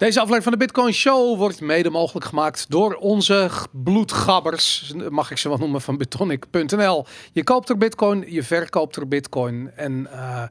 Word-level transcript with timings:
Deze 0.00 0.20
aflevering 0.20 0.42
van 0.42 0.52
de 0.52 0.58
Bitcoin 0.58 0.92
Show 0.92 1.38
wordt 1.38 1.60
mede 1.60 1.90
mogelijk 1.90 2.26
gemaakt 2.26 2.66
door 2.68 2.94
onze 2.94 3.50
bloedgabbers, 3.70 4.92
mag 5.08 5.30
ik 5.30 5.38
ze 5.38 5.48
wel 5.48 5.58
noemen, 5.58 5.80
van 5.80 5.96
bitonic.nl. 5.96 7.06
Je 7.32 7.44
koopt 7.44 7.68
er 7.68 7.78
Bitcoin, 7.78 8.24
je 8.28 8.42
verkoopt 8.42 8.96
er 8.96 9.08
Bitcoin. 9.08 9.70
En 9.76 10.08
eh, 10.12 10.42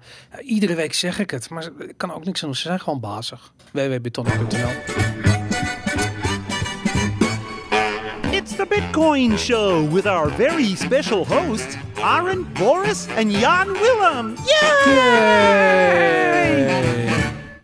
iedere 0.42 0.76
week 0.76 0.94
zeg 0.94 1.20
ik 1.20 1.32
het, 1.32 1.50
maar 1.50 1.70
ik 1.80 1.94
kan 1.98 2.14
ook 2.14 2.26
niks 2.26 2.42
aan 2.42 2.48
doen. 2.48 2.58
Ze 2.58 2.68
zijn 2.68 2.80
gewoon 2.80 3.00
bazig. 3.00 3.54
www.bitonic.nl. 3.72 4.70
It's 8.32 8.56
the 8.56 8.66
Bitcoin 8.70 9.38
Show 9.38 9.94
with 9.94 10.06
our 10.06 10.32
very 10.32 10.76
special 10.76 11.28
hosts, 11.28 11.76
Aaron, 12.02 12.48
Boris, 12.54 13.08
and 13.18 13.32
Jan 13.32 13.68
Willem. 13.68 14.34
Yay! 14.86 15.90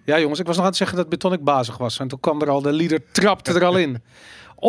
Ja 0.06 0.20
jongens, 0.20 0.40
ik 0.40 0.46
was 0.46 0.56
nog 0.56 0.66
aan 0.66 0.72
het 0.72 0.80
zeggen 0.80 0.98
dat 0.98 1.10
Bitonic 1.10 1.44
bazig 1.44 1.78
was. 1.78 2.00
En 2.00 2.08
toen 2.08 2.20
kwam 2.20 2.42
er 2.42 2.50
al, 2.50 2.62
de 2.62 2.74
leader 2.74 3.02
trapte 3.12 3.54
er 3.54 3.66
al 3.66 3.78
in. 3.78 4.02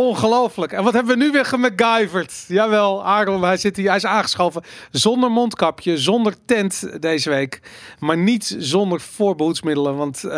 Ongelooflijk. 0.00 0.73
En 0.73 0.84
wat 0.84 0.92
hebben 0.92 1.18
we 1.18 1.24
nu 1.24 1.30
weer 1.30 1.45
gemacgyverd? 1.45 2.45
Jawel, 2.48 3.04
Aaron, 3.04 3.42
hij, 3.42 3.56
zit 3.56 3.77
hier, 3.77 3.87
hij 3.87 3.96
is 3.96 4.04
aangeschoven. 4.06 4.62
Zonder 4.91 5.30
mondkapje, 5.30 5.98
zonder 5.98 6.34
tent 6.45 6.88
deze 7.00 7.30
week. 7.30 7.60
Maar 7.98 8.16
niet 8.16 8.56
zonder 8.59 9.01
voorbehoedsmiddelen. 9.01 9.96
Want 9.96 10.24
eh, 10.24 10.30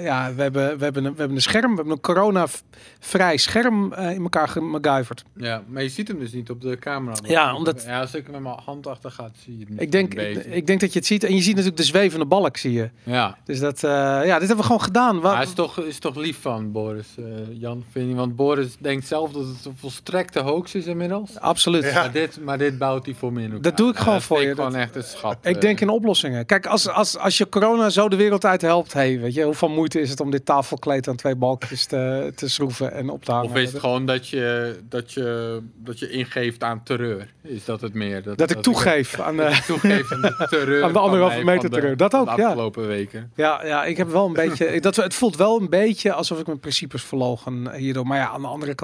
ja, 0.00 0.32
we 0.36 0.42
hebben, 0.42 0.78
we, 0.78 0.84
hebben 0.84 1.04
een, 1.04 1.12
we 1.12 1.18
hebben 1.18 1.36
een 1.36 1.42
scherm. 1.42 1.70
We 1.70 1.74
hebben 1.76 1.92
een 1.94 2.00
corona-vrij 2.00 3.36
scherm 3.36 3.92
eh, 3.92 4.10
in 4.10 4.22
elkaar 4.22 4.48
gemacgyverd. 4.48 5.24
Ja, 5.36 5.62
maar 5.68 5.82
je 5.82 5.88
ziet 5.88 6.08
hem 6.08 6.18
dus 6.18 6.32
niet 6.32 6.50
op 6.50 6.60
de 6.60 6.78
camera. 6.78 7.16
Ja, 7.22 7.54
omdat- 7.54 7.82
Ja, 7.86 8.00
als 8.00 8.14
ik 8.14 8.30
met 8.30 8.40
mijn 8.40 8.58
hand 8.64 8.86
achter 8.86 9.10
ga, 9.10 9.30
zie 9.44 9.52
je 9.54 9.60
het 9.60 9.68
niet 9.68 9.80
Ik 9.80 9.92
denk, 9.92 10.14
ik 10.54 10.66
denk 10.66 10.80
dat 10.80 10.92
je 10.92 10.98
het 10.98 11.08
ziet. 11.08 11.24
En 11.24 11.34
je 11.34 11.40
ziet 11.40 11.50
natuurlijk 11.54 11.76
de 11.76 11.84
zwevende 11.84 12.24
balk, 12.26 12.56
zie 12.56 12.72
je. 12.72 12.90
Ja. 13.02 13.36
Dus 13.44 13.60
dat, 13.60 13.84
eh, 13.84 13.90
ja, 13.90 14.38
dit 14.38 14.48
hebben 14.48 14.56
we 14.56 14.62
gewoon 14.62 14.82
gedaan. 14.82 15.20
Wa- 15.20 15.34
hij 15.34 15.42
is 15.42 15.52
toch, 15.52 15.78
is 15.80 15.98
toch 15.98 16.16
lief 16.16 16.40
van 16.40 16.72
Boris, 16.72 17.14
Jan, 17.52 17.84
vind 17.90 18.08
je? 18.08 18.14
Want 18.14 18.36
Boris 18.36 18.76
denkt 18.78 19.01
zelf 19.06 19.32
dat 19.32 19.42
het 19.46 19.64
een 19.64 19.76
volstrekte 19.78 20.40
hoax 20.40 20.74
is 20.74 20.86
inmiddels. 20.86 21.30
Absoluut. 21.40 21.94
Maar, 21.94 22.12
dit, 22.12 22.38
maar 22.44 22.58
dit 22.58 22.78
bouwt 22.78 23.04
hij 23.06 23.14
voor 23.14 23.32
me 23.32 23.38
in 23.38 23.44
elkaar. 23.46 23.62
Dat 23.62 23.76
doe 23.76 23.88
ik 23.88 23.94
Ja, 23.94 24.00
gewoon 24.00 24.14
dat 24.18 24.26
voor 24.26 24.42
je, 24.42 24.48
ik 24.48 24.54
gewoon 24.54 24.72
dat- 24.72 24.80
echt 24.80 24.96
een 24.96 25.02
schat. 25.02 25.36
Ik 25.42 25.54
eh. 25.54 25.60
denk 25.60 25.80
in 25.80 25.88
oplossingen. 25.88 26.46
Kijk, 26.46 26.66
als, 26.66 26.88
als, 26.88 27.18
als 27.18 27.38
je 27.38 27.48
corona 27.48 27.90
zo 27.90 28.08
de 28.08 28.16
wereld 28.16 28.44
uit 28.44 28.60
helpt, 28.62 28.92
hey, 28.92 29.20
weet 29.20 29.34
je, 29.34 29.42
hoeveel 29.44 29.68
moeite 29.68 30.00
is 30.00 30.10
het 30.10 30.20
om 30.20 30.30
dit 30.30 30.44
tafelkleed 30.46 31.08
aan 31.08 31.16
twee 31.16 31.36
balkjes 31.36 31.84
te, 31.86 32.32
te 32.36 32.48
schroeven 32.48 32.92
en 32.92 33.10
op 33.10 33.24
te 33.24 33.32
hangen? 33.32 33.50
Of 33.50 33.56
is 33.56 33.72
het 33.72 33.80
gewoon 33.80 34.06
dat 34.06 34.28
je, 34.28 34.76
dat, 34.88 35.12
je, 35.12 35.60
dat 35.76 35.98
je 35.98 36.10
ingeeft 36.10 36.62
aan 36.62 36.82
terreur? 36.82 37.32
Is 37.42 37.64
dat 37.64 37.80
het 37.80 37.94
meer? 37.94 38.22
Dat, 38.22 38.38
dat 38.38 38.50
ik 38.50 38.62
toegeef 38.62 39.20
aan 39.20 39.40
ik 39.50 39.54
toegeef 39.54 40.12
aan 40.12 40.20
de 40.20 40.46
terreur. 40.50 40.84
Aan 40.84 40.92
de 40.92 40.98
anderhalve 40.98 41.34
mij 41.44 41.54
meter 41.54 41.70
de- 41.70 41.74
terreur. 41.76 41.96
Dat 41.96 42.14
ook, 42.14 42.36
de 42.36 42.40
ja. 42.40 42.46
afgelopen 42.46 42.86
weken. 42.86 43.30
Ja, 43.34 43.66
ja, 43.66 43.84
ik 43.84 43.96
heb 43.96 44.08
wel 44.10 44.26
een 44.26 44.32
beetje. 44.32 44.80
Dat, 44.80 44.96
het 44.96 45.14
voelt 45.14 45.36
wel 45.36 45.60
een 45.60 45.68
beetje 45.68 46.12
alsof 46.12 46.38
ik 46.40 46.46
mijn 46.46 46.60
principes 46.60 47.02
verlogen 47.02 47.74
hierdoor. 47.74 48.06
Maar 48.06 48.18
ja, 48.18 48.28
aan 48.28 48.40
de 48.40 48.46
andere 48.48 48.74
kant. 48.74 48.81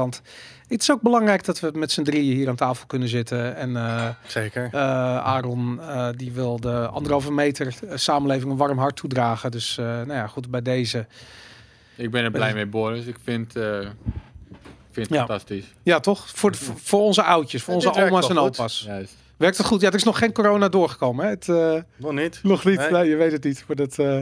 Het 0.68 0.80
is 0.82 0.90
ook 0.90 1.00
belangrijk 1.00 1.44
dat 1.44 1.60
we 1.60 1.70
met 1.74 1.90
z'n 1.92 2.02
drieën 2.02 2.36
hier 2.36 2.48
aan 2.48 2.56
tafel 2.56 2.86
kunnen 2.86 3.08
zitten. 3.08 3.56
En 3.56 3.76
eh, 3.76 4.08
Zeker. 4.26 4.68
eh, 4.72 4.80
Aaron, 5.18 5.80
eh, 5.80 6.08
die 6.16 6.32
wil 6.32 6.60
de 6.60 6.86
anderhalve 6.86 7.32
meter 7.32 7.74
samenleving 7.94 8.50
een 8.50 8.56
warm 8.56 8.78
hart 8.78 8.96
toedragen. 8.96 9.50
Dus 9.50 9.78
eh, 9.78 9.84
nou 9.84 10.12
ja, 10.12 10.26
goed, 10.26 10.50
bij 10.50 10.62
deze. 10.62 11.06
Ik 11.96 12.10
ben 12.10 12.24
er 12.24 12.30
blij 12.30 12.54
mee, 12.54 12.66
Boris. 12.66 13.04
Ik 13.06 13.16
vind, 13.24 13.56
eh, 13.56 13.80
ik 13.80 13.86
vind 14.90 15.06
het 15.06 15.08
Ja. 15.08 15.16
fantastisch. 15.18 15.64
Ja, 15.82 16.00
toch? 16.00 16.28
Voor, 16.34 16.54
voor, 16.54 16.74
voor 16.82 17.00
onze 17.00 17.22
oudjes, 17.22 17.62
voor 17.62 17.74
onze 17.74 17.92
oma's 17.94 18.28
en 18.28 18.38
opa's. 18.38 18.82
Juist. 18.86 19.16
Werkt 19.36 19.56
het 19.56 19.66
goed? 19.66 19.80
Ja, 19.80 19.88
er 19.88 19.94
is 19.94 20.02
nog 20.04 20.18
geen 20.18 20.32
corona 20.32 20.68
doorgekomen. 20.68 21.24
Hè? 21.24 21.30
Het, 21.30 21.48
eh, 21.48 21.74
Nog 21.96 22.12
niet. 22.12 22.40
nog 22.42 22.64
niet. 22.64 22.78
Nee. 22.78 22.90
Nee. 22.90 23.08
je 23.08 23.16
weet 23.16 23.32
het 23.32 23.44
niet. 23.44 23.64
Maar 23.66 23.76
dat, 23.76 23.98
eh, 23.98 24.20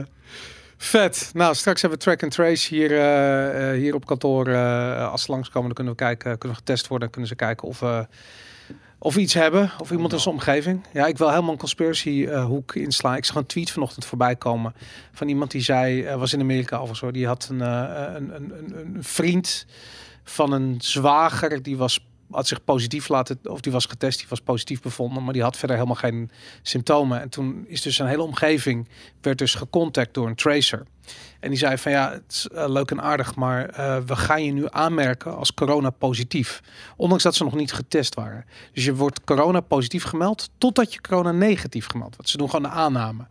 vet. 0.77 1.31
Nou, 1.33 1.55
straks 1.55 1.81
hebben 1.81 1.99
we 1.99 2.05
track 2.05 2.23
and 2.23 2.31
trace 2.31 2.75
hier, 2.75 2.91
eh, 2.91 3.71
eh, 3.71 3.79
hier 3.79 3.95
op 3.95 4.05
kantoor. 4.05 4.47
eh, 4.47 5.11
als 5.11 5.23
ze 5.23 5.31
langskomen, 5.31 5.65
dan 5.65 5.75
kunnen 5.75 5.93
we 5.93 5.99
kijken, 5.99 6.37
kunnen 6.37 6.57
we 6.57 6.63
getest 6.65 6.87
worden. 6.87 7.09
Kunnen 7.09 7.29
ze 7.29 7.35
kijken 7.35 7.67
of, 7.67 7.83
of 8.99 9.15
we 9.15 9.21
iets 9.21 9.33
hebben. 9.33 9.71
Of 9.79 9.91
iemand 9.91 10.13
in 10.13 10.19
zijn 10.19 10.35
omgeving. 10.35 10.85
Ja, 10.93 11.05
ik 11.05 11.17
wil 11.17 11.29
helemaal 11.29 11.51
een 11.51 11.57
conspiracy 11.57 12.27
hoek 12.27 12.75
inslaan. 12.75 13.15
Ik 13.15 13.25
zag 13.25 13.35
een 13.35 13.45
tweet 13.45 13.71
vanochtend 13.71 14.05
voorbij 14.05 14.35
komen 14.35 14.73
van 15.11 15.27
iemand 15.27 15.51
die 15.51 15.61
zei, 15.61 16.15
was 16.15 16.33
in 16.33 16.39
Amerika 16.39 16.81
of 16.81 16.97
zo. 16.97 17.11
Die 17.11 17.27
had 17.27 17.47
een, 17.51 17.59
een, 17.59 18.35
een, 18.35 18.57
een, 18.57 18.95
een 18.95 19.03
vriend 19.03 19.65
van 20.23 20.51
een 20.51 20.75
zwager 20.77 21.61
die 21.61 21.77
was 21.77 22.06
had 22.31 22.47
zich 22.47 22.63
positief 22.63 23.07
laten, 23.07 23.39
of 23.43 23.61
die 23.61 23.71
was 23.71 23.85
getest, 23.85 24.17
die 24.17 24.27
was 24.29 24.41
positief 24.41 24.81
bevonden, 24.81 25.23
maar 25.23 25.33
die 25.33 25.41
had 25.41 25.57
verder 25.57 25.75
helemaal 25.75 25.99
geen 25.99 26.29
symptomen. 26.61 27.21
En 27.21 27.29
toen 27.29 27.65
is 27.67 27.81
dus 27.81 27.95
zijn 27.95 28.09
hele 28.09 28.21
omgeving 28.21 28.87
werd 29.21 29.37
dus 29.37 29.55
gecontact 29.55 30.13
door 30.13 30.27
een 30.27 30.35
tracer. 30.35 30.85
En 31.39 31.49
die 31.49 31.57
zei 31.59 31.77
van 31.77 31.91
ja, 31.91 32.11
het 32.11 32.23
is 32.29 32.47
eh, 32.47 32.69
leuk 32.69 32.91
en 32.91 33.01
aardig, 33.01 33.35
maar 33.35 33.69
eh, 33.69 33.97
we 34.05 34.15
gaan 34.15 34.43
je 34.43 34.51
nu 34.51 34.65
aanmerken 34.69 35.35
als 35.35 35.53
corona 35.53 35.89
positief. 35.89 36.61
Ondanks 36.95 37.23
dat 37.23 37.35
ze 37.35 37.43
nog 37.43 37.55
niet 37.55 37.73
getest 37.73 38.15
waren. 38.15 38.45
Dus 38.73 38.85
je 38.85 38.95
wordt 38.95 39.23
corona 39.23 39.59
positief 39.59 40.03
gemeld 40.03 40.49
totdat 40.57 40.93
je 40.93 41.01
corona 41.01 41.31
negatief 41.31 41.87
gemeld 41.87 42.15
wordt. 42.15 42.31
Ze 42.31 42.37
doen 42.37 42.49
gewoon 42.49 42.69
de 42.69 42.77
aanname. 42.77 43.27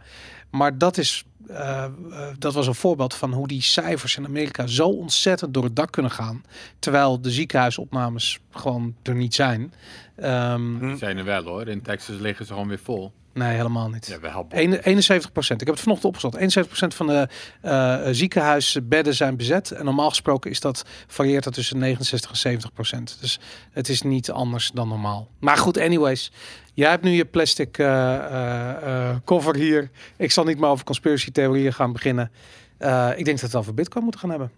Maar 0.51 0.79
dat 0.79 0.99
is 0.99 1.25
eh, 1.49 1.85
eh, 1.85 1.91
dat 2.39 2.55
was 2.55 2.67
een 2.67 2.75
voorbeeld 2.75 3.15
van 3.15 3.33
hoe 3.33 3.49
die 3.49 3.63
cijfers 3.63 4.17
in 4.17 4.25
Amerika 4.25 4.67
zo 4.67 4.89
ontzettend 4.89 5.55
door 5.55 5.65
het 5.65 5.77
dak 5.77 5.93
kunnen 5.93 6.11
gaan. 6.11 6.45
Terwijl 6.79 7.21
de 7.21 7.31
ziekenhuisopnames 7.31 8.41
gewoon 8.51 8.95
er 9.03 9.15
niet 9.15 9.35
zijn. 9.35 9.73
Hm. 10.17 10.79
Die 10.79 10.97
zijn 10.97 11.17
er 11.19 11.25
wel 11.25 11.45
hoor. 11.45 11.69
In 11.69 11.83
Texas 11.83 12.19
liggen 12.19 12.47
ze 12.47 12.53
gewoon 12.53 12.69
weer 12.69 12.81
vol. 12.83 13.13
Nee, 13.37 13.57
helemaal 13.57 13.89
niet. 13.89 14.07
Ja, 14.07 14.21
wel. 14.21 14.47
71 14.51 15.33
procent. 15.33 15.61
Ik 15.61 15.67
heb 15.67 15.75
het 15.75 15.85
vanochtend 15.85 16.09
opgezocht. 16.09 16.35
71 16.35 16.67
procent 16.67 16.95
van 16.95 17.07
de 17.07 17.29
eh, 17.61 17.99
ziekenhuisbedden 18.11 19.15
zijn 19.15 19.37
bezet. 19.37 19.71
En 19.71 19.85
normaal 19.85 20.09
gesproken 20.09 20.51
is 20.51 20.61
dat 20.61 20.85
varieert 21.07 21.45
dat 21.45 21.53
tussen 21.53 21.79
69 21.79 22.31
en 22.31 22.37
70 22.37 22.73
procent. 22.73 23.17
Dus 23.21 23.41
het 23.71 23.89
is 23.89 24.03
niet 24.03 24.31
anders 24.31 24.71
dan 24.71 24.89
normaal. 24.89 25.29
Maar 25.41 25.57
goed, 25.57 25.79
anyways. 25.79 26.33
Jij 26.75 26.91
hebt 26.91 27.03
nu 27.03 27.11
je 27.11 27.25
plastic 27.25 27.79
eh, 27.79 29.17
cover 29.25 29.57
hier. 29.57 29.91
Ik 30.17 30.31
zal 30.31 30.45
niet 30.45 30.59
meer 30.59 30.69
over 30.69 30.85
conspiracy 30.85 31.31
theorieën 31.37 31.73
gaan 31.73 31.93
beginnen. 31.93 32.31
Eh, 32.79 33.09
ik 33.17 33.25
denk 33.25 33.27
dat 33.27 33.41
we 33.41 33.47
het 33.47 33.57
over 33.57 33.75
Bitcoin 33.75 34.03
moeten 34.03 34.21
gaan 34.21 34.31
hebben. 34.31 34.51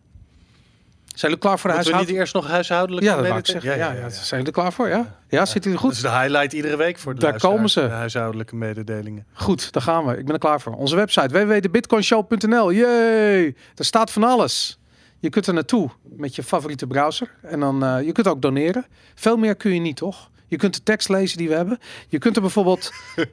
Zijn 1.05 1.31
jullie 1.31 1.47
klaar 1.47 1.59
voor 1.59 1.71
de 1.71 1.77
huishouden? 1.77 2.15
eerst 2.15 2.35
nog 2.35 2.47
huishoudelijk 2.47 3.07
Ja, 3.07 3.17
dat 3.17 3.27
wou 3.27 3.39
ik 3.39 3.47
zeggen. 3.47 3.77
Ja, 3.77 3.93
ja, 3.93 4.09
Zijn 4.09 4.27
jullie 4.31 4.47
er 4.47 4.53
klaar 4.53 4.73
voor? 4.73 4.89
Ja, 4.89 5.19
ja 5.29 5.47
zit 5.47 5.65
u 5.65 5.69
er 5.69 5.75
Dat 5.75 5.85
goed? 5.85 5.93
is 5.93 6.01
de 6.01 6.11
highlight 6.11 6.53
iedere 6.53 6.77
week 6.77 6.99
voor 6.99 7.15
de 7.15 7.21
Daar 7.21 7.29
luisteraar, 7.31 7.57
komen 7.57 7.71
ze. 7.71 7.81
De 7.81 7.89
huishoudelijke 7.89 8.57
mededelingen. 8.57 9.27
Goed, 9.33 9.73
daar 9.73 9.83
gaan 9.83 10.07
we. 10.07 10.17
Ik 10.17 10.25
ben 10.25 10.35
er 10.35 10.41
klaar 10.41 10.61
voor. 10.61 10.73
Onze 10.73 10.97
website 10.97 11.29
www.thebitcoinshow.nl. 11.29 12.71
Yay! 12.71 13.55
Daar 13.75 13.87
staat 13.87 14.11
van 14.11 14.25
alles. 14.25 14.79
Je 15.19 15.31
kunt 15.31 15.47
er 15.47 15.55
naartoe 15.55 15.91
met 16.03 16.37
je 16.37 16.43
favoriete 16.43 16.87
browser. 16.87 17.31
En 17.43 17.61
dan 17.61 17.85
uh, 17.85 18.07
je 18.07 18.13
kunt 18.13 18.29
ook 18.29 18.43
doneren. 18.43 18.87
Veel 19.15 19.37
meer 19.37 19.57
kun 19.57 19.75
je 19.75 19.81
niet, 19.81 19.97
toch? 19.97 20.31
Je 20.49 20.57
kunt 20.57 20.75
de 20.75 20.83
tekst 20.83 21.09
lezen 21.09 21.39
die 21.39 21.49
we 21.49 21.55
hebben. 21.55 21.79
Je 22.09 22.19
kunt 22.19 22.37
er 22.37 22.43
bijvoorbeeld 22.43 22.93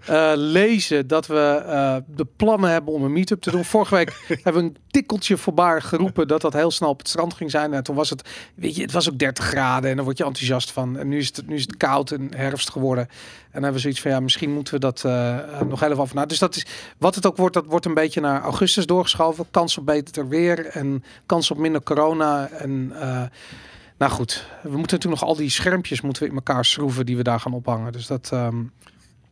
uh, 0.10 0.32
lezen 0.58 1.08
dat 1.08 1.28
we 1.28 1.64
uh, 1.66 1.96
de 2.16 2.28
plannen 2.36 2.70
hebben 2.70 2.94
om 2.94 3.04
een 3.04 3.14
meetup 3.14 3.42
te 3.42 3.52
doen. 3.52 3.66
Vorige 3.66 3.96
week 3.96 4.26
hebben 4.44 4.62
we 4.62 4.70
een 4.70 4.78
tikkeltje 4.92 5.38
voorbaar 5.38 5.82
geroepen 5.82 6.28
dat 6.28 6.42
dat 6.42 6.54
heel 6.54 6.72
snel 6.72 6.90
op 6.90 6.98
het 6.98 7.08
strand 7.08 7.34
ging 7.34 7.52
zijn. 7.52 7.74
En 7.74 7.84
toen 7.84 7.96
was 7.96 8.10
het, 8.10 8.30
weet 8.56 8.76
je, 8.76 8.82
het 8.82 8.92
was 8.92 9.10
ook 9.10 9.20
30 9.20 9.46
graden 9.46 9.90
en 9.90 9.96
daar 9.96 10.06
word 10.06 10.18
je 10.18 10.24
enthousiast 10.24 10.72
van. 10.72 10.98
En 10.98 11.08
nu 11.08 11.18
is 11.18 11.28
het, 11.28 11.48
nu 11.48 11.56
is 11.56 11.62
het 11.62 11.78
koud 11.78 12.12
en 12.12 12.32
herfst 12.36 12.70
geworden. 12.70 13.04
En 13.04 13.62
dan 13.62 13.64
hebben 13.64 13.74
we 13.74 13.80
zoiets 13.80 14.02
van, 14.02 14.12
ja, 14.12 14.20
misschien 14.20 14.54
moeten 14.54 14.74
we 14.74 14.80
dat 14.80 15.04
uh, 15.06 15.62
nog 15.68 15.80
heel 15.80 15.90
even 15.90 16.02
af. 16.02 16.14
Nou, 16.14 16.28
dus 16.28 16.40
dat 16.40 16.56
is, 16.56 16.66
wat 16.98 17.16
het 17.16 17.26
ook 17.26 17.38
wordt, 17.38 17.54
dat 17.54 17.66
wordt 17.66 17.86
een 17.86 17.94
beetje 17.94 18.22
naar 18.22 18.42
augustus 18.42 18.86
doorgeschoven. 18.86 19.46
Kans 19.52 19.78
op 19.78 19.86
beter 19.86 20.28
weer 20.28 20.66
en 20.66 21.04
kans 21.26 21.52
op 21.52 21.58
minder 21.58 21.84
corona 21.84 22.50
en... 22.50 22.94
Nou 23.98 24.12
goed, 24.12 24.48
we 24.62 24.78
moeten 24.78 24.98
natuurlijk 24.98 25.22
nog 25.22 25.30
al 25.30 25.36
die 25.36 25.50
schermpjes 25.50 26.02
moeten 26.02 26.24
we 26.24 26.30
in 26.30 26.36
elkaar 26.36 26.66
schroeven 26.66 27.06
die 27.06 27.18
we 27.18 27.24
daar 27.24 27.40
gaan 27.40 27.54
ophangen. 27.54 27.92
Dus 27.92 28.08
dat. 28.08 28.30
Um, 28.34 28.40
nou, 28.40 28.72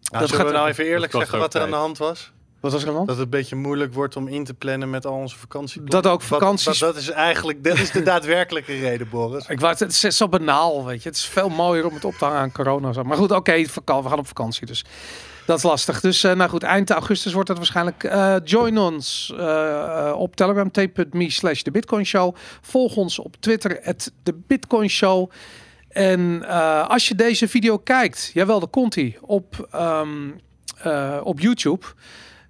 dat 0.09 0.29
zullen 0.29 0.46
we 0.46 0.51
nou 0.51 0.68
even 0.68 0.85
eerlijk 0.85 1.12
zeggen 1.12 1.40
wat 1.40 1.53
er 1.53 1.62
aan 1.62 1.69
de 1.69 1.75
hand 1.75 1.97
was? 1.97 2.31
Wat 2.59 2.72
was 2.72 2.81
er 2.81 2.88
aan 2.88 2.94
de 2.94 2.97
hand? 2.97 3.09
Dat 3.09 3.18
het 3.18 3.25
een 3.25 3.40
beetje 3.40 3.56
moeilijk 3.56 3.94
wordt 3.94 4.16
om 4.16 4.28
in 4.28 4.44
te 4.44 4.53
plannen 4.53 4.90
met 4.90 5.06
al 5.06 5.13
onze 5.13 5.38
vakanties. 5.38 5.81
Dat 5.85 6.07
ook 6.07 6.22
vakanties. 6.22 6.66
Wat, 6.66 6.78
wat, 6.78 6.94
dat 6.94 7.01
is 7.01 7.09
eigenlijk 7.09 7.63
dat 7.63 7.78
is 7.78 7.91
de 7.91 8.03
daadwerkelijke 8.12 8.80
reden, 8.80 9.10
Boris. 9.10 9.48
Ik 9.48 9.60
wou, 9.60 9.75
het 9.77 10.04
is 10.04 10.18
zo 10.18 10.27
banaal, 10.27 10.86
weet 10.86 11.04
je. 11.04 11.09
Het 11.09 11.18
is 11.18 11.25
veel 11.25 11.50
mooier 11.50 11.86
om 11.86 11.94
het 11.94 12.06
op 12.06 12.13
te 12.13 12.25
hangen 12.25 12.39
aan 12.39 12.51
corona. 12.51 13.04
Maar 13.04 13.18
goed, 13.18 13.31
oké, 13.31 13.68
okay, 13.83 14.01
we 14.01 14.09
gaan 14.09 14.19
op 14.19 14.27
vakantie 14.27 14.66
dus. 14.66 14.86
Dat 15.45 15.57
is 15.57 15.63
lastig. 15.63 16.00
Dus 16.00 16.24
uh, 16.24 16.34
nou 16.34 16.50
goed, 16.50 16.63
eind 16.63 16.90
augustus 16.90 17.34
wordt 17.34 17.48
dat 17.48 17.57
waarschijnlijk. 17.57 18.04
Uh, 18.04 18.36
join 18.44 18.78
ons 18.78 19.34
uh, 19.38 20.13
op 20.18 20.36
Telegram, 20.36 20.72
t.me 20.72 21.30
slash 21.30 21.62
de 21.62 22.04
Show. 22.04 22.36
Volg 22.62 22.95
ons 22.95 23.19
op 23.19 23.36
Twitter, 23.40 23.95
de 24.24 24.34
Bitcoin 24.48 24.90
Show. 24.90 25.31
En 25.90 26.48
als 26.88 27.07
je 27.07 27.16
deze 27.16 27.48
video 27.48 27.78
kijkt, 27.78 28.31
jawel, 28.34 28.60
daar 28.60 28.69
komt 28.69 28.95
hij, 28.95 29.18
op, 29.22 29.69
um, 29.75 30.40
op 31.24 31.40
YouTube. 31.40 31.86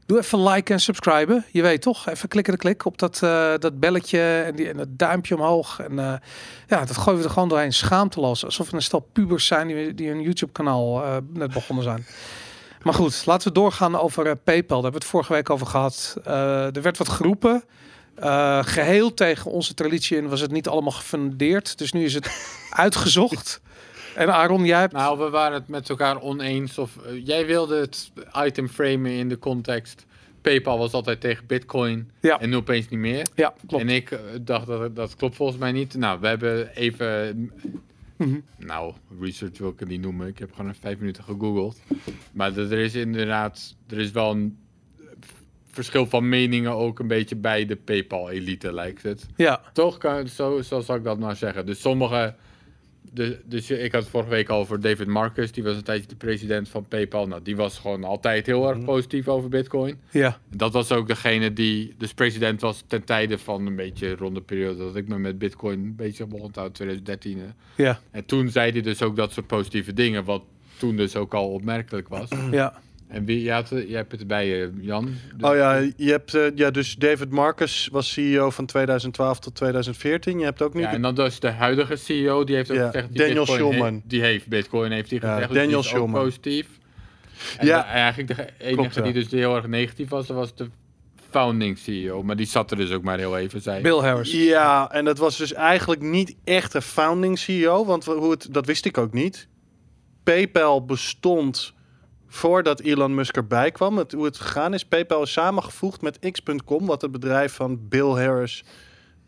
Doe 0.06 0.18
even 0.18 0.44
liken 0.44 0.74
en 0.74 0.82
subscriben. 0.82 1.46
Je 1.52 1.62
weet 1.62 1.82
toch, 1.82 2.08
even 2.08 2.30
klikken 2.30 2.54
de 2.54 2.60
klik 2.60 2.86
op 2.86 2.98
dat, 2.98 3.20
dat 3.60 3.80
belletje 3.80 4.20
en, 4.20 4.56
die, 4.56 4.70
en 4.70 4.78
dat 4.78 4.88
duimpje 4.90 5.36
omhoog. 5.36 5.80
En 5.80 5.96
ja, 6.68 6.86
dat 6.86 6.98
gooien 6.98 7.20
we 7.20 7.26
er 7.26 7.32
gewoon 7.32 7.50
doorheen 7.50 7.74
schaamteloos. 7.74 8.46
Alsof 8.46 8.70
we 8.70 8.76
een 8.76 8.82
stel 8.82 9.08
pubers 9.14 9.46
zijn 9.46 9.68
die, 9.68 9.94
die 9.94 10.10
een 10.10 10.22
YouTube 10.22 10.52
kanaal 10.52 11.04
net 11.34 11.54
begonnen 11.54 11.84
zijn. 11.84 12.06
Maar 12.84 12.94
goed, 12.94 13.26
laten 13.26 13.48
we 13.48 13.54
doorgaan 13.54 14.00
over 14.00 14.26
uh, 14.26 14.32
PayPal. 14.44 14.82
Daar 14.82 14.92
hebben 14.92 14.92
we 14.92 14.98
het 14.98 15.06
vorige 15.06 15.34
week 15.34 15.50
over 15.50 15.68
gehad. 15.68 16.18
Uh, 16.28 16.76
er 16.76 16.82
werd 16.82 16.98
wat 16.98 17.10
geroepen. 17.10 17.64
Uh, 18.20 18.64
geheel 18.64 19.14
tegen 19.14 19.52
onze 19.52 19.74
traditie 19.74 20.18
in 20.18 20.30
was 20.30 20.42
het 20.42 20.52
niet 20.52 20.68
allemaal 20.68 20.92
gefundeerd. 20.92 21.78
Dus 21.78 21.92
nu 21.92 22.04
is 22.04 22.14
het 22.14 22.56
uitgezocht. 22.70 23.62
En 24.16 24.34
Aaron, 24.34 24.66
jij 24.66 24.80
hebt... 24.80 24.94
Nou, 24.94 25.18
we 25.18 25.30
waren 25.30 25.54
het 25.54 25.68
met 25.68 25.90
elkaar 25.90 26.22
oneens. 26.22 26.78
Of, 26.78 26.92
jij 27.24 27.46
wilde 27.46 27.76
het 27.80 28.12
item 28.46 28.70
framen 28.70 29.12
in 29.12 29.30
de 29.30 29.40
context... 29.40 30.06
PayPal 30.42 30.78
was 30.78 30.94
altijd 30.94 31.22
tegen 31.22 31.46
Bitcoin 31.46 32.12
ja. 32.22 32.40
en 32.40 32.50
nu 32.50 32.56
opeens 32.56 32.90
niet 32.90 33.00
meer. 33.00 33.28
Ja, 33.36 33.54
klopt. 33.68 33.84
En 33.84 33.90
ik 33.90 34.20
dacht 34.42 34.68
dat 34.68 34.96
dat 34.96 35.16
klopt 35.16 35.36
volgens 35.36 35.58
mij 35.58 35.72
niet. 35.72 35.96
Nou, 35.96 36.20
we 36.20 36.28
hebben 36.28 36.76
even 36.76 37.52
Mm 38.18 38.28
-hmm. 38.28 38.44
Nou, 38.68 38.94
research 39.20 39.58
wil 39.58 39.70
ik 39.70 39.80
het 39.80 39.90
niet 39.90 40.02
noemen. 40.02 40.28
Ik 40.28 40.40
heb 40.40 40.52
gewoon 40.52 40.68
een 40.68 40.76
vijf 40.76 41.00
minuten 41.00 41.24
gegoogeld. 41.24 41.82
Maar 42.34 42.58
er 42.58 42.72
is 42.72 42.96
inderdaad, 42.96 43.76
er 43.90 44.00
is 44.00 44.12
wel 44.12 44.32
een 44.32 44.58
verschil 45.74 46.06
van 46.06 46.30
meningen 46.30 46.72
ook 46.72 47.00
een 47.00 47.08
beetje 47.08 47.36
bij 47.36 47.66
de 47.66 47.76
PayPal-elite, 47.76 48.74
lijkt 48.74 49.04
het. 49.04 49.26
Ja. 49.36 49.62
Toch, 49.74 49.98
kan, 49.98 50.28
zo, 50.28 50.62
zo 50.62 50.80
zal 50.80 50.96
ik 50.96 51.04
dat 51.04 51.20
maar 51.20 51.36
zeggen. 51.36 51.66
Dus 51.66 51.82
sommige 51.82 52.36
de, 53.14 53.40
dus 53.46 53.72
ik 53.72 53.92
had 53.92 54.02
het 54.02 54.12
vorige 54.12 54.30
week 54.30 54.50
al 54.50 54.60
over 54.60 54.80
David 54.80 55.08
Marcus. 55.08 55.52
Die 55.52 55.64
was 55.64 55.76
een 55.76 55.84
tijdje 55.84 56.08
de 56.08 56.16
president 56.16 56.70
van 56.70 56.86
PayPal. 56.88 57.28
Nou, 57.28 57.42
die 57.42 57.56
was 57.56 57.80
gewoon 57.80 58.04
altijd 58.04 58.46
heel 58.46 58.68
erg 58.68 58.78
mhm. 58.78 58.86
positief 58.86 59.28
over 59.28 59.50
Bitcoin. 59.50 60.00
Ja. 60.12 60.40
Dat 60.50 60.74
was 60.74 60.92
ook 60.92 61.08
degene 61.08 61.54
die 61.54 61.94
dus 61.98 62.14
president 62.14 62.62
was 62.62 62.84
ten 62.88 63.04
tijde 63.04 63.38
van 63.38 63.66
een 63.66 63.76
beetje 63.76 64.16
rond 64.16 64.36
de 64.36 64.42
periode 64.42 64.78
dat 64.78 64.96
ik 64.96 65.08
me 65.08 65.18
met 65.18 65.38
Bitcoin 65.38 65.96
bezig 65.96 66.28
begon 66.28 66.52
te 66.52 66.60
houden, 66.60 66.78
2013. 66.78 67.54
Ja. 67.76 68.00
En 68.12 68.26
toen 68.26 68.50
zei 68.50 68.72
hij 68.72 68.82
dus 68.82 69.02
ook 69.02 69.16
dat 69.16 69.32
soort 69.32 69.48
positieve 69.48 69.94
dingen, 69.94 70.24
wat 70.24 70.44
toen 70.78 70.96
dus 70.96 71.16
ook 71.16 71.34
al 71.34 71.50
opmerkelijk 71.50 72.08
was. 72.08 72.30
Ja. 72.52 72.82
En 73.14 73.26
wie, 73.26 73.42
jij, 73.42 73.64
hebt 73.88 74.12
het 74.12 74.20
erbij, 74.20 74.62
uh, 74.62 74.70
Jan. 74.80 75.16
Dus 75.36 75.50
oh 75.50 75.56
ja, 75.56 75.90
je 75.96 76.12
hebt 76.12 76.36
uh, 76.36 76.46
ja, 76.56 76.72
dus 76.72 76.96
David 76.96 77.30
Marcus 77.30 77.90
was 77.92 78.12
CEO 78.12 78.50
van 78.50 78.66
2012 78.66 79.40
tot 79.40 79.56
2014. 79.56 80.40
Je 80.40 80.46
hebt 80.46 80.62
ook 80.62 80.74
nu. 80.74 80.82
Ja, 80.82 80.92
en 80.92 81.02
dan 81.02 81.16
dus 81.16 81.40
de 81.40 81.50
huidige 81.50 81.96
CEO, 81.96 82.44
die 82.44 82.56
heeft 82.56 82.72
ook 82.72 82.78
ja, 82.78 82.86
gezegd. 82.86 83.08
Die 83.10 83.18
Daniel 83.18 83.46
Schulman. 83.46 84.02
die 84.06 84.22
heeft 84.22 84.48
Bitcoin, 84.48 84.92
heeft 84.92 85.10
hij 85.10 85.20
gezegd. 85.20 85.50
Ja, 85.50 85.54
Daniel 85.54 85.82
dus 85.82 85.88
Schulman. 85.88 86.22
positief. 86.22 86.68
En 87.58 87.68
ja, 87.68 87.86
eigenlijk 87.86 88.36
de 88.36 88.48
enige 88.58 88.76
Klopt, 88.76 89.04
die 89.04 89.14
dus 89.14 89.32
heel 89.32 89.56
erg 89.56 89.68
negatief 89.68 90.10
was, 90.10 90.28
was 90.28 90.56
de 90.56 90.68
founding 91.30 91.78
CEO. 91.78 92.24
Maar 92.24 92.36
die 92.36 92.46
zat 92.46 92.72
er 92.72 92.78
dus 92.78 92.92
ook 92.92 93.04
maar 93.04 93.18
heel 93.18 93.38
even, 93.38 93.62
zei 93.62 93.82
Bill 93.82 94.00
Harris. 94.00 94.32
Ja, 94.32 94.92
en 94.92 95.06
dat 95.06 95.18
was 95.18 95.38
dus 95.38 95.54
eigenlijk 95.54 96.02
niet 96.02 96.36
echt 96.44 96.74
een 96.74 96.82
founding 96.82 97.40
CEO, 97.40 97.86
want 97.86 98.06
hoe 98.06 98.32
het, 98.32 98.48
dat 98.52 98.66
wist 98.66 98.86
ik 98.86 98.98
ook 98.98 99.14
niet. 99.14 99.48
PayPal 100.24 100.86
bestond 100.86 101.74
voordat 102.34 102.80
Elon 102.80 103.16
Musk 103.16 103.36
erbij 103.36 103.72
kwam. 103.72 103.98
Het, 103.98 104.12
hoe 104.12 104.26
het 104.26 104.38
gegaan 104.38 104.74
is, 104.74 104.86
PayPal 104.86 105.22
is 105.22 105.32
samengevoegd 105.32 106.02
met 106.02 106.20
X.com, 106.32 106.86
wat 106.86 107.02
het 107.02 107.12
bedrijf 107.12 107.54
van 107.54 107.88
Bill 107.88 108.10
Harris, 108.10 108.64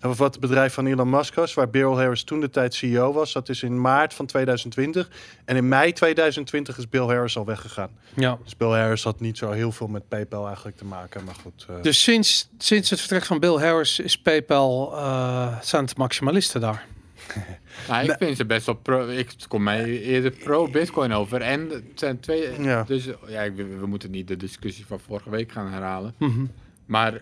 of 0.02 0.18
wat 0.18 0.32
het 0.32 0.42
bedrijf 0.42 0.74
van 0.74 0.86
Elon 0.86 1.10
Musk 1.10 1.36
was, 1.36 1.54
waar 1.54 1.70
Bill 1.70 1.92
Harris 1.92 2.24
toen 2.24 2.40
de 2.40 2.50
tijd 2.50 2.74
CEO 2.74 3.14
was. 3.14 3.34
Dat 3.34 3.50
is 3.50 3.64
in 3.64 3.82
maart 3.82 4.14
van 4.14 4.26
2020. 4.26 5.10
En 5.46 5.56
in 5.56 5.68
mei 5.68 5.94
2020 5.94 6.78
is 6.78 6.90
Bill 6.90 7.06
Harris 7.06 7.38
al 7.38 7.46
weggegaan. 7.46 7.90
Ja. 8.14 8.38
Dus 8.44 8.58
Bill 8.58 8.68
Harris 8.68 9.04
had 9.04 9.20
niet 9.20 9.38
zo 9.38 9.52
heel 9.52 9.72
veel 9.72 9.88
met 9.88 10.08
PayPal 10.08 10.46
eigenlijk 10.46 10.78
te 10.78 10.86
maken, 10.86 11.24
maar 11.24 11.36
goed. 11.42 11.66
Uh... 11.70 11.82
Dus 11.82 12.04
sinds, 12.04 12.50
sinds 12.58 12.90
het 12.90 13.00
vertrek 13.00 13.26
van 13.26 13.40
Bill 13.40 13.58
Harris 13.58 14.00
is 14.00 14.18
PayPal, 14.18 14.94
uh, 14.94 15.62
zijn 15.62 15.86
het 15.86 15.98
maximalisten 15.98 16.62
daar? 16.62 16.86
Nou, 17.88 18.06
ik 18.06 18.16
vind 18.18 18.38
ze 18.38 18.46
best 18.46 18.66
wel 18.66 18.76
pro. 18.76 19.08
Ik 19.08 19.36
kom 19.48 19.64
mij 19.64 20.00
eerder 20.02 20.32
pro 20.32 20.68
Bitcoin 20.68 21.12
over. 21.12 21.42
En 21.42 21.70
het 21.70 21.84
zijn 21.96 22.20
twee. 22.20 22.62
Ja. 22.62 22.84
Dus 22.84 23.10
ja, 23.28 23.54
we, 23.54 23.66
we, 23.66 23.86
moeten 23.86 24.12
niet 24.12 24.28
de 24.28 24.38
discussie 24.38 24.86
van 24.86 25.00
vorige 25.00 25.30
week 25.30 25.52
gaan 25.52 25.72
herhalen. 25.72 26.14
Mm 26.18 26.52
Maar 26.86 27.22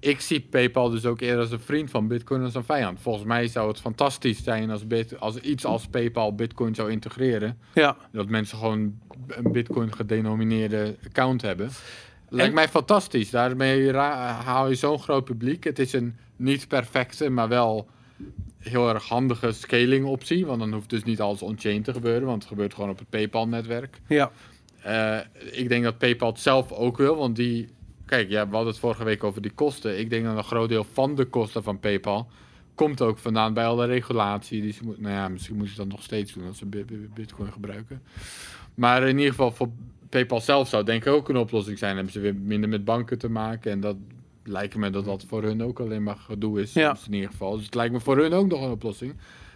ik 0.00 0.20
zie 0.20 0.40
PayPal 0.40 0.90
dus 0.90 1.06
ook 1.06 1.20
eerder 1.20 1.40
als 1.40 1.50
een 1.50 1.60
vriend 1.60 1.90
van 1.90 2.08
Bitcoin 2.08 2.38
dan 2.38 2.48
als 2.48 2.56
een 2.56 2.64
vijand. 2.64 3.00
Volgens 3.00 3.24
mij 3.24 3.46
zou 3.46 3.68
het 3.68 3.80
fantastisch 3.80 4.42
zijn 4.42 4.70
als, 4.70 4.86
bit, 4.86 5.20
als 5.20 5.36
iets 5.36 5.64
als 5.64 5.86
PayPal 5.86 6.34
Bitcoin 6.34 6.74
zou 6.74 6.90
integreren. 6.90 7.58
Ja. 7.74 7.96
Dat 8.12 8.28
mensen 8.28 8.58
gewoon 8.58 8.98
een 9.28 9.52
Bitcoin 9.52 9.92
gedenomineerde 9.94 10.96
account 11.06 11.42
hebben. 11.42 11.70
Lijkt 12.28 12.54
mij 12.54 12.68
fantastisch. 12.68 13.30
Daarmee 13.30 13.92
haal 13.92 14.68
je 14.68 14.74
zo'n 14.74 14.98
groot 14.98 15.24
publiek. 15.24 15.64
Het 15.64 15.78
is 15.78 15.92
een 15.92 16.16
niet 16.36 16.68
perfecte, 16.68 17.30
maar 17.30 17.48
wel 17.48 17.88
heel 18.58 18.88
erg 18.88 19.08
handige 19.08 19.52
scaling 19.52 20.06
optie. 20.06 20.46
Want 20.46 20.58
dan 20.60 20.72
hoeft 20.72 20.90
dus 20.90 21.04
niet 21.04 21.20
alles 21.20 21.42
on-chain 21.42 21.82
te 21.82 21.92
gebeuren. 21.92 22.26
Want 22.26 22.42
het 22.42 22.50
gebeurt 22.50 22.74
gewoon 22.74 22.90
op 22.90 22.98
het 22.98 23.08
PayPal-netwerk. 23.10 24.00
Ja. 24.08 24.30
Uh, 24.86 25.18
ik 25.52 25.68
denk 25.68 25.84
dat 25.84 25.98
PayPal 25.98 26.28
het 26.28 26.40
zelf 26.40 26.72
ook 26.72 26.96
wil. 26.96 27.16
Want 27.16 27.36
die... 27.36 27.68
Kijk, 28.06 28.28
ja, 28.28 28.48
we 28.48 28.54
hadden 28.54 28.72
het 28.72 28.80
vorige 28.80 29.04
week 29.04 29.24
over 29.24 29.42
die 29.42 29.50
kosten. 29.50 29.98
Ik 29.98 30.10
denk 30.10 30.24
dat 30.24 30.36
een 30.36 30.44
groot 30.44 30.68
deel 30.68 30.86
van 30.92 31.14
de 31.14 31.24
kosten 31.24 31.62
van 31.62 31.80
PayPal... 31.80 32.28
komt 32.74 33.02
ook 33.02 33.18
vandaan 33.18 33.54
bij 33.54 33.66
alle 33.66 33.86
regulatie. 33.86 34.62
Die 34.62 34.72
ze 34.72 34.84
moet, 34.84 35.00
nou 35.00 35.14
ja, 35.14 35.28
misschien 35.28 35.56
moeten 35.56 35.74
ze 35.74 35.80
dat 35.80 35.90
nog 35.90 36.02
steeds 36.02 36.32
doen 36.32 36.46
als 36.46 36.58
ze 36.58 36.66
bitcoin 37.14 37.52
gebruiken. 37.52 38.02
Maar 38.74 39.02
in 39.02 39.16
ieder 39.16 39.30
geval 39.30 39.50
voor 39.50 39.68
PayPal 40.08 40.40
zelf 40.40 40.68
zou 40.68 40.84
denk 40.84 41.04
ik 41.04 41.12
ook 41.12 41.28
een 41.28 41.36
oplossing 41.36 41.78
zijn. 41.78 41.96
Dan 41.96 42.04
hebben 42.04 42.22
ze 42.22 42.32
weer 42.32 42.42
minder 42.42 42.68
met 42.68 42.84
banken 42.84 43.18
te 43.18 43.28
maken. 43.28 43.70
En 43.70 43.80
dat 43.80 43.96
lijkt 44.44 44.76
me 44.76 44.90
dat 44.90 45.04
dat 45.04 45.24
voor 45.28 45.42
hun 45.42 45.62
ook 45.62 45.80
alleen 45.80 46.02
maar 46.02 46.16
gedoe 46.16 46.60
is. 46.60 46.72
Ja. 46.72 46.96
In 47.06 47.14
ieder 47.14 47.30
geval. 47.30 47.56
Dus 47.56 47.64
het 47.64 47.74
lijkt 47.74 47.92
me 47.92 48.00
voor 48.00 48.16
hun 48.16 48.32
ook 48.32 48.48
nog 48.48 48.62
een 48.62 48.70
oplossing. 48.70 49.14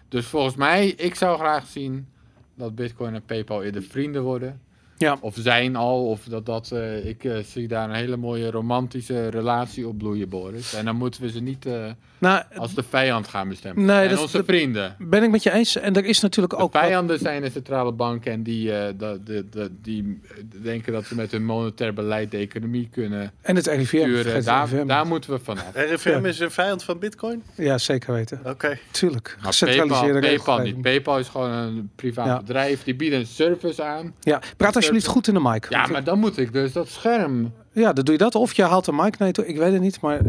Dus 0.09 0.27
volgens 0.27 0.56
mij, 0.56 0.88
ik 0.88 1.15
zou 1.15 1.38
graag 1.38 1.67
zien 1.67 2.09
dat 2.55 2.75
Bitcoin 2.75 3.15
en 3.15 3.25
PayPal 3.25 3.62
eerder 3.62 3.83
vrienden 3.83 4.23
worden. 4.23 4.61
Ja. 4.99 5.19
Of 5.21 5.35
zijn 5.38 5.77
al, 5.77 6.09
of 6.09 6.25
dat 6.25 6.47
dat. 6.47 6.71
Uh, 6.73 7.06
ik 7.06 7.25
uh, 7.25 7.38
zie 7.38 7.69
daar 7.69 7.88
een 7.88 7.94
hele 7.94 8.17
mooie 8.17 8.50
romantische 8.50 9.29
relatie 9.29 9.88
op 9.88 9.99
bloeien, 9.99 10.29
Boris. 10.29 10.75
En 10.75 10.85
dan 10.85 10.97
moeten 10.97 11.23
we 11.23 11.31
ze 11.31 11.41
niet 11.41 11.67
uh, 11.67 11.91
nou, 12.18 12.42
als 12.56 12.74
de 12.74 12.82
vijand 12.88 13.28
gaan 13.28 13.48
bestemmen. 13.48 13.84
Nee, 13.84 14.08
en 14.08 14.18
onze 14.18 14.44
vrienden. 14.44 14.96
Ben 14.98 15.22
ik 15.22 15.30
met 15.30 15.42
je 15.42 15.52
eens. 15.52 15.76
En 15.76 15.94
er 15.94 16.04
is 16.04 16.20
natuurlijk 16.20 16.54
de 16.54 16.60
ook. 16.60 16.72
Vijanden 16.72 17.18
zijn 17.18 17.42
de 17.42 17.50
centrale 17.50 17.92
banken 17.92 18.32
en 18.32 18.42
die, 18.42 18.66
de, 18.66 19.20
de, 19.24 19.44
de, 19.50 19.70
die 19.82 20.20
denken 20.62 20.92
dat 20.92 21.04
ze 21.04 21.14
met 21.14 21.30
hun 21.30 21.44
monetair 21.44 21.94
beleid 21.94 22.30
de 22.30 22.36
economie 22.36 22.88
kunnen. 22.92 23.32
En 23.42 23.56
het 23.56 23.66
RIVM. 23.66 23.84
Sturen. 23.84 24.44
Daar, 24.44 24.86
daar 24.86 25.06
moeten 25.06 25.30
we 25.30 25.38
vanaf. 25.38 25.70
RIVM 25.74 26.24
is 26.24 26.38
een 26.38 26.50
vijand 26.50 26.82
van 26.84 26.98
Bitcoin? 26.98 27.42
Ja, 27.54 27.78
zeker 27.78 28.12
weten. 28.12 28.38
Oké. 28.38 28.50
Okay. 28.50 28.78
Tuurlijk. 28.90 29.36
Gecentraliseerde 29.40 30.20
PayPal, 30.20 30.44
PayPal 30.44 30.64
niet. 30.64 30.82
PayPal 30.82 31.18
is 31.18 31.28
gewoon 31.28 31.50
een 31.50 31.90
privaat 31.94 32.26
ja. 32.26 32.38
bedrijf. 32.38 32.84
Die 32.84 32.94
bieden 32.94 33.18
een 33.18 33.26
service 33.26 33.82
aan. 33.82 34.14
Ja, 34.20 34.40
praat 34.56 34.76
alsjeblieft 34.76 35.06
goed 35.06 35.28
in 35.28 35.34
de 35.34 35.40
mic. 35.40 35.66
Ja, 35.68 35.86
maar 35.86 36.04
dan 36.04 36.18
moet 36.18 36.38
ik 36.38 36.52
dus 36.52 36.72
dat 36.72 36.88
scherm. 36.88 37.52
Ja, 37.72 37.92
dan 37.92 38.04
doe 38.04 38.14
je 38.14 38.20
dat. 38.20 38.34
Of 38.34 38.52
je 38.52 38.62
haalt 38.62 38.84
de 38.84 38.92
mic. 38.92 39.18
Nee, 39.18 39.32
ik 39.44 39.56
weet 39.56 39.72
het 39.72 39.80
niet. 39.80 40.00
Maar 40.00 40.20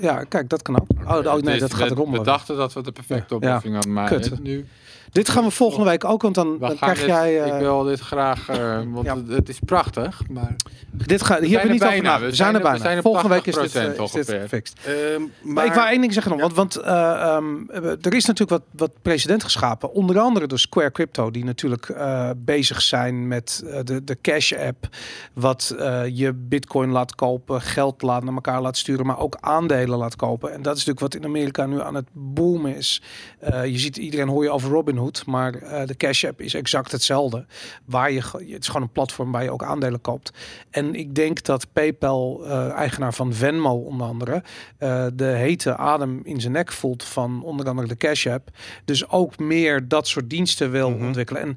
ja, 0.00 0.24
kijk, 0.24 0.48
dat 0.48 0.62
kan 0.62 0.80
ook. 0.80 0.86
Oh, 1.04 1.34
oh 1.34 1.42
nee, 1.42 1.58
dat 1.58 1.74
gaat 1.74 1.90
rommelen. 1.90 2.20
We 2.20 2.26
dachten 2.26 2.56
dat 2.56 2.72
we 2.72 2.82
de 2.82 2.92
perfecte 2.92 3.34
oplossing 3.34 3.74
hadden, 3.74 3.92
maar 3.92 4.08
Kut. 4.08 4.42
nu... 4.42 4.66
Dit 5.12 5.28
gaan 5.28 5.44
we 5.44 5.50
volgende 5.50 5.90
week 5.90 6.04
ook, 6.04 6.22
want 6.22 6.34
dan, 6.34 6.58
dan 6.58 6.76
krijg 6.76 7.06
jij... 7.06 7.40
Uh... 7.40 7.46
Ik 7.46 7.60
wil 7.60 7.82
dit 7.82 8.00
graag, 8.00 8.50
uh, 8.50 8.80
want 8.86 9.06
ja. 9.06 9.16
het, 9.16 9.28
het, 9.28 9.48
is 9.48 9.58
prachtig, 9.66 10.22
maar... 10.30 10.56
Dit 10.90 11.22
ga, 11.22 11.40
hier 11.40 11.50
hebben 11.50 11.66
we 11.66 11.72
niet 11.72 11.82
bijna. 11.82 12.08
over 12.08 12.20
We, 12.20 12.30
we 12.30 12.36
zijn 12.36 12.54
er 12.54 12.60
bijna. 12.60 12.78
zijn 12.78 13.02
volgende 13.02 13.28
week 13.28 13.46
is 13.46 13.54
dit, 13.54 13.74
uh, 13.74 14.02
is 14.04 14.10
dit 14.10 14.30
gefixt. 14.30 14.78
Um, 14.88 15.32
maar... 15.42 15.66
ik 15.66 15.72
wou 15.72 15.88
één 15.88 16.00
ding 16.00 16.12
zeggen 16.12 16.32
nog, 16.32 16.40
want, 16.40 16.54
want 16.54 16.76
um, 16.86 17.70
er 18.00 18.14
is 18.14 18.24
natuurlijk 18.24 18.50
wat, 18.50 18.62
wat 18.70 18.90
president 19.02 19.42
geschapen. 19.42 19.92
Onder 19.92 20.18
andere 20.18 20.46
door 20.46 20.58
Square 20.58 20.90
Crypto, 20.90 21.30
die 21.30 21.44
natuurlijk 21.44 21.96
bezig 22.36 22.82
zijn 22.82 23.28
met 23.28 23.64
de, 23.84 24.04
de 24.04 24.18
Cash-app. 24.20 24.88
Wat 25.32 25.74
je 26.12 26.32
bitcoin 26.34 26.90
laat 26.90 27.14
kopen, 27.14 27.60
geld 27.60 28.02
laat 28.02 28.24
naar 28.24 28.34
elkaar 28.34 28.60
laat 28.60 28.76
sturen, 28.76 29.06
maar 29.06 29.18
ook 29.18 29.36
aandelen 29.40 29.98
laat 29.98 30.16
kopen. 30.16 30.52
En 30.52 30.62
dat 30.62 30.76
is 30.76 30.84
natuurlijk 30.84 31.12
wat 31.12 31.22
in 31.22 31.28
Amerika 31.28 31.66
nu 31.66 31.80
aan 31.80 31.94
het 31.94 32.08
boomen 32.12 32.76
is. 32.76 33.02
je 33.64 33.78
ziet, 33.78 33.96
iedereen 33.96 34.28
hoor 34.28 34.42
je 34.42 34.50
over 34.50 34.70
Robin 34.70 34.96
maar 35.26 35.62
uh, 35.62 35.84
de 35.84 35.96
Cash 35.96 36.24
App 36.24 36.40
is 36.40 36.54
exact 36.54 36.92
hetzelfde. 36.92 37.46
Waar 37.84 38.12
je, 38.12 38.20
het 38.32 38.62
is 38.62 38.66
gewoon 38.66 38.82
een 38.82 38.92
platform 38.92 39.32
waar 39.32 39.42
je 39.42 39.52
ook 39.52 39.62
aandelen 39.62 40.00
koopt. 40.00 40.32
En 40.70 40.94
ik 40.94 41.14
denk 41.14 41.42
dat 41.42 41.72
PayPal, 41.72 42.44
uh, 42.44 42.70
eigenaar 42.70 43.14
van 43.14 43.34
Venmo 43.34 43.74
onder 43.74 44.06
andere, 44.06 44.42
uh, 44.78 45.06
de 45.14 45.24
hete 45.24 45.76
adem 45.76 46.20
in 46.24 46.40
zijn 46.40 46.52
nek 46.52 46.72
voelt 46.72 47.04
van 47.04 47.42
onder 47.42 47.68
andere 47.68 47.88
de 47.88 47.96
Cash 47.96 48.26
App. 48.26 48.50
Dus 48.84 49.08
ook 49.08 49.38
meer 49.38 49.88
dat 49.88 50.08
soort 50.08 50.30
diensten 50.30 50.70
wil 50.70 50.90
mm 50.90 50.96
-hmm. 50.96 51.06
ontwikkelen. 51.06 51.42
En 51.42 51.56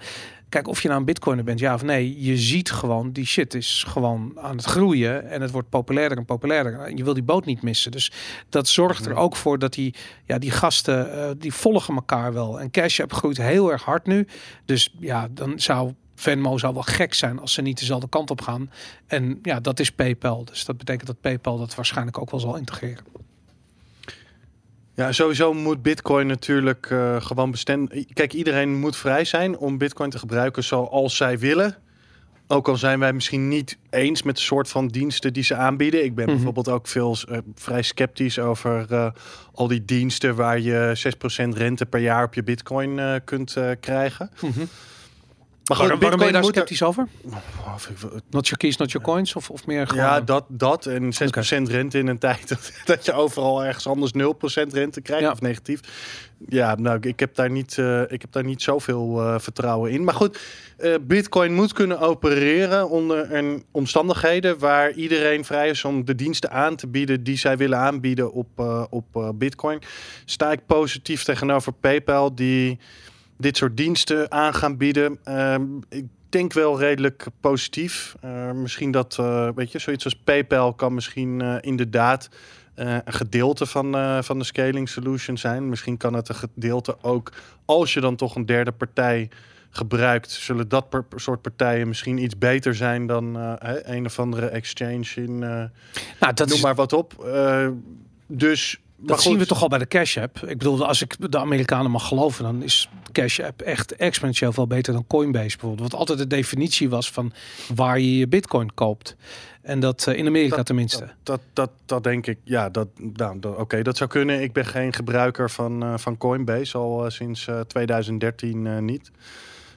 Kijk, 0.51 0.67
of 0.67 0.81
je 0.81 0.87
nou 0.87 0.99
een 0.99 1.05
bitcoiner 1.05 1.43
bent, 1.43 1.59
ja 1.59 1.73
of 1.73 1.83
nee, 1.83 2.23
je 2.23 2.37
ziet 2.37 2.71
gewoon, 2.71 3.11
die 3.11 3.25
shit 3.25 3.53
is 3.53 3.83
gewoon 3.87 4.39
aan 4.39 4.55
het 4.55 4.65
groeien 4.65 5.29
en 5.29 5.41
het 5.41 5.51
wordt 5.51 5.69
populairder 5.69 6.17
en 6.17 6.25
populairder. 6.25 6.79
En 6.79 6.97
je 6.97 7.03
wil 7.03 7.13
die 7.13 7.23
boot 7.23 7.45
niet 7.45 7.61
missen. 7.61 7.91
Dus 7.91 8.11
dat 8.49 8.67
zorgt 8.67 9.05
er 9.05 9.15
ook 9.15 9.35
voor 9.35 9.59
dat 9.59 9.73
die, 9.73 9.93
ja, 10.25 10.37
die 10.37 10.51
gasten, 10.51 11.07
uh, 11.15 11.29
die 11.37 11.53
volgen 11.53 11.95
elkaar 11.95 12.33
wel. 12.33 12.59
En 12.59 12.71
Cash 12.71 12.99
App 12.99 13.13
groeit 13.13 13.37
heel 13.37 13.71
erg 13.71 13.83
hard 13.83 14.05
nu. 14.05 14.27
Dus 14.65 14.93
ja, 14.99 15.27
dan 15.31 15.59
zou 15.59 15.93
Venmo 16.15 16.57
zou 16.57 16.73
wel 16.73 16.83
gek 16.83 17.13
zijn 17.13 17.39
als 17.39 17.53
ze 17.53 17.61
niet 17.61 17.79
dezelfde 17.79 18.09
kant 18.09 18.29
op 18.29 18.41
gaan. 18.41 18.71
En 19.07 19.39
ja, 19.41 19.59
dat 19.59 19.79
is 19.79 19.91
PayPal. 19.91 20.45
Dus 20.45 20.65
dat 20.65 20.77
betekent 20.77 21.07
dat 21.07 21.21
PayPal 21.21 21.57
dat 21.57 21.75
waarschijnlijk 21.75 22.17
ook 22.17 22.31
wel 22.31 22.39
zal 22.39 22.55
integreren. 22.55 23.03
Ja, 24.95 25.11
sowieso 25.11 25.53
moet 25.53 25.81
Bitcoin 25.81 26.27
natuurlijk 26.27 26.89
uh, 26.89 27.21
gewoon 27.21 27.51
bestemd. 27.51 27.93
Kijk, 28.13 28.33
iedereen 28.33 28.79
moet 28.79 28.95
vrij 28.95 29.25
zijn 29.25 29.57
om 29.57 29.77
Bitcoin 29.77 30.09
te 30.09 30.19
gebruiken 30.19 30.63
zoals 30.63 31.15
zij 31.15 31.39
willen. 31.39 31.75
Ook 32.47 32.67
al 32.67 32.77
zijn 32.77 32.99
wij 32.99 33.13
misschien 33.13 33.47
niet 33.47 33.77
eens 33.89 34.23
met 34.23 34.35
de 34.35 34.41
soort 34.41 34.69
van 34.69 34.87
diensten 34.87 35.33
die 35.33 35.43
ze 35.43 35.55
aanbieden. 35.55 36.03
Ik 36.03 36.15
ben 36.15 36.25
Mhm. 36.25 36.33
bijvoorbeeld 36.35 36.69
ook 36.69 36.87
veel 36.87 37.17
eh, 37.29 37.37
vrij 37.55 37.81
sceptisch 37.81 38.39
over 38.39 38.85
eh, 38.89 39.11
al 39.53 39.67
die 39.67 39.85
diensten 39.85 40.35
waar 40.35 40.59
je 40.59 40.91
6% 40.95 41.57
rente 41.57 41.85
per 41.85 41.99
jaar 41.99 42.23
op 42.23 42.33
je 42.33 42.43
bitcoin 42.43 42.99
eh, 42.99 43.15
kunt 43.25 43.55
eh, 43.55 43.69
krijgen. 43.79 44.31
Maar 45.71 45.79
Waarom, 45.79 45.99
waarom 45.99 46.19
ben 46.19 46.27
je 46.27 46.33
daar 46.33 46.41
moet 46.41 46.51
er- 46.55 46.57
sceptisch 46.67 46.83
over? 46.83 47.07
Not 48.29 48.45
your 48.47 48.57
keys, 48.57 48.77
not 48.77 48.91
your 48.91 49.07
coins? 49.07 49.35
Of, 49.35 49.49
of 49.49 49.65
meer 49.65 49.87
gewoon... 49.87 50.03
Ja, 50.03 50.21
dat, 50.21 50.45
dat 50.47 50.85
en 50.85 51.03
6% 51.13 51.61
rente 51.71 51.97
in 51.97 52.07
een 52.07 52.17
tijd 52.27 52.47
dat, 52.49 52.71
dat 52.85 53.05
je 53.05 53.13
overal 53.13 53.65
ergens 53.65 53.87
anders 53.87 54.11
0% 54.13 54.15
rente 54.71 55.01
krijgt 55.01 55.23
Ja. 55.23 55.31
of 55.31 55.41
negatief. 55.41 55.79
Ja, 56.47 56.75
nou, 56.75 56.97
ik 57.01 57.19
heb 57.19 57.35
daar 57.35 57.49
niet, 57.51 57.77
eh, 57.77 58.01
ik 58.01 58.21
heb 58.21 58.31
daar 58.31 58.43
niet 58.43 58.61
zoveel 58.61 59.21
eh, 59.21 59.39
vertrouwen 59.39 59.91
in. 59.91 60.03
Maar 60.03 60.13
goed, 60.13 60.39
eh, 60.77 60.93
Bitcoin 61.01 61.53
moet 61.53 61.73
kunnen 61.73 61.99
opereren 61.99 62.89
onder 62.89 63.33
een 63.33 63.63
omstandigheden 63.71 64.59
waar 64.59 64.91
iedereen 64.91 65.45
vrij 65.45 65.69
is 65.69 65.85
om 65.85 66.05
de 66.05 66.15
diensten 66.15 66.51
aan 66.51 66.75
te 66.75 66.87
bieden 66.87 67.23
die 67.23 67.37
zij 67.37 67.57
willen 67.57 67.77
aanbieden 67.77 68.31
op, 68.33 68.47
eh, 68.55 68.83
op 68.89 69.05
eh, 69.15 69.29
Bitcoin. 69.35 69.79
Sta 70.25 70.51
ik 70.51 70.65
positief 70.65 71.23
tegenover 71.23 71.73
PayPal 71.73 72.35
die 72.35 72.79
dit 73.41 73.57
soort 73.57 73.77
diensten 73.77 74.31
aan 74.31 74.53
gaan 74.53 74.77
bieden. 74.77 75.19
Ehm, 75.23 75.63
ik 75.89 76.05
denk 76.29 76.53
wel 76.53 76.79
redelijk 76.79 77.25
positief. 77.39 78.15
Eh, 78.21 78.51
misschien 78.51 78.91
dat, 78.91 79.17
eh, 79.19 79.49
weet 79.55 79.71
je, 79.71 79.79
zoiets 79.79 80.03
als 80.03 80.15
PayPal 80.15 80.73
kan 80.73 80.93
misschien 80.93 81.41
eh, 81.41 81.55
inderdaad 81.61 82.29
eh, 82.75 82.93
een 83.05 83.13
gedeelte 83.13 83.65
van, 83.65 84.23
van 84.23 84.39
de 84.39 84.45
scaling 84.45 84.89
solution 84.89 85.37
zijn. 85.37 85.69
Misschien 85.69 85.97
kan 85.97 86.13
het 86.13 86.29
een 86.29 86.35
gedeelte 86.35 86.97
ook, 87.01 87.31
als 87.65 87.93
je 87.93 87.99
dan 87.99 88.15
toch 88.15 88.35
een 88.35 88.45
derde 88.45 88.71
partij 88.71 89.29
gebruikt, 89.69 90.31
zullen 90.31 90.67
dat 90.67 90.89
per 90.89 91.05
soort 91.15 91.41
partijen 91.41 91.87
misschien 91.87 92.17
iets 92.17 92.37
beter 92.37 92.75
zijn 92.75 93.07
dan 93.07 93.35
een 93.83 94.05
of 94.05 94.19
andere 94.19 94.47
exchange 94.47 95.07
in, 95.15 95.39
nou, 96.19 96.33
dat 96.33 96.47
noem 96.47 96.57
is, 96.57 96.63
maar 96.63 96.75
wat 96.75 96.93
op. 96.93 97.23
Eh, 97.23 97.67
dus, 98.27 98.81
Dat 99.01 99.21
zien 99.21 99.37
we 99.37 99.45
toch 99.45 99.61
al 99.61 99.67
bij 99.67 99.79
de 99.79 99.87
Cash 99.87 100.17
App. 100.17 100.37
Ik 100.37 100.57
bedoel, 100.57 100.85
als 100.85 101.01
ik 101.01 101.31
de 101.31 101.37
Amerikanen 101.37 101.91
mag 101.91 102.07
geloven, 102.07 102.43
dan 102.43 102.63
is 102.63 102.89
Cash 103.11 103.39
App 103.39 103.61
echt 103.61 103.95
exponentieel 103.95 104.51
veel 104.51 104.67
beter 104.67 104.93
dan 104.93 105.07
Coinbase 105.07 105.57
bijvoorbeeld. 105.57 105.91
Wat 105.91 105.99
altijd 105.99 106.17
de 106.17 106.27
definitie 106.27 106.89
was 106.89 107.11
van 107.11 107.33
waar 107.75 107.99
je 107.99 108.17
je 108.17 108.27
Bitcoin 108.27 108.73
koopt. 108.73 109.15
En 109.61 109.79
dat 109.79 110.07
eh, 110.07 110.17
in 110.17 110.27
Amerika 110.27 110.63
tenminste. 110.63 110.99
Dat, 110.99 111.09
dat, 111.23 111.39
dat, 111.53 111.69
dat 111.85 112.03
denk 112.03 112.27
ik, 112.27 112.37
ja, 112.43 112.69
dat, 112.69 112.87
nou, 113.17 113.57
oké, 113.57 113.81
dat 113.81 113.97
zou 113.97 114.09
kunnen. 114.09 114.41
Ik 114.41 114.53
ben 114.53 114.65
geen 114.65 114.93
gebruiker 114.93 115.49
van, 115.49 115.83
eh, 115.83 115.93
van 115.97 116.17
Coinbase, 116.17 116.77
al 116.77 117.05
eh, 117.05 117.11
sinds 117.11 117.47
eh, 117.47 117.59
2013 117.59 118.67
eh, 118.67 118.77
niet. 118.77 119.11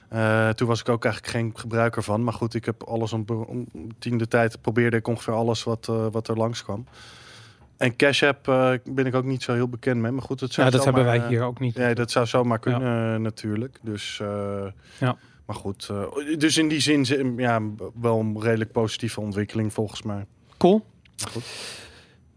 Eh, 0.09 0.49
toen 0.49 0.67
was 0.67 0.79
ik 0.79 0.89
ook 0.89 1.05
eigenlijk 1.05 1.35
geen 1.35 1.51
gebruiker 1.55 2.03
van. 2.03 2.23
Maar 2.23 2.33
goed, 2.33 2.53
ik 2.53 2.65
heb 2.65 2.83
alles 2.83 3.13
om, 3.13 3.25
om 3.27 3.67
tien 3.99 4.17
de 4.17 4.27
tijd 4.27 4.61
probeerde 4.61 4.97
ik 4.97 5.07
ongeveer 5.07 5.33
alles 5.33 5.63
wat, 5.63 5.87
eh, 5.89 6.05
wat 6.11 6.27
er 6.27 6.37
langs 6.37 6.63
kwam. 6.63 6.85
En 7.77 7.95
Cash 7.95 8.23
App 8.23 8.47
eh, 8.47 8.71
ben 8.85 9.05
ik 9.05 9.15
ook 9.15 9.23
niet 9.23 9.43
zo 9.43 9.53
heel 9.53 9.67
bekend 9.69 10.01
mee. 10.01 10.11
Maar 10.11 10.21
goed, 10.21 10.39
het 10.39 10.53
zou 10.53 10.65
Ja, 10.67 10.71
dat 10.73 10.83
zomaar, 10.83 10.99
hebben 10.99 11.13
wij 11.19 11.23
eh, 11.23 11.29
hier 11.29 11.43
ook 11.43 11.59
niet. 11.59 11.75
Nee, 11.75 11.95
dat 11.95 12.11
zou 12.11 12.25
zomaar 12.25 12.59
kunnen 12.59 13.13
eh, 13.13 13.19
natuurlijk. 13.19 13.79
Dus 13.81 14.21
Ja. 14.99 15.17
Maar 15.45 15.55
goed, 15.55 15.89
dus 16.37 16.57
in 16.57 16.67
die 16.67 16.79
zin 16.79 17.05
zi- 17.05 17.33
ja, 17.37 17.61
wel 18.01 18.19
een 18.19 18.41
redelijk 18.41 18.71
positieve 18.71 19.21
ontwikkeling 19.21 19.73
volgens 19.73 20.01
mij. 20.01 20.25
Cool. 20.57 20.85
Goed. 21.31 21.43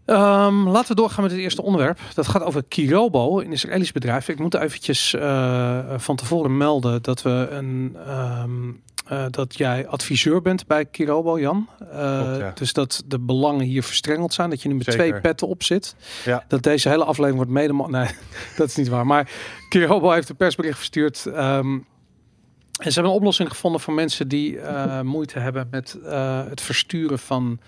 Ehm, 0.05 0.67
laten 0.67 0.89
we 0.89 0.95
doorgaan 0.95 1.23
met 1.23 1.31
het 1.31 1.41
eerste 1.41 1.61
onderwerp. 1.61 1.99
Dat 2.13 2.27
gaat 2.27 2.41
over 2.43 2.63
Kirobo, 2.63 3.39
een 3.39 3.51
Israëlisch 3.51 3.91
bedrijf. 3.91 4.27
Ik 4.29 4.39
moet 4.39 4.53
eventjes 4.53 5.13
eh, 5.13 5.79
van 5.97 6.15
tevoren 6.15 6.57
melden 6.57 7.01
dat 7.01 7.21
we 7.21 7.47
een 7.51 7.95
ehm, 8.05 8.71
eh, 9.09 9.25
dat 9.29 9.57
jij 9.57 9.87
adviseur 9.87 10.41
bent 10.41 10.67
bij 10.67 10.85
Kirobo, 10.85 11.39
Jan. 11.39 11.69
Eh, 11.79 12.21
Klopt, 12.21 12.39
ja. 12.39 12.51
Dus 12.55 12.73
dat 12.73 13.03
de 13.05 13.19
belangen 13.19 13.65
hier 13.65 13.83
verstrengeld 13.83 14.33
zijn. 14.33 14.49
Dat 14.49 14.61
je 14.61 14.67
nu 14.69 14.75
met 14.75 14.85
Zeker. 14.85 14.99
twee 14.99 15.21
petten 15.21 15.47
op 15.47 15.63
zit. 15.63 15.95
Ja. 16.25 16.43
Dat 16.47 16.63
deze 16.63 16.89
hele 16.89 17.03
aflevering 17.03 17.35
wordt 17.35 17.51
mede... 17.51 17.73
Nee, 17.73 18.09
dat 18.57 18.67
is 18.67 18.75
niet 18.75 18.87
waar. 18.87 19.05
Maar 19.05 19.31
Kirobo 19.69 20.11
heeft 20.11 20.29
een 20.29 20.35
persbericht 20.35 20.77
verstuurd. 20.77 21.25
ehm, 21.25 21.73
en 22.81 22.91
ze 22.91 22.93
hebben 22.93 23.11
een 23.11 23.17
oplossing 23.17 23.49
gevonden 23.49 23.81
voor 23.81 23.93
mensen 23.93 24.27
die 24.27 24.59
eh, 24.59 25.01
moeite 25.15 25.39
hebben 25.39 25.67
met 25.71 25.97
het 26.49 26.61
versturen 26.61 27.19
van. 27.19 27.59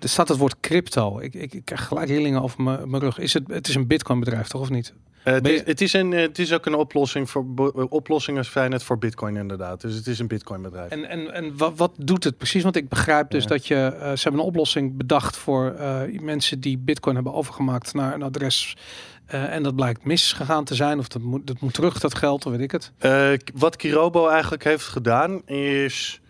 Er 0.00 0.08
staat 0.08 0.28
het 0.28 0.38
woord 0.38 0.60
crypto. 0.60 1.18
Ik, 1.18 1.34
ik, 1.34 1.54
ik 1.54 1.64
krijg 1.64 1.86
gelijk 1.86 2.08
rillingen 2.08 2.42
over 2.42 2.62
mijn 2.62 2.90
mijn 2.90 3.02
rug. 3.02 3.18
Is 3.18 3.32
het, 3.32 3.42
het 3.48 3.68
is 3.68 3.74
een 3.74 3.86
Bitcoin 3.86 4.18
bedrijf, 4.20 4.48
toch 4.48 4.60
of 4.60 4.70
niet? 4.70 4.94
Eh, 5.26 5.32
het, 5.34 5.46
is, 5.48 5.58
je- 5.58 5.62
het, 5.64 5.80
is 5.80 5.92
een, 5.92 6.12
eh, 6.12 6.20
het 6.20 6.38
is 6.38 6.52
ook 6.52 6.66
een 6.66 6.74
oplossing 6.74 7.30
voor 7.30 7.72
eh, 7.76 7.84
oplossingen 7.88 8.44
zijn 8.44 8.72
het 8.72 8.82
voor 8.82 8.98
Bitcoin 8.98 9.36
inderdaad. 9.36 9.80
Dus 9.80 9.94
het 9.94 10.06
is 10.06 10.18
een 10.18 10.26
Bitcoin 10.26 10.62
bedrijf. 10.62 10.90
En, 10.90 11.08
en, 11.08 11.32
en 11.34 11.56
wat, 11.56 11.72
wat 11.76 11.92
doet 11.98 12.24
het 12.24 12.36
precies? 12.36 12.62
Want 12.62 12.76
ik 12.76 12.88
begrijp 12.88 13.30
dus 13.30 13.42
Ja. 13.42 13.48
dat 13.48 13.66
je. 13.66 13.96
ze 14.00 14.22
hebben 14.22 14.40
een 14.40 14.46
oplossing 14.46 14.96
bedacht 14.96 15.36
voor 15.36 15.74
mensen 16.20 16.60
die 16.60 16.78
Bitcoin 16.78 17.14
hebben 17.14 17.32
overgemaakt 17.34 17.94
naar 17.94 18.14
een 18.14 18.22
adres. 18.22 18.76
en 19.26 19.62
dat 19.62 19.74
blijkt 19.76 20.04
misgegaan 20.04 20.64
te 20.64 20.74
zijn. 20.74 20.98
Of 20.98 21.08
dat 21.08 21.22
moet, 21.22 21.46
dat 21.46 21.60
moet 21.60 21.74
terug, 21.74 21.98
dat 22.00 22.14
geld, 22.14 22.46
of 22.46 22.52
weet 22.52 22.60
ik 22.60 22.70
het. 22.72 22.92
Wat 23.54 23.76
Kirobo 23.76 24.28
eigenlijk 24.28 24.64
heeft 24.64 24.86
gedaan 24.86 25.46
is. 25.46 26.20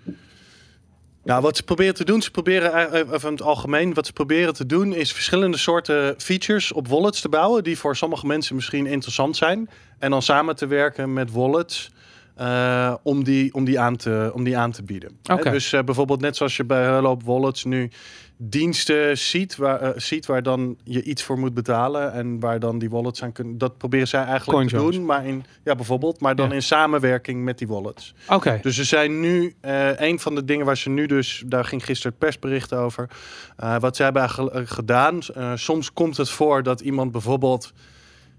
Nou, 1.27 1.43
wat 1.43 1.57
ze 1.57 1.63
proberen 1.63 1.95
te 1.95 2.05
doen, 2.05 2.23
ze 2.23 2.31
proberen 2.31 2.93
of 3.13 3.25
in 3.25 3.31
het 3.31 3.43
algemeen, 3.43 3.95
wat 3.95 4.07
ze 4.07 4.13
proberen 4.13 4.55
te 4.55 4.67
doen, 4.67 4.95
is 4.95 5.13
verschillende 5.13 5.57
soorten 5.57 6.15
features 6.19 6.73
op 6.73 6.89
wallets 6.89 7.21
te 7.21 7.29
bouwen, 7.29 7.65
die 7.65 7.79
voor 7.79 7.97
sommige 7.97 8.27
mensen 8.27 8.55
misschien 8.55 8.87
interessant 8.87 9.37
zijn. 9.37 9.69
En 9.99 10.11
dan 10.11 10.23
samen 10.23 10.57
te 10.57 10.67
werken 10.67 11.13
met 11.13 11.33
wallets 11.33 11.91
eh, 12.35 12.95
om, 13.03 13.25
die, 13.25 13.55
om, 13.55 13.65
die 13.65 13.81
aan 13.81 13.97
te, 13.97 14.31
om 14.35 14.45
die 14.45 14.57
aan 14.57 14.71
te 14.71 14.83
bieden. 14.83 15.19
Hè, 15.23 15.35
Oké. 15.35 15.51
dus 15.51 15.73
eh, 15.73 15.83
bijvoorbeeld 15.83 16.21
net 16.21 16.37
zoals 16.37 16.57
je 16.57 16.65
bij 16.65 16.89
hoop 16.89 17.23
wallets 17.23 17.65
nu 17.65 17.91
diensten 18.39 19.19
ziet 19.19 19.57
waar, 19.57 19.81
eh, 19.81 19.91
ziet 19.97 20.27
waar 20.27 20.43
dan 20.43 20.77
je 20.85 21.03
iets 21.03 21.23
voor 21.23 21.39
moet 21.39 21.55
betalen 21.55 22.13
en 22.13 22.41
waar 22.41 22.59
dan 22.59 22.79
die 22.79 22.91
wallets 22.91 23.23
aan 23.23 23.33
kunnen. 23.33 23.59
Dat 23.59 23.79
proberen 23.79 24.09
zij 24.09 24.25
eigenlijk 24.25 24.69
te 24.69 24.77
doen, 24.77 25.05
maar 25.05 25.27
in 25.27 25.45
ja 25.65 25.75
bijvoorbeeld, 25.75 26.21
maar 26.21 26.37
dan 26.37 26.49
Ja. 26.49 26.55
in 26.55 26.63
samenwerking 26.63 27.45
met 27.45 27.59
die 27.59 27.69
wallets. 27.69 28.15
Oké. 28.29 28.59
Dus 28.63 28.79
er 28.79 28.85
zijn 28.85 29.21
nu 29.21 29.55
eh, 29.61 30.01
een 30.01 30.21
van 30.21 30.35
de 30.35 30.45
dingen 30.45 30.67
waar 30.67 30.77
ze 30.77 30.89
nu 30.91 31.07
dus, 31.07 31.43
daar 31.47 31.65
ging 31.65 31.85
gisteren 31.85 32.11
het 32.13 32.21
persbericht 32.21 32.73
over. 32.75 33.09
eh, 33.57 33.77
wat 33.79 33.97
ze 33.97 34.03
hebben 34.03 34.31
gedaan. 34.69 35.19
soms 35.55 35.93
komt 35.93 36.17
het 36.17 36.31
voor 36.31 36.63
dat 36.63 36.81
iemand 36.81 37.13
bijvoorbeeld 37.13 37.73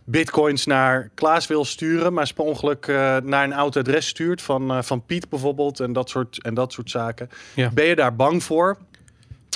bitcoins 0.04 0.66
naar 0.66 1.10
Klaas 1.14 1.48
wil 1.48 1.66
sturen, 1.66 2.14
maar 2.14 2.28
ze 2.28 2.34
per 2.34 2.44
ongeluk 2.44 2.88
naar 3.24 3.44
een 3.44 3.54
oud 3.54 3.76
adres 3.78 4.08
stuurt 4.08 4.42
van, 4.42 4.84
van 4.84 5.06
Piet 5.06 5.30
bijvoorbeeld 5.30 5.80
en 5.80 5.94
dat 5.94 6.10
soort, 6.10 6.42
en 6.44 6.54
dat 6.54 6.74
soort 6.74 6.90
zaken. 6.90 7.30
Ja. 7.56 7.70
Ben 7.74 7.86
je 7.86 7.96
daar 7.96 8.16
bang 8.16 8.44
voor? 8.44 8.78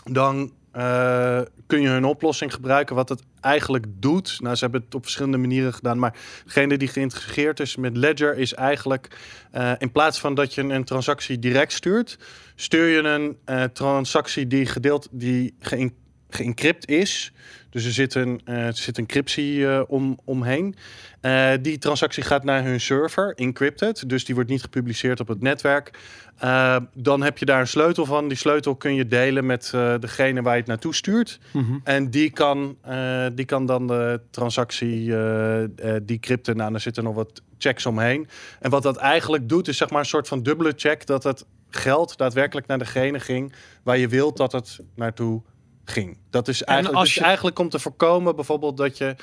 Dan 0.04 0.52
eh, 0.72 1.42
kun 1.68 1.82
je 1.82 1.88
hun 1.88 2.06
oplossing 2.06 2.54
gebruiken. 2.54 2.96
Wat 2.96 3.10
het 3.10 3.24
eigenlijk 3.42 3.86
doet. 3.90 4.38
Nou, 4.42 4.56
ze 4.56 4.64
hebben 4.64 4.82
het 4.82 4.96
op 4.96 5.04
verschillende 5.04 5.38
manieren 5.38 5.74
gedaan. 5.74 6.00
Maar 6.00 6.16
degene 6.46 6.78
die 6.78 6.88
geïntegreerd 6.88 7.60
is 7.60 7.76
met 7.76 7.98
Ledger 7.98 8.38
is 8.38 8.54
eigenlijk. 8.54 9.08
eh, 9.52 9.72
in 9.78 9.92
plaats 9.92 10.20
van 10.20 10.34
dat 10.34 10.54
je 10.54 10.62
een, 10.62 10.84
transactie 10.84 11.40
direct 11.40 11.72
stuurt, 11.74 12.18
stuur 12.56 12.88
je 12.88 13.02
een 13.02 13.38
eh, 13.46 13.64
transactie 13.64 14.48
die 14.48 14.66
gedeeld, 14.66 15.08
die 15.12 15.56
geïn- 15.60 15.96
geëncrypt 16.36 16.90
is. 16.90 17.32
Dus 17.72 17.86
er 17.86 17.92
zit 17.92 18.16
een, 18.16 18.42
eh, 18.46 18.66
er 18.66 18.76
zit 18.76 18.98
een 18.98 19.04
encryptie 19.04 19.68
eh, 19.68 19.82
om, 19.88 20.20
omheen. 20.24 20.76
Eh, 21.22 21.52
die 21.62 21.78
transactie 21.78 22.24
gaat 22.24 22.44
naar 22.44 22.64
hun 22.64 22.82
server, 22.82 23.34
encrypted. 23.36 24.10
Dus 24.10 24.26
die 24.26 24.36
wordt 24.36 24.50
niet 24.50 24.62
gepubliceerd 24.62 25.20
op 25.20 25.28
het 25.28 25.42
netwerk. 25.42 26.00
Dan 26.94 27.22
heb 27.22 27.38
je 27.38 27.46
daar 27.46 27.60
een 27.60 27.68
sleutel 27.68 28.06
van. 28.06 28.28
Die 28.28 28.38
sleutel 28.38 28.76
kun 28.76 28.96
je 28.96 29.08
delen 29.08 29.46
met 29.46 29.70
degene 30.00 30.42
waar 30.42 30.54
je 30.54 30.60
het 30.60 30.68
naartoe 30.68 30.96
stuurt. 30.96 31.40
Mhm. 31.54 31.78
En 31.84 32.10
die 32.10 32.30
kan, 32.30 32.78
die 33.34 33.46
kan 33.46 33.66
dan 33.66 33.88
de 33.88 34.20
transactie 34.30 35.14
decrypten. 36.04 36.58
Nou, 36.58 36.74
er 36.74 36.80
zitten 36.80 37.04
nog 37.04 37.16
wat 37.16 37.42
checks 37.58 37.86
omheen. 37.86 38.28
En 38.60 38.70
wat 38.70 38.84
dat 38.84 38.98
eigenlijk 38.98 39.50
doet, 39.50 39.68
is 39.68 39.78
zeg 39.78 39.90
maar 39.90 40.00
een 40.00 40.06
soort 40.06 40.28
van 40.28 40.44
dubbele 40.44 40.74
check 40.76 41.06
dat 41.06 41.24
het 41.24 41.46
geld 41.70 42.18
daadwerkelijk 42.18 42.68
naar 42.68 42.78
degene 42.78 43.20
ging 43.20 43.54
waar 43.84 43.98
je 43.98 44.08
wilt 44.08 44.38
dat 44.38 44.52
het 44.52 44.80
naartoe 44.96 45.42
ging. 45.86 46.18
Dat 46.30 46.48
is 46.48 46.64
eigenlijk, 46.64 46.98
als 46.98 47.08
dus 47.08 47.18
je- 47.18 47.24
eigenlijk 47.24 47.60
om 47.60 47.70
te 47.70 47.80
voorkomen 47.80 48.36
bijvoorbeeld 48.36 48.78
dat 48.78 48.98
je 48.98 49.16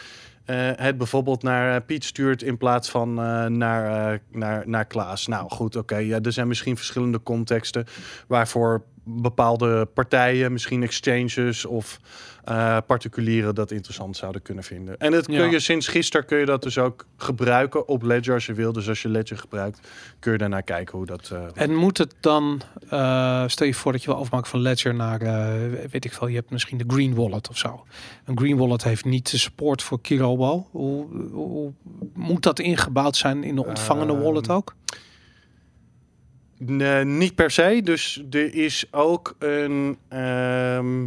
eh, 0.45 0.71
het 0.75 0.99
bijvoorbeeld 0.99 1.43
naar 1.43 1.75
eh, 1.75 1.87
Piet 1.87 2.05
stuurt 2.05 2.43
in 2.43 2.57
plaats 2.57 2.91
van 2.91 3.09
eh, 3.21 3.45
naar, 3.47 4.21
naar, 4.31 4.69
naar 4.69 4.85
Klaas. 4.85 5.27
Nou 5.27 5.50
goed, 5.50 5.77
oké. 5.77 5.97
ja, 5.97 6.19
er 6.23 6.33
zijn 6.33 6.49
misschien 6.49 6.77
verschillende 6.77 7.23
contexten 7.23 7.87
waarvoor 8.27 8.83
bepaalde 9.09 9.85
partijen, 9.95 10.53
misschien 10.53 10.83
exchanges 10.83 11.65
of 11.65 12.00
eh, 12.45 12.77
particulieren 12.87 13.55
dat 13.55 13.71
interessant 13.71 14.17
zouden 14.17 14.43
kunnen 14.43 14.65
vinden. 14.65 14.99
En 14.99 15.11
dat 15.11 15.25
kun 15.27 15.35
Ja. 15.35 15.45
je 15.45 15.61
sinds 15.61 15.88
gisteren 15.88 16.27
kun 16.27 16.38
je 16.38 16.45
dat 16.47 16.62
dus 16.62 16.79
ook 16.79 17.07
gebruiken 17.17 17.88
op 17.88 18.03
Ledger 18.03 18.35
als 18.35 18.47
je 18.47 18.53
wil. 18.55 18.73
Dus 18.73 18.88
als 18.88 19.03
je 19.03 19.09
Ledger 19.09 19.37
gebruikt, 19.38 19.88
kun 20.19 20.33
je 20.33 20.38
daarnaar 20.38 20.62
kijken 20.62 20.97
hoe 20.97 21.07
dat. 21.07 21.31
eh, 21.33 21.43
En 21.55 21.75
moet 21.75 21.99
het 21.99 22.15
dan, 22.21 22.61
eh, 22.88 23.45
stel 23.47 23.67
je 23.67 23.75
voor 23.75 23.93
dat 23.93 24.03
je 24.03 24.11
wil 24.11 24.19
overmaken 24.19 24.50
van 24.50 24.61
Ledger 24.61 24.95
naar, 24.95 25.19
weet 25.91 26.05
ik 26.05 26.12
veel, 26.12 26.27
je 26.27 26.35
hebt 26.37 26.50
misschien 26.50 26.79
de 26.79 26.85
Green 26.87 27.15
Wallet 27.15 27.49
of 27.49 27.59
zo. 27.59 27.85
Een 28.25 28.38
Green 28.38 28.57
Wallet 28.57 28.85
heeft 28.85 29.05
niet 29.05 29.31
de 29.31 29.38
support 29.38 29.83
voor 29.83 30.00
Kirobo. 30.00 30.67
Hoe, 30.71 31.07
hoe 31.33 31.73
moet 32.15 32.43
dat 32.43 32.59
ingebouwd 32.59 33.17
zijn 33.17 33.45
in 33.45 33.55
de 33.55 33.65
ontvangende 33.67 34.12
Ehm, 34.12 34.23
wallet 34.23 34.50
ook? 34.50 34.75
Nee, 36.59 37.05
niet 37.05 37.35
per 37.35 37.50
se. 37.50 37.81
Dus 37.85 38.25
er 38.31 38.55
is 38.55 38.85
ook 38.91 39.37
een. 39.38 39.99
ehm, 40.09 41.07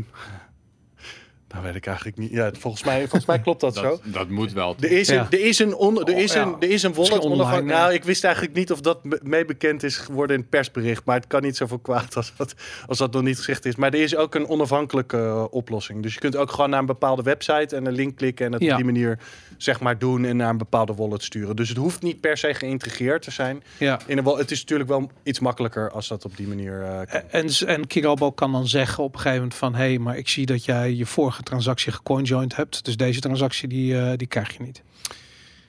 nou 1.52 1.64
weet 1.64 1.76
ik 1.76 1.86
eigenlijk 1.88 2.18
niet. 2.18 2.32
Ja, 2.32 2.52
volgens 2.60 2.84
mij, 2.84 3.00
volgens 3.00 3.26
mij 3.26 3.40
klopt 3.42 3.62
dat, 3.62 3.76
zo. 3.78 3.82
Dat, 3.82 4.02
dat 4.06 4.30
moet 4.30 4.54
wel. 4.54 4.76
Er 4.80 4.92
is, 4.92 5.08
Ja. 5.08 5.20
een, 5.20 5.26
er 5.40 5.46
is 5.46 5.60
een, 5.60 5.76
on, 5.76 6.06
er 6.08 6.18
is 6.18 6.30
Oh, 6.32 6.36
ja. 6.36 6.42
een, 6.44 6.56
er 6.60 6.70
is 6.70 6.84
een 6.84 6.94
wallet 6.94 7.12
online, 7.12 7.34
onafhankelijk. 7.34 7.76
ja. 7.78 7.82
Nou, 7.82 7.94
ik 7.94 8.04
wist 8.04 8.24
eigenlijk 8.24 8.56
niet 8.56 8.72
of 8.72 8.82
dat 8.82 9.04
me- 9.04 9.20
mee 9.24 9.46
bekend 9.46 9.84
is 9.84 9.98
geworden 9.98 10.36
in 10.36 10.42
het 10.42 10.50
persbericht. 10.52 11.06
Maar 11.06 11.16
het 11.16 11.28
kan 11.28 11.42
niet 11.42 11.58
zoveel 11.58 11.80
kwaad 11.80 12.16
als 12.16 12.34
dat, 12.38 12.54
als 12.88 12.98
dat 12.98 13.14
nog 13.14 13.22
niet 13.24 13.38
gezegd 13.38 13.66
is. 13.66 13.76
Maar 13.76 13.94
er 13.94 14.02
is 14.02 14.16
ook 14.16 14.36
een 14.36 14.48
onafhankelijke 14.48 15.18
eh, 15.18 15.46
oplossing. 15.50 16.04
Dus 16.04 16.14
je 16.14 16.20
kunt 16.20 16.36
ook 16.36 16.52
gewoon 16.52 16.70
naar 16.70 16.80
een 16.80 16.86
bepaalde 16.86 17.22
website 17.24 17.76
en 17.76 17.86
een 17.86 17.94
link 17.94 18.16
klikken. 18.16 18.46
En 18.46 18.52
het 18.54 18.62
Ja. 18.62 18.70
op 18.72 18.76
die 18.76 18.86
manier 18.86 19.20
zeg 19.58 19.80
maar 19.80 19.98
doen 19.98 20.26
en 20.26 20.38
naar 20.38 20.50
een 20.50 20.58
bepaalde 20.58 20.94
wallet 20.94 21.24
sturen. 21.24 21.56
Dus 21.56 21.70
het 21.70 21.78
hoeft 21.78 22.02
niet 22.02 22.20
per 22.22 22.38
se 22.38 22.54
geïntegreerd 22.54 23.22
te 23.22 23.32
zijn. 23.32 23.64
Ja. 23.78 24.00
In 24.06 24.18
een, 24.18 24.26
het 24.26 24.52
is 24.52 24.60
natuurlijk 24.60 24.90
wel 24.90 25.10
iets 25.24 25.40
makkelijker 25.40 25.92
als 25.92 26.08
dat 26.08 26.26
op 26.26 26.38
die 26.38 26.48
manier 26.48 26.82
eh, 26.84 27.00
kan. 27.12 27.22
En, 27.30 27.48
en 27.68 27.88
Kirobo 27.88 28.32
kan 28.32 28.52
dan 28.52 28.68
zeggen 28.68 29.04
op 29.04 29.14
een 29.14 29.20
gegeven 29.20 29.38
moment 29.42 29.58
van... 29.58 29.74
hé, 29.76 29.80
hey, 29.88 29.98
maar 30.00 30.18
ik 30.18 30.28
zie 30.30 30.46
dat 30.46 30.66
jij 30.66 30.94
je 30.94 31.06
vorige 31.06 31.41
transactie 31.44 31.92
gecoinjoined 31.92 32.56
hebt. 32.56 32.86
Dus 32.86 32.98
deze 32.98 33.20
transactie, 33.20 33.68
die, 33.68 33.98
eh, 33.98 34.18
die 34.18 34.28
krijg 34.28 34.58
je 34.58 34.64
niet. 34.64 34.84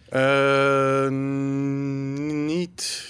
Eh, 0.08 1.08
niet 2.46 3.08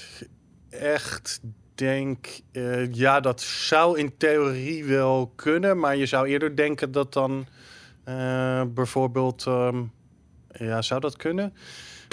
echt, 0.71 1.41
denk 1.75 2.27
eh, 2.53 2.93
Ja, 2.93 3.21
dat 3.21 3.41
zou 3.41 3.99
in 3.99 4.17
theorie 4.17 4.85
wel 4.85 5.33
kunnen. 5.37 5.79
Maar 5.79 5.97
je 5.97 6.07
zou 6.07 6.29
eerder 6.29 6.57
denken 6.57 6.93
dat 6.93 7.13
dan 7.13 7.47
bijvoorbeeld... 8.75 9.47
ehm, 9.47 9.83
ja, 10.53 10.83
zou 10.83 11.01
dat 11.01 11.17
kunnen? 11.17 11.55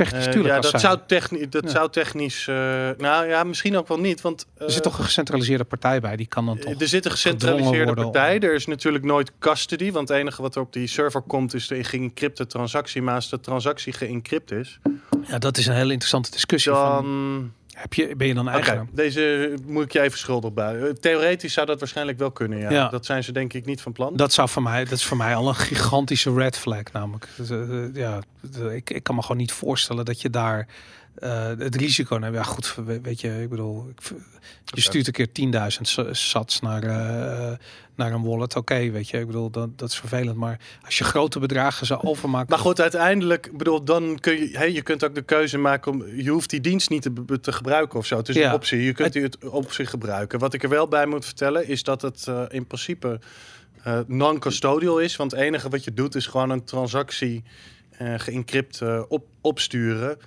Technisch, 0.06 0.26
Eh, 0.26 0.32
tuurlijk. 0.32 0.54
ja, 0.64 0.72
dat 0.72 0.82
zou, 0.82 1.00
techni 1.08 1.50
dat 1.50 1.64
Ja. 1.64 1.70
zou 1.70 1.90
technisch... 1.90 2.48
eh, 2.48 2.56
nou 2.98 3.28
ja, 3.28 3.44
misschien 3.44 3.78
ook 3.78 3.88
wel 3.88 4.00
niet. 4.00 4.22
Want 4.22 4.46
Er 4.58 4.70
zit 4.72 4.78
eh, 4.78 4.84
toch 4.92 4.98
een 4.98 5.04
gecentraliseerde 5.04 5.64
partij 5.64 6.00
bij. 6.00 6.16
Die 6.16 6.28
kan 6.28 6.46
dan 6.46 6.58
toch... 6.60 6.80
er 6.82 6.88
zit 6.88 7.06
een 7.06 7.12
gecentraliseerde 7.12 7.94
partij. 7.94 8.36
om- 8.38 8.44
Er 8.44 8.54
is 8.54 8.66
natuurlijk 8.66 9.04
nooit 9.04 9.32
custody. 9.40 9.92
Want 9.92 10.10
het 10.10 10.18
enige 10.18 10.42
wat 10.42 10.56
er 10.56 10.62
op 10.62 10.74
die 10.74 10.88
server 10.88 11.22
komt 11.22 11.54
is 11.54 11.68
de 11.68 11.84
geëncrypte 11.84 12.46
transactie. 12.48 13.02
Maar 13.02 13.16
als 13.16 13.30
de 13.30 13.40
transactie 13.40 13.94
geëncrypt 13.94 14.52
is, 14.52 14.80
Ja, 15.28 15.38
dat 15.38 15.58
is 15.58 15.68
een 15.68 15.74
hele 15.74 15.92
interessante 15.92 16.32
discussie. 16.32 16.72
Van. 16.72 17.54
Heb 17.82 17.94
je, 17.94 18.16
ben 18.16 18.28
je 18.28 18.34
dan 18.34 18.50
eigenaar? 18.50 18.86
deze 18.92 19.54
moet 19.66 19.84
ik 19.84 19.92
je 19.92 20.02
even 20.02 20.18
schuldig 20.18 20.54
bij. 20.54 20.80
Eh, 20.80 20.90
Theoretisch 20.90 21.54
zou 21.54 21.66
dat 21.68 21.80
waarschijnlijk 21.80 22.18
wel 22.18 22.32
kunnen, 22.32 22.60
ja. 22.60 22.72
Ja. 22.72 22.90
Dat 22.90 23.06
zijn 23.06 23.24
ze 23.24 23.32
denk 23.32 23.54
ik 23.54 23.66
niet 23.66 23.82
van 23.82 23.92
plan. 23.92 24.16
Dat, 24.16 24.34
zou 24.34 24.50
voor 24.50 24.64
mij, 24.64 24.84
dat 24.84 24.94
is 24.94 25.06
voor 25.06 25.18
mij 25.18 25.36
al 25.36 25.48
een 25.48 25.56
gigantische 25.56 26.34
red 26.34 26.58
flag 26.58 26.84
namelijk. 26.94 27.28
Dus, 27.38 27.50
eh, 27.50 27.84
eh, 27.84 27.96
ja, 27.96 28.20
ik, 28.72 28.90
ik 28.90 29.04
kan 29.04 29.16
me 29.16 29.22
gewoon 29.22 29.38
niet 29.38 29.52
voorstellen 29.52 30.06
dat 30.06 30.22
je 30.22 30.30
daar 30.30 30.68
eh, 31.20 31.48
het 31.58 31.76
risico 31.76 32.16
neemt. 32.16 32.36
Ja 32.36 32.44
goed, 32.44 32.76
we- 32.86 33.02
weet 33.02 33.22
je, 33.22 33.42
ik 33.42 33.50
bedoel, 33.50 33.90
ik, 33.90 34.00
je 34.66 34.82
stuurt 34.82 35.08
een 35.08 35.14
keer 35.14 35.32
10.000 35.32 35.82
sa- 35.88 36.14
sats 36.14 36.60
naar, 36.60 36.84
eh, 36.84 37.58
naar 37.96 38.12
een 38.12 38.24
wallet. 38.24 38.56
Oké, 38.56 38.90
weet 38.92 39.10
je, 39.10 39.20
ik 39.20 39.26
bedoel, 39.26 39.50
dat, 39.50 39.78
dat 39.78 39.90
is 39.90 39.96
vervelend. 40.00 40.36
Maar 40.38 40.60
als 40.86 40.98
je 40.98 41.04
grote 41.04 41.40
bedragen 41.40 41.86
zou 41.86 42.02
overmaken... 42.04 42.48
Maar 42.50 42.60
goed, 42.60 42.82
uiteindelijk, 42.82 43.58
bedoel, 43.58 43.84
dan 43.84 44.18
kun 44.20 44.34
je, 44.40 44.58
hey, 44.58 44.72
je 44.72 44.82
kunt 44.82 45.04
ook 45.04 45.16
de 45.16 45.22
keuze 45.22 45.58
maken 45.58 45.92
om, 45.92 46.06
je 46.08 46.30
hoeft 46.30 46.50
die 46.50 46.62
dienst 46.62 46.90
niet 46.90 47.02
te, 47.02 47.40
te 47.42 47.52
gebruiken 47.52 48.00
of 48.00 48.06
zo. 48.06 48.18
Het 48.18 48.30
is 48.30 48.36
Ja. 48.36 48.48
een 48.48 48.54
optie. 48.54 48.82
Je 48.84 48.94
kunt 48.94 49.14
die 49.14 49.22
het 49.24 49.38
optie 49.50 49.86
gebruiken. 49.86 50.40
Wat 50.40 50.54
ik 50.54 50.64
er 50.64 50.70
wel 50.70 50.88
bij 50.88 51.06
moet 51.06 51.26
vertellen 51.26 51.68
is 51.68 51.84
dat 51.84 52.02
het 52.02 52.28
eh, 52.28 52.44
in 52.50 52.68
principe 52.68 53.20
non-custodial 54.08 55.00
is. 55.00 55.16
Want 55.16 55.32
het 55.32 55.40
enige 55.40 55.70
wat 55.70 55.84
je 55.84 55.94
doet 55.94 56.16
is 56.16 56.28
gewoon 56.28 56.50
een 56.50 56.64
transactie 56.64 57.44
eh 57.98 58.14
geëncrypt 58.18 58.82
op, 59.08 59.26
opsturen. 59.42 60.18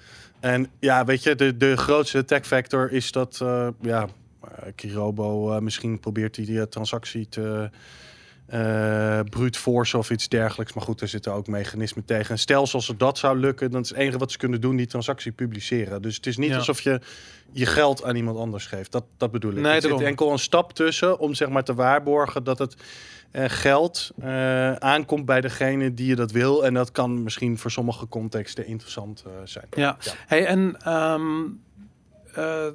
En 0.43 0.71
ja, 0.81 1.05
weet 1.05 1.23
je, 1.23 1.35
de, 1.35 1.57
de 1.57 1.77
grootste 1.77 2.19
attack 2.19 2.47
factor 2.47 2.93
is 2.93 3.13
dat, 3.13 3.39
eh, 3.43 3.69
ja, 3.81 4.09
eh, 4.43 4.73
Kirobo 4.75 5.53
eh, 5.53 5.59
misschien 5.61 6.01
probeert 6.01 6.35
die 6.35 6.59
eh, 6.59 6.63
transactie 6.67 7.29
te 7.29 7.71
eh 8.47 9.21
brute 9.31 9.59
force 9.59 9.99
of 9.99 10.11
iets 10.11 10.29
dergelijks. 10.29 10.73
Maar 10.73 10.85
goed, 10.85 11.01
er 11.01 11.09
zitten 11.09 11.33
ook 11.33 11.47
mechanismen 11.47 12.05
tegen. 12.05 12.31
En 12.31 12.39
stel 12.39 12.61
als 12.73 12.85
ze 12.87 12.97
dat 12.97 13.19
zou 13.19 13.39
lukken, 13.39 13.71
dan 13.71 13.81
is 13.83 13.89
het 13.89 13.99
enige 13.99 14.19
wat 14.19 14.31
ze 14.33 14.39
kunnen 14.39 14.61
doen 14.61 14.77
die 14.77 14.87
transactie 14.87 15.33
publiceren. 15.33 16.03
Dus 16.03 16.17
het 16.17 16.27
is 16.27 16.37
niet 16.37 16.51
Ja. 16.51 16.57
alsof 16.57 16.81
je 16.81 17.01
je 17.53 17.67
geld 17.67 18.05
aan 18.05 18.17
iemand 18.17 18.39
anders 18.39 18.67
geeft. 18.67 18.93
Dat, 18.93 19.05
dat 19.17 19.31
bedoel 19.31 19.53
ik. 19.53 19.59
Nee, 19.59 19.75
er 19.75 19.83
zit 19.83 20.01
enkel 20.01 20.33
een 20.33 20.39
stap 20.39 20.73
tussen 20.73 21.19
om 21.19 21.35
zeg 21.35 21.49
maar 21.49 21.65
te 21.65 21.75
waarborgen 21.75 22.45
dat 22.45 22.59
het 22.59 22.77
eh, 23.33 23.45
geld 23.47 24.11
eh, 24.21 24.73
aankomt 24.73 25.25
bij 25.25 25.41
degene 25.41 25.95
die 25.95 26.07
je 26.07 26.15
dat 26.15 26.31
wil. 26.31 26.65
En 26.65 26.75
dat 26.75 26.93
kan 26.93 27.23
misschien 27.23 27.59
voor 27.59 27.71
sommige 27.71 28.09
contexten 28.09 28.67
interessant 28.67 29.23
eh, 29.27 29.33
zijn. 29.45 29.67
Ja, 29.71 29.97
Ja. 30.01 30.13
Hey, 30.27 30.47
en 30.47 30.77
ehm, 30.83 31.43
eh, 32.35 32.67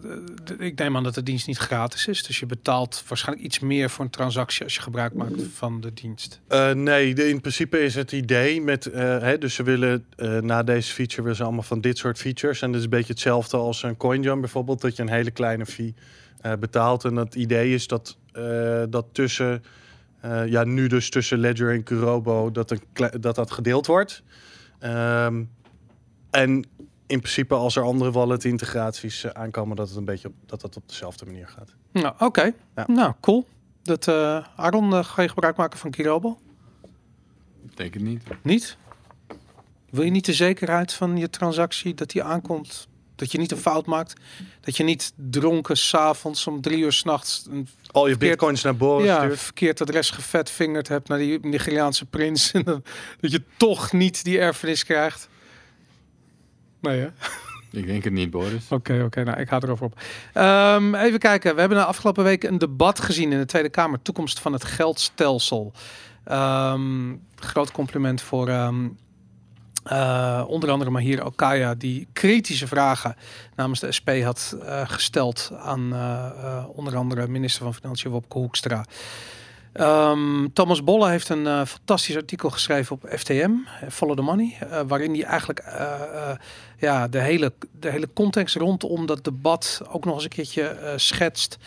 ik 0.58 0.80
neem 0.80 0.96
aan 0.96 1.04
dat 1.04 1.16
de 1.16 1.24
dienst 1.24 1.48
niet 1.48 1.58
gratis 1.58 2.08
is. 2.08 2.24
Dus 2.24 2.40
je 2.40 2.46
betaalt 2.46 3.04
waarschijnlijk 3.08 3.48
iets 3.48 3.60
meer 3.60 3.90
voor 3.90 4.06
een 4.06 4.12
transactie 4.12 4.64
als 4.64 4.76
je 4.76 4.82
gebruik 4.82 5.14
maakt 5.14 5.42
van 5.54 5.82
de 5.82 5.94
dienst. 5.94 6.42
Nee, 6.74 7.16
de, 7.16 7.30
in 7.30 7.42
principe 7.42 7.80
is 7.80 7.96
het 7.96 8.12
idee 8.12 8.62
met, 8.62 8.84
hè, 8.94 9.38
dus 9.38 9.54
ze 9.54 9.64
willen 9.64 10.06
na 10.42 10.64
deze 10.64 10.94
feature 10.94 11.22
willen 11.22 11.38
ze 11.38 11.44
allemaal 11.44 11.64
van 11.64 11.82
dit 11.82 11.98
soort 11.98 12.18
features. 12.18 12.62
En 12.62 12.68
dat 12.68 12.78
is 12.78 12.84
een 12.84 12.90
beetje 12.90 13.14
hetzelfde 13.14 13.58
als 13.58 13.84
een 13.84 13.98
CoinJump 13.98 14.42
bijvoorbeeld, 14.42 14.82
dat 14.82 14.96
je 14.96 15.02
een 15.02 15.10
hele 15.10 15.32
kleine 15.32 15.66
fee 15.66 15.96
betaalt. 16.60 17.06
En 17.06 17.16
het 17.16 17.36
idee 17.36 17.74
is 17.74 17.88
dat, 17.88 18.18
dat 18.90 19.06
tussen, 19.12 19.64
eh, 20.20 20.48
ja 20.48 20.64
nu 20.64 20.88
dus 20.88 21.10
tussen 21.10 21.38
Ledger 21.38 21.74
en 21.74 21.84
Kurobo, 21.84 22.52
dat 22.52 22.72
een 22.72 22.82
dat, 23.20 23.36
dat 23.36 23.52
gedeeld 23.52 23.88
wordt. 23.88 24.24
Ehm, 24.80 25.44
en 26.30 26.66
in 27.08 27.20
principe 27.20 27.54
als 27.54 27.76
er 27.76 27.84
andere 27.84 28.12
wallet 28.12 28.44
integraties 28.44 29.24
eh, 29.24 29.32
aankomen, 29.32 29.76
dat 29.76 29.88
het 29.88 29.98
een 29.98 30.06
beetje 30.06 30.28
op, 30.28 30.34
dat 30.46 30.62
dat 30.62 30.76
op 30.76 30.84
dezelfde 30.88 31.26
manier 31.26 31.48
gaat. 31.48 31.76
Nou, 31.92 32.16
oké. 32.20 32.54
Ja. 32.76 32.84
Nou, 32.88 33.14
cool. 33.22 33.48
Dat, 33.84 34.08
eh 34.08 34.46
Aaron, 34.56 35.06
ga 35.06 35.22
je 35.22 35.30
gebruik 35.30 35.56
maken 35.56 35.80
van 35.80 35.92
Kirobo? 35.92 36.40
Ik 37.64 37.78
denk 37.78 37.94
het 37.94 38.04
niet. 38.04 38.24
Niet? 38.42 38.78
Wil 39.90 40.04
je 40.04 40.12
niet 40.12 40.26
de 40.26 40.34
zekerheid 40.34 40.94
van 40.94 41.18
je 41.18 41.30
transactie 41.30 41.94
dat 41.94 42.10
die 42.10 42.24
aankomt? 42.24 42.88
Dat 43.16 43.32
je 43.32 43.38
niet 43.38 43.52
een 43.52 43.58
fout 43.58 43.86
maakt? 43.86 44.14
Dat 44.62 44.78
je 44.78 44.84
niet 44.84 45.14
dronken 45.16 45.78
s'avonds 45.78 46.48
om 46.48 46.62
drie 46.62 46.78
uur 46.78 46.92
s'nachts 46.92 47.48
een 47.50 47.68
Al 47.98 48.04
je 48.06 48.12
Verkeerd- 48.12 48.32
bitcoins 48.32 48.64
naar 48.64 48.76
boven 48.76 49.06
ja, 49.06 49.18
stuurt. 49.20 49.40
verkeerd 49.40 49.82
adres 49.82 50.10
gevetvingerd 50.10 50.88
hebt 50.88 51.08
naar 51.08 51.18
die 51.18 51.40
Nigeriaanse 51.42 52.06
prins. 52.06 52.52
En 52.52 52.64
dan, 52.64 52.84
dat 53.20 53.32
je 53.32 53.42
toch 53.58 53.92
niet 53.92 54.24
die 54.24 54.40
erfenis 54.40 54.84
krijgt. 54.84 55.30
Nee, 56.82 57.00
hè? 57.00 57.08
Ik 57.72 57.86
denk 57.88 58.04
het 58.04 58.14
niet, 58.14 58.30
Boris. 58.30 58.66
Oké, 58.72 59.04
oké. 59.06 59.24
nou, 59.24 59.40
ik 59.40 59.48
ga 59.48 59.60
erover 59.62 59.86
op. 59.86 60.00
Ehm, 60.34 60.96
even 60.96 61.20
kijken. 61.20 61.54
We 61.54 61.60
hebben 61.60 61.78
de 61.78 61.86
afgelopen 61.86 62.24
week 62.24 62.44
een 62.44 62.58
debat 62.58 63.00
gezien 63.00 63.32
in 63.32 63.38
de 63.40 63.46
Tweede 63.46 63.70
Kamer. 63.70 64.02
Toekomst 64.02 64.40
van 64.40 64.54
het 64.54 64.64
geldstelsel. 64.64 65.72
Ehm, 66.24 67.16
groot 67.36 67.72
compliment 67.72 68.22
voor 68.22 68.48
ehm, 68.48 68.88
eh, 69.88 70.44
onder 70.48 70.72
andere 70.72 70.92
Mahir 70.92 71.22
Alkaya... 71.22 71.76
die 71.76 72.08
kritische 72.14 72.68
vragen 72.68 73.16
namens 73.56 73.80
de 73.80 73.92
SP 73.98 74.10
had 74.24 74.58
eh, 74.62 74.82
gesteld... 74.90 75.52
aan 75.58 75.94
eh, 75.94 76.64
onder 76.76 76.96
andere 76.96 77.28
minister 77.28 77.64
van 77.64 77.74
Financiën 77.74 78.12
Wopke 78.12 78.38
Hoekstra. 78.38 78.86
Ehm, 79.74 80.48
Thomas 80.54 80.84
Bolle 80.84 81.10
heeft 81.10 81.30
een 81.30 81.68
fantastisch 81.68 82.16
artikel 82.16 82.50
geschreven 82.50 82.96
op 82.96 83.10
FTM, 83.18 83.52
Follow 83.90 84.16
the 84.16 84.22
Money, 84.22 84.58
waarin 84.88 85.14
hij 85.14 85.24
eigenlijk 85.24 85.64
ja, 86.78 87.08
de, 87.08 87.20
hele, 87.20 87.54
de 87.80 87.90
hele 87.90 88.10
context 88.14 88.56
rondom 88.56 89.06
dat 89.06 89.24
debat 89.24 89.82
ook 89.90 90.06
nog 90.06 90.14
eens 90.14 90.24
een 90.24 90.30
keertje 90.30 90.94
schetst. 90.96 91.58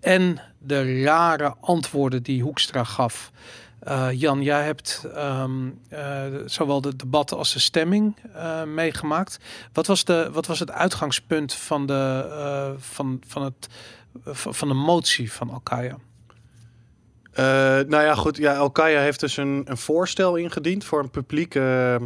En 0.00 0.40
de 0.58 1.02
rare 1.02 1.54
antwoorden 1.60 2.22
die 2.22 2.42
Hoekstra 2.42 2.84
gaf. 2.84 3.30
Eh, 3.86 4.08
Jan, 4.12 4.42
jij 4.42 4.64
hebt 4.64 5.06
ehm, 5.14 5.68
eh, 5.88 6.24
zowel 6.46 6.80
de 6.80 6.96
debat 6.96 7.32
als 7.32 7.52
de 7.52 7.58
stemming 7.58 8.16
eh, 8.34 8.64
meegemaakt. 8.64 9.38
Wat 9.72 9.86
was, 9.86 10.04
de, 10.04 10.28
wat 10.32 10.46
was 10.46 10.58
het 10.58 10.70
uitgangspunt 10.70 11.54
van 11.54 11.86
de, 11.86 12.74
van, 12.78 13.20
van, 13.26 13.42
het, 13.42 13.68
van 14.32 14.68
de 14.68 14.74
motie 14.74 15.32
van 15.32 15.50
Alkaya? 15.50 15.96
Nou 17.34 18.02
ja, 18.02 18.14
goed. 18.14 18.36
Ja, 18.36 18.56
Alkaya 18.56 19.00
heeft 19.00 19.20
dus 19.20 19.36
een, 19.36 19.62
een 19.64 19.76
voorstel 19.76 20.36
ingediend 20.36 20.84
voor 20.84 21.00
een 21.00 21.10
publieke, 21.10 22.00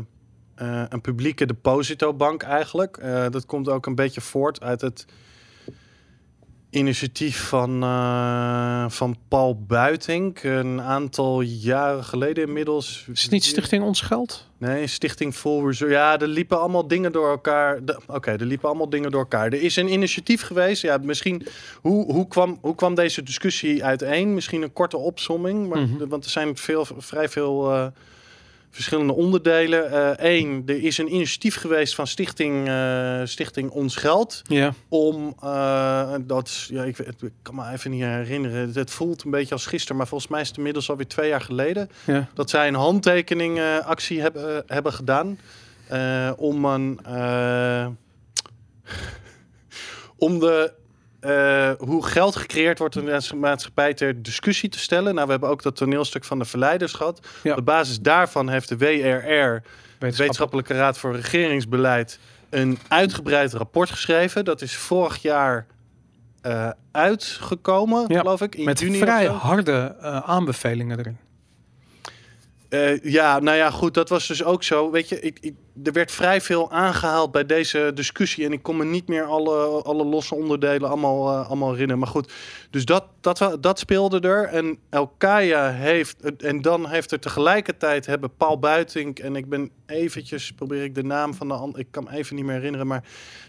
een 0.89 1.01
publieke 1.01 1.47
depositobank 1.47 2.43
eigenlijk. 2.43 3.01
Dat 3.31 3.47
komt 3.47 3.69
ook 3.69 3.87
een 3.87 3.95
beetje 3.95 4.21
voort 4.21 4.63
uit 4.63 4.81
het 4.81 5.07
initiatief 6.71 7.49
van, 7.49 7.83
eh, 7.83 8.85
van 8.89 9.17
Paul 9.29 9.65
Buitink. 9.67 10.43
Een 10.43 10.81
aantal 10.81 11.41
jaren 11.41 12.05
geleden 12.05 12.47
inmiddels. 12.47 13.07
Is 13.13 13.23
het 13.23 13.31
niet 13.31 13.45
Stichting 13.45 13.83
Ons 13.85 14.01
Geld? 14.01 14.49
Nee, 14.59 14.87
Stichting 14.87 15.35
Full 15.35 15.67
Reserve. 15.67 15.93
Ja, 15.93 16.19
er 16.19 16.29
liepen 16.29 16.61
allemaal 16.61 16.87
dingen 16.89 17.13
door 17.13 17.29
elkaar. 17.31 17.85
De- 17.85 18.01
Oké, 18.07 18.31
er 18.31 18.45
liepen 18.47 18.69
allemaal 18.69 18.89
dingen 18.91 19.11
door 19.11 19.21
elkaar. 19.21 19.47
Er 19.47 19.63
is 19.63 19.77
een 19.77 19.93
initiatief 19.93 20.43
geweest. 20.43 20.83
Ja, 20.83 20.99
misschien. 21.03 21.47
Hoe, 21.81 22.13
hoe, 22.13 22.29
kwam, 22.29 22.59
hoe 22.61 22.75
kwam 22.75 22.95
deze 22.95 23.23
discussie 23.23 23.85
uiteen? 23.85 24.35
Misschien 24.35 24.63
een 24.63 24.73
korte 24.73 24.97
opsomming. 24.97 25.69
Maar, 25.69 25.79
Mhm. 25.81 26.09
Want 26.09 26.25
er 26.25 26.31
zijn 26.31 26.57
veel, 26.57 26.87
vrij 26.99 27.29
veel. 27.29 27.73
eh, 27.73 27.87
verschillende 28.71 29.13
onderdelen. 29.13 30.15
Eén, 30.27 30.63
er 30.67 30.83
is 30.83 30.99
een 30.99 31.15
initiatief 31.15 31.55
geweest 31.57 31.95
van 31.95 32.07
Stichting, 32.07 32.69
eh, 32.69 33.21
Stichting 33.25 33.71
Ons 33.71 33.97
Geld. 33.97 34.43
Ja. 34.47 34.73
Om, 34.89 35.35
eh, 35.43 36.15
dat 36.21 36.67
ja, 36.71 36.85
ik, 36.85 36.97
kan 37.43 37.55
me 37.55 37.71
even 37.73 37.91
niet 37.91 38.03
herinneren. 38.03 38.59
Het, 38.67 38.75
het 38.75 38.91
voelt 38.91 39.25
een 39.25 39.31
beetje 39.31 39.55
als 39.55 39.67
gisteren, 39.67 39.97
maar 39.97 40.07
volgens 40.07 40.31
mij 40.31 40.41
is 40.41 40.49
het 40.49 40.57
inmiddels 40.57 40.91
alweer 40.91 41.09
twee 41.09 41.29
jaar 41.29 41.41
geleden. 41.41 41.91
Ja. 42.07 42.29
Dat 42.35 42.51
zij 42.51 42.69
een 42.69 42.75
handtekeningactie 42.75 44.21
hebben, 44.21 44.63
hebben 44.67 44.93
gedaan. 44.93 45.39
eh, 45.89 46.31
om 46.37 46.65
een. 46.65 47.01
eh, 47.05 47.87
om 50.17 50.39
de. 50.39 50.79
Eh, 51.21 51.71
hoe 51.79 52.07
geld 52.07 52.37
gecreëerd 52.37 52.79
wordt 52.79 52.97
in 52.97 53.05
de 53.05 53.37
maatschappij 53.37 53.95
ter 53.95 54.23
discussie 54.23 54.69
te 54.69 54.79
stellen. 54.79 55.15
Nou, 55.15 55.27
we 55.27 55.33
hebben 55.33 55.49
ook 55.49 55.63
dat 55.63 55.77
toneelstuk 55.77 56.25
van 56.25 56.39
de 56.39 56.45
verleiders 56.45 56.93
gehad. 56.93 57.27
Ja. 57.43 57.55
Op 57.55 57.65
basis 57.65 58.01
daarvan 58.01 58.49
heeft 58.49 58.69
de 58.69 58.77
WRR, 58.77 59.63
Wetenschappelijke 59.99 60.75
Raad 60.75 60.99
voor 60.99 61.15
Regeringsbeleid, 61.15 62.19
een 62.51 62.79
uitgebreid 62.89 63.53
rapport 63.53 63.91
geschreven. 63.91 64.45
Dat 64.45 64.61
is 64.61 64.77
vorig 64.77 65.23
jaar 65.23 65.67
eh, 66.43 66.71
uitgekomen, 66.93 68.05
Ja, 68.09 68.19
geloof 68.19 68.41
ik. 68.41 68.55
In 68.55 68.65
Met 68.65 68.81
juni 68.81 68.99
vrij 68.99 69.27
harde 69.27 69.97
eh, 70.01 70.17
aanbevelingen 70.17 70.99
erin. 70.99 71.19
Eh, 72.71 73.03
ja, 73.03 73.39
nou 73.39 73.57
ja, 73.57 73.71
goed, 73.71 73.95
dat 73.95 74.09
was 74.09 74.27
dus 74.27 74.45
ook 74.45 74.63
zo. 74.63 74.91
Weet 74.91 75.09
je, 75.09 75.21
ik, 75.21 75.53
er 75.85 75.93
werd 75.93 76.13
vrij 76.13 76.41
veel 76.41 76.71
aangehaald 76.71 77.33
bij 77.33 77.47
deze 77.47 77.91
discussie. 77.95 78.45
En 78.45 78.53
ik 78.53 78.63
kon 78.63 78.77
me 78.77 78.85
niet 78.85 79.09
meer 79.09 79.25
alle, 79.25 79.83
alle 79.83 80.05
losse 80.05 80.35
onderdelen 80.35 80.89
allemaal, 80.89 81.29
eh, 81.29 81.47
allemaal 81.47 81.71
herinneren. 81.71 81.99
Maar 81.99 82.09
goed, 82.09 82.33
dus 82.71 82.85
dat, 82.85 83.05
dat, 83.21 83.57
dat 83.61 83.79
speelde 83.79 84.21
er. 84.21 84.45
En 84.45 84.79
Elkaya 84.91 85.71
heeft, 85.71 86.37
en 86.37 86.63
dan 86.63 86.89
heeft 86.89 87.13
er 87.13 87.21
tegelijkertijd 87.21 88.07
hebben 88.07 88.37
Paul 88.37 88.59
Buitink 88.59 89.19
en 89.19 89.37
ik 89.37 89.49
ben 89.49 89.71
eventjes, 89.87 90.53
probeer 90.53 90.83
ik 90.85 90.95
de 90.95 91.05
naam 91.05 91.35
van 91.35 91.49
de 91.49 91.55
ander, 91.55 91.81
ik 91.81 91.89
kan 91.91 92.05
me 92.05 92.11
even 92.11 92.37
niet 92.37 92.45
meer 92.45 92.55
herinneren, 92.55 92.87
maar 92.87 93.05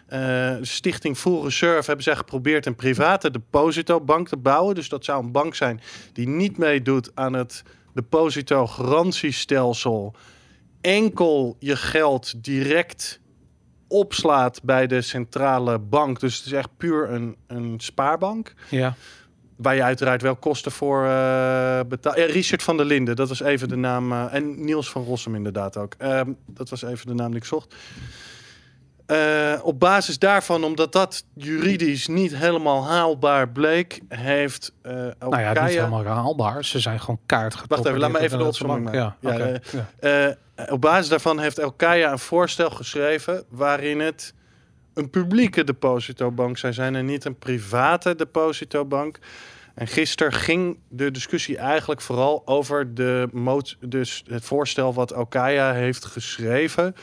eh, 0.08 0.56
Stichting 0.62 1.18
Full 1.18 1.42
Reserve 1.42 1.86
hebben 1.86 2.04
zij 2.04 2.16
geprobeerd 2.16 2.66
een 2.66 2.76
private 2.76 3.32
depositobank 3.32 4.28
te 4.28 4.38
bouwen. 4.38 4.76
Dus 4.76 4.90
dat 4.90 5.06
zou 5.06 5.24
een 5.24 5.32
bank 5.32 5.56
zijn 5.56 5.82
die 6.14 6.28
niet 6.28 6.58
meedoet 6.58 7.12
aan 7.14 7.34
het 7.34 7.64
depositogarantiestelsel. 7.94 10.14
Enkel 10.82 11.56
je 11.60 11.76
geld 11.76 12.44
direct 12.44 13.20
opslaat 13.88 14.64
bij 14.64 14.88
de 14.88 15.02
centrale 15.02 15.80
bank. 15.80 16.20
Dus 16.20 16.38
het 16.38 16.46
is 16.46 16.52
echt 16.52 16.70
puur 16.78 17.10
een, 17.10 17.36
een 17.48 17.74
spaarbank. 17.78 18.54
Ja. 18.70 18.96
Waar 19.56 19.76
je 19.76 19.84
uiteraard 19.84 20.22
wel 20.22 20.36
kosten 20.36 20.72
voor 20.72 21.06
eh 21.06 21.80
betaalt. 21.88 22.18
Ja, 22.18 22.26
Richard 22.26 22.64
van 22.64 22.78
der 22.78 22.86
Linden, 22.86 23.16
dat 23.16 23.30
was 23.30 23.42
even 23.42 23.70
de 23.70 23.76
naam. 23.76 24.12
eh, 24.12 24.34
en 24.34 24.66
Niels 24.66 24.90
van 24.90 25.04
Rossum 25.04 25.36
inderdaad 25.36 25.78
ook. 25.78 25.94
Ehm, 25.98 26.32
dat 26.48 26.70
was 26.70 26.82
even 26.82 27.08
de 27.08 27.14
naam 27.14 27.32
die 27.32 27.40
ik 27.40 27.46
zocht. 27.46 27.76
Eh, 29.12 29.60
op 29.64 29.80
basis 29.80 30.20
daarvan, 30.20 30.64
omdat 30.64 30.92
dat 30.92 31.24
juridisch 31.34 32.08
niet 32.08 32.36
helemaal 32.36 32.88
haalbaar 32.88 33.50
bleek, 33.50 34.02
heeft 34.08 34.74
eh 34.82 34.92
Nou 35.20 35.40
ja, 35.40 35.64
niet 35.64 35.74
helemaal 35.74 36.06
haalbaar. 36.06 36.66
Ze 36.66 36.80
zijn 36.80 37.00
gewoon 37.00 37.20
kaart 37.26 37.64
Wacht 37.68 37.86
even, 37.86 38.00
laat 38.00 38.12
me 38.12 38.20
even 38.20 38.38
de 38.38 38.44
opzomming 38.44 38.94
Ja, 38.94 39.16
maken. 39.20 39.62
Ja. 40.00 40.36
Eh, 40.56 40.72
op 40.72 40.82
basis 40.82 41.10
daarvan 41.10 41.40
heeft 41.40 41.60
Elkaya 41.60 42.12
een 42.12 42.20
voorstel 42.20 42.70
geschreven 42.70 43.44
waarin 43.50 44.00
het 44.00 44.34
een 44.94 45.10
publieke 45.10 45.64
depositobank 45.64 46.58
zou 46.58 46.74
zijn 46.74 46.96
en 46.96 47.06
niet 47.06 47.26
een 47.26 47.38
private 47.38 48.16
depositobank. 48.16 49.20
En 49.76 49.88
gisteren 49.88 50.34
ging 50.34 50.78
de 50.90 51.12
discussie 51.12 51.58
eigenlijk 51.58 52.02
vooral 52.02 52.42
over 52.46 52.94
de 52.94 53.28
mot 53.32 53.78
dus 53.80 54.24
het 54.28 54.46
voorstel 54.46 54.94
wat 54.94 55.12
Elkaya 55.12 55.74
heeft 55.74 56.06
geschreven 56.06 56.96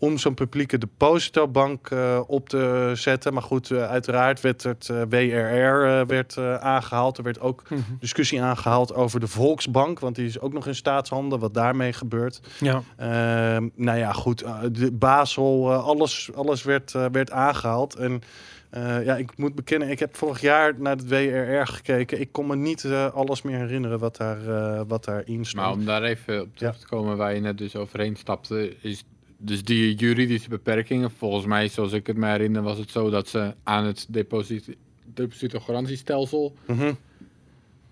om 0.00 0.18
zo'n 0.18 0.34
publieke 0.34 0.78
depositobank 0.78 1.90
eh, 1.90 2.20
op 2.26 2.48
te 2.48 2.92
zetten. 2.94 3.32
Maar 3.32 3.42
goed, 3.42 3.70
eh, 3.70 3.88
uiteraard 3.90 4.40
werd 4.40 4.62
het 4.62 4.88
eh, 4.88 5.02
WRR 5.08 5.84
eh, 6.00 6.06
werd, 6.06 6.36
eh, 6.36 6.54
aangehaald. 6.54 7.18
Er 7.18 7.24
werd 7.24 7.40
ook 7.40 7.62
Mhm. 7.70 7.80
discussie 8.00 8.42
aangehaald 8.42 8.94
over 8.94 9.20
de 9.20 9.26
Volksbank, 9.28 9.98
want 10.00 10.14
die 10.16 10.26
is 10.26 10.40
ook 10.40 10.52
nog 10.52 10.66
in 10.66 10.74
staatshanden, 10.74 11.38
wat 11.38 11.54
daarmee 11.54 11.92
gebeurt. 11.92 12.40
ja. 12.60 12.82
Ehm, 12.96 13.68
nou 13.74 13.98
ja, 13.98 14.12
goed, 14.12 14.42
eh, 14.42 14.58
de 14.72 14.92
Basel, 14.92 15.70
eh, 15.72 15.84
alles, 15.84 16.30
alles 16.34 16.62
werd, 16.62 16.94
eh, 16.94 17.04
werd 17.12 17.30
aangehaald. 17.30 17.94
En 17.94 18.20
eh, 18.70 19.04
ja, 19.04 19.16
ik 19.16 19.36
moet 19.36 19.54
bekennen, 19.54 19.88
ik 19.90 19.98
heb 19.98 20.16
vorig 20.16 20.40
jaar 20.40 20.74
naar 20.78 20.96
het 20.96 21.08
WRR 21.08 21.66
gekeken. 21.66 22.20
Ik 22.20 22.32
kon 22.32 22.46
me 22.46 22.56
niet 22.56 22.84
eh, 22.84 23.14
alles 23.14 23.42
meer 23.42 23.58
herinneren 23.58 23.98
wat, 23.98 24.16
daar, 24.16 24.48
eh, 24.48 24.80
wat 24.88 25.04
daarin 25.04 25.44
stond. 25.44 25.64
Maar 25.64 25.72
om 25.74 25.84
daar 25.84 26.02
even 26.02 26.40
op 26.42 26.56
terug 26.56 26.78
te 26.78 26.86
komen 26.86 27.16
waar 27.16 27.34
je 27.34 27.40
net 27.40 27.58
dus 27.58 27.76
overheen 27.76 28.16
stapte, 28.16 28.76
is 28.80 29.04
dus 29.42 29.64
die 29.64 29.94
juridische 29.94 30.48
beperkingen. 30.48 31.10
Volgens 31.10 31.46
mij, 31.46 31.68
zoals 31.68 31.92
ik 31.92 32.06
het 32.06 32.16
me 32.16 32.26
herinner, 32.26 32.62
was 32.62 32.78
het 32.78 32.90
zo 32.90 33.10
dat 33.10 33.28
ze 33.28 33.54
aan 33.62 33.84
het 33.84 34.06
deposit 34.08 34.76
depositogarantiestelsel 35.14 36.54
Mhm. 36.66 36.92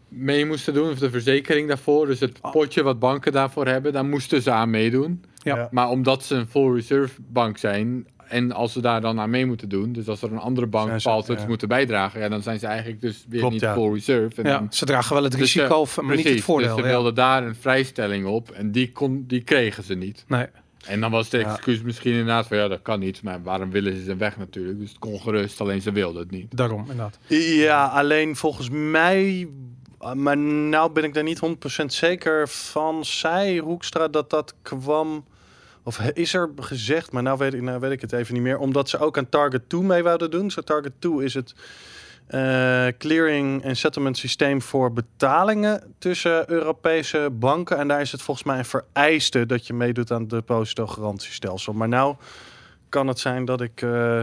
mee 0.08 0.44
moesten 0.46 0.74
doen, 0.74 0.90
of 0.90 0.98
de 0.98 1.10
verzekering 1.10 1.68
daarvoor. 1.68 2.06
Dus 2.06 2.20
het 2.20 2.38
Ah. 2.42 2.52
potje 2.52 2.82
wat 2.82 2.98
banken 2.98 3.32
daarvoor 3.32 3.66
hebben, 3.66 3.92
daar 3.92 4.04
moesten 4.04 4.42
ze 4.42 4.50
aan 4.50 4.70
meedoen. 4.70 5.24
Ja. 5.42 5.68
Maar 5.70 5.88
omdat 5.88 6.24
ze 6.24 6.34
een 6.34 6.46
full 6.46 6.74
reserve 6.74 7.20
bank 7.28 7.58
zijn, 7.58 8.06
en 8.28 8.52
als 8.52 8.72
ze 8.72 8.80
daar 8.80 9.00
dan 9.00 9.20
aan 9.20 9.30
mee 9.30 9.46
moeten 9.46 9.68
doen, 9.68 9.92
dus 9.92 10.08
als 10.08 10.22
er 10.22 10.32
een 10.32 10.38
andere 10.38 10.66
bank 10.66 11.00
ze 11.00 11.10
ja. 11.26 11.44
moeten 11.46 11.68
bijdragen, 11.68 12.20
ja, 12.20 12.28
dan 12.28 12.42
zijn 12.42 12.58
ze 12.58 12.66
eigenlijk 12.66 13.00
dus 13.00 13.24
weer 13.28 13.38
Klopt, 13.38 13.52
niet 13.54 13.62
ja. 13.62 13.74
full 13.74 13.92
reserve. 13.92 14.42
En 14.42 14.50
ja, 14.50 14.58
dan- 14.58 14.66
ze 14.72 14.84
dragen 14.84 15.14
wel 15.14 15.22
het 15.22 15.32
Dus, 15.32 15.40
eh, 15.56 15.62
risico, 15.62 15.84
maar 15.96 16.04
niet 16.04 16.14
het 16.14 16.22
Precies, 16.22 16.44
voordeel. 16.44 16.68
Dus 16.68 16.76
ze 16.76 16.82
ja. 16.82 16.88
wilden 16.94 17.14
daar 17.14 17.46
een 17.46 17.54
vrijstelling 17.54 18.26
op 18.26 18.50
en 18.50 18.72
die, 18.72 18.92
kon, 18.92 19.24
die 19.26 19.42
kregen 19.42 19.82
ze 19.84 19.94
niet. 19.94 20.24
Nee. 20.28 20.46
En 20.88 21.00
dan 21.00 21.10
was 21.10 21.28
de 21.28 21.38
Ja. 21.38 21.50
excuus 21.52 21.82
misschien 21.82 22.10
inderdaad 22.12 22.46
van 22.46 22.56
ja, 22.56 22.68
dat 22.68 22.82
kan 22.82 22.98
niet, 23.00 23.22
maar 23.22 23.42
waarom 23.42 23.70
willen 23.70 23.96
ze 23.96 24.02
ze 24.02 24.16
weg 24.16 24.36
natuurlijk? 24.36 24.78
Dus 24.78 24.88
het 24.88 24.98
kon 24.98 25.20
gerust, 25.20 25.60
alleen 25.60 25.82
ze 25.82 25.92
wilden 25.92 26.22
het 26.22 26.30
niet. 26.30 26.56
Daarom, 26.56 26.80
inderdaad. 26.80 27.18
Ja, 27.28 27.86
alleen 27.86 28.36
volgens 28.36 28.68
mij, 28.72 29.48
maar 30.14 30.36
nou 30.38 30.92
ben 30.92 31.04
ik 31.04 31.14
daar 31.14 31.22
niet 31.22 31.38
100% 31.82 31.92
zeker 31.92 32.48
van, 32.48 33.04
zei 33.04 33.60
Hoekstra 33.60 34.08
dat 34.08 34.30
dat 34.30 34.54
kwam, 34.62 35.24
of 35.82 35.98
is 36.00 36.34
er 36.34 36.50
gezegd, 36.56 37.12
maar 37.12 37.22
nou 37.22 37.38
weet, 37.38 37.54
ik, 37.54 37.62
nou 37.62 37.80
weet 37.80 37.90
ik 37.92 38.00
het 38.00 38.12
even 38.12 38.34
niet 38.34 38.42
meer, 38.42 38.58
omdat 38.58 38.88
ze 38.88 38.98
ook 38.98 39.18
aan 39.18 39.28
Target 39.28 39.68
2 39.68 39.82
mee 39.82 40.02
wouden 40.02 40.30
doen. 40.30 40.50
Zo 40.50 40.60
Target 40.60 40.92
2 40.98 41.24
is 41.24 41.34
het 41.34 41.54
eh, 42.28 42.86
clearing 42.98 43.62
en 43.62 43.76
settlement 43.76 44.16
systeem 44.16 44.62
voor 44.62 44.92
betalingen 44.92 45.94
tussen 45.98 46.50
Europese 46.50 47.28
banken. 47.32 47.78
En 47.78 47.88
daar 47.88 48.00
is 48.00 48.12
het 48.12 48.22
volgens 48.22 48.46
mij 48.46 48.58
een 48.58 48.64
vereiste 48.64 49.46
dat 49.46 49.66
je 49.66 49.72
meedoet 49.74 50.10
aan 50.10 50.20
het 50.20 50.30
depositogarantiestelsel. 50.30 51.72
Maar 51.72 51.88
nou 51.88 52.16
kan 52.88 53.06
het 53.06 53.18
zijn 53.18 53.44
dat 53.44 53.60
ik... 53.60 53.82
eh, 53.82 54.22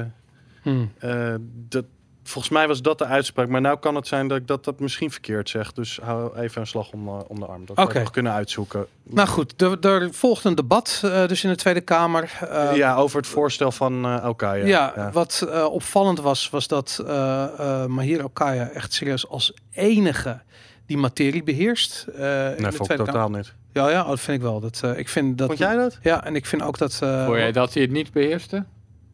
Hm. 0.66 0.86
eh, 1.00 1.36
dat, 1.68 1.86
volgens 2.30 2.54
mij 2.54 2.68
was 2.68 2.82
dat 2.82 2.98
de 2.98 3.06
uitspraak. 3.06 3.48
Maar 3.48 3.62
nou 3.62 3.78
kan 3.80 3.96
het 3.96 4.08
zijn 4.08 4.28
dat 4.28 4.38
ik 4.38 4.48
dat, 4.48 4.64
dat 4.64 4.80
misschien 4.80 5.12
verkeerd 5.12 5.50
zeg. 5.50 5.72
Dus 5.74 6.00
hou 6.04 6.38
even 6.40 6.62
een 6.62 6.68
slag 6.68 6.92
om, 6.92 7.08
eh, 7.08 7.20
om 7.28 7.40
de 7.40 7.46
arm. 7.46 7.66
Dat 7.66 7.78
Oké. 7.78 7.94
we 7.94 8.00
nog 8.00 8.12
kunnen 8.12 8.32
uitzoeken. 8.32 8.86
Nou 9.04 9.28
goed, 9.28 9.62
er, 9.62 9.80
er 9.80 10.14
volgt 10.14 10.44
een 10.44 10.56
debat 10.56 11.02
eh, 11.06 11.28
dus 11.28 11.44
in 11.44 11.50
de 11.50 11.56
Tweede 11.56 11.82
Kamer. 11.82 12.32
Eh, 12.50 12.76
ja, 12.76 12.96
over 12.96 13.18
het 13.18 13.28
voorstel 13.28 13.72
van 13.72 14.06
eh 14.06 14.18
Elkaya. 14.24 14.66
Ja, 14.66 15.10
wat 15.14 15.48
eh, 15.50 15.66
opvallend 15.66 16.20
was, 16.20 16.50
was 16.50 16.68
dat 16.68 17.04
eh 17.08 17.44
eh 17.44 17.86
Mahir 17.86 18.24
Okaya 18.24 18.70
echt 18.70 18.94
serieus 18.94 19.28
als 19.28 19.54
enige 19.74 20.42
die 20.86 20.98
materie 20.98 21.44
beheerst. 21.44 22.06
eh, 22.16 22.18
in 22.18 22.22
Nee, 22.22 22.56
de 22.56 22.62
vond 22.62 22.74
ik 22.74 22.84
Tweede 22.86 23.04
Kamer. 23.04 23.06
totaal 23.14 23.30
niet. 23.30 23.54
Ja, 23.74 23.90
ja, 23.90 24.04
dat 24.04 24.20
vind 24.20 24.38
ik 24.38 24.44
wel. 24.44 24.60
Dat, 24.60 24.82
eh, 24.84 24.98
ik 24.98 25.10
vind 25.10 25.38
dat. 25.38 25.48
Vond 25.48 25.60
jij 25.60 25.76
dat? 25.76 25.98
Ja, 26.02 26.24
en 26.26 26.36
ik 26.36 26.46
vind 26.46 26.62
ook 26.62 26.78
dat. 26.78 27.00
eh, 27.04 27.26
Vond 27.26 27.38
jij 27.38 27.52
dat 27.52 27.74
hij 27.74 27.82
het 27.82 27.92
niet 27.92 28.12
beheerste? 28.12 28.66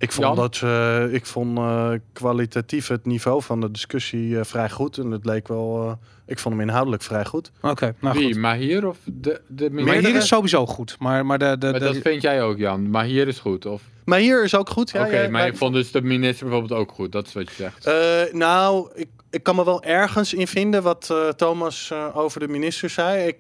Ik 0.02 0.12
vond, 0.12 0.28
Jan? 0.28 0.36
dat, 0.36 0.60
eh, 0.64 1.14
ik 1.14 1.26
vond 1.26 1.58
eh, 1.58 1.92
kwalitatief 2.14 2.88
het 2.88 3.06
niveau 3.06 3.42
van 3.42 3.62
de 3.62 3.72
discussie 3.72 4.40
eh, 4.40 4.46
vrij 4.46 4.70
goed. 4.70 4.98
En 4.98 5.12
het 5.12 5.26
leek 5.26 5.48
wel... 5.48 5.84
eh, 5.88 5.94
ik 6.26 6.40
vond 6.40 6.56
hem 6.56 6.64
inhoudelijk 6.68 7.04
vrij 7.04 7.26
goed. 7.26 7.52
Oké, 7.62 7.96
nou 8.00 8.18
Wie, 8.18 8.26
goed. 8.34 8.42
Mahir 8.42 8.88
of 8.88 8.98
de, 9.06 9.42
de 9.48 9.70
Maar 9.70 9.96
hier 9.96 10.16
is 10.16 10.28
sowieso 10.28 10.66
goed. 10.66 10.96
Maar, 11.00 11.26
maar 11.26 11.38
de, 11.40 11.56
de, 11.60 11.70
Maar 11.72 11.80
de- 11.80 11.86
dat 11.86 11.96
vind 11.98 12.22
jij 12.22 12.44
ook, 12.44 12.58
Jan. 12.58 12.90
Mahir 12.90 13.28
is 13.28 13.40
goed, 13.40 13.66
of? 13.66 13.82
Maar 14.06 14.20
hier 14.20 14.44
is 14.44 14.56
ook 14.56 14.70
goed. 14.70 14.90
Ja, 14.92 15.06
Oké, 15.06 15.22
ja, 15.22 15.30
maar 15.30 15.48
ik 15.48 15.58
vond 15.58 15.74
dus 15.74 15.92
de 15.92 16.02
minister 16.02 16.48
bijvoorbeeld 16.48 16.80
ook 16.80 16.92
goed. 16.92 17.12
Dat 17.12 17.28
is 17.28 17.34
wat 17.34 17.50
je 17.50 17.56
zegt. 17.56 17.86
Eh, 17.86 18.34
nou, 18.34 18.90
ik, 18.96 19.08
ik 19.30 19.44
kan 19.44 19.56
me 19.56 19.66
wel 19.66 19.84
ergens 19.84 20.34
in 20.34 20.48
vinden 20.48 20.84
wat 20.84 21.08
eh, 21.12 21.28
Thomas 21.28 21.92
eh, 21.92 22.18
over 22.18 22.40
de 22.40 22.48
minister 22.48 22.90
zei. 22.90 23.28
Ik 23.28 23.38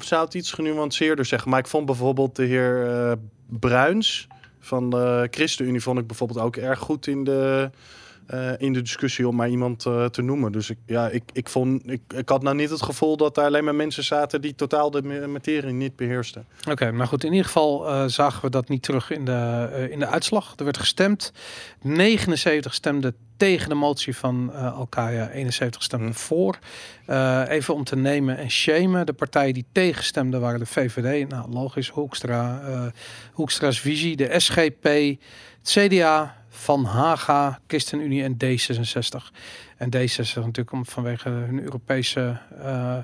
zou 0.00 0.24
het 0.24 0.34
iets 0.34 0.52
genuanceerder 0.52 1.24
zeggen. 1.24 1.50
Maar 1.50 1.58
ik 1.58 1.66
vond 1.66 1.86
bijvoorbeeld 1.86 2.36
de 2.36 2.44
heer 2.44 2.86
eh, 2.86 3.12
Bruins 3.48 4.28
van 4.62 4.90
de 4.90 5.28
ChristenUnie... 5.30 5.80
vond 5.80 5.98
ik 5.98 6.06
bijvoorbeeld 6.06 6.40
ook 6.40 6.56
erg 6.56 6.78
goed 6.78 7.06
in 7.06 7.24
de 7.24 7.70
eh, 8.26 8.50
in 8.58 8.72
de 8.72 8.82
discussie 8.82 9.28
om 9.28 9.36
maar 9.36 9.48
iemand 9.48 9.86
eh, 9.86 10.04
te 10.04 10.22
noemen. 10.22 10.52
Dus 10.52 10.70
ik, 10.70 10.78
ja, 10.86 11.08
ik, 11.08 11.22
ik, 11.32 11.48
vond, 11.48 11.90
ik, 11.90 12.00
ik 12.14 12.28
had 12.28 12.42
nou 12.42 12.56
niet 12.56 12.70
het 12.70 12.82
gevoel 12.82 13.16
dat 13.16 13.36
er 13.36 13.44
alleen 13.44 13.64
maar 13.64 13.74
mensen 13.74 14.04
zaten 14.04 14.40
die 14.40 14.54
totaal 14.54 14.90
de 14.90 15.26
materie 15.28 15.72
niet 15.72 15.96
beheersten. 15.96 16.46
Oké, 16.70 16.90
nou 16.92 17.06
goed. 17.06 17.24
In 17.24 17.30
ieder 17.30 17.46
geval 17.46 17.88
eh, 17.88 18.04
zagen 18.06 18.42
we 18.44 18.50
dat 18.50 18.68
niet 18.68 18.82
terug 18.82 19.10
in 19.10 19.24
de, 19.24 19.88
in 19.90 19.98
de 19.98 20.06
uitslag. 20.06 20.54
Er 20.56 20.64
werd 20.64 20.78
gestemd. 20.78 21.32
79 21.80 22.74
stemden 22.74 23.14
tegen 23.42 23.68
de 23.68 23.74
motie 23.74 24.16
van 24.16 24.52
eh 24.54 24.76
Alkaya. 24.76 25.28
71 25.28 25.82
stemden 25.82 26.08
Hm. 26.08 26.14
voor. 26.14 26.58
Eh, 27.06 27.42
even 27.48 27.74
om 27.74 27.84
te 27.84 27.96
nemen 27.96 28.38
en 28.38 28.50
shamen. 28.50 29.06
De 29.06 29.12
partijen 29.12 29.54
die 29.54 29.64
tegenstemden 29.72 30.40
waren 30.40 30.58
de 30.58 30.66
VVD. 30.66 31.28
Nou, 31.28 31.50
logisch. 31.50 31.88
Hoekstra. 31.88 32.60
eh, 32.66 32.84
Hoekstra's 33.32 33.80
visie. 33.80 34.16
De 34.16 34.40
SGP. 34.40 34.84
Het 34.84 35.18
CDA. 35.62 36.36
Van 36.48 36.84
Haga. 36.84 37.60
ChristenUnie 37.66 38.22
en 38.22 38.36
D66. 38.44 39.30
En 39.76 39.88
D66 39.96 40.34
natuurlijk 40.34 40.72
om, 40.72 40.86
vanwege 40.86 41.28
hun 41.28 41.62
Europese... 41.62 42.38
eh, 42.62 42.96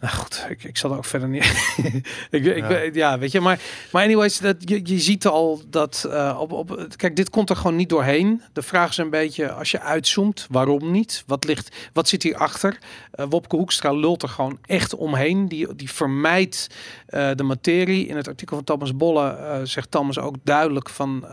nou 0.00 0.14
goed, 0.14 0.46
ik, 0.48 0.64
ik 0.64 0.76
zal 0.76 0.90
er 0.90 0.96
ook 0.96 1.04
verder 1.04 1.28
niet. 1.28 1.44
ik, 2.30 2.44
ik, 2.44 2.56
Ja. 2.56 2.68
ja. 2.70 2.90
ja, 2.92 3.18
weet 3.18 3.32
je, 3.32 3.40
maar, 3.40 3.60
maar 3.92 4.04
anyways, 4.04 4.38
dat, 4.38 4.56
je, 4.58 4.80
je 4.84 4.98
ziet 4.98 5.26
al 5.26 5.60
dat 5.70 6.06
eh, 6.10 6.36
op, 6.40 6.52
op, 6.52 6.86
kijk, 6.96 7.16
dit 7.16 7.30
komt 7.30 7.50
er 7.50 7.56
gewoon 7.56 7.76
niet 7.76 7.88
doorheen. 7.88 8.42
De 8.52 8.62
vraag 8.62 8.90
is 8.90 8.96
een 8.96 9.10
beetje, 9.10 9.52
als 9.52 9.70
je 9.70 9.80
uitzoomt, 9.80 10.46
waarom 10.50 10.90
niet? 10.90 11.22
Wat 11.26 11.44
ligt, 11.44 11.76
wat 11.92 12.08
zit 12.08 12.22
hierachter? 12.22 12.78
Eh 13.10 13.26
Wopke 13.28 13.56
Hoekstra 13.56 13.92
lult 13.92 14.22
er 14.22 14.28
gewoon 14.28 14.58
echt 14.66 14.94
omheen. 14.94 15.48
Die, 15.48 15.74
die 15.74 15.90
vermijdt 15.90 16.66
eh, 17.06 17.30
de 17.34 17.42
materie. 17.42 18.06
In 18.06 18.16
het 18.16 18.28
artikel 18.28 18.56
van 18.56 18.64
Thomas 18.64 18.96
Bolle 18.96 19.60
zegt 19.64 19.90
Thomas 19.90 20.18
ook 20.18 20.34
duidelijk 20.44 20.88
van, 20.88 21.24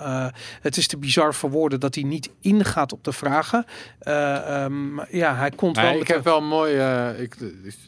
het 0.62 0.78
is 0.78 0.88
te 0.88 0.98
bizar 0.98 1.34
voor 1.34 1.50
woorden 1.50 1.80
dat 1.80 1.96
hij 1.96 2.04
niet 2.04 2.30
ingaat 2.42 2.94
op 2.94 3.04
de 3.04 3.12
vragen. 3.12 3.66
Eh, 4.00 4.64
ehm, 4.64 5.00
ja, 5.16 5.36
hij 5.36 5.50
komt 5.50 5.76
wel 5.76 5.86
Nee, 5.86 5.94
met 5.94 6.02
ik 6.02 6.08
heb 6.08 6.24
wel 6.24 6.42
mooi, 6.42 6.74
ik, 7.18 7.36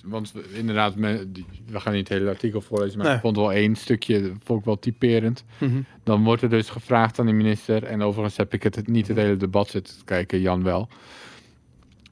want 0.04 0.32
we- 0.32 0.46
inderdaad, 0.70 0.96
me- 0.96 1.32
we 1.66 1.80
gaan 1.80 1.94
niet 1.94 2.08
het 2.10 2.18
hele 2.18 2.30
artikel 2.30 2.62
voorlezen, 2.62 2.98
maar 2.98 3.08
Nee. 3.08 3.16
ik 3.16 3.22
vond 3.22 3.36
wel 3.36 3.52
één 3.54 3.76
stukje, 3.76 4.32
vond 4.44 4.60
ik 4.60 4.66
wel 4.66 4.80
typerend. 4.80 5.44
Mhm. 5.58 5.82
Dan 6.04 6.24
wordt 6.24 6.42
er 6.42 6.50
dus 6.50 6.70
gevraagd 6.70 7.20
aan 7.20 7.26
de 7.26 7.32
minister, 7.32 7.84
en 7.84 8.02
overigens 8.02 8.38
heb 8.38 8.54
ik 8.54 8.64
het 8.64 8.88
niet 8.88 9.08
het 9.08 9.18
hele 9.18 9.38
debat 9.38 9.70
zitten 9.70 9.98
te 9.98 10.04
kijken, 10.06 10.42
Jan 10.42 10.64
wel. 10.64 10.88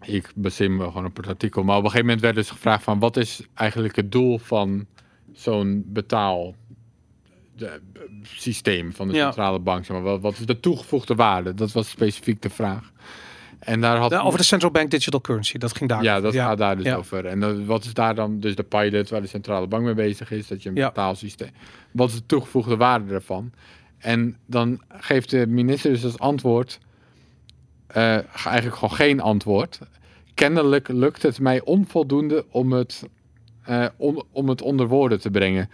Ik 0.06 0.32
baseer 0.36 0.72
me 0.72 0.84
gewoon 0.84 1.06
op 1.06 1.18
het 1.18 1.28
artikel, 1.28 1.64
maar 1.64 1.78
op 1.78 1.84
een 1.84 1.90
gegeven 1.90 2.06
moment 2.06 2.24
werd 2.24 2.36
dus 2.36 2.50
gevraagd 2.50 2.84
van, 2.84 3.00
wat 3.00 3.18
is 3.18 3.42
eigenlijk 3.54 3.96
het 3.96 4.12
doel 4.12 4.38
van 4.38 4.86
zo'n 5.34 5.84
betaal 5.88 6.56
de, 7.56 7.66
eh, 7.66 7.72
systeem 8.24 8.94
van 8.94 9.08
de 9.08 9.14
Ja. 9.14 9.24
centrale 9.24 9.60
bank? 9.60 9.86
Zeg 9.86 9.96
maar. 9.96 10.06
wat, 10.06 10.22
wat 10.22 10.34
is 10.40 10.46
de 10.46 10.60
toegevoegde 10.60 11.16
waarde? 11.16 11.54
Dat 11.54 11.72
was 11.72 11.90
specifiek 11.90 12.42
de 12.42 12.50
vraag. 12.50 12.92
En 13.66 13.82
daar 13.82 13.98
had 13.98 14.14
over 14.14 14.40
de 14.40 14.46
central 14.46 14.72
bank 14.72 14.92
digital 14.92 15.22
currency, 15.22 15.58
dat 15.58 15.76
ging 15.76 15.90
daar. 15.90 16.04
ja, 16.04 16.22
dat 16.22 16.36
gaat 16.36 16.58
daar 16.58 16.76
dus 16.76 16.86
ja. 16.86 16.96
over. 16.96 17.26
En 17.26 17.40
dan, 17.40 17.66
wat 17.66 17.84
is 17.84 17.94
daar 17.94 18.16
dan 18.16 18.40
dus 18.40 18.56
de 18.56 18.64
pilot 18.64 19.10
waar 19.10 19.22
de 19.22 19.28
centrale 19.28 19.68
bank 19.68 19.84
mee 19.84 19.94
bezig 19.94 20.32
is? 20.32 20.48
Dat 20.48 20.64
je 20.64 20.70
een 20.70 20.76
betaalsysteem. 20.76 21.50
Wat 21.92 22.10
is 22.10 22.16
de 22.16 22.26
toegevoegde 22.26 22.78
waarde 22.78 23.06
daarvan? 23.06 23.52
En 23.98 24.38
dan 24.46 24.82
geeft 24.90 25.30
de 25.30 25.48
minister 25.48 25.92
dus 25.92 26.04
als 26.04 26.20
antwoord 26.20 26.80
eh, 27.88 28.36
eigenlijk 28.46 28.76
gewoon 28.76 28.96
geen 28.96 29.22
antwoord. 29.22 29.80
Kennelijk 30.34 30.88
lukt 30.88 31.22
het 31.22 31.40
mij 31.40 31.62
onvoldoende 31.62 32.46
om 32.50 32.72
het, 32.72 33.04
eh, 33.64 33.86
om 34.32 34.50
het 34.50 34.62
onder 34.62 34.88
woorden 34.88 35.20
te 35.20 35.30
brengen. 35.30 35.70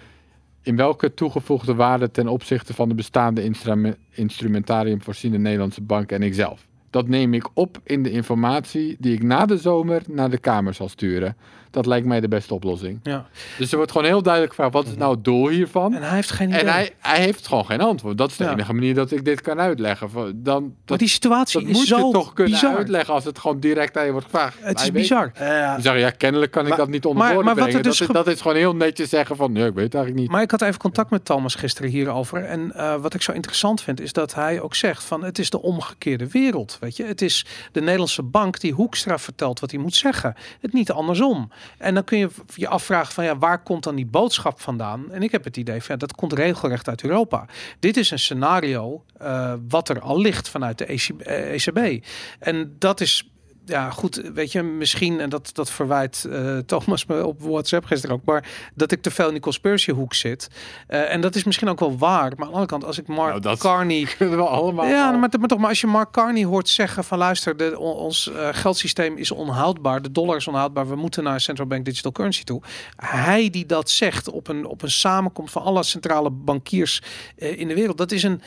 In 0.61 0.75
welke 0.75 1.13
toegevoegde 1.13 1.75
waarde 1.75 2.11
ten 2.11 2.27
opzichte 2.27 2.73
van 2.73 2.89
de 2.89 2.95
bestaande 2.95 3.43
instrume- 3.43 3.97
instrumentarium 4.11 5.01
voorzien 5.01 5.31
de 5.31 5.37
Nederlandse 5.37 5.81
bank 5.81 6.11
en 6.11 6.23
ikzelf? 6.23 6.69
Dat 6.91 7.07
neem 7.07 7.33
ik 7.33 7.49
op 7.53 7.79
in 7.83 8.03
de 8.03 8.11
informatie 8.11 8.95
die 8.99 9.13
ik 9.13 9.23
na 9.23 9.45
de 9.45 9.57
zomer 9.57 10.01
naar 10.07 10.29
de 10.29 10.37
Kamer 10.37 10.73
zal 10.73 10.89
sturen. 10.89 11.35
Dat 11.71 11.85
lijkt 11.85 12.05
mij 12.07 12.19
de 12.19 12.27
beste 12.27 12.53
oplossing. 12.53 12.99
Ja. 13.03 13.25
Dus 13.57 13.71
er 13.71 13.77
wordt 13.77 13.91
gewoon 13.91 14.07
heel 14.07 14.21
duidelijk 14.21 14.53
gevraagd: 14.53 14.73
wat 14.73 14.85
is 14.87 14.95
nou 14.95 15.13
het 15.15 15.23
doel 15.23 15.47
hiervan? 15.47 15.93
En 15.93 16.01
hij 16.03 16.15
heeft 16.15 16.31
geen 16.31 16.47
idee. 16.49 16.59
En 16.61 16.67
hij, 16.67 16.91
hij 16.99 17.19
heeft 17.21 17.47
gewoon 17.47 17.65
geen 17.65 17.81
antwoord. 17.81 18.17
Dat 18.17 18.29
is 18.31 18.37
de 18.37 18.43
Ja. 18.43 18.51
enige 18.51 18.73
manier 18.73 18.93
dat 18.93 19.11
ik 19.11 19.25
dit 19.25 19.41
kan 19.41 19.59
uitleggen. 19.59 20.09
Dan, 20.43 20.63
maar 20.63 20.71
dat, 20.85 20.99
die 20.99 21.07
situatie 21.07 21.59
dat 21.59 21.69
is 21.69 21.77
moet 21.77 21.87
zo 21.87 22.07
je 22.07 22.13
toch 22.13 22.33
kunnen 22.33 22.53
bizar. 22.53 22.75
uitleggen 22.75 23.13
als 23.13 23.23
het 23.23 23.39
gewoon 23.39 23.59
direct 23.59 23.97
aan 23.97 24.05
je 24.05 24.11
wordt 24.11 24.25
gevraagd. 24.25 24.57
Het 24.61 24.75
is 24.77 24.81
Hij 24.81 24.91
bizar. 24.91 25.31
Je, 25.39 25.89
ja, 25.99 26.09
kennelijk 26.09 26.51
kan 26.51 26.67
ik 26.67 26.75
dat 26.75 26.89
niet 26.89 27.05
onder 27.05 27.23
maar- 27.43 27.55
wat 27.55 27.73
er 27.73 27.81
dus 27.83 27.97
dat, 27.97 28.07
is, 28.07 28.13
dat 28.13 28.27
is 28.27 28.41
gewoon 28.41 28.57
heel 28.57 28.75
netjes 28.75 29.09
zeggen 29.09 29.35
van, 29.35 29.51
nee, 29.51 29.65
ik 29.67 29.73
weet 29.73 29.83
het 29.83 29.93
eigenlijk 29.93 30.23
niet. 30.23 30.31
Maar 30.31 30.41
ik 30.41 30.51
had 30.51 30.61
even 30.61 30.79
contact 30.79 31.09
met 31.09 31.25
Thomas 31.25 31.55
gisteren 31.55 31.89
hierover. 31.91 32.43
En 32.45 32.71
eh, 32.75 32.95
wat 32.95 33.13
ik 33.13 33.21
zo 33.21 33.31
interessant 33.31 33.81
vind, 33.81 33.99
is 34.01 34.13
dat 34.13 34.33
hij 34.33 34.61
ook 34.61 34.75
zegt 34.75 35.03
van 35.03 35.23
het 35.23 35.39
is 35.39 35.49
de 35.49 35.61
omgekeerde 35.61 36.27
wereld. 36.29 36.77
Weet 36.79 36.97
je, 36.97 37.03
het 37.03 37.21
is 37.21 37.45
de 37.71 37.79
Nederlandse 37.79 38.23
bank 38.23 38.59
die 38.59 38.73
Hoekstra 38.73 39.17
vertelt 39.19 39.59
wat 39.59 39.71
hij 39.71 39.79
moet 39.79 39.95
zeggen. 39.95 40.35
Het 40.59 40.73
niet 40.73 40.91
andersom. 40.91 41.51
En 41.77 41.93
dan 41.93 42.03
kun 42.03 42.17
je 42.17 42.29
je 42.55 42.67
afvragen 42.67 43.13
van 43.13 43.23
ja, 43.23 43.37
waar 43.37 43.63
komt 43.63 43.83
dan 43.83 43.95
die 43.95 44.05
boodschap 44.05 44.61
vandaan? 44.61 45.11
En 45.11 45.23
ik 45.23 45.31
heb 45.31 45.43
het 45.43 45.57
idee 45.57 45.79
van 45.79 45.87
ja, 45.87 45.95
dat 45.95 46.15
komt 46.15 46.33
regelrecht 46.33 46.87
uit 46.87 47.03
Europa. 47.03 47.45
Dit 47.79 47.97
is 47.97 48.11
een 48.11 48.19
scenario 48.19 49.03
eh, 49.17 49.53
wat 49.67 49.89
er 49.89 49.99
al 49.99 50.19
ligt 50.19 50.49
vanuit 50.49 50.77
de 50.77 50.85
ECB. 50.85 51.21
eh, 51.21 51.53
ECB. 51.53 52.05
En 52.39 52.75
dat 52.79 53.01
is 53.01 53.31
ja, 53.71 53.89
goed, 53.89 54.21
weet 54.33 54.51
je, 54.51 54.61
misschien, 54.63 55.19
en 55.19 55.29
dat, 55.29 55.49
dat 55.53 55.69
verwijt 55.71 56.25
eh, 56.31 56.57
Thomas 56.57 57.05
me 57.05 57.25
op 57.25 57.41
WhatsApp 57.41 57.85
gisteren 57.85 58.15
ook, 58.15 58.25
maar 58.25 58.49
dat 58.75 58.91
ik 58.91 59.01
te 59.01 59.11
veel 59.11 59.25
in 59.25 59.31
die 59.31 59.41
conspiracy 59.41 59.91
hoek 59.91 60.13
zit. 60.13 60.47
Eh, 60.87 61.13
en 61.13 61.21
dat 61.21 61.35
is 61.35 61.43
misschien 61.43 61.69
ook 61.69 61.79
wel 61.79 61.97
waar, 61.97 62.19
maar 62.21 62.31
aan 62.31 62.37
de 62.37 62.45
andere 62.45 62.65
kant, 62.65 62.85
als 62.85 62.97
ik 62.97 63.07
Mark 63.07 63.29
Nou, 63.29 63.41
dat- 63.41 63.59
Carney 63.59 64.03
Kunnen 64.17 64.37
we 64.37 64.43
allemaal. 64.43 64.85
ja, 64.85 65.11
maar, 65.11 65.29
maar 65.39 65.47
toch, 65.47 65.59
maar 65.59 65.69
als 65.69 65.81
je 65.81 65.87
Mark 65.87 66.11
Carney 66.11 66.43
hoort 66.45 66.69
zeggen 66.69 67.03
van 67.03 67.17
luister, 67.17 67.57
de, 67.57 67.79
on- 67.79 67.95
ons 67.95 68.31
eh, 68.31 68.47
geldsysteem 68.51 69.17
is 69.17 69.31
onhoudbaar, 69.31 70.01
de 70.01 70.11
dollar 70.11 70.35
is 70.35 70.47
onhoudbaar, 70.47 70.87
we 70.89 70.95
moeten 70.95 71.23
naar 71.23 71.41
central 71.41 71.67
bank 71.67 71.85
digital 71.85 72.11
currency 72.11 72.43
toe. 72.43 72.61
Hij 72.95 73.49
die 73.49 73.65
dat 73.65 73.89
zegt 73.89 74.29
op 74.29 74.47
een, 74.47 74.65
op 74.65 74.81
een 74.81 74.91
samenkomst 74.91 75.53
van 75.53 75.61
alle 75.63 75.83
centrale 75.83 76.29
bankiers 76.29 77.01
in 77.35 77.67
de 77.67 77.73
wereld, 77.75 77.97
dat 77.97 78.11
is, 78.11 78.23
een, 78.23 78.41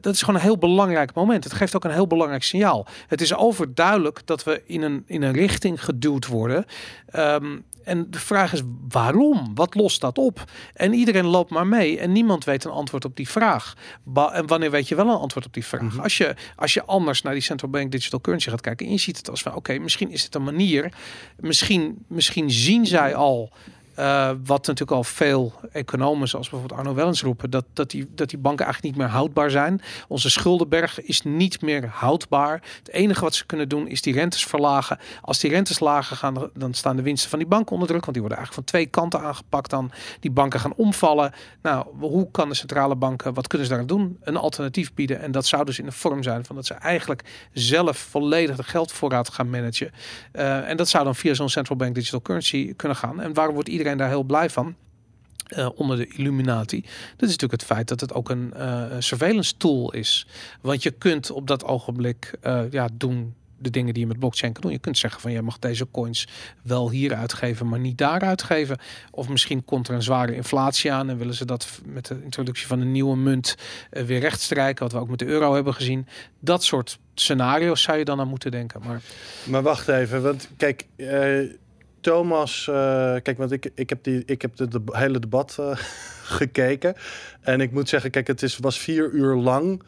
dat 0.00 0.14
is 0.14 0.20
gewoon 0.20 0.34
een 0.34 0.46
heel 0.46 0.58
belangrijk 0.58 1.14
moment. 1.14 1.44
Het 1.44 1.52
geeft 1.52 1.76
ook 1.76 1.84
een 1.84 1.90
heel 1.90 2.06
belangrijk 2.06 2.42
signaal. 2.42 2.86
Het 3.06 3.20
is 3.20 3.34
overduidelijk 3.34 4.20
dat 4.24 4.44
we 4.44 4.47
in 4.66 4.82
een, 4.82 5.02
in 5.06 5.22
een 5.22 5.32
richting 5.32 5.84
geduwd 5.84 6.26
worden. 6.26 6.64
Ehm, 7.06 7.56
en 7.88 8.10
de 8.10 8.18
vraag 8.18 8.52
is 8.52 8.62
waarom? 8.88 9.54
Wat 9.54 9.74
lost 9.74 10.00
dat 10.00 10.18
op? 10.18 10.44
En 10.74 10.92
iedereen 10.92 11.26
loopt 11.26 11.50
maar 11.50 11.66
mee 11.66 11.98
en 11.98 12.12
niemand 12.12 12.44
weet 12.44 12.64
een 12.64 12.70
antwoord 12.70 13.04
op 13.04 13.16
die 13.16 13.28
vraag. 13.28 13.74
Ba- 14.02 14.32
en 14.32 14.46
wanneer 14.46 14.70
weet 14.70 14.88
je 14.88 14.94
wel 14.94 15.08
een 15.08 15.18
antwoord 15.18 15.46
op 15.46 15.54
die 15.54 15.66
vraag? 15.66 15.98
als, 16.00 16.16
je, 16.16 16.34
als 16.56 16.74
je 16.74 16.84
anders 16.84 17.22
naar 17.22 17.32
die 17.32 17.42
central 17.42 17.70
bank 17.70 17.90
digital 17.90 18.20
currency 18.20 18.50
gaat 18.50 18.60
kijken 18.60 18.86
en 18.86 18.92
je 18.92 18.98
ziet 18.98 19.16
het 19.16 19.30
als 19.30 19.42
van 19.42 19.54
oké, 19.54 19.78
misschien 19.78 20.10
is 20.10 20.22
het 20.22 20.34
een 20.34 20.44
manier. 20.44 20.92
Misschien, 21.36 22.04
misschien 22.06 22.50
zien 22.50 22.86
zij 22.86 23.14
al. 23.14 23.52
Eh, 23.98 24.30
wat 24.44 24.66
natuurlijk 24.66 24.90
al 24.90 25.04
veel 25.04 25.52
economen, 25.72 26.28
zoals 26.28 26.48
bijvoorbeeld 26.48 26.80
Arno 26.80 26.94
Wellens 26.94 27.22
roepen, 27.22 27.50
dat, 27.50 27.64
dat, 27.72 27.90
die, 27.90 28.08
dat 28.14 28.30
die 28.30 28.38
banken 28.38 28.64
eigenlijk 28.64 28.94
niet 28.94 29.04
meer 29.04 29.14
houdbaar 29.14 29.50
zijn. 29.50 29.80
Onze 30.08 30.30
schuldenberg 30.30 31.02
is 31.02 31.22
niet 31.22 31.62
meer 31.62 31.86
houdbaar. 31.86 32.62
Het 32.78 32.90
enige 32.90 33.20
wat 33.20 33.34
ze 33.34 33.46
kunnen 33.46 33.68
doen 33.68 33.88
is 33.88 34.02
die 34.02 34.14
rentes 34.14 34.44
verlagen. 34.44 34.98
Als 35.22 35.38
die 35.38 35.50
rentes 35.50 35.80
lager 35.80 36.16
gaan, 36.16 36.50
dan 36.54 36.74
staan 36.74 36.96
de 36.96 37.02
winsten 37.02 37.30
van 37.30 37.38
die 37.38 37.48
banken 37.48 37.72
onder 37.72 37.88
druk. 37.88 38.00
Want 38.00 38.12
die 38.12 38.22
worden 38.22 38.38
eigenlijk 38.38 38.68
van 38.68 38.78
twee 38.78 38.86
kanten 38.86 39.20
aangepakt 39.20 39.70
dan. 39.70 39.90
Die 40.20 40.30
banken 40.30 40.60
gaan 40.60 40.74
omvallen. 40.74 41.32
Nou, 41.62 41.86
hoe 41.98 42.30
kan 42.30 42.48
de 42.48 42.54
centrale 42.54 42.96
banken, 42.96 43.34
wat 43.34 43.46
kunnen 43.46 43.66
ze 43.66 43.74
daar 43.74 43.86
doen? 43.86 44.18
Een 44.20 44.36
alternatief 44.36 44.94
bieden. 44.94 45.20
En 45.20 45.30
dat 45.30 45.46
zou 45.46 45.64
dus 45.64 45.78
in 45.78 45.84
de 45.84 45.92
vorm 45.92 46.22
zijn 46.22 46.44
van 46.44 46.56
dat 46.56 46.66
ze 46.66 46.74
eigenlijk 46.74 47.48
zelf 47.52 47.98
volledig 47.98 48.56
de 48.56 48.62
geldvoorraad 48.62 49.28
gaan 49.28 49.50
managen. 49.50 49.90
Eh, 50.32 50.68
en 50.68 50.76
dat 50.76 50.88
zou 50.88 51.04
dan 51.04 51.14
via 51.14 51.34
zo'n 51.34 51.48
central 51.48 51.78
bank 51.78 51.94
digital 51.94 52.22
currency 52.22 52.74
kunnen 52.76 52.96
gaan. 52.96 53.20
En 53.20 53.34
waarom 53.34 53.54
wordt 53.54 53.68
iedereen 53.68 53.86
daar 53.96 54.08
heel 54.08 54.22
blij 54.22 54.50
van? 54.50 54.74
eh, 55.48 55.68
onder 55.74 55.96
de 55.96 56.06
Illuminati. 56.06 56.80
Dat 56.80 57.28
is 57.28 57.36
natuurlijk 57.36 57.60
het 57.60 57.64
feit 57.64 57.88
dat 57.88 58.00
het 58.00 58.14
ook 58.14 58.30
een 58.30 58.54
eh, 58.54 58.84
surveillance 58.98 59.56
tool 59.56 59.92
is. 59.92 60.26
Want 60.60 60.82
je 60.82 60.90
kunt 60.90 61.30
op 61.30 61.46
dat 61.46 61.64
ogenblik 61.64 62.32
eh, 62.40 62.62
ja, 62.70 62.88
doen 62.92 63.34
de 63.60 63.70
dingen 63.70 63.92
die 63.94 64.02
je 64.02 64.08
met 64.08 64.18
blockchain 64.18 64.52
kan 64.52 64.62
doen. 64.62 64.72
Je 64.72 64.78
kunt 64.78 64.98
zeggen 64.98 65.20
van 65.20 65.32
je 65.32 65.42
mag 65.42 65.58
deze 65.58 65.90
coins 65.90 66.28
wel 66.62 66.90
hier 66.90 67.14
uitgeven, 67.14 67.68
maar 67.68 67.78
niet 67.78 67.98
daar 67.98 68.20
uitgeven. 68.20 68.78
Of 69.10 69.28
misschien 69.28 69.64
komt 69.64 69.88
er 69.88 69.94
een 69.94 70.02
zware 70.02 70.34
inflatie 70.34 70.92
aan 70.92 71.10
en 71.10 71.18
willen 71.18 71.34
ze 71.34 71.44
dat 71.44 71.80
met 71.84 72.06
de 72.06 72.22
introductie 72.22 72.66
van 72.66 72.80
een 72.80 72.92
nieuwe 72.92 73.16
munt 73.16 73.54
weer 73.90 74.20
rechtstrijken, 74.20 74.82
wat 74.82 74.92
we 74.92 74.98
ook 74.98 75.08
met 75.08 75.18
de 75.18 75.26
euro 75.26 75.54
hebben 75.54 75.74
gezien. 75.74 76.06
Dat 76.40 76.64
soort 76.64 76.98
scenario's 77.14 77.82
zou 77.82 77.98
je 77.98 78.04
dan 78.04 78.20
aan 78.20 78.28
moeten 78.28 78.50
denken. 78.50 78.80
Maar 78.84 79.00
Maar 79.44 79.62
wacht 79.62 79.88
even, 79.88 80.22
want 80.22 80.48
kijk, 80.56 80.86
Thomas, 82.00 82.68
eh, 82.68 82.74
kijk, 83.22 83.38
want 83.38 83.52
ik, 83.52 83.70
ik 83.74 83.88
heb, 83.88 84.04
die, 84.04 84.22
ik 84.26 84.42
heb 84.42 84.56
de, 84.56 84.68
de 84.68 84.80
hele 84.84 85.18
debat 85.18 85.56
eh, 85.60 85.70
gekeken. 86.38 86.94
En 87.40 87.60
ik 87.60 87.72
moet 87.72 87.88
zeggen, 87.88 88.10
kijk, 88.10 88.26
het 88.26 88.42
is, 88.42 88.58
was 88.58 88.78
vier 88.78 89.10
uur 89.10 89.34
lang. 89.34 89.82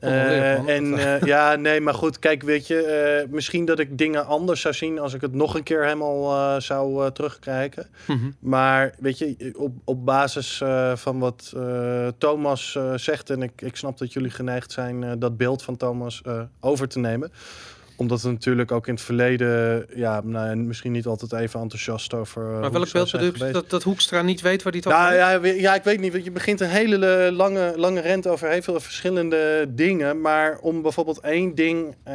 Eh, 0.00 0.68
en 0.68 0.86
ja, 1.24 1.54
nee, 1.54 1.80
maar 1.80 1.94
goed, 1.94 2.18
kijk, 2.18 2.42
weet 2.42 2.66
je, 2.66 3.26
misschien 3.30 3.64
dat 3.64 3.78
ik 3.78 3.98
dingen 3.98 4.26
anders 4.26 4.60
zou 4.60 4.74
zien 4.74 4.98
als 4.98 5.14
ik 5.14 5.20
het 5.20 5.32
nog 5.32 5.54
een 5.54 5.62
keer 5.62 5.82
helemaal 5.82 6.60
zou 6.60 7.12
terugkrijgen. 7.12 7.86
Mhm. 8.06 8.30
Maar 8.38 8.94
weet 8.98 9.18
je, 9.18 9.52
op, 9.56 9.72
op 9.84 10.04
basis 10.04 10.62
van 10.94 11.18
wat 11.18 11.52
Thomas 12.18 12.78
zegt, 12.96 13.30
en 13.30 13.42
ik, 13.42 13.62
ik 13.62 13.76
snap 13.76 13.98
dat 13.98 14.12
jullie 14.12 14.30
geneigd 14.30 14.72
zijn 14.72 15.18
dat 15.18 15.36
beeld 15.36 15.62
van 15.62 15.76
Thomas 15.76 16.22
over 16.60 16.88
te 16.88 16.98
nemen 16.98 17.30
omdat 17.96 18.22
we 18.22 18.28
natuurlijk 18.30 18.72
ook 18.72 18.86
in 18.86 18.94
het 18.94 19.02
verleden, 19.02 19.86
ja, 19.94 20.20
nou, 20.24 20.48
en 20.48 20.66
misschien 20.66 20.92
niet 20.92 21.06
altijd 21.06 21.32
even 21.32 21.60
enthousiast 21.60 22.14
over. 22.14 22.42
eh, 22.54 22.60
Maar 22.60 22.70
welk 22.72 22.86
ze 22.86 22.92
beeld 22.92 23.08
zijn 23.08 23.22
bedoel 23.22 23.34
je? 23.36 23.38
geweest. 23.44 23.54
Dat, 23.60 23.70
dat 23.70 23.82
Hoekstra 23.82 24.22
niet 24.22 24.40
weet 24.40 24.62
waar 24.62 24.72
hij 24.72 24.82
het 24.84 24.92
over 24.92 25.18
Nou 25.20 25.46
ja, 25.46 25.52
ja, 25.54 25.74
ik 25.74 25.82
weet 25.84 26.00
niet. 26.00 26.12
want 26.12 26.24
Je 26.24 26.30
begint 26.30 26.60
een 26.60 26.68
hele 26.68 27.32
lange, 27.32 27.72
lange 27.76 28.00
rent 28.00 28.26
over 28.26 28.48
heel 28.48 28.62
veel 28.62 28.80
verschillende 28.80 29.66
dingen. 29.68 30.20
Maar 30.20 30.58
om 30.60 30.82
bijvoorbeeld 30.82 31.20
één 31.20 31.54
ding 31.54 31.94
eh, 32.04 32.14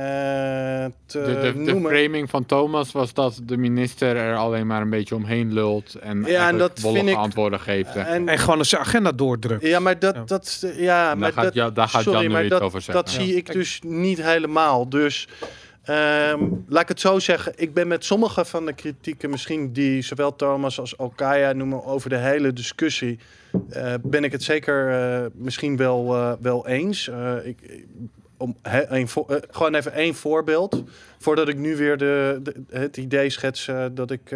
te 1.05 1.21
De, 1.21 1.39
de, 1.41 1.51
de 1.53 1.71
noemen. 1.71 1.91
framing 1.91 2.29
van 2.29 2.45
Thomas 2.45 2.91
was 2.91 3.13
dat 3.13 3.39
de 3.43 3.57
minister 3.57 4.15
er 4.15 4.35
alleen 4.35 4.67
maar 4.67 4.81
een 4.81 4.89
beetje 4.89 5.15
omheen 5.15 5.53
lult 5.53 5.95
en 5.95 6.09
en 6.09 6.25
eigenlijk 6.25 6.57
dat 6.57 6.93
vind 6.93 7.07
ik- 7.09 7.15
antwoorden 7.15 7.59
geeft. 7.59 7.95
en, 7.95 8.27
En 8.29 8.37
gewoon 8.39 8.57
eens 8.57 8.69
zijn 8.69 8.81
agenda 8.81 9.11
doordrukt. 9.11 9.65
ja, 9.65 9.79
maar 9.79 9.99
dat, 9.99 10.15
Ja. 10.15 10.23
dat, 10.25 10.65
ja, 10.75 11.15
maar 11.15 11.31
gaat 11.33 11.43
dat, 11.43 11.53
Ja- 11.53 11.69
daar 11.69 11.87
gaat 11.87 12.01
sorry, 12.03 12.17
Jan 12.19 12.27
nu 12.27 12.33
maar 12.33 12.41
iets 12.43 12.51
dat, 12.53 12.61
over 12.61 12.81
zeggen. 12.81 13.03
dat 13.05 13.13
Ja. 13.13 13.21
zie 13.21 13.35
ik 13.35 13.51
dus 13.51 13.79
niet 13.85 14.21
helemaal. 14.23 14.89
Dus 14.89 15.27
ehm, 15.83 16.47
laat 16.67 16.81
ik 16.81 16.87
het 16.87 16.99
zo 16.99 17.19
zeggen. 17.19 17.53
Ik 17.55 17.73
ben 17.73 17.87
met 17.87 18.05
sommige 18.05 18.45
van 18.45 18.65
de 18.65 18.73
kritieken, 18.73 19.29
misschien 19.29 19.73
die 19.73 20.01
zowel 20.01 20.35
Thomas 20.35 20.79
als 20.79 20.97
Alkaya 20.97 21.53
noemen 21.53 21.83
over 21.85 22.09
de 22.09 22.17
hele 22.17 22.53
discussie, 22.53 23.19
eh, 23.69 23.93
ben 24.01 24.23
ik 24.23 24.31
het 24.31 24.43
zeker 24.43 24.89
eh, 24.91 25.25
misschien 25.33 25.77
wel, 25.77 26.15
eh, 26.15 26.33
wel 26.39 26.67
eens. 26.67 27.09
Ik, 27.43 27.83
om 28.37 28.55
gewoon 29.51 29.75
even 29.75 29.93
één 29.93 30.15
voorbeeld, 30.15 30.83
voordat 31.19 31.47
ik 31.47 31.57
nu 31.57 31.75
weer 31.75 31.97
de, 31.97 32.39
de- 32.43 32.63
het 32.69 32.97
idee 32.97 33.29
schets 33.29 33.69
dat 33.93 34.11
ik 34.11 34.35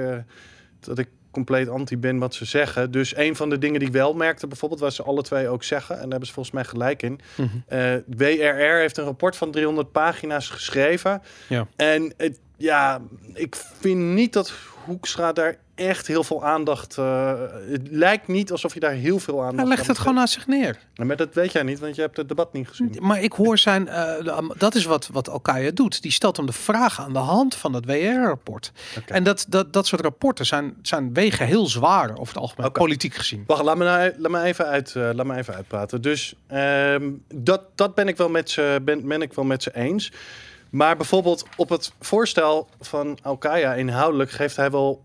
dat 0.79 0.97
ik 0.97 1.07
compleet 1.35 1.69
anti 1.69 1.97
ben 1.97 2.17
wat 2.17 2.33
ze 2.33 2.45
zeggen. 2.45 2.91
Dus 2.91 3.15
een 3.15 3.35
van 3.35 3.49
de 3.49 3.57
dingen 3.57 3.79
die 3.79 3.87
ik 3.87 3.93
wel 3.93 4.13
merkte, 4.13 4.47
bijvoorbeeld, 4.47 4.81
wat 4.81 4.93
ze 4.93 5.03
alle 5.03 5.21
twee 5.21 5.47
ook 5.47 5.63
zeggen, 5.63 5.95
en 5.95 6.01
daar 6.01 6.09
hebben 6.09 6.27
ze 6.27 6.33
volgens 6.33 6.55
mij 6.55 6.63
gelijk 6.63 7.01
in. 7.01 7.19
Mhm. 7.35 7.47
Eh, 7.67 7.93
WRR 8.07 8.79
heeft 8.79 8.97
een 8.97 9.03
rapport 9.03 9.35
van 9.35 9.51
300 9.51 9.91
pagina's 9.91 10.49
geschreven. 10.49 11.21
Ja. 11.47 11.67
En 11.75 12.13
het, 12.17 12.39
ja, 12.57 13.01
ik 13.33 13.55
vind 13.79 13.99
niet 14.01 14.33
dat 14.33 14.53
Hoekstra 14.85 15.33
daar 15.33 15.57
echt 15.75 16.07
heel 16.07 16.23
veel 16.23 16.43
aandacht... 16.45 16.97
eh, 16.97 17.33
het 17.71 17.87
lijkt 17.89 18.27
niet 18.27 18.51
alsof 18.51 18.73
je 18.73 18.79
daar 18.79 18.91
heel 18.91 19.19
veel 19.19 19.39
aandacht 19.39 19.57
Hij 19.57 19.67
legt 19.67 19.81
aan 19.81 19.87
het 19.87 19.97
gewoon 19.97 20.13
naast 20.15 20.33
zich 20.33 20.47
neer. 20.47 20.79
Maar 20.95 21.15
dat 21.15 21.33
weet 21.33 21.51
jij 21.51 21.63
niet, 21.63 21.79
want 21.79 21.95
je 21.95 22.01
hebt 22.01 22.17
het 22.17 22.27
debat 22.27 22.53
niet 22.53 22.67
gezien. 22.67 22.95
Maar 22.99 23.21
ik 23.21 23.33
hoor 23.33 23.57
zijn, 23.57 23.87
eh, 23.87 24.37
dat 24.57 24.75
is 24.75 24.85
wat, 24.85 25.09
wat 25.11 25.29
Alkaya 25.29 25.71
doet. 25.71 26.01
Die 26.01 26.11
stelt 26.11 26.37
hem 26.37 26.45
de 26.45 26.51
vragen 26.51 27.03
aan 27.03 27.13
de 27.13 27.19
hand 27.19 27.55
van 27.55 27.73
het 27.73 27.85
WR-rapport. 27.85 28.71
En 29.05 29.23
dat, 29.23 29.45
dat, 29.49 29.73
dat 29.73 29.87
soort 29.87 30.01
rapporten 30.01 30.45
zijn, 30.45 30.75
zijn 30.81 31.13
wegen 31.13 31.45
heel 31.45 31.65
zwaar 31.67 32.11
over 32.11 32.33
het 32.33 32.37
algemeen, 32.37 32.71
politiek 32.71 33.13
gezien. 33.13 33.43
Wacht, 33.47 33.63
laat 33.63 33.77
me, 33.77 33.83
nou, 33.83 34.13
laat 34.17 34.31
me, 34.31 34.41
even, 34.41 34.65
uit, 34.65 34.95
eh, 34.95 35.09
laat 35.13 35.25
me 35.25 35.35
even 35.35 35.53
uitpraten. 35.53 36.01
Dus 36.01 36.35
ehm, 36.47 37.11
dat, 37.33 37.61
dat 37.75 37.95
ben 37.95 38.07
ik 38.07 38.17
wel 38.17 38.29
met 38.29 38.49
ze 38.49 38.81
ben, 38.83 39.07
ben 39.07 39.21
ik 39.21 39.33
wel 39.33 39.45
met 39.45 39.63
ze 39.63 39.75
eens. 39.75 40.11
Maar 40.69 40.97
bijvoorbeeld 40.97 41.45
op 41.55 41.69
het 41.69 41.91
voorstel 41.99 42.69
van 42.79 43.17
Alkaya 43.21 43.73
inhoudelijk 43.73 44.31
geeft 44.31 44.55
hij 44.55 44.71
wel 44.71 45.03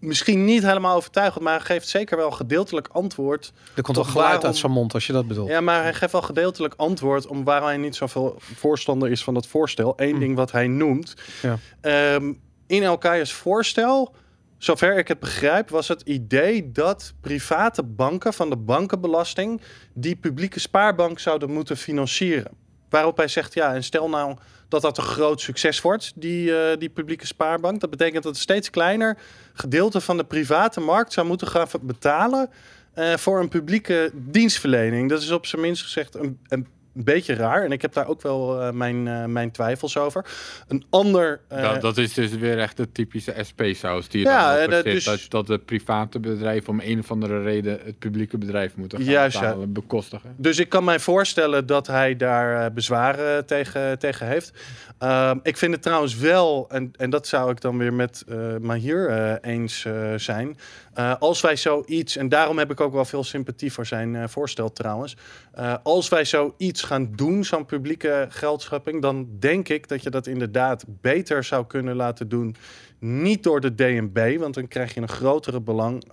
misschien 0.00 0.44
niet 0.44 0.62
helemaal 0.62 0.96
overtuigend, 0.96 1.44
maar 1.44 1.56
hij 1.56 1.64
geeft 1.66 1.88
zeker 1.88 2.16
wel 2.16 2.30
gedeeltelijk 2.30 2.88
antwoord. 2.92 3.52
Er 3.74 3.82
komt 3.82 3.96
wel 3.96 4.04
geluid 4.06 4.28
waarom- 4.28 4.44
uit 4.46 4.56
zijn 4.56 4.72
mond 4.72 4.94
als 4.94 5.06
je 5.06 5.12
dat 5.12 5.26
bedoelt. 5.28 5.48
Ja, 5.48 5.60
maar 5.60 5.82
hij 5.82 5.94
geeft 5.94 6.12
wel 6.12 6.22
gedeeltelijk 6.22 6.74
antwoord 6.76 7.26
om 7.26 7.44
waarom 7.44 7.66
hij 7.68 7.76
niet 7.76 7.96
zoveel 7.96 8.34
voorstander 8.38 9.10
is 9.10 9.24
van 9.24 9.34
dat 9.34 9.46
voorstel. 9.46 9.92
Eén 9.96 10.18
ding 10.18 10.36
wat 10.36 10.52
hij 10.52 10.66
noemt. 10.66 11.14
Ja. 11.42 11.58
Ehm, 11.80 12.32
in 12.66 12.86
Alkaya's 12.86 13.32
voorstel, 13.32 14.14
zover 14.58 14.98
ik 14.98 15.08
het 15.08 15.18
begrijp, 15.20 15.68
was 15.70 15.88
het 15.88 16.02
idee 16.02 16.72
dat 16.72 17.12
private 17.20 17.82
banken 17.82 18.32
van 18.32 18.50
de 18.50 18.56
bankenbelasting 18.56 19.60
die 19.94 20.16
publieke 20.16 20.60
spaarbank 20.60 21.18
zouden 21.18 21.50
moeten 21.50 21.76
financieren. 21.76 22.52
Waarop 22.90 23.16
hij 23.16 23.28
zegt, 23.28 23.54
ja, 23.54 23.74
en 23.74 23.84
stel 23.84 24.08
nou 24.08 24.36
dat 24.68 24.82
dat 24.82 24.98
een 24.98 25.04
groot 25.04 25.40
succes 25.40 25.80
wordt, 25.80 26.12
die, 26.14 26.56
eh, 26.56 26.78
die 26.78 26.88
publieke 26.88 27.26
spaarbank. 27.26 27.80
Dat 27.80 27.90
betekent 27.90 28.22
dat 28.22 28.34
een 28.34 28.40
steeds 28.40 28.70
kleiner 28.70 29.18
gedeelte 29.52 30.00
van 30.00 30.16
de 30.16 30.24
private 30.24 30.80
markt 30.80 31.12
zou 31.12 31.26
moeten 31.26 31.46
gaan 31.46 31.68
betalen 31.80 32.50
eh, 32.94 33.16
voor 33.16 33.40
een 33.40 33.48
publieke 33.48 34.10
dienstverlening. 34.14 35.08
Dat 35.08 35.22
is 35.22 35.30
op 35.30 35.46
zijn 35.46 35.62
minst 35.62 35.82
gezegd 35.82 36.14
een, 36.14 36.38
een 36.48 36.66
beetje 36.92 37.34
raar. 37.34 37.64
En 37.64 37.72
ik 37.72 37.82
heb 37.82 37.92
daar 37.92 38.06
ook 38.08 38.22
wel 38.22 38.60
eh, 38.60 38.70
mijn, 38.72 39.08
eh, 39.08 39.24
mijn 39.24 39.50
twijfels 39.50 39.96
over. 39.96 40.24
Een 40.68 40.84
ander... 40.90 41.40
eh, 41.48 41.62
dat, 41.62 41.80
dat 41.80 41.98
is 41.98 42.14
dus 42.14 42.30
weer 42.30 42.58
echt 42.58 42.76
de 42.76 42.92
typische 42.92 43.34
SP-saus 43.40 44.08
die 44.08 44.22
Ja, 44.24 44.54
dan 44.66 44.68
eh, 44.70 44.74
zit. 44.76 44.84
dus- 44.84 45.04
Dat, 45.04 45.20
dat 45.28 45.46
de 45.46 45.58
private 45.58 46.20
bedrijven 46.20 46.68
om 46.72 46.80
een 46.84 46.98
of 46.98 47.10
andere 47.10 47.42
reden 47.42 47.78
het 47.84 47.98
publieke 47.98 48.38
bedrijf 48.38 48.76
moeten 48.76 48.98
gaan 48.98 49.06
Juist, 49.08 49.38
ja. 49.40 49.54
bekostigen. 49.68 50.34
Dus 50.36 50.58
ik 50.58 50.68
kan 50.68 50.84
mij 50.84 50.98
voorstellen 50.98 51.66
dat 51.66 51.86
hij 51.86 52.16
daar 52.16 52.72
bezwaren 52.72 53.46
tegen, 53.46 53.98
tegen 53.98 54.26
heeft. 54.26 54.52
Ehm, 54.98 55.38
ik 55.42 55.56
vind 55.56 55.72
het 55.72 55.82
trouwens 55.82 56.16
wel, 56.16 56.66
en, 56.70 56.92
en 56.96 57.10
dat 57.10 57.26
zou 57.26 57.50
ik 57.50 57.60
dan 57.60 57.78
weer 57.78 57.92
met 57.94 58.24
Mahir 58.60 59.38
eens 59.40 59.86
zijn. 60.16 60.56
Eh, 60.94 61.14
als 61.18 61.40
wij 61.40 61.56
zoiets, 61.56 62.16
en 62.16 62.28
daarom 62.28 62.58
heb 62.58 62.70
ik 62.70 62.80
ook 62.80 62.92
wel 62.92 63.04
veel 63.04 63.24
sympathie 63.24 63.72
voor 63.72 63.86
zijn 63.86 64.16
eh, 64.16 64.28
voorstel 64.28 64.72
trouwens. 64.72 65.16
Eh, 65.52 65.74
als 65.82 66.08
wij 66.08 66.24
zoiets 66.24 66.82
gaan 66.82 67.12
doen, 67.14 67.44
zo'n 67.44 67.66
publieke 67.66 68.26
geldschepping, 68.28 69.02
dan 69.02 69.28
denk 69.38 69.68
ik 69.68 69.88
dat 69.88 70.02
je 70.02 70.10
dat 70.10 70.26
inderdaad 70.26 70.84
beter 71.00 71.44
zou 71.44 71.66
kunnen 71.66 71.96
laten 71.96 72.28
doen. 72.28 72.56
Niet 72.98 73.42
door 73.42 73.60
de 73.60 73.74
DNB, 73.74 74.36
want 74.38 74.54
dan 74.54 74.68
krijg 74.68 74.94
je 74.94 75.00
een 75.00 75.08
grotere 75.08 75.60
belang. 75.60 76.04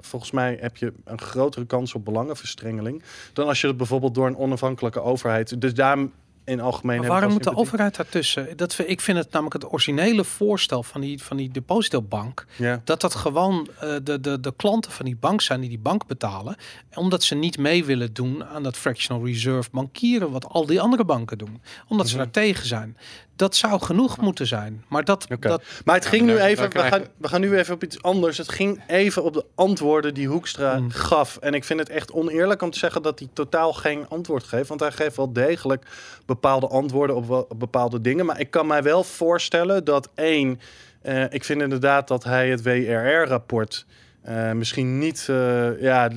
volgens 0.00 0.30
mij 0.30 0.58
heb 0.60 0.76
je 0.76 0.92
een 1.04 1.20
grotere 1.20 1.66
kans 1.66 1.94
op 1.94 2.04
belangenverstrengeling. 2.04 3.02
Dan 3.32 3.46
als 3.48 3.60
je 3.60 3.66
het 3.66 3.76
bijvoorbeeld 3.76 4.14
door 4.14 4.26
een 4.26 4.36
onafhankelijke 4.36 5.00
overheid. 5.00 5.60
Dus 5.60 5.74
daarom 5.74 6.12
in 6.46 6.60
algemeen. 6.60 6.98
Maar 7.00 7.08
waarom 7.08 7.32
moet 7.32 7.44
de 7.44 7.56
overheid 7.56 7.96
daartussen? 7.96 8.56
Dat, 8.56 8.78
ik 8.86 9.00
vind 9.00 9.18
het 9.18 9.30
namelijk 9.30 9.62
het 9.62 9.72
originele 9.72 10.24
voorstel 10.24 10.82
van 10.82 11.00
die, 11.00 11.22
van 11.22 11.36
die 11.36 11.50
depositobank. 11.50 12.46
Ja. 12.56 12.80
Dat 12.84 13.00
dat 13.00 13.14
gewoon 13.14 13.68
eh, 13.80 13.94
de, 14.02 14.20
de, 14.20 14.40
de 14.40 14.52
klanten 14.56 14.92
van 14.92 15.04
die 15.04 15.16
bank 15.16 15.40
zijn 15.40 15.60
die 15.60 15.68
die 15.68 15.78
bank 15.78 16.06
betalen. 16.06 16.56
Omdat 16.94 17.22
ze 17.22 17.34
niet 17.34 17.58
mee 17.58 17.84
willen 17.84 18.12
doen 18.12 18.44
aan 18.44 18.62
dat 18.62 18.76
fractional 18.76 19.26
reserve 19.26 19.68
bankieren. 19.72 20.30
Wat 20.30 20.48
al 20.48 20.66
die 20.66 20.80
andere 20.80 21.04
banken 21.04 21.38
doen. 21.38 21.60
Omdat 21.88 22.08
ze 22.08 22.14
Mhm. 22.14 22.22
daar 22.24 22.32
tegen 22.32 22.66
zijn. 22.66 22.96
Dat 23.36 23.56
zou 23.56 23.80
genoeg 23.80 24.18
moeten 24.18 24.46
zijn. 24.46 24.84
Maar 24.88 25.04
dat, 25.04 25.26
Oké. 25.32 25.48
dat 25.48 25.62
Maar 25.84 25.94
het 25.94 26.06
ging 26.06 26.26
nu 26.26 26.38
even. 26.38 26.70
We 26.72 26.78
gaan, 26.78 27.02
we 27.16 27.28
gaan 27.28 27.40
nu 27.40 27.56
even 27.58 27.74
op 27.74 27.82
iets 27.84 28.02
anders. 28.02 28.38
Het 28.38 28.48
ging 28.48 28.82
even 28.86 29.22
op 29.22 29.32
de 29.32 29.44
antwoorden 29.54 30.14
die 30.14 30.28
Hoekstra 30.28 30.78
Mm. 30.78 30.90
gaf. 30.90 31.36
En 31.36 31.54
ik 31.54 31.64
vind 31.64 31.80
het 31.80 31.88
echt 31.88 32.12
oneerlijk 32.12 32.62
om 32.62 32.70
te 32.70 32.78
zeggen 32.78 33.02
dat 33.02 33.18
hij 33.18 33.28
totaal 33.32 33.72
geen 33.72 34.08
antwoord 34.08 34.44
geeft. 34.44 34.68
Want 34.68 34.80
hij 34.80 34.92
geeft 34.92 35.16
wel 35.16 35.32
degelijk 35.32 35.86
bepaalde 36.26 36.66
antwoorden 36.68 37.16
op 37.16 37.48
bepaalde 37.58 38.00
dingen. 38.00 38.26
Maar 38.26 38.40
ik 38.40 38.50
kan 38.50 38.66
mij 38.66 38.82
wel 38.82 39.04
voorstellen 39.04 39.84
dat 39.84 40.08
één. 40.14 40.60
eh, 41.02 41.22
ik 41.28 41.44
vind 41.44 41.62
inderdaad 41.62 42.08
dat 42.08 42.24
hij 42.24 42.48
het 42.50 42.62
WRR-rapport. 42.62 43.86
Eh, 44.26 44.52
misschien 44.52 44.98
niet, 44.98 45.26
eh, 45.30 45.80
ja, 45.80 46.10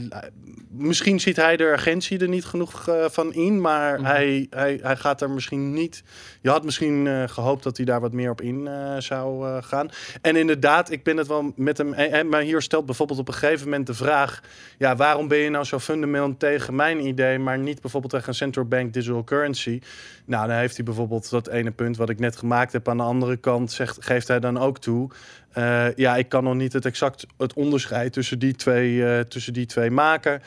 misschien 0.70 1.20
ziet 1.20 1.36
hij 1.36 1.58
de 1.58 1.64
urgentie 1.64 2.20
er 2.20 2.28
niet 2.28 2.46
genoeg 2.46 2.88
eh, 2.88 3.06
van 3.10 3.34
in, 3.34 3.62
maar 3.62 4.00
Mhm. 4.00 4.06
hij, 4.10 4.48
hij, 4.50 4.80
hij 4.82 4.96
gaat 4.96 5.22
er 5.22 5.30
misschien 5.30 5.74
niet. 5.74 6.04
Je 6.42 6.50
had 6.50 6.64
misschien 6.64 7.08
eh, 7.08 7.24
gehoopt 7.28 7.64
dat 7.64 7.78
hij 7.78 7.86
daar 7.86 8.00
wat 8.02 8.12
meer 8.14 8.30
op 8.30 8.42
in 8.42 8.70
zou 8.98 9.62
gaan. 9.62 9.90
En 10.22 10.36
inderdaad, 10.36 10.92
ik 10.92 11.04
ben 11.04 11.18
het 11.18 11.28
wel 11.28 11.54
met 11.56 11.78
hem. 11.78 11.94
eh, 11.94 12.24
maar 12.24 12.42
hier 12.42 12.62
stelt 12.62 12.86
bijvoorbeeld 12.86 13.20
op 13.20 13.28
een 13.28 13.34
gegeven 13.34 13.64
moment 13.70 13.88
de 13.88 13.94
vraag: 13.94 14.42
ja, 14.78 14.96
waarom 14.96 15.28
ben 15.28 15.38
je 15.38 15.50
nou 15.50 15.64
zo 15.66 15.80
fundamenteel 15.80 16.38
tegen 16.38 16.76
mijn 16.76 17.06
idee, 17.08 17.40
maar 17.40 17.58
niet 17.60 17.82
bijvoorbeeld 17.82 18.14
tegen 18.14 18.28
een 18.30 18.34
central 18.36 18.66
bank 18.66 18.94
digital 18.94 19.24
currency? 19.24 19.80
Nou, 20.26 20.48
dan 20.48 20.58
heeft 20.58 20.76
hij 20.76 20.86
bijvoorbeeld 20.86 21.30
dat 21.30 21.48
ene 21.48 21.72
punt 21.72 21.98
wat 21.98 22.10
ik 22.10 22.20
net 22.20 22.38
gemaakt 22.38 22.72
heb. 22.74 22.88
Aan 22.90 22.98
de 22.98 23.04
andere 23.04 23.38
kant 23.38 23.72
zegt, 23.72 23.98
geeft 24.06 24.28
hij 24.28 24.40
dan 24.40 24.58
ook 24.58 24.80
toe. 24.80 25.10
Eh, 25.54 25.96
ja, 25.96 26.16
ik 26.16 26.30
kan 26.30 26.44
nog 26.44 26.56
niet 26.56 26.74
het 26.74 26.86
exact 26.86 27.26
het 27.38 27.54
onderscheid 27.54 28.14
tussen 28.14 28.40
die 28.40 28.56
twee, 28.56 29.06
eh, 29.06 29.20
tussen 29.20 29.54
die 29.54 29.66
twee 29.66 29.92
maken. 29.92 30.42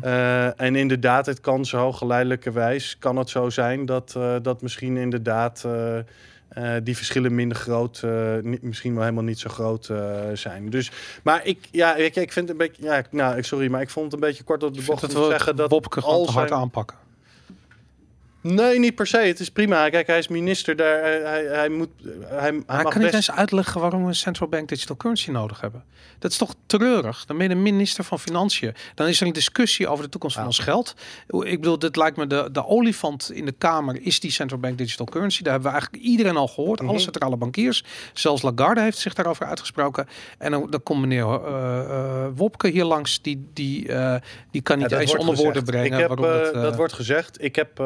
Eh, 0.00 0.60
en 0.60 0.76
inderdaad, 0.76 1.26
het 1.26 1.40
kan 1.40 1.64
zo 1.64 1.92
geleidelijkerwijs 1.92 2.96
kan 2.98 3.16
het 3.16 3.30
zo 3.30 3.50
zijn 3.50 3.86
dat, 3.86 4.16
dat 4.42 4.62
misschien 4.62 4.96
inderdaad 4.96 5.66
die 6.82 6.96
verschillen 6.96 7.34
minder 7.34 7.56
groot, 7.56 8.02
misschien 8.60 8.94
wel 8.94 9.02
helemaal 9.02 9.24
niet 9.24 9.38
zo 9.38 9.50
groot 9.50 9.90
zijn. 10.32 10.70
Dus, 10.70 10.90
maar 11.22 11.46
ik, 11.46 11.68
ja, 11.70 11.96
ik, 11.96 12.16
ik 12.16 12.32
vind 12.32 12.48
het 12.48 12.60
een 12.60 12.66
beetje, 12.66 12.82
ja, 12.82 13.02
nou, 13.10 13.42
sorry, 13.42 13.70
maar 13.70 13.80
ik 13.80 13.90
vond 13.90 14.04
het 14.04 14.14
een 14.14 14.28
beetje 14.28 14.44
kort 14.44 14.62
op 14.62 14.74
de 14.74 14.82
bocht 14.82 15.02
om 15.02 15.08
te 15.08 15.26
zeggen 15.30 15.56
dat 15.56 15.68
Bobke 15.68 16.00
al 16.00 16.24
te 16.24 16.32
hard 16.32 16.48
zijn- 16.48 16.60
aanpakken. 16.60 16.96
Nee, 18.54 18.78
niet 18.78 18.94
per 18.94 19.06
se. 19.06 19.18
Het 19.18 19.40
is 19.40 19.50
prima. 19.50 19.88
Kijk, 19.88 20.06
hij 20.06 20.18
is 20.18 20.28
minister 20.28 20.76
daar. 20.76 21.00
Hij, 21.00 21.20
hij, 21.20 21.44
hij 21.44 21.68
moet. 21.68 21.88
Hij, 22.20 22.40
hij 22.40 22.52
mag 22.52 22.82
kan 22.82 22.84
niet 22.84 23.10
best. 23.10 23.14
eens 23.14 23.30
uitleggen 23.30 23.80
waarom 23.80 24.02
we 24.02 24.08
een 24.08 24.14
central 24.14 24.48
bank 24.48 24.68
digital 24.68 24.96
currency 24.96 25.30
nodig 25.30 25.60
hebben. 25.60 25.84
Dat 26.18 26.30
is 26.30 26.36
toch 26.36 26.54
treurig? 26.66 27.24
Dan 27.24 27.38
ben 27.38 27.48
je 27.48 27.54
de 27.54 27.60
minister 27.60 28.04
van 28.04 28.18
Financiën. 28.18 28.74
Dan 28.94 29.06
is 29.06 29.20
er 29.20 29.26
een 29.26 29.32
discussie 29.32 29.88
over 29.88 30.04
de 30.04 30.10
toekomst 30.10 30.36
van 30.36 30.46
ons 30.46 30.58
geld. 30.58 30.94
Ik 31.26 31.60
bedoel, 31.60 31.78
dit 31.78 31.96
lijkt 31.96 32.16
me 32.16 32.26
de, 32.26 32.48
de 32.52 32.66
olifant 32.66 33.30
in 33.32 33.44
de 33.44 33.52
Kamer 33.52 34.02
is 34.02 34.20
die 34.20 34.30
central 34.30 34.60
bank 34.60 34.78
digital 34.78 35.06
currency. 35.06 35.42
Daar 35.42 35.52
hebben 35.52 35.72
we 35.72 35.78
eigenlijk 35.78 36.04
iedereen 36.04 36.36
al 36.36 36.48
gehoord. 36.48 36.80
Mhm. 36.80 36.88
Alle 36.88 36.98
centrale 36.98 37.36
bankiers. 37.36 37.84
Zelfs 38.12 38.42
Lagarde 38.42 38.80
heeft 38.80 38.98
zich 38.98 39.14
daarover 39.14 39.46
uitgesproken. 39.46 40.06
En 40.38 40.50
dan, 40.50 40.70
dan 40.70 40.82
komt 40.82 41.00
meneer 41.00 41.24
eh, 41.24 41.80
eh, 41.80 42.26
Wopke 42.34 42.68
hier 42.68 42.84
langs. 42.84 43.22
Die, 43.22 43.48
die, 43.52 43.92
eh, 43.92 44.14
die 44.50 44.62
kan 44.62 44.78
niet 44.78 44.90
Ja, 44.90 44.98
eens 44.98 45.16
onder 45.16 45.34
woorden 45.34 45.64
brengen. 45.64 45.92
Ik 45.92 46.08
heb, 46.08 46.16
dat, 46.16 46.54
dat 46.54 46.76
wordt 46.76 46.92
gezegd. 46.92 47.42
Ik 47.44 47.56
heb, 47.56 47.78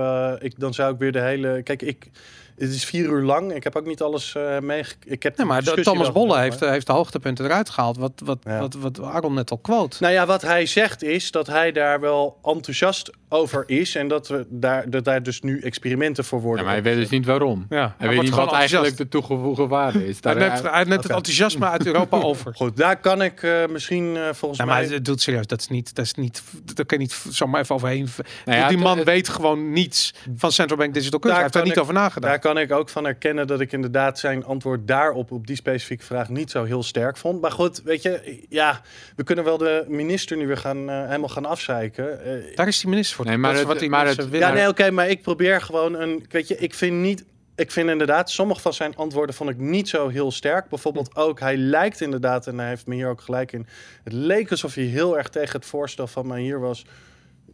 dan 0.57 0.75
zou 0.75 0.93
ik 0.93 0.99
weer 0.99 1.13
de 1.13 1.21
hele. 1.21 1.61
Kijk, 1.63 1.83
ik. 1.83 2.11
Het 2.59 2.71
is 2.71 2.85
vier 2.85 3.05
uur 3.05 3.23
lang. 3.23 3.53
Ik 3.55 3.65
heb 3.65 3.77
ook 3.77 3.87
niet 3.87 4.03
alles 4.03 4.35
eh 4.35 4.59
mee. 4.59 4.85
Ik 5.05 5.23
heb 5.23 5.37
Nee, 5.37 5.47
maar 5.47 5.63
Thomas 5.63 6.13
Bolle 6.13 6.39
heeft, 6.39 6.61
maar- 6.61 6.71
heeft 6.71 6.87
de 6.87 6.93
hoogtepunten 6.93 7.45
eruit 7.45 7.71
gehaald. 7.71 7.97
Wat, 7.97 8.13
wat, 8.25 8.39
Ja. 8.45 8.59
wat, 8.61 8.75
wat 8.75 9.01
Aaron 9.03 9.35
net 9.35 9.51
al 9.51 9.59
quote. 9.59 9.97
Nou 10.01 10.13
ja, 10.13 10.27
wat 10.27 10.43
hij 10.43 10.67
zegt 10.67 11.03
is 11.03 11.31
dat 11.31 11.47
hij 11.47 11.73
daar 11.73 12.01
wel 12.01 12.39
enthousiast 12.43 13.11
over 13.29 13.65
is 13.67 13.95
en 13.95 14.09
dat 14.09 14.29
we 14.29 14.47
daar, 14.49 14.91
dat 14.91 15.05
daar 15.05 15.23
dus 15.23 15.41
nu 15.41 15.61
experimenten 15.61 16.25
voor 16.25 16.39
Ja, 16.39 16.45
worden. 16.45 16.65
maar 16.65 16.75
hij 16.75 16.83
weet 16.83 16.97
dus 16.97 17.09
niet 17.09 17.27
waarom. 17.27 17.67
Ja, 17.69 17.95
Hij 17.99 18.09
weet 18.09 18.21
niet 18.23 18.31
wat 18.35 18.53
eigenlijk 18.53 18.97
de 18.97 19.09
toegevoegde 19.09 19.67
waarde 19.67 20.07
is. 20.09 20.19
Hij 20.21 20.35
Daar- 20.35 20.49
neemt, 20.51 20.63
hij 20.63 20.85
neemt 20.85 20.91
het 20.97 21.05
Oké. 21.05 21.15
enthousiasme 21.15 21.67
uit 21.67 21.87
Europa 21.87 22.21
over. 22.31 22.55
Goed, 22.55 22.77
daar 22.77 22.97
kan 23.01 23.23
ik 23.23 23.43
eh, 23.43 23.67
misschien 23.71 24.17
eh, 24.17 24.23
volgens 24.33 24.61
Ja, 24.61 24.67
maar 24.67 24.83
mij. 24.83 24.95
het 24.95 25.05
doet 25.05 25.21
serieus. 25.21 25.47
Dat 25.47 25.61
is 25.61 25.69
niet, 25.69 25.95
dat 25.95 26.05
is 26.05 26.15
niet, 26.15 26.43
daar 26.75 26.87
kan 26.87 26.99
je 26.99 27.05
niet 27.05 27.25
zomaar 27.29 27.61
even 27.61 27.75
overheen. 27.75 28.09
Nou 28.45 28.59
ja, 28.59 28.69
die 28.69 28.77
het- 28.77 28.87
man 28.87 28.97
het- 28.97 29.07
weet 29.07 29.29
gewoon 29.29 29.73
niets 29.73 30.15
van 30.37 30.53
central 30.53 30.79
bank 30.79 30.95
digital 30.95 31.19
currency. 31.19 31.33
Hij 31.33 31.41
heeft 31.43 31.53
daar 31.53 31.63
niet 31.63 31.73
ik- 31.77 31.81
over 31.83 31.95
nagedacht. 31.95 32.33
Kan 32.53 32.63
ik 32.63 32.73
ook 32.73 32.89
van 32.89 33.05
herkennen 33.05 33.47
dat 33.47 33.61
ik 33.61 33.73
inderdaad 33.73 34.19
zijn 34.19 34.45
antwoord 34.45 34.89
daarop, 34.89 35.31
op 35.31 35.47
die 35.47 35.57
specifieke 35.57 36.05
vraag, 36.05 36.29
niet 36.29 36.51
zo 36.51 36.65
heel 36.65 36.83
sterk 36.83 37.17
vond. 37.17 37.41
Maar 37.41 37.51
goed, 37.51 37.83
weet 37.83 38.03
je, 38.03 38.45
ja, 38.49 38.81
we 39.17 39.25
kunnen 39.25 39.45
wel 39.45 39.59
de 39.59 39.85
minister 39.89 40.37
nu 40.37 40.47
weer 40.47 40.57
gaan, 40.57 40.91
eh, 40.91 41.05
helemaal 41.07 41.29
gaan 41.29 41.47
afzeiken. 41.47 42.25
Eh, 42.25 42.57
Daar 42.57 42.69
is 42.69 42.81
die 42.81 42.91
minister 42.91 43.17
voor. 43.17 43.25
Nee, 43.27 43.37
maar 43.37 43.45
dat 43.51 43.53
is 43.55 43.59
het- 43.61 43.69
wat 43.73 43.81
die 43.81 43.91
maar 43.91 44.05
mensen 44.05 44.23
het- 44.23 44.33
willen. 44.33 44.49
ja, 44.49 44.55
nee, 44.55 44.69
oké, 44.69 44.91
maar 44.91 45.09
ik 45.09 45.23
probeer 45.23 45.61
gewoon 45.61 45.95
een. 45.95 46.25
Weet 46.29 46.49
je, 46.49 46.57
ik 46.57 46.75
vind 46.75 46.97
niet. 46.97 47.25
Ik 47.57 47.71
vind 47.71 47.91
inderdaad, 47.91 48.31
sommige 48.31 48.61
van 48.61 48.73
zijn 48.75 48.97
antwoorden 48.97 49.35
vond 49.35 49.51
ik 49.51 49.59
niet 49.59 49.89
zo 49.89 50.09
heel 50.09 50.31
sterk. 50.31 50.69
Bijvoorbeeld 50.69 51.17
ook, 51.17 51.41
hij 51.41 51.57
lijkt 51.57 52.01
inderdaad, 52.01 52.47
en 52.47 52.59
hij 52.59 52.69
heeft 52.69 52.87
me 52.87 52.95
hier 52.95 53.09
ook 53.09 53.21
gelijk 53.21 53.53
in. 53.53 53.67
Het 54.05 54.13
leek 54.13 54.51
alsof 54.51 54.75
hij 54.75 54.85
heel 54.85 55.17
erg 55.19 55.29
tegen 55.29 55.57
het 55.59 55.67
voorstel 55.69 56.07
van 56.07 56.27
mij 56.27 56.41
hier 56.41 56.61
was. 56.61 56.85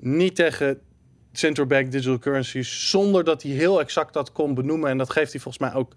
Niet 0.00 0.34
tegen 0.36 0.80
central 1.38 1.66
bank 1.66 1.92
digital 1.92 2.18
currencies, 2.18 2.90
zonder 2.90 3.24
dat 3.24 3.42
hij 3.42 3.52
heel 3.52 3.80
exact 3.80 4.12
dat 4.12 4.32
kon 4.32 4.54
benoemen. 4.54 4.90
En 4.90 4.98
dat 4.98 5.10
geeft 5.10 5.32
hij 5.32 5.40
volgens 5.40 5.70
mij 5.70 5.80
ook 5.80 5.92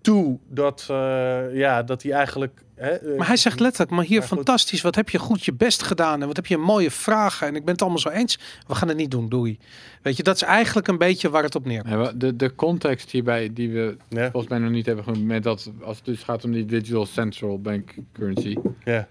toe 0.00 0.38
dat, 0.48 0.86
eh, 0.90 1.54
ja, 1.56 1.82
dat 1.82 2.02
hij 2.02 2.12
eigenlijk. 2.12 2.62
Hè, 2.74 2.90
eh, 2.90 3.18
Maar 3.18 3.26
hij 3.26 3.36
zegt 3.36 3.60
letterlijk, 3.60 3.90
maar 3.90 4.04
hier 4.04 4.22
fantastisch. 4.22 4.80
Wat 4.80 4.94
heb 4.94 5.08
je 5.08 5.18
goed 5.18 5.44
je 5.44 5.52
best 5.52 5.82
gedaan 5.82 6.20
en 6.20 6.26
wat 6.26 6.36
heb 6.36 6.46
je 6.46 6.56
mooie 6.56 6.90
vragen. 6.90 7.46
En 7.46 7.54
ik 7.54 7.64
ben 7.64 7.72
het 7.72 7.82
allemaal 7.82 8.00
zo 8.00 8.08
eens. 8.08 8.38
We 8.66 8.74
gaan 8.74 8.88
het 8.88 8.96
niet 8.96 9.10
doen, 9.10 9.28
doei. 9.28 9.58
Weet 10.02 10.16
je, 10.16 10.22
dat 10.22 10.34
is 10.34 10.42
eigenlijk 10.42 10.88
een 10.88 10.98
beetje 10.98 11.30
waar 11.30 11.42
het 11.42 11.54
op 11.54 11.64
neerkomt. 11.64 11.94
Ja, 11.94 12.12
de, 12.12 12.36
de 12.36 12.54
context 12.54 13.10
hierbij 13.10 13.52
die 13.52 13.70
we 13.70 13.96
ja, 14.08 14.30
volgens 14.30 14.52
mij 14.52 14.58
nog 14.58 14.70
niet 14.70 14.86
hebben 14.86 15.04
genoemd, 15.04 15.24
met 15.24 15.42
dat 15.42 15.70
als 15.82 15.96
het 15.96 16.04
dus 16.04 16.22
gaat 16.22 16.44
om 16.44 16.52
die 16.52 16.64
digital 16.64 17.06
central 17.06 17.60
bank 17.60 17.94
currency, 18.12 18.56
ja. 18.84 19.08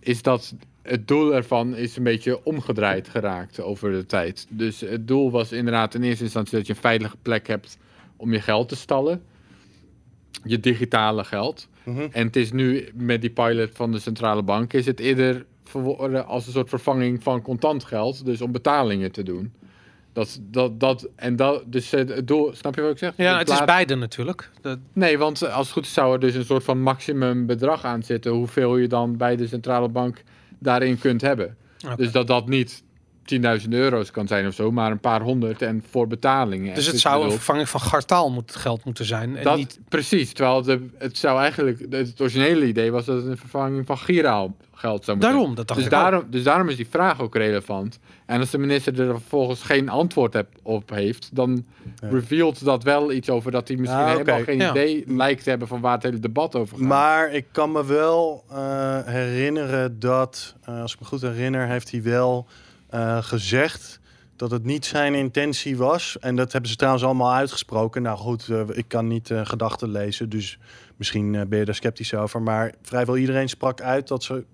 is 0.00 0.22
dat 0.22 0.54
het 0.86 1.08
doel 1.08 1.34
ervan 1.34 1.76
is 1.76 1.96
een 1.96 2.02
beetje 2.02 2.44
omgedraaid 2.44 3.08
geraakt 3.08 3.60
over 3.60 3.92
de 3.92 4.06
tijd. 4.06 4.46
Dus 4.48 4.80
het 4.80 5.08
doel 5.08 5.30
was 5.30 5.52
inderdaad 5.52 5.94
in 5.94 6.02
eerste 6.02 6.24
instantie 6.24 6.56
dat 6.56 6.66
je 6.66 6.72
een 6.72 6.78
veilige 6.78 7.16
plek 7.22 7.46
hebt 7.46 7.78
om 8.16 8.32
je 8.32 8.40
geld 8.40 8.68
te 8.68 8.76
stallen. 8.76 9.22
Je 10.44 10.60
digitale 10.60 11.24
geld. 11.24 11.68
Mhm. 11.82 12.06
En 12.12 12.26
het 12.26 12.36
is 12.36 12.52
nu 12.52 12.88
met 12.94 13.20
die 13.20 13.30
pilot 13.30 13.70
van 13.72 13.92
de 13.92 13.98
centrale 13.98 14.42
bank 14.42 14.72
is 14.72 14.86
het 14.86 15.00
eerder 15.00 15.44
verworden 15.64 16.26
als 16.26 16.46
een 16.46 16.52
soort 16.52 16.68
vervanging 16.68 17.22
van 17.22 17.42
contant 17.42 17.84
geld, 17.84 18.24
dus 18.24 18.40
om 18.40 18.52
betalingen 18.52 19.12
te 19.12 19.22
doen. 19.22 19.52
Dat, 20.12 20.40
dat, 20.42 20.80
dat, 20.80 21.08
en 21.16 21.36
dat, 21.36 21.62
dus 21.66 21.90
het 21.90 22.26
doel, 22.28 22.54
snap 22.54 22.74
je 22.74 22.80
wat 22.80 22.90
ik 22.90 22.98
zeg? 22.98 23.12
Ja, 23.16 23.38
het 23.38 23.48
is 23.48 23.64
beide 23.64 23.94
natuurlijk. 23.94 24.50
Dat, 24.60 24.78
Nee, 24.92 25.18
want 25.18 25.50
als 25.50 25.66
het 25.66 25.74
goed 25.74 25.84
is 25.84 25.92
zou 25.92 26.12
er 26.12 26.20
dus 26.20 26.34
een 26.34 26.44
soort 26.44 26.64
van 26.64 26.82
maximum 26.82 27.46
bedrag 27.46 27.84
aan 27.84 28.02
zitten, 28.02 28.32
hoeveel 28.32 28.76
je 28.76 28.86
dan 28.86 29.16
bij 29.16 29.36
de 29.36 29.46
centrale 29.46 29.88
bank 29.88 30.22
daarin 30.58 30.98
kunt 30.98 31.20
hebben. 31.20 31.56
Dus 31.96 32.12
dat 32.12 32.26
dat 32.26 32.48
niet 32.48 32.82
10.000 33.62 33.68
euro's 33.68 34.10
kan 34.10 34.26
zijn 34.26 34.46
of 34.46 34.54
zo, 34.54 34.70
maar 34.72 34.90
een 34.90 34.98
paar 35.00 35.20
honderd 35.20 35.62
en 35.62 35.82
voor 35.90 36.06
betalingen. 36.06 36.74
dus 36.74 36.86
het 36.86 37.00
zou 37.00 37.24
een 37.24 37.30
vervanging 37.30 37.68
van 37.68 37.80
gartaal 37.80 38.30
moet, 38.30 38.56
geld 38.56 38.84
moeten 38.84 39.04
zijn. 39.04 39.36
En 39.36 39.44
dat, 39.44 39.56
niet, 39.56 39.78
Precies, 39.88 40.32
terwijl 40.32 40.62
de, 40.62 40.86
het 40.98 41.18
zou 41.18 41.40
eigenlijk, 41.40 41.86
het 41.90 42.20
originele 42.20 42.66
idee 42.66 42.90
was 42.92 43.04
dat 43.04 43.16
het 43.16 43.26
een 43.26 43.36
vervanging 43.36 43.86
van 43.86 43.98
giraal 43.98 44.56
geld 44.74 45.04
zou 45.04 45.16
moeten 45.16 45.34
daarom, 45.36 45.54
dat 45.54 45.66
dacht 45.68 45.80
dus 45.80 45.88
ik 45.88 45.94
ook. 45.94 46.00
daarom, 46.00 46.24
dus 46.30 46.42
daarom 46.42 46.68
is 46.68 46.76
die 46.76 46.86
vraag 46.90 47.20
ook 47.20 47.34
relevant. 47.34 47.98
En 48.26 48.40
als 48.40 48.50
de 48.50 48.58
minister 48.58 49.00
er 49.00 49.10
vervolgens 49.20 49.62
geen 49.62 49.88
antwoord 49.88 50.32
heb, 50.32 50.48
op 50.62 50.90
heeft, 50.90 51.28
dan 51.32 51.64
Ja. 52.00 52.08
revealt 52.08 52.64
dat 52.64 52.82
wel 52.82 53.12
iets 53.12 53.30
over 53.30 53.50
dat 53.50 53.68
hij 53.68 53.76
misschien 53.76 54.00
Ah, 54.02 54.10
helemaal 54.10 54.42
geen 54.42 54.58
Ja. 54.58 54.70
idee 54.70 55.04
lijkt 55.06 55.42
te 55.42 55.50
hebben 55.50 55.68
van 55.68 55.80
waar 55.80 55.92
het 55.94 56.02
hele 56.02 56.18
debat 56.18 56.54
over 56.54 56.76
gaat. 56.78 56.86
Maar 56.86 57.32
ik 57.32 57.44
kan 57.52 57.72
me 57.72 57.84
wel 57.86 58.44
eh, 58.50 58.98
herinneren 59.04 60.00
dat, 60.00 60.54
eh, 60.64 60.80
als 60.82 60.92
ik 60.94 61.00
me 61.00 61.06
goed 61.06 61.20
herinner, 61.20 61.66
heeft 61.68 61.90
hij 61.90 62.02
wel 62.02 62.46
eh, 62.88 63.22
gezegd 63.22 64.00
dat 64.36 64.50
het 64.50 64.64
niet 64.64 64.84
zijn 64.84 65.14
intentie 65.14 65.76
was. 65.76 66.18
En 66.18 66.36
dat 66.36 66.52
hebben 66.52 66.70
ze 66.70 66.76
trouwens 66.76 67.04
allemaal 67.04 67.32
uitgesproken. 67.32 68.02
Nou 68.02 68.18
goed, 68.18 68.48
eh, 68.48 68.60
ik 68.72 68.88
kan 68.88 69.06
niet 69.06 69.30
eh, 69.30 69.46
gedachten 69.46 69.90
lezen, 69.90 70.28
dus 70.28 70.58
misschien 70.96 71.48
ben 71.48 71.58
je 71.58 71.64
daar 71.64 71.74
sceptisch 71.74 72.14
over. 72.14 72.42
Maar 72.42 72.74
vrijwel 72.82 73.16
iedereen 73.16 73.48
sprak 73.48 73.80
uit 73.80 74.08
dat 74.08 74.22
ze 74.22 74.44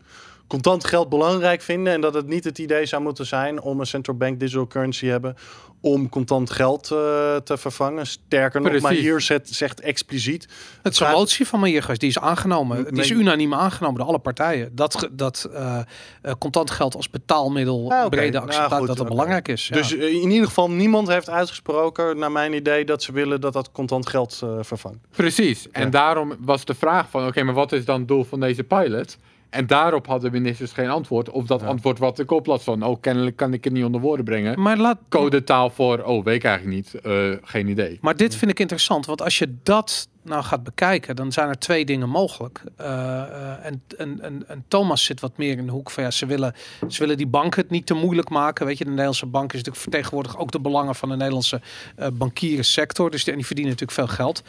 contant 0.53 0.84
geld 0.84 1.09
belangrijk 1.09 1.62
vinden 1.62 1.92
en 1.92 2.00
dat 2.00 2.14
het 2.14 2.26
niet 2.26 2.44
het 2.44 2.59
idee 2.59 2.86
zou 2.86 3.03
moeten 3.03 3.26
zijn 3.26 3.61
om 3.61 3.80
een 3.80 3.86
central 3.86 4.16
bank 4.16 4.40
digital 4.40 4.66
currency 4.66 5.07
hebben 5.07 5.36
om 5.80 6.09
contant 6.09 6.50
geld 6.50 6.82
eh, 6.90 7.36
te 7.36 7.57
vervangen. 7.57 8.07
Sterker 8.07 8.61
nog, 8.61 8.80
maar 8.80 8.92
hier 8.92 9.20
zet, 9.20 9.48
zegt 9.48 9.80
expliciet 9.80 10.48
Het 10.82 10.92
is 10.92 11.00
een 11.00 11.07
gaat- 11.07 11.14
motie 11.14 11.46
van 11.46 11.61
Majirgas, 11.61 11.98
die 11.98 12.09
is 12.09 12.18
aangenomen. 12.18 12.84
Die 12.94 13.03
is 13.03 13.11
unaniem 13.11 13.55
aangenomen 13.55 13.98
door 13.98 14.09
alle 14.09 14.18
partijen. 14.18 14.70
Dat, 14.74 15.09
dat 15.12 15.48
eh, 15.55 15.78
eh, 16.22 16.32
contant 16.38 16.70
geld 16.70 16.94
als 16.96 17.11
betaalmiddel 17.11 17.90
Ah, 17.92 18.09
brede 18.09 18.40
acceptatie, 18.40 18.86
dat 18.86 18.96
dat 18.96 19.09
belangrijk 19.09 19.48
is. 19.48 19.68
ja. 19.68 19.74
Dus 19.76 19.92
in 19.92 20.30
ieder 20.30 20.46
geval 20.46 20.70
niemand 20.70 21.09
heeft 21.09 21.30
uitgesproken, 21.30 22.18
naar 22.18 22.32
mijn 22.32 22.53
idee, 22.53 22.84
dat 22.84 23.03
ze 23.03 23.12
willen 23.12 23.40
dat 23.40 23.53
dat 23.53 23.72
contant 23.72 24.09
geld 24.09 24.40
eh, 24.42 24.57
vervangt. 24.61 24.98
Precies. 25.11 25.70
En 25.70 25.82
Ja. 25.84 25.88
daarom 25.90 26.32
was 26.40 26.64
de 26.64 26.74
vraag 26.74 27.11
van, 27.11 27.26
oké, 27.26 27.42
maar 27.42 27.55
wat 27.55 27.72
is 27.72 27.84
dan 27.84 27.98
het 27.98 28.09
doel 28.09 28.24
van 28.24 28.40
deze 28.40 28.64
pilot? 28.64 29.16
En 29.53 29.66
daarop 29.66 30.07
hadden 30.07 30.32
ministers 30.32 30.72
geen 30.72 30.88
antwoord. 30.88 31.30
Of 31.30 31.46
dat 31.46 31.61
Ja. 31.61 31.66
antwoord 31.66 31.98
wat 31.98 32.18
ik 32.18 32.30
op 32.30 32.46
las 32.46 32.64
van, 32.64 32.82
oh, 32.82 33.00
kennelijk 33.00 33.36
kan 33.36 33.53
ik 33.53 33.64
het 33.64 33.72
niet 33.72 33.84
onder 33.84 34.00
woorden 34.00 34.24
brengen. 34.24 34.61
maar 34.61 34.76
laat, 34.76 34.98
Codetaal 35.09 35.70
voor, 35.70 35.98
oh, 36.03 36.24
weet 36.24 36.34
ik 36.36 36.44
eigenlijk 36.44 36.76
niet. 36.76 36.94
Eh, 37.03 37.30
geen 37.42 37.68
idee. 37.68 37.98
Maar 38.00 38.16
dit 38.16 38.34
vind 38.36 38.50
ik 38.50 38.61
interessant, 38.61 39.07
want 39.07 39.22
als 39.22 39.38
je 39.38 39.55
dat 39.62 40.09
nou 40.22 40.42
gaat 40.42 40.62
bekijken, 40.62 41.16
dan 41.16 41.32
zijn 41.32 41.48
er 41.48 41.58
twee 41.58 41.84
dingen 41.84 42.08
mogelijk. 42.08 42.62
Eh, 42.76 42.86
eh, 42.86 43.66
en, 43.66 43.82
en, 43.96 44.48
en, 44.48 44.64
Thomas 44.68 45.04
zit 45.04 45.20
wat 45.20 45.36
meer 45.36 45.58
in 45.58 45.66
de 45.66 45.72
hoek 45.72 45.90
van 45.90 46.02
ja, 46.02 46.10
ze 46.10 46.26
willen, 46.26 46.54
ze 46.88 46.98
willen 46.98 47.16
die 47.16 47.26
banken 47.26 47.60
het 47.60 47.70
niet 47.70 47.86
te 47.86 47.94
moeilijk 47.94 48.28
maken. 48.28 48.66
Weet 48.66 48.78
je, 48.78 48.84
de 48.84 48.90
Nederlandse 48.90 49.26
bank 49.26 49.52
is 49.52 49.58
natuurlijk 49.58 49.82
vertegenwoordigt 49.82 50.36
ook 50.36 50.50
de 50.50 50.60
belangen 50.60 50.94
van 50.94 51.08
de 51.08 51.16
Nederlandse 51.16 51.60
eh 51.96 52.08
bankierensector. 52.12 53.10
Dus 53.10 53.24
die, 53.24 53.34
die 53.34 53.46
verdienen 53.46 53.72
natuurlijk 53.72 54.08
veel 54.08 54.16
geld. 54.16 54.42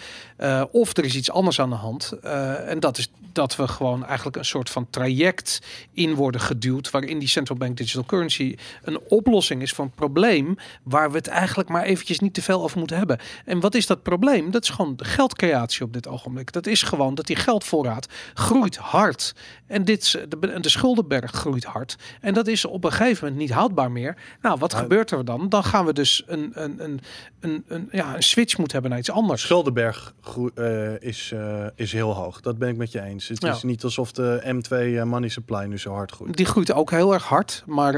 Of 0.71 0.97
er 0.97 1.05
is 1.05 1.15
iets 1.15 1.31
anders 1.31 1.59
aan 1.59 1.69
de 1.69 1.75
hand. 1.75 2.11
En 2.67 2.79
dat 2.79 2.97
is 2.97 3.09
dat 3.33 3.55
we 3.55 3.67
gewoon 3.67 4.05
eigenlijk 4.05 4.37
een 4.37 4.45
soort 4.45 4.69
van 4.69 4.87
traject 4.89 5.61
in 5.91 6.15
worden 6.15 6.41
geduwd. 6.41 6.91
Waarin 6.91 7.19
die 7.19 7.27
central 7.27 7.57
bank 7.57 7.77
digital 7.77 8.03
currency 8.03 8.55
een 8.83 8.99
oplossing 9.07 9.61
is 9.61 9.71
voor 9.71 9.85
een 9.85 9.91
probleem. 9.91 10.55
Waar 10.83 11.11
we 11.11 11.17
het 11.17 11.27
eigenlijk 11.27 11.69
maar 11.69 11.83
eventjes 11.83 12.19
niet 12.19 12.33
te 12.33 12.41
veel 12.41 12.63
over 12.63 12.77
moeten 12.77 12.97
hebben. 12.97 13.19
En 13.45 13.59
wat 13.59 13.75
is 13.75 13.87
dat 13.87 14.03
probleem? 14.03 14.51
Dat 14.51 14.63
is 14.63 14.69
gewoon 14.69 14.95
de 14.95 15.05
geldcreatie 15.05 15.62
op 15.81 15.93
dit 15.93 16.07
ogenblik. 16.07 16.51
Dat 16.51 16.67
is 16.67 16.81
gewoon 16.83 17.15
dat 17.15 17.25
die 17.27 17.35
geldvoorraad 17.35 18.07
groeit 18.33 18.75
hard. 18.77 19.33
En 19.67 19.85
dit, 19.85 20.11
de, 20.29 20.59
de 20.59 20.69
schuldenberg 20.69 21.31
groeit 21.31 21.63
hard. 21.63 21.95
En 22.21 22.33
dat 22.33 22.47
is 22.47 22.65
op 22.65 22.83
een 22.83 22.91
gegeven 22.91 23.23
moment 23.23 23.41
niet 23.41 23.51
houdbaar 23.51 23.91
meer. 23.91 24.15
Nou, 24.41 24.59
wat 24.59 24.73
gebeurt 24.73 25.11
er 25.11 25.25
dan? 25.25 25.49
Dan 25.49 25.63
gaan 25.63 25.85
we 25.85 25.93
dus 25.93 26.23
een, 26.25 26.51
een, 26.53 26.83
een, 26.83 26.99
een, 27.39 27.63
een, 27.67 27.87
ja, 27.91 28.15
een 28.15 28.23
switch 28.23 28.57
moeten 28.57 28.73
hebben 28.73 28.91
naar 28.91 28.99
iets 28.99 29.11
anders. 29.11 29.41
Schuldenberg 29.41 30.13
groe- 30.21 30.51
eh, 30.55 31.07
is, 31.07 31.31
eh, 31.33 31.65
is 31.75 31.91
heel 31.91 32.13
hoog. 32.15 32.41
Dat 32.41 32.57
ben 32.57 32.69
ik 32.69 32.77
met 32.77 32.91
je 32.91 33.01
eens. 33.01 33.27
Het 33.27 33.41
Ja. 33.41 33.51
is 33.53 33.63
niet 33.63 33.83
alsof 33.83 34.11
de 34.11 34.41
M2 34.45 34.97
eh, 34.97 35.03
money 35.03 35.29
supply 35.29 35.65
nu 35.65 35.77
zo 35.77 35.93
hard 35.93 36.11
groeit. 36.11 36.37
Die 36.37 36.45
groeit 36.45 36.73
ook 36.73 36.91
heel 36.91 37.13
erg 37.13 37.23
hard, 37.23 37.63
maar 37.65 37.95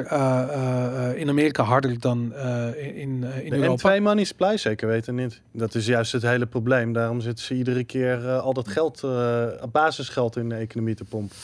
in 1.16 1.30
Amerika 1.30 1.64
harder 1.64 2.00
dan 2.00 2.34
in, 2.76 3.24
in 3.24 3.50
De 3.50 3.56
Europa. 3.56 3.98
M2 3.98 4.02
money 4.02 4.24
supply 4.24 4.58
zeker 4.58 4.88
weten 4.88 5.16
niet. 5.16 5.42
Dat 5.52 5.76
is 5.76 5.86
juist 5.86 6.12
het 6.12 6.22
hele 6.22 6.46
probleem. 6.46 6.94
Daarom 6.94 7.22
zitten 7.22 7.46
iedere 7.56 7.84
keer 7.84 8.28
eh, 8.30 8.40
al 8.42 8.54
dat 8.54 8.68
geld, 8.68 9.04
eh 9.04 9.46
basisgeld 9.72 10.36
in 10.38 10.50
de 10.50 10.56
economie 10.56 10.96
te 10.96 11.04
pompen. 11.04 11.36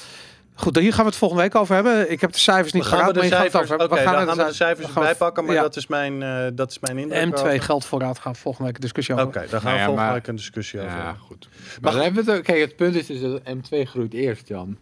Goed, 0.54 0.78
hier 0.78 0.92
gaan 0.94 1.04
we 1.04 1.10
het 1.10 1.20
volgende 1.20 1.44
week 1.44 1.56
over 1.56 1.76
hebben. 1.76 2.12
Ik 2.12 2.22
heb 2.22 2.32
de 2.32 2.40
cijfers 2.40 2.74
niet 2.74 2.84
we 2.84 2.90
de 2.90 2.96
maar 2.96 3.06
je 3.06 3.12
gaat 3.32 3.42
het 3.44 3.52
cijfers, 3.52 3.72
over 3.72 3.86
oké, 3.86 4.04
dan 4.04 4.14
gaan 4.14 4.38
we 4.38 4.44
de 4.46 4.54
cijfers 4.54 4.86
dan 4.86 4.90
gaan 4.96 5.04
we- 5.04 5.10
erbij 5.10 5.26
pakken, 5.28 5.46
maar 5.46 5.54
ja. 5.56 5.62
dat 5.62 5.76
is 5.76 5.88
mijn, 5.88 6.24
eh, 6.24 6.46
dat 6.54 6.72
is 6.72 6.80
mijn 6.80 6.98
indruk. 6.98 7.26
M2 7.26 7.34
over. 7.46 7.62
geldvoorraad 7.62 8.20
gaan 8.20 8.32
we 8.34 8.38
volgende 8.40 8.66
week 8.68 8.76
een 8.76 8.82
discussie 8.82 9.14
Oké, 9.16 9.24
over. 9.24 9.34
daar 9.34 9.48
gaan 9.50 9.62
Nou 9.64 9.74
we 9.74 9.80
ja, 9.80 9.86
volgende 9.86 10.06
maar- 10.10 10.14
week 10.14 10.28
een 10.28 10.36
discussie 10.36 10.80
over. 10.80 10.92
Ja, 10.92 11.14
goed. 11.14 11.50
Maar 11.82 11.92
dan 11.92 12.02
hebben 12.02 12.26
we 12.26 12.30
het 12.32 12.40
ook, 12.40 12.46
kijk, 12.46 12.60
het 12.60 12.76
punt 12.76 12.96
is 12.96 13.06
dus 13.06 13.22
dat 13.22 13.42
M2 13.44 13.86
groeit 13.88 14.14
eerst, 14.14 14.48
Jan. 14.48 14.78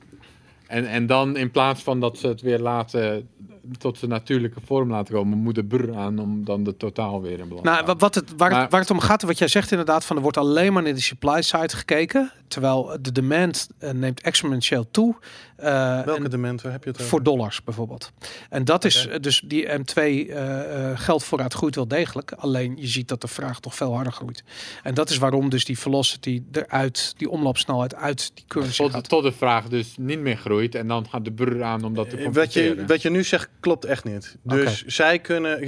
En, 0.68 0.86
en 0.88 1.06
dan 1.06 1.38
in 1.38 1.52
plaats 1.52 1.84
van 1.84 2.00
dat 2.00 2.18
ze 2.18 2.28
het 2.28 2.42
weer 2.42 2.60
laten 2.60 3.30
tot 3.78 3.98
zijn 3.98 4.12
natuurlijke 4.12 4.60
vorm 4.66 4.90
laten 4.90 5.14
komen, 5.14 5.38
moet 5.38 5.56
de 5.56 5.64
brr 5.64 5.96
aan 5.96 6.20
om 6.20 6.46
dan 6.46 6.64
de 6.64 6.78
totaal 6.78 7.22
weer 7.22 7.40
in 7.40 7.48
balans 7.48 7.62
te 7.68 7.84
Nou, 7.84 7.96
wat 7.98 8.16
het, 8.16 8.34
waar, 8.38 8.52
Maar- 8.52 8.62
het, 8.62 8.72
waar 8.72 8.82
het 8.82 8.92
om 8.92 9.00
gaat, 9.00 9.22
wat 9.22 9.38
jij 9.38 9.48
zegt 9.48 9.72
inderdaad, 9.72 10.06
van 10.06 10.16
er 10.16 10.22
wordt 10.22 10.38
alleen 10.38 10.74
maar 10.74 10.84
naar 10.84 10.94
de 10.94 11.02
supply 11.02 11.42
side 11.42 11.76
gekeken, 11.76 12.32
terwijl 12.48 12.98
de 13.02 13.12
demand 13.12 13.70
eh, 13.78 13.92
neemt 13.92 14.22
exponentieel 14.22 14.88
toe. 14.92 15.16
Eh, 15.60 16.02
Welke 16.06 16.24
en- 16.24 16.30
dement 16.30 16.62
waar 16.62 16.72
heb 16.72 16.84
je 16.84 16.90
het 16.90 16.98
over? 17.00 17.10
voor 17.10 17.24
dollars 17.24 17.64
bijvoorbeeld. 17.64 18.12
En 18.50 18.66
dat 18.66 18.86
is 18.86 19.08
dus 19.22 19.42
die 19.46 19.68
M2 19.68 19.94
eh, 19.96 20.92
eh, 20.92 21.00
geldvoorraad 21.00 21.54
groeit 21.54 21.76
wel 21.76 21.88
degelijk. 21.88 22.32
Alleen 22.32 22.74
je 22.78 22.88
ziet 22.88 23.08
dat 23.08 23.22
de 23.22 23.28
vraag 23.28 23.60
toch 23.60 23.76
veel 23.76 23.94
harder 23.94 24.14
groeit. 24.14 24.44
En 24.84 24.94
dat 24.94 25.10
is 25.10 25.18
waarom 25.18 25.50
dus 25.50 25.66
die 25.66 25.80
velocity 25.80 26.44
eruit, 26.52 27.14
die 27.18 27.30
omloopsnelheid 27.30 27.96
uit 27.96 28.32
die 28.34 28.44
currency 28.48 28.78
tot, 28.84 28.92
gaat. 28.92 29.10
tot 29.10 29.24
de 29.24 29.32
vraag 29.32 29.68
dus 29.68 29.94
niet 29.98 30.20
meer 30.20 30.38
groeit 30.38 30.76
en 30.76 30.88
dan 30.88 31.08
gaat 31.10 31.26
de 31.26 31.32
brr 31.32 31.64
aan 31.64 31.84
om 31.84 31.94
dat 31.96 32.10
te 32.10 32.30
Wat 32.32 32.54
je, 32.54 32.84
wat 32.88 33.02
je 33.02 33.10
nu 33.10 33.24
zegt 33.24 33.50
klopt 33.60 33.86
echt 33.86 34.04
niet. 34.04 34.38
Dus 34.44 34.86
zij 34.86 35.20
kunnen 35.20 35.60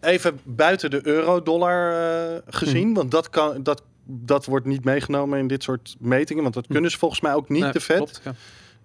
even 0.00 0.40
buiten 0.44 0.90
de 0.90 1.00
euro-dollar 1.06 1.92
eh, 1.92 2.38
gezien, 2.46 2.86
Mhm. 2.86 2.94
want 2.94 3.10
dat, 3.10 3.30
kan, 3.30 3.62
dat, 3.62 3.82
dat 4.04 4.44
wordt 4.44 4.66
niet 4.66 4.84
meegenomen 4.84 5.38
in 5.38 5.46
dit 5.46 5.62
soort 5.62 5.96
metingen, 5.98 6.42
want 6.42 6.54
dat 6.54 6.66
kunnen 6.66 6.90
ze 6.90 6.98
volgens 6.98 7.20
mij 7.20 7.34
ook 7.34 7.48
niet 7.48 7.62
Nee, 7.62 7.72
de 7.72 7.80
vet. 7.80 7.96
klopt, 7.96 8.20
ja. 8.24 8.34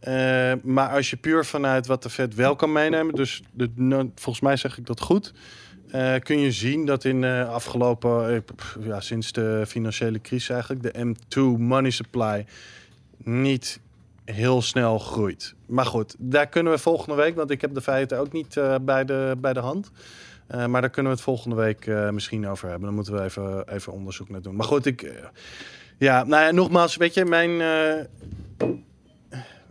Eh, 0.01 0.53
maar 0.63 0.89
als 0.89 1.09
je 1.09 1.17
puur 1.17 1.45
vanuit 1.45 1.87
wat 1.87 2.03
de 2.03 2.09
Fed 2.09 2.35
wel 2.35 2.55
kan 2.55 2.71
meenemen, 2.71 3.15
dus 3.15 3.41
de, 3.53 3.69
volgens 4.15 4.39
mij 4.39 4.55
zeg 4.55 4.77
ik 4.77 4.85
dat 4.85 5.01
goed, 5.01 5.33
eh, 5.91 6.15
kun 6.19 6.39
je 6.39 6.51
zien 6.51 6.85
dat 6.85 7.03
in 7.03 7.21
de 7.21 7.45
afgelopen, 7.49 8.33
eh, 8.33 8.39
pff, 8.55 8.77
ja, 8.79 8.99
sinds 8.99 9.31
de 9.31 9.63
financiële 9.67 10.21
crisis 10.21 10.49
eigenlijk, 10.49 10.83
de 10.83 11.05
M2 11.05 11.57
money 11.57 11.91
supply 11.91 12.45
niet 13.17 13.79
heel 14.25 14.61
snel 14.61 14.99
groeit. 14.99 15.55
Maar 15.65 15.85
goed, 15.85 16.15
daar 16.17 16.47
kunnen 16.47 16.73
we 16.73 16.79
volgende 16.79 17.15
week, 17.15 17.35
want 17.35 17.51
ik 17.51 17.61
heb 17.61 17.73
de 17.73 17.81
feiten 17.81 18.19
ook 18.19 18.31
niet 18.31 18.61
bij, 18.81 19.05
de, 19.05 19.35
bij 19.37 19.53
de 19.53 19.59
hand. 19.59 19.91
Maar 20.67 20.81
daar 20.81 20.89
kunnen 20.89 21.11
we 21.11 21.17
het 21.17 21.27
volgende 21.27 21.55
week 21.55 22.11
misschien 22.11 22.47
over 22.47 22.67
hebben. 22.69 22.85
Dan 22.85 22.95
moeten 22.95 23.13
we 23.13 23.23
even, 23.23 23.73
even 23.73 23.93
onderzoek 23.93 24.29
naar 24.29 24.41
doen. 24.41 24.55
Maar 24.55 24.65
goed, 24.65 24.85
ik. 24.85 25.13
ja, 25.97 26.23
nou 26.23 26.43
ja, 26.43 26.51
nogmaals, 26.51 26.95
weet 26.95 27.13
je, 27.13 27.25
mijn. 27.25 27.61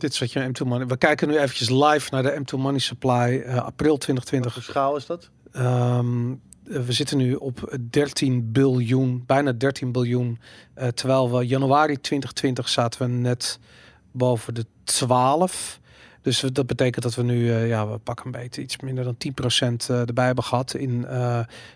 Dit 0.00 0.12
is 0.12 0.18
wat 0.18 0.32
je 0.32 0.48
M2 0.48 0.66
Money. 0.66 0.86
We 0.86 0.96
kijken 0.96 1.28
nu 1.28 1.38
eventjes 1.38 1.70
live 1.70 2.08
naar 2.10 2.22
de 2.22 2.40
M2 2.40 2.58
Money 2.58 2.78
Supply 2.78 3.42
eh, 3.46 3.56
april 3.56 3.88
Welke 3.88 4.04
2020. 4.04 4.62
schaal 4.62 4.96
is 4.96 5.06
dat? 5.06 5.30
Ehm, 5.52 6.30
eh, 6.30 6.80
we 6.80 6.92
zitten 6.92 7.16
nu 7.16 7.34
op 7.34 7.78
13 7.90 8.52
biljoen, 8.52 9.22
bijna 9.26 9.52
13 9.52 9.92
biljoen. 9.92 10.38
Eh, 10.74 10.88
terwijl 10.88 11.36
we 11.36 11.46
januari 11.46 12.00
2020 12.00 12.68
zaten 12.68 13.02
we 13.02 13.08
net 13.08 13.58
boven 14.12 14.54
de 14.54 14.66
12. 14.84 15.80
Dus 16.22 16.40
dat 16.40 16.66
betekent 16.66 17.02
dat 17.02 17.14
we 17.14 17.22
nu, 17.22 17.52
ja, 17.52 17.88
we 17.88 17.98
pakken 17.98 18.26
een 18.26 18.32
beetje 18.32 18.62
iets 18.62 18.80
minder 18.80 19.04
dan 19.04 19.16
10% 19.16 19.90
eh, 19.90 20.00
erbij 20.00 20.26
hebben 20.26 20.44
gehad 20.44 20.74
in, 20.74 21.06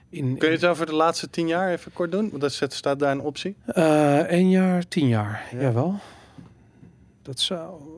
in, 0.09 0.39
Kun 0.39 0.49
je 0.49 0.55
het 0.55 0.65
over 0.65 0.87
de 0.87 0.95
laatste 0.95 1.31
tien 1.31 1.47
jaar 1.47 1.71
even 1.71 1.93
kort 1.93 2.11
doen? 2.13 2.31
Want 2.31 2.41
dat 2.41 2.73
staat 2.73 2.99
daar 2.99 3.13
een 3.13 3.21
optie. 3.21 3.57
één 4.29 4.51
jaar, 4.51 4.89
tien 4.89 5.09
jaar. 5.09 5.49
Ja. 5.53 5.61
Jawel. 5.61 5.95
Dat 7.23 7.41
zou. 7.41 7.94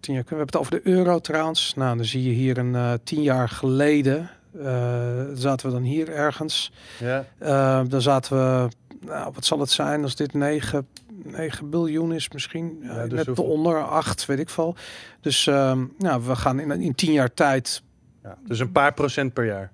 Tien 0.00 0.14
jaar. 0.14 0.22
We 0.22 0.28
hebben 0.28 0.46
het 0.46 0.56
over 0.56 0.72
de 0.72 0.80
euro 0.90 1.18
trouwens. 1.18 1.74
Nou, 1.76 1.96
dan 1.96 2.04
zie 2.06 2.22
je 2.22 2.30
hier 2.30 2.58
een 2.58 2.74
eh, 2.74 2.92
tien 3.04 3.22
jaar 3.22 3.48
geleden. 3.48 4.30
eh, 4.58 5.24
zaten 5.34 5.66
we 5.66 5.72
dan 5.72 5.82
hier 5.82 6.08
ergens. 6.08 6.72
Ja. 7.00 7.24
Eh, 7.38 7.80
dan 7.88 8.02
zaten 8.02 8.36
we. 8.36 8.68
Nou, 9.06 9.32
wat 9.34 9.44
zal 9.44 9.60
het 9.60 9.70
zijn 9.70 10.02
als 10.02 10.16
dit 10.16 10.32
9, 10.32 10.86
9 11.22 11.70
biljoen 11.70 12.12
is 12.12 12.28
misschien? 12.28 12.78
Ja, 12.82 13.06
dus 13.06 13.26
net 13.26 13.38
onder 13.38 13.84
8, 13.84 14.26
weet 14.26 14.38
ik 14.38 14.50
veel. 14.50 14.76
Dus 15.20 15.46
ehm, 15.46 15.84
nou, 15.98 16.22
we 16.22 16.36
gaan 16.36 16.60
in, 16.60 16.70
in 16.80 16.94
tien 16.94 17.12
jaar 17.12 17.34
tijd. 17.34 17.82
ja. 18.22 18.38
Dus 18.46 18.58
een 18.58 18.72
paar 18.72 18.94
procent 18.94 19.32
per 19.32 19.44
jaar. 19.46 19.72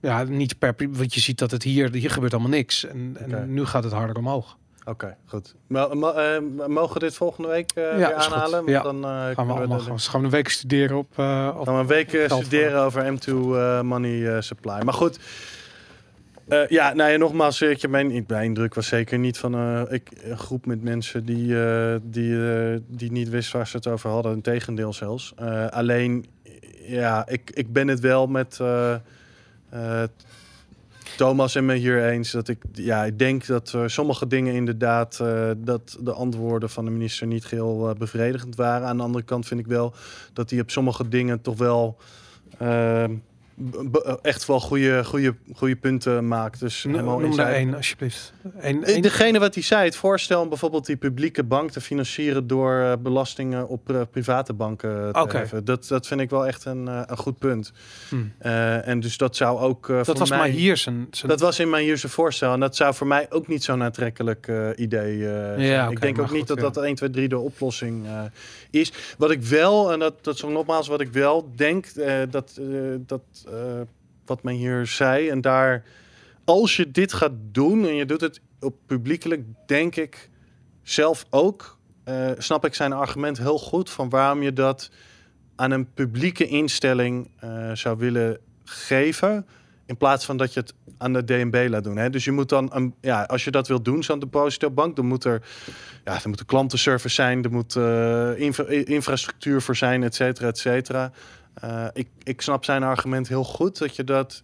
Ja, 0.00 0.22
niet 0.22 0.58
per. 0.58 0.74
Want 0.90 1.14
je 1.14 1.20
ziet 1.20 1.38
dat 1.38 1.50
het 1.50 1.62
hier. 1.62 1.94
Hier 1.94 2.10
gebeurt 2.10 2.32
allemaal 2.32 2.50
niks. 2.50 2.84
En, 2.84 3.16
en 3.30 3.52
nu 3.52 3.64
gaat 3.64 3.84
het 3.84 3.92
harder 3.92 4.16
omhoog. 4.16 4.56
Oké, 4.88 5.16
goed. 5.26 5.54
Mo- 5.66 5.94
mo- 5.94 6.12
eh, 6.12 6.66
mogen 6.68 6.92
we 6.94 6.98
dit 6.98 7.14
volgende 7.14 7.48
week 7.48 7.70
eh, 7.74 7.94
weer 7.96 8.14
aanhalen? 8.14 8.50
Want 8.50 8.68
Ja. 8.68 8.82
dan 8.82 9.04
eh, 9.04 9.10
Gaan 9.10 9.34
we 9.34 9.52
allemaal 9.52 9.78
gaan, 9.80 9.94
we 9.94 10.00
gaan 10.00 10.20
we 10.20 10.26
een 10.26 10.32
week 10.32 10.48
studeren 10.48 10.96
op. 10.96 11.06
op 11.06 11.14
gaan 11.16 11.62
we 11.64 11.70
een 11.70 11.86
week 11.86 12.24
studeren 12.28 12.80
over 12.80 13.04
M2 13.14 13.32
eh, 13.32 13.80
money 13.80 14.40
supply. 14.42 14.80
Maar 14.84 14.94
goed. 14.94 15.18
Ja, 16.68 16.92
nou 16.94 17.10
ja, 17.10 17.16
nogmaals, 17.16 17.58
je, 17.58 17.88
mijn, 17.88 18.24
mijn 18.26 18.44
indruk 18.44 18.74
was 18.74 18.86
zeker 18.86 19.18
niet 19.18 19.38
van 19.38 19.54
ik, 19.90 20.08
een 20.22 20.38
groep 20.38 20.66
met 20.66 20.82
mensen 20.82 21.24
die, 21.24 21.54
die, 22.02 22.38
die 22.86 23.12
niet 23.12 23.28
wist 23.28 23.52
waar 23.52 23.66
ze 23.66 23.76
het 23.76 23.86
over 23.86 24.10
hadden. 24.10 24.32
Integendeel 24.34 24.92
zelfs. 24.92 25.34
Alleen, 25.70 26.26
ja, 26.82 27.26
ik, 27.28 27.50
ik 27.54 27.72
ben 27.72 27.88
het 27.88 28.00
wel 28.00 28.26
met 28.26 28.60
Thomas 31.16 31.54
en 31.54 31.64
me 31.64 31.74
hier 31.74 32.04
eens. 32.08 32.30
Dat 32.30 32.48
ik, 32.48 32.62
ja, 32.72 33.04
ik 33.04 33.18
denk 33.18 33.46
dat 33.46 33.72
eh, 33.74 33.82
sommige 33.86 34.26
dingen 34.26 34.54
inderdaad, 34.54 35.20
eh, 35.20 35.50
dat 35.56 35.98
de 36.00 36.12
antwoorden 36.12 36.70
van 36.70 36.84
de 36.84 36.90
minister 36.90 37.26
niet 37.26 37.44
geheel 37.44 37.88
eh, 37.88 37.94
bevredigend 37.94 38.56
waren. 38.56 38.86
Aan 38.88 38.96
de 38.96 39.02
andere 39.02 39.24
kant 39.24 39.46
vind 39.46 39.60
ik 39.60 39.66
wel 39.66 39.94
dat 40.32 40.50
hij 40.50 40.60
op 40.60 40.70
sommige 40.70 41.08
dingen 41.08 41.40
toch 41.40 41.58
wel 41.58 41.96
b- 42.58 42.64
echt 44.22 44.46
wel 44.46 44.60
goede, 44.60 45.04
goede, 45.04 45.34
goede 45.54 45.76
punten 45.76 46.28
maakt. 46.28 46.60
Dus 46.60 46.82
helemaal 46.82 47.04
Noem 47.18 47.20
in 47.20 47.26
er 47.28 47.34
zijn- 47.34 47.54
één, 47.54 47.74
alsjeblieft. 47.74 48.32
Eén, 48.60 49.00
Degene 49.00 49.38
wat 49.38 49.54
hij 49.54 49.62
zei, 49.62 49.84
het 49.84 49.96
voorstel 49.96 50.40
om 50.42 50.48
bijvoorbeeld 50.48 50.86
die 50.86 50.96
publieke 50.96 51.44
bank 51.44 51.70
te 51.70 51.80
financieren 51.80 52.46
door 52.46 52.80
eh, 52.80 52.92
belastingen 52.98 53.68
op 53.68 53.90
eh, 53.90 54.00
private 54.10 54.52
banken 54.52 55.12
te 55.12 55.36
heffen. 55.36 55.64
Dat, 55.64 55.88
dat 55.88 56.06
vind 56.06 56.20
ik 56.20 56.30
wel 56.30 56.46
echt 56.46 56.64
een, 56.64 56.88
eh, 56.88 57.02
een 57.06 57.16
goed 57.16 57.38
punt. 57.38 57.72
Hm. 58.08 58.16
Eh, 58.38 58.88
en 58.88 59.00
dus 59.00 59.16
dat 59.16 59.36
zou 59.36 59.58
ook. 59.58 59.86
Dat 59.86 60.18
was 60.18 60.28
mij, 60.28 60.38
maar 60.38 60.48
hier 60.48 60.76
zijn. 60.76 61.06
zijn 61.10 61.30
Dat 61.30 61.40
was 61.40 61.58
in 61.58 61.70
mijn 61.70 61.84
Ierse 61.84 62.08
voorstel. 62.08 62.52
En 62.52 62.60
dat 62.60 62.76
zou 62.76 62.94
voor 62.94 63.06
mij 63.06 63.26
ook 63.30 63.48
niet 63.48 63.64
zo'n 63.64 63.82
aantrekkelijk 63.82 64.50
idee 64.76 65.18
zijn. 65.22 65.60
Ja, 65.60 65.88
ik 65.88 66.00
denk 66.00 66.18
ook 66.18 66.30
niet 66.32 66.46
dat 66.46 66.56
ja. 66.56 66.62
dat 66.62 66.76
1, 66.76 66.94
2, 66.94 67.10
3 67.10 67.28
de 67.28 67.38
oplossing 67.38 68.06
is. 68.70 68.92
Wat 69.18 69.30
ik 69.30 69.42
wel, 69.42 69.92
en 69.92 69.98
dat, 69.98 70.24
dat 70.24 70.34
is 70.34 70.42
nogmaals 70.42 70.88
wat 70.88 71.00
ik 71.00 71.12
wel 71.12 71.52
denk, 71.56 71.86
dat, 72.30 72.60
dat 73.06 73.22
eh, 73.46 73.80
wat 74.24 74.42
men 74.42 74.54
hier 74.54 74.86
zei. 74.86 75.28
En 75.28 75.40
daar, 75.40 75.84
als 76.44 76.76
je 76.76 76.90
dit 76.90 77.12
gaat 77.12 77.32
doen 77.34 77.86
en 77.86 77.94
je 77.94 78.06
doet 78.06 78.20
het 78.20 78.40
op 78.60 78.76
publiekelijk, 78.86 79.42
denk 79.66 79.96
ik 79.96 80.30
zelf 80.82 81.26
ook, 81.30 81.78
eh, 82.04 82.30
snap 82.38 82.64
ik 82.64 82.74
zijn 82.74 82.92
argument 82.92 83.38
heel 83.38 83.58
goed 83.58 83.90
van 83.90 84.08
waarom 84.08 84.42
je 84.42 84.52
dat 84.52 84.90
aan 85.56 85.70
een 85.70 85.92
publieke 85.92 86.46
instelling 86.46 87.30
eh, 87.38 87.70
zou 87.72 87.98
willen 87.98 88.38
geven. 88.64 89.46
In 89.86 89.96
plaats 89.96 90.24
van 90.24 90.36
dat 90.36 90.54
je 90.54 90.60
het 90.60 90.74
aan 90.98 91.12
de 91.12 91.24
DNB 91.24 91.66
laat 91.68 91.84
doen. 91.84 91.96
Hè? 91.96 92.10
Dus 92.10 92.24
je 92.24 92.32
moet 92.32 92.48
dan, 92.48 92.70
een, 92.74 92.94
ja, 93.00 93.22
als 93.22 93.44
je 93.44 93.50
dat 93.50 93.68
wilt 93.68 93.84
doen, 93.84 94.02
zo'n 94.02 94.18
depositobank, 94.18 94.96
dan 94.96 95.06
moet 95.06 95.24
er, 95.24 95.42
ja, 96.04 96.22
er 96.22 96.28
moet 96.28 96.40
een 96.40 96.46
klantenservice 96.46 97.14
zijn, 97.14 97.44
er 97.44 97.52
moet 97.52 97.76
infra- 98.40 98.66
infrastructuur 98.68 99.62
voor 99.62 99.76
zijn, 99.76 100.02
et 100.02 100.14
cetera, 100.14 100.48
et 100.48 100.58
cetera. 100.58 101.12
Eh, 101.60 101.84
ik, 101.92 102.08
ik 102.22 102.40
snap 102.40 102.64
zijn 102.64 102.82
argument 102.82 103.28
heel 103.28 103.44
goed 103.44 103.78
dat 103.78 103.96
je 103.96 104.04
dat 104.04 104.42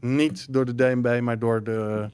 niet 0.00 0.46
door 0.52 0.64
de 0.64 0.74
DNB, 0.74 1.20
maar 1.22 1.38
door, 1.38 1.62
de, 1.64 2.08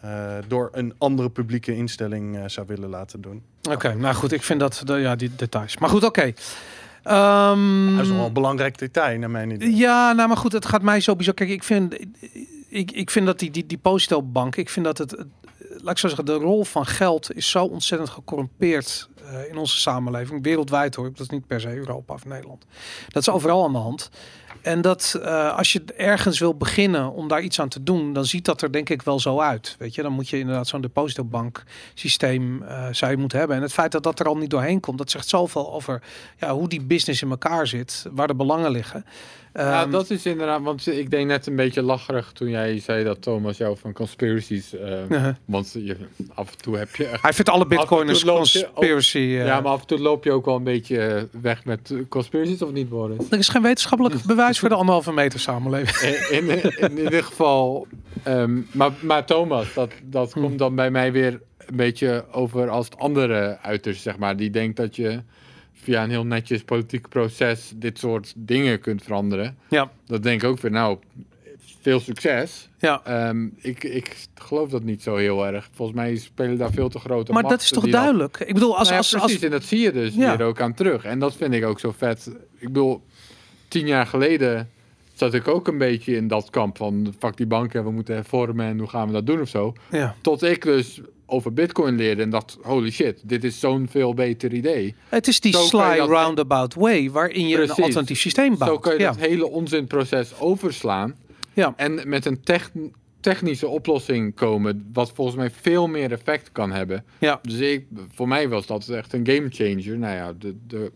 eh, 0.00 0.34
door 0.48 0.68
een 0.72 0.94
andere 0.98 1.30
publieke 1.30 1.76
instelling 1.76 2.36
eh, 2.36 2.42
zou 2.46 2.66
willen 2.66 2.88
laten 2.88 3.20
doen. 3.20 3.42
Oké, 3.70 3.94
nou 3.94 4.14
goed, 4.14 4.32
ik 4.32 4.42
vind 4.42 4.60
dat, 4.60 4.82
de, 4.84 4.92
ja, 4.94 5.16
die 5.16 5.30
details. 5.36 5.78
Maar 5.78 5.88
goed, 5.88 6.04
oké. 6.04 6.32
Ehm, 7.02 7.90
Dat 7.96 8.00
is 8.04 8.08
nog 8.08 8.16
wel 8.16 8.26
een 8.26 8.32
belangrijk 8.32 8.78
detail 8.78 9.18
naar 9.18 9.30
mijn 9.30 9.50
idee. 9.50 9.74
Ja, 9.76 10.12
nou 10.12 10.28
maar 10.28 10.36
goed, 10.36 10.52
het 10.52 10.66
gaat 10.66 10.82
mij 10.82 11.00
sowieso. 11.00 11.32
Kijk, 11.32 11.50
ik 11.50 11.62
vind, 11.62 11.96
ik, 12.68 12.90
ik 12.90 13.10
vind 13.10 13.26
dat 13.26 13.38
die, 13.38 13.50
die 13.50 13.66
depositobank, 13.66 14.56
ik 14.56 14.68
vind 14.70 14.84
dat 14.86 14.98
het- 14.98 15.24
laat 15.82 15.92
ik 15.92 15.98
zo 15.98 16.06
zeggen, 16.06 16.26
de 16.26 16.34
rol 16.34 16.64
van 16.64 16.86
geld 16.86 17.36
is 17.36 17.50
zo 17.50 17.64
ontzettend 17.64 18.10
gecorrumpeerd 18.10 19.08
eh, 19.24 19.48
in 19.48 19.56
onze 19.56 19.78
samenleving, 19.78 20.42
wereldwijd 20.42 20.94
hoor. 20.94 21.10
Dat 21.10 21.20
is 21.20 21.28
niet 21.28 21.46
per 21.46 21.60
se 21.60 21.76
Europa 21.76 22.14
of 22.14 22.24
Nederland. 22.24 22.66
Dat 23.08 23.22
is 23.22 23.28
overal 23.28 23.64
aan 23.64 23.72
de 23.72 23.78
hand. 23.78 24.10
En 24.60 24.80
dat 24.80 25.18
eh, 25.22 25.56
als 25.56 25.72
je 25.72 25.82
ergens 25.96 26.38
wil 26.38 26.54
beginnen 26.54 27.12
om 27.12 27.28
daar 27.28 27.42
iets 27.42 27.60
aan 27.60 27.68
te 27.68 27.82
doen, 27.82 28.12
dan 28.12 28.24
ziet 28.24 28.44
dat 28.44 28.62
er 28.62 28.72
denk 28.72 28.88
ik 28.88 29.02
wel 29.02 29.20
zo 29.20 29.40
uit. 29.40 29.76
Weet 29.78 29.94
je, 29.94 30.02
dan 30.02 30.12
moet 30.12 30.28
je 30.28 30.38
inderdaad 30.38 30.66
zo'n 30.66 30.80
depositobank 30.80 31.62
systeem 31.94 32.62
eh 32.62 32.86
zou 32.90 33.10
je 33.10 33.16
moeten 33.16 33.38
hebben. 33.38 33.56
En 33.56 33.62
het 33.62 33.72
feit 33.72 33.92
dat 33.92 34.02
dat 34.02 34.20
er 34.20 34.26
al 34.26 34.36
niet 34.36 34.50
doorheen 34.50 34.80
komt, 34.80 34.98
dat 34.98 35.10
zegt 35.10 35.28
zoveel 35.28 35.72
over 35.72 36.02
ja, 36.38 36.52
hoe 36.54 36.68
die 36.68 36.82
business 36.82 37.22
in 37.22 37.30
elkaar 37.30 37.66
zit, 37.66 38.06
waar 38.12 38.26
de 38.26 38.34
belangen 38.34 38.70
liggen. 38.70 39.04
Ja, 39.64 39.82
Ehm, 39.82 39.90
dat 39.90 40.10
is 40.10 40.26
inderdaad, 40.26 40.62
want 40.62 40.86
ik 40.86 41.10
deed 41.10 41.26
net 41.26 41.46
een 41.46 41.56
beetje 41.56 41.82
lacherig 41.82 42.30
toen 42.32 42.48
jij 42.48 42.80
zei 42.80 43.04
dat 43.04 43.22
Thomas 43.22 43.56
jou 43.56 43.76
van 43.78 43.92
conspiracies, 43.92 44.74
eh, 44.74 45.02
uh-huh. 45.10 45.34
want 45.44 45.72
je, 45.78 45.96
af 46.34 46.50
en 46.50 46.58
toe 46.58 46.76
heb 46.76 46.96
je 46.96 47.08
Hij 47.22 47.32
vindt 47.32 47.50
alle 47.50 47.66
bitcoiners 47.66 48.26
ook- 48.28 48.36
conspiracy 48.36 49.18
eh, 49.18 49.46
Ja, 49.46 49.60
maar 49.60 49.72
af 49.72 49.80
en 49.80 49.86
toe 49.86 49.98
loop 49.98 50.24
je 50.24 50.32
ook 50.32 50.44
wel 50.44 50.56
een 50.56 50.64
beetje 50.64 50.98
eh, 51.06 51.22
weg 51.42 51.64
met 51.64 51.92
conspiracies 52.08 52.62
of 52.62 52.72
niet, 52.72 52.88
Boris? 52.88 53.16
Er 53.30 53.38
is 53.38 53.48
geen 53.48 53.62
wetenschappelijk 53.62 54.22
bewijs 54.26 54.58
voor 54.58 54.68
de 54.68 54.74
anderhalve 54.74 55.12
meter 55.12 55.40
samenleving. 55.40 56.12
In, 56.40 56.48
in, 56.48 56.78
in 56.78 56.98
ieder 56.98 57.24
geval. 57.24 57.86
ehm, 58.22 58.60
maar, 58.72 58.90
maar 59.00 59.24
Thomas, 59.24 59.74
dat, 59.74 59.90
dat 60.04 60.32
Hm. 60.32 60.40
komt 60.40 60.58
dan 60.58 60.74
bij 60.74 60.90
mij 60.90 61.12
weer 61.12 61.40
een 61.66 61.76
beetje 61.76 62.24
over 62.32 62.68
als 62.68 62.84
het 62.84 62.98
andere 62.98 63.58
uiterste, 63.62 64.02
zeg 64.02 64.18
maar. 64.18 64.36
Die 64.36 64.50
denkt 64.50 64.76
dat 64.76 64.96
je 64.96 65.20
via 65.88 66.02
een 66.04 66.10
heel 66.10 66.24
netjes 66.26 66.62
politiek 66.62 67.08
proces 67.08 67.72
dit 67.76 67.98
soort 67.98 68.32
dingen 68.36 68.80
kunt 68.80 69.02
veranderen. 69.02 69.56
Ja, 69.68 69.90
Dat 70.06 70.22
denk 70.22 70.42
ik 70.42 70.48
ook 70.48 70.60
weer, 70.60 70.70
nou, 70.70 70.98
veel 71.80 72.00
succes. 72.00 72.68
ja. 72.78 73.00
Ehm, 73.04 73.46
ik, 73.56 73.84
ik 73.84 74.16
geloof 74.34 74.70
dat 74.70 74.82
niet 74.82 75.02
zo 75.02 75.16
heel 75.16 75.46
erg. 75.46 75.68
Volgens 75.72 75.96
mij 75.98 76.16
spelen 76.16 76.58
daar 76.58 76.72
veel 76.72 76.88
te 76.88 76.98
grote 76.98 77.32
Maar 77.32 77.42
dat 77.42 77.60
is 77.60 77.70
toch 77.70 77.88
duidelijk? 77.88 78.38
Ik 78.46 78.54
bedoel, 78.54 78.78
als, 78.78 78.88
nou 78.88 78.92
ja, 78.92 78.96
als, 78.98 79.10
precies, 79.10 79.34
als, 79.34 79.42
en 79.44 79.50
dat 79.50 79.64
zie 79.64 79.80
je 79.80 79.92
dus 79.92 80.14
Ja. 80.14 80.36
hier 80.36 80.46
ook 80.46 80.60
aan 80.60 80.74
terug. 80.74 81.04
En 81.04 81.18
dat 81.18 81.36
vind 81.36 81.54
ik 81.54 81.64
ook 81.64 81.80
zo 81.80 81.94
vet. 81.96 82.30
Ik 82.58 82.66
bedoel, 82.66 83.02
tien 83.68 83.86
jaar 83.86 84.06
geleden 84.06 84.70
zat 85.14 85.34
ik 85.34 85.48
ook 85.48 85.68
een 85.68 85.78
beetje 85.78 86.16
in 86.16 86.28
dat 86.28 86.50
kamp 86.50 86.76
van... 86.76 87.14
fuck 87.18 87.36
die 87.36 87.46
banken, 87.46 87.84
we 87.84 87.90
moeten 87.90 88.14
hervormen 88.14 88.66
en 88.66 88.78
hoe 88.78 88.88
gaan 88.88 89.06
we 89.06 89.12
dat 89.12 89.26
doen 89.26 89.40
of 89.40 89.48
zo. 89.48 89.72
ja. 89.90 90.14
Tot 90.20 90.42
ik 90.42 90.62
dus 90.62 91.00
over 91.30 91.52
bitcoin 91.52 91.96
leerde 91.96 92.22
en 92.22 92.30
dacht... 92.30 92.58
holy 92.62 92.90
shit, 92.90 93.20
dit 93.24 93.44
is 93.44 93.60
zo'n 93.60 93.88
veel 93.90 94.14
beter 94.14 94.52
idee. 94.52 94.94
Het 95.08 95.26
is 95.28 95.40
die 95.40 95.52
Zo 95.52 95.62
sly 95.62 95.96
dat- 95.96 96.08
roundabout 96.08 96.74
way 96.74 97.10
waarin 97.10 97.48
je 97.48 97.54
Precies. 97.56 97.76
een 97.76 97.84
alternatief 97.84 98.18
systeem 98.18 98.58
bouwt. 98.58 98.72
Zo 98.72 98.78
kan 98.78 98.92
je 98.92 98.98
ja. 98.98 99.12
dat 99.12 99.20
hele 99.20 99.48
onzinproces 99.48 100.38
overslaan... 100.40 101.14
ja. 101.52 101.72
en 101.76 102.00
met 102.08 102.24
een 102.26 102.40
tech- 102.42 102.70
technische 103.20 103.68
oplossing 103.68 104.34
komen... 104.34 104.90
wat 104.92 105.12
volgens 105.12 105.36
mij 105.36 105.50
veel 105.50 105.86
meer 105.86 106.12
effect 106.12 106.52
kan 106.52 106.72
hebben. 106.72 107.04
Ja. 107.18 107.38
Dus 107.42 107.58
ik, 107.58 107.84
voor 108.14 108.28
mij 108.28 108.48
was 108.48 108.66
dat 108.66 108.88
echt 108.88 109.12
een 109.12 109.26
game 109.26 109.46
changer. 109.50 109.98
Nou 109.98 110.14
ja, 110.14 110.32
de, 110.38 110.56
de, 110.66 110.92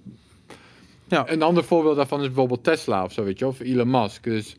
Ja. 1.09 1.30
Een 1.30 1.43
ander 1.43 1.64
voorbeeld 1.64 1.97
daarvan 1.97 2.20
is 2.20 2.26
bijvoorbeeld 2.26 2.64
Tesla 2.64 3.05
of 3.05 3.12
zo, 3.12 3.24
weet 3.24 3.39
je, 3.39 3.47
of 3.47 3.61
Elon 3.61 3.91
Musk. 3.91 4.24
Dus 4.24 4.57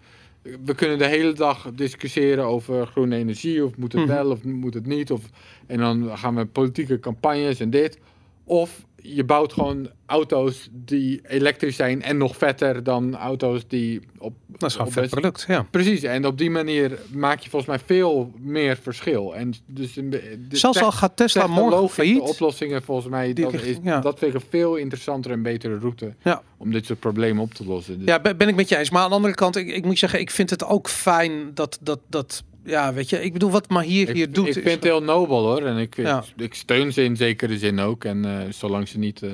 we 0.65 0.75
kunnen 0.75 0.97
de 0.97 1.07
hele 1.07 1.33
dag 1.33 1.71
discussiëren 1.75 2.43
over 2.45 2.87
groene 2.87 3.15
energie, 3.15 3.65
of 3.65 3.77
moet 3.77 3.91
het 3.93 4.01
Mhm. 4.05 4.11
wel 4.13 4.31
of 4.31 4.43
moet 4.43 4.73
het 4.73 4.85
niet. 4.85 5.11
Of, 5.11 5.21
en 5.67 5.77
dan 5.77 6.17
gaan 6.17 6.35
we 6.35 6.45
politieke 6.45 6.99
campagnes 6.99 7.59
en 7.59 7.69
dit. 7.69 7.99
Of 8.43 8.85
je 9.05 9.23
bouwt 9.23 9.53
gewoon 9.53 9.89
auto's 10.05 10.69
die 10.71 11.21
elektrisch 11.27 11.75
zijn 11.75 12.01
en 12.01 12.17
nog 12.17 12.37
vetter 12.37 12.83
dan 12.83 13.15
auto's 13.15 13.67
die 13.67 14.01
op. 14.17 14.33
Dat 14.47 14.69
is 14.69 14.75
gewoon 14.75 14.91
vet 14.91 15.09
product, 15.09 15.45
ja. 15.47 15.65
Precies, 15.71 16.03
en 16.03 16.25
op 16.25 16.37
die 16.37 16.49
manier 16.49 16.99
maak 17.11 17.39
je 17.39 17.49
volgens 17.49 17.71
mij 17.71 17.79
veel 17.85 18.31
meer 18.39 18.77
verschil. 18.81 19.35
En 19.35 19.53
dus 19.65 19.93
de, 19.93 20.45
Zelfs 20.49 20.81
al 20.81 20.91
gaat 20.91 21.17
Tesla 21.17 21.47
morgen 21.47 21.89
failliet. 21.89 22.19
oplossingen 22.19 22.83
volgens 22.83 23.07
mij, 23.07 23.33
Die 23.33 23.43
dat, 23.43 23.53
richting, 23.53 23.77
is, 23.77 23.83
ja. 23.83 23.99
dat 23.99 24.19
vind 24.19 24.33
ik 24.35 24.41
een 24.41 24.47
veel 24.49 24.75
interessanter 24.75 25.31
en 25.31 25.41
betere 25.41 25.77
route 25.79 26.13
Ja. 26.23 26.41
om 26.57 26.71
dit 26.71 26.85
soort 26.85 26.99
problemen 26.99 27.43
op 27.43 27.53
te 27.53 27.65
lossen. 27.65 27.97
Dus 27.99 28.07
Ja, 28.07 28.19
ben 28.19 28.37
ben 28.37 28.47
ik 28.47 28.55
met 28.55 28.69
je 28.69 28.77
eens. 28.77 28.89
Maar 28.89 29.01
aan 29.03 29.09
de 29.09 29.15
andere 29.15 29.33
kant, 29.35 29.55
ik, 29.55 29.67
ik 29.67 29.85
moet 29.85 29.99
zeggen, 29.99 30.19
ik 30.19 30.31
vind 30.31 30.49
het 30.49 30.65
ook 30.65 30.89
fijn 30.89 31.51
dat, 31.53 31.77
dat, 31.81 31.99
dat 32.07 32.43
ja, 32.65 32.93
weet 32.93 33.09
je, 33.09 33.23
ik 33.23 33.33
bedoel, 33.33 33.51
wat 33.51 33.69
Mahir 33.69 34.09
ik, 34.09 34.15
hier 34.15 34.31
doet. 34.31 34.47
ik 34.47 34.55
is- 34.55 34.61
vind 34.61 34.75
het 34.75 34.83
heel 34.83 35.03
nobel 35.03 35.39
hoor. 35.45 35.61
En 35.65 35.77
ik, 35.77 35.95
Ja. 35.97 36.23
ik 36.37 36.53
steun 36.53 36.93
ze 36.93 37.03
in 37.03 37.15
zekere 37.15 37.57
zin 37.57 37.79
ook. 37.79 38.03
En 38.03 38.25
eh, 38.25 38.51
zolang 38.51 38.87
ze 38.87 38.97
niet 38.99 39.21
eh, 39.23 39.31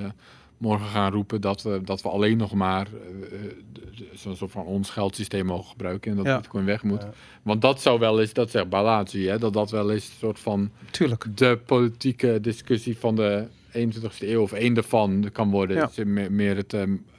morgen 0.57 0.87
gaan 0.87 1.11
roepen 1.11 1.41
dat 1.41 1.61
we, 1.61 1.81
dat 1.83 2.01
we 2.01 2.09
alleen 2.09 2.37
nog 2.37 2.53
maar 2.53 2.87
d- 3.73 4.19
zo'n 4.19 4.35
soort 4.35 4.51
van 4.51 4.65
ons 4.65 4.89
geldsysteem 4.89 5.45
mogen 5.45 5.69
gebruiken. 5.69 6.11
En 6.11 6.17
dat 6.17 6.25
Ja. 6.25 6.35
bitcoin 6.37 6.65
weg 6.65 6.83
moet. 6.83 7.01
Ja. 7.01 7.11
Want 7.41 7.61
dat 7.61 7.81
zou 7.81 7.99
wel 7.99 8.19
eens, 8.21 8.33
dat 8.33 8.51
zegt 8.51 8.69
Balaji, 8.69 9.27
hè, 9.27 9.37
dat 9.39 9.53
dat 9.53 9.71
wel 9.71 9.91
eens 9.91 10.05
een 10.07 10.13
soort 10.19 10.39
van 10.39 10.71
Tuurlijk. 10.91 11.25
de 11.37 11.59
politieke 11.65 12.37
discussie 12.41 12.97
van 12.97 13.15
de 13.15 13.45
21ste 13.71 14.27
eeuw 14.29 14.41
of 14.41 14.51
één 14.53 14.73
daarvan 14.73 15.29
kan 15.31 15.49
worden. 15.51 15.89
Is 15.95 16.03
meer, 16.05 16.31
meer 16.31 16.55
het 16.55 16.75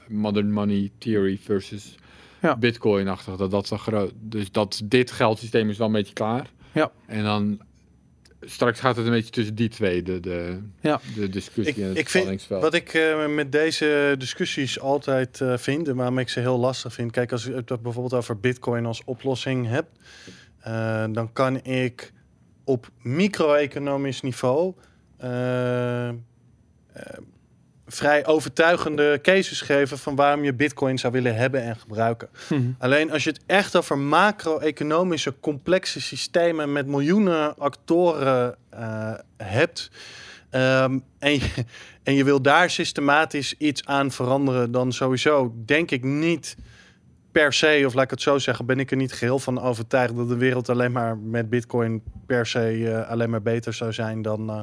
modern 0.08 0.52
money 0.52 0.90
theory 0.98 1.38
versus 1.42 1.94
Ja. 2.42 2.56
bitcoin-achtig. 2.56 3.36
Dat, 3.36 3.50
dat 3.50 3.66
zo 3.66 3.76
groot. 3.76 4.12
Dus 4.20 4.52
dat 4.52 4.80
dit 4.84 5.10
geldsysteem 5.10 5.70
is 5.70 5.78
wel 5.78 5.86
een 5.86 5.92
beetje 5.92 6.12
klaar. 6.14 6.50
Ja. 6.72 6.90
En 7.06 7.24
dan 7.24 7.60
straks 8.40 8.80
gaat 8.80 8.96
het 8.96 9.06
een 9.06 9.12
beetje 9.12 9.30
tussen 9.30 9.54
die 9.54 9.68
twee, 9.68 10.02
de, 10.02 10.20
de, 10.20 10.58
Ja. 10.80 11.00
de 11.14 11.28
discussie 11.28 11.74
Ik, 11.74 11.82
en 11.82 11.88
het 11.88 11.98
ik 11.98 12.08
vind, 12.08 12.46
wat 12.48 12.74
ik 12.74 12.94
eh, 12.94 13.26
met 13.26 13.52
deze 13.52 14.14
discussies 14.18 14.80
altijd 14.80 15.40
eh, 15.40 15.56
vind 15.56 15.88
en 15.88 15.96
waarom 15.96 16.18
ik 16.18 16.28
ze 16.28 16.40
heel 16.40 16.58
lastig 16.58 16.92
vind. 16.92 17.10
Kijk, 17.12 17.32
als 17.32 17.44
je 17.44 17.52
het 17.52 17.66
bijvoorbeeld 17.66 18.14
over 18.14 18.40
Bitcoin 18.40 18.86
als 18.86 19.02
oplossing 19.04 19.66
hebt, 19.66 19.98
eh, 20.60 21.04
dan 21.12 21.32
kan 21.32 21.64
ik 21.64 22.12
op 22.64 22.90
micro-economisch 23.02 24.20
niveau 24.20 24.74
vrij 27.92 28.26
overtuigende 28.26 29.18
cases 29.22 29.60
geven 29.60 29.98
van 29.98 30.14
waarom 30.16 30.44
je 30.44 30.54
Bitcoin 30.54 30.98
zou 30.98 31.12
willen 31.12 31.34
hebben 31.34 31.62
en 31.62 31.76
gebruiken. 31.76 32.28
Mhm. 32.48 32.62
Alleen 32.78 33.12
als 33.12 33.24
je 33.24 33.30
het 33.30 33.40
echt 33.46 33.76
over 33.76 33.98
macro-economische 33.98 35.34
complexe 35.40 36.00
systemen 36.00 36.72
met 36.72 36.86
miljoenen 36.86 37.58
actoren 37.58 38.56
eh, 38.70 39.12
hebt. 39.36 39.90
ehm, 40.50 40.98
en, 41.18 41.32
je, 41.32 41.50
en 42.02 42.14
je 42.14 42.24
wil 42.24 42.42
daar 42.42 42.70
systematisch 42.70 43.54
iets 43.58 43.84
aan 43.86 44.10
veranderen, 44.10 44.70
dan 44.70 44.92
sowieso 44.92 45.54
denk 45.64 45.90
ik 45.90 46.02
niet 46.04 46.56
per 47.32 47.52
se, 47.52 47.82
of 47.86 47.94
laat 47.94 48.04
ik 48.04 48.10
het 48.10 48.22
zo 48.22 48.38
zeggen, 48.38 48.66
ben 48.66 48.78
ik 48.80 48.90
er 48.90 48.96
niet 48.96 49.12
geheel 49.12 49.38
van 49.38 49.60
overtuigd 49.60 50.16
dat 50.16 50.28
de 50.28 50.36
wereld 50.36 50.68
alleen 50.68 50.92
maar 50.92 51.18
met 51.18 51.50
Bitcoin 51.50 52.02
per 52.26 52.46
se 52.46 52.90
eh, 52.90 53.10
alleen 53.10 53.30
maar 53.30 53.42
beter 53.42 53.74
zou 53.74 53.92
zijn 53.92 54.22
dan. 54.22 54.50
eh, 54.50 54.60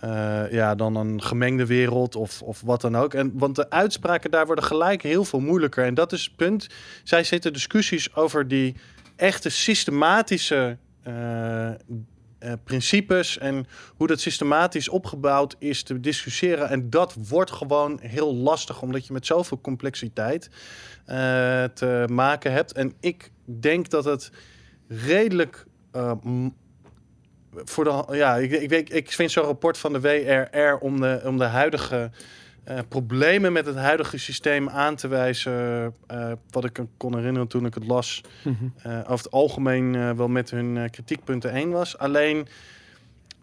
eh, 0.00 0.52
ja, 0.52 0.74
dan 0.74 0.96
een 0.96 1.22
gemengde 1.22 1.66
wereld 1.66 2.16
of, 2.16 2.42
of 2.42 2.60
wat 2.60 2.80
dan 2.80 2.96
ook. 2.96 3.14
En, 3.14 3.32
want 3.34 3.56
de 3.56 3.70
uitspraken 3.70 4.30
daar 4.30 4.46
worden 4.46 4.64
gelijk 4.64 5.02
heel 5.02 5.24
veel 5.24 5.40
moeilijker. 5.40 5.84
En 5.84 5.94
dat 5.94 6.12
is 6.12 6.24
het 6.24 6.36
punt. 6.36 6.66
Zij 7.04 7.24
zitten 7.24 7.52
discussies 7.52 8.14
over 8.14 8.48
die 8.48 8.74
echte 9.16 9.48
systematische 9.48 10.76
eh, 11.02 11.68
eh, 11.68 11.74
principes 12.64 13.38
en 13.38 13.66
hoe 13.96 14.06
dat 14.06 14.20
systematisch 14.20 14.88
opgebouwd 14.88 15.56
is 15.58 15.82
te 15.82 16.00
discussiëren. 16.00 16.68
En 16.68 16.90
dat 16.90 17.16
wordt 17.28 17.50
gewoon 17.50 17.98
heel 18.00 18.34
lastig, 18.34 18.82
omdat 18.82 19.06
je 19.06 19.12
met 19.12 19.26
zoveel 19.26 19.60
complexiteit 19.60 20.50
te 21.74 22.04
maken 22.12 22.52
hebt. 22.52 22.72
En 22.72 22.92
ik 23.00 23.30
denk 23.44 23.90
dat 23.90 24.04
het 24.04 24.30
redelijk. 24.88 25.66
Voor 27.64 27.84
de, 27.84 28.04
ja, 28.10 28.36
ik, 28.36 28.50
ik, 28.50 28.68
weet, 28.68 28.94
ik 28.94 29.12
vind 29.12 29.30
zo'n 29.30 29.44
rapport 29.44 29.78
van 29.78 29.92
de 29.92 30.00
WRR 30.00 30.78
om 30.78 31.00
de, 31.00 31.20
om 31.24 31.38
de 31.38 31.44
huidige 31.44 32.10
eh, 32.66 32.78
problemen 32.88 33.52
met 33.52 33.66
het 33.66 33.76
huidige 33.76 34.18
systeem 34.18 34.68
aan 34.68 34.96
te 34.96 35.08
wijzen. 35.08 35.94
eh, 36.06 36.32
wat 36.50 36.64
ik 36.64 36.80
kon 36.96 37.16
herinneren 37.16 37.48
toen 37.48 37.66
ik 37.66 37.74
het 37.74 37.86
las, 37.86 38.20
eh, 38.82 38.98
over 38.98 39.24
het 39.24 39.30
algemeen 39.30 40.16
wel 40.16 40.28
met 40.28 40.50
hun 40.50 40.90
kritiekpunten 40.90 41.50
één 41.52 41.70
was. 41.70 41.98
Alleen, 41.98 42.46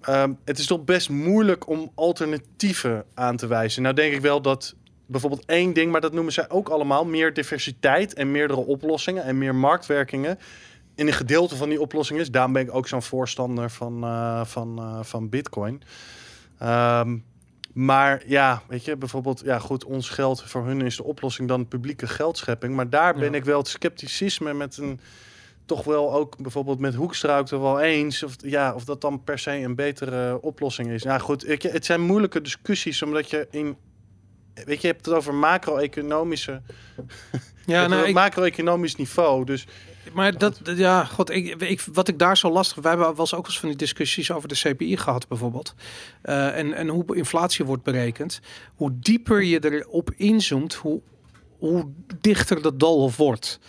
ehm, 0.02 0.34
het 0.46 0.60
is 0.60 0.66
toch 0.66 0.84
best 0.84 1.10
moeilijk 1.10 1.68
om 1.68 1.92
alternatieven 1.96 3.06
aan 3.14 3.38
te 3.38 3.48
wijzen. 3.48 3.82
Nou 3.82 3.96
denk 3.96 4.14
ik 4.14 4.22
wel 4.22 4.42
dat 4.42 4.76
bijvoorbeeld 5.06 5.46
één 5.46 5.74
ding, 5.74 5.92
maar 5.92 6.02
dat 6.02 6.14
noemen 6.14 6.34
zij 6.34 6.50
ook 6.50 6.70
allemaal, 6.70 7.06
meer 7.06 7.34
diversiteit 7.34 8.14
en 8.14 8.32
meerdere 8.32 8.60
oplossingen 8.60 9.24
en 9.24 9.38
meer 9.38 9.56
marktwerkingen. 9.56 10.40
In 10.96 11.08
een 11.08 11.14
gedeelte 11.14 11.56
van 11.56 11.70
die 11.70 11.82
oplossing 11.82 12.20
is. 12.20 12.32
Daarom 12.32 12.54
ben 12.54 12.62
ik 12.62 12.74
ook 12.76 12.88
zo'n 12.88 13.02
voorstander 13.02 13.70
van, 13.70 14.04
eh, 14.04 14.46
van, 14.46 14.78
eh, 14.80 15.00
van 15.04 15.30
Bitcoin. 15.30 15.82
Ehm, 16.60 17.18
maar 17.74 18.24
ja, 18.28 18.62
weet 18.68 18.86
je, 18.86 18.98
bijvoorbeeld, 18.98 19.42
ja 19.46 19.60
goed, 19.60 19.84
ons 19.84 20.10
geld 20.10 20.44
voor 20.44 20.66
hun 20.66 20.82
is 20.82 20.96
de 20.96 21.04
oplossing 21.04 21.48
dan 21.48 21.68
publieke 21.68 22.08
geldschepping. 22.08 22.76
Maar 22.76 22.90
daar 22.90 23.14
ben 23.14 23.32
Ja. 23.32 23.38
ik 23.38 23.46
wel 23.46 23.58
het 23.58 23.68
scepticisme 23.68 24.54
met 24.54 24.78
een, 24.78 25.00
toch 25.66 25.84
wel 25.84 26.14
ook 26.14 26.38
bijvoorbeeld 26.38 26.80
met 26.80 26.96
Hoekstra 26.96 27.38
ook 27.40 27.50
er 27.50 27.62
wel 27.62 27.80
eens. 27.80 28.24
Of, 28.24 28.36
ja, 28.38 28.74
of 28.74 28.84
dat 28.86 29.02
dan 29.02 29.24
per 29.24 29.40
se 29.40 29.52
een 29.52 29.76
betere 29.76 30.42
oplossing 30.42 30.90
is. 30.90 31.04
Nou 31.04 31.20
goed, 31.20 31.50
ik, 31.50 31.62
het 31.62 31.86
zijn 31.86 32.02
moeilijke 32.02 32.42
discussies, 32.42 33.02
omdat 33.02 33.30
je 33.30 33.48
in, 33.52 33.78
weet 34.54 34.66
je, 34.82 34.88
je 34.88 34.94
hebt 34.94 35.06
het 35.06 35.16
over 35.16 35.34
macro-economische, 35.34 36.62
Ja, 37.66 37.88
nou, 37.88 38.08
ik, 38.08 38.14
macro-economisch 38.14 38.96
niveau. 38.96 39.46
Dus 39.46 39.68
maar 40.14 40.38
dat, 40.38 40.60
dat- 40.64 40.78
ja, 40.78 41.06
god, 41.06 41.30
ik, 41.30 41.62
ik, 41.62 41.82
wat 41.94 42.08
ik 42.08 42.20
daar 42.20 42.38
zo 42.38 42.52
lastig... 42.52 42.82
Wij 42.84 42.92
hebben 42.92 43.10
eens 43.10 43.20
ook 43.20 43.30
wel 43.30 43.46
eens 43.46 43.60
van 43.60 43.70
die 43.70 43.78
discussies 43.78 44.32
over 44.32 44.48
de 44.48 44.56
CPI 44.56 44.98
gehad 44.98 45.28
bijvoorbeeld. 45.28 45.76
Eh, 46.22 46.58
en, 46.58 46.74
en 46.74 46.88
hoe 46.88 47.16
inflatie 47.16 47.66
wordt 47.66 47.84
berekend. 47.84 48.40
Hoe 48.76 48.92
dieper 49.00 49.44
je 49.44 49.72
erop 49.72 50.12
inzoomt, 50.16 50.74
hoe, 50.74 51.02
hoe 51.58 51.92
dichter 52.22 52.62
de 52.62 52.76
doolhof 52.76 53.18
wordt. 53.18 53.60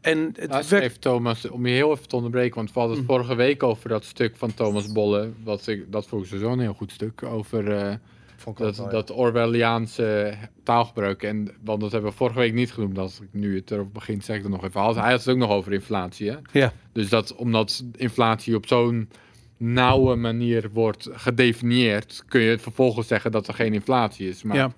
En 0.00 0.32
het 0.38 0.50
Nou, 0.50 0.64
werkt... 0.68 1.00
Thomas, 1.00 1.48
om 1.48 1.66
je 1.66 1.74
heel 1.74 1.90
even 1.92 2.08
te 2.08 2.16
onderbreken, 2.16 2.54
want 2.56 2.72
we 2.72 2.78
hadden 2.78 2.98
het 2.98 3.06
Mm. 3.06 3.12
vorige 3.14 3.34
week 3.34 3.62
over 3.62 3.88
dat 3.88 4.04
stuk 4.04 4.36
van 4.36 4.54
Thomas 4.54 4.92
Bolle. 4.92 5.30
Wat 5.44 5.66
ik, 5.66 5.92
dat 5.92 6.06
vond 6.06 6.22
ik 6.22 6.28
sowieso 6.28 6.52
een 6.52 6.60
heel 6.60 6.74
goed 6.74 6.92
stuk. 6.92 7.22
Over 7.22 7.72
eh, 7.76 7.94
vond 8.40 8.58
ik 8.58 8.66
ook 8.66 8.76
dat, 8.76 8.90
dat 8.90 9.10
Orwelliaanse 9.10 10.34
taalgebruik. 10.62 11.22
En, 11.22 11.48
want 11.64 11.80
dat 11.80 11.92
hebben 11.92 12.10
we 12.10 12.16
vorige 12.16 12.38
week 12.38 12.54
niet 12.54 12.72
genoemd. 12.72 12.98
Als 12.98 13.20
ik 13.20 13.28
nu 13.32 13.56
het 13.56 13.70
erover 13.70 13.92
begin, 13.92 14.22
zeg 14.22 14.36
ik 14.36 14.42
het 14.42 14.52
nog 14.52 14.64
even. 14.64 14.80
Hij 14.80 15.10
had 15.10 15.24
het 15.24 15.28
ook 15.28 15.36
nog 15.36 15.50
over 15.50 15.72
inflatie. 15.72 16.30
Hè? 16.30 16.36
Ja. 16.52 16.72
Dus 16.92 17.08
dat 17.08 17.34
omdat 17.34 17.84
inflatie 17.96 18.56
op 18.56 18.66
zo'n 18.66 19.08
nauwe 19.56 20.16
manier 20.16 20.70
wordt 20.72 21.08
gedefinieerd, 21.12 22.22
kun 22.28 22.40
je 22.40 22.58
vervolgens 22.58 23.06
zeggen 23.06 23.32
dat 23.32 23.48
er 23.48 23.54
geen 23.54 23.74
inflatie 23.74 24.28
is. 24.28 24.42
Maar 24.42 24.56
Ja. 24.56 24.72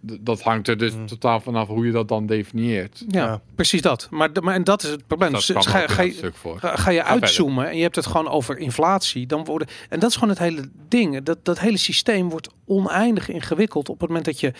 Dat 0.00 0.40
hangt 0.42 0.68
er 0.68 0.78
dus 0.78 0.94
Mm. 0.94 1.06
totaal 1.06 1.40
vanaf 1.40 1.68
hoe 1.68 1.86
je 1.86 1.92
dat 1.92 2.08
dan 2.08 2.26
definieert. 2.26 3.04
Ja, 3.08 3.24
Ja. 3.24 3.40
precies 3.54 3.82
dat. 3.82 4.08
Maar, 4.10 4.32
de- 4.32 4.40
maar 4.40 4.54
en 4.54 4.64
dat 4.64 4.82
is 4.82 4.90
het 4.90 5.06
probleem. 5.06 5.32
Dus 5.32 5.50
ga, 5.54 5.78
je. 5.78 5.88
Ga, 5.88 6.76
ga 6.76 6.90
je 6.90 6.98
verder. 7.00 7.04
uitzoomen 7.04 7.68
en 7.68 7.76
je 7.76 7.82
hebt 7.82 7.96
het 7.96 8.06
gewoon 8.06 8.28
over 8.28 8.58
inflatie, 8.58 9.26
dan 9.26 9.44
worden 9.44 9.68
en 9.88 9.98
dat 10.00 10.08
is 10.10 10.14
gewoon 10.14 10.28
het 10.30 10.38
hele 10.38 10.68
ding. 10.88 11.22
Dat, 11.22 11.38
dat 11.42 11.58
hele 11.58 11.76
systeem 11.76 12.28
wordt 12.30 12.48
oneindig 12.66 13.28
ingewikkeld 13.28 13.88
op 13.88 13.98
het 14.00 14.08
moment 14.08 14.26
dat 14.26 14.40
je 14.40 14.52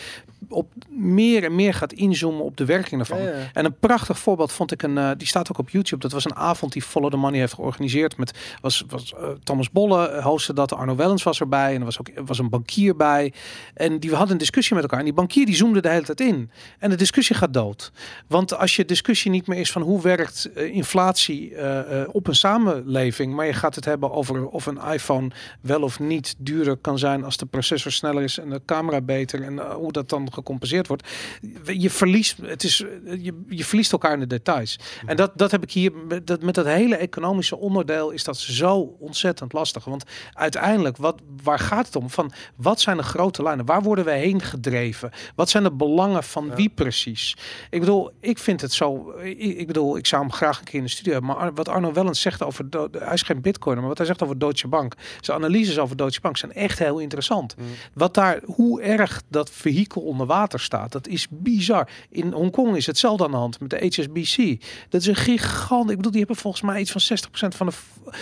op 0.49 0.71
meer 0.89 1.43
en 1.43 1.55
meer 1.55 1.73
gaat 1.73 1.93
inzoomen 1.93 2.43
op 2.43 2.57
de 2.57 2.65
werking 2.65 2.99
ervan. 3.01 3.21
Ja, 3.21 3.23
ja. 3.29 3.49
En 3.53 3.65
een 3.65 3.77
prachtig 3.79 4.19
voorbeeld 4.19 4.51
vond 4.51 4.71
ik 4.71 4.83
een, 4.83 4.97
eh, 4.97 5.11
die 5.17 5.27
staat 5.27 5.49
ook 5.51 5.57
op 5.57 5.69
YouTube. 5.69 6.01
Dat 6.01 6.11
was 6.11 6.25
een 6.25 6.35
avond 6.35 6.71
die 6.73 6.81
Follow 6.81 7.11
the 7.11 7.17
Money 7.17 7.39
heeft 7.39 7.53
georganiseerd 7.53 8.17
met 8.17 8.37
was, 8.61 8.83
was 8.87 9.13
eh, 9.13 9.27
Thomas 9.43 9.71
Bolle 9.71 10.07
eh, 10.07 10.23
hostte 10.25 10.53
dat, 10.53 10.73
Arno 10.73 10.95
Wellens 10.95 11.23
was 11.23 11.39
erbij 11.39 11.73
en 11.73 11.79
er 11.79 11.85
was 11.85 11.99
ook 11.99 12.09
was 12.25 12.39
een 12.39 12.49
bankier 12.49 12.95
bij 12.95 13.33
en 13.73 13.99
die 13.99 14.09
hadden 14.11 14.31
een 14.31 14.37
discussie 14.37 14.73
met 14.73 14.83
elkaar 14.83 14.99
en 14.99 15.05
die 15.05 15.13
bankier 15.29 15.45
die 15.45 15.55
zoomde 15.55 15.81
de 15.81 15.89
hele 15.89 16.05
tijd 16.05 16.21
in 16.21 16.51
en 16.79 16.89
de 16.89 16.95
discussie 16.95 17.35
gaat 17.35 17.53
dood. 17.53 17.91
Want 18.27 18.57
als 18.57 18.75
je 18.75 18.85
discussie 18.85 19.31
niet 19.31 19.47
meer 19.47 19.59
is 19.59 19.71
van 19.71 19.81
hoe 19.81 20.01
werkt 20.01 20.49
eh, 20.55 20.75
inflatie 20.75 21.55
eh, 21.55 22.01
eh, 22.01 22.09
op 22.11 22.27
een 22.27 22.35
samenleving, 22.35 23.33
maar 23.33 23.45
je 23.45 23.53
gaat 23.53 23.75
het 23.75 23.85
hebben 23.85 24.11
over 24.11 24.47
of 24.47 24.65
een 24.65 24.79
iPhone 24.91 25.31
wel 25.61 25.81
of 25.81 25.99
niet 25.99 26.35
duurder 26.37 26.77
kan 26.77 26.99
zijn 26.99 27.23
als 27.23 27.37
de 27.37 27.45
processor 27.45 27.91
sneller 27.91 28.23
is 28.23 28.37
en 28.37 28.49
de 28.49 28.61
camera 28.65 29.01
beter 29.01 29.43
en 29.43 29.59
hoe 29.59 29.91
dat 29.91 30.09
dan 30.09 30.33
gecompenseerd 30.33 30.87
wordt. 30.87 31.07
Je 31.63 31.89
verliest, 31.89 32.37
het 32.41 32.63
is, 32.63 32.77
je, 33.03 33.43
je 33.47 33.65
verliest 33.65 33.91
elkaar 33.91 34.13
in 34.13 34.19
de 34.19 34.27
details. 34.27 34.79
En 35.05 35.15
dat, 35.15 35.31
dat 35.35 35.51
heb 35.51 35.63
ik 35.63 35.71
hier 35.71 35.91
met 36.07 36.27
dat, 36.27 36.41
met 36.41 36.55
dat 36.55 36.65
hele 36.65 36.95
economische 36.95 37.57
onderdeel 37.57 38.11
is 38.11 38.23
dat 38.23 38.37
zo 38.37 38.95
ontzettend 38.99 39.53
lastig. 39.53 39.85
Want 39.85 40.03
uiteindelijk, 40.33 40.97
wat, 40.97 41.21
waar 41.43 41.59
gaat 41.59 41.85
het 41.85 41.95
om? 41.95 42.09
Van 42.09 42.31
wat 42.55 42.81
zijn 42.81 42.97
de 42.97 43.03
grote 43.03 43.43
lijnen? 43.43 43.65
Waar 43.65 43.81
worden 43.81 44.05
we 44.05 44.11
heen 44.11 44.41
gedreven? 44.41 45.11
Wat 45.35 45.49
zijn 45.49 45.63
de 45.63 45.71
belangen 45.71 46.23
van 46.23 46.55
wie 46.55 46.69
precies? 46.69 47.37
Ik 47.69 47.79
bedoel, 47.79 48.11
ik 48.19 48.37
vind 48.39 48.61
het 48.61 48.73
zo. 48.73 49.11
Ik, 49.11 49.37
ik 49.39 49.67
bedoel, 49.67 49.97
ik 49.97 50.05
zou 50.05 50.21
hem 50.21 50.31
graag 50.31 50.59
een 50.59 50.65
keer 50.65 50.79
in 50.79 50.83
de 50.85 50.89
studio 50.89 51.11
hebben. 51.11 51.29
Maar 51.31 51.39
Ar- 51.39 51.53
wat 51.53 51.67
Arno 51.69 51.93
Wellens 51.93 52.21
zegt 52.21 52.43
over. 52.43 52.69
Do- 52.69 52.87
Hij 52.91 53.13
is 53.13 53.21
geen 53.21 53.41
bitcoiner, 53.41 53.79
maar 53.79 53.89
wat 53.89 53.97
hij 53.97 54.07
zegt 54.07 54.23
over 54.23 54.39
Deutsche 54.39 54.67
Bank. 54.67 54.93
Zijn 55.21 55.37
analyses 55.37 55.77
over 55.79 55.97
Deutsche 55.97 56.21
Bank 56.21 56.37
zijn 56.37 56.53
echt 56.53 56.79
heel 56.79 56.99
interessant. 56.99 57.55
Wat 57.93 58.13
daar, 58.13 58.41
hoe 58.45 58.81
erg 58.81 59.21
dat 59.27 59.49
vehikel 59.51 60.01
onder 60.01 60.25
water 60.27 60.59
staat, 60.59 60.91
dat 60.91 61.07
is 61.07 61.27
bizar. 61.29 61.89
In 62.09 62.31
Hongkong 62.31 62.75
is 62.75 62.85
hetzelfde 62.85 63.23
aan 63.23 63.31
de 63.31 63.37
hand 63.37 63.59
met 63.59 63.69
de 63.69 63.77
HSBC. 63.95 64.63
Dat 64.89 65.01
is 65.01 65.07
een 65.07 65.15
gigant. 65.15 65.89
Ik 65.89 65.95
bedoel, 65.95 66.11
die 66.11 66.19
hebben 66.19 66.37
volgens 66.37 66.63
mij 66.63 66.79
iets 66.79 66.91
van 66.91 67.01
60% 67.01 67.55
van 67.55 67.67
de 67.67 67.73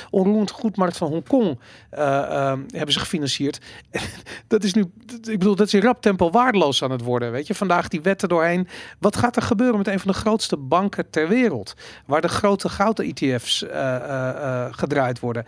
onroerend 0.10 0.52
goedmarkt 0.52 0.98
van 0.98 1.08
Hongkong 1.08 1.60
eh, 1.90 2.18
ehm, 2.24 2.62
hebben 2.68 2.94
ze 2.94 3.00
gefinancierd. 3.00 3.58
dat 4.48 4.64
is 4.64 4.74
nu, 4.74 4.82
ik 5.22 5.40
bedoel, 5.40 5.56
dat 5.56 5.68
is 5.68 5.74
in 5.74 5.82
rap 5.82 6.02
tempo 6.02 6.30
waardeloos 6.30 6.78
aan 6.88 6.98
het 6.98 7.06
worden. 7.06 7.32
Weet 7.32 7.48
je, 7.48 7.56
vandaag 7.56 7.88
die 7.88 8.02
wetten 8.02 8.30
doorheen. 8.30 8.68
Wat 9.00 9.18
gaat 9.18 9.36
er 9.36 9.42
gebeuren 9.42 9.78
met 9.78 9.88
een 9.88 10.00
van 10.00 10.12
de 10.12 10.18
grootste 10.18 10.58
banken 10.58 11.10
ter 11.10 11.28
wereld? 11.28 11.74
Waar 12.06 12.22
de 12.22 12.28
grote 12.28 12.70
goud-ETF's 12.70 13.64
eh, 13.64 13.96
eh, 13.96 14.30
eh, 14.30 14.74
gedraaid 14.74 15.20
worden. 15.20 15.46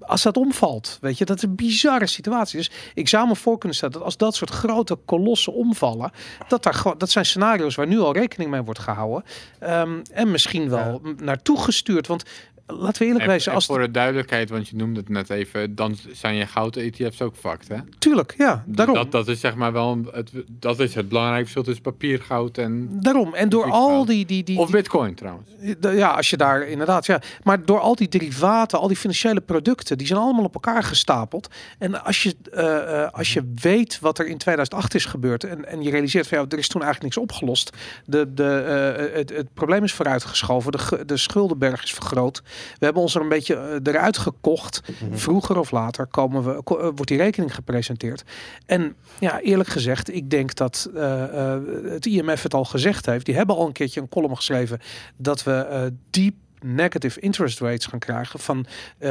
Als 0.00 0.22
dat 0.22 0.36
omvalt, 0.36 0.98
weet 1.00 1.18
je, 1.18 1.24
dat 1.24 1.36
is 1.36 1.42
een 1.42 1.54
bizarre 1.54 2.06
situatie. 2.06 2.58
Dus 2.58 2.70
ik 2.94 3.08
zou 3.08 3.28
me 3.28 3.36
voor 3.36 3.58
kunnen 3.58 3.76
stellen 3.76 3.94
dat 3.94 4.04
als 4.04 4.16
dat 4.16 4.34
soort 4.34 4.50
grote 4.50 4.94
kolossen 5.04 5.54
omvallen, 5.54 6.10
dat, 6.48 6.62
daar 6.62 6.82
dat 6.98 7.10
zijn 7.10 7.26
scenario's 7.26 7.74
waar 7.74 7.86
nu 7.86 7.98
al 7.98 8.12
rekening 8.12 8.50
mee 8.50 8.62
wordt 8.62 8.80
gehouden. 8.80 9.24
Ehm, 9.58 10.00
en 10.12 10.30
misschien 10.30 10.68
wel 10.68 11.00
naartoe 11.16 11.60
gestuurd. 11.60 12.06
Want 12.06 12.24
laten 12.66 13.02
we 13.02 13.08
eerlijk 13.08 13.46
en 13.46 13.54
als 13.54 13.66
voor 13.66 13.78
de 13.78 13.90
duidelijkheid, 13.90 14.50
want 14.50 14.68
je 14.68 14.76
noemde 14.76 15.00
het 15.00 15.08
net 15.08 15.30
even, 15.30 15.74
dan 15.74 15.96
zijn 16.12 16.34
je 16.34 16.46
gouden 16.46 16.82
ETF's 16.82 17.20
ook 17.20 17.36
fucked, 17.36 17.68
hè? 17.68 17.76
tuurlijk, 17.98 18.34
ja, 18.38 18.64
daarom. 18.66 18.94
Dat, 18.94 19.12
dat 19.12 19.28
is 19.28 19.40
zeg 19.40 19.54
maar 19.54 19.72
wel 19.72 19.98
het, 20.12 20.30
dat 20.48 20.80
is 20.80 20.94
het 20.94 21.08
belangrijke 21.08 21.42
verschil 21.42 21.62
tussen 21.62 21.82
papier, 21.82 22.20
goud 22.20 22.58
en 22.58 22.88
Daarom. 23.00 23.34
En 23.34 23.48
door 23.48 23.70
al 23.70 23.88
goud. 23.88 24.06
die, 24.06 24.26
die, 24.26 24.44
die, 24.44 24.58
of 24.58 24.70
bitcoin 24.70 25.14
trouwens. 25.14 25.50
Ja, 25.80 26.08
als 26.08 26.30
je 26.30 26.36
daar 26.36 26.68
inderdaad, 26.68 27.06
ja. 27.06 27.20
Maar 27.42 27.64
door 27.64 27.80
al 27.80 27.94
die 27.94 28.08
derivaten, 28.08 28.78
al 28.78 28.88
die 28.88 28.96
financiële 28.96 29.40
producten, 29.40 29.98
die 29.98 30.06
zijn 30.06 30.18
allemaal 30.18 30.44
op 30.44 30.54
elkaar 30.54 30.82
gestapeld. 30.82 31.48
En 31.78 32.04
als 32.04 32.22
je, 32.22 32.36
eh, 32.52 33.02
eh, 33.02 33.12
als 33.12 33.32
je 33.32 33.52
weet 33.54 34.00
wat 34.00 34.18
er 34.18 34.26
in 34.26 34.38
2008 34.38 34.94
is 34.94 35.04
gebeurd 35.04 35.44
en, 35.44 35.68
en 35.68 35.82
je 35.82 35.90
realiseert 35.90 36.26
van 36.26 36.38
ja, 36.38 36.44
er 36.48 36.58
is 36.58 36.68
toen 36.68 36.82
eigenlijk 36.82 37.14
niks 37.14 37.30
opgelost. 37.30 37.70
De, 38.04 38.34
de, 38.34 38.58
eh, 38.58 39.16
het, 39.16 39.30
het 39.30 39.54
probleem 39.54 39.84
is 39.84 39.92
vooruitgeschoven, 39.92 40.72
de, 40.72 41.02
de 41.06 41.16
schuldenberg 41.16 41.82
is 41.82 41.92
vergroot. 41.92 42.42
We 42.78 42.84
hebben 42.84 43.02
ons 43.02 43.14
er 43.14 43.20
een 43.20 43.28
beetje 43.28 43.54
eh, 43.54 43.92
eruit 43.94 44.18
gekocht. 44.18 44.80
Vroeger 45.10 45.58
of 45.58 45.70
later 45.70 46.06
komen 46.06 46.44
we, 46.44 46.50
eh, 46.50 46.62
wordt 46.64 47.08
die 47.08 47.18
rekening 47.18 47.54
gepresenteerd. 47.54 48.24
En 48.66 48.96
ja, 49.20 49.40
eerlijk 49.40 49.68
gezegd, 49.68 50.14
ik 50.14 50.30
denk 50.30 50.54
dat 50.54 50.90
eh, 50.94 51.56
het 51.84 52.06
IMF 52.06 52.42
het 52.42 52.54
al 52.54 52.64
gezegd 52.64 53.06
heeft. 53.06 53.26
Die 53.26 53.34
hebben 53.34 53.56
al 53.56 53.66
een 53.66 53.72
keertje 53.72 54.00
een 54.00 54.08
column 54.08 54.36
geschreven 54.36 54.80
dat 55.16 55.42
we 55.42 55.52
eh 55.52 55.82
deep 56.10 56.34
negative 56.60 57.20
interest 57.20 57.60
rates 57.60 57.86
gaan 57.86 57.98
krijgen 57.98 58.38
van 58.38 58.66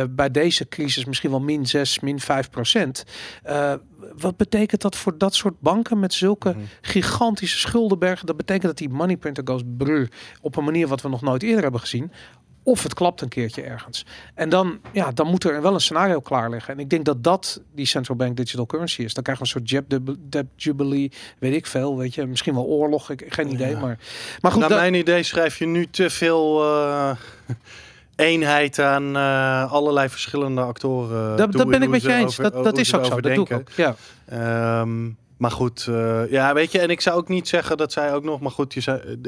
bij 0.09 0.31
deze 0.31 0.67
crisis 0.67 1.05
misschien 1.05 1.29
wel 1.29 1.39
min 1.39 1.65
6, 1.65 1.99
min 1.99 2.19
5 2.19 2.49
procent. 2.49 3.03
Wat 4.17 4.37
betekent 4.37 4.81
dat 4.81 4.95
voor 4.95 5.17
dat 5.17 5.35
soort 5.35 5.59
banken 5.59 5.99
met 5.99 6.13
zulke 6.13 6.55
gigantische 6.81 7.59
schuldenbergen? 7.59 8.25
Dat 8.25 8.37
betekent 8.37 8.65
dat 8.65 8.77
die 8.77 8.89
money 8.89 9.17
printer 9.17 9.43
goes 9.47 9.61
brr 9.77 10.07
op 10.41 10.55
een 10.55 10.63
manier 10.63 10.87
wat 10.87 11.01
we 11.01 11.09
nog 11.09 11.21
nooit 11.21 11.43
eerder 11.43 11.61
hebben 11.61 11.79
gezien. 11.79 12.11
Of 12.63 12.83
het 12.83 12.93
klapt 12.93 13.21
een 13.21 13.27
keertje 13.29 13.61
ergens. 13.61 14.05
En 14.33 14.49
dan, 14.49 14.79
ja, 14.91 15.11
dan 15.11 15.27
moet 15.27 15.43
er 15.43 15.61
wel 15.61 15.73
een 15.73 15.81
scenario 15.81 16.19
klaar 16.19 16.49
liggen. 16.49 16.73
En 16.73 16.79
ik 16.79 16.89
denk 16.89 17.05
dat 17.05 17.23
dat 17.23 17.61
die 17.75 17.85
central 17.85 18.17
bank 18.17 18.37
digital 18.37 18.65
currency 18.65 19.01
is. 19.01 19.13
Dan 19.13 19.23
krijgen 19.23 19.45
we 19.45 19.51
een 19.53 19.59
soort 19.67 19.89
jab 19.89 19.99
debt 20.29 20.45
jubilee, 20.55 21.11
weet 21.39 21.53
ik 21.53 21.65
veel. 21.65 21.97
Weet 21.97 22.13
je, 22.15 22.25
misschien 22.25 22.53
wel 22.53 22.65
oorlog, 22.65 23.09
ik, 23.09 23.25
geen 23.29 23.51
idee. 23.51 23.73
Maar, 23.77 23.99
maar 24.41 24.51
goed, 24.51 24.59
Naar 24.59 24.69
dat- 24.69 24.79
mijn 24.79 24.93
idee 24.93 25.23
schrijf 25.23 25.57
je 25.59 25.65
nu 25.65 25.87
te 25.87 26.09
veel 26.09 26.63
eh, 26.63 27.11
eenheid 28.15 28.79
aan 28.79 29.15
eh, 29.15 29.71
allerlei 29.71 30.09
verschillende 30.09 30.61
actoren. 30.61 31.37
dat, 31.37 31.67
ben 31.69 31.81
ik 31.81 31.89
met 31.89 32.01
je 32.01 32.13
eens. 32.13 32.39
over- 32.39 32.51
dat 32.51 32.63
dat 32.63 32.77
is 32.77 32.95
ook 32.95 33.05
zo. 33.05 33.21
Dat 33.21 33.35
doe 33.35 33.45
ik 33.45 33.51
ook. 33.53 33.69
Ja. 33.75 33.95
Ehm, 34.25 35.09
maar 35.37 35.51
goed, 35.51 35.85
eh, 35.89 36.31
ja, 36.31 36.53
weet 36.53 36.71
je, 36.71 36.79
en 36.79 36.89
ik 36.89 37.01
zou 37.01 37.17
ook 37.17 37.27
niet 37.27 37.47
zeggen 37.47 37.77
dat 37.77 37.91
zij 37.91 38.13
ook 38.13 38.23
nog, 38.23 38.39
maar 38.39 38.51
goed, 38.51 38.73
je 38.73 38.81
zei, 38.81 39.21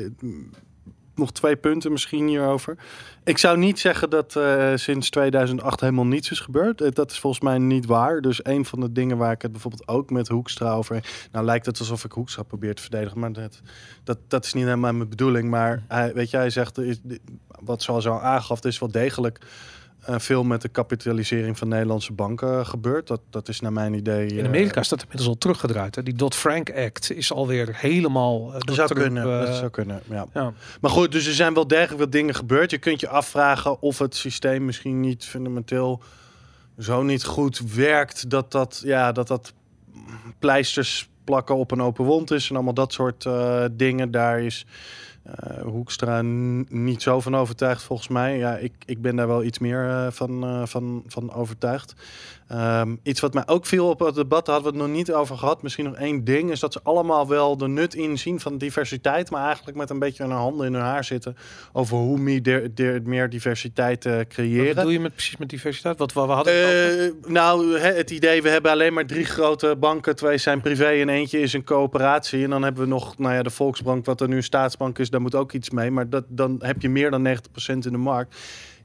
nog 1.15 1.31
twee 1.31 1.55
punten 1.55 1.91
misschien 1.91 2.27
hierover. 2.27 2.77
Ik 3.23 3.37
zou 3.37 3.57
niet 3.57 3.79
zeggen 3.79 4.09
dat 4.09 4.35
eh, 4.35 4.71
sinds 4.75 5.09
2008 5.09 5.79
helemaal 5.79 6.05
niets 6.05 6.31
is 6.31 6.39
gebeurd. 6.39 6.81
Eh, 6.81 6.91
Dat 6.91 7.11
is 7.11 7.19
volgens 7.19 7.43
mij 7.43 7.57
niet 7.57 7.85
waar. 7.85 8.21
Dus 8.21 8.45
een 8.45 8.65
van 8.65 8.79
de 8.79 8.91
dingen 8.91 9.17
waar 9.17 9.31
ik 9.31 9.41
het 9.41 9.51
bijvoorbeeld 9.51 9.87
ook 9.87 10.09
met 10.09 10.27
Hoekstra 10.27 10.73
over... 10.73 11.27
Nou 11.31 11.45
lijkt 11.45 11.65
het 11.65 11.79
alsof 11.79 12.03
ik 12.03 12.11
Hoekstra 12.11 12.43
probeer 12.43 12.75
te 12.75 12.81
verdedigen, 12.81 13.19
maar 13.19 13.33
dat, 13.33 13.61
dat, 14.03 14.17
dat 14.27 14.45
is 14.45 14.53
niet 14.53 14.63
helemaal 14.63 14.93
mijn 14.93 15.09
bedoeling. 15.09 15.49
Maar 15.49 15.83
hij, 15.87 16.13
weet 16.13 16.29
je, 16.29 16.37
hij 16.37 16.49
zegt, 16.49 16.79
wat 17.47 17.83
zoals 17.83 18.07
al 18.07 18.21
aangaf, 18.21 18.65
is 18.65 18.79
wel 18.79 18.91
degelijk... 18.91 19.39
eh, 20.05 20.19
veel 20.19 20.43
met 20.43 20.61
de 20.61 20.67
kapitalisering 20.67 21.57
van 21.57 21.67
Nederlandse 21.67 22.13
banken 22.13 22.65
gebeurd. 22.65 23.07
Dat, 23.07 23.21
dat 23.29 23.47
is 23.47 23.59
naar 23.59 23.73
mijn 23.73 23.93
idee... 23.93 24.27
In 24.27 24.39
eh, 24.39 24.45
Amerika 24.45 24.79
is 24.79 24.87
dat 24.87 25.01
inmiddels 25.01 25.27
al 25.27 25.37
teruggedraaid. 25.37 25.95
Hè? 25.95 26.03
Die 26.03 26.13
Dodd-Frank 26.13 26.71
Act 26.75 27.11
is 27.11 27.33
alweer 27.33 27.69
helemaal... 27.71 28.53
eh, 28.53 28.59
Dat 28.59 28.75
zou 28.75 28.87
Trump, 28.87 29.01
kunnen, 29.03 29.45
dat 29.45 29.55
zou 29.55 29.69
kunnen, 29.69 30.01
ja. 30.09 30.25
ja. 30.33 30.53
Maar 30.81 30.91
goed, 30.91 31.11
dus 31.11 31.27
er 31.27 31.33
zijn 31.33 31.53
wel 31.53 31.67
degelijk 31.67 31.99
wat 31.99 32.11
dingen 32.11 32.35
gebeurd. 32.35 32.71
Je 32.71 32.77
kunt 32.77 32.99
je 32.99 33.07
afvragen 33.07 33.81
of 33.81 33.99
het 33.99 34.15
systeem 34.15 34.65
misschien 34.65 34.99
niet 34.99 35.25
fundamenteel 35.25 36.01
zo 36.79 37.03
niet 37.03 37.23
goed 37.23 37.73
werkt. 37.73 38.29
Dat 38.29 38.51
dat, 38.51 38.81
ja, 38.83 39.11
dat, 39.11 39.27
dat 39.27 39.53
pleisters 40.39 41.09
plakken 41.23 41.55
op 41.55 41.71
een 41.71 41.81
open 41.81 42.05
wond 42.05 42.31
is 42.31 42.49
en 42.49 42.55
allemaal 42.55 42.73
dat 42.73 42.93
soort 42.93 43.27
dingen. 43.71 44.11
Daar 44.11 44.41
is 44.41 44.65
eh, 45.25 45.61
Hoekstra 45.61 46.21
niet 46.69 47.01
zo 47.01 47.21
van 47.21 47.35
overtuigd 47.35 47.83
volgens 47.83 48.07
mij. 48.07 48.37
Ja, 48.37 48.57
ik, 48.57 48.73
ik 48.85 49.01
ben 49.01 49.15
daar 49.15 49.27
wel 49.27 49.43
iets 49.43 49.59
meer 49.59 49.89
eh, 49.89 50.07
van, 50.11 50.43
eh, 50.43 50.65
van, 50.65 51.03
van 51.07 51.33
overtuigd. 51.33 51.95
Ehm, 52.47 52.95
iets 53.03 53.19
wat 53.19 53.33
mij 53.33 53.43
ook 53.45 53.65
viel 53.65 53.89
op 53.89 53.99
het 53.99 54.15
debat, 54.15 54.45
daar 54.45 54.55
hadden 54.55 54.73
we 54.73 54.79
het 54.79 54.87
nog 54.87 54.97
niet 54.97 55.13
over 55.13 55.37
gehad. 55.37 55.61
Misschien 55.61 55.85
nog 55.85 55.95
één 55.95 56.23
ding, 56.23 56.51
is 56.51 56.59
dat 56.59 56.73
ze 56.73 56.79
allemaal 56.83 57.27
wel 57.27 57.57
de 57.57 57.67
nut 57.67 57.93
inzien 57.95 58.39
van 58.39 58.57
diversiteit, 58.57 59.29
maar 59.29 59.45
eigenlijk 59.45 59.77
met 59.77 59.89
een 59.89 59.99
beetje 59.99 60.23
hun 60.23 60.31
handen 60.31 60.65
in 60.65 60.73
hun 60.73 60.83
haar 60.83 61.03
zitten 61.03 61.37
over 61.73 61.97
hoe 61.97 62.17
meer, 62.17 62.71
meer 63.03 63.29
diversiteit 63.29 64.03
Wat 64.03 64.27
creëren. 64.27 64.83
doe 64.83 64.91
je 64.91 64.99
met, 64.99 65.13
precies 65.13 65.37
met 65.37 65.49
diversiteit? 65.49 65.97
Wat 65.97 66.13
we 66.13 66.19
hadden 66.19 66.53
het. 66.53 66.99
Eh, 67.23 67.31
nou, 67.31 67.79
het 67.79 68.11
idee, 68.11 68.41
we 68.41 68.49
hebben 68.49 68.71
alleen 68.71 68.93
maar 68.93 69.05
drie 69.05 69.25
grote 69.25 69.75
banken. 69.79 70.15
Twee 70.15 70.37
zijn 70.37 70.61
privé 70.61 70.85
en 70.85 71.09
eentje 71.09 71.39
is 71.39 71.53
een 71.53 71.63
coöperatie. 71.63 72.43
En 72.43 72.49
dan 72.49 72.63
hebben 72.63 72.83
we 72.83 72.89
nog, 72.89 73.17
nou 73.17 73.33
ja, 73.33 73.43
de 73.43 73.49
Volksbank, 73.49 74.05
wat 74.05 74.21
er 74.21 74.27
nu 74.27 74.35
een 74.35 74.43
staatsbank 74.43 74.99
is, 74.99 75.09
daar 75.09 75.21
moet 75.21 75.35
ook 75.35 75.51
iets 75.51 75.69
mee. 75.69 75.91
Maar 75.91 76.09
dat, 76.09 76.23
dan 76.27 76.55
heb 76.59 76.81
je 76.81 76.89
meer 76.89 77.11
dan 77.11 77.27
90% 77.27 77.31
in 77.65 77.79
de 77.79 77.97
markt. 77.97 78.35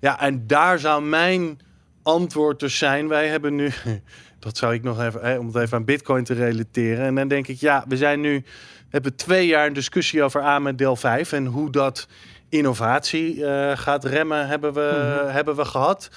Ja, 0.01 0.21
en 0.21 0.47
daar 0.47 0.79
zou 0.79 1.03
mijn 1.03 1.59
antwoord 2.03 2.61
dus 2.61 2.79
zijn. 2.79 3.09
Wij 3.09 3.29
hebben 3.29 3.55
nu, 3.55 3.73
dat 4.39 4.57
zou 4.57 4.75
ik 4.75 4.83
nog 4.83 5.01
even, 5.01 5.21
hè, 5.21 5.39
om 5.39 5.47
het 5.47 5.57
even 5.57 5.77
aan 5.77 5.85
Bitcoin 5.85 6.25
te 6.25 6.35
relateren. 6.35 7.05
En 7.05 7.15
dan 7.15 7.29
denk 7.29 7.47
ik, 7.49 7.61
ja, 7.61 7.85
we 7.89 7.97
zijn 7.97 8.21
nu, 8.21 8.45
hebben 8.89 9.17
twee 9.17 9.47
jaar 9.47 9.67
een 9.67 9.73
discussie 9.73 10.23
over 10.23 10.43
A 10.43 10.59
met 10.59 10.79
deel 10.79 10.97
5 10.97 11.33
en 11.33 11.47
hoe 11.47 11.71
dat 11.71 12.09
innovatie 12.49 13.47
eh, 13.47 13.77
gaat 13.77 14.05
remmen, 14.05 14.49
hebben 14.49 14.73
we, 14.73 15.27
hebben 15.27 15.57
we 15.57 15.65
gehad 15.65 16.11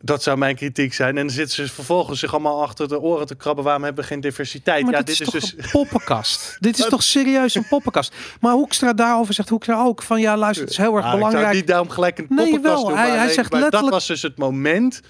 Dat 0.00 0.22
zou 0.22 0.38
mijn 0.38 0.56
kritiek 0.56 0.94
zijn. 0.94 1.08
En 1.18 1.26
dan 1.26 1.30
zitten 1.34 1.54
ze 1.66 1.72
vervolgens 1.72 2.20
zich 2.20 2.32
allemaal 2.32 2.62
achter 2.62 2.88
de 2.88 3.00
oren 3.00 3.26
te 3.26 3.34
krabben. 3.34 3.64
Waarom 3.64 3.84
hebben 3.84 4.02
we 4.02 4.08
geen 4.10 4.20
diversiteit? 4.20 4.82
Maar 4.84 4.92
ja, 4.92 5.02
dit, 5.02 5.20
is, 5.20 5.28
dus. 5.28 5.54
een 5.56 5.70
poppenkast. 5.72 6.56
dit 6.60 6.78
is 6.78 6.86
toch 6.86 7.02
serieus 7.02 7.54
een 7.54 7.66
poppenkast. 7.68 8.14
Maar 8.40 8.52
Hoekstra 8.52 8.92
daarover 8.92 9.34
zegt 9.34 9.48
Hoekstra 9.48 9.82
ook 9.84 10.02
van 10.02 10.20
ja, 10.20 10.36
luister, 10.36 10.62
het 10.64 10.72
is 10.72 10.78
heel 10.78 10.96
erg 10.96 11.04
Ah, 11.04 11.12
Ik 11.12 11.18
zou 11.18 11.24
belangrijk. 11.30 11.54
niet 11.58 11.66
daarom 11.66 11.88
gelijk 11.90 12.18
een 12.18 12.26
Nee, 12.28 12.44
poppenkast 12.50 12.74
wel. 12.82 12.88
doen. 12.88 12.98
Hij- 12.98 13.08
maar 13.08 13.18
hij 13.18 13.32
zegt 13.32 13.50
maar 13.50 13.60
letterlijk- 13.60 13.92
Dat 13.92 14.00
was 14.00 14.06
dus 14.06 14.22
het 14.22 14.36
moment 14.36 15.00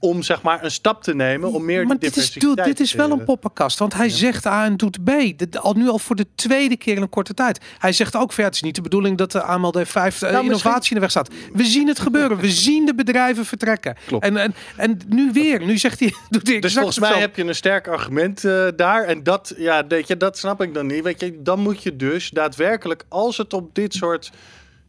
om 0.00 0.22
zeg 0.22 0.42
maar 0.42 0.64
een 0.64 0.70
stap 0.70 1.02
te 1.02 1.14
nemen. 1.14 1.52
Om 1.52 1.64
meer 1.64 1.86
maar 1.86 1.98
dit 1.98 2.16
is, 2.16 2.32
dit 2.54 2.80
is 2.80 2.92
wel 2.92 3.10
een 3.10 3.24
poppenkast. 3.24 3.78
Want 3.78 3.94
hij 3.94 4.08
zegt 4.08 4.46
A 4.46 4.64
en 4.64 4.76
doet 4.76 5.04
B. 5.04 5.10
Al 5.56 5.72
nu 5.72 5.88
al 5.88 5.98
voor 5.98 6.16
de 6.16 6.26
tweede 6.34 6.76
keer 6.76 6.96
in 6.96 7.02
een 7.02 7.08
korte 7.08 7.34
tijd. 7.34 7.60
Hij 7.78 7.92
zegt 7.92 8.16
ook 8.16 8.32
van 8.32 8.44
ja, 8.44 8.48
het 8.48 8.54
is 8.54 8.62
niet 8.62 8.74
de 8.74 8.80
bedoeling 8.80 9.18
dat 9.18 9.32
de 9.32 9.42
AMLD 9.42 9.78
5 9.82 10.22
eh, 10.22 10.32
Nou, 10.32 10.44
innovatie 10.44 10.88
in 10.88 10.94
de 10.94 11.00
weg 11.00 11.10
staat. 11.10 11.30
We 11.52 11.64
zien 11.64 11.88
het 11.88 11.98
gebeuren. 11.98 12.36
We 12.36 12.50
zien 12.66 12.86
de 12.86 12.94
bedrijven 12.94 13.44
vertrekken. 13.44 13.96
Klopt. 14.06 14.24
En, 14.24 14.36
en, 14.36 14.54
en 14.76 15.00
nu 15.08 15.32
weer. 15.32 15.64
Nu 15.64 15.78
zegt 15.78 16.00
hij. 16.00 16.14
Doet 16.30 16.46
hij 16.46 16.60
Dus 16.60 16.74
volgens 16.74 16.98
mij 16.98 17.18
heb 17.20 17.36
je 17.36 17.44
een 17.44 17.54
sterk 17.54 17.88
argument 17.88 18.44
eh, 18.44 18.66
daar. 18.76 19.04
En 19.04 19.22
dat, 19.22 19.54
ja, 19.56 19.86
weet 19.86 20.08
je, 20.08 20.16
dat 20.16 20.38
snap 20.38 20.62
ik 20.62 20.74
dan 20.74 20.86
niet. 20.86 21.02
Weet 21.02 21.20
je, 21.20 21.42
dan 21.42 21.60
moet 21.60 21.82
je 21.82 21.96
dus 21.96 22.30
daadwerkelijk, 22.30 23.04
als 23.08 23.36
het 23.36 23.52
op 23.52 23.74
dit 23.74 23.94
soort. 23.94 24.30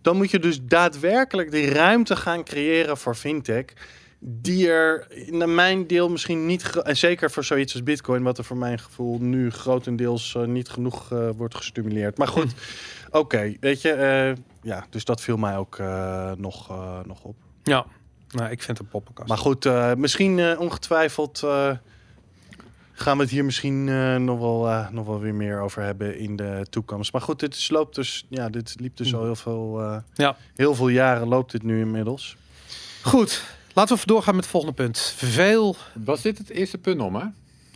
Dan 0.02 0.18
moet 0.18 0.32
je 0.32 0.40
dus 0.40 0.60
daadwerkelijk 0.62 1.52
die 1.52 1.70
ruimte 1.70 2.16
gaan 2.16 2.44
creëren 2.44 2.98
voor 2.98 3.16
fintech. 3.16 3.66
Die 4.24 4.70
er 4.70 5.08
naar 5.30 5.50
mijn 5.50 5.88
deel 5.88 6.10
misschien 6.10 6.46
niet. 6.46 6.76
En 6.82 6.98
zeker 6.98 7.32
voor 7.32 7.44
zoiets 7.44 7.74
als 7.74 7.84
Bitcoin, 7.84 8.24
wat 8.24 8.38
er 8.38 8.44
voor 8.44 8.58
mijn 8.58 8.80
gevoel 8.80 9.18
nu 9.20 9.52
grotendeels 9.52 10.36
eh, 10.36 10.44
niet 10.44 10.70
genoeg 10.70 11.12
eh, 11.12 11.30
wordt 11.38 11.56
gestimuleerd. 11.56 12.18
Maar 12.18 12.28
goed, 12.28 12.54
oké, 13.12 13.54
weet 13.60 13.82
je. 13.82 13.92
eh, 13.92 14.36
ja, 14.62 14.86
dus 14.90 15.06
dat 15.06 15.22
viel 15.22 15.38
mij 15.38 15.58
ook 15.58 15.78
nog, 16.38 16.70
nog 17.06 17.24
op. 17.24 17.36
Ja. 17.64 17.86
Nou, 18.30 18.50
ik 18.52 18.64
vind 18.64 18.78
het 18.78 18.80
een 18.80 18.92
poppenkast. 18.92 19.30
Maar 19.30 19.38
goed, 19.38 19.66
misschien 19.98 20.58
ongetwijfeld 20.58 21.40
gaan 22.94 23.18
we 23.18 23.24
het 23.24 23.32
hier 23.32 23.46
misschien 23.46 23.84
nog, 24.26 24.40
wel, 24.40 24.86
nog 24.92 25.06
wel 25.06 25.20
weer 25.20 25.36
meer 25.36 25.60
over 25.60 25.82
hebben 25.84 26.18
in 26.18 26.36
de 26.36 26.66
toekomst. 26.70 27.12
Maar 27.12 27.22
goed, 27.22 27.40
dit 27.40 27.56
is, 27.56 27.70
loopt 27.70 27.96
dus, 27.96 28.26
ja, 28.30 28.50
dit 28.50 28.76
liep 28.80 28.98
dus 28.98 29.16
al 29.16 29.24
heel 29.24 29.36
veel, 29.36 29.82
Ja. 30.14 30.36
heel 30.56 30.76
veel 30.76 30.88
jaren 30.88 31.28
loopt 31.28 31.52
dit 31.52 31.64
nu 31.64 31.80
inmiddels. 31.80 32.36
Goed. 33.02 33.44
Laten 33.74 33.98
we 33.98 34.02
doorgaan 34.06 34.36
met 34.36 34.44
het 34.44 34.52
volgende 34.52 34.76
punt. 34.76 35.14
Veel. 35.18 35.76
Was 35.94 36.22
dit 36.22 36.38
het 36.38 36.50
eerste 36.50 36.78
punt 36.78 37.02
om, 37.02 37.16
hè? 37.16 37.26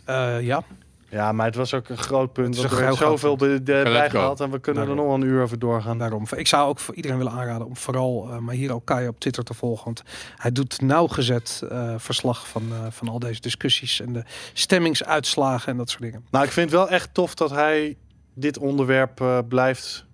eh, 0.04 0.42
ja. 0.46 0.62
Ja, 1.08 1.32
maar 1.32 1.46
het 1.46 1.54
was 1.54 1.74
ook 1.74 1.88
een 1.88 1.98
groot 1.98 2.32
punt. 2.32 2.56
Het 2.56 2.56
is 2.56 2.62
want 2.62 2.72
een 2.72 2.78
er 2.78 2.84
werd 2.84 2.96
zoveel 2.96 3.36
bij 3.64 4.10
gehad 4.10 4.40
en 4.40 4.50
we 4.50 4.58
kunnen 4.58 4.88
er 4.88 4.94
nog 4.94 5.14
een 5.14 5.22
uur 5.22 5.42
over 5.42 5.58
doorgaan. 5.58 5.98
Daarom. 5.98 6.26
Ik 6.36 6.46
zou 6.46 6.68
ook 6.68 6.78
voor 6.78 6.94
iedereen 6.94 7.16
willen 7.16 7.32
aanraden 7.32 7.66
om 7.66 7.76
vooral 7.76 8.28
uh, 8.30 8.38
Mahiro 8.38 8.80
Kai 8.80 9.08
op 9.08 9.20
Twitter 9.20 9.44
te 9.44 9.54
volgen. 9.54 9.84
Want 9.84 10.02
hij 10.36 10.52
doet 10.52 10.80
nauwgezet 10.80 11.60
uh, 11.72 11.94
verslag 11.96 12.48
van, 12.48 12.62
uh, 12.70 12.86
van 12.90 13.08
al 13.08 13.18
deze 13.18 13.40
discussies 13.40 14.00
en 14.00 14.12
de 14.12 14.24
stemmingsuitslagen 14.52 15.72
en 15.72 15.78
dat 15.78 15.90
soort 15.90 16.02
dingen. 16.02 16.24
Nou, 16.30 16.44
ik 16.44 16.50
vind 16.50 16.70
het 16.70 16.78
wel 16.78 16.88
echt 16.88 17.14
tof 17.14 17.34
dat 17.34 17.50
hij 17.50 17.96
dit 18.34 18.58
onderwerp 18.58 19.20
uh, 19.20 19.38
blijft 19.48 20.05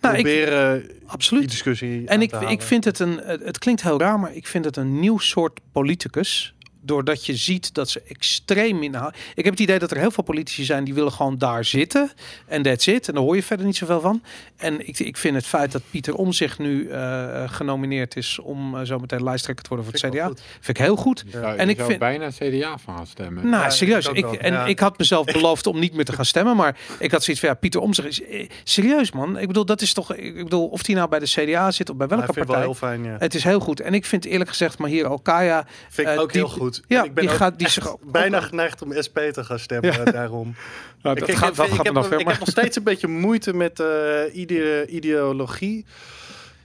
nou, 0.00 0.14
proberen 0.14 0.84
ik, 0.84 0.96
absoluut. 1.06 1.42
die 1.42 1.50
discussie 1.50 2.06
En 2.06 2.22
ik, 2.22 2.32
ik 2.32 2.62
vind 2.62 2.84
het 2.84 2.98
een, 2.98 3.20
het 3.24 3.58
klinkt 3.58 3.82
heel 3.82 4.00
raar, 4.00 4.20
maar 4.20 4.34
ik 4.34 4.46
vind 4.46 4.64
het 4.64 4.76
een 4.76 5.00
nieuw 5.00 5.18
soort 5.18 5.60
politicus 5.72 6.54
doordat 6.86 7.26
je 7.26 7.36
ziet 7.36 7.74
dat 7.74 7.90
ze 7.90 8.02
extreem 8.08 8.82
inhouden. 8.82 9.20
Ik 9.34 9.44
heb 9.44 9.52
het 9.52 9.62
idee 9.62 9.78
dat 9.78 9.90
er 9.90 9.96
heel 9.96 10.10
veel 10.10 10.24
politici 10.24 10.64
zijn 10.64 10.84
die 10.84 10.94
willen 10.94 11.12
gewoon 11.12 11.38
daar 11.38 11.64
zitten. 11.64 12.10
En 12.46 12.62
that's 12.62 12.86
it. 12.86 13.08
En 13.08 13.14
daar 13.14 13.22
hoor 13.22 13.36
je 13.36 13.42
verder 13.42 13.66
niet 13.66 13.76
zoveel 13.76 14.00
van. 14.00 14.22
En 14.56 14.88
ik, 14.88 14.98
ik 14.98 15.16
vind 15.16 15.34
het 15.34 15.46
feit 15.46 15.72
dat 15.72 15.82
Pieter 15.90 16.14
Omzicht 16.14 16.58
nu 16.58 16.88
uh, 16.88 17.42
genomineerd 17.46 18.16
is 18.16 18.38
om 18.38 18.74
uh, 18.74 18.80
zo 18.82 18.98
meteen 18.98 19.22
lijsttrekker 19.22 19.64
te 19.64 19.74
worden 19.74 19.86
voor 19.86 20.00
het 20.00 20.12
CDA. 20.12 20.26
Vind 20.60 20.78
ik 20.78 20.84
heel 20.84 20.96
goed. 20.96 21.24
Ja, 21.26 21.54
en 21.54 21.68
ik 21.68 21.80
vind 21.80 21.98
bijna 21.98 22.28
CDA 22.28 22.78
van 22.78 22.96
gaan 22.96 23.06
stemmen. 23.06 23.48
Nou, 23.48 23.62
ja, 23.62 23.70
serieus. 23.70 24.06
Ik, 24.06 24.16
ik 24.16 24.32
en 24.32 24.52
ja. 24.52 24.64
ik 24.64 24.78
had 24.78 24.98
mezelf 24.98 25.26
beloofd 25.26 25.66
om 25.66 25.78
niet 25.78 25.94
meer 25.94 26.04
te 26.04 26.12
gaan 26.12 26.24
stemmen. 26.24 26.56
Maar 26.56 26.78
ik 26.98 27.10
had 27.10 27.22
zoiets 27.22 27.42
van, 27.42 27.52
ja, 27.52 27.54
Pieter 27.54 27.80
Omzicht 27.80 28.08
is... 28.08 28.22
Eh, 28.22 28.48
serieus, 28.64 29.12
man. 29.12 29.38
Ik 29.38 29.46
bedoel, 29.46 29.64
dat 29.64 29.80
is 29.80 29.92
toch... 29.92 30.14
Ik 30.14 30.44
bedoel, 30.44 30.66
of 30.66 30.82
die 30.82 30.94
nou 30.94 31.08
bij 31.08 31.18
de 31.18 31.26
CDA 31.26 31.70
zit 31.70 31.90
of 31.90 31.96
bij 31.96 32.08
welke 32.08 32.32
ja, 32.34 32.44
partij. 32.44 32.60
heel 32.60 32.74
fijn, 32.74 33.04
ja. 33.04 33.16
Het 33.18 33.34
is 33.34 33.44
heel 33.44 33.60
goed. 33.60 33.80
En 33.80 33.94
ik 33.94 34.04
vind 34.04 34.24
eerlijk 34.24 34.50
gezegd, 34.50 34.78
maar 34.78 34.88
hier 34.88 35.10
Okaya... 35.10 35.66
Vind 35.88 36.08
ik 36.08 36.14
uh, 36.14 36.20
ook 36.20 36.32
die, 36.32 36.40
heel 36.40 36.50
goed. 36.50 36.75
Ja, 36.86 37.04
ik 37.04 37.14
ben 37.14 37.26
die 37.56 37.68
gaat 37.68 37.98
bijna 38.04 38.40
geneigd 38.40 38.82
om 38.82 38.92
SP 39.06 39.18
te 39.18 39.44
gaan 39.44 39.58
stemmen 39.58 39.92
ja. 39.92 40.04
daarom. 40.04 40.54
Nou, 41.02 41.18
ik, 41.18 41.26
dat 41.26 41.36
gaat, 41.36 41.50
ik, 41.50 41.56
dat 41.56 41.66
ik, 41.66 41.72
gaat 41.72 41.84
heb, 41.84 41.94
nog 41.94 42.12
ik 42.12 42.28
heb 42.28 42.38
nog 42.38 42.48
steeds 42.48 42.76
een 42.76 42.82
beetje 42.82 43.06
moeite 43.06 43.52
met 43.52 43.80
uh, 43.80 43.86
ide 44.32 44.86
ideologie 44.86 45.84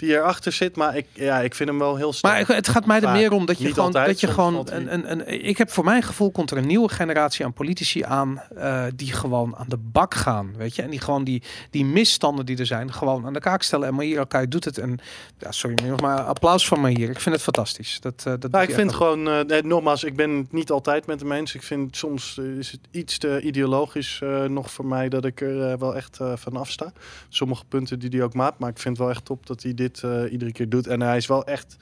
die 0.01 0.15
erachter 0.15 0.51
zit, 0.51 0.75
maar 0.75 0.97
ik, 0.97 1.07
ja, 1.13 1.39
ik 1.39 1.55
vind 1.55 1.69
hem 1.69 1.79
wel 1.79 1.95
heel 1.95 2.13
sterk. 2.13 2.47
Maar 2.47 2.55
het 2.55 2.67
gaat 2.67 2.85
mij 2.85 3.01
er 3.01 3.11
meer 3.11 3.31
om 3.31 3.45
dat 3.45 3.57
je 3.57 3.67
gewoon, 3.67 3.85
altijd, 3.85 4.07
dat 4.07 4.19
je 4.19 4.27
gewoon 4.27 4.67
een, 4.71 4.93
een, 4.93 5.11
een, 5.11 5.45
ik 5.45 5.57
heb 5.57 5.71
voor 5.71 5.83
mijn 5.83 6.03
gevoel 6.03 6.31
komt 6.31 6.51
er 6.51 6.57
een 6.57 6.67
nieuwe 6.67 6.89
generatie 6.89 7.45
aan 7.45 7.53
politici 7.53 8.03
aan 8.03 8.41
uh, 8.57 8.83
die 8.95 9.13
gewoon 9.13 9.55
aan 9.55 9.65
de 9.69 9.77
bak 9.77 10.13
gaan, 10.13 10.53
weet 10.57 10.75
je, 10.75 10.81
en 10.81 10.89
die 10.89 10.99
gewoon 10.99 11.23
die, 11.23 11.43
die 11.69 11.85
misstanden 11.85 12.45
die 12.45 12.57
er 12.57 12.65
zijn 12.65 12.93
gewoon 12.93 13.25
aan 13.25 13.33
de 13.33 13.39
kaak 13.39 13.61
stellen. 13.61 13.87
En 13.87 13.93
Mahir 13.93 14.19
Alkai 14.19 14.47
doet 14.47 14.65
het 14.65 14.77
en 14.77 14.99
ja, 15.37 15.51
sorry, 15.51 15.77
maar 16.01 16.19
applaus 16.19 16.67
van 16.67 16.79
Mahir. 16.79 17.09
Ik 17.09 17.19
vind 17.19 17.35
het 17.35 17.43
fantastisch. 17.43 17.99
Dat, 17.99 18.23
uh, 18.27 18.33
dat 18.39 18.51
nou, 18.51 18.63
ik 18.63 18.73
vind 18.73 18.93
gewoon, 18.93 19.27
uh, 19.27 19.39
nee, 19.39 19.63
nogmaals, 19.63 20.03
ik 20.03 20.15
ben 20.15 20.31
het 20.31 20.51
niet 20.51 20.71
altijd 20.71 21.05
met 21.05 21.19
hem 21.19 21.31
eens. 21.31 21.55
Ik 21.55 21.63
vind 21.63 21.97
soms 21.97 22.37
is 22.37 22.71
het 22.71 22.81
iets 22.91 23.17
te 23.17 23.41
ideologisch 23.41 24.21
nog 24.47 24.71
voor 24.71 24.85
mij 24.85 25.09
dat 25.09 25.25
ik 25.25 25.41
er 25.41 25.77
wel 25.77 25.95
echt 25.95 26.19
van 26.35 26.57
afsta. 26.57 26.91
Sommige 27.29 27.63
punten 27.65 27.99
die 27.99 28.09
hij 28.09 28.23
ook 28.23 28.33
maakt, 28.33 28.59
maar 28.59 28.69
ik 28.69 28.79
vind 28.79 28.97
het 28.97 29.05
wel 29.05 29.15
echt 29.15 29.25
top 29.25 29.45
dat 29.45 29.63
hij 29.63 29.73
dit 29.73 29.90
uh, 30.05 30.31
iedere 30.31 30.51
keer 30.51 30.69
doet. 30.69 30.87
En 30.87 31.01
hij 31.01 31.17
is 31.17 31.27
wel 31.27 31.45
echt, 31.45 31.75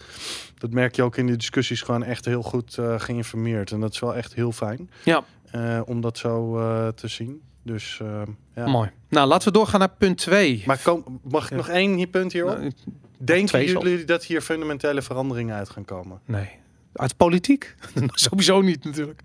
dat 0.58 0.72
merk 0.72 0.96
je 0.96 1.04
ook 1.04 1.18
in 1.18 1.28
de 1.28 1.36
discussies, 1.36 1.82
gewoon 1.82 2.04
echt 2.04 2.26
heel 2.26 2.42
goed 2.42 2.78
uh, 2.80 3.00
geïnformeerd. 3.00 3.72
En 3.72 3.80
dat 3.80 3.94
is 3.94 4.00
wel 4.00 4.16
echt 4.16 4.34
heel 4.34 4.52
fijn 4.52 4.90
ja. 5.04 5.24
uh, 5.56 5.82
om 5.86 6.02
dat 6.02 6.18
zo 6.18 6.60
uh, 6.60 6.88
te 6.88 7.08
zien. 7.08 7.42
Dus 7.64 8.00
uh, 8.02 8.22
ja. 8.56 8.68
Mooi. 8.68 8.90
Nou, 9.10 9.28
laten 9.28 9.48
we 9.48 9.54
doorgaan 9.54 9.80
naar 9.80 9.96
punt 9.98 10.18
2. 10.18 10.64
Maar 10.66 10.80
kom, 10.84 11.20
mag 11.24 11.44
ik 11.44 11.50
ja. 11.50 11.56
nog 11.56 11.68
één 11.68 11.96
hier 11.96 12.08
punt 12.08 12.34
hierop? 12.34 12.58
Nou, 12.58 12.72
Denken 13.18 13.66
jullie 13.66 14.04
dat 14.04 14.26
hier 14.26 14.42
fundamentele 14.42 15.02
veranderingen 15.02 15.56
uit 15.56 15.70
gaan 15.70 15.86
komen? 15.86 16.20
Nee. 16.26 16.50
Uit 16.94 17.18
politiek? 17.18 17.76
Sowieso 18.08 18.62
niet 18.62 18.84
natuurlijk. 18.84 19.22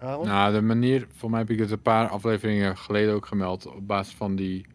Waarom? 0.00 0.26
Nou, 0.26 0.52
de 0.52 0.60
manier, 0.60 1.06
voor 1.16 1.30
mij 1.30 1.40
heb 1.40 1.50
ik 1.50 1.58
het 1.58 1.70
een 1.70 1.82
paar 1.82 2.08
afleveringen 2.08 2.78
geleden 2.78 3.14
ook 3.14 3.26
gemeld, 3.26 3.66
op 3.66 3.86
basis 3.86 4.14
van 4.14 4.36
die 4.36 4.66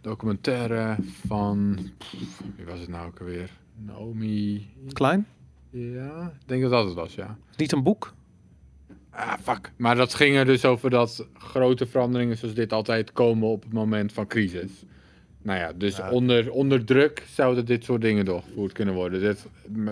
documentaire 0.00 0.96
van, 1.26 1.78
pff, 1.98 2.40
wie 2.56 2.66
was 2.66 2.80
het 2.80 2.88
nou 2.88 3.06
ook 3.06 3.18
alweer? 3.20 3.50
Naomi... 3.76 4.68
Klein? 4.92 5.26
Ja, 5.70 6.32
ik 6.40 6.48
denk 6.48 6.62
dat 6.62 6.70
dat 6.70 6.84
het 6.84 6.94
was, 6.94 7.14
ja. 7.14 7.38
Niet 7.56 7.72
een 7.72 7.82
boek? 7.82 8.14
Ah, 9.10 9.32
fuck. 9.42 9.72
Maar 9.76 9.96
dat 9.96 10.14
ging 10.14 10.36
er 10.36 10.44
dus 10.44 10.64
over 10.64 10.90
dat 10.90 11.26
grote 11.34 11.86
veranderingen 11.86 12.36
zoals 12.36 12.54
dit 12.54 12.72
altijd 12.72 13.12
komen 13.12 13.48
op 13.48 13.62
het 13.62 13.72
moment 13.72 14.12
van 14.12 14.26
crisis. 14.26 14.70
Nou 15.42 15.58
ja, 15.58 15.72
dus 15.72 15.96
Ja. 15.96 16.10
onder, 16.10 16.50
onder 16.50 16.84
druk 16.84 17.24
zouden 17.34 17.64
dit 17.66 17.84
soort 17.84 18.00
dingen 18.00 18.24
doorgevoerd 18.24 18.72
kunnen 18.72 18.94
worden. 18.94 19.20
Dit, 19.20 19.46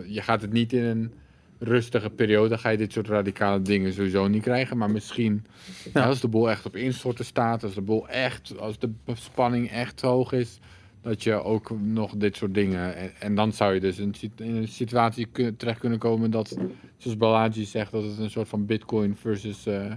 je 0.06 0.22
gaat 0.22 0.40
het 0.40 0.52
niet 0.52 0.72
in 0.72 0.84
een 0.84 1.12
rustige 1.58 2.10
periode, 2.10 2.58
ga 2.58 2.68
je 2.68 2.76
dit 2.76 2.92
soort 2.92 3.08
radicale 3.08 3.62
dingen 3.62 3.92
sowieso 3.92 4.26
niet 4.28 4.42
krijgen. 4.42 4.76
Maar 4.76 4.90
misschien, 4.90 5.46
als 5.94 6.20
de 6.20 6.28
boel 6.28 6.50
echt 6.50 6.66
op 6.66 6.76
instorten 6.76 7.24
staat, 7.24 7.62
als 7.64 7.74
de 7.74 7.80
boel 7.80 8.08
echt, 8.08 8.58
als 8.58 8.78
de 8.78 8.90
spanning 9.14 9.70
echt 9.70 10.00
hoog 10.00 10.32
is, 10.32 10.58
dat 11.02 11.22
je 11.22 11.42
ook 11.42 11.70
nog 11.80 12.16
dit 12.16 12.36
soort 12.36 12.54
dingen. 12.54 12.96
En, 12.96 13.10
en 13.18 13.34
dan 13.34 13.52
zou 13.52 13.74
je 13.74 13.80
dus 13.80 13.98
in, 13.98 14.14
een 14.36 14.68
situatie 14.68 15.26
kun- 15.32 15.56
terecht 15.56 15.78
kunnen 15.80 15.98
komen 15.98 16.30
dat, 16.30 16.56
zoals 16.96 17.16
Balaji 17.16 17.64
zegt, 17.64 17.92
dat 17.92 18.02
het 18.02 18.18
een 18.18 18.30
soort 18.30 18.48
van 18.48 18.66
Bitcoin 18.66 19.16
versus 19.16 19.66
eh, 19.66 19.92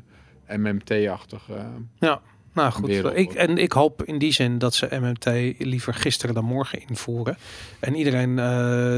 MMT-achtig. 0.57 1.49
eh, 1.49 1.65
Ja. 1.99 2.21
Nou 2.53 2.71
goed, 2.71 2.89
ik, 3.15 3.33
en 3.33 3.57
ik 3.57 3.71
hoop 3.71 4.03
in 4.03 4.17
die 4.17 4.31
zin 4.31 4.57
dat 4.57 4.73
ze 4.73 4.87
MMT 4.91 5.25
liever 5.57 5.93
gisteren 5.93 6.35
dan 6.35 6.43
morgen 6.43 6.87
invoeren. 6.87 7.37
En 7.79 7.95
iedereen 7.95 8.39
eh, 8.39 8.45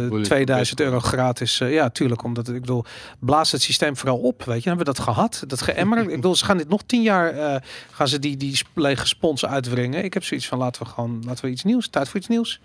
Bullet 0.10 0.24
2000 0.24 0.48
Bitcoin. 0.78 0.90
euro 0.90 1.00
gratis. 1.00 1.60
eh, 1.60 1.74
ja, 1.74 1.90
tuurlijk. 1.90 2.24
Omdat 2.24 2.48
ik 2.50 2.60
bedoel, 2.62 2.86
blaas 3.20 3.52
het 3.52 3.62
systeem 3.62 3.98
vooral 3.98 4.18
op. 4.18 4.44
Weet 4.44 4.64
je, 4.64 4.70
hebben 4.70 4.86
we 4.86 4.94
dat 4.94 5.04
gehad? 5.04 5.44
Dat 5.48 5.62
geëmmer. 5.62 6.00
ik 6.00 6.16
bedoel, 6.16 6.36
ze 6.36 6.46
gaan 6.46 6.58
dit 6.58 6.70
nog 6.70 6.82
tien 6.86 7.02
jaar 7.02 7.30
eh, 7.30 7.62
gaan 7.92 8.08
ze 8.08 8.20
die, 8.20 8.38
die 8.38 8.62
lege 8.74 9.08
spons 9.08 9.46
uitwringen. 9.46 10.04
Ik 10.04 10.14
heb 10.14 10.24
zoiets 10.24 10.48
van 10.48 10.58
laten 10.58 10.84
we 10.84 10.90
gewoon 10.90 11.24
laten 11.26 11.46
we 11.46 11.52
iets 11.52 11.64
nieuws. 11.64 11.88
Tijd 11.88 12.10
voor 12.10 12.20
iets 12.20 12.30
nieuws. 12.30 12.60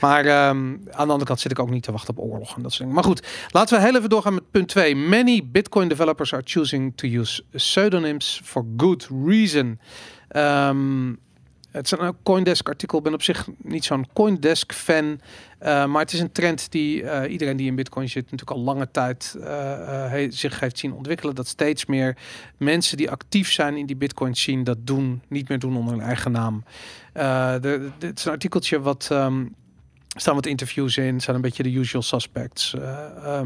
Maar 0.00 0.24
ehm, 0.24 0.58
aan 0.90 1.06
de 1.06 1.12
andere 1.12 1.24
kant 1.24 1.40
zit 1.40 1.50
ik 1.50 1.58
ook 1.58 1.70
niet 1.70 1.82
te 1.82 1.92
wachten 1.92 2.16
op 2.16 2.24
oorlog 2.30 2.56
en 2.56 2.62
dat 2.62 2.72
soort. 2.72 2.88
Maar 2.88 3.04
goed, 3.04 3.26
laten 3.48 3.76
we 3.78 3.84
heel 3.84 3.96
even 3.96 4.08
doorgaan 4.08 4.34
met 4.34 4.50
punt 4.50 4.68
2. 4.68 4.96
Many 4.96 5.42
Bitcoin 5.44 5.88
developers 5.88 6.32
are 6.32 6.42
choosing 6.44 6.92
to 6.96 7.08
use 7.08 7.42
pseudonyms 7.50 8.40
for 8.44 8.64
good 8.76 9.08
reason. 9.26 9.78
Ehm, 10.32 11.12
het 11.70 11.84
is 11.84 11.90
een 11.98 12.16
Coindesk 12.22 12.68
artikel. 12.68 12.98
Ik 12.98 13.04
ben 13.04 13.14
op 13.14 13.22
zich 13.22 13.48
niet 13.56 13.84
zo'n 13.84 14.06
Coindesk 14.12 14.72
fan. 14.72 15.20
eh, 15.58 15.86
maar 15.86 16.00
het 16.02 16.12
is 16.12 16.20
een 16.20 16.32
trend 16.32 16.70
die 16.70 17.02
eh, 17.02 17.32
iedereen 17.32 17.56
die 17.56 17.66
in 17.66 17.74
Bitcoin 17.74 18.08
zit 18.08 18.22
natuurlijk 18.22 18.50
al 18.50 18.60
lange 18.64 18.90
tijd 18.90 19.36
he- 20.08 20.30
zich 20.30 20.60
heeft 20.60 20.78
zien 20.78 20.92
ontwikkelen. 20.92 21.34
Dat 21.34 21.48
steeds 21.48 21.86
meer 21.86 22.16
mensen 22.56 22.96
die 22.96 23.10
actief 23.10 23.52
zijn 23.52 23.76
in 23.76 23.86
die 23.86 23.96
Bitcoin 23.96 24.36
zien 24.36 24.64
dat 24.64 24.78
doen, 24.86 25.22
niet 25.28 25.48
meer 25.48 25.58
doen 25.58 25.76
onder 25.76 25.94
hun 25.94 26.02
eigen 26.02 26.32
naam. 26.32 26.64
De, 27.12 27.90
de- 27.98 28.12
is 28.14 28.24
een 28.24 28.32
artikeltje 28.32 28.80
wat 28.80 29.08
ehm, 29.10 29.40
er 30.14 30.20
staan 30.20 30.34
wat 30.34 30.46
interviews 30.46 30.96
in, 30.96 31.20
zijn 31.20 31.36
een 31.36 31.42
beetje 31.42 31.62
de 31.62 31.72
usual 31.72 32.02
suspects. 32.02 32.74
Eh, 32.74 33.40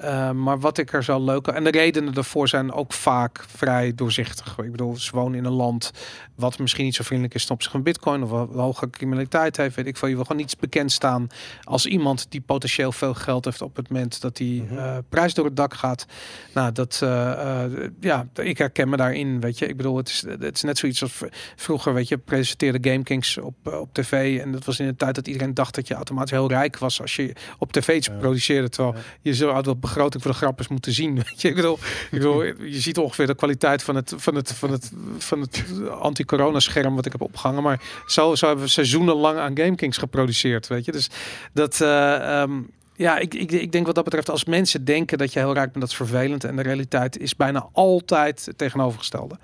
Eh, 0.00 0.30
maar 0.30 0.60
wat 0.60 0.78
ik 0.78 0.92
er 0.92 1.04
zo 1.04 1.24
leuk 1.24 1.46
en 1.46 1.64
de 1.64 1.70
redenen 1.70 2.14
daarvoor 2.14 2.48
zijn 2.48 2.72
ook 2.72 2.92
vaak 2.92 3.44
vrij 3.48 3.92
doorzichtig. 3.94 4.58
Ik 4.58 4.70
bedoel, 4.70 4.96
ze 4.96 5.10
wonen 5.14 5.38
in 5.38 5.44
een 5.44 5.52
land 5.52 5.90
wat 6.34 6.58
misschien 6.58 6.84
niet 6.84 6.94
zo 6.94 7.02
vriendelijk 7.04 7.34
is 7.34 7.44
ten 7.44 7.54
opzichte 7.54 7.76
van 7.76 7.84
Bitcoin 7.86 8.22
of 8.22 8.30
wat 8.30 8.48
hoge 8.54 8.90
criminaliteit 8.90 9.56
heeft. 9.56 9.76
Weet 9.76 9.86
ik 9.86 9.96
veel. 9.96 10.08
Je 10.08 10.14
wil 10.14 10.24
gewoon 10.24 10.40
niets 10.40 10.56
bekend 10.56 10.92
staan 10.92 11.26
als 11.62 11.86
iemand 11.86 12.26
die 12.30 12.40
potentieel 12.40 12.92
veel 12.92 13.14
geld 13.14 13.44
heeft 13.44 13.62
op 13.62 13.76
het 13.76 13.88
moment 13.90 14.20
dat 14.20 14.36
die 14.36 14.62
Mhm. 14.62 14.78
eh, 14.78 14.96
prijs 15.08 15.34
door 15.34 15.44
het 15.44 15.56
dak 15.56 15.74
gaat. 15.74 16.06
Nou, 16.54 16.72
dat 16.72 17.00
eh, 17.02 17.64
ja, 18.00 18.26
ik 18.34 18.58
herken 18.58 18.88
me 18.88 18.96
daarin. 18.96 19.40
Weet 19.40 19.58
je, 19.58 19.66
ik 19.66 19.76
bedoel, 19.76 19.96
het 19.96 20.08
is, 20.08 20.24
het 20.38 20.54
is 20.54 20.62
net 20.62 20.78
zoiets 20.78 21.02
als 21.02 21.22
vroeger. 21.56 21.94
Weet 21.94 22.08
je, 22.08 22.18
presenteerde 22.18 22.90
GameKings 22.90 23.38
op, 23.38 23.54
op 23.64 23.88
tv 23.94 24.40
en 24.40 24.52
dat 24.52 24.64
was 24.64 24.80
in 24.80 24.86
de 24.86 24.96
tijd 24.96 25.14
dat 25.14 25.26
iedereen 25.26 25.54
dacht 25.54 25.74
dat 25.74 25.88
je 25.88 25.94
automatisch 25.94 26.30
heel 26.30 26.48
rijk 26.48 26.78
was 26.78 27.00
als 27.00 27.16
je 27.16 27.32
op 27.58 27.72
tv 27.72 27.88
iets 27.96 28.06
Ja. 28.06 28.12
produceerde. 28.14 28.68
Terwijl 28.68 28.94
Ja. 28.94 29.00
je 29.22 29.34
zo 29.34 29.50
uit 29.52 29.66
wat 29.66 29.80
begroting 29.86 30.22
voor 30.22 30.32
de 30.32 30.36
grap 30.36 30.60
is 30.60 30.68
moeten 30.68 30.92
zien. 30.92 31.14
Weet 31.28 31.40
je, 31.40 31.48
ik 31.48 31.54
bedoel, 31.54 31.78
ik 32.10 32.10
bedoel, 32.10 32.42
je 32.44 32.80
ziet 32.80 32.98
ongeveer 32.98 33.26
de 33.26 33.34
kwaliteit 33.34 33.82
van 33.82 33.94
het, 33.94 34.12
van 34.16 34.34
het, 34.34 34.52
van 34.52 34.70
het, 34.70 34.92
van 35.18 35.40
het 35.40 35.64
anti-corona 36.00 36.60
scherm 36.60 36.94
wat 36.94 37.06
ik 37.06 37.12
heb 37.12 37.20
opgehangen. 37.20 37.62
Maar 37.62 37.82
zo, 38.06 38.34
zo 38.34 38.46
hebben 38.46 38.64
we 38.64 38.70
seizoenenlang 38.70 39.38
aan 39.38 39.56
GameKings 39.56 39.98
geproduceerd. 39.98 40.66
Weet 40.66 40.84
je, 40.84 40.92
dus 40.92 41.10
dat. 41.52 41.80
eh, 41.80 42.40
ehm, 42.42 42.60
ja, 42.96 43.18
ik, 43.18 43.34
ik, 43.34 43.52
ik 43.52 43.72
denk 43.72 43.86
wat 43.86 43.94
dat 43.94 44.04
betreft, 44.04 44.30
als 44.30 44.44
mensen 44.44 44.84
denken 44.84 45.18
dat 45.18 45.32
je 45.32 45.38
heel 45.38 45.52
rijk 45.52 45.72
bent, 45.72 45.80
dat 45.80 45.90
is 45.90 45.96
vervelend. 45.96 46.44
En 46.44 46.56
de 46.56 46.62
realiteit 46.62 47.18
is 47.18 47.36
bijna 47.36 47.68
altijd 47.72 48.46
het 48.46 48.58
tegenovergestelde. 48.58 49.38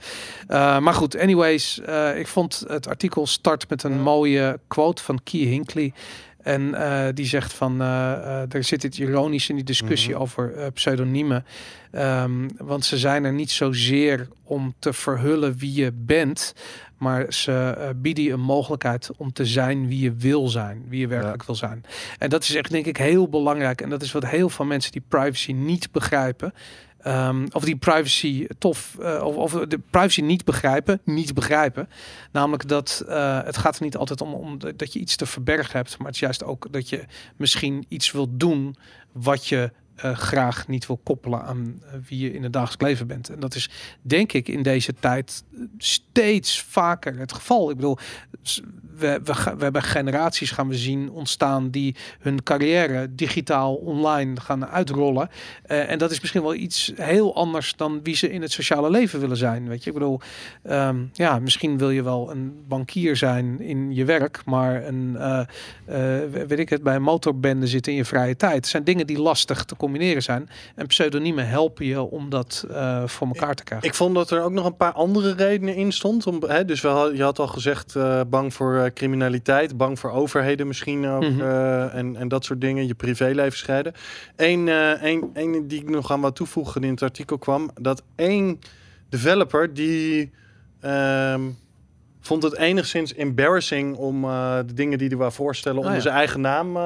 Eh, 0.47 0.79
maar 0.79 0.95
goed, 0.95 1.19
anyways, 1.19 1.81
eh, 1.81 2.19
ik 2.19 2.27
vond 2.27 2.65
het 2.67 2.89
artikel 2.89 3.27
start 3.27 3.69
met 3.69 3.83
een 3.83 4.01
mooie 4.01 4.61
quote 4.69 5.03
van 5.03 5.21
Key 5.23 5.41
Hinckley. 5.41 5.93
En 6.43 6.75
eh, 6.75 7.09
die 7.15 7.27
zegt 7.27 7.53
van, 7.53 7.81
eh, 7.81 8.13
eh, 8.13 8.55
er 8.55 8.65
zit 8.65 8.85
iets 8.85 8.99
ironisch 8.99 9.49
in 9.49 9.55
die 9.55 9.65
discussie 9.65 10.13
Mhm. 10.13 10.23
over 10.23 10.73
pseudoniemen. 10.73 11.45
Ehm, 11.91 12.49
want 12.57 12.85
ze 12.85 12.99
zijn 12.99 13.25
er 13.25 13.33
niet 13.33 13.51
zozeer 13.51 14.29
om 14.43 14.75
te 14.79 14.93
verhullen 14.93 15.59
wie 15.59 15.75
je 15.75 15.93
bent. 15.95 16.55
Maar 16.99 17.33
ze 17.33 17.93
bieden 17.97 18.25
je 18.25 18.33
een 18.33 18.41
mogelijkheid 18.41 19.11
om 19.17 19.33
te 19.33 19.47
zijn 19.47 19.89
wie 19.89 20.01
je 20.01 20.15
wil 20.15 20.49
zijn. 20.49 20.85
Wie 20.89 21.01
je 21.01 21.07
werkelijk 21.07 21.45
wil 21.45 21.55
zijn. 21.55 21.85
En 22.19 22.31
dat 22.31 22.43
is 22.43 22.55
echt 22.55 22.71
denk 22.71 22.87
ik 22.87 22.97
heel 22.97 23.29
belangrijk. 23.29 23.81
En 23.81 23.91
dat 23.91 24.03
is 24.03 24.13
wat 24.13 24.27
heel 24.27 24.49
veel 24.49 24.65
mensen 24.65 24.93
die 24.93 25.03
privacy 25.09 25.53
niet 25.53 25.91
begrijpen. 25.91 26.55
Ehm, 27.03 27.47
of 27.53 27.65
die 27.65 27.77
privacy 27.77 28.47
tof, 28.59 28.97
eh, 29.01 29.25
of, 29.25 29.37
of 29.37 29.53
de 29.67 29.79
privacy 29.91 30.21
niet 30.21 30.45
begrijpen, 30.45 31.01
niet 31.05 31.35
begrijpen. 31.35 31.89
Namelijk 32.33 32.69
dat 32.69 33.05
eh, 33.09 33.43
het 33.45 33.57
gaat 33.57 33.77
er 33.77 33.83
niet 33.83 33.97
altijd 33.97 34.21
om, 34.21 34.35
om 34.35 34.59
dat 34.77 34.93
je 34.93 34.99
iets 34.99 35.17
te 35.17 35.27
verbergen 35.27 35.77
hebt, 35.77 35.99
maar 35.99 36.07
het 36.07 36.15
is 36.15 36.21
juist 36.21 36.45
ook 36.45 36.67
dat 36.71 36.89
je 36.89 37.05
misschien 37.37 37.85
iets 37.89 38.13
wilt 38.13 38.41
doen 38.41 38.77
wat 39.13 39.47
je 39.47 39.73
eh, 39.97 40.17
graag 40.17 40.69
niet 40.69 40.87
wil 40.87 41.01
koppelen 41.03 41.43
aan 41.43 41.83
eh, 41.85 41.93
wie 42.09 42.19
je 42.19 42.33
in 42.33 42.43
het 42.43 42.53
dagelijks 42.53 42.85
leven 42.85 43.07
bent. 43.07 43.29
En 43.29 43.41
dat 43.41 43.55
is 43.55 43.71
denk 44.01 44.33
ik 44.33 44.49
in 44.49 44.63
deze 44.63 44.95
tijd 45.01 45.45
eh, 45.53 45.61
steeds 45.79 46.63
vaker 46.63 47.19
het 47.19 47.33
geval. 47.33 47.71
Ik 47.71 47.77
bedoel, 47.77 47.99
we, 48.97 49.21
we, 49.25 49.55
we 49.57 49.63
hebben 49.63 49.83
generaties 49.83 50.51
gaan 50.51 50.69
we 50.69 50.77
zien 50.77 51.11
ontstaan 51.11 51.71
die 51.71 51.97
hun 52.21 52.43
carrière 52.43 53.15
digitaal 53.15 53.75
online 53.75 54.41
gaan 54.41 54.67
uitrollen. 54.67 55.29
En 55.63 55.99
dat 55.99 56.11
is 56.11 56.21
misschien 56.21 56.43
wel 56.43 56.55
iets 56.55 56.93
heel 56.97 57.35
anders 57.35 57.77
dan 57.77 58.03
wie 58.03 58.17
ze 58.17 58.31
in 58.31 58.43
het 58.43 58.53
sociale 58.53 58.91
leven 58.91 59.21
willen 59.21 59.37
zijn. 59.37 59.69
Weet 59.69 59.85
je, 59.85 59.91
ik 59.91 59.97
bedoel, 59.97 60.21
ehm, 60.63 61.05
ja, 61.13 61.39
misschien 61.39 61.79
wil 61.79 61.91
je 61.91 62.03
wel 62.03 62.31
een 62.31 62.65
bankier 62.69 63.17
zijn 63.17 63.61
in 63.61 63.95
je 63.95 64.05
werk, 64.05 64.43
maar 64.45 64.87
een, 64.87 65.19
weet 66.31 66.59
ik 66.59 66.69
het, 66.69 66.83
bij 66.83 66.95
een 66.95 67.03
motorbende 67.03 67.67
zitten 67.67 67.93
in 67.93 67.99
je 67.99 68.05
vrije 68.05 68.37
tijd. 68.37 68.55
Het 68.55 68.67
zijn 68.67 68.85
dingen 68.85 69.07
die 69.07 69.21
lastig 69.21 69.65
te 69.65 69.77
combineren 69.83 70.23
zijn. 70.23 70.49
En 70.75 70.87
pseudoniemen 70.87 71.49
helpen 71.49 71.87
je 71.87 72.01
om 72.01 72.31
dat 72.31 72.67
eh, 72.71 73.07
voor 73.07 73.27
elkaar 73.27 73.55
te 73.55 73.65
krijgen. 73.65 73.89
Ik 73.89 73.95
vond 73.95 74.15
dat 74.15 74.31
er 74.31 74.43
ook 74.43 74.51
nog 74.53 74.67
een 74.67 74.77
paar 74.77 74.93
andere 74.93 75.35
redenen 75.35 75.75
in 75.75 75.93
stond. 75.93 76.27
Om, 76.27 76.43
hè, 76.47 76.65
dus 76.65 76.81
we 76.81 76.89
had, 76.89 77.17
je 77.17 77.23
had 77.23 77.39
al 77.39 77.47
gezegd, 77.47 77.97
eh, 77.97 78.21
bang 78.27 78.55
voor 78.55 78.77
eh, 78.77 78.91
criminaliteit, 78.95 79.77
bang 79.77 79.99
voor 79.99 80.11
overheden 80.11 80.67
misschien 80.67 81.07
ook. 81.07 81.23
Mhm. 81.23 81.41
en, 81.43 82.17
en 82.17 82.29
dat 82.29 82.45
soort 82.45 82.61
dingen, 82.61 82.87
je 82.87 82.95
privéleven 82.95 83.59
scheiden. 83.59 83.93
Eén 84.37 84.69
eh, 84.69 84.91
één- 85.03 85.31
één 85.35 85.69
die 85.69 85.81
ik 85.81 85.91
nog 85.91 86.11
aan 86.13 86.21
wat 86.21 86.37
toevoegen 86.37 86.85
in 86.85 86.91
het 86.91 87.03
artikel 87.03 87.39
kwam, 87.39 87.71
dat 87.81 88.03
één 88.17 88.59
developer 89.09 89.75
die 89.75 90.31
ehm, 90.81 91.41
vond 92.25 92.43
het 92.43 92.57
enigszins 92.57 93.15
embarrassing 93.15 93.97
om 93.97 94.25
eh, 94.25 94.57
de 94.67 94.73
dingen 94.75 94.99
die 94.99 95.09
hij 95.09 95.17
wou 95.17 95.33
voorstellen 95.33 95.79
Oh, 95.79 95.85
onder 95.85 95.97
ja. 95.97 96.03
zijn 96.03 96.15
eigen 96.15 96.41
naam 96.41 96.77
eh, 96.77 96.83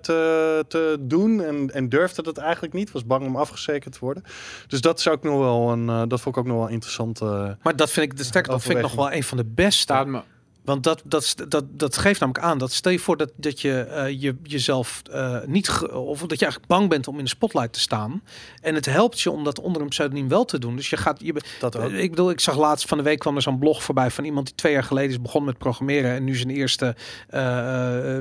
te, 0.00 0.64
te 0.68 0.96
doen. 1.00 1.42
En, 1.42 1.70
en 1.74 1.88
durfde 1.88 2.22
dat 2.22 2.38
eigenlijk 2.38 2.72
niet, 2.74 2.92
was 2.92 3.06
bang 3.06 3.26
om 3.26 3.36
afgezekerd 3.36 3.92
te 3.92 3.98
worden. 4.00 4.22
Dus 4.66 4.80
dat 4.80 4.98
is 4.98 5.08
ook 5.08 5.22
nog 5.22 5.38
wel 5.38 5.70
een, 5.72 5.88
eh, 5.88 6.02
dat 6.08 6.20
vond 6.20 6.36
ik 6.36 6.42
ook 6.42 6.48
nog 6.48 6.58
wel 6.58 6.68
interessant. 6.68 7.20
eh, 7.20 7.48
maar 7.62 7.76
dat 7.76 7.90
vind 7.90 8.12
ik, 8.12 8.18
de 8.18 8.24
sterker, 8.24 8.50
dat 8.52 8.62
vind 8.62 8.76
ik 8.76 8.82
nog 8.82 8.94
wel 8.94 9.12
een 9.12 9.22
van 9.22 9.36
de 9.36 9.44
beste. 9.44 10.04
Me 10.06 10.20
Want 10.66 10.82
dat, 10.84 11.02
dat, 11.04 11.34
dat, 11.48 11.64
dat 11.70 11.96
geeft 11.96 12.20
namelijk 12.20 12.44
aan 12.44 12.58
dat 12.58 12.72
stel 12.72 12.92
je 12.92 12.98
voor 12.98 13.16
dat, 13.16 13.30
dat 13.36 13.60
je 13.60 13.80
eh, 13.80 14.20
je 14.20 14.36
jezelf 14.42 15.02
eh, 15.12 15.36
niet 15.46 15.68
ge- 15.68 15.94
of 15.94 16.18
dat 16.20 16.38
je 16.38 16.44
eigenlijk 16.44 16.66
bang 16.66 16.88
bent 16.88 17.08
om 17.08 17.18
in 17.18 17.24
de 17.24 17.30
spotlight 17.30 17.72
te 17.72 17.80
staan. 17.80 18.22
En 18.60 18.74
het 18.74 18.86
helpt 18.86 19.20
je 19.20 19.30
om 19.30 19.44
dat 19.44 19.60
onder 19.60 19.82
een 19.82 19.88
pseudoniem 19.88 20.28
wel 20.28 20.44
te 20.44 20.58
doen. 20.58 20.76
Dus 20.76 20.90
je 20.90 20.96
gaat 20.96 21.20
je 21.20 21.32
be- 21.32 21.40
dat 21.60 21.76
ook. 21.76 21.90
Eh, 21.90 22.02
Ik 22.02 22.10
bedoel, 22.10 22.30
ik 22.30 22.40
zag 22.40 22.56
laatst 22.56 22.88
van 22.88 22.98
de 22.98 23.04
week 23.04 23.18
kwam 23.18 23.36
er 23.36 23.42
zo'n 23.42 23.58
blog 23.58 23.82
voorbij 23.82 24.10
van 24.10 24.24
iemand 24.24 24.46
die 24.46 24.54
twee 24.54 24.72
jaar 24.72 24.82
geleden 24.84 25.10
is 25.10 25.20
begonnen 25.20 25.48
met 25.50 25.58
programmeren 25.58 26.10
en 26.14 26.24
nu 26.24 26.34
zijn 26.36 26.50
eerste, 26.50 26.94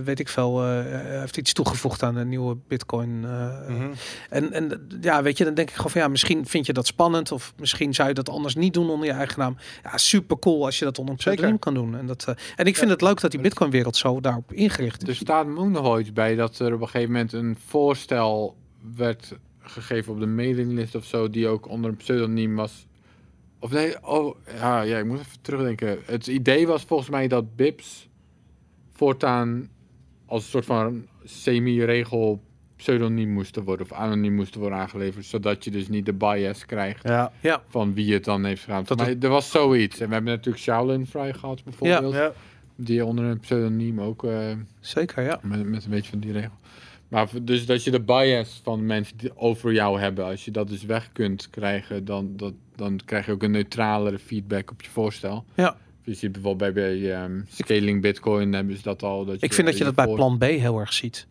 weet 0.03 0.19
ik 0.19 0.29
veel, 0.29 0.63
heeft 0.65 1.37
iets 1.37 1.53
toegevoegd 1.53 2.03
aan 2.03 2.15
een 2.15 2.29
nieuwe 2.29 2.57
Bitcoin. 2.67 3.19
Mhm. 3.19 3.87
en, 4.29 4.51
en 4.51 4.87
ja, 5.01 5.21
weet 5.23 5.37
je, 5.37 5.43
dan 5.43 5.53
denk 5.53 5.69
ik 5.69 5.75
gewoon 5.75 5.91
van 5.91 6.01
ja, 6.01 6.07
misschien 6.07 6.45
vind 6.45 6.65
je 6.65 6.73
dat 6.73 6.87
spannend 6.87 7.31
of 7.31 7.53
misschien 7.57 7.93
zou 7.93 8.07
je 8.07 8.13
dat 8.13 8.29
anders 8.29 8.55
niet 8.55 8.73
doen 8.73 8.89
onder 8.89 9.07
je 9.07 9.13
eigen 9.13 9.39
naam. 9.39 9.57
Ja, 9.83 9.97
super 9.97 10.39
cool 10.39 10.65
als 10.65 10.79
je 10.79 10.85
dat 10.85 10.99
onder 10.99 11.13
een 11.13 11.21
Zeker. 11.21 11.37
pseudoniem 11.37 11.59
kan 11.59 11.73
doen. 11.73 11.97
En, 11.99 12.05
dat, 12.07 12.33
en 12.55 12.65
ik 12.65 12.75
vind 12.75 12.89
het 12.89 13.01
leuk 13.01 13.21
dat 13.21 13.31
die 13.31 13.39
Bitcoin-wereld 13.39 13.95
zo 13.95 14.19
daarop 14.19 14.53
ingericht 14.53 15.01
Er 15.03 15.09
is. 15.09 15.17
staat 15.17 15.47
nog 15.47 15.81
wel 15.81 15.99
iets 15.99 16.13
bij 16.13 16.35
dat 16.35 16.59
er 16.59 16.73
op 16.73 16.81
een 16.81 16.87
gegeven 16.87 17.11
moment 17.11 17.33
een 17.33 17.57
voorstel 17.65 18.55
werd 18.95 19.37
gegeven 19.59 20.13
op 20.13 20.19
de 20.19 20.25
mailinglist 20.25 20.95
of 20.95 21.05
zo, 21.05 21.29
die 21.29 21.47
ook 21.47 21.67
onder 21.69 21.89
een 21.89 21.97
pseudoniem 21.97 22.55
was. 22.55 22.87
Of 23.59 23.71
nee, 23.71 24.07
oh 24.07 24.35
ja, 24.55 24.81
ja, 24.81 24.97
ik 24.97 25.05
moet 25.05 25.19
even 25.19 25.41
terugdenken. 25.41 25.99
Het 26.05 26.27
idee 26.27 26.67
was 26.67 26.83
volgens 26.83 27.09
mij 27.09 27.27
dat 27.27 27.55
Bips 27.55 28.09
voortaan 28.91 29.69
als 30.25 30.43
een 30.43 30.49
soort 30.49 30.65
van 30.65 31.07
semi-regel 31.23 32.41
pseudoniem 32.75 33.29
moesten 33.29 33.63
worden 33.63 33.85
of 33.85 33.93
anoniem 33.93 34.33
moesten 34.33 34.59
worden 34.59 34.79
aangeleverd, 34.79 35.25
zodat 35.25 35.63
je 35.63 35.71
dus 35.71 35.87
niet 35.87 36.05
de 36.05 36.13
bias 36.13 36.65
krijgt 36.65 37.03
Ja, 37.03 37.31
Ja, 37.41 37.63
van 37.67 37.93
wie 37.93 38.13
het 38.13 38.23
dan 38.23 38.45
heeft 38.45 38.63
gedaan. 38.63 38.83
Dat 38.87 38.97
maar 38.97 39.15
er 39.19 39.29
was 39.29 39.51
zoiets. 39.51 39.99
En 39.99 40.07
we 40.07 40.13
hebben 40.13 40.33
natuurlijk 40.33 40.63
Shaolin 40.63 41.05
vrij 41.05 41.33
gehad 41.33 41.63
bijvoorbeeld, 41.63 42.13
ja. 42.13 42.33
die 42.75 43.05
onder 43.05 43.25
een 43.25 43.39
pseudoniem 43.39 44.01
ook 44.01 44.23
eh, 44.23 44.51
zeker, 44.79 45.23
ja. 45.23 45.39
met, 45.41 45.69
met 45.69 45.83
een 45.83 45.89
beetje 45.89 46.09
van 46.09 46.19
die 46.19 46.31
regel. 46.31 46.53
Maar 47.07 47.27
dus 47.41 47.65
dat 47.65 47.83
je 47.83 47.91
de 47.91 48.01
bias 48.01 48.61
van 48.63 48.85
mensen 48.85 49.17
die 49.17 49.37
over 49.37 49.73
jou 49.73 49.99
hebben, 49.99 50.25
als 50.25 50.45
je 50.45 50.51
dat 50.51 50.67
dus 50.67 50.83
weg 50.83 51.11
kunt 51.11 51.49
krijgen, 51.49 52.05
dan, 52.05 52.33
dat, 52.35 52.53
dan 52.75 52.99
krijg 53.05 53.25
je 53.25 53.31
ook 53.31 53.43
een 53.43 53.51
neutralere 53.51 54.19
feedback 54.19 54.71
op 54.71 54.81
je 54.81 54.89
voorstel. 54.89 55.45
Ja. 55.53 55.77
Je 56.03 56.13
ziet 56.13 56.31
bijvoorbeeld 56.31 56.73
bij, 56.73 56.99
bij 56.99 57.13
ehm, 57.13 57.41
Scaling 57.47 58.01
Bitcoin 58.01 58.53
hebben 58.53 58.75
ze 58.75 58.81
dat 58.81 59.03
al. 59.03 59.25
Dat 59.25 59.43
Ik 59.43 59.53
vind 59.53 59.67
dat 59.67 59.77
je 59.77 59.83
dat 59.83 59.95
bij 59.95 60.07
plan 60.07 60.37
B 60.37 60.43
heel 60.43 60.79
erg 60.79 60.93
ziet. 60.93 61.27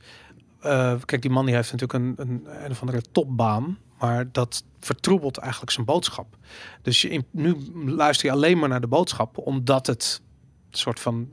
Eh, 0.64 0.94
kijk, 1.04 1.22
die 1.22 1.30
man 1.30 1.46
die 1.46 1.54
heeft 1.54 1.72
natuurlijk 1.72 2.04
een, 2.04 2.14
een, 2.16 2.64
een 2.64 2.70
of 2.70 2.80
andere 2.80 3.02
topbaan. 3.12 3.78
Maar 3.98 4.32
dat 4.32 4.64
vertroebelt 4.80 5.36
eigenlijk 5.36 5.72
zijn 5.72 5.86
boodschap. 5.86 6.36
Dus 6.82 7.02
je, 7.02 7.24
nu 7.30 7.56
luister 7.86 8.26
je 8.26 8.32
alleen 8.32 8.58
maar 8.58 8.68
naar 8.68 8.80
de 8.80 8.86
boodschap. 8.86 9.38
Omdat 9.38 9.86
het 9.86 10.22
een 10.70 10.78
soort 10.78 11.00
van... 11.00 11.28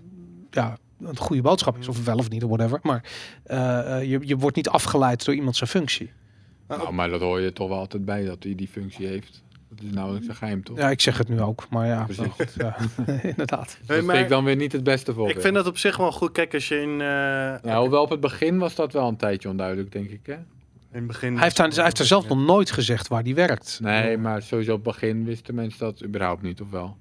Ja, 0.49 0.77
een 0.99 1.17
goede 1.17 1.41
boodschap 1.41 1.77
is. 1.77 1.87
Of 1.87 2.05
wel 2.05 2.17
of 2.17 2.29
niet, 2.29 2.43
of 2.43 2.49
whatever. 2.49 2.79
Maar 2.81 3.03
eh, 3.43 3.57
je, 4.03 4.19
je 4.21 4.37
wordt 4.37 4.55
niet 4.55 4.69
afgeleid 4.69 5.25
door 5.25 5.35
iemand 5.35 5.55
zijn 5.55 5.69
functie. 5.69 6.11
Nou, 6.67 6.93
maar 6.93 7.09
dat 7.09 7.21
hoor 7.21 7.39
je 7.39 7.53
toch 7.53 7.69
wel 7.69 7.77
altijd 7.77 8.05
bij 8.05 8.25
dat 8.25 8.43
hij 8.43 8.55
die 8.55 8.67
functie 8.67 9.07
heeft. 9.07 9.43
Dat 9.75 9.83
is 9.85 9.91
nauwelijks 9.93 10.27
een 10.27 10.35
geheim, 10.35 10.63
toch? 10.63 10.77
Ja, 10.77 10.89
ik 10.89 11.01
zeg 11.01 11.17
het 11.17 11.29
nu 11.29 11.41
ook. 11.41 11.65
Maar 11.69 11.87
ja, 11.87 12.03
Precies. 12.03 12.17
wel 12.23 12.29
goed, 12.31 12.53
ja. 12.57 12.75
inderdaad. 13.29 13.77
dat 13.85 13.87
Nee, 13.87 14.01
maar 14.01 14.19
ik 14.19 14.29
dan 14.29 14.43
weer 14.43 14.55
niet 14.55 14.71
het 14.71 14.83
beste 14.83 15.13
voorbeeld. 15.13 15.35
ik 15.35 15.41
vind 15.41 15.53
dat 15.55 15.67
op 15.67 15.77
zich 15.77 15.97
wel 15.97 16.11
goed. 16.11 16.31
Kijk, 16.31 16.53
als 16.53 16.67
je 16.67 16.81
in, 16.81 16.91
eh, 16.91 17.07
Ja, 17.71 17.79
hoewel 17.79 18.01
op 18.03 18.09
het 18.09 18.19
begin 18.19 18.57
was 18.57 18.75
dat 18.75 18.93
wel 18.93 19.07
een 19.07 19.17
tijdje 19.17 19.49
onduidelijk, 19.49 19.91
denk 19.91 20.09
ik. 20.09 20.19
Hè? 20.25 20.33
in 20.33 20.97
het 20.97 21.07
begin... 21.07 21.33
Hij 21.33 21.43
heeft, 21.43 21.57
daar- 21.57 21.69
hij 21.69 21.83
heeft 21.83 21.99
er 21.99 22.05
zelf 22.05 22.27
nog 22.27 22.37
nooit 22.45 22.71
gezegd 22.71 23.07
waar 23.07 23.23
die 23.23 23.35
werkt. 23.35 23.79
Nee, 23.81 24.17
maar 24.17 24.41
sowieso 24.41 24.71
op 24.73 24.85
het 24.85 24.93
begin 24.93 25.25
wisten 25.25 25.55
mensen 25.55 25.79
dat 25.79 26.03
überhaupt 26.03 26.41
niet, 26.41 26.61
of 26.61 26.69
wel? 26.69 26.97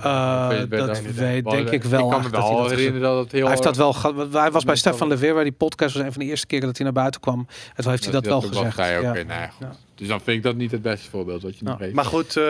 Eh, 0.00 0.48
weet 0.48 0.70
dat 0.70 1.00
weet, 1.00 1.44
Wel, 1.44 1.52
denk 1.52 1.70
ik 1.70 1.82
wel. 1.84 2.04
Ik 2.04 2.10
kan 2.10 2.20
me 2.20 2.30
eigenlijk 2.30 2.34
dat 2.34 2.42
hij 2.42 2.50
wel 2.52 2.52
dat 2.52 2.62
gezegd- 2.62 2.80
herinneren 2.80 3.08
dat 3.14 3.18
het 3.24 3.32
heel... 3.32 3.40
Hij 3.40 3.50
heeft 3.50 3.62
dat 3.62 3.76
wel 3.76 3.92
ge- 3.92 4.12
want 4.14 4.32
Hij 4.32 4.50
was 4.50 4.64
bij 4.64 4.76
Stefan 4.76 5.08
Leweer, 5.08 5.34
waar 5.34 5.42
die 5.44 5.52
podcast 5.52 5.94
was 5.94 6.02
een 6.04 6.12
van 6.12 6.22
de 6.22 6.28
eerste 6.28 6.46
keren 6.46 6.66
dat 6.66 6.76
hij 6.76 6.84
naar 6.84 6.94
buiten 6.94 7.20
kwam. 7.20 7.46
En 7.74 7.82
toen 7.82 7.90
heeft 7.90 8.02
hij 8.04 8.12
dat, 8.12 8.26
wel 8.26 8.40
gezegd. 8.40 8.76
ja. 8.76 9.00
nou 9.00 9.26
ja, 9.26 9.46
goed. 9.46 9.56
Ja. 9.60 9.72
Dus 9.94 10.08
dan 10.08 10.20
vind 10.20 10.36
ik 10.36 10.42
dat 10.42 10.56
niet 10.56 10.70
het 10.70 10.82
beste 10.82 11.10
voorbeeld 11.10 11.42
wat 11.42 11.58
je 11.58 11.66
geeft. 11.78 11.94
Maar 11.94 12.04
goed, 12.04 12.36
eh, 12.36 12.44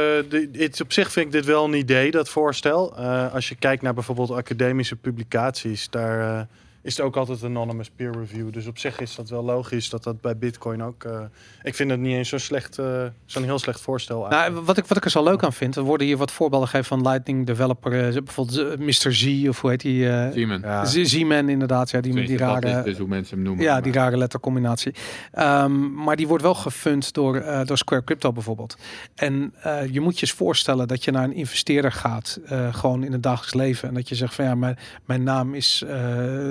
het, 0.53 0.81
op 0.81 0.93
zich 0.93 1.13
vind 1.13 1.27
ik 1.27 1.33
dit 1.33 1.45
wel 1.45 1.65
een 1.65 1.75
idee, 1.75 2.11
dat 2.11 2.29
voorstel. 2.29 2.97
Eh, 2.97 3.35
als 3.35 3.49
je 3.49 3.55
kijkt 3.55 3.83
naar 3.83 3.95
bijvoorbeeld 3.95 4.31
academische 4.31 4.97
publicaties, 4.97 5.91
daar 5.91 6.39
eh, 6.39 6.45
is 6.83 6.97
het 6.97 7.07
ook 7.07 7.17
altijd 7.17 7.45
anonymous 7.45 7.91
peer 7.97 8.13
review. 8.19 8.53
Dus 8.53 8.67
op 8.67 8.79
zich 8.79 8.99
is 9.01 9.15
dat 9.15 9.29
wel 9.29 9.45
logisch 9.45 9.91
dat 9.91 10.03
dat 10.05 10.21
bij 10.21 10.37
Bitcoin 10.37 10.83
ook. 10.83 11.05
eh, 11.05 11.21
ik 11.63 11.75
vind 11.75 11.91
het 11.91 12.01
niet 12.01 12.13
eens 12.17 12.29
zo'n 12.29 12.39
slecht, 12.39 12.79
eh, 12.79 13.05
zo'n 13.25 13.43
heel 13.45 13.59
slecht 13.59 13.81
voorstel. 13.81 14.17
eigenlijk. 14.21 14.53
Nou, 14.55 14.65
wat 14.67 14.77
ik, 14.79 14.85
wat 14.87 14.97
ik 14.97 15.05
er 15.05 15.11
zo 15.11 15.23
leuk 15.25 15.43
aan 15.43 15.53
vind, 15.53 15.77
er 15.77 15.83
worden 15.83 16.07
hier 16.07 16.17
wat 16.17 16.31
voorbeelden 16.31 16.69
gegeven 16.69 16.89
van 16.99 17.09
Lightning 17.11 17.47
Developer, 17.47 18.07
eh, 18.07 18.23
bijvoorbeeld 18.23 18.79
Mr. 18.79 19.13
Z 19.15 19.47
of 19.49 19.61
hoe 19.61 19.71
heet 19.71 19.81
die? 19.81 20.09
eh 20.09 20.33
Simon. 20.33 20.61
ja. 20.61 20.85
Z- 20.85 21.03
Z-Man 21.03 21.49
inderdaad, 21.49 21.91
ja, 21.91 22.01
die 22.01 22.13
die 22.27 22.37
rare... 22.37 22.69
is 22.79 22.85
dus 22.85 22.99
hoe 22.99 23.09
mensen 23.09 23.37
hem 23.37 23.45
noemen. 23.45 23.65
Ja, 23.65 23.73
maar- 23.73 23.83
die 23.83 23.93
rare 23.93 24.17
lettercombinatie. 24.17 24.95
Ehm, 25.33 25.95
maar 25.95 26.17
die 26.17 26.29
wordt 26.29 26.43
wel 26.43 26.55
gefund 26.55 27.13
door, 27.13 27.37
eh, 27.37 27.65
door 27.65 27.79
Square 27.79 28.05
Crypto 28.05 28.33
bijvoorbeeld. 28.33 28.77
En 29.15 29.55
eh, 29.63 29.87
je 29.93 30.01
moet 30.01 30.15
je 30.19 30.27
eens 30.27 30.33
voorstellen 30.37 30.89
dat 30.89 31.05
je 31.05 31.11
naar 31.11 31.25
een 31.25 31.35
investeerder 31.35 31.93
gaat, 31.93 32.39
eh, 32.47 32.75
gewoon 32.75 33.05
in 33.05 33.13
het 33.13 33.23
dagelijks 33.23 33.55
leven. 33.55 33.89
En 33.89 33.95
dat 33.95 34.09
je 34.09 34.15
zegt 34.15 34.35
van 34.35 34.45
ja, 34.45 34.55
mijn, 34.55 34.79
mijn 35.05 35.23
naam 35.23 35.55
is 35.55 35.83
eh, 35.89 35.97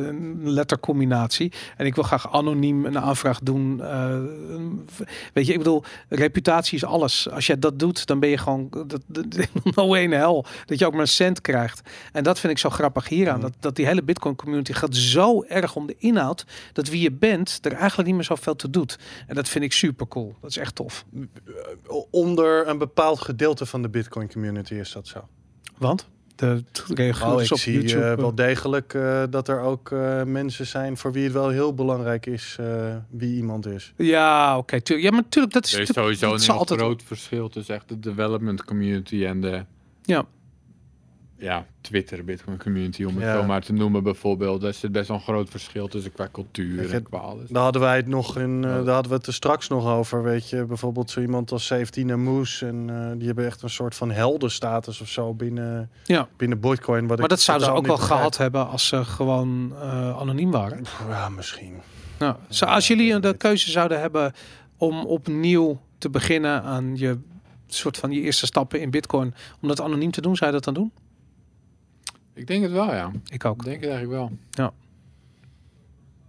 een 0.07 0.20
lettercombinatie. 0.43 1.51
En 1.77 1.85
ik 1.85 1.95
wil 1.95 2.03
graag 2.03 2.33
anoniem 2.33 2.85
een 2.85 2.99
aanvraag 2.99 3.39
doen. 3.39 3.81
Eh, 3.83 4.19
weet 5.33 5.45
je, 5.45 5.51
ik 5.51 5.57
bedoel, 5.57 5.83
reputatie 6.09 6.77
is 6.77 6.85
alles. 6.85 7.29
Als 7.29 7.47
je 7.47 7.59
dat 7.59 7.79
doet, 7.79 8.05
dan 8.05 8.19
ben 8.19 8.29
je 8.29 8.37
gewoon 8.37 8.67
dat, 8.69 9.01
dat, 9.07 9.25
no 9.75 9.87
way 9.87 10.03
in 10.03 10.11
hell. 10.11 10.43
Dat 10.65 10.79
je 10.79 10.85
ook 10.85 10.91
maar 10.91 11.01
een 11.01 11.07
cent 11.07 11.41
krijgt. 11.41 11.89
En 12.11 12.23
dat 12.23 12.39
vind 12.39 12.53
ik 12.53 12.59
zo 12.59 12.69
grappig 12.69 13.07
hieraan. 13.07 13.39
Mhm. 13.39 13.41
Dat, 13.41 13.53
dat 13.59 13.75
die 13.75 13.85
hele 13.85 14.03
Bitcoin 14.03 14.35
community 14.35 14.73
gaat 14.73 14.95
zo 14.95 15.43
erg 15.43 15.75
om 15.75 15.87
de 15.87 15.95
inhoud. 15.97 16.45
Dat 16.73 16.87
wie 16.87 17.01
je 17.01 17.11
bent 17.11 17.59
er 17.61 17.73
eigenlijk 17.73 18.07
niet 18.07 18.15
meer 18.15 18.25
zoveel 18.25 18.55
te 18.55 18.69
doet. 18.69 18.99
En 19.27 19.35
dat 19.35 19.49
vind 19.49 19.63
ik 19.63 19.73
super 19.73 20.07
cool. 20.07 20.35
Dat 20.41 20.49
is 20.49 20.57
echt 20.57 20.75
tof. 20.75 21.05
Onder 22.09 22.67
een 22.67 22.77
bepaald 22.77 23.21
gedeelte 23.21 23.65
van 23.65 23.81
de 23.81 23.89
Bitcoin 23.89 24.31
community 24.31 24.73
is 24.73 24.91
dat 24.91 25.07
zo. 25.07 25.27
Want 25.77 26.07
de 26.35 26.63
Oh, 27.23 27.41
ik 27.41 27.51
op 27.51 27.57
zie 27.57 27.73
YouTube. 27.73 28.01
eh, 28.03 28.11
eh, 28.11 28.17
wel 28.17 28.35
degelijk 28.35 28.93
eh, 28.93 29.23
dat 29.29 29.47
er 29.47 29.59
ook 29.59 29.91
eh, 29.91 30.23
mensen 30.23 30.65
zijn 30.67 30.97
voor 30.97 31.11
wie 31.11 31.23
het 31.23 31.33
wel 31.33 31.49
heel 31.49 31.73
belangrijk 31.73 32.25
is 32.25 32.55
eh, 32.59 32.95
wie 33.09 33.35
iemand 33.35 33.65
is. 33.65 33.93
ja, 33.97 34.57
oké. 34.57 34.79
ja, 34.83 35.11
maar 35.11 35.21
natuurlijk, 35.21 35.53
dat 35.53 35.65
is, 35.65 35.73
Er 35.73 35.79
is 35.81 35.87
sowieso 35.93 36.29
dat 36.31 36.39
een 36.39 36.45
heel 36.45 36.55
altijd. 36.57 36.79
groot 36.79 37.03
verschil 37.03 37.49
tussen 37.49 37.75
echt 37.75 37.89
de 37.89 37.99
development 37.99 38.63
community 38.65 39.25
en 39.25 39.41
de 39.41 39.63
Ja. 40.03 40.25
Ja, 41.41 41.65
Twitter 41.81 42.23
Bitcoin 42.23 42.57
community, 42.57 43.03
om 43.03 43.15
het 43.15 43.23
Ja. 43.23 43.39
zo 43.39 43.45
maar 43.45 43.61
te 43.61 43.73
noemen 43.73 44.03
bijvoorbeeld. 44.03 44.61
Daar 44.61 44.73
zit 44.73 44.91
best 44.91 45.07
wel 45.07 45.17
een 45.17 45.23
groot 45.23 45.49
verschil 45.49 45.87
tussen 45.87 46.11
qua 46.13 46.27
cultuur 46.31 46.81
je, 46.87 46.93
en 46.93 47.03
qua 47.03 47.17
alles. 47.17 47.49
Daar 47.49 47.63
hadden 47.63 47.81
wij 47.81 47.95
het 47.95 48.07
nog 48.07 48.37
in, 48.37 48.63
eh, 48.63 48.71
daar 48.71 48.93
hadden 48.93 49.11
we 49.11 49.17
het 49.17 49.27
er 49.27 49.33
straks 49.33 49.67
nog 49.67 49.87
over. 49.87 50.23
Weet 50.23 50.49
je, 50.49 50.65
bijvoorbeeld 50.65 51.09
zo 51.09 51.21
iemand 51.21 51.51
als 51.51 51.65
17 51.65 52.09
en 52.09 52.19
Moose. 52.23 52.67
En 52.67 52.89
eh, 52.89 53.17
die 53.17 53.25
hebben 53.27 53.45
echt 53.45 53.61
een 53.61 53.69
soort 53.69 53.95
van 53.95 54.11
heldenstatus 54.11 55.01
of 55.01 55.07
zo 55.09 55.33
binnen, 55.33 55.89
Ja. 56.03 56.27
binnen 56.37 56.59
Bitcoin. 56.59 56.99
Wat 57.07 57.17
Maar 57.17 57.23
ik 57.25 57.29
dat 57.29 57.41
zouden 57.41 57.67
ze 57.67 57.73
ook 57.73 57.85
wel 57.85 57.95
begrijp. 57.95 58.17
gehad 58.17 58.37
hebben 58.37 58.67
als 58.67 58.87
ze 58.87 59.05
gewoon 59.05 59.73
eh, 59.81 60.17
anoniem 60.19 60.51
waren. 60.51 60.83
Ja, 61.07 61.29
misschien. 61.29 61.73
Nou, 62.19 62.35
zo, 62.49 62.65
als 62.65 62.87
jullie 62.87 63.19
de 63.19 63.37
keuze 63.37 63.71
zouden 63.71 63.99
hebben 63.99 64.33
om 64.77 65.05
opnieuw 65.05 65.79
te 65.97 66.09
beginnen 66.09 66.63
aan 66.63 66.95
je 66.95 67.17
soort 67.67 67.97
van 67.97 68.11
je 68.11 68.21
eerste 68.21 68.45
stappen 68.45 68.81
in 68.81 68.89
Bitcoin, 68.89 69.33
om 69.61 69.67
dat 69.67 69.81
anoniem 69.81 70.11
te 70.11 70.21
doen, 70.21 70.35
zou 70.35 70.49
je 70.51 70.55
dat 70.55 70.65
dan 70.65 70.73
doen? 70.73 70.91
Ik 72.33 72.47
denk 72.47 72.63
het 72.63 72.71
wel, 72.71 72.93
ja. 72.93 73.11
Ik 73.29 73.45
ook. 73.45 73.57
Ik 73.57 73.63
denk 73.63 73.81
het 73.81 73.89
eigenlijk 73.91 74.19
wel. 74.55 74.71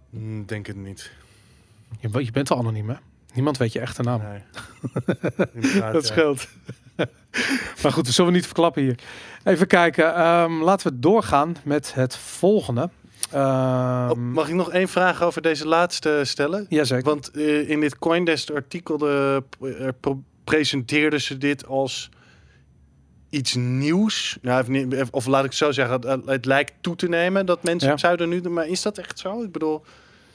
Hm, 0.09 0.45
Denk 0.45 0.67
het 0.67 0.75
niet. 0.75 1.11
Je, 1.99 2.25
je 2.25 2.31
bent 2.31 2.51
al 2.51 2.57
anoniem, 2.57 2.89
hè? 2.89 2.95
Niemand 3.33 3.57
weet 3.57 3.73
je 3.73 3.79
echte 3.79 4.01
naam. 4.01 4.21
Nee. 4.21 4.39
Inderdaad, 5.53 5.93
Dat 5.93 6.07
ja. 6.07 6.13
scheelt. 6.13 6.47
maar 7.83 7.91
goed, 7.91 8.05
dat 8.05 8.13
zullen 8.13 8.31
we 8.31 8.37
niet 8.37 8.45
verklappen 8.45 8.81
hier. 8.81 8.99
Even 9.43 9.67
kijken. 9.67 10.15
ehm, 10.15 10.51
laten 10.61 10.91
we 10.91 10.99
doorgaan 10.99 11.55
met 11.63 11.93
het 11.93 12.17
volgende. 12.17 12.89
Ehm 13.31 14.09
Oh, 14.09 14.17
mag 14.17 14.47
ik 14.47 14.53
nog 14.53 14.71
één 14.71 14.87
vraag 14.87 15.21
over 15.21 15.41
deze 15.41 15.67
laatste 15.67 16.21
stellen? 16.23 16.65
Jazeker. 16.69 17.03
Want 17.03 17.31
eh, 17.31 17.69
in 17.69 17.79
dit 17.79 17.99
Coindesk 17.99 18.49
artikel 18.49 18.97
de, 18.97 19.43
eh, 19.61 19.87
pro- 19.99 20.23
presenteerden 20.43 21.21
ze 21.21 21.37
dit 21.37 21.65
als 21.67 22.09
iets 23.33 23.55
nieuws. 23.55 24.37
Nou, 24.41 24.87
of, 25.11 25.25
laat 25.25 25.43
ik 25.43 25.49
het 25.49 25.59
zo 25.59 25.71
zeggen, 25.71 26.01
het, 26.09 26.25
het 26.25 26.45
lijkt 26.45 26.73
toe 26.81 26.95
te 26.95 27.07
nemen 27.07 27.45
dat 27.45 27.63
mensen 27.63 27.87
Ja. 27.87 27.93
het 27.93 28.03
zouden 28.03 28.29
nu 28.29 28.41
doen. 28.41 28.53
Maar 28.53 28.67
is 28.67 28.81
dat 28.81 28.97
echt 28.97 29.19
zo? 29.19 29.41
Ik 29.43 29.51
bedoel, 29.51 29.81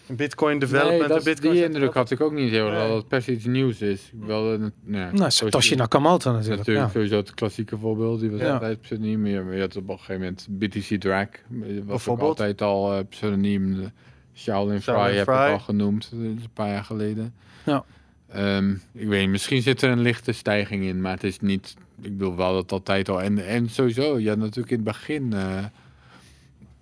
een 0.09 0.17
Bitcoin 0.17 0.59
development, 0.59 1.09
Nee, 1.09 1.23
Bitcoin 1.23 1.53
die 1.53 1.65
indruk 1.65 1.95
had 1.95 2.11
ik 2.11 2.21
ook 2.21 2.33
niet 2.33 2.51
heel 2.51 2.67
erg, 2.67 2.79
Nee. 2.79 2.87
dat 2.89 2.97
het 2.97 3.09
per 3.09 3.23
se 3.23 3.33
iets 3.33 3.45
nieuws 3.45 3.81
is. 3.81 4.11
Wel, 4.21 4.53
een- 4.53 4.73
nee, 4.85 5.13
nou, 5.13 5.31
Satoshi 5.31 5.75
Nakamoto 5.75 6.31
natuurlijk. 6.33 6.57
Natuurlijk 6.59 6.87
Ja. 6.87 6.93
sowieso 6.93 7.17
het 7.17 7.35
klassieke 7.35 7.79
voorbeeld. 7.79 8.21
Die 8.21 8.31
was 8.31 8.41
Ja. 8.41 8.53
altijd 8.53 8.81
pseudoniem. 8.81 9.21
Maar 9.23 9.55
je- 9.55 9.61
had 9.61 9.77
op 9.77 9.89
een 9.89 9.99
gegeven 9.99 10.21
moment 10.21 10.47
BTC 10.51 11.01
Drag. 11.01 11.27
Was 11.49 11.69
ook 11.79 11.87
Bijvoorbeeld. 11.87 12.29
altijd 12.29 12.63
al 12.63 12.93
eh, 12.93 13.01
pseudoniem. 13.09 13.91
Shaolin 14.35 14.83
Fry 14.83 15.15
heb 15.15 15.29
ik 15.29 15.35
al 15.35 15.59
genoemd. 15.59 16.11
Een 16.13 16.41
paar 16.55 16.69
jaar 16.69 16.85
geleden. 16.85 17.35
Ja. 17.65 17.85
Ehm, 18.29 18.71
ik 18.93 19.09
weet 19.09 19.21
niet, 19.21 19.31
misschien 19.31 19.63
zit 19.63 19.83
er 19.83 19.91
een 19.91 20.01
lichte 20.01 20.33
stijging 20.33 20.85
in. 20.85 21.01
Maar 21.01 21.13
het 21.13 21.25
is 21.25 21.41
niet... 21.41 21.75
Ik 22.01 22.19
bedoel 22.19 22.37
wel 22.37 22.53
dat 22.53 22.73
altijd 22.73 23.09
al... 23.09 23.23
En, 23.23 23.47
en 23.47 23.69
sowieso, 23.69 24.19
ja 24.19 24.35
natuurlijk 24.35 24.71
in 24.71 24.77
het 24.77 24.85
begin... 24.85 25.33
eh, 25.33 25.65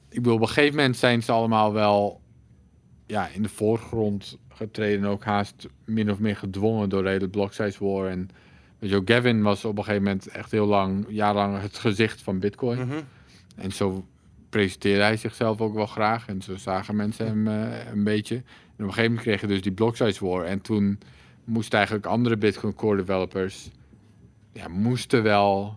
ik 0.09 0.23
bedoel, 0.23 0.35
op 0.35 0.41
een 0.41 0.49
gegeven 0.49 0.77
moment 0.77 0.97
zijn 0.97 1.23
ze 1.23 1.33
allemaal 1.33 1.73
wel... 1.73 2.21
Ja, 3.07 3.29
in 3.29 3.43
de 3.43 3.49
voorgrond 3.49 4.39
getreden. 4.49 5.05
Ook 5.05 5.25
haast 5.25 5.69
min 5.85 6.11
of 6.11 6.19
meer 6.19 6.37
gedwongen 6.37 6.89
door 6.89 7.03
de 7.03 7.09
hele 7.09 7.29
block 7.29 7.53
size 7.53 7.85
war. 7.85 8.09
En 8.09 8.29
weet 8.79 8.91
je, 8.91 9.03
Gavin 9.05 9.43
was 9.43 9.65
op 9.65 9.79
een 9.79 9.85
gegeven 9.85 10.05
moment 10.05 10.29
echt 10.29 10.51
heel 10.51 10.67
lang, 10.67 11.07
jarenlang 11.09 11.61
het 11.61 11.79
gezicht 11.79 12.23
van 12.23 12.39
Bitcoin. 12.39 12.79
Mhm. 12.79 13.01
En 13.57 13.73
zo 13.73 14.07
presenteerde 14.49 15.03
hij 15.03 15.17
zichzelf 15.17 15.61
ook 15.61 15.75
wel 15.75 15.87
graag. 15.87 16.29
En 16.29 16.43
zo 16.43 16.57
zagen 16.57 16.97
mensen 16.97 17.27
hem 17.27 17.47
eh, 17.47 17.93
een 17.93 18.05
beetje. 18.05 18.35
En 18.35 18.43
op 18.43 18.79
een 18.79 18.87
gegeven 18.87 19.05
moment 19.05 19.23
kreeg 19.23 19.41
je 19.41 19.47
dus 19.47 19.63
die 19.63 19.73
block 19.73 19.97
size 19.97 20.27
war. 20.27 20.45
En 20.45 20.61
toen 20.61 20.99
moesten 21.45 21.77
eigenlijk 21.79 22.07
andere 22.07 22.37
Bitcoin 22.37 22.75
core 22.75 22.97
developers... 22.97 23.71
Ja, 24.57 24.69
moesten 24.69 25.23
wel 25.23 25.77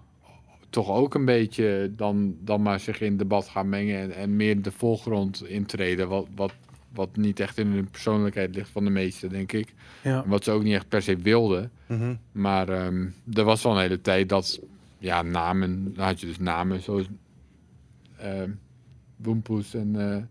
toch 0.70 0.90
ook 0.90 1.14
een 1.14 1.26
beetje 1.26 1.92
dan, 1.96 2.36
dan 2.42 2.62
maar 2.62 2.80
zich 2.80 3.02
in 3.02 3.10
het 3.10 3.20
debat 3.20 3.48
gaan 3.48 3.70
mengen. 3.70 4.02
En, 4.02 4.12
en 4.12 4.36
meer 4.36 4.62
de 4.62 4.72
voorgrond 4.72 5.46
intreden. 5.48 6.08
Wat, 6.08 6.28
wat, 6.36 6.54
wat 6.94 7.16
niet 7.16 7.40
echt 7.40 7.58
in 7.58 7.72
de 7.72 7.84
persoonlijkheid 7.84 8.56
ligt 8.56 8.70
van 8.70 8.84
de 8.84 8.90
meesten, 8.90 9.30
denk 9.30 9.52
ik. 9.52 9.74
Ja. 10.04 10.24
Wat 10.28 10.44
ze 10.44 10.52
ook 10.52 10.64
niet 10.64 10.74
echt 10.74 10.88
per 10.88 11.02
se 11.02 11.16
wilden. 11.16 11.72
Mhm. 11.86 12.16
Maar 12.32 12.70
ehm, 12.70 13.08
er 13.34 13.44
was 13.44 13.64
wel 13.64 13.74
een 13.74 13.82
hele 13.82 14.02
tijd 14.02 14.30
dat, 14.30 14.60
ja, 14.98 15.22
namen, 15.22 15.94
dan 15.94 16.06
had 16.06 16.20
je 16.20 16.28
dus 16.28 16.40
namen 16.40 16.82
zoals 16.82 17.08
ehm 18.18 18.50
Woempoes 19.16 19.74
en 19.74 19.96
eh 19.96 20.24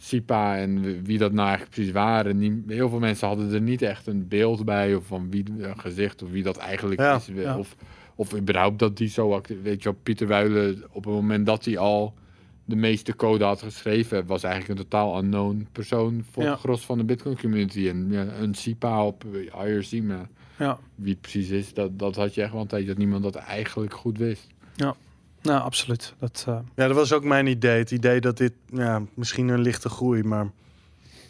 Sipa 0.00 0.56
en 0.56 1.02
wie- 1.02 1.18
dat 1.18 1.32
nou 1.32 1.46
eigenlijk 1.48 1.74
precies 1.76 1.92
waren. 1.92 2.64
Heel 2.68 2.88
veel 2.88 2.98
mensen 2.98 3.28
hadden 3.28 3.52
er 3.52 3.60
niet 3.60 3.82
echt 3.82 4.06
een 4.06 4.28
beeld 4.28 4.64
bij 4.64 4.94
of 4.94 5.06
van 5.06 5.30
wie 5.30 5.44
een 5.58 5.78
gezicht 5.78 6.22
of 6.22 6.30
wie 6.30 6.42
dat 6.42 6.56
eigenlijk 6.56 7.00
Ja, 7.00 7.14
is. 7.16 7.28
ja. 7.34 7.58
Of, 7.58 7.76
of 8.14 8.36
überhaupt 8.36 8.78
dat 8.78 8.96
die 8.96 9.08
zo 9.08 9.32
actief, 9.34 9.62
weet 9.62 9.82
je 9.82 9.88
wel, 9.90 9.98
Pieter 10.02 10.26
Wuilen 10.26 10.82
op 10.90 11.04
het 11.04 11.12
moment 11.14 11.46
dat 11.46 11.64
hij 11.64 11.78
al 11.78 12.14
de 12.64 12.76
meeste 12.76 13.16
code 13.16 13.44
had 13.44 13.62
geschreven, 13.62 14.26
was 14.26 14.42
eigenlijk 14.42 14.78
een 14.80 14.86
totaal 14.88 15.18
unknown 15.22 15.66
persoon 15.72 16.24
voor 16.30 16.42
Ja. 16.42 16.50
het 16.50 16.58
gros 16.60 16.84
van 16.86 16.98
de 16.98 17.04
Bitcoin 17.04 17.38
community. 17.40 17.88
En 17.88 18.06
ja, 18.10 18.26
een 18.40 18.54
Sipa 18.54 19.04
op 19.06 19.24
eh, 19.54 19.66
IRC, 19.68 20.02
maar 20.02 20.28
Ja. 20.58 20.78
wie 20.94 21.12
het 21.12 21.20
precies 21.20 21.48
is, 21.50 21.74
dat, 21.74 21.98
dat 21.98 22.16
had 22.16 22.34
je 22.34 22.42
echt 22.42 22.52
wel 22.52 22.60
een 22.60 22.66
tijdje 22.66 22.88
dat 22.88 22.98
niemand 22.98 23.22
dat 23.22 23.34
eigenlijk 23.34 23.94
goed 23.94 24.18
wist. 24.18 24.46
Nou, 25.48 25.62
absoluut. 25.62 26.14
Dat, 26.18 26.44
eh, 26.48 26.58
Ja, 26.74 26.86
dat 26.86 26.96
was 26.96 27.12
ook 27.12 27.24
mijn 27.24 27.46
idee. 27.46 27.78
Het 27.78 27.90
idee 27.90 28.20
dat 28.20 28.36
dit 28.36 28.52
ja, 28.66 29.02
misschien 29.14 29.48
een 29.48 29.60
lichte 29.60 29.88
groei, 29.88 30.22
maar 30.22 30.46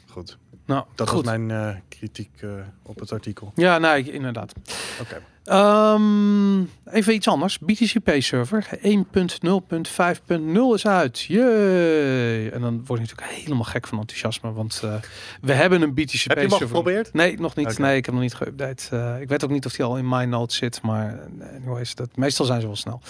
goed. 0.08 0.38
nou, 0.64 0.84
Dat 0.94 1.08
goed. 1.08 1.24
was 1.24 1.36
mijn 1.36 1.50
eh, 1.50 1.76
kritiek 1.88 2.30
eh, 2.40 2.50
op 2.82 2.98
het 3.00 3.12
artikel. 3.12 3.52
Ja, 3.54 3.78
nee, 3.78 4.12
inderdaad. 4.12 4.52
Oké. 5.00 5.22
Ehm, 5.48 6.60
even 6.90 7.14
iets 7.14 7.28
anders. 7.28 7.58
BTC 7.58 8.02
Pay 8.04 8.20
server 8.20 8.68
1.0.5.0 8.82 10.74
is 10.74 10.86
uit. 10.86 11.20
Jee. 11.20 12.50
En 12.50 12.60
dan 12.60 12.84
word 12.86 13.00
je 13.00 13.06
natuurlijk 13.06 13.38
helemaal 13.42 13.64
gek 13.64 13.86
van 13.86 13.98
enthousiasme, 13.98 14.52
want 14.52 14.80
eh, 14.84 14.94
we 15.40 15.52
hebben 15.52 15.82
een 15.82 15.94
BTC 15.94 16.12
Heb 16.12 16.26
Pay 16.26 16.34
je 16.34 16.40
hem 16.40 16.50
server. 16.50 16.66
geprobeerd? 16.66 17.12
Nee, 17.12 17.40
nog 17.40 17.54
niet. 17.54 17.78
Nee, 17.78 17.96
ik 17.96 18.04
heb 18.06 18.14
hem 18.14 18.22
nog 18.22 18.32
niet 18.32 18.48
geüpdate. 18.48 18.88
Eh, 18.90 19.20
ik 19.20 19.28
weet 19.28 19.44
ook 19.44 19.50
niet 19.50 19.66
of 19.66 19.72
die 19.72 19.84
al 19.84 19.96
in 19.96 20.08
mijn 20.08 20.28
notes 20.28 20.56
zit, 20.56 20.82
maar 20.82 21.18
eh, 21.40 21.54
anyways, 21.56 21.94
dat, 21.94 22.16
meestal 22.16 22.46
zijn 22.46 22.60
ze 22.60 22.66
wel 22.66 22.76
snel. 22.76 23.00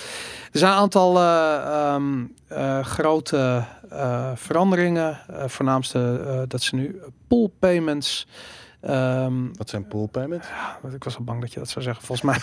Er 0.52 0.58
zijn 0.58 0.72
een 0.72 0.78
aantal 0.78 1.18
eh, 1.18 1.54
ehm, 1.54 2.24
eh, 2.48 2.84
grote 2.84 3.64
veranderingen. 4.34 5.18
Voornaamste 5.46 6.44
dat 6.48 6.62
ze 6.62 6.74
nu 6.74 7.00
pool 7.28 7.54
payments. 7.58 8.26
Ehm, 8.80 9.46
Wat 9.52 9.68
zijn 9.68 9.88
pool 9.88 10.06
payments? 10.06 10.46
Ik 10.94 11.04
was 11.04 11.16
al 11.16 11.24
bang 11.24 11.40
dat 11.40 11.52
je 11.52 11.58
dat 11.58 11.68
zou 11.68 11.84
zeggen. 11.84 12.04
Volgens 12.04 12.30
mij, 12.30 12.38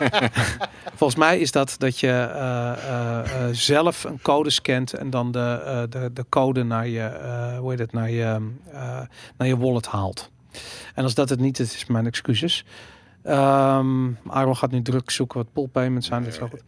volgens 0.98 1.18
mij 1.18 1.38
is 1.38 1.52
dat 1.52 1.74
dat 1.78 2.00
je 2.00 2.08
eh, 2.08 2.72
eh, 2.72 3.48
eh, 3.48 3.54
zelf 3.54 4.04
een 4.04 4.22
code 4.22 4.50
scant 4.50 4.92
en 4.92 5.10
dan 5.10 5.32
de, 5.32 5.86
de, 5.90 6.10
de 6.12 6.24
code 6.28 6.62
naar 6.62 6.88
je, 6.88 7.10
hoe 7.60 7.70
heet 7.70 7.78
het, 7.78 7.92
naar 7.92 8.10
je, 8.10 8.50
naar 9.36 9.48
je 9.48 9.56
wallet 9.56 9.86
haalt. 9.86 10.30
En 10.94 11.04
als 11.04 11.14
dat 11.14 11.28
het 11.28 11.40
niet 11.40 11.58
is, 11.58 11.74
is 11.74 11.86
mijn 11.86 12.06
excuses. 12.06 12.64
Aaron 13.22 14.56
gaat 14.56 14.70
nu 14.70 14.82
druk 14.82 15.10
zoeken 15.10 15.38
wat 15.38 15.52
pool 15.52 15.66
payments 15.66 16.06
zijn. 16.06 16.22
Dat 16.22 16.32
is 16.32 16.38
wel 16.38 16.48
goed. 16.48 16.62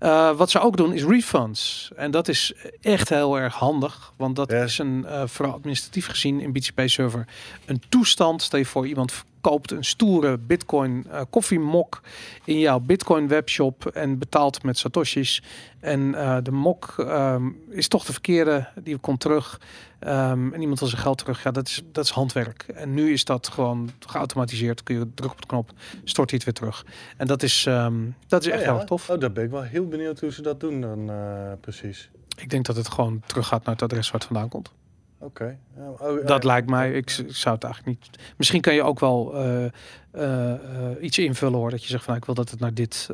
Eh, 0.00 0.36
wat 0.36 0.50
ze 0.50 0.60
ook 0.60 0.76
doen 0.76 0.92
is 0.92 1.04
refunds. 1.04 1.90
En 1.96 2.10
dat 2.10 2.28
is 2.28 2.54
echt 2.80 3.08
heel 3.08 3.38
erg 3.38 3.54
handig. 3.54 4.12
Want 4.16 4.36
dat 4.36 4.52
is 4.52 4.78
een, 4.78 5.04
eh 5.06 5.22
vooral 5.26 5.54
administratief 5.54 6.06
gezien 6.06 6.40
in 6.40 6.52
BTP 6.52 6.80
server, 6.84 7.26
een 7.66 7.82
toestand. 7.88 8.42
Stel 8.42 8.58
je 8.58 8.64
voor 8.64 8.86
iemand 8.86 9.24
koopt 9.40 9.70
een 9.70 9.84
stoere 9.84 10.38
bitcoin 10.38 11.06
eh, 11.10 11.20
koffiemok 11.30 12.00
in 12.44 12.58
jouw 12.58 12.78
bitcoin 12.80 13.28
webshop 13.28 13.86
en 13.86 14.18
betaalt 14.18 14.62
met 14.62 14.78
satoshis. 14.78 15.42
En 15.80 16.12
de 16.42 16.50
mok 16.50 16.94
ehm, 16.98 17.48
is 17.68 17.88
toch 17.88 18.04
de 18.04 18.12
verkeerde, 18.12 18.68
die 18.82 18.98
komt 18.98 19.20
terug. 19.20 19.60
Ehm, 20.00 20.52
en 20.52 20.60
iemand 20.60 20.78
wil 20.78 20.88
zijn 20.88 21.00
geld 21.00 21.18
terug. 21.18 21.42
Ja, 21.42 21.50
dat 21.50 21.66
is, 21.66 21.82
dat 21.92 22.04
is 22.04 22.10
handwerk. 22.10 22.62
En 22.74 22.94
nu 22.94 23.12
is 23.12 23.24
dat 23.24 23.48
gewoon 23.48 23.90
geautomatiseerd. 24.06 24.82
Kun 24.82 24.98
je 24.98 25.06
druk 25.14 25.30
op 25.30 25.40
de 25.40 25.46
knop, 25.46 25.70
stort 26.04 26.30
hij 26.30 26.40
het 26.44 26.44
weer 26.44 26.54
terug. 26.54 26.84
En 27.16 27.26
dat 27.26 27.42
is, 27.42 27.66
ehm, 27.66 27.94
dat 28.26 28.40
is 28.40 28.46
echt 28.46 28.56
Oh 28.58 28.64
heel 28.64 28.72
ja? 28.72 28.78
erg 28.78 28.88
tof. 28.88 29.10
Oh, 29.10 29.20
daar 29.20 29.32
ben 29.32 29.44
ik 29.44 29.50
wel 29.50 29.62
heel 29.62 29.86
benieuwd 29.90 30.20
hoe 30.20 30.32
ze 30.32 30.42
dat 30.42 30.60
doen 30.60 30.80
dan 30.80 31.10
eh, 31.10 31.52
precies. 31.60 32.10
Ik 32.36 32.50
denk 32.50 32.64
dat 32.64 32.76
het 32.76 32.88
gewoon 32.88 33.22
teruggaat 33.26 33.64
naar 33.64 33.74
het 33.74 33.82
adres 33.82 34.10
waar 34.10 34.20
het 34.20 34.28
vandaan 34.28 34.48
komt. 34.48 34.72
Oké. 35.18 35.58
Oh, 35.76 36.00
oh, 36.00 36.26
Dat 36.26 36.44
lijkt 36.44 36.70
mij. 36.70 36.92
Ik, 36.92 37.10
ik 37.10 37.34
zou 37.34 37.54
het 37.54 37.64
eigenlijk 37.64 37.86
niet. 37.86 38.18
Misschien 38.36 38.60
kan 38.60 38.74
je 38.74 38.82
ook 38.82 39.00
wel 39.00 39.34
eh, 39.34 39.64
eh, 40.10 41.02
iets 41.02 41.18
invullen 41.18 41.58
hoor. 41.58 41.70
Dat 41.70 41.82
je 41.82 41.88
zegt 41.88 42.04
van 42.04 42.12
nou, 42.12 42.18
ik 42.18 42.34
wil 42.34 42.44
dat 42.44 42.50
het 42.50 42.60
naar 42.60 42.74
dit, 42.74 43.10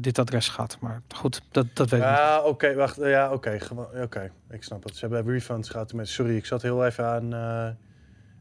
dit 0.00 0.18
adres 0.18 0.48
gaat. 0.48 0.76
Maar 0.80 1.02
goed, 1.08 1.42
dat, 1.50 1.66
dat 1.72 1.90
weet 1.90 2.00
ik 2.00 2.06
niet. 2.06 2.16
Ja, 2.16 2.42
oké, 2.42 2.74
wacht. 2.74 2.96
Ja, 2.96 3.32
oké. 3.32 3.58
Oké, 4.02 4.30
ik 4.50 4.62
snap 4.62 4.84
het. 4.84 4.96
Ze 4.96 5.06
hebben 5.06 5.32
refunds 5.32 5.68
gehad 5.68 5.92
met. 5.92 6.08
Sorry, 6.08 6.36
ik 6.36 6.46
zat 6.46 6.62
heel 6.62 6.84
even 6.84 7.04
aan. 7.04 7.76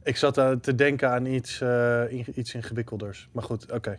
ik 0.04 0.18
zat 0.18 0.38
aan 0.38 0.60
te 0.60 0.76
denken 0.76 1.10
aan 1.10 1.26
iets, 1.26 1.64
iets 2.34 2.54
ingewikkelders. 2.54 3.30
Maar 3.32 3.44
goed, 3.44 3.72
oké. 3.72 3.98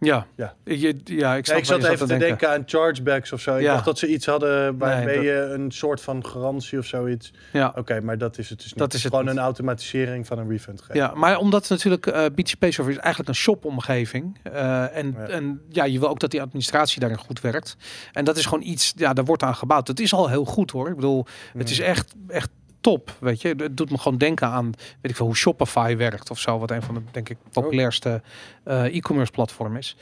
Ja. 0.00 0.26
Ja. 0.36 0.54
Je, 0.64 0.96
ja, 1.04 1.34
ik, 1.34 1.46
Ja, 1.46 1.54
ik 1.54 1.64
zat 1.64 1.84
even 1.84 1.98
te 1.98 2.06
denken. 2.06 2.18
denken 2.26 2.50
aan 2.50 2.62
chargebacks 2.66 3.32
of 3.32 3.40
zo. 3.40 3.56
Ik 3.56 3.62
Ja. 3.62 3.72
dacht 3.72 3.84
dat 3.84 3.98
ze 3.98 4.06
iets 4.06 4.26
hadden 4.26 4.78
waarmee 4.78 5.14
dat- 5.14 5.24
je 5.24 5.32
een 5.52 5.70
soort 5.70 6.00
van 6.00 6.26
garantie 6.26 6.78
of 6.78 6.86
zoiets. 6.86 7.32
Ja. 7.52 7.72
Oké, 7.76 8.00
maar 8.00 8.18
dat 8.18 8.38
is 8.38 8.48
het 8.48 8.58
dus 8.58 8.66
niet. 8.68 8.78
Dat 8.78 8.94
is 8.94 9.02
het 9.02 9.12
gewoon 9.12 9.26
niet. 9.28 9.36
een 9.36 9.42
automatisering 9.42 10.26
van 10.26 10.38
een 10.38 10.48
refund 10.50 10.80
geven. 10.80 10.96
Ja, 10.96 11.12
maar 11.14 11.38
omdat 11.38 11.68
natuurlijk 11.68 12.06
eh 12.06 12.24
BTP 12.34 12.64
server 12.72 12.90
is 12.92 12.96
eigenlijk 12.98 13.28
een 13.28 13.34
shop-omgeving. 13.34 14.38
eh, 14.42 14.96
en, 14.96 15.14
Ja. 15.18 15.26
en 15.26 15.60
ja, 15.68 15.84
je 15.84 15.98
wil 15.98 16.08
ook 16.08 16.20
dat 16.20 16.30
die 16.30 16.42
administratie 16.42 17.00
daarin 17.00 17.18
goed 17.18 17.40
werkt. 17.40 17.76
En 18.12 18.24
dat 18.24 18.36
is 18.36 18.46
gewoon 18.46 18.64
iets, 18.64 18.92
ja, 18.96 19.12
daar 19.12 19.24
wordt 19.24 19.42
aan 19.42 19.54
gebouwd. 19.54 19.88
Het 19.88 20.00
is 20.00 20.12
al 20.12 20.28
heel 20.28 20.44
goed 20.44 20.70
hoor. 20.70 20.88
Ik 20.88 20.94
bedoel, 20.94 21.26
het 21.56 21.70
is 21.70 21.78
echt, 21.80 22.14
echt 22.28 22.50
top. 22.80 23.16
Weet 23.20 23.40
je, 23.40 23.54
het 23.56 23.76
doet 23.76 23.90
me 23.90 23.98
gewoon 23.98 24.18
denken 24.18 24.48
aan, 24.48 24.72
weet 25.00 25.10
ik 25.10 25.16
veel, 25.16 25.26
hoe 25.26 25.36
Shopify 25.36 25.96
werkt 25.96 26.30
of 26.30 26.38
zo. 26.38 26.58
Wat 26.58 26.70
een 26.70 26.82
van 26.82 26.94
de, 26.94 27.00
denk 27.10 27.28
ik, 27.28 27.36
populairste 27.52 28.22
eh, 28.64 28.96
e-commerce 28.96 29.32
platform 29.32 29.76
is. 29.76 29.96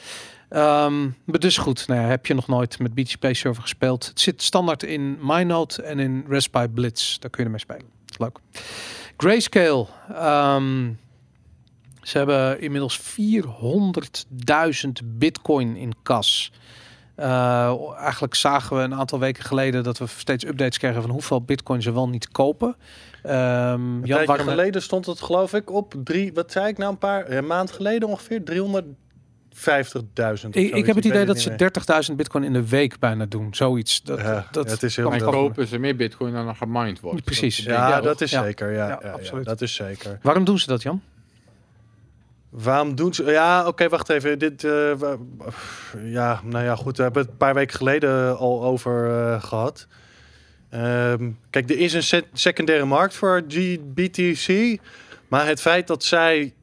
Ehm, 0.48 1.02
maar 1.24 1.38
dus 1.38 1.58
goed, 1.58 1.86
nou 1.86 2.00
heb 2.00 2.26
je 2.26 2.34
nog 2.34 2.46
nooit 2.46 2.78
met 2.78 2.94
BTP 2.94 3.34
server 3.34 3.62
gespeeld? 3.62 4.06
Het 4.06 4.20
zit 4.20 4.42
standaard 4.42 4.82
in 4.82 5.18
MyNote 5.20 5.82
en 5.82 5.98
in 5.98 6.24
Raspberry 6.28 6.68
Blitz. 6.68 7.18
Daar 7.18 7.30
kun 7.30 7.40
je 7.40 7.44
ermee 7.44 7.60
spelen. 7.60 7.86
Leuk. 8.18 8.38
Grayscale. 9.16 9.86
ehm, 10.08 10.92
ze 12.02 12.18
hebben 12.18 12.60
inmiddels 12.60 13.00
400.000 13.00 15.02
bitcoin 15.04 15.76
in 15.76 15.92
kas. 16.02 16.52
Eh, 17.16 17.72
eigenlijk 17.98 18.34
zagen 18.34 18.76
we 18.76 18.82
een 18.82 18.94
aantal 18.94 19.18
weken 19.18 19.44
geleden 19.44 19.82
dat 19.82 19.98
we 19.98 20.06
steeds 20.06 20.44
updates 20.44 20.78
kregen 20.78 21.00
van 21.02 21.10
hoeveel 21.10 21.42
bitcoin 21.42 21.82
ze 21.82 21.92
wel 21.92 22.08
niet 22.08 22.28
kopen. 22.28 22.76
Ehm 23.22 23.34
Een 23.80 24.00
Jan, 24.04 24.38
geleden 24.38 24.82
stond 24.82 25.06
het 25.06 25.20
geloof 25.20 25.52
ik 25.52 25.70
op 25.72 25.94
drie, 26.04 26.32
wat 26.34 26.52
zei 26.52 26.68
ik 26.68 26.78
nou 26.78 26.90
een 26.92 26.98
paar, 26.98 27.30
een 27.30 27.46
maand 27.46 27.70
geleden 27.72 28.08
ongeveer, 28.08 28.40
350.000. 28.44 30.48
of 30.48 30.54
ik, 30.54 30.74
ik 30.74 30.86
heb 30.86 30.96
het 30.96 31.04
idee 31.04 31.24
dat 31.24 31.38
ze 31.40 31.48
meer. 31.48 31.72
30.000 32.10 32.14
bitcoin 32.16 32.44
in 32.44 32.52
de 32.52 32.68
week 32.68 32.98
bijna 32.98 33.26
doen. 33.26 33.54
Zoiets. 33.54 34.02
Dat, 34.02 34.20
Ja, 34.20 34.46
dat, 34.50 34.70
het 34.70 34.82
is 34.82 34.96
heel 34.96 35.08
kan 35.08 35.18
kopen 35.20 35.66
ze 35.66 35.78
meer 35.78 35.96
bitcoin 35.96 36.32
dan 36.32 36.48
er 36.48 36.54
gemined 36.54 37.00
wordt. 37.00 37.24
Precies. 37.24 37.56
Dat- 37.56 37.66
Ja, 37.74 37.88
Ja, 37.88 38.00
dat 38.00 38.20
is 38.20 38.30
zeker. 38.30 38.72
Ja, 38.72 38.76
Ja, 38.76 38.88
ja, 38.88 38.98
ja, 39.08 39.12
absoluut. 39.12 39.44
dat 39.44 39.60
is 39.60 39.74
zeker. 39.74 40.18
Waarom 40.22 40.44
doen 40.44 40.58
ze 40.58 40.66
dat, 40.66 40.82
Jan? 40.82 41.02
Waarom 42.62 42.94
doen 42.94 43.14
ze... 43.14 43.24
Ja, 43.24 43.66
oké, 43.66 43.88
wacht 43.88 44.08
even. 44.08 44.38
Dit, 44.38 44.64
eh, 44.64 44.92
ja, 46.04 46.40
nou 46.44 46.64
ja, 46.64 46.74
goed. 46.76 46.96
We 46.96 47.02
hebben 47.02 47.22
het 47.22 47.30
een 47.30 47.36
paar 47.36 47.54
weken 47.54 47.76
geleden 47.76 48.36
al 48.38 48.64
over 48.64 49.10
eh, 49.10 49.42
gehad. 49.42 49.86
Ehm, 50.70 51.30
kijk, 51.50 51.70
er 51.70 51.78
is 51.78 51.92
een 51.92 52.02
se- 52.02 52.24
secundaire 52.32 52.84
markt 52.84 53.14
voor 53.14 53.42
GBTC. 53.48 54.78
Maar 55.28 55.46
het 55.46 55.60
feit 55.60 55.86
dat 55.86 56.04
zij 56.04 56.54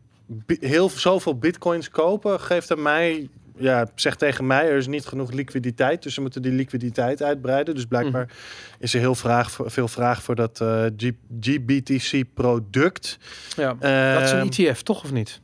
heel 0.47 0.89
zoveel 0.89 1.37
bitcoins 1.37 1.89
kopen, 1.89 2.39
geeft 2.39 2.71
aan 2.71 2.81
mij... 2.81 3.29
Ja, 3.57 3.87
zegt 3.95 4.19
tegen 4.19 4.47
mij, 4.47 4.69
er 4.69 4.77
is 4.77 4.87
niet 4.87 5.05
genoeg 5.05 5.31
liquiditeit. 5.31 6.03
Dus 6.03 6.13
ze 6.13 6.21
moeten 6.21 6.41
die 6.41 6.51
liquiditeit 6.51 7.21
uitbreiden. 7.23 7.75
Dus 7.75 7.85
blijkbaar 7.85 8.29
is 8.79 8.93
er 8.93 8.99
heel 8.99 9.15
vraag 9.15 9.57
veel 9.65 9.87
vraag 9.87 10.23
voor 10.23 10.35
dat 10.35 10.61
eh, 10.61 10.85
GBTC-product. 11.39 13.17
Ja. 13.55 13.73
dat 14.13 14.21
is 14.23 14.31
een 14.31 14.37
Ehm, 14.39 14.47
ETF, 14.47 14.81
toch 14.81 15.03
of 15.03 15.11
niet? 15.11 15.41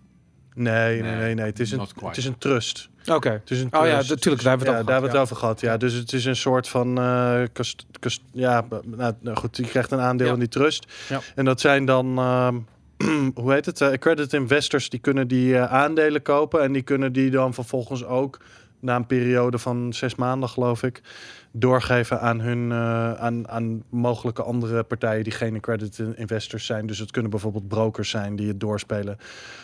Nee, 0.54 1.02
nee, 1.02 1.16
Nee, 1.16 1.34
nee. 1.34 1.46
Het 1.46 1.60
is 1.60 1.72
een, 1.72 1.88
het 2.04 2.18
is 2.18 2.26
een 2.26 2.38
trust. 2.38 2.90
Oké. 3.06 3.30
Het 3.30 3.52
is 3.52 3.62
een 3.62 3.74
Oh 3.76 3.86
ja, 3.86 4.02
natuurlijk, 4.08 4.44
daar 4.44 4.58
hebben 4.58 4.68
we 4.68 4.74
het 4.74 4.74
ja, 4.74 4.80
over 4.80 4.86
daar 4.86 4.96
gehad, 5.00 5.12
het 5.12 5.22
over 5.22 5.36
gehad. 5.36 5.62
Ja, 5.62 5.78
dus 5.78 5.94
het 5.94 6.14
is 6.14 6.26
een 6.26 6.36
soort 6.36 6.68
van 6.68 6.98
eh, 6.98 7.44
ja, 8.32 8.66
nou, 8.86 9.14
nou 9.20 9.38
goed, 9.38 9.58
je 9.58 9.64
krijgt 9.64 9.92
een 9.92 10.00
aandeel 10.00 10.28
Ja. 10.28 10.34
in 10.34 10.40
die 10.40 10.48
trust. 10.48 10.94
Ja. 11.10 11.22
En 11.36 11.46
dat 11.46 11.62
zijn 11.62 11.86
dan, 11.86 12.18
ehm, 12.18 12.58
hoe 13.42 13.54
heet 13.54 13.66
het? 13.66 13.82
Eh, 13.82 13.90
accredited 13.90 14.34
investors 14.34 14.90
die 14.90 15.00
kunnen 15.00 15.28
die 15.28 15.58
eh, 15.58 15.74
aandelen 15.74 16.22
kopen 16.22 16.62
en 16.62 16.72
die 16.72 16.82
kunnen 16.82 17.14
die 17.14 17.30
dan 17.30 17.54
vervolgens 17.54 18.06
ook 18.06 18.40
na 18.80 18.96
een 18.96 19.08
periode 19.08 19.58
van 19.58 19.94
zes 19.94 20.16
maanden, 20.16 20.50
geloof 20.50 20.84
ik, 20.84 21.02
doorgeven 21.52 22.22
aan 22.22 22.40
hun 22.40 22.72
eh, 22.72 23.14
aan, 23.14 23.50
aan 23.50 23.84
mogelijke 23.90 24.44
andere 24.44 24.84
partijen 24.84 25.24
die 25.24 25.34
geen 25.34 25.56
accredited 25.56 26.18
investors 26.18 26.66
zijn. 26.66 26.88
Dus 26.88 27.00
het 27.00 27.12
kunnen 27.12 27.32
bijvoorbeeld 27.32 27.68
brokers 27.68 28.10
zijn 28.10 28.36
die 28.36 28.48
het 28.48 28.60
doorspelen 28.60 29.18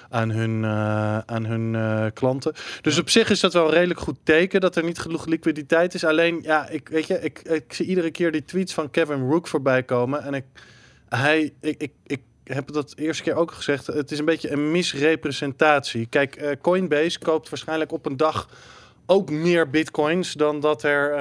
aan 0.10 0.32
hun, 0.32 0.64
eh, 0.64 1.18
aan 1.18 1.45
hun 1.45 1.76
eh, 1.76 2.06
klanten. 2.14 2.53
Dus 2.82 2.99
op 2.99 3.10
zich 3.10 3.30
is 3.30 3.40
dat 3.40 3.53
wel 3.53 3.66
een 3.66 3.74
redelijk 3.74 3.99
goed 3.99 4.18
teken 4.24 4.62
dat 4.62 4.76
er 4.76 4.84
niet 4.84 4.99
genoeg 4.99 5.26
liquiditeit 5.26 5.94
is. 5.94 6.03
Alleen, 6.03 6.40
ja, 6.41 6.70
ik 6.70 6.90
weet 6.90 7.07
je, 7.07 7.22
ik, 7.22 7.40
ik 7.40 7.74
zie 7.74 7.86
iedere 7.86 8.12
keer 8.12 8.32
die 8.32 8.45
tweets 8.45 8.74
van 8.74 8.90
Kevin 8.90 9.30
Rook 9.30 9.48
voorbij 9.48 9.84
komen 9.84 10.24
en 10.24 10.34
ik, 10.34 10.45
hij, 11.10 11.53
ik, 11.62 11.80
ik, 11.80 11.91
ik 12.03 12.22
heb 12.44 12.72
dat 12.72 12.90
de 12.90 13.02
eerste 13.02 13.24
keer 13.24 13.36
ook 13.36 13.52
gezegd. 13.52 13.88
Het 13.88 14.12
is 14.12 14.20
een 14.20 14.26
beetje 14.26 14.52
een 14.52 14.72
misrepresentatie. 14.72 16.06
Kijk, 16.06 16.57
Coinbase 16.62 17.20
koopt 17.20 17.49
waarschijnlijk 17.49 17.91
op 17.91 18.06
een 18.06 18.18
dag 18.18 18.48
ook 19.06 19.30
meer 19.30 19.69
bitcoins 19.69 20.34
dan 20.34 20.60
dat 20.60 20.84
er 20.84 21.11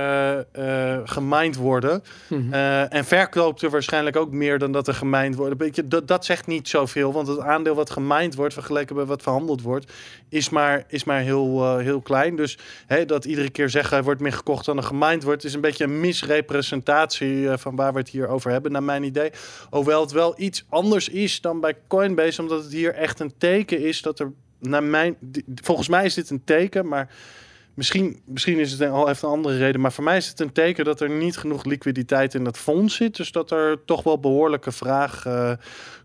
eh 0.52 0.98
gemined 1.04 1.56
worden. 1.56 2.02
Mhm. 2.28 2.52
Eh, 2.52 2.92
en 2.92 3.04
verkoopt 3.04 3.62
er 3.62 3.70
waarschijnlijk 3.70 4.16
ook 4.16 4.30
meer 4.30 4.58
dan 4.58 4.72
dat 4.72 4.88
er 4.88 4.94
gemined 4.94 5.34
wordt. 5.34 5.56
Beetje, 5.56 5.88
dat, 5.88 6.08
dat 6.08 6.24
zegt 6.24 6.46
niet 6.46 6.68
zoveel, 6.68 7.12
want 7.12 7.26
het 7.26 7.40
aandeel 7.40 7.74
wat 7.74 7.90
gemined 7.90 8.34
wordt 8.34 8.54
vergeleken 8.54 8.96
bij 8.96 9.04
wat 9.04 9.22
verhandeld 9.22 9.62
wordt, 9.62 9.92
is 10.28 10.48
maar, 10.48 10.84
is 10.88 11.04
maar 11.04 11.20
heel, 11.20 11.78
heel 11.78 12.00
klein. 12.00 12.36
Dus 12.36 12.58
dat 13.06 13.24
iedere 13.24 13.50
keer 13.50 13.70
zeggen 13.70 13.96
er 13.96 14.04
wordt 14.04 14.20
meer 14.20 14.32
gekocht 14.32 14.64
dan 14.64 14.76
er 14.76 14.82
gemined 14.82 15.22
wordt, 15.22 15.44
is 15.44 15.54
een 15.54 15.60
beetje 15.60 15.84
een 15.84 16.00
misrepresentatie 16.00 17.48
van 17.48 17.76
waar 17.76 17.92
we 17.92 17.98
het 17.98 18.08
hier 18.08 18.28
over 18.28 18.50
hebben, 18.50 18.72
naar 18.72 18.82
mijn 18.82 19.02
idee. 19.02 19.30
Hoewel 19.70 20.00
het 20.00 20.12
wel 20.12 20.34
iets 20.36 20.64
anders 20.68 21.08
is 21.08 21.40
dan 21.40 21.60
bij 21.60 21.76
Coinbase, 21.88 22.42
omdat 22.42 22.62
het 22.62 22.72
hier 22.72 22.94
echt 22.94 23.20
een 23.20 23.32
teken 23.38 23.80
is 23.80 24.02
dat 24.02 24.18
er, 24.18 24.32
naar 24.58 24.82
mijn, 24.82 25.16
volgens 25.62 25.88
mij 25.88 26.04
is 26.04 26.14
dit 26.14 26.30
een 26.30 26.44
teken, 26.44 26.88
maar 26.88 27.08
Misschien, 27.74 28.20
misschien 28.24 28.58
is 28.58 28.72
het 28.72 28.90
al 28.90 29.08
even 29.08 29.28
een 29.28 29.34
andere 29.34 29.56
reden, 29.58 29.80
maar 29.80 29.92
voor 29.92 30.04
mij 30.04 30.16
is 30.16 30.28
het 30.28 30.40
een 30.40 30.52
teken 30.52 30.84
dat 30.84 31.00
er 31.00 31.10
niet 31.10 31.36
genoeg 31.36 31.64
liquiditeit 31.64 32.34
in 32.34 32.44
dat 32.44 32.58
fonds 32.58 32.96
zit. 32.96 33.16
Dus 33.16 33.32
dat 33.32 33.50
er 33.50 33.84
toch 33.84 34.02
wel 34.02 34.20
behoorlijke 34.20 34.72
vraag 34.72 35.26
eh, 35.26 35.52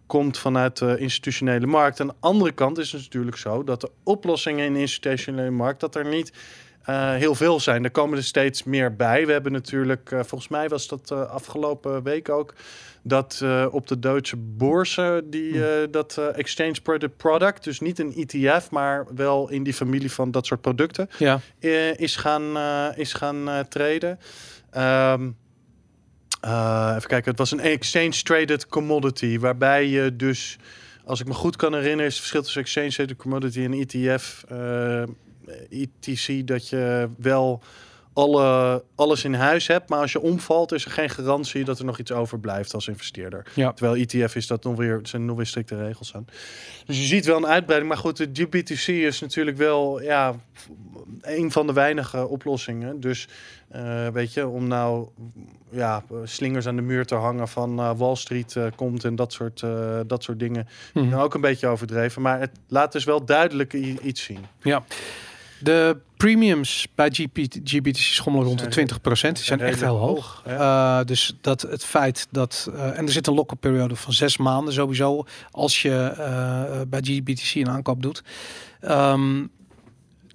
komt 0.06 0.38
vanuit 0.38 0.78
de 0.78 0.98
institutionele 0.98 1.66
markt. 1.66 2.00
Aan 2.00 2.08
de 2.08 2.14
andere 2.20 2.52
kant 2.52 2.78
is 2.78 2.92
het 2.92 3.02
natuurlijk 3.02 3.38
zo 3.38 3.64
dat 3.64 3.82
de 3.82 3.92
oplossingen 4.04 4.66
in 4.66 4.74
de 4.74 4.80
institutionele 4.80 5.50
markt, 5.50 5.80
dat 5.80 5.96
er 5.96 6.06
niet 6.06 6.32
eh, 6.90 7.14
heel 7.14 7.36
veel 7.36 7.60
zijn. 7.60 7.84
Er 7.84 7.92
komen 7.92 8.18
er 8.18 8.24
steeds 8.24 8.64
meer 8.64 8.96
bij. 8.96 9.26
We 9.26 9.32
hebben 9.32 9.52
natuurlijk, 9.52 10.12
eh, 10.12 10.20
volgens 10.20 10.50
mij 10.50 10.70
was 10.70 10.88
dat 10.88 11.12
eh, 11.12 11.30
afgelopen 11.30 12.04
week 12.04 12.30
ook, 12.30 12.54
dat 13.02 13.44
op 13.72 13.88
de 13.88 14.00
Duitse 14.00 14.36
boursen 14.38 15.30
die 15.30 15.68
eh, 15.68 15.88
dat 15.92 16.18
exchange 16.18 16.82
traded 16.84 17.18
product, 17.18 17.64
dus 17.64 17.80
niet 17.80 18.00
een 18.00 18.14
ETF, 18.16 18.70
maar 18.72 19.06
wel 19.16 19.50
in 19.50 19.64
die 19.64 19.74
familie 19.74 20.12
van 20.12 20.32
dat 20.32 20.46
soort 20.46 20.62
producten, 20.62 21.10
Ja. 21.18 21.40
is 21.96 22.16
gaan, 22.16 22.58
is 22.96 23.14
gaan 23.14 23.66
traden. 23.70 24.20
Ehm, 24.72 25.30
eh, 26.42 26.94
even 26.96 27.10
kijken, 27.10 27.30
het 27.30 27.40
was 27.40 27.52
een 27.52 27.60
exchange 27.60 28.22
traded 28.24 28.68
commodity, 28.68 29.40
waarbij 29.40 29.88
je 29.88 30.16
dus, 30.16 30.58
als 31.06 31.20
ik 31.20 31.28
me 31.28 31.34
goed 31.34 31.56
kan 31.56 31.74
herinneren, 31.74 32.06
is 32.06 32.12
het 32.12 32.20
verschil 32.20 32.42
tussen 32.42 32.62
exchange 32.62 32.90
traded 32.92 33.18
commodity 33.18 33.60
en 33.64 33.74
ETF, 33.74 34.44
ETC, 35.70 36.48
dat 36.48 36.70
je 36.70 37.10
wel 37.18 37.62
alle, 38.14 38.84
alles 38.96 39.24
in 39.24 39.34
huis 39.34 39.68
hebt. 39.68 39.90
Maar 39.90 40.00
als 40.00 40.12
je 40.12 40.22
omvalt, 40.22 40.72
is 40.72 40.86
er 40.86 40.92
geen 40.92 41.10
garantie 41.10 41.64
dat 41.64 41.80
er 41.80 41.86
nog 41.86 42.00
iets 42.00 42.12
overblijft 42.12 42.74
als 42.74 42.88
investeerder. 42.88 43.52
Ja. 43.56 43.74
Terwijl 43.74 44.02
ETF 44.02 44.36
is 44.36 44.48
dat 44.48 44.64
nog 44.64 44.76
weer, 44.76 45.00
zijn 45.04 45.26
nog 45.26 45.36
weer 45.36 45.46
strikte 45.46 45.78
regels 45.86 46.16
aan. 46.16 46.26
Dus 46.86 46.98
je 46.98 47.06
ziet 47.06 47.26
wel 47.26 47.38
een 47.38 47.48
uitbreiding. 47.48 47.92
Maar 47.92 48.02
goed, 48.02 48.18
de 48.18 48.30
GBTC 48.44 48.88
is 48.88 49.20
natuurlijk 49.20 49.58
wel 49.58 50.02
ja, 50.02 50.36
een 51.22 51.52
van 51.52 51.68
de 51.68 51.74
weinige 51.74 52.28
oplossingen. 52.28 53.00
Dus 53.00 53.28
eh, 53.70 54.08
weet 54.08 54.34
je, 54.34 54.48
om 54.48 54.68
nou 54.68 55.08
ja, 55.72 56.04
slingers 56.24 56.68
aan 56.68 56.76
de 56.76 56.82
muur 56.82 57.06
te 57.06 57.16
hangen 57.16 57.48
van 57.48 57.80
eh, 57.80 57.92
Wall 57.98 58.16
Street 58.16 58.56
eh, 58.56 58.66
komt 58.76 59.04
en 59.04 59.16
dat 59.16 59.34
soort, 59.34 59.62
eh, 59.64 60.00
dat 60.08 60.24
soort 60.24 60.40
dingen. 60.40 60.68
Nou, 60.94 61.24
ook 61.24 61.34
een 61.34 61.42
beetje 61.42 61.68
overdreven. 61.68 62.22
Maar 62.22 62.40
het 62.40 62.52
laat 62.68 62.92
dus 62.92 63.04
wel 63.04 63.26
duidelijk 63.26 63.74
iets 63.74 64.24
zien. 64.24 64.46
Ja. 64.62 64.84
De 65.62 65.98
premiums 66.18 66.88
bij 66.96 67.10
GP, 67.12 67.38
GBTC 67.64 67.98
schommelen 67.98 68.48
rond 68.48 68.74
de 68.74 68.88
20%. 68.88 69.32
Die 69.32 69.44
zijn 69.44 69.60
echt 69.60 69.82
heel 69.82 69.98
hoog. 69.98 70.44
Eh, 70.46 71.00
dus 71.06 71.38
dat 71.42 71.62
het 71.62 71.86
feit 71.86 72.28
dat... 72.32 72.70
eh, 72.74 72.98
en 72.98 73.06
er 73.06 73.12
zit 73.12 73.28
een 73.28 73.34
lock-up 73.34 73.60
periode 73.60 73.96
van 73.96 74.14
zes 74.14 74.38
maanden 74.38 74.74
sowieso... 74.74 75.26
als 75.52 75.82
je 75.82 76.14
eh, 76.18 76.82
bij 76.88 77.00
GBTC 77.04 77.56
een 77.56 77.70
aankoop 77.70 78.02
doet. 78.02 78.24
Ehm, 78.80 79.46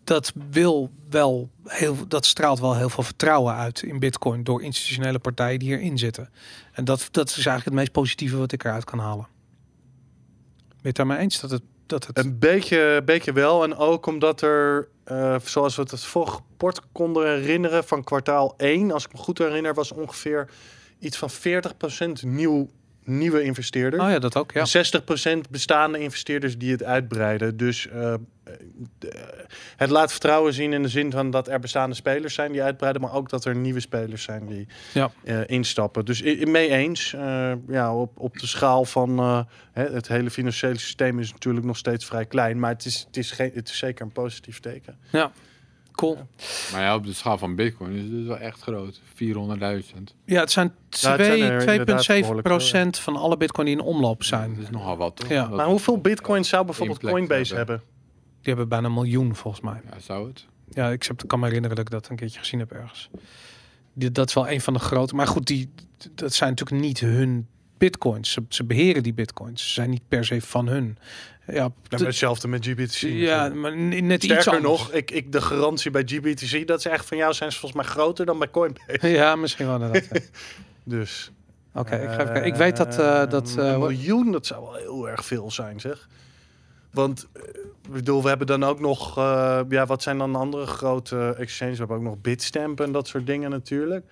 dat 0.05 0.33
wil 0.51 0.91
wel 1.11 1.51
heel, 1.65 1.97
dat 2.09 2.27
straalt 2.27 2.61
wel 2.61 2.77
heel 2.77 2.89
veel 2.89 3.03
vertrouwen 3.03 3.55
uit 3.55 3.83
in 3.83 3.99
Bitcoin 3.99 4.45
door 4.45 4.63
institutionele 4.63 5.19
partijen 5.19 5.59
die 5.59 5.69
hierin 5.69 5.99
zitten. 5.99 6.31
En 6.73 6.85
dat, 6.85 7.09
dat 7.11 7.29
is 7.29 7.35
eigenlijk 7.35 7.65
het 7.65 7.75
meest 7.75 7.93
positieve 7.93 8.37
wat 8.37 8.53
ik 8.53 8.65
eruit 8.65 8.85
kan 8.85 8.99
halen. 8.99 9.27
Ben 10.69 10.77
je 10.83 10.89
het 10.89 10.97
daarmee 10.97 11.19
eens 11.19 11.41
dat 11.41 11.51
het 11.51 11.63
dat 11.87 12.07
het 12.07 12.19
Een 12.19 12.39
beetje, 12.39 13.03
beetje 13.05 13.33
wel. 13.33 13.63
En 13.63 13.77
ook 13.77 14.07
omdat 14.07 14.41
er, 14.41 14.89
eh, 15.05 15.37
zoals 15.45 15.77
we 15.77 15.83
het 15.83 16.05
vorige 16.05 16.33
rapport 16.33 16.81
konden 16.93 17.27
herinneren, 17.29 17.85
van 17.85 18.05
kwartaal 18.05 18.55
1, 18.57 18.91
als 18.91 19.05
ik 19.05 19.13
me 19.13 19.19
goed 19.19 19.39
herinner, 19.39 19.75
was 19.75 19.93
ongeveer 19.93 20.49
iets 20.99 21.17
van 21.17 21.31
40% 21.31 22.23
nieuw, 22.23 22.69
nieuwe 23.05 23.43
investeerders. 23.43 24.03
Oh 24.03 24.11
ja, 24.11 24.19
dat 24.19 24.37
ook. 24.37 24.53
Ja. 24.53 24.61
En 24.73 25.37
60% 25.47 25.51
bestaande 25.51 25.99
investeerders 25.99 26.59
die 26.59 26.71
het 26.73 26.83
uitbreiden. 26.83 27.57
Dus 27.57 27.89
eh, 27.89 28.15
de- 28.99 29.33
het 29.77 29.91
laat 29.91 30.11
vertrouwen 30.11 30.53
zien 30.53 30.73
in 30.73 30.83
de 30.83 30.89
zin 30.89 31.11
van 31.11 31.31
dat 31.31 31.49
er 31.49 31.61
bestaande 31.61 31.95
spelers 31.97 32.35
zijn 32.35 32.53
die 32.53 32.63
uitbreiden, 32.63 33.03
maar 33.03 33.13
ook 33.13 33.29
dat 33.31 33.45
er 33.45 33.57
nieuwe 33.57 33.81
spelers 33.81 34.23
zijn 34.23 34.47
die 34.47 34.67
Ja. 34.95 35.11
eh, 35.25 35.41
instappen. 35.47 36.05
Dus 36.05 36.23
i- 36.23 36.47
mee 36.47 36.69
eens. 36.71 37.13
eh, 37.13 37.53
ja, 37.69 37.95
op, 37.97 38.19
op 38.21 38.39
de 38.39 38.47
schaal 38.47 38.85
van 38.85 39.19
eh, 39.19 39.41
hè, 39.73 39.85
het 39.93 40.09
hele 40.09 40.31
financiële 40.31 40.79
systeem 40.79 41.19
is 41.19 41.33
natuurlijk 41.33 41.67
nog 41.67 41.77
steeds 41.77 42.05
vrij 42.05 42.27
klein, 42.27 42.59
maar 42.59 42.71
het 42.71 42.85
is, 42.85 43.05
het 43.07 43.17
is, 43.17 43.31
geen, 43.31 43.51
het 43.55 43.69
is 43.69 43.79
zeker 43.79 44.05
een 44.05 44.13
positief 44.13 44.61
teken. 44.61 44.99
Cool. 45.95 46.19
Maar 46.73 46.81
ja, 46.83 46.95
op 46.95 47.05
de 47.07 47.13
schaal 47.13 47.39
van 47.39 47.55
Bitcoin 47.55 47.93
is 47.93 48.03
het 48.03 48.11
dus 48.11 48.27
wel 48.27 48.39
echt 48.39 48.61
groot. 48.61 49.01
400.000. 49.15 50.15
Ja, 50.25 50.41
het 50.41 50.51
zijn 50.51 50.67
Ja, 50.67 50.75
het 50.89 50.97
zijn 50.99 51.19
er 51.21 51.61
2 51.61 51.79
inderdaad 51.79 52.03
2,7 52.05 52.07
behoorlijk 52.21 52.47
procent 52.47 52.99
van 52.99 53.17
alle 53.17 53.37
bitcoin 53.37 53.67
die 53.67 53.77
in 53.77 53.83
omloop 53.83 54.23
zijn. 54.25 54.55
Dat 54.55 54.63
is 54.63 54.71
nogal 54.71 54.97
wat, 54.97 55.17
toch? 55.17 55.29
Ja. 55.29 55.47
Dat- 55.47 55.57
Maar 55.57 55.67
hoeveel 55.67 55.99
bitcoin 56.01 56.45
zou 56.45 56.65
bijvoorbeeld 56.65 56.99
Coinbase 57.01 57.55
hebben. 57.55 57.75
hebben? 57.77 57.93
Die 58.41 58.53
hebben 58.55 58.69
bijna 58.69 58.87
een 58.87 58.95
miljoen 58.95 59.35
volgens 59.35 59.63
mij. 59.63 59.81
Ja, 59.91 59.99
zou 60.01 60.29
het? 60.29 60.47
Ja, 60.71 60.91
ik 60.91 61.11
kan 61.27 61.39
me 61.41 61.45
herinneren 61.47 61.77
dat 61.77 61.85
ik 61.87 61.91
dat 61.93 62.09
een 62.09 62.17
keertje 62.17 62.39
gezien 62.39 62.59
heb 62.59 62.73
ergens. 62.73 63.11
Die, 63.93 64.13
dat 64.13 64.29
is 64.29 64.35
wel 64.35 64.49
een 64.49 64.61
van 64.61 64.73
de 64.73 64.79
grote. 64.81 65.15
Maar 65.15 65.27
goed, 65.27 65.47
die, 65.47 65.71
dat 66.15 66.33
zijn 66.35 66.51
natuurlijk 66.51 66.81
niet 66.83 67.01
hun 67.01 67.47
bitcoins. 67.79 68.33
Ze, 68.33 68.43
ze 68.49 68.65
beheren 68.65 69.03
die 69.03 69.15
bitcoins. 69.15 69.67
Ze 69.67 69.73
zijn 69.73 69.91
niet 69.91 70.03
per 70.09 70.25
se 70.25 70.41
van 70.41 70.67
hun. 70.69 70.99
Ja, 71.47 71.73
maar 71.91 72.01
hetzelfde 72.01 72.49
met 72.49 72.67
GBTC. 72.67 73.01
ja 73.01 73.49
maar 73.49 73.77
net 73.77 74.25
iets 74.25 74.25
Sterker 74.25 74.53
anders. 74.53 74.81
nog, 74.81 74.93
ik, 74.93 75.11
ik, 75.11 75.33
de 75.33 75.41
garantie 75.41 75.91
bij 75.91 76.03
GBTC 76.07 76.67
dat 76.67 76.83
ze 76.83 76.89
echt 76.89 77.07
van 77.07 77.17
jou 77.17 77.33
zijn, 77.33 77.49
is 77.49 77.59
volgens 77.59 77.83
mij 77.83 77.91
groter 77.91 78.27
dan 78.27 78.39
bij 78.39 78.51
Coinbase. 78.51 79.09
Ja, 79.19 79.37
misschien 79.37 79.67
wel 79.67 79.75
inderdaad. 79.75 80.09
ja. 80.13 80.21
Dus. 80.85 81.33
Oké, 81.75 81.97
ik 81.97 82.09
ga 82.09 82.13
even 82.15 82.25
kijken. 82.25 82.45
Ik 82.45 82.55
weet 82.55 82.77
dat... 82.77 82.99
eh, 82.99 83.27
dat 83.29 83.55
een 83.57 83.73
eh, 83.73 83.79
miljoen, 83.79 84.33
dat 84.33 84.47
zou 84.47 84.63
wel 84.63 84.75
heel 84.75 85.09
erg 85.09 85.25
veel 85.25 85.51
zijn, 85.51 85.81
zeg. 85.81 86.09
Want, 86.91 87.27
eh, 87.33 87.43
ik 87.85 87.93
bedoel, 87.93 88.23
we 88.23 88.29
hebben 88.29 88.47
dan 88.47 88.65
ook 88.65 88.81
nog, 88.81 89.19
eh, 89.19 89.61
ja, 89.69 89.87
wat 89.87 90.03
zijn 90.03 90.19
dan 90.19 90.37
andere 90.37 90.67
grote 90.67 91.35
exchanges? 91.39 91.75
We 91.75 91.79
hebben 91.79 91.97
ook 91.97 92.03
nog 92.03 92.21
Bitstamp 92.21 92.81
en 92.81 92.93
dat 92.93 93.09
soort 93.09 93.27
dingen 93.27 93.51
natuurlijk. 93.51 94.05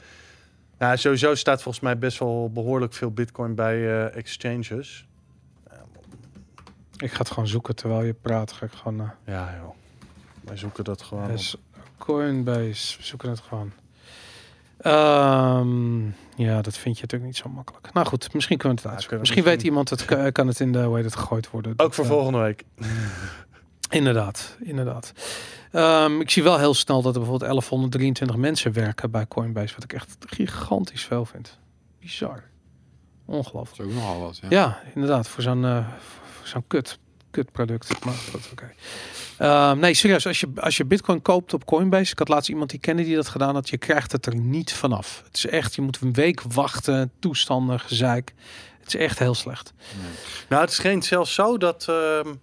Nou, 0.78 0.96
sowieso 0.96 1.34
staat 1.34 1.62
volgens 1.62 1.84
mij 1.84 1.98
best 1.98 2.18
wel 2.18 2.50
behoorlijk 2.52 2.92
veel 2.92 3.10
Bitcoin 3.10 3.54
bij 3.54 3.76
eh, 3.76 4.16
exchanges. 4.16 5.06
Ik 7.02 7.12
ga 7.12 7.18
het 7.18 7.30
gewoon 7.30 7.48
zoeken 7.48 7.76
terwijl 7.76 8.02
je 8.02 8.12
praat. 8.14 8.52
Ga 8.52 8.66
ik 8.66 8.72
gewoon... 8.72 9.00
eh, 9.00 9.06
Ja, 9.34 9.54
joh. 9.60 9.74
Wij 10.40 10.56
zoeken 10.56 10.84
dat 10.84 11.02
gewoon. 11.02 11.24
op. 11.24 11.30
Dus 11.30 11.56
Coinbase, 11.98 12.96
we 12.96 13.02
zoeken 13.04 13.30
het 13.30 13.40
gewoon. 13.40 13.72
Ehm, 14.78 16.04
ja, 16.36 16.62
dat 16.62 16.76
vind 16.78 16.96
je 16.96 17.02
natuurlijk 17.02 17.24
niet 17.24 17.36
zo 17.36 17.48
makkelijk. 17.48 17.92
Nou 17.92 18.06
goed, 18.06 18.32
misschien 18.34 18.58
kunnen 18.58 18.76
we 18.76 18.82
het 18.82 18.92
uitzoeken. 18.92 19.20
Misschien 19.20 19.42
weet 19.44 19.62
iemand 19.62 19.90
het, 19.90 20.04
ka- 20.04 20.30
kan 20.30 20.46
het 20.46 20.60
in 20.60 20.72
de, 20.72 20.82
hoe 20.82 20.96
heet 20.96 21.04
het, 21.04 21.16
gegooid 21.16 21.50
worden. 21.50 21.72
Ook 21.72 21.78
Dat, 21.78 21.94
voor 21.94 22.04
eh, 22.04 22.10
volgende 22.10 22.38
week. 22.38 22.64
Inderdaad, 23.90 24.56
inderdaad. 24.60 25.12
Ehm, 25.70 26.20
ik 26.20 26.30
zie 26.30 26.42
wel 26.42 26.58
heel 26.58 26.74
snel 26.74 27.02
dat 27.02 27.14
er 27.14 27.20
bijvoorbeeld 27.20 27.50
1123 27.50 28.36
mensen 28.36 28.72
werken 28.72 29.10
bij 29.10 29.26
Coinbase, 29.26 29.74
wat 29.74 29.84
ik 29.84 29.92
echt 29.92 30.16
gigantisch 30.26 31.04
veel 31.04 31.24
vind. 31.24 31.58
Bizar. 32.00 32.42
Ongelooflijk. 33.24 33.76
Dat 33.76 33.86
is 33.86 33.92
ook 33.94 34.00
nogal 34.02 34.20
wat, 34.20 34.38
ja. 34.38 34.46
Ja, 34.50 34.80
inderdaad. 34.94 35.28
Voor 35.28 35.42
zo'n 35.42 35.64
eh, 35.64 35.86
zo'n 36.44 36.64
kut, 36.66 36.98
kut 37.30 37.52
product. 37.52 38.04
Maar 38.04 38.14
goed, 38.14 38.48
oké. 38.52 38.72
Ehm, 39.38 39.78
nee, 39.78 39.94
serieus. 39.94 40.26
Als 40.26 40.40
je, 40.40 40.48
als 40.56 40.76
je 40.76 40.84
bitcoin 40.84 41.22
koopt 41.22 41.54
op 41.54 41.64
Coinbase. 41.64 42.12
Ik 42.12 42.18
had 42.18 42.28
laatst 42.28 42.48
iemand 42.48 42.70
die 42.70 42.80
kende 42.80 43.04
die 43.04 43.14
dat 43.14 43.28
gedaan 43.28 43.54
had. 43.54 43.68
Je 43.68 43.78
krijgt 43.78 44.12
het 44.12 44.26
er 44.26 44.36
niet 44.36 44.72
vanaf. 44.72 45.22
Het 45.24 45.36
is 45.36 45.46
echt, 45.46 45.74
je 45.74 45.82
moet 45.82 46.00
een 46.00 46.12
week 46.12 46.42
wachten. 46.42 47.12
Toestanden, 47.18 47.80
gezeik. 47.80 48.34
Het 48.80 48.94
is 48.94 49.00
echt 49.00 49.18
heel 49.18 49.34
slecht. 49.34 49.72
Nou, 50.48 50.62
het 50.62 50.72
schijnt 50.72 51.04
zelfs 51.04 51.34
zo 51.34 51.58
dat 51.58 51.86
ehm, 51.88 52.34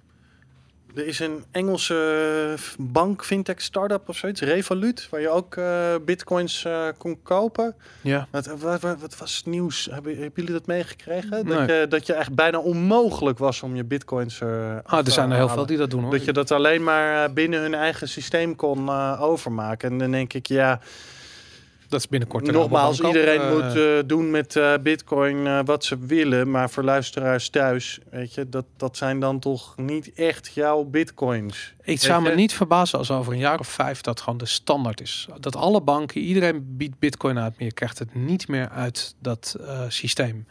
er 0.95 1.07
is 1.07 1.19
een 1.19 1.43
Engelse 1.51 2.55
bank, 2.79 3.25
fintech 3.25 3.61
startup 3.61 4.09
of 4.09 4.17
zoiets, 4.17 4.41
Revolut, 4.41 5.07
waar 5.09 5.21
je 5.21 5.29
ook 5.29 5.55
eh, 5.55 5.95
bitcoins 6.05 6.65
eh, 6.65 6.87
kon 6.97 7.19
kopen. 7.23 7.75
Ja. 8.01 8.27
Wat, 8.31 8.45
wat, 8.45 8.81
wat, 8.81 8.99
wat 8.99 9.17
was 9.17 9.37
het 9.37 9.45
nieuws? 9.45 9.87
Hebben, 9.91 10.11
hebben 10.11 10.31
jullie 10.35 10.51
dat 10.51 10.65
meegekregen? 10.65 11.45
Dat, 11.45 11.67
je, 11.67 11.85
dat 11.89 12.05
je 12.05 12.13
echt 12.13 12.33
bijna 12.33 12.59
onmogelijk 12.59 13.37
was 13.37 13.63
om 13.63 13.75
je 13.75 13.83
bitcoins 13.83 14.41
eh 14.41 14.75
af 14.83 14.99
Ah, 14.99 15.05
er 15.05 15.11
zijn 15.11 15.31
er 15.31 15.37
heel 15.37 15.49
veel 15.49 15.65
die 15.65 15.77
dat 15.77 15.89
doen 15.89 16.01
hoor. 16.01 16.11
Dat 16.11 16.25
je 16.25 16.33
dat 16.33 16.51
alleen 16.51 16.83
maar 16.83 17.23
eh, 17.23 17.33
binnen 17.33 17.61
hun 17.61 17.73
eigen 17.73 18.09
systeem 18.09 18.55
kon 18.55 18.87
eh, 18.87 19.21
overmaken. 19.21 19.91
En 19.91 19.97
dan 19.97 20.11
denk 20.11 20.33
ik, 20.33 20.47
ja, 20.47 20.79
dat 21.89 21.99
is 21.99 22.07
binnenkort. 22.07 22.51
Nogmaals, 22.51 22.99
iedereen 22.99 23.41
eh, 23.41 23.51
moet 23.51 23.75
eh, 23.75 23.99
doen 24.05 24.31
met 24.31 24.55
eh, 24.55 24.73
Bitcoin 24.83 25.65
wat 25.65 25.83
ze 25.85 25.97
willen. 25.97 26.51
Maar 26.51 26.69
voor 26.69 26.83
luisteraars 26.83 27.49
thuis, 27.49 27.99
weet 28.11 28.33
je, 28.33 28.49
dat, 28.49 28.65
dat 28.77 28.97
zijn 28.97 29.19
dan 29.19 29.39
toch 29.39 29.77
niet 29.77 30.13
echt 30.13 30.51
jouw 30.53 30.83
Bitcoins. 30.83 31.75
Ik 31.89 31.99
zou 32.01 32.21
me 32.21 32.35
niet 32.35 32.53
verbazen 32.53 32.97
als 32.99 33.11
over 33.11 33.33
een 33.33 33.39
jaar 33.39 33.59
of 33.59 33.67
vijf 33.67 34.01
dat 34.01 34.21
gewoon 34.21 34.37
de 34.37 34.45
standaard 34.45 35.01
is. 35.01 35.27
Dat 35.39 35.55
alle 35.55 35.81
banken, 35.81 36.21
iedereen 36.21 36.65
biedt 36.77 36.99
bitcoin 36.99 37.39
uit, 37.39 37.53
maar 37.57 37.67
je 37.67 37.73
krijgt 37.73 37.99
het 37.99 38.15
niet 38.15 38.47
meer 38.47 38.69
uit 38.69 39.15
dat 39.21 39.55
eh, 39.65 39.81
systeem. 39.87 40.47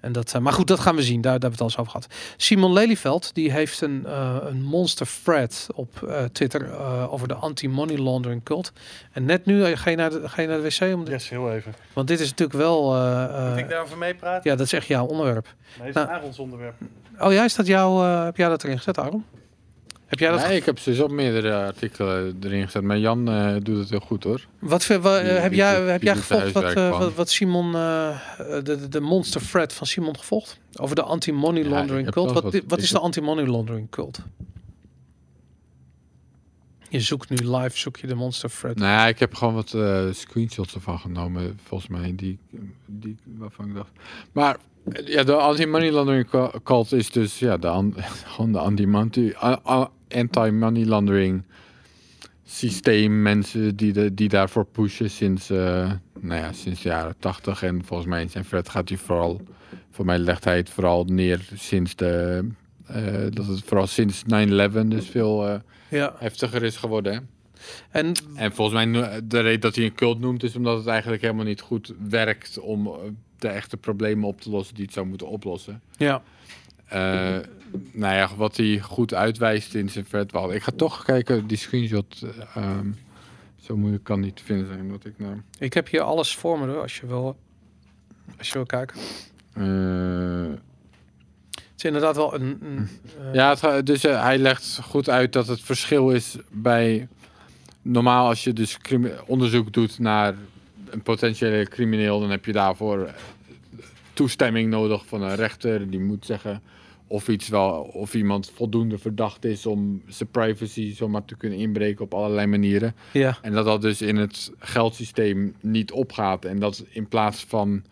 En 0.00 0.12
dat, 0.12 0.32
eh, 0.34 0.40
maar 0.40 0.52
goed, 0.52 0.66
dat 0.66 0.80
gaan 0.80 0.96
we 0.96 1.02
zien. 1.02 1.20
Daar, 1.20 1.32
daar 1.40 1.50
hebben 1.50 1.58
we 1.58 1.64
het 1.64 1.76
al 1.76 1.82
eens 1.82 1.90
over 1.96 2.08
gehad. 2.08 2.34
Simon 2.36 2.72
Lelyveld 2.72 3.34
die 3.34 3.52
heeft 3.52 3.80
een, 3.80 4.06
eh, 4.06 4.36
een 4.40 4.62
monster 4.62 5.08
thread 5.24 5.66
op 5.74 6.02
eh, 6.02 6.24
Twitter 6.24 6.70
eh, 6.70 7.12
over 7.12 7.28
de 7.28 7.34
anti-money 7.34 7.98
laundering 7.98 8.42
cult. 8.44 8.72
En 9.12 9.24
net 9.24 9.46
nu 9.46 9.76
ga 9.76 9.90
je 9.90 9.96
naar 9.96 10.10
de, 10.10 10.28
ga 10.28 10.42
je 10.42 10.48
naar 10.48 10.56
de 10.56 10.62
wc, 10.62 10.94
om 10.94 11.04
de- 11.04 11.10
Yes, 11.10 11.28
heel 11.28 11.52
even. 11.52 11.74
want 11.92 12.08
dit 12.08 12.20
is 12.20 12.28
natuurlijk 12.30 12.58
wel... 12.58 12.94
eh, 12.94 13.24
eh, 13.24 13.48
Moet 13.50 13.58
ik 13.58 13.68
daarover 13.68 13.98
meepraten? 13.98 14.50
ja, 14.50 14.56
dat 14.56 14.66
is 14.66 14.72
echt 14.72 14.86
jouw 14.86 15.06
onderwerp. 15.06 15.54
Nee, 15.78 15.88
is 15.88 15.94
Nou. 15.94 16.10
een 16.12 16.22
ons 16.22 16.38
onderwerp. 16.38 16.74
Oh 17.18 17.32
ja, 17.32 17.44
is 17.44 17.54
dat 17.54 17.66
jouw... 17.66 18.02
eh, 18.04 18.24
heb 18.24 18.36
jij 18.36 18.48
dat 18.48 18.64
erin 18.64 18.76
gezet, 18.76 18.98
Aaron? 18.98 19.24
Heb 20.08 20.18
jij 20.18 20.30
dat 20.30 20.40
Nee, 20.48 20.56
ik 20.56 20.64
heb 20.64 20.78
dus 20.84 21.00
op 21.00 21.10
meerdere 21.10 21.54
artikelen 21.54 22.36
erin 22.42 22.64
gezet. 22.64 22.82
Maar 22.82 22.98
Jan 22.98 23.28
eh, 23.28 23.54
doet 23.62 23.78
het 23.78 23.90
heel 23.90 24.00
goed 24.00 24.24
hoor. 24.24 24.46
Wat, 24.58 24.84
voor- 24.84 25.00
wa- 25.00 25.20
Die- 25.22 25.30
heb 25.30 25.50
die 25.50 25.58
jij, 25.58 25.80
heb 25.80 26.00
die 26.00 26.08
jij 26.08 26.16
gevolgd 26.16 26.52
wat, 26.52 26.64
wat, 26.98 27.14
wat 27.14 27.30
Simon, 27.30 27.74
eh, 27.74 28.18
de, 28.62 28.88
de- 28.88 29.00
monster 29.00 29.40
thread 29.50 29.72
van 29.72 29.86
Simon 29.86 30.16
gevolgd? 30.18 30.58
Over 30.76 30.96
de 30.96 31.02
anti-money 31.02 31.64
laundering 31.64 32.10
cult. 32.10 32.32
Wat, 32.32 32.42
wat- 32.42 32.62
wat 32.68 32.78
is 32.78 32.90
de 32.90 32.98
anti-money 32.98 33.46
laundering 33.46 33.90
cult? 33.90 34.20
Je 36.88 37.00
zoekt 37.00 37.28
nu 37.28 37.36
live, 37.56 37.78
zoek 37.78 37.96
je 37.96 38.06
de 38.06 38.14
monster 38.14 38.50
thread. 38.50 38.76
Nou 38.76 38.90
ja, 38.90 39.06
ik 39.06 39.18
heb 39.18 39.34
gewoon 39.34 39.54
wat 39.54 39.74
eh, 39.74 40.04
screenshots 40.10 40.74
ervan 40.74 40.98
genomen, 40.98 41.58
volgens 41.64 41.90
mij, 41.90 42.12
die, 42.16 42.38
die, 42.86 43.16
waarvan 43.24 43.66
ik 43.68 43.74
dacht. 43.74 43.90
Maar 44.32 44.56
ja, 45.04 45.22
de 45.22 45.34
anti-money 45.34 45.90
laundering 45.92 46.28
cult 46.64 46.92
is 46.92 47.10
dus 47.10 47.38
ja, 47.38 47.56
de, 47.56 47.68
an- 47.68 47.94
gewoon 48.34 48.52
de 48.52 48.58
anti-money 48.58 49.34
anti-money 50.14 50.84
laundering 50.84 51.42
systeem. 52.44 53.22
Mensen 53.22 53.76
die, 53.76 53.92
de, 53.92 54.14
die 54.14 54.28
daarvoor 54.28 54.64
pushen 54.64 55.10
sinds, 55.10 55.50
eh, 55.50 55.92
nou 56.20 56.40
ja, 56.40 56.52
sinds 56.52 56.82
de 56.82 56.88
jaren 56.88 57.14
tachtig. 57.18 57.62
En 57.62 57.84
volgens 57.84 58.08
mij 58.08 58.22
in 58.22 58.30
zijn 58.30 58.44
vet 58.44 58.68
gaat 58.68 58.88
hij 58.88 58.98
vooral, 58.98 59.40
voor 59.90 60.04
mij 60.04 60.18
legt 60.18 60.44
hij 60.44 60.56
het 60.56 60.70
vooral 60.70 61.04
neer 61.04 61.48
sinds 61.54 61.96
de, 61.96 62.44
eh, 62.86 63.02
dat 63.30 63.46
het 63.46 63.62
vooral 63.64 63.86
sinds 63.86 64.22
9-11 64.26 64.88
dus 64.88 65.06
veel... 65.08 65.48
eh, 65.48 65.54
Ja. 65.90 66.14
heftiger 66.18 66.62
is 66.62 66.76
geworden. 66.76 67.12
Hè? 67.12 67.18
En 67.90 68.12
En 68.34 68.52
volgens 68.52 68.84
mij, 68.86 69.20
de 69.24 69.40
reden 69.40 69.60
dat 69.60 69.74
hij 69.76 69.84
een 69.84 69.94
cult 69.94 70.20
noemt, 70.20 70.42
is 70.42 70.56
omdat 70.56 70.78
het 70.78 70.86
eigenlijk 70.86 71.22
helemaal 71.22 71.44
niet 71.44 71.60
goed 71.60 71.94
werkt 72.08 72.58
om 72.58 72.90
de 73.38 73.48
echte 73.48 73.76
problemen 73.76 74.28
op 74.28 74.40
te 74.40 74.50
lossen 74.50 74.74
die 74.74 74.84
het 74.84 74.94
zou 74.94 75.06
moeten 75.06 75.28
oplossen. 75.28 75.82
ja, 75.96 76.22
nou 77.92 78.14
ja, 78.14 78.28
wat 78.36 78.56
hij 78.56 78.80
goed 78.80 79.14
uitwijst 79.14 79.74
in 79.74 79.88
zijn 79.88 80.04
vetwal. 80.04 80.52
Ik 80.54 80.62
ga 80.62 80.72
toch 80.76 81.04
kijken, 81.04 81.46
die 81.46 81.56
screenshot. 81.56 82.22
eh, 82.22 82.62
ehm, 82.62 82.90
zo 83.60 83.76
moeilijk 83.76 84.04
kan 84.04 84.20
niet 84.20 84.36
te 84.36 84.44
vinden 84.44 84.66
zijn. 84.66 84.88
Dat 84.88 85.04
ik 85.04 85.14
nou. 85.18 85.40
ik 85.58 85.74
heb 85.74 85.88
hier 85.88 86.00
alles 86.00 86.36
voor 86.36 86.58
me 86.58 86.66
hoor, 86.66 86.82
als 86.82 86.96
je 87.00 87.06
wil, 87.06 87.36
als 88.38 88.48
je 88.48 88.52
wil 88.54 88.66
kijken. 88.66 88.96
eh, 89.52 90.56
Het 91.50 91.76
is 91.76 91.84
inderdaad 91.84 92.16
wel 92.16 92.34
een... 92.34 92.58
een 92.62 92.88
eh, 93.26 93.34
ja, 93.34 93.80
dus 93.82 94.04
eh, 94.04 94.22
hij 94.22 94.38
legt 94.38 94.78
goed 94.82 95.08
uit 95.08 95.32
dat 95.32 95.46
het 95.46 95.60
verschil 95.60 96.10
is 96.10 96.36
bij. 96.50 97.08
Normaal, 97.82 98.28
als 98.28 98.44
je 98.44 98.52
dus 98.52 98.78
onderzoek 99.26 99.72
doet 99.72 99.98
naar 99.98 100.34
een 100.90 101.02
potentiële 101.02 101.68
crimineel, 101.68 102.20
dan 102.20 102.30
heb 102.30 102.44
je 102.44 102.52
daarvoor 102.52 103.04
eh, 103.04 103.12
toestemming 104.12 104.70
nodig 104.70 105.06
van 105.06 105.22
een 105.22 105.34
rechter. 105.34 105.90
Die 105.90 106.00
moet 106.00 106.26
zeggen 106.26 106.62
of 107.08 107.28
iets 107.28 107.48
wel, 107.48 107.80
of 107.92 108.14
iemand 108.14 108.50
voldoende 108.54 108.98
verdacht 108.98 109.44
is 109.44 109.66
om 109.66 110.02
zijn 110.06 110.28
privacy 110.30 110.94
zomaar 110.94 111.24
te 111.24 111.36
kunnen 111.36 111.58
inbreken 111.58 112.04
op 112.04 112.14
allerlei 112.14 112.46
manieren. 112.46 112.94
ja, 113.12 113.38
En 113.42 113.52
dat 113.52 113.64
dat 113.64 113.82
dus 113.82 114.02
in 114.02 114.16
het 114.16 114.52
geldsysteem 114.58 115.54
niet 115.60 115.92
opgaat. 115.92 116.44
En 116.44 116.58
dat 116.58 116.84
in 116.90 117.08
plaats 117.08 117.44
van 117.44 117.82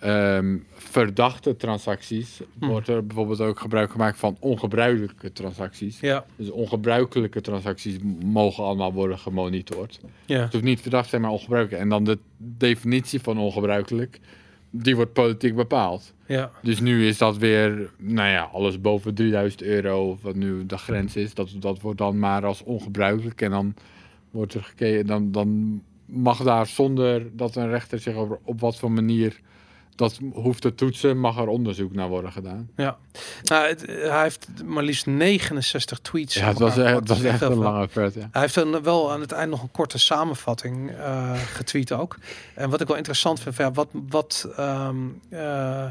ehm, 0.00 0.56
verdachte 0.74 1.56
transacties, 1.56 2.40
Hm. 2.58 2.66
wordt 2.66 2.88
er 2.88 3.06
bijvoorbeeld 3.06 3.40
ook 3.40 3.60
gebruik 3.60 3.90
gemaakt 3.90 4.18
van 4.18 4.36
ongebruikelijke 4.40 5.32
transacties. 5.32 6.00
ja, 6.00 6.24
Dus 6.36 6.50
ongebruikelijke 6.50 7.40
transacties 7.40 7.96
mogen 8.24 8.64
allemaal 8.64 8.92
worden 8.92 9.18
gemonitord. 9.18 10.00
ja, 10.26 10.40
Het 10.40 10.52
hoeft 10.52 10.64
niet 10.64 10.80
verdacht 10.80 11.04
te 11.04 11.10
zijn, 11.10 11.22
maar 11.22 11.30
ongebruikelijk. 11.30 11.82
En 11.82 11.88
dan 11.88 12.04
de 12.04 12.18
definitie 12.38 13.20
van 13.20 13.38
ongebruikelijk, 13.38 14.20
die 14.82 14.96
wordt 14.96 15.12
politiek 15.12 15.54
bepaald. 15.56 16.12
ja, 16.26 16.50
Dus 16.62 16.80
nu 16.80 17.06
is 17.06 17.18
dat 17.18 17.36
weer, 17.36 17.90
nou 17.98 18.28
ja, 18.28 18.42
alles 18.52 18.80
boven 18.80 19.14
3000 19.14 19.62
euro, 19.62 20.18
wat 20.22 20.34
nu 20.34 20.66
de 20.66 20.78
grens 20.78 21.16
is, 21.16 21.34
dat, 21.34 21.50
dat 21.58 21.80
wordt 21.80 21.98
dan 21.98 22.18
maar 22.18 22.44
als 22.44 22.62
ongebruikelijk. 22.62 23.40
En 23.40 23.50
dan 23.50 23.74
wordt 24.30 24.54
er 24.54 24.62
gekeken, 24.62 25.06
dan, 25.06 25.32
dan 25.32 25.82
mag 26.04 26.42
daar 26.42 26.66
zonder 26.66 27.36
dat 27.36 27.56
een 27.56 27.68
rechter 27.68 27.98
zich 27.98 28.14
over 28.14 28.38
op 28.42 28.60
wat 28.60 28.76
voor 28.76 28.92
manier 28.92 29.40
dat 29.96 30.18
hoeft 30.32 30.62
te 30.62 30.74
toetsen, 30.74 31.18
mag 31.18 31.38
er 31.38 31.46
onderzoek 31.48 31.92
naar 31.94 32.08
worden 32.08 32.32
gedaan. 32.32 32.68
ja. 32.76 32.96
Nou, 33.42 33.66
het- 33.68 33.86
hij 33.86 34.22
heeft 34.22 34.48
maar 34.64 34.82
liefst 34.82 35.06
69 35.06 35.98
tweets. 35.98 36.34
Ja, 36.34 36.46
het 36.46 36.58
was, 36.58 36.74
het 36.74 37.08
was 37.08 37.18
gepakt. 37.18 37.42
echt 37.42 37.50
een 37.50 37.58
lange 37.58 37.88
vet, 37.88 38.14
ja. 38.14 38.28
Hij 38.32 38.40
heeft 38.40 38.54
dan 38.54 38.82
wel 38.82 39.12
aan 39.12 39.20
het 39.20 39.32
eind 39.32 39.50
nog 39.50 39.62
een 39.62 39.70
korte 39.70 39.98
samenvatting 39.98 40.90
eh, 40.90 41.32
getweet 41.34 41.92
ook. 41.92 42.16
En 42.54 42.70
wat 42.70 42.80
ik 42.80 42.86
wel 42.86 42.96
interessant 42.96 43.40
vind, 43.40 43.56
ja, 43.56 43.72
wat, 43.72 43.88
wat, 43.92 44.48
ehm, 44.56 44.96
eh, 45.28 45.84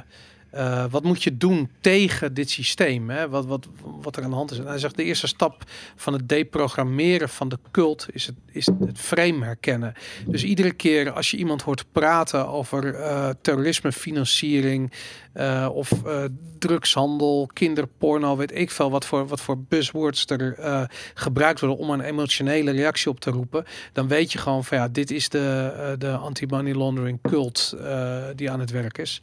eh, 0.55 0.85
wat 0.89 1.03
moet 1.03 1.23
je 1.23 1.37
doen 1.37 1.69
tegen 1.81 2.33
dit 2.33 2.49
systeem? 2.49 3.09
Hè? 3.09 3.29
Wat, 3.29 3.45
wat, 3.45 3.67
wat 4.01 4.15
er 4.15 4.23
aan 4.23 4.29
de 4.29 4.35
hand 4.35 4.51
is. 4.51 4.57
En 4.57 4.67
hij 4.67 4.77
zegt 4.77 4.95
de 4.95 5.03
eerste 5.03 5.27
stap 5.27 5.63
van 5.95 6.13
het 6.13 6.29
deprogrammeren 6.29 7.29
van 7.29 7.49
de 7.49 7.59
cult 7.71 8.05
is 8.11 8.25
het, 8.25 8.35
is 8.51 8.65
het 8.65 8.99
frame 8.99 9.45
herkennen. 9.45 9.93
Dus 10.27 10.43
iedere 10.43 10.71
keer 10.71 11.11
als 11.11 11.31
je 11.31 11.37
iemand 11.37 11.61
hoort 11.61 11.85
praten 11.91 12.47
over 12.47 12.95
eh 12.95 13.29
terrorisme, 13.41 13.91
financiering 13.91 14.91
eh, 15.33 15.69
of 15.71 15.91
eh, 16.05 16.23
drugshandel, 16.59 17.49
kinderporno, 17.53 18.37
weet 18.37 18.55
ik 18.55 18.71
veel 18.71 18.91
wat 18.91 19.05
voor, 19.05 19.27
wat 19.27 19.41
voor 19.41 19.57
buzzwords 19.59 20.25
er 20.25 20.53
eh, 20.59 20.83
gebruikt 21.13 21.59
worden 21.59 21.77
om 21.77 21.89
een 21.89 22.01
emotionele 22.01 22.71
reactie 22.71 23.09
op 23.09 23.19
te 23.19 23.29
roepen, 23.29 23.65
dan 23.93 24.07
weet 24.07 24.31
je 24.31 24.37
gewoon 24.37 24.63
van 24.63 24.77
ja, 24.77 24.87
dit 24.87 25.11
is 25.11 25.29
de, 25.29 25.73
eh, 25.77 25.91
de 25.97 26.11
anti-money 26.11 26.73
laundering 26.73 27.19
cult 27.21 27.75
eh, 27.79 28.23
die 28.35 28.51
aan 28.51 28.59
het 28.59 28.71
werk 28.71 28.97
is. 28.97 29.21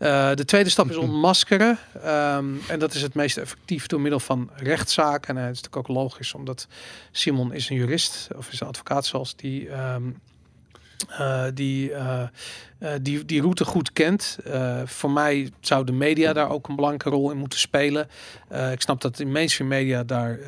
Eh, 0.00 0.34
de 0.34 0.44
tweede 0.44 0.70
stap 0.70 0.90
is 0.90 0.96
ontmaskeren. 0.96 1.78
Ehm, 2.02 2.46
en 2.68 2.78
dat 2.78 2.94
is 2.94 3.02
het 3.02 3.14
meest 3.14 3.36
effectief 3.36 3.86
door 3.86 4.00
middel 4.00 4.20
van 4.20 4.50
rechtszaken. 4.56 5.36
En 5.36 5.42
het 5.42 5.54
is 5.56 5.62
natuurlijk 5.62 5.88
ook 5.88 5.96
logisch, 5.96 6.34
omdat 6.34 6.66
Simon 7.10 7.52
is 7.52 7.68
een 7.68 7.76
jurist, 7.76 8.28
of 8.36 8.52
is 8.52 8.60
een 8.60 8.66
advocaat 8.66 9.06
zelfs, 9.06 9.36
die, 9.36 9.68
ehm, 9.68 10.02
eh, 11.08 11.44
die, 11.54 11.92
eh, 11.92 12.22
eh, 12.78 12.92
die 13.02 13.24
die 13.24 13.40
route 13.40 13.64
goed 13.64 13.92
kent. 13.92 14.38
Voor 14.84 15.10
mij 15.10 15.50
zou 15.60 15.84
de 15.84 15.92
media 15.92 16.32
daar 16.32 16.50
ook 16.50 16.68
een 16.68 16.74
belangrijke 16.74 17.10
rol 17.10 17.30
in 17.30 17.36
moeten 17.36 17.58
spelen. 17.58 18.08
Ik 18.72 18.80
snap 18.80 19.00
dat 19.00 19.18
in 19.18 19.32
mainstream 19.32 19.70
media 19.70 20.04
daar 20.04 20.38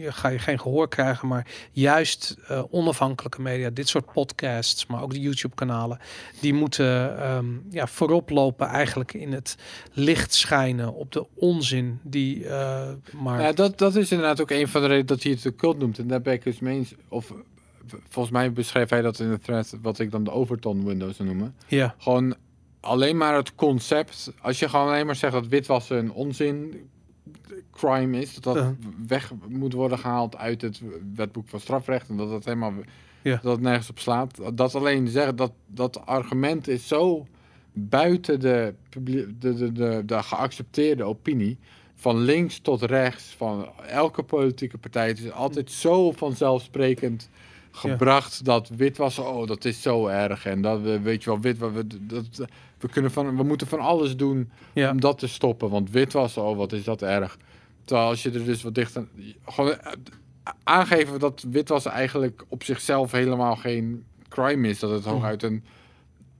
ga 0.00 0.28
je 0.28 0.38
geen 0.38 0.60
gehoor 0.60 0.88
krijgen, 0.88 1.28
maar 1.28 1.46
juist 1.72 2.36
onafhankelijke 2.70 3.42
media, 3.42 3.70
dit 3.70 3.88
soort 3.88 4.12
podcasts, 4.12 4.86
maar 4.86 5.02
ook 5.02 5.12
de 5.12 5.20
YouTube-kanalen, 5.20 5.98
die 6.40 6.54
moeten 6.54 7.18
ehm, 7.18 7.46
ja, 7.70 7.86
voorop 7.86 8.30
lopen 8.30 8.66
eigenlijk 8.66 9.12
in 9.12 9.32
het 9.32 9.56
licht 9.92 10.34
schijnen 10.34 10.94
op 10.94 11.12
de 11.12 11.26
onzin 11.34 12.00
die 12.02 12.46
maar 13.12 13.40
Ja, 13.40 13.52
dat, 13.52 13.78
dat 13.78 13.96
is 13.96 14.10
inderdaad 14.10 14.40
ook 14.40 14.50
een 14.50 14.68
van 14.68 14.80
de 14.80 14.86
redenen 14.86 15.06
dat 15.06 15.22
hij 15.22 15.32
het 15.32 15.42
de 15.42 15.54
cult 15.54 15.78
noemt. 15.78 15.98
En 15.98 16.06
daar 16.06 16.22
ben 16.22 16.32
ik 16.32 16.44
dus 16.44 16.60
eens. 16.60 16.94
Of 17.08 17.32
volgens 18.08 18.34
mij 18.34 18.52
beschreef 18.52 18.90
hij 18.90 19.02
dat 19.02 19.18
in 19.18 19.30
de 19.30 19.38
thread, 19.38 19.76
wat 19.82 19.98
ik 19.98 20.10
dan 20.10 20.24
de 20.24 20.30
overton 20.30 20.84
window 20.84 21.12
zou 21.12 21.28
noemen. 21.28 21.54
ja, 21.66 21.94
Gewoon 21.98 22.34
alleen 22.80 23.16
maar 23.16 23.34
het 23.36 23.54
concept. 23.54 24.32
Als 24.40 24.58
je 24.58 24.68
gewoon 24.68 24.86
alleen 24.88 25.06
maar 25.06 25.16
zegt 25.16 25.32
dat 25.32 25.46
witwassen 25.46 25.98
een 25.98 26.12
onzin 26.12 26.88
crime 27.72 28.20
is, 28.20 28.34
dat 28.34 28.54
dat 28.54 28.74
weg 29.06 29.32
moet 29.48 29.72
worden 29.72 29.98
gehaald 29.98 30.36
uit 30.36 30.62
het 30.62 30.80
wetboek 31.14 31.48
van 31.48 31.60
strafrecht 31.60 32.08
en 32.08 32.16
dat 32.16 32.28
dat 32.30 32.44
helemaal 32.44 32.72
Ja. 33.22 33.38
dat 33.42 33.52
het 33.52 33.60
nergens 33.60 33.90
op 33.90 33.98
slaat. 33.98 34.40
Dat 34.54 34.74
alleen 34.74 35.08
zeggen 35.08 35.36
dat 35.36 35.52
dat 35.66 36.06
argument 36.06 36.68
is 36.68 36.88
zo 36.88 37.26
buiten 37.72 38.40
de, 38.40 38.74
de, 39.02 39.38
de, 39.38 39.72
de, 39.72 40.02
de 40.06 40.22
geaccepteerde 40.22 41.04
opinie. 41.04 41.58
Van 41.94 42.16
links 42.18 42.58
tot 42.58 42.82
rechts, 42.82 43.34
van 43.36 43.68
elke 43.86 44.22
politieke 44.22 44.78
partij. 44.78 45.06
Het 45.08 45.18
is 45.18 45.30
altijd 45.30 45.70
zo 45.70 46.12
vanzelfsprekend 46.12 47.28
gebracht 47.74 48.44
dat 48.44 48.68
witwassen, 48.68 49.34
oh, 49.34 49.46
dat 49.46 49.64
is 49.64 49.82
zo 49.82 50.06
erg. 50.06 50.46
En 50.46 50.62
dat 50.62 50.80
we, 50.80 51.00
weet 51.00 51.24
je 51.24 51.30
wel, 51.30 51.40
wit, 51.40 51.58
we, 51.58 51.86
dat, 52.00 52.26
we, 52.78 52.88
kunnen 52.88 53.10
van, 53.10 53.36
we 53.36 53.42
moeten 53.42 53.66
van 53.66 53.80
alles 53.80 54.16
doen 54.16 54.50
ja, 54.72 54.90
om 54.90 55.00
dat 55.00 55.18
te 55.18 55.28
stoppen. 55.28 55.70
Want 55.70 55.90
witwassen, 55.90 56.42
oh, 56.42 56.56
wat 56.56 56.72
is 56.72 56.84
dat 56.84 57.02
erg. 57.02 57.38
Terwijl 57.84 58.08
als 58.08 58.22
je 58.22 58.30
er 58.30 58.44
dus 58.44 58.62
wat 58.62 58.74
dichter... 58.74 59.06
Gewoon 59.44 59.78
eh, 59.78 59.92
aangeven 60.62 61.18
dat 61.18 61.44
witwassen 61.50 61.90
eigenlijk 61.90 62.44
op 62.48 62.62
zichzelf 62.62 63.12
helemaal 63.12 63.56
geen 63.56 64.04
crime 64.28 64.68
is. 64.68 64.78
Dat 64.78 64.90
het 64.90 65.04
hooguit 65.04 65.42
een 65.42 65.64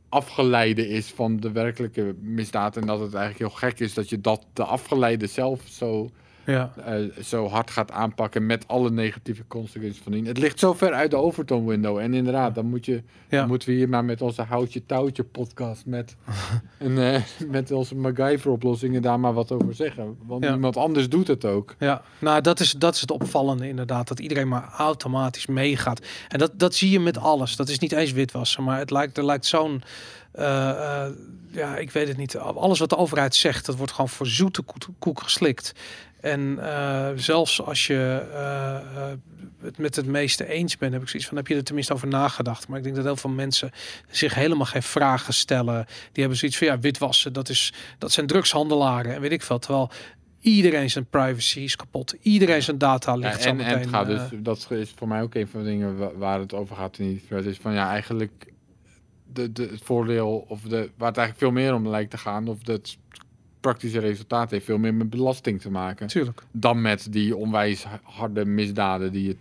afgeleide 0.08 0.88
is 0.88 1.06
van 1.06 1.36
de 1.36 1.52
werkelijke 1.52 2.14
misdaad. 2.20 2.76
En 2.76 2.86
dat 2.86 3.00
het 3.00 3.14
eigenlijk 3.14 3.50
heel 3.50 3.68
gek 3.68 3.80
is 3.80 3.94
dat 3.94 4.08
je 4.08 4.20
dat 4.20 4.46
de 4.52 4.64
afgeleide 4.64 5.26
zelf 5.26 5.60
zo, 5.68 6.10
ja. 6.46 6.72
eh, 6.84 6.94
zo 7.22 7.48
hard 7.48 7.70
gaat 7.70 7.90
aanpakken 7.90 8.46
met 8.46 8.68
alle 8.68 8.90
negatieve 8.90 9.44
consequenties 9.48 10.00
van 10.02 10.12
dien. 10.12 10.26
Het 10.26 10.38
ligt 10.38 10.58
zo 10.58 10.72
ver 10.72 10.92
uit 10.92 11.10
de 11.10 11.16
Overton 11.16 11.66
window. 11.66 11.98
En 11.98 12.14
inderdaad, 12.14 12.54
dan, 12.54 12.66
moet 12.66 12.84
je, 12.86 13.02
dan 13.28 13.48
moeten 13.48 13.68
we 13.68 13.74
hier 13.74 13.88
maar 13.88 14.04
met 14.04 14.22
onze 14.22 14.42
houtje 14.42 14.86
touwtje 14.86 15.24
podcast 15.24 15.86
met, 15.86 16.16
en, 16.78 17.14
eh, 17.14 17.22
met 17.48 17.70
onze 17.70 17.94
MacGyver 17.94 18.50
oplossingen 18.50 19.02
daar 19.02 19.20
maar 19.20 19.32
wat 19.34 19.52
over 19.52 19.74
zeggen. 19.74 20.16
Want 20.26 20.44
Ja. 20.44 20.50
niemand 20.50 20.76
anders 20.76 21.08
doet 21.08 21.26
het 21.26 21.44
ook. 21.44 21.74
Ja, 21.78 22.02
nou 22.18 22.40
dat 22.40 22.60
is, 22.60 22.72
dat 22.72 22.94
is 22.94 23.00
het 23.00 23.10
opvallende 23.10 23.68
inderdaad. 23.68 24.08
Dat 24.08 24.20
iedereen 24.20 24.48
maar 24.48 24.68
automatisch 24.76 25.46
meegaat. 25.46 26.06
En 26.28 26.38
dat, 26.38 26.52
dat 26.58 26.74
zie 26.74 26.90
je 26.90 27.00
met 27.00 27.18
alles. 27.18 27.56
Dat 27.56 27.68
is 27.68 27.78
niet 27.78 27.92
eens 27.92 28.12
witwassen, 28.12 28.64
maar 28.64 28.78
het 28.78 28.90
lijkt, 28.90 29.18
er 29.18 29.24
lijkt 29.24 29.46
zo'n... 29.46 29.82
eh, 30.32 31.06
ja, 31.50 31.76
ik 31.76 31.90
weet 31.90 32.08
het 32.08 32.16
niet. 32.16 32.36
Alles 32.36 32.78
wat 32.78 32.88
de 32.88 32.96
overheid 32.96 33.34
zegt, 33.34 33.66
dat 33.66 33.76
wordt 33.76 33.92
gewoon 33.92 34.08
voor 34.08 34.26
zoete 34.26 34.62
koek 34.98 35.22
geslikt. 35.22 35.72
En 36.24 36.58
eh, 36.58 37.10
zelfs 37.16 37.62
als 37.62 37.86
je 37.86 38.26
eh, 38.32 38.76
eh, 38.76 39.18
het 39.62 39.78
met 39.78 39.96
het 39.96 40.06
meeste 40.06 40.46
eens 40.46 40.76
bent, 40.76 40.92
heb 40.92 41.02
ik 41.02 41.08
zoiets 41.08 41.28
van, 41.28 41.36
heb 41.36 41.46
je 41.46 41.54
er 41.54 41.64
tenminste 41.64 41.92
over 41.92 42.08
nagedacht. 42.08 42.68
Maar 42.68 42.78
ik 42.78 42.84
denk 42.84 42.96
dat 42.96 43.04
heel 43.04 43.16
veel 43.16 43.30
mensen 43.30 43.70
zich 44.08 44.34
helemaal 44.34 44.66
geen 44.66 44.82
vragen 44.82 45.34
stellen. 45.34 45.86
Die 45.86 46.20
hebben 46.22 46.36
zoiets 46.36 46.58
van, 46.58 46.66
ja, 46.66 46.78
witwassen, 46.78 47.32
dat, 47.32 47.48
is, 47.48 47.72
dat 47.98 48.12
zijn 48.12 48.26
drugshandelaren 48.26 49.14
en 49.14 49.20
weet 49.20 49.32
ik 49.32 49.42
veel. 49.42 49.58
Terwijl 49.58 49.90
iedereen 50.40 50.90
zijn 50.90 51.06
privacy 51.06 51.60
is 51.60 51.76
kapot. 51.76 52.14
Iedereen 52.20 52.62
zijn 52.62 52.78
data 52.78 53.14
ligt 53.14 53.44
en, 53.44 53.50
en 53.50 53.56
meteen. 53.56 53.78
het 53.78 53.88
gaat 53.88 54.06
dus, 54.06 54.20
dat 54.32 54.66
is 54.70 54.92
voor 54.96 55.08
mij 55.08 55.22
ook 55.22 55.34
een 55.34 55.48
van 55.48 55.60
de 55.60 55.66
dingen 55.66 55.98
wa- 55.98 56.14
waar 56.16 56.40
het 56.40 56.54
over 56.54 56.76
gaat 56.76 56.98
in 56.98 57.08
die 57.08 57.24
thread. 57.26 57.44
Is 57.44 57.58
van 57.58 57.72
ja, 57.72 57.88
eigenlijk 57.88 58.52
de, 59.32 59.52
de, 59.52 59.62
het 59.62 59.82
voordeel, 59.82 60.44
of 60.48 60.60
de, 60.60 60.90
waar 60.96 61.08
het 61.08 61.18
eigenlijk 61.18 61.38
veel 61.38 61.62
meer 61.62 61.74
om 61.74 61.88
lijkt 61.88 62.10
te 62.10 62.18
gaan, 62.18 62.48
of 62.48 62.66
het 62.66 62.96
praktische 63.64 63.98
resultaat 63.98 64.50
heeft 64.50 64.64
veel 64.64 64.78
meer 64.78 64.94
met 64.94 65.10
belasting 65.10 65.60
te 65.60 65.70
maken. 65.70 66.06
Tuurlijk. 66.06 66.42
Dan 66.50 66.80
met 66.80 67.06
die 67.10 67.36
onwijs 67.36 67.86
harde 68.02 68.44
misdaden 68.44 69.12
die 69.12 69.28
het 69.28 69.38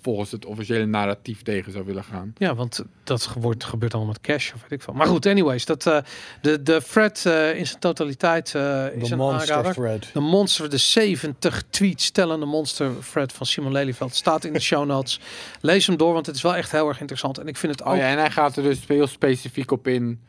volgens 0.00 0.30
het 0.30 0.44
officiële 0.44 0.86
narratief 0.86 1.42
tegen 1.42 1.72
zou 1.72 1.84
willen 1.84 2.04
gaan. 2.04 2.32
Ja, 2.36 2.54
want 2.54 2.84
dat 3.04 3.34
wordt, 3.38 3.64
gebeurt 3.64 3.94
allemaal 3.94 4.12
met 4.12 4.22
cash 4.22 4.52
of 4.52 4.60
weet 4.62 4.70
ik 4.70 4.82
veel. 4.82 4.94
Maar 4.94 5.06
goed, 5.06 5.26
anyways, 5.26 5.64
dat, 5.64 5.86
eh, 5.86 5.98
de, 6.40 6.62
de 6.62 6.82
thread 6.88 7.26
eh, 7.26 7.56
in 7.58 7.66
zijn 7.66 7.78
totaliteit 7.78 8.54
eh, 8.54 8.86
is 8.94 9.08
De 9.08 9.12
een 9.12 9.18
monster 9.18 9.54
aanrader. 9.54 9.72
thread. 9.72 10.10
De 10.12 10.20
monster, 10.20 10.70
de 10.70 10.76
70 10.76 11.62
tweets 11.70 12.04
stellende 12.04 12.46
monster 12.46 12.90
thread 13.10 13.32
van 13.32 13.46
Simon 13.46 13.72
Lelyveld 13.72 14.14
staat 14.14 14.44
in 14.44 14.52
de 14.52 14.60
show 14.60 14.86
notes. 14.86 15.20
Lees 15.60 15.86
hem 15.86 15.96
door, 15.96 16.12
want 16.12 16.26
het 16.26 16.36
is 16.36 16.42
wel 16.42 16.54
echt 16.54 16.72
heel 16.72 16.88
erg 16.88 17.00
interessant. 17.00 17.38
En 17.38 17.46
ik 17.46 17.56
vind 17.56 17.72
het 17.72 17.82
ook... 17.82 17.92
Oh 17.92 17.98
ja, 17.98 18.08
en 18.08 18.18
hij 18.18 18.30
gaat 18.30 18.56
er 18.56 18.62
dus 18.62 18.86
heel 18.86 19.06
specifiek 19.06 19.70
op 19.70 19.88
in 19.88 20.20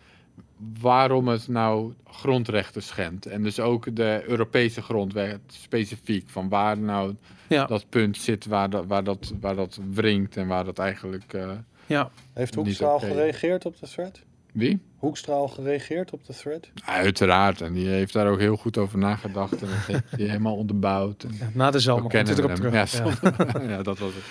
waarom 0.79 1.27
het 1.27 1.47
nou 1.47 1.93
grondrechten 2.07 2.83
schendt. 2.83 3.25
En 3.25 3.43
dus 3.43 3.59
ook 3.59 3.95
de 3.95 4.23
Europese 4.27 4.81
grondwet 4.81 5.39
specifiek. 5.47 6.29
Van 6.29 6.49
waar 6.49 6.77
nou 6.77 7.15
ja, 7.47 7.65
dat 7.65 7.85
punt 7.89 8.17
zit 8.17 8.45
waar 8.45 8.69
dat, 8.69 8.85
waar 8.85 9.03
dat, 9.03 9.33
waar 9.39 9.55
dat 9.55 9.79
wringt 9.91 10.37
en 10.37 10.47
waar 10.47 10.65
dat 10.65 10.79
eigenlijk... 10.79 11.33
eh, 11.33 11.49
ja. 11.85 12.11
Heeft 12.33 12.55
Hoekstra 12.55 12.87
al 12.87 12.99
gereageerd 12.99 13.65
op 13.65 13.79
de 13.79 13.87
thread? 13.87 14.21
wie? 14.53 14.79
Hoekstra 14.97 15.33
al 15.33 15.47
gereageerd 15.47 16.11
op 16.11 16.25
de 16.25 16.33
thread? 16.33 16.69
Uiteraard. 16.85 17.61
En 17.61 17.73
die 17.73 17.87
heeft 17.87 18.13
daar 18.13 18.27
ook 18.27 18.39
heel 18.39 18.55
goed 18.55 18.77
over 18.77 18.97
nagedacht. 18.97 19.61
En 19.61 19.67
dat 19.67 19.95
heeft 19.95 20.03
hij 20.09 20.25
helemaal 20.25 20.55
onderbouwd. 20.55 21.23
En 21.23 21.35
Ja, 21.39 21.49
na 21.53 21.71
de 21.71 21.79
zomer 21.79 22.01
komt 22.01 22.13
hij 22.13 22.23
kennen 22.23 22.43
erop 22.43 22.55
terug. 22.55 22.91
Ja, 22.91 23.69
ja, 23.75 23.83
dat 23.83 23.99
was 23.99 24.11
het. 24.13 24.23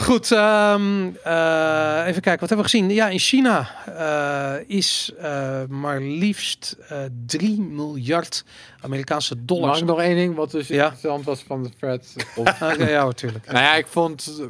Goed, 0.00 0.32
ehm, 0.32 1.06
eh, 1.24 2.02
even 2.06 2.20
kijken. 2.22 2.40
Wat 2.40 2.48
hebben 2.48 2.56
we 2.56 2.62
gezien? 2.62 2.90
Ja, 2.90 3.08
in 3.08 3.18
China 3.18 3.68
eh, 3.86 4.68
is 4.76 5.12
eh, 5.18 5.66
maar 5.68 6.00
liefst 6.00 6.76
eh 6.88 7.02
3 7.26 7.60
miljard 7.60 8.44
Amerikaanse 8.80 9.34
Mag 9.34 9.44
dollars. 9.44 9.80
ik 9.80 9.84
nog 9.86 10.00
één 10.00 10.16
ding 10.16 10.34
wat 10.34 10.50
dus 10.50 10.68
Ja. 10.68 10.82
interessant 10.84 11.24
was 11.24 11.42
van 11.42 11.62
de 11.62 11.70
thread? 11.78 12.14
Of, 12.36 12.58
ja, 12.78 13.04
natuurlijk. 13.04 13.46
nou 13.46 13.58
ja, 13.58 13.74
ik 13.74 13.86
vond... 13.86 14.42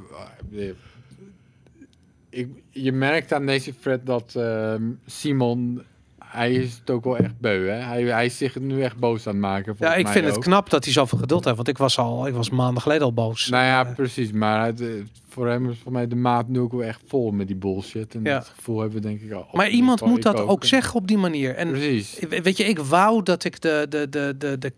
ik, 2.30 2.48
je 2.70 2.92
merkt 2.92 3.32
aan 3.32 3.46
deze 3.46 3.78
thread 3.78 4.06
dat 4.06 4.34
ehm, 4.34 4.82
Simon... 5.06 5.82
Hij 6.30 6.52
is 6.52 6.74
het 6.80 6.90
ook 6.90 7.04
wel 7.04 7.16
echt 7.16 7.38
beu, 7.40 7.68
hè? 7.68 7.76
Hij, 7.78 8.02
hij 8.02 8.24
is 8.26 8.36
zich 8.36 8.58
nu 8.60 8.82
echt 8.82 8.96
boos 8.96 9.26
aan 9.26 9.32
het 9.32 9.40
maken. 9.42 9.74
Ja, 9.78 9.94
ik 9.94 10.08
vind 10.08 10.24
het 10.26 10.38
knap 10.38 10.70
dat 10.70 10.84
hij 10.84 10.92
zoveel 10.92 11.18
geduld 11.18 11.44
heeft. 11.44 11.56
Want 11.56 11.68
ik 11.68 11.78
was 11.78 11.98
al, 11.98 12.26
ik 12.26 12.34
was 12.34 12.50
maanden 12.50 12.82
geleden 12.82 13.04
al 13.04 13.12
boos. 13.12 13.48
Nou 13.48 13.64
ja, 13.64 13.86
Eh, 13.86 13.94
precies. 13.94 14.32
Maar 14.32 14.66
het, 14.66 14.80
eh, 14.80 14.88
voor 15.28 15.48
hem 15.48 15.70
is 15.70 15.78
voor 15.82 15.92
mij 15.92 16.08
de 16.08 16.16
maat 16.16 16.48
nu 16.48 16.58
ook 16.60 16.72
wel 16.72 16.82
echt 16.84 17.00
vol 17.06 17.30
met 17.30 17.46
die 17.46 17.56
bullshit. 17.56 18.14
En 18.14 18.20
Ja. 18.24 18.34
dat 18.38 18.52
gevoel 18.56 18.80
hebben 18.80 19.02
we 19.02 19.08
denk 19.08 19.20
ik 19.20 19.32
al. 19.32 19.46
maar 19.52 19.68
iemand 19.68 20.00
moet 20.00 20.22
dat 20.22 20.36
ook 20.36 20.64
zeggen 20.64 20.94
op 20.94 21.06
die 21.08 21.18
manier. 21.18 21.54
En 21.54 21.70
Precies. 21.70 22.18
We- 22.28 22.42
Weet 22.42 22.56
je, 22.56 22.64
ik 22.64 22.78
wou 22.78 23.22
dat 23.22 23.44
ik 23.44 23.60
de, 23.60 23.86
de, 23.88 24.08
de, 24.08 24.34
de, 24.38 24.58
de, 24.58 24.72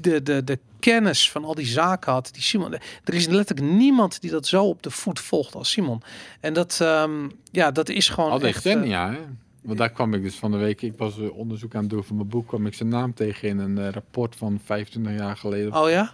de, 0.00 0.22
de, 0.22 0.44
de 0.44 0.58
kennis 0.80 1.30
van 1.30 1.44
al 1.44 1.54
die 1.54 1.66
zaken 1.66 2.12
had. 2.12 2.28
Die 2.32 2.42
Simon, 2.42 2.72
er 3.04 3.14
is 3.14 3.26
letterlijk 3.26 3.72
niemand 3.76 4.20
die 4.20 4.30
dat 4.30 4.46
zo 4.46 4.64
op 4.64 4.82
de 4.82 4.90
voet 4.90 5.20
volgt 5.20 5.54
als 5.54 5.70
Simon. 5.70 6.02
En 6.40 6.52
dat, 6.52 6.78
ehm, 6.82 7.10
ja, 7.50 7.70
dat 7.70 7.88
is 7.88 8.08
gewoon 8.08 8.30
Al 8.30 8.40
echt... 8.40 8.64
hè? 8.64 8.70
Want 9.68 9.80
daar 9.80 9.90
kwam 9.90 10.14
ik 10.14 10.22
dus 10.22 10.34
van 10.36 10.50
de 10.50 10.56
week, 10.56 10.82
ik 10.82 10.92
was 10.96 11.18
eh, 11.18 11.36
onderzoek 11.36 11.74
aan 11.74 11.80
het 11.80 11.90
doen 11.90 12.04
voor 12.04 12.16
mijn 12.16 12.28
boek, 12.28 12.46
kwam 12.48 12.66
ik 12.66 12.74
zijn 12.74 12.88
naam 12.88 13.14
tegen 13.14 13.48
in 13.48 13.58
een 13.58 13.78
eh, 13.78 13.88
rapport 13.90 14.36
van 14.36 14.60
25 14.64 15.18
jaar 15.18 15.36
geleden. 15.36 15.74
oh 15.74 15.90
ja? 15.90 16.12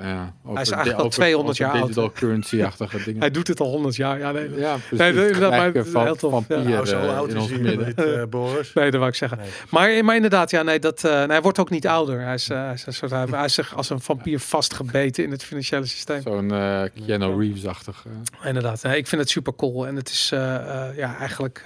Ja, 0.00 0.34
over 0.44 0.60
is 0.60 0.70
eigenlijk 0.70 0.98
al 1.00 1.04
over- 1.06 1.18
200 1.18 1.60
over 1.60 1.64
jaar 1.72 1.82
oud, 1.82 1.88
Digital 1.94 2.12
currency-achtige 2.12 3.02
dingen. 3.04 3.20
Hij 3.20 3.30
doet 3.30 3.48
het 3.48 3.60
al 3.60 3.70
honderd 3.70 3.96
jaar. 3.96 4.18
Ja, 4.18 4.32
nee, 4.32 4.50
Ja, 4.56 4.76
precies. 4.88 5.14
Nee, 5.38 5.40
maar 5.40 5.50
Kijken 5.50 5.86
van, 5.86 6.04
heel 6.04 6.16
tof. 6.16 6.30
van 6.30 6.44
Ja. 6.48 6.62
Pier, 6.62 6.70
Nou, 6.70 6.86
zo 6.86 6.98
eh, 6.98 7.16
oud 7.16 7.28
in 7.30 7.36
is 7.36 7.42
ons 7.42 7.50
hij 7.50 7.94
eh, 7.94 8.26
Boris. 8.28 8.72
nee, 8.72 8.84
dat 8.90 8.98
wou 8.98 9.08
ik 9.10 9.16
zeggen. 9.16 9.38
Nee. 9.38 9.48
Maar, 9.70 10.04
maar 10.04 10.14
inderdaad, 10.14 10.50
ja, 10.50 10.62
nee, 10.62 10.78
dat, 10.78 11.04
eh, 11.04 11.12
nee, 11.18 11.26
hij 11.26 11.42
wordt 11.42 11.58
ook 11.58 11.70
niet 11.70 11.86
ouder. 11.86 12.20
Hij 12.20 12.34
is, 12.34 12.48
eh, 12.48 12.64
hij 12.64 12.72
is, 12.72 12.86
een 12.86 12.92
soort, 12.92 13.10
hij, 13.10 13.26
hij 13.30 13.44
is 13.44 13.54
zich 13.54 13.76
als 13.76 13.90
een 13.90 14.00
vampier 14.00 14.40
vastgebeten 14.40 15.24
in 15.24 15.30
het 15.30 15.44
financiële 15.44 15.86
systeem. 15.86 16.22
Zo'n 16.22 16.50
eh 16.52 16.82
Keanu 17.06 17.38
Reeves-achtig. 17.38 18.04
eh. 18.40 18.48
Inderdaad, 18.48 18.82
nee, 18.82 18.96
ik 18.96 19.06
vind 19.06 19.20
het 19.20 19.30
super 19.30 19.54
cool. 19.54 19.86
En 19.86 19.96
het 19.96 20.08
is 20.08 20.30
eh, 20.32 20.54
eh, 20.88 20.96
ja, 20.96 21.16
eigenlijk 21.18 21.62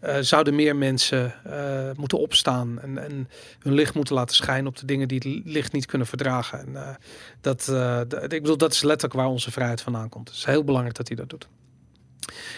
eh, 0.00 0.16
eh, 0.16 0.24
zouden 0.24 0.54
meer 0.54 0.76
mensen 0.76 1.34
eh, 1.44 1.90
moeten 1.96 2.18
opstaan 2.18 2.80
en, 2.80 2.98
en 2.98 3.28
hun 3.58 3.72
licht 3.72 3.94
moeten 3.94 4.14
laten 4.14 4.36
schijnen 4.36 4.66
op 4.66 4.76
de 4.76 4.86
dingen 4.86 5.08
die 5.08 5.18
het 5.18 5.44
licht 5.44 5.72
niet 5.72 5.86
kunnen 5.86 6.06
verdragen. 6.06 6.58
En 6.58 6.72
uh, 6.72 6.88
dat, 7.40 7.68
uh, 7.70 8.00
ik 8.00 8.42
bedoel, 8.42 8.56
dat 8.56 8.72
is 8.72 8.82
letterlijk 8.82 9.20
waar 9.20 9.28
onze 9.28 9.50
vrijheid 9.50 9.80
vandaan 9.80 10.08
komt. 10.08 10.28
Het 10.28 10.36
is 10.36 10.44
heel 10.44 10.64
belangrijk 10.64 10.96
dat 10.96 11.08
hij 11.08 11.16
dat 11.16 11.30
doet. 11.30 11.48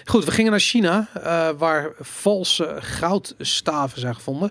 Goed, 0.05 0.25
we 0.25 0.31
gingen 0.31 0.51
naar 0.51 0.61
China, 0.61 1.09
uh, 1.17 1.49
waar 1.59 1.93
valse 1.99 2.77
goudstaven 2.81 4.01
zijn 4.01 4.15
gevonden. 4.15 4.51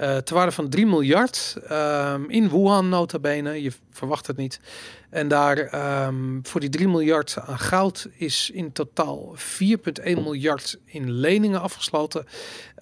Uh, 0.00 0.16
ter 0.16 0.34
waarde 0.34 0.52
van 0.52 0.68
3 0.68 0.86
miljard. 0.86 1.56
Um, 1.70 2.30
in 2.30 2.48
Wuhan 2.48 2.88
nota 2.88 3.18
bene. 3.18 3.62
Je 3.62 3.72
verwacht 3.90 4.26
het 4.26 4.36
niet. 4.36 4.60
En 5.10 5.28
daar 5.28 5.74
um, 6.06 6.40
voor 6.42 6.60
die 6.60 6.70
3 6.70 6.88
miljard 6.88 7.36
aan 7.46 7.58
goud 7.58 8.08
is 8.16 8.50
in 8.50 8.72
totaal 8.72 9.36
4,1 9.36 10.02
miljard 10.02 10.78
in 10.84 11.10
leningen 11.10 11.60
afgesloten. 11.60 12.26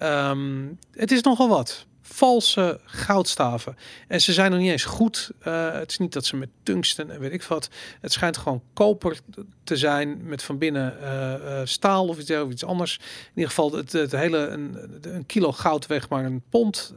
Um, 0.03 0.79
het 0.91 1.11
is 1.11 1.21
nogal 1.21 1.49
wat. 1.49 1.85
Valse 2.07 2.79
goudstaven. 2.85 3.77
En 4.07 4.21
ze 4.21 4.33
zijn 4.33 4.51
nog 4.51 4.59
niet 4.59 4.71
eens 4.71 4.83
goed. 4.83 5.31
Uh, 5.47 5.71
het 5.71 5.91
is 5.91 5.97
niet 5.97 6.13
dat 6.13 6.25
ze 6.25 6.35
met 6.35 6.49
tungsten 6.63 7.11
en 7.11 7.19
weet 7.19 7.31
ik 7.31 7.43
wat. 7.43 7.69
Het 8.01 8.11
schijnt 8.11 8.37
gewoon 8.37 8.61
koper 8.73 9.19
te 9.63 9.77
zijn 9.77 10.27
met 10.27 10.43
van 10.43 10.57
binnen 10.57 10.97
uh, 11.01 11.33
uh, 11.33 11.61
staal 11.63 12.07
of 12.07 12.19
iets, 12.19 12.31
of 12.31 12.51
iets 12.51 12.65
anders. 12.65 12.97
In 12.97 13.31
ieder 13.33 13.49
geval 13.49 13.71
het, 13.71 13.91
het 13.91 14.11
hele 14.11 14.37
een, 14.37 14.77
een 15.01 15.25
kilo 15.25 15.51
goud 15.51 15.87
weegt 15.87 16.09
maar 16.09 16.25
een 16.25 16.43
pond 16.49 16.93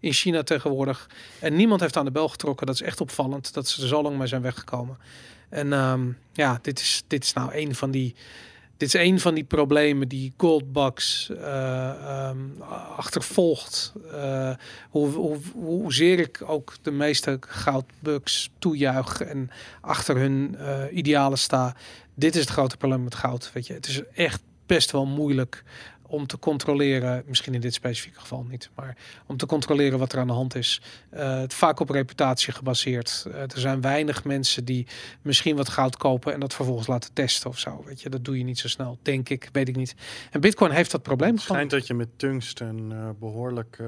in 0.00 0.12
China 0.12 0.42
tegenwoordig. 0.42 1.10
En 1.40 1.56
niemand 1.56 1.80
heeft 1.80 1.96
aan 1.96 2.04
de 2.04 2.10
bel 2.10 2.28
getrokken. 2.28 2.66
Dat 2.66 2.74
is 2.74 2.82
echt 2.82 3.00
opvallend 3.00 3.54
dat 3.54 3.68
ze 3.68 3.82
er 3.82 3.88
zo 3.88 4.02
lang 4.02 4.18
mee 4.18 4.26
zijn 4.26 4.42
weggekomen. 4.42 4.98
En 5.48 5.72
um, 5.72 6.18
ja, 6.32 6.58
dit 6.62 6.78
is, 6.78 7.04
dit 7.06 7.24
is 7.24 7.32
nou 7.32 7.54
een 7.54 7.74
van 7.74 7.90
die 7.90 8.14
dit 8.76 8.94
is 8.94 9.00
een 9.00 9.20
van 9.20 9.34
die 9.34 9.44
problemen 9.44 10.08
die 10.08 10.32
Goldbugs 10.36 11.30
uh, 11.30 12.28
um, 12.30 12.62
achtervolgt. 12.96 13.92
Uh, 14.12 14.54
hoe, 14.90 15.08
hoe, 15.08 15.38
hoezeer 15.52 16.18
ik 16.18 16.42
ook 16.46 16.74
de 16.82 16.90
meeste 16.90 17.36
goudbugs 17.40 18.50
toejuich 18.58 19.20
en 19.20 19.50
achter 19.80 20.16
hun 20.16 20.56
uh, 20.58 20.82
idealen 20.90 21.38
sta. 21.38 21.76
Dit 22.14 22.34
is 22.34 22.40
het 22.40 22.50
grote 22.50 22.76
probleem 22.76 23.04
met 23.04 23.14
goud. 23.14 23.50
Weet 23.52 23.66
je, 23.66 23.74
het 23.74 23.86
is 23.86 24.02
echt 24.14 24.42
best 24.66 24.90
wel 24.90 25.06
moeilijk 25.06 25.64
om 26.06 26.26
te 26.26 26.38
controleren, 26.38 27.22
misschien 27.26 27.54
in 27.54 27.60
dit 27.60 27.74
specifieke 27.74 28.20
geval 28.20 28.46
niet, 28.48 28.70
maar 28.74 28.96
om 29.26 29.36
te 29.36 29.46
controleren 29.46 29.98
wat 29.98 30.12
er 30.12 30.18
aan 30.18 30.26
de 30.26 30.32
hand 30.32 30.54
is. 30.54 30.80
Uh, 31.14 31.38
het 31.38 31.54
vaak 31.54 31.80
op 31.80 31.90
reputatie 31.90 32.52
gebaseerd. 32.52 33.24
Uh, 33.28 33.34
er 33.40 33.58
zijn 33.58 33.80
weinig 33.80 34.24
mensen 34.24 34.64
die 34.64 34.86
misschien 35.22 35.56
wat 35.56 35.68
goud 35.68 35.96
kopen 35.96 36.32
en 36.32 36.40
dat 36.40 36.54
vervolgens 36.54 36.86
laten 36.86 37.12
testen 37.12 37.50
of 37.50 37.58
zo. 37.58 37.82
Weet 37.86 38.00
je, 38.00 38.08
dat 38.08 38.24
doe 38.24 38.38
je 38.38 38.44
niet 38.44 38.58
zo 38.58 38.68
snel, 38.68 38.98
denk 39.02 39.28
ik, 39.28 39.48
weet 39.52 39.68
ik 39.68 39.76
niet. 39.76 39.94
En 40.30 40.40
Bitcoin 40.40 40.70
heeft 40.70 40.90
dat 40.90 41.02
probleem. 41.02 41.34
Het 41.34 41.40
schijnt 41.40 41.70
dat 41.70 41.86
je 41.86 41.94
met 41.94 42.08
tungsten 42.16 42.90
uh, 42.90 43.08
behoorlijk. 43.18 43.78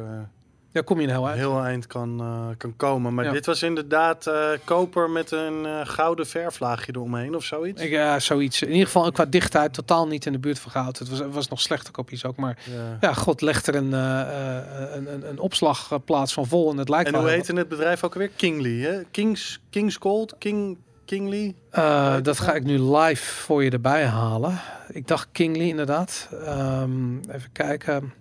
Ja, 0.77 0.83
kom 0.83 1.01
je 1.01 1.07
een 1.07 1.13
heel 1.13 1.27
eind. 1.27 1.39
Heel 1.39 1.63
eind 1.63 1.87
kan, 1.87 2.21
uh, 2.21 2.57
kan 2.57 2.77
komen. 2.77 3.15
Maar 3.15 3.25
Ja. 3.25 3.33
dit 3.33 3.47
was 3.47 3.63
inderdaad 3.63 4.27
uh, 4.27 4.49
koper 4.65 5.11
met 5.11 5.31
een 5.31 5.65
uh, 5.65 5.81
gouden 5.85 6.27
verflaagje 6.27 6.93
eromheen 6.95 7.35
of 7.35 7.45
zoiets. 7.45 7.83
Ja, 7.83 8.19
zoiets. 8.21 8.63
In 8.63 8.71
ieder 8.71 8.87
geval 8.87 9.13
qua 9.13 9.25
dichtheid 9.25 9.73
totaal 9.73 10.07
niet 10.07 10.27
in 10.27 10.33
de 10.33 10.39
buurt 10.39 10.59
van 10.59 10.71
goud. 10.71 10.99
Het 10.99 11.09
was, 11.09 11.19
het 11.19 11.35
was 11.35 11.49
nog 11.49 11.61
slechte 11.61 11.91
kopies 11.91 12.25
ook. 12.25 12.37
Maar 12.37 12.59
Ja. 12.75 12.97
ja, 13.01 13.13
god, 13.15 13.41
legt 13.41 13.67
er 13.67 13.75
een, 13.75 13.93
een, 13.93 15.13
een, 15.13 15.29
een 15.29 15.39
opslagplaats 15.39 16.33
van 16.33 16.47
vol 16.47 16.71
en 16.71 16.77
het 16.79 16.89
lijkt 16.89 17.09
En 17.13 17.19
hoe 17.21 17.29
heette 17.29 17.53
het 17.53 17.69
bedrijf 17.69 18.05
ook 18.05 18.13
alweer? 18.13 18.31
Kingly, 18.37 18.81
hè? 18.81 19.03
Kings, 19.11 19.61
Kings 19.71 19.97
Gold? 19.97 20.35
King, 20.39 20.79
Kingly? 21.05 21.55
Uh, 21.73 22.15
dat 22.23 22.39
ga 22.41 22.55
ik 22.55 22.65
nu 22.65 22.79
live 22.79 23.25
voor 23.25 23.65
je 23.65 23.71
erbij 23.71 24.05
halen. 24.07 24.61
Ik 24.89 25.07
dacht 25.09 25.29
Kingly 25.33 25.69
inderdaad. 25.69 26.29
Um, 26.33 27.21
even 27.31 27.53
kijken. 27.53 28.13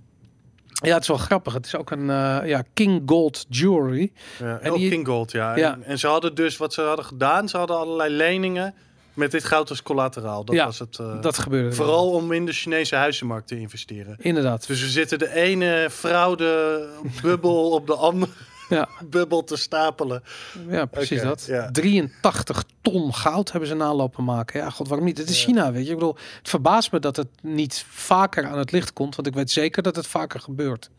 Ja, 0.86 0.94
het 0.94 1.02
is 1.02 1.08
wel 1.08 1.18
grappig. 1.18 1.54
Het 1.54 1.66
is 1.66 1.76
ook 1.76 1.92
een 1.92 2.00
uh, 2.10 2.38
ja, 2.46 2.64
King 2.74 3.02
Gold 3.06 3.46
Jewelry. 3.50 4.12
Ja, 4.40 4.60
En 4.62 4.72
oh, 4.72 4.78
die- 4.78 4.90
King 4.90 5.08
Gold, 5.08 5.32
ja. 5.32 5.56
Ja. 5.56 5.74
En, 5.74 5.84
en 5.84 6.00
ze 6.00 6.08
hadden 6.08 6.36
dus 6.36 6.58
wat 6.58 6.74
ze 6.74 6.82
hadden 6.82 7.06
gedaan. 7.06 7.50
Ze 7.50 7.58
hadden 7.58 7.78
allerlei 7.78 8.14
leningen 8.14 8.74
met 9.14 9.32
dit 9.32 9.44
goud 9.44 9.70
als 9.70 9.82
collateraal. 9.84 10.46
Dat 10.46 10.56
Ja, 10.56 10.66
was 10.66 10.80
het. 10.80 11.00
eh, 11.00 11.22
Dat 11.22 11.38
gebeurde. 11.38 11.76
vooral 11.76 12.10
om 12.12 12.32
in 12.32 12.46
de 12.46 12.52
Chinese 12.54 12.96
huizenmarkt 12.96 13.48
te 13.48 13.60
investeren. 13.60 14.16
Inderdaad. 14.20 14.68
Dus 14.68 14.82
we 14.82 14.88
zitten 14.88 15.20
de 15.20 15.34
ene 15.34 15.88
fraude 15.92 16.84
bubbel 17.22 17.70
op 17.72 17.88
de 17.88 17.96
andere 17.96 18.32
Ja. 18.70 18.90
bubbel 19.10 19.44
te 19.44 19.56
stapelen. 19.58 20.24
Ja, 20.70 20.86
precies 20.86 21.22
dat. 21.22 21.46
ja. 21.48 21.72
83 21.72 22.64
ton 22.82 23.14
goud 23.14 23.52
hebben 23.52 23.70
ze 23.70 23.76
nalopen 23.76 24.24
maken. 24.24 24.60
Ja, 24.60 24.70
god, 24.70 24.88
waarom 24.88 25.06
niet? 25.08 25.18
Het 25.18 25.30
is 25.30 25.40
Ja. 25.40 25.46
China, 25.46 25.72
weet 25.72 25.86
je. 25.86 25.92
Ik 25.92 25.98
bedoel, 25.98 26.18
het 26.40 26.50
verbaast 26.50 26.92
me 26.92 27.00
dat 27.00 27.16
het 27.16 27.28
niet 27.42 27.86
vaker 27.90 28.46
aan 28.48 28.58
het 28.58 28.72
licht 28.72 28.94
komt. 28.94 29.16
Want 29.16 29.28
ik 29.28 29.34
weet 29.34 29.52
zeker 29.52 29.84
dat 29.84 29.96
het 29.96 30.08
vaker 30.08 30.40
gebeurt. 30.40 30.90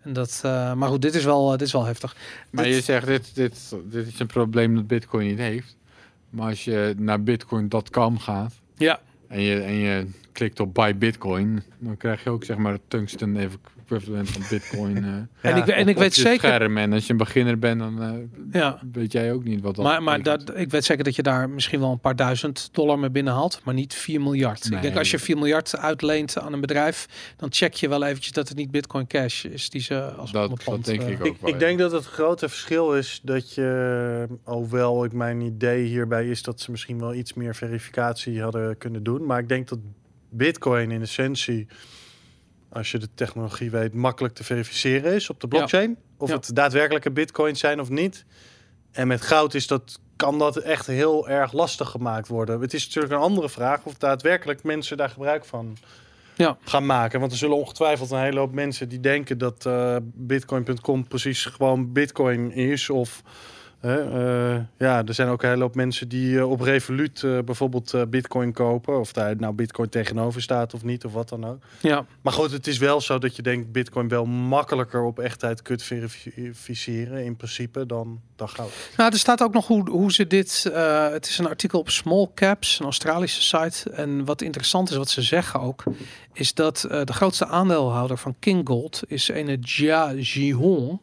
En 0.00 0.12
dat, 0.12 0.40
uh, 0.44 0.72
maar 0.72 0.88
goed, 0.88 1.02
dit 1.02 1.14
is 1.14 1.24
wel, 1.24 1.44
uh, 1.52 1.58
dit 1.58 1.66
is 1.66 1.72
wel 1.72 1.84
heftig. 1.84 2.16
Maar 2.50 2.64
Dit- 2.64 2.74
je 2.74 2.80
zegt, 2.80 3.06
dit, 3.06 3.34
dit, 3.34 3.74
dit 3.84 4.06
is 4.06 4.18
een 4.18 4.26
probleem 4.26 4.74
dat 4.74 4.86
Bitcoin 4.86 5.26
niet 5.26 5.38
heeft. 5.38 5.76
Maar 6.30 6.48
als 6.48 6.64
je 6.64 6.94
naar 6.98 7.22
bitcoin.com 7.22 8.18
gaat 8.18 8.52
Ja, 8.76 9.00
en 9.28 9.40
je, 9.40 9.60
en 9.60 9.74
je 9.74 10.06
klikt 10.32 10.60
op 10.60 10.74
buy 10.74 10.98
bitcoin, 10.98 11.62
dan 11.78 11.96
krijg 11.96 12.24
je 12.24 12.30
ook 12.30 12.44
zeg 12.44 12.56
maar 12.56 12.72
het 12.72 12.80
tungsten 12.88 13.36
equivalent 13.90 14.30
van 14.30 14.42
bitcoin. 14.50 14.96
eh, 14.96 15.04
en 15.50 15.56
ik, 15.56 15.66
en 15.66 15.88
ik 15.88 15.96
op 15.96 16.02
weet 16.02 16.14
je 16.14 16.20
zeker... 16.20 16.48
Scherm. 16.48 16.76
En 16.76 16.92
als 16.92 17.04
je 17.06 17.10
een 17.12 17.16
beginner 17.18 17.58
bent, 17.58 17.80
dan 17.80 18.02
eh, 18.02 18.60
Ja, 18.60 18.80
weet 18.92 19.12
jij 19.12 19.32
ook 19.32 19.44
niet 19.44 19.60
wat 19.60 19.76
dat 19.76 19.84
maar, 19.84 20.02
maar 20.02 20.22
dat, 20.22 20.58
ik 20.58 20.70
weet 20.70 20.84
zeker 20.84 21.04
dat 21.04 21.16
je 21.16 21.22
daar 21.22 21.50
misschien 21.50 21.80
wel 21.80 21.90
een 21.92 22.00
paar 22.00 22.16
duizend 22.16 22.68
dollar 22.72 22.98
mee 22.98 23.10
binnenhaalt, 23.10 23.60
maar 23.64 23.74
niet 23.74 23.94
4 23.94 24.20
miljard. 24.20 24.64
Ik 24.72 24.82
denk 24.82 24.96
als 24.96 25.10
je 25.10 25.18
4 25.18 25.36
miljard 25.36 25.76
uitleent 25.76 26.38
aan 26.38 26.52
een 26.52 26.60
bedrijf, 26.60 27.06
dan 27.36 27.48
check 27.52 27.74
je 27.74 27.88
wel 27.88 28.04
eventjes 28.04 28.32
dat 28.32 28.48
het 28.48 28.56
niet 28.56 28.70
Bitcoin 28.70 29.06
Cash 29.06 29.44
is 29.44 29.70
die 29.70 29.80
ze 29.80 30.00
als 30.02 30.32
Dat- 30.32 30.62
dat 30.64 30.84
denk 30.84 31.00
eh, 31.02 31.08
ik 31.08 31.20
ook. 31.20 31.26
Ik, 31.26 31.36
wel, 31.40 31.48
ik 31.50 31.54
ja. 31.60 31.60
denk 31.66 31.78
dat 31.78 31.92
het 31.92 32.04
grote 32.06 32.48
verschil 32.48 32.94
is 32.94 33.20
dat 33.22 33.54
je, 33.54 34.26
hoewel 34.44 35.04
ik 35.04 35.12
mijn 35.12 35.40
idee 35.40 35.84
hierbij 35.86 36.28
is 36.28 36.42
dat 36.42 36.60
ze 36.60 36.70
misschien 36.70 36.98
wel 36.98 37.14
iets 37.14 37.34
meer 37.34 37.54
verificatie 37.54 38.42
hadden 38.42 38.78
kunnen 38.78 39.02
doen, 39.02 39.26
maar 39.26 39.38
ik 39.38 39.48
denk 39.48 39.68
dat 39.68 39.78
Bitcoin 40.30 40.90
in 40.90 41.00
essentie, 41.02 41.66
als 42.72 42.90
je 42.90 42.98
de 42.98 43.08
technologie 43.14 43.70
weet, 43.70 43.94
makkelijk 43.94 44.34
te 44.34 44.44
verificeren 44.44 45.14
is 45.14 45.30
op 45.30 45.40
de 45.40 45.48
blockchain. 45.48 45.96
Of 46.16 46.28
Ja. 46.28 46.34
het 46.34 46.50
daadwerkelijke 46.54 47.10
Bitcoins 47.10 47.60
zijn 47.60 47.80
of 47.80 47.88
niet. 47.88 48.24
En 48.92 49.06
met 49.06 49.20
goud 49.22 49.54
is 49.54 49.66
dat, 49.66 50.00
kan 50.16 50.38
dat 50.38 50.56
echt 50.56 50.86
heel 50.86 51.28
erg 51.28 51.52
lastig 51.52 51.88
gemaakt 51.88 52.28
worden. 52.28 52.60
Het 52.60 52.74
is 52.74 52.86
natuurlijk 52.86 53.12
een 53.12 53.18
andere 53.20 53.48
vraag 53.48 53.84
of 53.84 53.94
daadwerkelijk 53.94 54.62
mensen 54.62 54.96
daar 54.96 55.08
gebruik 55.10 55.44
van 55.44 55.76
Ja. 56.34 56.58
gaan 56.64 56.86
maken. 56.86 57.20
Want 57.20 57.32
er 57.32 57.38
zullen 57.38 57.56
ongetwijfeld 57.56 58.10
een 58.10 58.20
hele 58.20 58.38
hoop 58.38 58.52
mensen 58.52 58.88
die 58.88 59.00
denken 59.00 59.38
dat 59.38 59.66
eh, 59.66 59.96
bitcoin.com 60.02 61.06
precies 61.08 61.44
gewoon 61.44 61.92
bitcoin 61.92 62.52
is. 62.52 62.90
Of 62.90 63.22
eh, 63.80 64.60
ja, 64.78 65.04
er 65.06 65.14
zijn 65.14 65.28
ook 65.28 65.42
een 65.42 65.48
hele 65.48 65.62
hoop 65.62 65.74
mensen 65.74 66.08
die 66.08 66.38
eh, 66.38 66.50
op 66.50 66.60
Revolut 66.60 67.22
eh, 67.22 67.38
bijvoorbeeld 67.44 67.94
bitcoin 68.10 68.52
kopen. 68.52 69.00
Of 69.00 69.12
daar 69.12 69.36
nou 69.36 69.54
bitcoin 69.54 69.88
tegenover 69.88 70.42
staat 70.42 70.74
of 70.74 70.84
niet, 70.84 71.04
of 71.04 71.12
wat 71.12 71.28
dan 71.28 71.46
ook. 71.46 71.62
Ja, 71.80 72.06
Maar 72.20 72.32
goed, 72.32 72.50
het 72.50 72.66
is 72.66 72.78
wel 72.78 73.00
zo 73.00 73.18
dat 73.18 73.36
je 73.36 73.42
denkt 73.42 73.72
bitcoin 73.72 74.08
wel 74.08 74.24
makkelijker 74.24 75.02
op 75.02 75.18
echtheid 75.18 75.62
kunt 75.62 75.82
verificeren 75.82 77.24
in 77.24 77.36
principe 77.36 77.86
dan, 77.86 78.20
dan 78.36 78.48
goud. 78.48 78.70
Nou, 78.96 79.12
er 79.12 79.18
staat 79.18 79.42
ook 79.42 79.52
nog 79.52 79.66
hoe, 79.66 79.90
hoe 79.90 80.12
ze 80.12 80.26
dit. 80.26 80.70
het 81.12 81.26
is 81.26 81.38
een 81.38 81.48
artikel 81.48 81.78
op 81.78 81.90
Small 81.90 82.28
Caps, 82.34 82.78
een 82.78 82.84
Australische 82.84 83.42
site. 83.42 83.90
En 83.90 84.24
wat 84.24 84.42
interessant 84.42 84.90
is, 84.90 84.96
wat 84.96 85.10
ze 85.10 85.22
zeggen 85.22 85.60
ook, 85.60 85.82
is 86.32 86.54
dat 86.54 86.80
de 86.80 87.12
grootste 87.12 87.46
aandeelhouder 87.46 88.18
van 88.18 88.36
King 88.38 88.68
Gold 88.68 89.02
is 89.06 89.28
een 89.28 89.60
Jia 89.60 90.14
Jihong. 90.14 91.00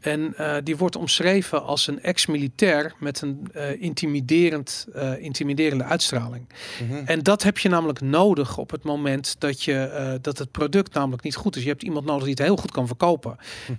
En 0.00 0.34
eh, 0.36 0.56
die 0.64 0.76
wordt 0.76 0.96
omschreven 0.96 1.64
als 1.64 1.86
een 1.86 2.02
ex-militair 2.02 2.92
met 2.98 3.20
een 3.20 3.48
eh, 3.52 3.82
intimiderend, 3.82 4.86
eh, 4.94 5.22
intimiderende 5.22 5.84
uitstraling. 5.84 6.48
En 7.04 7.22
dat 7.22 7.42
heb 7.42 7.58
je 7.58 7.68
namelijk 7.68 8.00
nodig 8.00 8.58
op 8.58 8.70
het 8.70 8.82
moment 8.82 9.36
dat, 9.38 9.62
je, 9.62 10.18
dat 10.22 10.38
het 10.38 10.50
product 10.50 10.94
namelijk 10.94 11.22
niet 11.22 11.36
goed 11.36 11.56
is. 11.56 11.62
Je 11.62 11.68
hebt 11.68 11.82
iemand 11.82 12.06
nodig 12.06 12.22
die 12.22 12.30
het 12.30 12.42
heel 12.42 12.56
goed 12.56 12.70
kan 12.70 12.86
verkopen. 12.86 13.36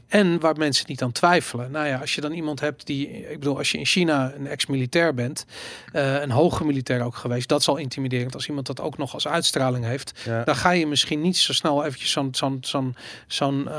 En 0.08 0.40
waar 0.40 0.58
mensen 0.58 0.86
niet 0.88 1.02
aan 1.02 1.12
twijfelen. 1.12 1.72
Nou 1.72 1.88
ja, 1.88 1.98
als 1.98 2.16
je 2.16 2.22
dan 2.22 2.32
iemand 2.32 2.60
hebt 2.60 2.86
die, 2.86 3.08
ik 3.08 3.40
bedoel, 3.40 3.58
als 3.58 3.72
je 3.72 3.78
in 3.78 3.86
China 3.86 4.34
een 4.36 4.48
ex-militair 4.48 5.14
bent, 5.14 5.46
een 5.92 6.32
hoge 6.32 6.66
militair 6.66 7.02
ook 7.04 7.16
geweest, 7.16 7.48
dat 7.48 7.60
is 7.60 7.68
al 7.68 7.78
intimiderend. 7.78 8.34
Als 8.34 8.48
iemand 8.48 8.66
dat 8.68 8.82
ook 8.82 8.98
nog 8.98 9.14
als 9.14 9.28
uitstraling 9.28 9.86
heeft, 9.86 10.20
Ja. 10.26 10.44
dan 10.44 10.56
ga 10.56 10.72
je 10.72 10.88
misschien 10.88 11.22
niet 11.22 11.38
zo 11.38 11.54
snel 11.54 11.86
eventjes 11.86 12.12
zo'n 12.12 12.30
zo'n 12.32 12.58
zo'n 12.62 12.96
zo'n 13.28 13.70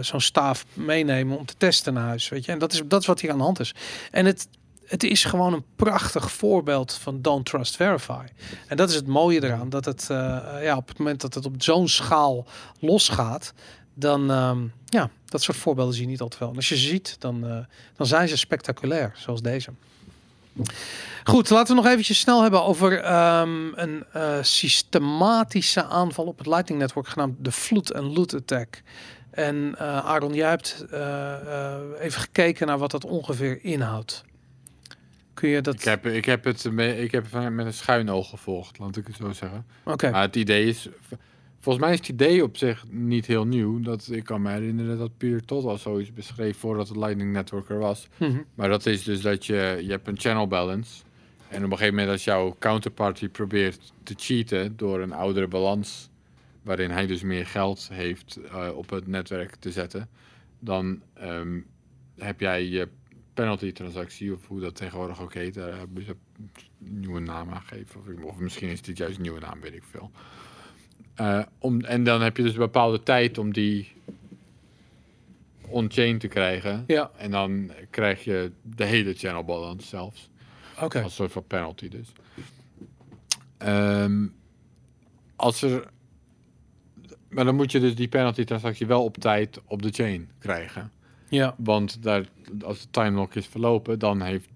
zo'n 0.00 0.20
staaf 0.20 0.64
meenemen 0.72 1.38
om 1.38 1.46
te 1.46 1.54
testen 1.58 1.94
naar 1.94 2.06
huis. 2.06 2.28
Weet 2.28 2.44
je, 2.44 2.52
en 2.52 2.58
dat 2.58 2.72
is, 2.72 2.82
dat 2.84 3.00
is 3.00 3.06
wat 3.06 3.20
hier 3.20 3.30
aan 3.30 3.38
de 3.38 3.44
hand 3.44 3.60
is. 3.60 3.74
En 4.10 4.26
het, 4.26 4.48
het 4.84 5.04
is 5.04 5.24
gewoon 5.24 5.52
een 5.52 5.64
prachtig 5.76 6.32
voorbeeld 6.32 6.92
van 6.92 7.22
don't 7.22 7.46
trust 7.46 7.76
verify. 7.76 8.24
En 8.66 8.76
dat 8.76 8.88
is 8.88 8.94
het 8.94 9.06
mooie 9.06 9.44
eraan, 9.44 9.68
dat 9.68 9.84
het 9.84 10.10
eh, 10.10 10.16
ja, 10.62 10.76
op 10.76 10.88
het 10.88 10.98
moment 10.98 11.20
dat 11.20 11.34
het 11.34 11.46
op 11.46 11.54
zo'n 11.58 11.88
schaal 11.88 12.46
losgaat, 12.78 13.52
dan 13.94 14.30
ehm, 14.30 14.58
ja, 14.84 15.10
dat 15.24 15.42
soort 15.42 15.56
voorbeelden 15.56 15.94
zie 15.94 16.02
je 16.02 16.08
niet 16.08 16.20
altijd 16.20 16.40
wel. 16.40 16.50
En 16.50 16.56
als 16.56 16.68
je 16.68 16.76
ziet, 16.76 17.16
dan, 17.18 17.46
eh, 17.46 17.58
dan 17.96 18.06
zijn 18.06 18.28
ze 18.28 18.36
spectaculair, 18.36 19.12
zoals 19.16 19.42
deze. 19.42 19.70
Goed, 21.24 21.50
laten 21.50 21.76
we 21.76 21.82
nog 21.82 21.90
eventjes 21.90 22.18
snel 22.18 22.42
hebben 22.42 22.64
over 22.64 23.00
ehm, 23.00 23.66
een 23.74 24.04
eh, 24.12 24.38
systematische 24.42 25.84
aanval 25.84 26.24
op 26.24 26.38
het 26.38 26.46
Lightning 26.46 26.80
Network 26.80 27.08
genaamd 27.08 27.34
de 27.38 27.52
Flood 27.52 27.94
and 27.94 28.16
Loot 28.16 28.34
Attack. 28.34 28.82
En 29.38 29.74
eh 29.78 30.06
Aaron, 30.06 30.34
jij 30.34 30.48
hebt 30.48 30.86
eh, 30.90 31.34
eh, 31.34 31.80
even 31.98 32.20
gekeken 32.20 32.66
naar 32.66 32.78
wat 32.78 32.90
dat 32.90 33.04
ongeveer 33.04 33.64
inhoudt. 33.64 34.24
Kun 35.34 35.48
je 35.48 35.60
dat... 35.60 35.74
Ik 35.74 35.82
heb, 35.82 36.06
ik 36.06 36.24
heb 36.24 36.44
het 36.44 36.64
ik 36.98 37.12
heb 37.12 37.32
het 37.32 37.52
met 37.52 37.66
een 37.66 37.72
schuin 37.72 38.10
oog 38.10 38.28
gevolgd, 38.28 38.78
laat 38.78 38.96
ik 38.96 39.06
het 39.06 39.16
zo 39.16 39.32
zeggen. 39.32 39.66
Oké, 39.84 40.10
Maar 40.10 40.22
het 40.22 40.36
idee 40.36 40.66
is, 40.66 40.88
volgens 41.58 41.84
mij 41.84 41.92
is 41.92 41.98
het 41.98 42.08
idee 42.08 42.42
op 42.42 42.56
zich 42.56 42.84
niet 42.90 43.26
heel 43.26 43.46
nieuw. 43.46 43.80
Dat, 43.80 44.08
ik 44.10 44.24
kan 44.24 44.42
me 44.42 44.50
herinneren 44.50 44.98
dat 44.98 45.16
Peter 45.16 45.44
Todd 45.44 45.66
al 45.66 45.78
zoiets 45.78 46.12
beschreef 46.12 46.58
voordat 46.58 46.88
het 46.88 46.96
Lightning 46.96 47.32
Network 47.32 47.68
er 47.68 47.78
was. 47.78 48.08
Mhm. 48.16 48.38
Maar 48.54 48.68
dat 48.68 48.86
is 48.86 49.02
dus 49.04 49.20
dat 49.20 49.46
je, 49.46 49.78
je 49.82 49.90
hebt 49.90 50.08
een 50.08 50.18
channel 50.18 50.46
balance. 50.46 51.02
En 51.48 51.64
op 51.64 51.70
een 51.70 51.76
gegeven 51.76 51.94
moment 51.94 52.10
als 52.12 52.24
jouw 52.24 52.56
counterparty 52.58 53.28
probeert 53.28 53.92
te 54.02 54.14
cheaten 54.16 54.76
door 54.76 55.00
een 55.00 55.12
oudere 55.12 55.48
balans, 55.48 56.07
waarin 56.68 56.90
hij 56.90 57.06
dus 57.06 57.22
meer 57.22 57.46
geld 57.46 57.88
heeft 57.92 58.36
eh, 58.36 58.68
op 58.74 58.90
het 58.90 59.06
netwerk 59.06 59.54
te 59.54 59.72
zetten, 59.72 60.08
dan 60.58 61.02
ehm, 61.14 61.60
heb 62.18 62.40
jij 62.40 62.64
je 62.64 62.88
penalty 63.34 63.72
transactie, 63.72 64.32
of 64.32 64.46
hoe 64.46 64.60
dat 64.60 64.76
tegenwoordig 64.76 65.22
ook 65.22 65.34
heet, 65.34 65.54
daar 65.54 65.78
hebben 65.78 66.04
ze 66.04 66.16
een 66.40 67.00
nieuwe 67.00 67.20
naam 67.20 67.50
aangegeven. 67.50 68.00
Of, 68.00 68.22
of 68.24 68.36
misschien 68.36 68.68
is 68.68 68.82
dit 68.82 68.98
juist 68.98 69.16
een 69.16 69.22
nieuwe 69.22 69.40
naam, 69.40 69.60
weet 69.60 69.74
ik 69.74 69.84
veel. 69.90 70.10
Eh, 71.14 71.42
om, 71.58 71.80
en 71.80 72.04
dan 72.04 72.22
heb 72.22 72.36
je 72.36 72.42
dus 72.42 72.52
een 72.52 72.58
bepaalde 72.58 73.02
tijd 73.02 73.38
om 73.38 73.52
die 73.52 73.92
on-chain 75.68 76.18
te 76.18 76.28
krijgen. 76.28 76.84
Ja, 76.86 77.10
En 77.16 77.30
dan 77.30 77.72
krijg 77.90 78.24
je 78.24 78.52
de 78.62 78.84
hele 78.84 79.14
channel 79.14 79.44
balance 79.44 79.86
zelfs. 79.86 80.30
oké. 80.80 81.02
Als 81.02 81.14
soort 81.14 81.32
van 81.32 81.46
penalty 81.46 81.88
dus. 81.88 82.12
Ehm, 83.58 84.26
als 85.36 85.62
er... 85.62 85.96
Maar 87.28 87.44
dan 87.44 87.54
moet 87.54 87.72
je 87.72 87.80
dus 87.80 87.94
die 87.94 88.08
penalty 88.08 88.44
transactie 88.44 88.86
wel 88.86 89.04
op 89.04 89.16
tijd 89.16 89.60
op 89.64 89.82
de 89.82 89.90
chain 89.90 90.28
krijgen. 90.38 90.90
Ja, 91.28 91.54
Want 91.58 92.02
daar, 92.02 92.24
als 92.62 92.80
de 92.80 92.90
timelock 92.90 93.34
is 93.34 93.46
verlopen, 93.46 93.98
dan 93.98 94.22
heeft 94.22 94.48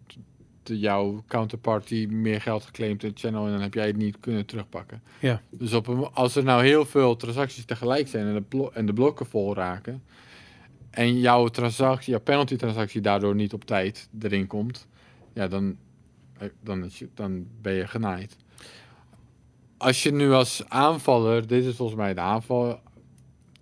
de, 0.63 0.79
jouw 0.79 1.23
counterparty 1.27 2.07
meer 2.11 2.41
geld 2.41 2.65
geclaimd 2.65 3.03
in 3.03 3.11
de 3.15 3.21
channel 3.21 3.47
en 3.47 3.53
dan 3.53 3.61
heb 3.61 3.75
jij 3.75 3.87
het 3.87 3.97
niet 3.97 4.17
kunnen 4.21 4.47
terugpakken. 4.47 5.03
Ja. 5.21 5.43
Dus 5.51 5.73
op 5.73 5.87
een, 5.87 6.09
als 6.13 6.37
er 6.37 6.45
nou 6.45 6.65
heel 6.65 6.85
veel 6.85 7.17
transacties 7.17 7.65
tegelijk 7.65 8.09
zijn 8.09 8.27
en 8.27 8.35
de, 8.35 8.41
blo- 8.41 8.71
en 8.75 8.87
de 8.87 8.93
blokken 8.93 9.27
vol 9.27 9.55
raken 9.55 10.03
en 10.93 11.19
jouw 11.21 11.49
transactie, 11.49 12.11
jouw 12.11 12.21
penalty 12.21 12.57
transactie 12.57 13.01
daardoor 13.01 13.35
niet 13.35 13.53
op 13.53 13.65
tijd 13.65 14.09
erin 14.21 14.47
komt, 14.47 14.87
ja, 15.33 15.49
dan, 15.49 15.77
eh, 16.39 16.49
dan, 16.61 16.91
je, 16.93 17.09
dan 17.15 17.47
ben 17.61 17.73
je 17.73 17.87
genaaid. 17.87 18.37
Als 19.83 20.03
je 20.03 20.13
nu 20.13 20.33
als 20.33 20.63
aanvaller, 20.69 21.47
dit 21.47 21.65
is 21.65 21.77
volgens 21.77 21.99
mij 21.99 22.15
de 22.15 22.21
aanval, 22.21 22.81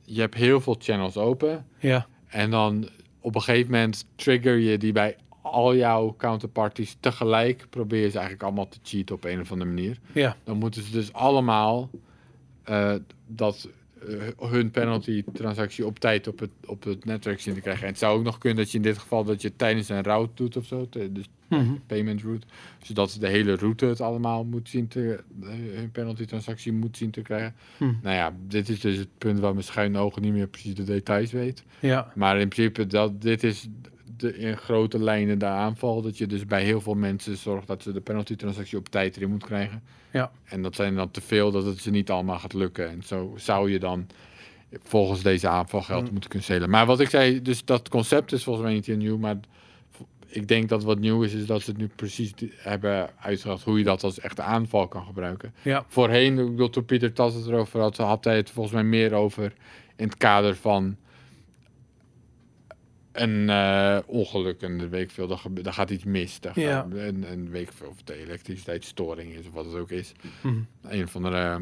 je 0.05 0.21
hebt 0.21 0.35
heel 0.35 0.61
veel 0.61 0.77
channels 0.79 1.17
open. 1.17 1.67
ja, 1.79 2.07
En 2.27 2.51
dan 2.51 2.89
op 3.21 3.35
een 3.35 3.43
gegeven 3.43 3.71
moment 3.73 4.07
trigger 4.17 4.57
je 4.57 4.79
die 4.79 4.93
bij 4.93 5.17
al 5.43 5.75
jouw 5.77 6.15
counterparties 6.19 6.97
tegelijk. 7.01 7.67
Probeer 7.71 8.01
je 8.03 8.09
ze 8.09 8.13
eigenlijk 8.19 8.43
allemaal 8.43 8.69
te 8.69 8.79
cheaten 8.83 9.15
op 9.15 9.25
een 9.25 9.41
of 9.41 9.53
andere 9.53 9.71
manier. 9.71 9.99
ja. 10.13 10.37
Dan 10.45 10.57
moeten 10.59 10.83
ze 10.83 10.91
dus 10.91 11.13
allemaal 11.13 11.91
eh, 12.63 12.95
dat 13.27 13.69
eh, 14.09 14.49
hun 14.51 14.71
penalty 14.71 15.25
transactie 15.33 15.87
op 15.87 15.99
tijd 15.99 16.27
op 16.29 16.39
het, 16.39 16.51
op 16.67 16.83
het 16.85 17.05
netwerk 17.05 17.41
zien 17.41 17.55
te 17.55 17.61
krijgen. 17.61 17.83
En 17.83 17.89
het 17.91 17.99
zou 17.99 18.19
ook 18.19 18.25
nog 18.25 18.39
kunnen 18.39 18.59
dat 18.59 18.71
je 18.71 18.77
in 18.77 18.83
dit 18.85 18.99
geval 18.99 19.25
dat 19.25 19.43
je 19.43 19.57
tijdens 19.57 19.89
een 19.89 20.03
route 20.03 20.33
doet 20.35 20.57
of 20.57 20.67
zo. 20.67 20.89
te- 20.89 21.13
Mhm. 21.51 21.73
payment 21.87 22.23
route. 22.23 22.47
Zodat 22.83 23.17
de 23.21 23.29
hele 23.29 23.55
route 23.57 23.87
het 23.87 24.01
allemaal 24.01 24.45
moet 24.45 24.69
zien 24.69 24.89
te, 24.89 25.23
eh, 25.43 25.49
hun 25.75 25.91
penalty 25.91 26.25
transactie 26.25 26.73
moet 26.73 26.97
zien 26.97 27.11
te 27.11 27.21
krijgen. 27.21 27.55
Hm. 27.77 27.85
Nou 28.03 28.17
ja, 28.17 28.35
dit 28.47 28.69
is 28.69 28.81
dus 28.81 28.97
het 28.97 29.09
punt 29.19 29.39
waar 29.41 29.53
mijn 29.53 29.65
schuine 29.65 29.99
ogen 29.99 30.23
niet 30.23 30.33
meer 30.33 30.47
precies 30.47 30.75
de 30.75 30.85
details 30.85 31.33
weet. 31.33 31.65
ja. 31.81 32.13
Maar 32.15 32.41
in 32.41 32.49
principe, 32.49 32.87
dat, 32.87 33.23
dit 33.23 33.43
is 33.43 33.69
de, 34.17 34.37
in 34.37 34.57
grote 34.57 34.99
lijnen 35.03 35.39
de 35.39 35.47
aanval. 35.47 36.03
Dat 36.03 36.19
je 36.19 36.27
dus 36.27 36.47
bij 36.47 36.65
heel 36.65 36.81
veel 36.81 36.95
mensen 36.95 37.37
zorgt 37.37 37.67
dat 37.67 37.83
ze 37.83 37.93
de 37.93 38.01
penalty 38.01 38.37
transactie 38.37 38.79
op 38.79 38.89
tijd 38.89 39.17
erin 39.17 39.31
moet 39.31 39.45
krijgen. 39.45 39.83
Ja. 40.13 40.31
En 40.45 40.63
dat 40.63 40.75
zijn 40.75 40.95
dan 40.95 41.11
te 41.11 41.21
veel 41.21 41.51
dat 41.51 41.65
het 41.65 41.79
ze 41.79 41.91
niet 41.91 42.11
allemaal 42.11 42.39
gaat 42.39 42.53
lukken. 42.53 42.91
En 42.91 43.03
zo 43.05 43.35
zou 43.37 43.71
je 43.71 43.79
dan 43.79 44.07
volgens 44.83 45.23
deze 45.23 45.49
aanval 45.49 45.83
geld 45.83 46.05
Mm. 46.05 46.11
moeten 46.13 46.31
kunnen 46.31 46.49
stelen. 46.49 46.71
Maar 46.71 46.87
wat 46.87 47.01
ik 47.01 47.09
zei, 47.09 47.43
dus 47.43 47.65
dat 47.65 47.89
concept 47.89 48.33
is 48.33 48.45
volgens 48.45 48.65
mij 48.65 48.75
niet 48.75 48.87
heel 48.87 48.97
nieuw. 48.97 49.19
Maar 49.19 49.37
ik 50.31 50.49
denk 50.49 50.69
dat 50.69 50.85
wat 50.85 50.99
nieuw 50.99 51.23
is, 51.23 51.33
is 51.33 51.47
dat 51.47 51.63
ze 51.63 51.71
het 51.71 51.79
nu 51.79 51.89
precies 51.97 52.33
hebben 52.57 53.11
uitgedacht 53.21 53.65
hoe 53.65 53.79
je 53.79 53.85
dat 53.85 54.03
als 54.03 54.21
echte 54.21 54.43
aanval 54.43 54.89
kan 54.89 55.05
gebruiken. 55.05 55.55
Ja. 55.63 55.85
Voorheen, 55.89 56.39
ik 56.39 56.51
bedoel, 56.51 56.71
toen 56.71 56.85
Pieter 56.85 57.13
Tas 57.13 57.35
het 57.35 57.47
erover 57.47 57.81
had, 57.81 57.97
had 57.97 58.25
hij 58.25 58.37
het 58.37 58.51
volgens 58.51 58.75
mij 58.75 58.85
meer 58.85 59.13
over 59.13 59.53
in 59.97 60.05
het 60.05 60.17
kader 60.17 60.57
van 60.57 60.97
een 63.13 63.51
eh, 63.51 63.99
ongeluk 64.07 64.63
en 64.63 64.79
de 64.79 64.89
week 64.89 65.11
veel, 65.11 65.27
dan 65.27 65.73
gaat 65.75 65.91
iets 65.91 66.05
mis. 66.05 66.39
Ja. 66.55 66.87
gaat, 66.91 67.25
en, 67.25 67.51
ik 67.53 67.73
veel 67.73 67.89
of 67.89 68.03
de 68.03 68.15
elektriciteitsstoring 68.15 69.33
is 69.33 69.47
of 69.47 69.53
wat 69.53 69.65
het 69.65 69.75
ook 69.75 69.91
is. 69.91 70.13
Mhm. 70.41 70.61
Een 70.83 71.09
van 71.09 71.23
de 71.23 71.61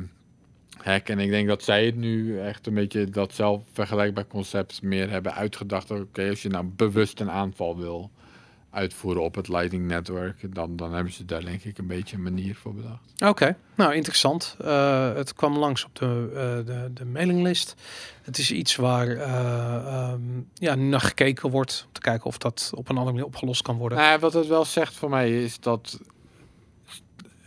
hack. 0.76 1.08
En 1.08 1.18
ik 1.18 1.30
denk 1.30 1.48
dat 1.48 1.62
zij 1.62 1.86
het 1.86 1.96
nu 1.96 2.40
echt 2.40 2.66
een 2.66 2.74
beetje 2.74 3.04
dat 3.04 3.34
zelf 3.34 3.64
vergelijkbaar 3.72 4.26
concept 4.26 4.82
meer 4.82 5.10
hebben 5.10 5.34
uitgedacht. 5.34 5.90
Oké, 5.90 6.28
als 6.28 6.42
je 6.42 6.48
nou 6.48 6.64
bewust 6.64 7.20
een 7.20 7.30
aanval 7.30 7.78
wil 7.78 8.10
uitvoeren 8.70 9.22
op 9.22 9.34
het 9.34 9.48
Lightning 9.48 9.86
Network, 9.86 10.54
dan, 10.54 10.76
dan 10.76 10.94
hebben 10.94 11.12
ze 11.12 11.24
daar 11.24 11.44
denk 11.44 11.64
ik 11.64 11.78
een 11.78 11.86
beetje 11.86 12.16
een 12.16 12.22
manier 12.22 12.54
voor 12.54 12.74
bedacht. 12.74 13.12
Oké, 13.24 13.56
nou 13.74 13.94
interessant. 13.94 14.56
Eh, 14.60 15.14
het 15.14 15.34
kwam 15.34 15.58
langs 15.58 15.84
op 15.84 15.94
de, 15.94 16.30
eh, 16.34 16.66
de, 16.66 16.90
de 16.94 17.04
mailinglist. 17.04 17.74
Het 18.22 18.38
is 18.38 18.50
iets 18.50 18.76
waar 18.76 19.08
eh, 19.08 19.74
ehm, 19.74 20.20
ja, 20.54 20.74
naar 20.74 21.00
gekeken 21.00 21.50
wordt. 21.50 21.82
Om 21.86 21.92
te 21.92 22.00
kijken 22.00 22.26
of 22.26 22.38
dat 22.38 22.70
op 22.74 22.88
een 22.88 22.96
andere 22.96 23.12
manier 23.12 23.26
opgelost 23.26 23.62
kan 23.62 23.76
worden. 23.76 23.98
Nou, 23.98 24.18
wat 24.18 24.32
het 24.32 24.46
wel 24.46 24.64
zegt 24.64 24.94
voor 24.94 25.10
mij 25.10 25.42
is 25.42 25.60
dat, 25.60 26.00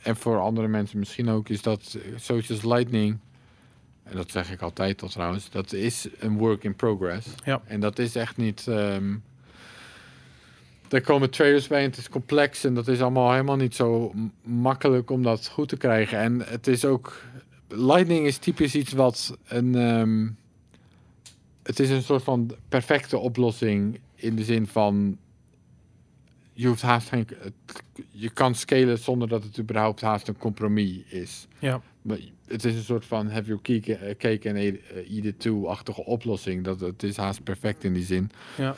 en 0.03 0.15
voor 0.15 0.39
andere 0.39 0.67
mensen 0.67 0.99
misschien 0.99 1.29
ook, 1.29 1.49
is 1.49 1.61
dat 1.61 1.97
zoiets 2.17 2.61
Lightning, 2.61 3.17
en 4.03 4.15
dat 4.15 4.31
zeg 4.31 4.51
ik 4.51 4.61
altijd 4.61 5.01
al 5.01 5.09
trouwens, 5.09 5.49
dat 5.49 5.73
is 5.73 6.07
een 6.19 6.37
work 6.37 6.63
in 6.63 6.75
progress. 6.75 7.27
Ja. 7.43 7.61
En 7.65 7.79
dat 7.79 7.99
is 7.99 8.15
echt 8.15 8.37
niet. 8.37 8.67
ehm 8.67 9.13
daar 10.91 11.01
komen 11.01 11.29
trailers 11.29 11.67
bij 11.67 11.79
en 11.79 11.89
het 11.89 11.97
is 11.97 12.09
complex 12.09 12.63
en 12.63 12.73
dat 12.73 12.87
is 12.87 13.01
allemaal 13.01 13.31
helemaal 13.31 13.55
niet 13.55 13.75
zo 13.75 14.13
makkelijk 14.43 15.09
om 15.09 15.23
dat 15.23 15.47
goed 15.47 15.69
te 15.69 15.77
krijgen. 15.77 16.19
En 16.19 16.41
het 16.45 16.67
is 16.67 16.85
ook. 16.85 17.21
Lightning 17.67 18.25
is 18.25 18.37
typisch 18.37 18.75
iets 18.75 18.91
wat 18.91 19.37
een. 19.47 19.75
ehm, 19.75 20.29
het 21.63 21.79
is 21.79 21.89
een 21.89 22.01
soort 22.01 22.23
van 22.23 22.55
perfecte 22.69 23.17
oplossing 23.17 23.99
in 24.15 24.35
de 24.35 24.43
zin 24.43 24.67
van. 24.67 25.17
Je 26.53 26.67
hoeft 26.67 26.81
haast 26.81 27.09
geen. 27.09 27.27
Je 28.09 28.29
kan 28.29 28.55
scalen 28.55 28.97
zonder 28.97 29.27
dat 29.27 29.43
het 29.43 29.59
überhaupt 29.59 30.01
haast 30.01 30.27
een 30.27 30.37
compromis 30.37 31.03
is. 31.09 31.47
Ja. 31.59 31.81
Maar 32.01 32.19
het 32.47 32.65
is 32.65 32.75
een 32.75 32.83
soort 32.83 33.05
van 33.05 33.29
have 33.29 33.45
your 33.45 33.61
cake, 33.61 33.95
eh, 33.95 34.15
cake 34.17 34.49
and 34.49 34.57
eh, 34.57 35.15
eat 35.15 35.25
it 35.25 35.39
too-achtige 35.39 36.05
oplossing. 36.05 36.63
Dat, 36.63 36.79
het 36.79 37.03
is 37.03 37.17
haast 37.17 37.43
perfect 37.43 37.83
in 37.83 37.93
die 37.93 38.05
zin. 38.05 38.31
Ja. 38.57 38.75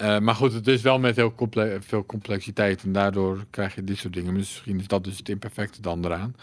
Eh, 0.00 0.18
maar 0.18 0.34
goed, 0.34 0.52
het 0.52 0.66
is 0.66 0.82
wel 0.82 0.98
met 0.98 1.16
heel 1.16 1.34
comple 1.34 1.78
veel 1.80 2.06
complexiteit. 2.06 2.82
En 2.82 2.92
daardoor 2.92 3.44
krijg 3.50 3.74
je 3.74 3.84
dit 3.84 3.96
soort 3.96 4.14
dingen. 4.14 4.32
Misschien 4.32 4.78
is 4.78 4.86
dat 4.86 5.04
dus 5.04 5.18
het 5.18 5.28
imperfecte 5.28 5.80
dan 5.82 6.04
eraan. 6.04 6.34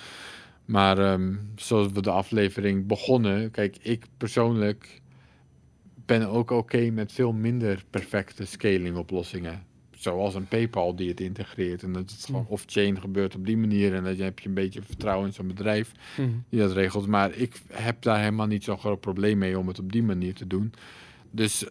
Maar 0.65 0.97
ehm, 0.97 1.33
zoals 1.55 1.91
we 1.91 2.01
de 2.01 2.09
aflevering 2.11 2.87
begonnen. 2.87 3.51
Kijk, 3.51 3.77
ik 3.81 4.05
persoonlijk 4.17 5.01
ben 6.05 6.29
ook 6.29 6.51
oké 6.51 6.89
met 6.89 7.11
veel 7.11 7.31
minder 7.31 7.83
perfecte 7.89 8.45
scaling 8.45 8.97
oplossingen. 8.97 9.65
Zoals 9.91 10.35
een 10.35 10.47
PayPal 10.47 10.95
die 10.95 11.09
het 11.09 11.19
integreert. 11.19 11.83
En 11.83 11.91
dat 11.93 12.11
het 12.11 12.25
gewoon 12.25 12.41
Hmm. 12.41 12.51
off-chain 12.51 12.99
gebeurt 13.01 13.35
op 13.35 13.45
die 13.45 13.57
manier. 13.57 13.93
En 13.93 14.03
dat 14.03 14.17
je 14.17 14.23
heb 14.23 14.39
je 14.39 14.47
een 14.47 14.53
beetje 14.53 14.81
vertrouwen 14.81 15.27
in 15.27 15.33
zo'n 15.33 15.47
bedrijf 15.47 15.91
Mhm. 16.17 16.29
die 16.49 16.59
dat 16.59 16.71
regelt. 16.71 17.07
Maar 17.07 17.33
ik 17.35 17.61
heb 17.71 18.01
daar 18.01 18.19
helemaal 18.19 18.47
niet 18.47 18.63
zo'n 18.63 18.77
groot 18.79 18.99
probleem 18.99 19.37
mee 19.37 19.59
om 19.59 19.67
het 19.67 19.79
op 19.79 19.91
die 19.91 20.03
manier 20.03 20.33
te 20.33 20.47
doen. 20.47 20.73
Dus 21.31 21.65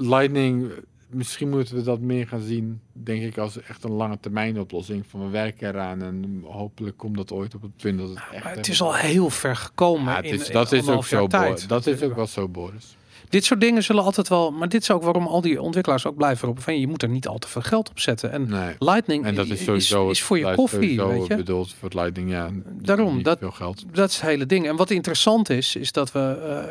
Lightning, 0.00 0.72
misschien 1.08 1.48
moeten 1.48 1.74
we 1.74 1.82
dat 1.82 2.00
meer 2.00 2.28
gaan 2.28 2.40
zien, 2.40 2.80
denk 2.92 3.22
ik, 3.22 3.38
als 3.38 3.60
echt 3.62 3.84
een 3.84 3.92
lange 3.92 4.18
termijn 4.20 4.60
oplossing. 4.60 5.06
Van 5.06 5.24
we 5.24 5.28
werken 5.28 5.68
eraan 5.68 6.02
en 6.02 6.44
hopelijk 6.44 6.96
komt 6.96 7.16
dat 7.16 7.32
ooit 7.32 7.54
op 7.54 7.62
het 7.62 7.76
punt 7.76 7.98
dat 7.98 8.08
het 8.08 8.18
echt... 8.32 8.44
Maar 8.44 8.56
het 8.56 8.68
is 8.68 8.82
al 8.82 8.94
heel 8.94 9.30
ver 9.30 9.56
gekomen. 9.56 10.04
Ja, 10.04 10.16
het 10.16 10.24
in, 10.24 10.34
is, 10.34 10.46
in 10.46 10.52
dat 10.52 10.72
is 10.72 10.88
ook 10.88 11.04
zo, 11.04 11.26
tijd. 11.26 11.68
dat 11.68 11.86
is 11.86 12.02
ook 12.02 12.14
wel 12.14 12.26
zo, 12.26 12.48
Boris. 12.48 12.96
Dit 13.30 13.44
soort 13.44 13.60
dingen 13.60 13.82
zullen 13.82 14.02
altijd 14.04 14.28
wel. 14.28 14.50
Maar 14.50 14.68
dit 14.68 14.82
is 14.82 14.90
ook 14.90 15.02
waarom 15.02 15.26
al 15.26 15.40
die 15.40 15.62
ontwikkelaars 15.62 16.06
ook 16.06 16.16
blijven 16.16 16.44
roepen 16.44 16.62
van 16.62 16.80
je 16.80 16.86
moet 16.86 17.02
er 17.02 17.08
niet 17.08 17.28
al 17.28 17.38
te 17.38 17.48
veel 17.48 17.62
geld 17.62 17.90
op 17.90 17.98
zetten. 18.00 18.32
En 18.32 18.48
Nee. 18.48 18.74
Lightning 18.78 19.24
En 19.24 19.34
dat 19.34 19.46
is 19.46 19.64
sowieso 19.64 20.10
is, 20.10 20.22
voor 20.22 20.38
je 20.38 20.54
koffie, 20.54 21.02
weet 21.02 21.26
je. 21.26 21.36
bedoeld 21.36 21.74
voor 21.78 21.88
Lightning, 21.92 22.30
ja. 22.30 22.50
Daarom, 22.66 23.22
dat- 23.22 23.38
veel 23.38 23.50
geld. 23.50 23.84
Dat 23.92 24.08
is 24.08 24.14
het 24.16 24.24
hele 24.30 24.46
ding. 24.46 24.66
En 24.68 24.76
wat 24.76 24.90
interessant 24.90 25.50
is, 25.50 25.76
is 25.76 25.92
dat 25.92 26.12
we, 26.12 26.18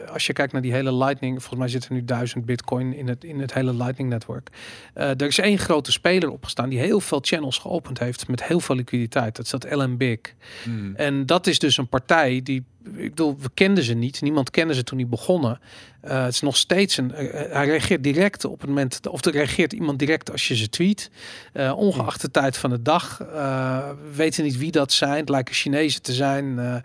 eh, 0.05 0.11
als 0.13 0.25
je 0.27 0.33
kijkt 0.33 0.53
naar 0.53 0.61
die 0.61 0.71
hele 0.73 0.93
Lightning, 0.93 1.33
volgens 1.37 1.59
mij 1.59 1.67
zitten 1.69 1.89
er 1.89 1.95
nu 1.95 2.05
duizend 2.05 2.45
bitcoin 2.45 2.93
in 2.93 3.07
het, 3.07 3.23
in 3.23 3.39
het 3.39 3.53
hele 3.53 3.73
Lightning 3.73 4.09
netwerk. 4.09 4.49
Eh, 4.93 5.09
er 5.09 5.21
is 5.27 5.37
één 5.37 5.57
grote 5.57 5.91
speler 5.91 6.29
opgestaan 6.31 6.69
die 6.69 6.79
heel 6.79 6.99
veel 6.99 7.19
channels 7.21 7.57
geopend 7.57 7.99
heeft 7.99 8.27
met 8.27 8.43
heel 8.43 8.59
veel 8.59 8.75
liquiditeit. 8.75 9.35
Dat 9.35 9.45
is 9.45 9.51
dat 9.51 9.71
LM 9.71 9.97
Big. 9.97 10.19
Hmm. 10.63 10.95
En 10.95 11.25
dat 11.25 11.47
is 11.47 11.59
dus 11.59 11.77
een 11.77 11.87
partij 11.87 12.39
die, 12.43 12.63
ik 12.85 13.09
bedoel, 13.09 13.37
we 13.39 13.49
kenden 13.53 13.83
ze 13.83 13.93
niet. 13.93 14.21
Niemand 14.21 14.49
kende 14.49 14.73
ze 14.73 14.83
toen 14.83 14.97
die 14.97 15.07
begonnen. 15.07 15.59
Eh, 16.01 16.23
het 16.23 16.33
is 16.33 16.41
nog 16.41 16.57
steeds 16.57 16.97
een, 16.97 17.13
eh, 17.13 17.53
hij 17.53 17.65
reageert 17.65 18.03
direct 18.03 18.45
op 18.45 18.59
het 18.59 18.69
moment, 18.69 19.07
of 19.07 19.25
er 19.25 19.31
reageert 19.31 19.73
iemand 19.73 19.99
direct 19.99 20.31
als 20.31 20.47
je 20.47 20.55
ze 20.55 20.69
tweet. 20.69 21.09
Eh, 21.53 21.77
ongeacht 21.77 22.21
de 22.21 22.31
tijd 22.31 22.57
van 22.57 22.69
de 22.69 22.81
dag. 22.81 23.21
Eh, 23.21 23.89
we 23.89 24.15
weten 24.15 24.43
niet 24.43 24.57
wie 24.57 24.71
dat 24.71 24.91
zijn. 24.91 25.15
Het 25.19 25.29
lijken 25.29 25.55
Chinezen 25.55 26.01
te 26.01 26.13
zijn. 26.13 26.59
Eh, 26.59 26.75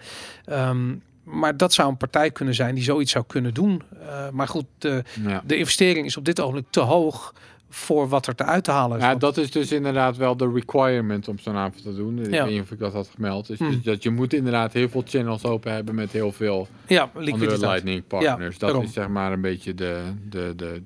ehm, 0.45 0.95
maar 1.25 1.57
dat 1.57 1.73
zou 1.73 1.89
een 1.89 1.97
partij 1.97 2.31
kunnen 2.31 2.55
zijn 2.55 2.75
die 2.75 2.85
zoiets 2.85 3.13
zou 3.13 3.25
kunnen 3.27 3.55
doen. 3.55 3.83
Eh, 4.01 4.29
maar 4.31 4.49
goed, 4.49 4.67
de, 4.79 5.03
Ja. 5.27 5.43
de 5.47 5.57
investering 5.57 6.07
is 6.07 6.17
op 6.17 6.25
dit 6.25 6.41
ogenblik 6.41 6.67
te 6.71 6.81
hoog 6.81 7.35
voor 7.75 8.09
wat 8.09 8.27
er 8.27 8.35
te 8.35 8.45
uit 8.45 8.65
te 8.65 8.71
halen 8.71 8.99
is. 8.99 9.03
Ja, 9.05 9.15
dat 9.15 9.37
is 9.37 9.51
dus 9.51 9.73
inderdaad 9.73 10.17
wel 10.17 10.37
de 10.37 10.51
requirement 10.53 11.29
om 11.29 11.39
zo'n 11.39 11.57
avond 11.57 11.83
te 11.83 11.95
doen. 11.95 12.19
Ik 12.19 12.31
Ja. 12.33 12.45
weet 12.45 12.53
niet 12.53 12.63
of 12.63 12.71
ik 12.71 12.79
dat 12.79 12.93
had 12.93 13.11
gemeld. 13.15 13.51
Is 13.51 13.59
Hmm. 13.59 13.71
dus 13.71 13.83
dat 13.83 14.03
je 14.03 14.11
moet 14.11 14.33
inderdaad 14.33 14.73
heel 14.73 14.89
veel 14.89 15.03
channels 15.07 15.45
open 15.45 15.73
hebben 15.73 15.95
met 15.95 16.11
heel 16.13 16.33
veel 16.33 16.69
ja, 16.87 17.11
andere. 17.15 17.59
Lightning 17.59 18.07
partners. 18.07 18.59
dat 18.59 18.69
daarom. 18.69 18.85
is 18.85 18.93
zeg 18.93 19.09
maar 19.09 19.33
een 19.33 19.41
beetje 19.41 19.75
de, 19.75 20.03
de, 20.29 20.53
de 20.57 20.83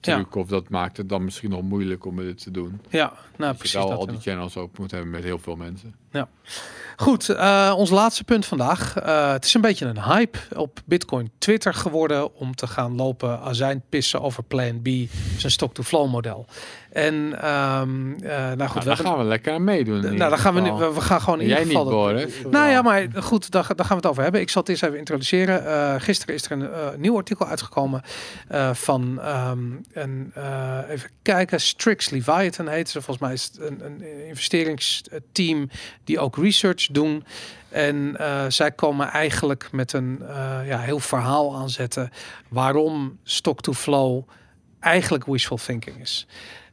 truc. 0.00 0.34
Of 0.34 0.46
dat 0.48 0.68
maakt 0.68 0.96
het 0.96 1.08
dan 1.08 1.24
misschien 1.24 1.50
nog 1.50 1.62
moeilijk 1.62 2.04
om 2.04 2.18
het 2.18 2.42
te 2.42 2.50
doen. 2.50 2.80
Ja, 2.88 3.06
nou 3.06 3.12
Dat 3.36 3.50
je 3.50 3.56
precies. 3.56 3.72
wel 3.76 3.88
dat 3.88 3.98
al 3.98 4.06
die 4.06 4.20
channels 4.20 4.56
open 4.56 4.80
moet 4.80 4.90
hebben 4.90 5.10
met 5.10 5.22
heel 5.24 5.38
veel 5.38 5.56
mensen. 5.56 5.94
Goed, 7.00 7.28
eh, 7.28 7.74
ons 7.76 7.90
laatste 7.90 8.24
punt 8.24 8.46
vandaag. 8.46 8.96
Eh, 8.96 9.32
het 9.32 9.44
is 9.44 9.54
een 9.54 9.60
beetje 9.60 9.86
een 9.86 10.02
hype 10.02 10.38
op 10.56 10.80
Bitcoin 10.84 11.30
Twitter 11.38 11.74
geworden 11.74 12.34
om 12.34 12.54
te 12.54 12.66
gaan 12.66 12.96
lopen 12.96 13.40
azijn 13.40 13.82
pissen 13.88 14.20
over 14.22 14.42
Plan 14.42 14.82
B, 14.82 14.88
zijn 15.36 15.52
stock-to-flow 15.52 16.10
model. 16.10 16.46
En 16.90 17.40
ehm, 17.40 18.12
eh, 18.12 18.52
nou 18.52 18.66
goed, 18.66 18.74
Nou, 18.74 18.84
daar 18.84 18.96
gaan 18.96 19.18
we 19.18 19.24
lekker 19.24 19.52
aan 19.52 19.64
meedoen. 19.64 20.00
nou, 20.00 20.16
dan 20.16 20.38
gaan 20.38 20.54
we 20.54 20.60
nu, 20.60 20.72
we, 20.72 20.92
we 20.94 21.00
gaan 21.00 21.20
gewoon 21.20 21.40
in 21.40 21.46
Jij 21.46 21.58
ieder 21.58 21.74
niet, 21.74 21.82
geval. 21.86 22.02
Boris. 22.02 22.34
Nou 22.50 22.70
ja, 22.70 22.82
maar 22.82 23.08
goed, 23.14 23.50
daar, 23.50 23.66
daar 23.76 23.86
gaan 23.86 23.96
we 23.96 24.02
het 24.02 24.06
over 24.06 24.22
hebben. 24.22 24.40
Ik 24.40 24.50
zal 24.50 24.62
het 24.62 24.70
eerst 24.70 24.82
even 24.82 24.98
introduceren. 24.98 25.66
Eh, 25.66 25.94
gisteren 25.98 26.34
is 26.34 26.44
er 26.44 26.52
een 26.52 26.72
eh, 26.72 26.88
nieuw 26.96 27.16
artikel 27.16 27.46
uitgekomen 27.46 28.02
van 28.72 29.20
ehm, 29.20 29.58
een, 29.92 30.32
even 30.88 31.10
kijken, 31.22 31.60
Strix 31.60 32.10
Leviathan 32.10 32.68
heet 32.68 32.88
ze. 32.88 33.02
Volgens 33.02 33.26
mij 33.26 33.32
is 33.32 33.44
het 33.44 33.60
een, 33.60 33.84
een 33.84 34.26
investeringsteam 34.26 35.70
die 36.04 36.18
ook 36.18 36.36
research 36.36 36.86
doen. 36.86 37.24
En 37.68 38.16
zij 38.48 38.72
komen 38.72 39.08
eigenlijk 39.08 39.68
met 39.72 39.92
een 39.92 40.22
ja, 40.66 40.78
heel 40.78 40.98
verhaal 40.98 41.56
aanzetten 41.56 42.10
waarom 42.48 43.18
stock-to-flow 43.24 44.22
eigenlijk 44.80 45.24
wishful 45.26 45.56
thinking 45.56 46.00
is. 46.00 46.26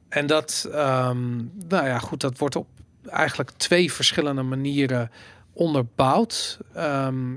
En 0.10 0.26
dat, 0.26 0.68
ehm, 0.72 1.36
nou 1.68 1.86
ja, 1.88 2.00
goed, 2.00 2.22
dat 2.22 2.38
wordt 2.38 2.56
op 2.56 2.68
eigenlijk 3.10 3.52
twee 3.52 3.94
verschillende 3.94 4.42
manieren 4.42 5.12
onderbouwd. 5.54 6.60
Ehm, 6.74 7.34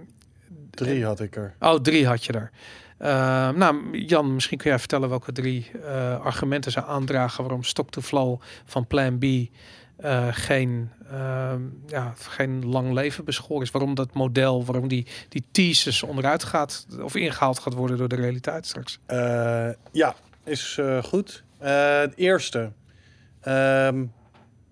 Drie 0.70 1.04
had 1.04 1.20
ik 1.20 1.36
er. 1.36 1.54
oh, 1.60 1.74
drie 1.74 2.06
had 2.06 2.24
je 2.24 2.32
er. 2.32 2.50
Ehm, 2.98 3.58
nou, 3.58 3.98
Jan, 3.98 4.34
misschien 4.34 4.58
kun 4.58 4.70
jij 4.70 4.78
vertellen 4.78 5.08
welke 5.08 5.32
drie 5.32 5.70
eh, 5.84 6.20
argumenten 6.20 6.72
ze 6.72 6.84
aandragen 6.84 7.42
waarom 7.42 7.62
stock-to-flow 7.62 8.40
van 8.64 8.86
Plan 8.86 9.18
B 9.18 9.24
eh, 9.96 10.26
geen, 10.30 10.90
ja, 11.86 12.14
geen 12.16 12.66
lang 12.66 12.92
leven 12.92 13.24
beschoren 13.24 13.62
is. 13.62 13.70
Waarom 13.70 13.94
dat 13.94 14.14
model, 14.14 14.64
waarom 14.64 14.88
die, 14.88 15.06
die 15.28 15.44
thesis 15.50 16.02
onderuit 16.02 16.44
gaat 16.44 16.86
of 17.02 17.14
ingehaald 17.14 17.58
gaat 17.58 17.74
worden 17.74 17.96
door 17.96 18.08
de 18.08 18.16
realiteit 18.16 18.66
straks. 18.66 18.98
Eh, 19.06 19.68
ja, 19.92 20.14
is 20.44 20.80
goed. 21.02 21.44
Eh, 21.60 21.98
het 22.00 22.12
eerste. 22.16 22.72
Ehm, 23.40 24.04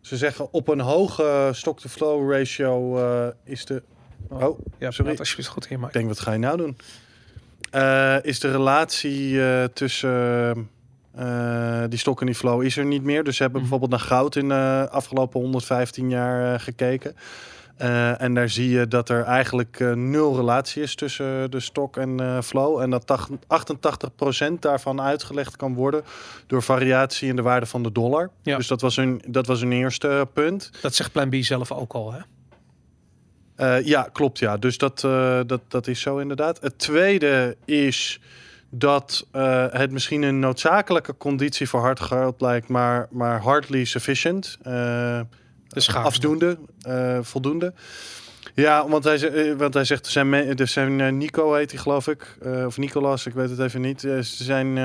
ze 0.00 0.16
zeggen 0.16 0.52
op 0.52 0.68
een 0.68 0.80
hoge 0.80 1.50
stock-to-flow 1.52 2.32
ratio 2.32 2.98
eh, 2.98 3.28
is 3.44 3.64
de... 3.64 3.82
Oh, 4.28 4.58
Ja, 4.78 4.90
sorry. 4.90 5.04
praat 5.04 5.18
alsjeblieft 5.18 5.50
goed 5.50 5.66
in, 5.66 5.82
Ik 5.82 5.92
denk, 5.92 6.08
wat 6.08 6.20
ga 6.20 6.32
je 6.32 6.38
nou 6.38 6.56
doen? 6.56 6.76
Eh, 7.70 8.16
is 8.22 8.40
de 8.40 8.50
relatie 8.50 9.38
tussen 9.72 10.70
die 11.88 11.98
stok 11.98 12.20
en 12.20 12.26
die 12.26 12.34
flow 12.34 12.62
is 12.62 12.76
er 12.76 12.84
niet 12.84 13.02
meer. 13.02 13.24
Dus 13.24 13.36
ze 13.36 13.42
hebben 13.42 13.60
Mhm. 13.60 13.70
bijvoorbeeld 13.70 14.00
naar 14.00 14.08
goud 14.10 14.36
in 14.36 14.48
de 14.48 14.88
afgelopen 14.90 15.40
115 15.40 16.10
jaar 16.10 16.60
gekeken. 16.60 17.16
Eh, 17.78 18.20
en 18.22 18.34
daar 18.34 18.48
zie 18.48 18.68
je 18.70 18.88
dat 18.88 19.08
er 19.08 19.22
eigenlijk 19.24 19.80
eh, 19.80 19.92
nul 19.92 20.36
relatie 20.36 20.82
is 20.82 20.94
tussen 20.94 21.50
de 21.50 21.60
stok 21.60 21.96
en 21.96 22.20
eh, 22.20 22.40
flow. 22.42 22.80
En 22.80 22.90
dat 22.90 23.06
tach- 23.06 23.28
88% 24.48 24.52
daarvan 24.60 25.00
uitgelegd 25.00 25.56
kan 25.56 25.74
worden 25.74 26.02
door 26.46 26.62
variatie 26.62 27.28
in 27.28 27.36
de 27.36 27.42
waarde 27.42 27.66
van 27.66 27.82
de 27.82 27.92
dollar. 27.92 28.30
Ja. 28.42 28.56
Dus 28.56 28.66
dat 28.66 28.80
was, 28.80 28.96
hun, 28.96 29.22
dat 29.26 29.46
was 29.46 29.60
hun 29.60 29.72
eerste 29.72 30.28
punt. 30.32 30.70
Dat 30.82 30.94
zegt 30.94 31.12
Plan 31.12 31.28
B 31.30 31.34
zelf 31.40 31.72
ook 31.72 31.92
al, 31.92 32.12
hè? 32.12 32.18
Eh, 33.56 33.86
ja, 33.86 34.08
klopt. 34.12 34.38
Ja, 34.38 34.56
dus 34.56 34.78
dat, 34.78 35.04
eh, 35.04 35.40
dat, 35.46 35.60
dat 35.68 35.86
is 35.86 36.00
zo 36.00 36.18
inderdaad. 36.18 36.60
Het 36.60 36.78
tweede 36.78 37.56
is 37.64 38.20
dat 38.70 39.26
eh, 39.32 39.64
het 39.70 39.90
misschien 39.90 40.22
een 40.22 40.38
noodzakelijke 40.38 41.16
conditie 41.16 41.68
voor 41.68 41.80
hard 41.80 42.00
geld 42.00 42.40
lijkt, 42.40 42.68
maar, 42.68 43.06
maar 43.10 43.40
hardly 43.42 43.84
sufficient. 43.84 44.58
eh, 44.62 45.20
Afdoende, 45.86 46.58
eh, 46.82 47.18
voldoende. 47.22 47.72
Ja, 48.54 48.88
want 48.88 49.04
hij, 49.04 49.30
eh, 49.30 49.56
want 49.56 49.74
hij 49.74 49.84
zegt, 49.84 50.06
er 50.06 50.12
zijn, 50.12 50.32
er 50.32 50.68
zijn 50.68 51.00
eh, 51.00 51.12
Nico 51.12 51.54
heet 51.54 51.70
hij 51.70 51.80
geloof 51.80 52.08
ik, 52.08 52.38
of 52.66 52.76
Nicolas, 52.76 53.26
ik 53.26 53.32
weet 53.32 53.50
het 53.50 53.58
even 53.58 53.80
niet. 53.80 54.02
Er 54.02 54.24
zijn 54.24 54.76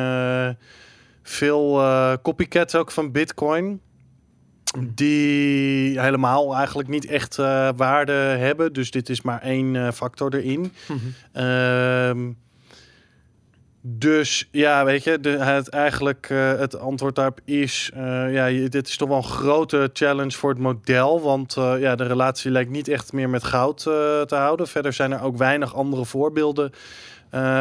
veel 1.24 1.82
copycats 2.22 2.76
ook 2.76 2.92
van 2.92 3.12
Bitcoin. 3.12 3.82
Die 4.94 6.00
helemaal 6.00 6.56
eigenlijk 6.56 6.90
niet 6.90 7.06
echt 7.06 7.36
waarde 7.76 8.12
hebben. 8.12 8.74
Dus 8.74 8.92
dit 8.92 9.10
is 9.10 9.22
maar 9.22 9.42
één 9.42 9.94
factor 9.94 10.36
erin. 10.36 10.74
Ehm, 11.32 12.32
dus 13.86 14.48
ja, 14.52 14.86
weet 14.86 15.04
je, 15.04 15.20
de, 15.20 15.30
het, 15.30 15.70
eigenlijk 15.70 16.28
eh, 16.30 16.58
het 16.58 16.80
antwoord 16.80 17.16
daarop 17.16 17.40
is... 17.46 17.90
eh, 17.94 18.34
ja, 18.34 18.70
dit 18.70 18.88
is 18.88 18.98
toch 18.98 19.08
wel 19.08 19.18
een 19.18 19.24
grote 19.24 19.90
challenge 19.94 20.32
voor 20.32 20.50
het 20.50 20.60
model. 20.60 21.22
Want 21.22 21.58
eh, 21.58 21.74
ja, 21.80 21.96
de 21.96 22.04
relatie 22.04 22.52
lijkt 22.52 22.70
niet 22.70 22.88
echt 22.88 23.14
meer 23.14 23.30
met 23.30 23.44
goud 23.44 23.78
te 23.78 24.36
houden. 24.36 24.68
Verder 24.68 24.94
zijn 24.94 25.12
er 25.12 25.22
ook 25.22 25.38
weinig 25.38 25.76
andere 25.76 26.06
voorbeelden 26.06 26.72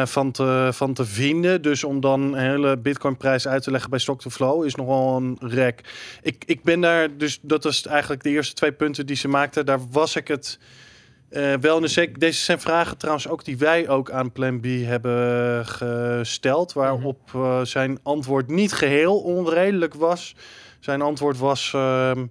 van, 0.03 0.31
te, 0.31 0.69
van 0.71 0.93
te 0.93 1.05
vinden. 1.05 1.61
Dus 1.61 1.83
om 1.83 1.99
dan 1.99 2.21
een 2.21 2.33
hele 2.33 2.77
bitcoinprijs 2.77 3.47
uit 3.47 3.63
te 3.63 3.71
leggen 3.71 3.89
bij 3.89 3.99
stock 3.99 4.21
to 4.21 4.29
flow 4.29 4.65
is 4.65 4.75
nogal 4.75 5.17
een 5.17 5.37
rek. 5.39 5.81
Ik, 6.21 6.43
ik 6.45 6.63
ben 6.63 6.81
daar, 6.81 7.17
dus 7.17 7.39
dat 7.41 7.63
was 7.63 7.85
eigenlijk 7.85 8.23
de 8.23 8.29
eerste 8.29 8.53
twee 8.53 8.71
punten 8.71 9.05
die 9.05 9.15
ze 9.15 9.27
maakte. 9.27 9.63
Daar 9.63 9.79
was 9.91 10.15
ik 10.15 10.27
het 10.27 10.59
eh, 11.33 11.53
wel 11.61 11.75
in 11.75 11.81
de 11.81 11.87
zeker. 11.87 12.19
Deze 12.19 12.43
zijn 12.43 12.59
vragen 12.59 12.97
trouwens 12.97 13.27
ook 13.27 13.45
die 13.45 13.57
wij 13.57 13.89
ook 13.89 14.11
aan 14.11 14.31
Plan 14.31 14.59
B 14.59 14.65
hebben 14.65 15.65
gesteld. 15.65 16.73
Waarop 16.73 17.19
eh, 17.35 17.61
zijn 17.61 17.99
antwoord 18.03 18.47
niet 18.47 18.73
geheel 18.73 19.19
onredelijk 19.19 19.93
was. 19.93 20.35
Zijn 20.79 21.01
antwoord 21.01 21.37
was. 21.37 21.71
ehm, 21.73 22.25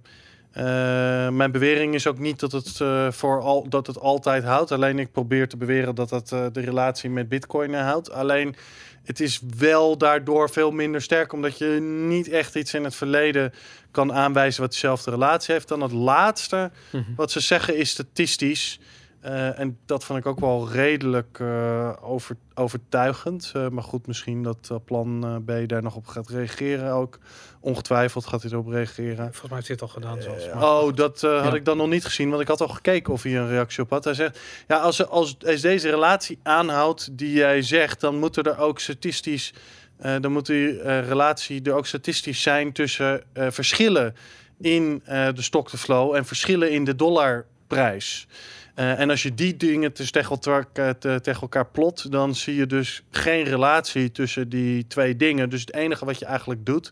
eh, 0.51 1.29
mijn 1.29 1.51
bewering 1.51 1.93
is 1.93 2.07
ook 2.07 2.19
niet 2.19 2.39
dat 2.39 2.51
het, 2.51 2.81
voor 3.15 3.41
al, 3.41 3.69
dat 3.69 3.87
het 3.87 3.99
altijd 3.99 4.43
houdt. 4.43 4.71
Alleen 4.71 4.99
ik 4.99 5.11
probeer 5.11 5.47
te 5.47 5.57
beweren 5.57 5.95
dat 5.95 6.09
het 6.09 6.31
eh, 6.31 6.45
de 6.51 6.61
relatie 6.61 7.09
met 7.09 7.29
Bitcoin 7.29 7.73
houdt. 7.73 8.11
Alleen 8.11 8.55
het 9.03 9.19
is 9.19 9.39
wel 9.57 9.97
daardoor 9.97 10.49
veel 10.49 10.71
minder 10.71 11.01
sterk, 11.01 11.33
omdat 11.33 11.57
je 11.57 11.65
niet 12.07 12.29
echt 12.29 12.55
iets 12.55 12.73
in 12.73 12.83
het 12.83 12.95
verleden 12.95 13.53
kan 13.91 14.13
aanwijzen 14.13 14.61
wat 14.61 14.71
dezelfde 14.71 15.11
relatie 15.11 15.53
heeft. 15.53 15.67
Dan 15.67 15.81
het 15.81 15.91
laatste 15.91 16.71
wat 17.15 17.31
ze 17.31 17.39
zeggen 17.39 17.77
is 17.77 17.89
statistisch. 17.89 18.79
Eh, 19.23 19.59
en 19.59 19.77
dat 19.85 20.03
vond 20.03 20.19
ik 20.19 20.25
ook 20.25 20.39
wel 20.39 20.69
redelijk 20.71 21.37
eh, 21.39 21.93
over, 22.01 22.35
overtuigend. 22.53 23.51
Eh, 23.55 23.67
maar 23.67 23.83
goed, 23.83 24.07
misschien 24.07 24.43
dat 24.43 24.71
plan 24.85 25.25
eh, 25.47 25.63
B 25.63 25.69
daar 25.69 25.81
nog 25.83 25.95
op 25.95 26.07
gaat 26.07 26.29
reageren 26.29 26.91
ook. 26.93 27.19
Ongetwijfeld 27.59 28.25
gaat 28.25 28.41
hij 28.41 28.51
erop 28.51 28.67
reageren. 28.67 29.15
Volgens 29.17 29.41
mij 29.41 29.55
heeft 29.55 29.67
hij 29.67 29.75
het 29.75 29.81
al 29.81 29.87
gedaan 29.87 30.21
zelfs. 30.21 30.45
maar- 30.53 30.63
Oh, 30.63 30.95
dat 30.95 31.23
eh, 31.23 31.41
had 31.41 31.51
Ja. 31.51 31.57
ik 31.57 31.65
dan 31.65 31.77
nog 31.77 31.87
niet 31.87 32.05
gezien, 32.05 32.29
want 32.29 32.41
ik 32.41 32.47
had 32.47 32.61
al 32.61 32.67
gekeken 32.67 33.13
of 33.13 33.23
hij 33.23 33.37
een 33.37 33.47
reactie 33.49 33.83
op 33.83 33.89
had. 33.89 34.03
Hij 34.03 34.13
zegt, 34.13 34.39
ja, 34.67 34.77
als, 34.77 35.07
als, 35.07 35.35
als 35.45 35.61
deze 35.61 35.89
relatie 35.89 36.39
aanhoudt 36.43 37.17
die 37.17 37.33
jij 37.33 37.61
zegt, 37.61 37.99
dan 37.99 38.15
moeten 38.19 38.43
er 38.43 38.57
ook 38.59 38.79
statistisch, 38.79 39.53
eh, 39.97 40.15
dan 40.21 40.31
moet 40.31 40.45
die 40.45 40.81
relatie 41.01 41.61
er 41.63 41.73
ook 41.73 41.85
statistisch 41.87 42.41
zijn 42.41 42.71
tussen 42.73 43.23
eh, 43.33 43.47
verschillen 43.49 44.15
in 44.61 45.01
eh, 45.05 45.27
de 45.33 45.41
stock 45.41 45.69
to 45.69 45.77
flow 45.77 46.15
en 46.15 46.25
verschillen 46.25 46.71
in 46.71 46.83
de 46.83 46.95
dollarprijs. 46.95 48.27
Eh, 48.73 48.99
en 48.99 49.09
als 49.09 49.23
je 49.23 49.33
die 49.33 49.57
dingen 49.57 49.91
dus 49.93 50.11
tegen 50.11 50.29
elkaar, 50.31 50.65
eh, 50.73 50.89
te- 50.89 51.19
tegen 51.21 51.41
elkaar 51.41 51.65
plot, 51.65 52.11
dan 52.11 52.35
zie 52.35 52.55
je 52.55 52.65
dus 52.65 53.03
geen 53.11 53.43
relatie 53.43 54.11
tussen 54.11 54.49
die 54.49 54.87
twee 54.87 55.15
dingen. 55.15 55.49
Dus 55.49 55.61
het 55.61 55.73
enige 55.73 56.05
wat 56.05 56.19
je 56.19 56.25
eigenlijk 56.25 56.65
doet, 56.65 56.91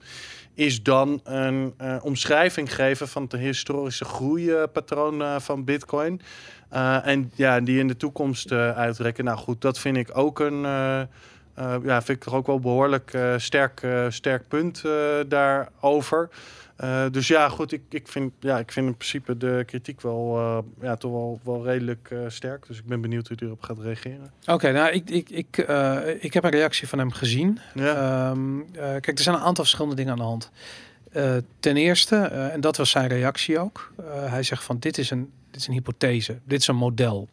is 0.54 0.84
dan 0.84 1.20
een 1.24 1.74
eh, 1.78 1.98
omschrijving 2.02 2.76
geven 2.76 3.08
van 3.08 3.26
de 3.28 3.38
historische 3.38 4.06
groeipatroon 4.06 5.42
van 5.42 5.64
Bitcoin. 5.64 6.22
En 7.04 7.32
ja, 7.36 7.60
die 7.60 7.80
in 7.80 7.88
de 7.88 7.98
toekomst 7.98 8.52
uitrekken. 8.52 9.24
Nou 9.24 9.38
goed, 9.38 9.62
dat 9.62 9.80
vind 9.80 9.98
ik 9.98 10.18
ook 10.18 10.40
een. 10.40 10.62
ja, 11.84 12.02
vind 12.02 12.10
ik 12.10 12.24
toch 12.24 12.34
ook 12.34 12.48
wel 12.48 12.60
behoorlijk 12.60 13.14
eh, 13.14 13.34
sterk, 13.38 13.88
sterk 14.10 14.48
punt 14.48 14.84
daarover. 15.28 16.30
Eh, 16.82 17.06
dus 17.12 17.28
ja, 17.28 17.50
goed, 17.50 17.72
ik, 17.72 17.82
ik, 17.90 18.08
vind, 18.08 18.34
ja, 18.40 18.60
ik 18.60 18.72
vind 18.72 18.88
in 18.88 18.96
principe 18.96 19.38
de 19.38 19.64
kritiek 19.66 20.02
wel, 20.02 20.38
eh, 20.38 20.58
ja, 20.82 20.96
toch 20.96 21.12
wel, 21.12 21.40
wel 21.44 21.64
redelijk 21.64 22.08
eh, 22.12 22.20
sterk. 22.28 22.68
Dus 22.68 22.78
ik 22.78 22.86
ben 22.86 23.02
benieuwd 23.02 23.28
hoe 23.28 23.38
hij 23.40 23.48
erop 23.48 23.62
gaat 23.62 23.80
reageren. 23.80 24.32
Oké, 24.46 24.72
nou, 24.72 24.92
ik, 24.92 25.10
ik, 25.10 25.30
ik, 25.30 25.58
ik 26.20 26.34
heb 26.34 26.44
een 26.44 26.50
reactie 26.50 26.88
van 26.88 27.00
hem 27.00 27.12
gezien. 27.12 27.60
Ja. 27.74 28.30
Ehm, 28.30 28.60
eh, 28.60 28.72
kijk, 28.74 29.08
er 29.08 29.24
zijn 29.24 29.36
een 29.36 29.42
aantal 29.42 29.64
verschillende 29.64 29.96
dingen 29.96 30.12
aan 30.12 30.18
de 30.18 30.24
hand. 30.24 30.52
Ten 31.60 31.78
eerste, 31.78 32.16
en 32.16 32.62
dat 32.62 32.78
was 32.78 32.90
zijn 32.90 33.08
reactie 33.08 33.60
ook. 33.60 33.94
hij 34.06 34.44
zegt 34.44 34.64
van 34.64 34.80
dit 34.80 34.98
is, 34.98 35.10
een, 35.10 35.32
dit 35.52 35.62
is 35.62 35.68
een 35.68 35.74
hypothese, 35.74 36.40
dit 36.44 36.60
is 36.60 36.68
een 36.68 36.76
model. 36.76 37.28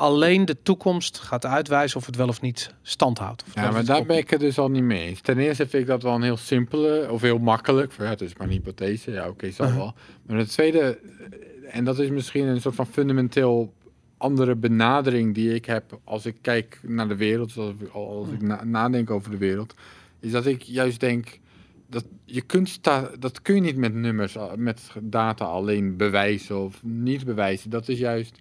Alleen 0.00 0.44
de 0.44 0.56
toekomst 0.62 1.18
gaat 1.18 1.46
uitwijzen 1.46 1.98
of 1.98 2.06
het 2.06 2.16
wel 2.16 2.28
of 2.28 2.40
niet 2.40 2.74
stand 2.82 3.18
houdt. 3.18 3.42
Of 3.46 3.54
wel 3.54 3.64
Ja, 3.64 3.70
maar 3.70 3.84
daar 3.84 4.04
ben 4.06 4.16
ik 4.16 4.30
het 4.30 4.40
dus 4.40 4.58
al 4.58 4.70
niet 4.70 4.82
mee 4.82 5.06
eens. 5.08 5.20
Ten 5.20 5.38
eerste 5.38 5.66
vind 5.66 5.82
ik 5.82 5.88
dat 5.88 6.02
wel 6.02 6.14
een 6.14 6.22
heel 6.22 6.36
simpele 6.36 7.06
of 7.10 7.20
heel 7.20 7.38
makkelijk. 7.38 7.92
Ja, 7.98 8.04
het 8.04 8.20
is 8.20 8.36
maar 8.36 8.46
een 8.46 8.52
hypothese. 8.52 9.10
Ja, 9.10 9.28
oké, 9.28 9.50
zal 9.50 9.66
Uh-huh. 9.66 9.80
wel. 9.80 9.94
Maar 10.26 10.36
het 10.38 10.48
tweede, 10.50 10.80
eh, 10.80 11.76
en 11.76 11.84
dat 11.84 11.98
is 11.98 12.08
misschien 12.10 12.46
een 12.46 12.60
soort 12.60 12.74
van 12.74 12.86
fundamenteel 12.86 13.72
andere 14.16 14.54
benadering 14.56 15.34
die 15.34 15.54
ik 15.54 15.64
heb 15.64 15.98
als 16.04 16.26
ik 16.26 16.36
kijk 16.40 16.80
naar 16.82 17.08
de 17.08 17.16
wereld, 17.16 17.56
als 17.56 17.70
ik, 17.80 17.88
als 17.92 18.28
ik 18.28 18.42
na- 18.42 18.64
nadenk 18.64 19.10
over 19.10 19.30
de 19.30 19.36
wereld, 19.38 19.74
is 20.20 20.30
dat 20.30 20.46
ik 20.46 20.62
juist 20.62 21.00
denk 21.00 21.38
dat 21.86 22.04
je 22.24 22.40
kunt 22.40 22.68
sta, 22.68 23.10
dat 23.18 23.42
kun 23.42 23.54
je 23.54 23.60
niet 23.60 23.76
met 23.76 23.94
nummers, 23.94 24.36
a- 24.38 24.52
met 24.56 24.90
data 25.00 25.44
alleen 25.44 25.96
bewijzen 25.96 26.58
of 26.64 26.80
niet 26.82 27.24
bewijzen. 27.24 27.70
Dat 27.70 27.88
is 27.88 27.98
juist. 27.98 28.38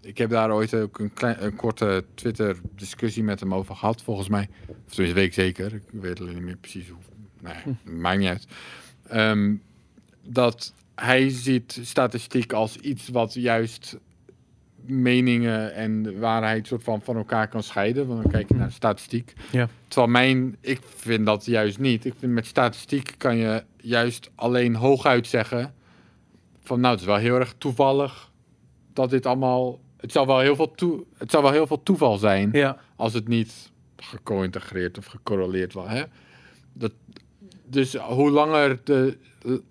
Ik 0.00 0.18
heb 0.18 0.30
daar 0.30 0.52
ooit 0.52 0.74
ook 0.74 0.98
een, 0.98 1.12
klein, 1.12 1.44
een 1.44 1.56
korte 1.56 2.04
Twitter-discussie 2.14 3.22
met 3.22 3.40
hem 3.40 3.54
over 3.54 3.76
gehad, 3.76 4.02
volgens 4.02 4.28
mij. 4.28 4.48
Of 4.66 4.94
tenminste, 4.94 5.12
weet 5.12 5.26
ik 5.26 5.32
zeker. 5.32 5.74
Ik 5.74 5.82
weet 5.90 6.20
alleen 6.20 6.34
niet 6.34 6.42
meer 6.42 6.56
precies 6.56 6.88
hoe. 6.88 6.98
Nee, 7.40 7.94
maakt 7.94 8.18
niet 8.18 8.28
uit. 8.28 8.46
Ehm, 9.08 9.54
dat 10.22 10.74
hij 10.94 11.28
ziet 11.28 11.78
statistiek 11.82 12.52
als 12.52 12.76
iets 12.76 13.08
wat 13.08 13.34
juist 13.34 13.98
meningen 14.86 15.74
en 15.74 16.18
waarheid 16.18 16.66
soort 16.66 16.82
van 16.82 17.00
van 17.02 17.16
elkaar 17.16 17.48
kan 17.48 17.62
scheiden. 17.62 18.06
Want 18.06 18.22
dan 18.22 18.32
kijk 18.32 18.48
je 18.48 18.54
naar 18.54 18.72
statistiek. 18.72 19.32
Ja. 19.50 19.68
Terwijl 19.88 20.12
mijn, 20.12 20.56
ik 20.60 20.80
vind 20.82 21.26
dat 21.26 21.44
juist 21.44 21.78
niet. 21.78 22.04
Ik 22.04 22.14
vind 22.18 22.32
met 22.32 22.46
statistiek 22.46 23.14
kan 23.16 23.36
je 23.36 23.64
juist 23.76 24.30
alleen 24.34 24.74
hooguit 24.74 25.26
zeggen 25.26 25.74
van 26.62 26.80
nou, 26.80 26.92
het 26.92 27.00
is 27.00 27.06
wel 27.06 27.16
heel 27.16 27.38
erg 27.38 27.54
toevallig 27.58 28.30
dat 28.92 29.10
dit 29.10 29.26
allemaal. 29.26 29.78
Het 30.00 30.12
zou 30.12 30.26
wel 30.26 30.38
heel 30.38 30.56
veel, 30.56 30.70
toe, 30.70 31.04
het 31.16 31.30
zou 31.30 31.42
wel 31.42 31.52
heel 31.52 31.66
veel 31.66 31.82
toeval 31.82 32.18
zijn 32.18 32.48
Ja, 32.52 32.76
als 32.96 33.14
het 33.14 33.28
niet 33.28 33.70
geco-integreerd 33.96 34.98
of 34.98 35.06
gecorreleerd 35.06 35.72
was. 35.72 35.88
Hè? 35.88 36.02
Dat, 36.72 36.92
dus 37.64 37.94
hoe 37.94 38.30
langer 38.30 38.80
de, 38.84 39.18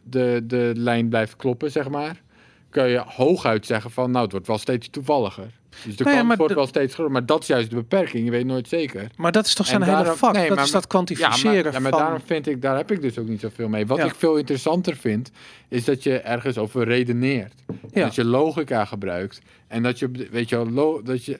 de, 0.04 0.44
de 0.44 0.72
lijn 0.76 1.10
blijft 1.10 1.36
kloppen, 1.36 1.72
zeg 1.72 1.90
maar, 1.90 2.22
kun 2.70 2.88
je 2.88 3.04
hooguit 3.06 3.66
zeggen 3.66 3.92
van, 3.92 4.12
nou, 4.12 4.24
het 4.24 4.32
wordt 4.32 4.48
wel 4.48 4.58
steeds 4.58 4.90
toevalliger. 4.90 5.57
Dus 5.86 5.96
de 5.96 6.04
Nou 6.04 6.16
ja, 6.16 6.22
kans 6.24 6.36
wordt 6.38 6.54
wel 6.54 6.68
steeds 6.68 6.94
groter. 6.94 7.12
Maar 7.12 7.26
dat 7.26 7.42
is 7.42 7.48
juist 7.48 7.70
de 7.70 7.76
beperking. 7.76 8.26
Je 8.26 8.32
weet 8.32 8.46
nooit 8.46 8.68
zeker. 8.68 9.08
maar 9.16 9.32
dat 9.32 9.46
is 9.46 9.54
toch 9.54 9.66
zijn 9.66 9.82
En 9.82 9.88
hele 9.88 9.98
daarom- 10.00 10.18
vak. 10.18 10.34
nee, 10.34 10.48
dat 10.48 10.56
maar- 10.56 10.66
is 10.66 10.72
dat 10.72 10.82
Ja, 10.82 10.88
kwantificeren 10.88 11.64
maar, 11.64 11.74
ja, 11.74 11.80
maar 11.80 11.92
van... 11.92 12.00
daarom 12.00 12.22
vind 12.26 12.48
ik, 12.48 12.62
daar 12.62 12.78
heb 12.78 12.92
ik 12.92 13.02
dus 13.02 13.18
ook 13.18 13.28
niet 13.28 13.40
zoveel 13.40 13.70
mee. 13.70 13.86
Wat 13.88 13.98
Ja. 13.98 14.06
ik 14.06 14.16
veel 14.16 14.36
interessanter 14.36 14.96
vind, 14.96 15.32
is 15.68 15.84
dat 15.86 16.04
je 16.04 16.18
ergens 16.20 16.58
over 16.58 16.84
redeneert. 16.84 17.54
En 17.68 17.78
Ja. 17.94 18.04
Dat 18.04 18.16
je 18.16 18.26
logica 18.26 18.86
gebruikt. 18.86 19.40
En 19.68 19.84
dat 19.84 20.00
je, 20.00 20.12
weet 20.32 20.50
je, 20.50 20.74
wel, 20.74 21.04
dat 21.04 21.26
je... 21.26 21.40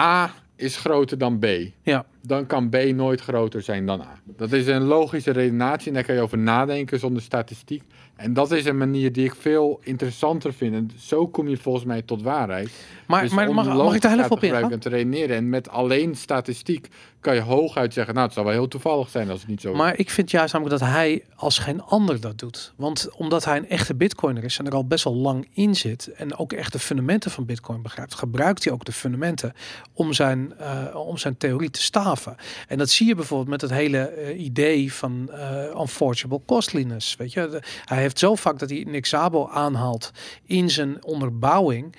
A 0.00 0.34
is 0.56 0.76
groter 0.76 1.18
dan 1.18 1.38
B. 1.38 1.46
Ja. 1.82 2.04
Dan 2.22 2.46
kan 2.46 2.68
B 2.68 2.76
nooit 2.94 3.20
groter 3.20 3.62
zijn 3.62 3.86
dan 3.86 4.00
A. 4.00 4.18
Dat 4.36 4.52
is 4.52 4.66
een 4.66 4.82
logische 4.82 5.30
redenatie 5.30 5.88
en 5.88 5.94
daar 5.94 6.04
kan 6.04 6.14
je 6.14 6.20
over 6.20 6.38
nadenken 6.38 6.98
zonder 6.98 7.22
statistiek. 7.22 7.82
En 8.20 8.32
dat 8.32 8.52
is 8.52 8.64
een 8.64 8.76
manier 8.76 9.12
die 9.12 9.24
ik 9.24 9.34
veel 9.34 9.80
interessanter 9.82 10.52
vind. 10.52 10.74
En 10.74 10.90
zo 10.98 11.26
kom 11.26 11.48
je 11.48 11.56
volgens 11.56 11.84
mij 11.84 12.02
tot 12.02 12.22
waarheid. 12.22 12.70
maar 13.06 13.22
Dus 13.22 13.32
maar 13.32 13.54
mag, 13.54 13.66
mag 13.66 13.94
ik 13.94 14.00
daar 14.00 14.10
heel 14.10 14.20
even 14.20 14.36
op 14.36 14.42
ingaan? 14.42 14.72
En 14.72 14.80
te 14.80 14.88
redeneren. 14.88 15.36
En 15.36 15.48
met 15.48 15.68
alleen 15.68 16.14
statistiek 16.14 16.88
kan 17.20 17.34
je 17.34 17.40
hooguit 17.40 17.92
zeggen... 17.92 18.14
nou, 18.14 18.26
het 18.26 18.34
zal 18.34 18.44
wel 18.44 18.52
heel 18.52 18.68
toevallig 18.68 19.08
zijn 19.08 19.30
als 19.30 19.40
het 19.40 19.48
niet 19.48 19.60
zo. 19.60 19.74
Maar 19.74 19.98
ik 19.98 20.10
vind 20.10 20.30
juist 20.30 20.52
namelijk 20.52 20.80
dat 20.80 20.88
hij 20.88 21.24
als 21.36 21.58
geen 21.58 21.82
ander 21.82 22.20
dat 22.20 22.38
doet. 22.38 22.72
Want 22.76 23.08
omdat 23.16 23.44
hij 23.44 23.56
een 23.56 23.68
echte 23.68 23.94
bitcoiner 23.94 24.44
is 24.44 24.58
en 24.58 24.66
er 24.66 24.74
al 24.74 24.86
best 24.86 25.04
wel 25.04 25.14
lang 25.14 25.48
in 25.52 25.76
zit 25.76 26.12
en 26.12 26.36
ook 26.36 26.52
echt 26.52 26.72
de 26.72 26.78
fundamenten 26.78 27.30
van 27.30 27.46
bitcoin 27.46 27.82
begrijpt, 27.82 28.14
gebruikt 28.14 28.64
hij 28.64 28.72
ook 28.72 28.84
de 28.84 28.92
fundamenten 28.92 29.52
om 29.92 30.12
zijn, 30.12 30.58
eh, 30.58 30.94
om 30.94 31.18
zijn 31.18 31.36
theorie 31.36 31.70
te 31.70 31.82
staven. 31.82 32.36
En 32.68 32.78
dat 32.78 32.90
zie 32.90 33.06
je 33.06 33.14
bijvoorbeeld 33.14 33.48
met 33.48 33.60
het 33.60 33.70
hele 33.70 33.98
eh, 33.98 34.40
idee 34.40 34.92
van 34.92 35.30
eh 35.30 35.80
unforgeable 35.80 36.40
costliness. 36.46 37.16
Weet 37.16 37.32
je, 37.32 37.62
hij 37.84 37.98
heeft 37.98 38.18
zo 38.18 38.34
vaak 38.34 38.58
dat 38.58 38.70
hij 38.70 38.84
Nick 38.88 39.06
Szabo 39.06 39.48
aanhaalt 39.48 40.10
in 40.44 40.70
zijn 40.70 41.04
onderbouwing, 41.04 41.94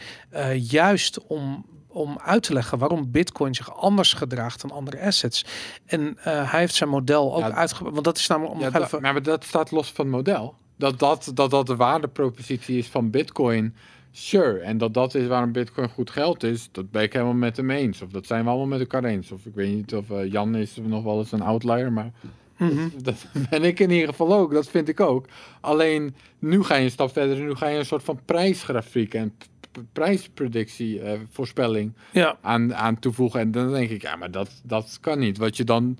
juist 0.57 1.27
om 1.27 1.65
om 1.91 2.17
uit 2.23 2.43
te 2.43 2.53
leggen 2.53 2.77
waarom 2.77 3.11
Bitcoin 3.11 3.55
zich 3.55 3.75
anders 3.75 4.13
gedraagt 4.13 4.61
dan 4.61 4.71
andere 4.71 5.01
assets. 5.01 5.45
En 5.85 6.17
eh, 6.23 6.51
hij 6.51 6.59
heeft 6.59 6.75
zijn 6.75 6.89
model 6.89 7.33
ook 7.35 7.39
Ja, 7.41 7.51
uitgebreid. 7.51 7.93
Want 7.93 8.05
dat 8.05 8.17
is 8.17 8.27
namelijk 8.27 8.53
om 8.55 8.59
Ja, 8.61 8.69
dat, 8.69 8.81
even. 8.83 9.01
maar 9.01 9.23
dat 9.23 9.43
staat 9.43 9.71
los 9.71 9.91
van 9.91 10.05
het 10.05 10.15
model. 10.15 10.55
Dat 10.77 10.99
dat, 10.99 11.31
dat 11.33 11.51
dat 11.51 11.67
de 11.67 11.75
waardepropositie 11.75 12.77
is 12.77 12.87
van 12.87 13.09
Bitcoin, 13.09 13.75
Sure, 14.13 14.59
en 14.59 14.77
dat 14.77 14.93
dat 14.93 15.15
is 15.15 15.27
waarom 15.27 15.51
Bitcoin 15.51 15.89
goed 15.89 16.09
geld 16.09 16.43
is, 16.43 16.69
dat 16.71 16.91
ben 16.91 17.01
ik 17.01 17.13
helemaal 17.13 17.33
met 17.33 17.57
hem 17.57 17.69
eens. 17.69 18.01
Of 18.01 18.09
dat 18.09 18.25
zijn 18.25 18.43
we 18.43 18.49
allemaal 18.49 18.67
met 18.67 18.79
elkaar 18.79 19.03
eens. 19.03 19.31
Of 19.31 19.45
ik 19.45 19.53
weet 19.55 19.75
niet 19.75 19.95
of 19.95 20.09
eh, 20.09 20.31
Jan 20.31 20.55
is 20.55 20.77
nog 20.81 21.03
wel 21.03 21.17
eens 21.19 21.31
een 21.31 21.41
outlier, 21.41 21.91
maar 21.91 22.11
Mhm. 22.57 22.89
dat 23.01 23.25
ben 23.49 23.63
ik 23.63 23.79
in 23.79 23.89
ieder 23.91 24.09
geval 24.09 24.33
ook. 24.33 24.53
Dat 24.53 24.67
vind 24.69 24.87
ik 24.87 24.99
ook. 24.99 25.25
Alleen 25.61 26.15
nu 26.39 26.63
ga 26.63 26.75
je 26.75 26.83
een 26.83 26.91
stap 26.91 27.11
verder. 27.11 27.37
Nu 27.37 27.55
ga 27.55 27.67
je 27.67 27.77
een 27.77 27.85
soort 27.85 28.03
van 28.03 28.19
prijsgrafiek 28.25 29.13
en 29.13 29.33
p- 29.71 29.77
p- 29.79 29.83
prijspredictie, 29.93 31.01
eh, 31.01 31.19
voorspelling 31.31 31.93
Ja. 32.11 32.37
aan, 32.41 32.75
aan 32.75 32.99
toevoegen. 32.99 33.39
En 33.39 33.51
dan 33.51 33.71
denk 33.71 33.89
ik, 33.89 34.01
ja, 34.01 34.15
maar 34.15 34.31
dat, 34.31 34.61
dat 34.63 34.97
kan 35.01 35.19
niet. 35.19 35.37
Wat 35.37 35.57
je 35.57 35.63
dan, 35.63 35.97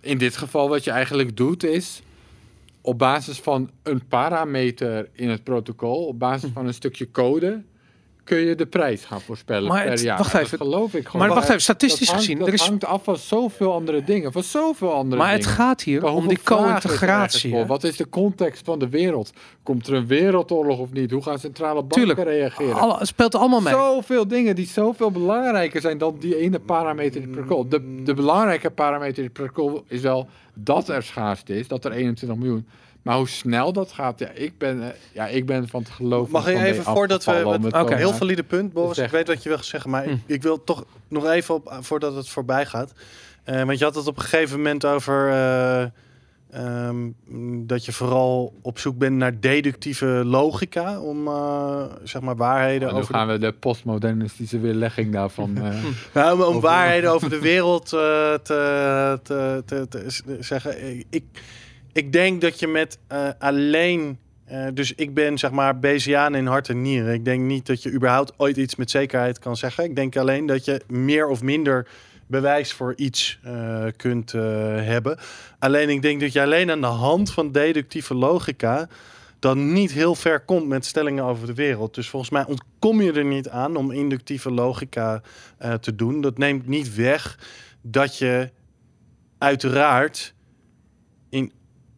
in 0.00 0.18
dit 0.18 0.36
geval, 0.36 0.68
wat 0.68 0.84
je 0.84 0.90
eigenlijk 0.90 1.36
doet, 1.36 1.64
is 1.64 2.02
op 2.80 2.98
basis 2.98 3.38
van 3.40 3.70
een 3.82 4.06
parameter 4.06 5.08
in 5.12 5.28
het 5.28 5.44
protocol, 5.44 6.06
op 6.06 6.18
basis 6.18 6.50
van 6.52 6.66
een 6.66 6.74
stukje 6.74 7.10
code, 7.10 7.62
kun 8.30 8.38
je 8.38 8.54
de 8.54 8.66
prijs 8.66 9.04
gaan 9.04 9.20
voorspellen 9.20 9.68
Maar 9.68 9.82
per 9.82 9.90
het- 9.90 10.00
jaar. 10.00 10.18
wacht 10.18 10.32
Dat 10.32 10.40
even. 10.40 10.58
geloof 10.58 10.94
ik 10.94 11.06
gewoon. 11.06 11.20
Maar 11.26 11.28
wacht 11.28 11.40
Dat- 11.40 11.50
even, 11.50 11.60
statistisch 11.62 11.98
dat 11.98 12.08
hangt- 12.08 12.22
gezien, 12.22 12.38
Dat 12.38 12.46
er 12.48 12.52
is- 12.54 12.60
hangt 12.66 12.84
af 12.84 13.04
van 13.04 13.16
zoveel 13.16 13.72
andere 13.72 14.04
dingen. 14.04 14.32
Van 14.32 14.42
zoveel 14.42 14.92
andere 14.92 15.22
Maar 15.22 15.30
het 15.32 15.40
dingen. 15.42 15.56
gaat 15.56 15.82
hier 15.82 16.06
om 16.06 16.28
die 16.28 16.38
co-integratie. 16.42 17.64
Wat 17.66 17.84
is 17.84 17.96
de 17.96 18.08
context 18.08 18.64
van 18.64 18.78
de 18.78 18.88
wereld? 18.88 19.32
Komt 19.62 19.86
er 19.86 19.94
een 19.94 20.06
wereldoorlog 20.06 20.78
of 20.78 20.92
niet? 20.92 21.10
Hoe 21.10 21.22
gaan 21.22 21.38
centrale 21.38 21.74
banken 21.80 21.96
Tuurlijk. 21.96 22.22
reageren? 22.22 22.74
Alle, 22.74 22.98
het 22.98 23.06
speelt 23.06 23.34
allemaal 23.34 23.60
mee. 23.60 23.72
Zoveel 23.74 24.28
dingen 24.28 24.54
die 24.56 24.66
zoveel 24.66 25.10
belangrijker 25.10 25.80
zijn 25.80 25.98
dan 25.98 26.16
die 26.20 26.36
ene 26.36 26.58
parameter 26.58 27.20
het 27.20 27.30
protocol. 27.30 27.68
De, 27.68 28.02
de 28.04 28.14
belangrijke 28.14 28.70
parameter 28.70 29.22
het 29.24 29.32
protocol 29.32 29.84
is 29.88 30.00
wel 30.00 30.28
dat 30.54 30.88
er 30.88 31.02
schaarste 31.02 31.58
is, 31.58 31.68
dat 31.68 31.84
er 31.84 31.92
21 31.92 32.38
miljoen. 32.38 32.66
Maar 33.02 33.16
hoe 33.16 33.28
snel 33.28 33.72
dat 33.72 33.92
gaat, 33.92 34.18
ja, 34.18 34.28
ik 34.34 34.58
ben, 34.58 34.82
eh, 34.82 34.88
ja, 35.12 35.26
ik 35.26 35.46
ben 35.46 35.68
van 35.68 35.80
het 35.82 35.90
geloven. 35.90 36.32
Mag 36.32 36.46
je 36.50 36.62
even, 36.64 36.84
voordat 36.84 37.24
we... 37.24 37.68
Oké. 37.80 37.94
Heel 37.96 38.12
valide 38.12 38.42
punt, 38.42 38.72
Boris. 38.72 38.98
Ik 38.98 39.10
weet 39.10 39.26
wat 39.26 39.42
je 39.42 39.48
wil 39.48 39.62
zeggen, 39.62 39.90
maar 39.90 40.04
Hm. 40.04 40.10
ik, 40.10 40.18
ik 40.26 40.42
wil 40.42 40.64
toch 40.64 40.84
nog 41.08 41.26
even 41.26 41.54
op, 41.54 41.76
voordat 41.80 42.14
het 42.14 42.28
voorbij 42.28 42.66
gaat. 42.66 42.92
Eh, 43.44 43.62
want 43.62 43.78
je 43.78 43.84
had 43.84 43.94
het 43.94 44.06
op 44.06 44.16
een 44.16 44.22
gegeven 44.22 44.56
moment 44.56 44.84
over 44.86 45.28
eh, 45.28 45.82
ehm, 46.50 46.96
dat 47.66 47.84
je 47.84 47.92
vooral 47.92 48.52
op 48.62 48.78
zoek 48.78 48.98
bent 48.98 49.16
naar 49.16 49.40
deductieve 49.40 50.06
logica 50.06 51.00
om 51.00 51.26
eh, 51.28 51.82
zeg 52.02 52.22
maar 52.22 52.36
waarheden 52.36 52.88
En 52.88 52.94
dan 52.94 53.02
over 53.02 53.14
gaan 53.14 53.28
we 53.28 53.38
de 53.38 53.52
postmodernistische 53.52 54.58
weerlegging 54.60 55.12
daarvan. 55.12 55.56
eh, 55.62 55.84
Nou, 56.14 56.32
om, 56.34 56.40
om 56.40 56.46
Over- 56.46 56.60
waarheden 56.60 57.10
over 57.12 57.30
de 57.30 57.40
wereld 57.40 57.84
eh, 57.92 58.34
te, 58.42 59.18
te, 59.22 59.62
te, 59.66 59.86
te 59.88 60.04
zeggen. 60.40 61.04
Ik, 61.10 61.24
ik 61.92 62.12
denk 62.12 62.40
dat 62.40 62.58
je 62.58 62.66
met 62.66 62.98
eh, 63.06 63.28
alleen. 63.38 64.18
eh, 64.44 64.66
dus 64.74 64.94
ik 64.94 65.14
ben 65.14 65.38
zeg 65.38 65.50
maar 65.50 65.78
Bayesiaan 65.78 66.34
in 66.34 66.46
hart 66.46 66.68
en 66.68 66.82
nieren. 66.82 67.14
Ik 67.14 67.24
denk 67.24 67.42
niet 67.42 67.66
dat 67.66 67.82
je 67.82 67.92
überhaupt 67.92 68.32
ooit 68.36 68.56
iets 68.56 68.76
met 68.76 68.90
zekerheid 68.90 69.38
kan 69.38 69.56
zeggen. 69.56 69.84
Ik 69.84 69.96
denk 69.96 70.16
alleen 70.16 70.46
dat 70.46 70.64
je 70.64 70.82
meer 70.88 71.28
of 71.28 71.42
minder 71.42 71.88
bewijs 72.26 72.72
voor 72.72 72.94
iets 72.96 73.38
eh, 73.42 73.84
kunt 73.96 74.32
hebben. 74.32 75.18
Alleen 75.58 75.88
ik 75.88 76.02
denk 76.02 76.20
dat 76.20 76.32
je 76.32 76.42
alleen 76.42 76.70
aan 76.70 76.80
de 76.80 76.86
hand 76.86 77.32
van 77.32 77.52
deductieve 77.52 78.14
logica 78.14 78.88
dan 79.38 79.72
niet 79.72 79.92
heel 79.92 80.14
ver 80.14 80.40
komt 80.40 80.66
met 80.66 80.84
stellingen 80.84 81.24
over 81.24 81.46
de 81.46 81.54
wereld. 81.54 81.94
Dus 81.94 82.08
volgens 82.08 82.30
mij 82.30 82.44
ontkom 82.44 83.02
je 83.02 83.12
er 83.12 83.24
niet 83.24 83.48
aan 83.48 83.76
om 83.76 83.90
inductieve 83.90 84.50
logica 84.50 85.22
te 85.80 85.94
doen. 85.94 86.20
Dat 86.20 86.38
neemt 86.38 86.66
niet 86.66 86.94
weg 86.94 87.38
dat 87.82 88.18
je 88.18 88.50
uiteraard 89.38 90.34
in 91.28 91.52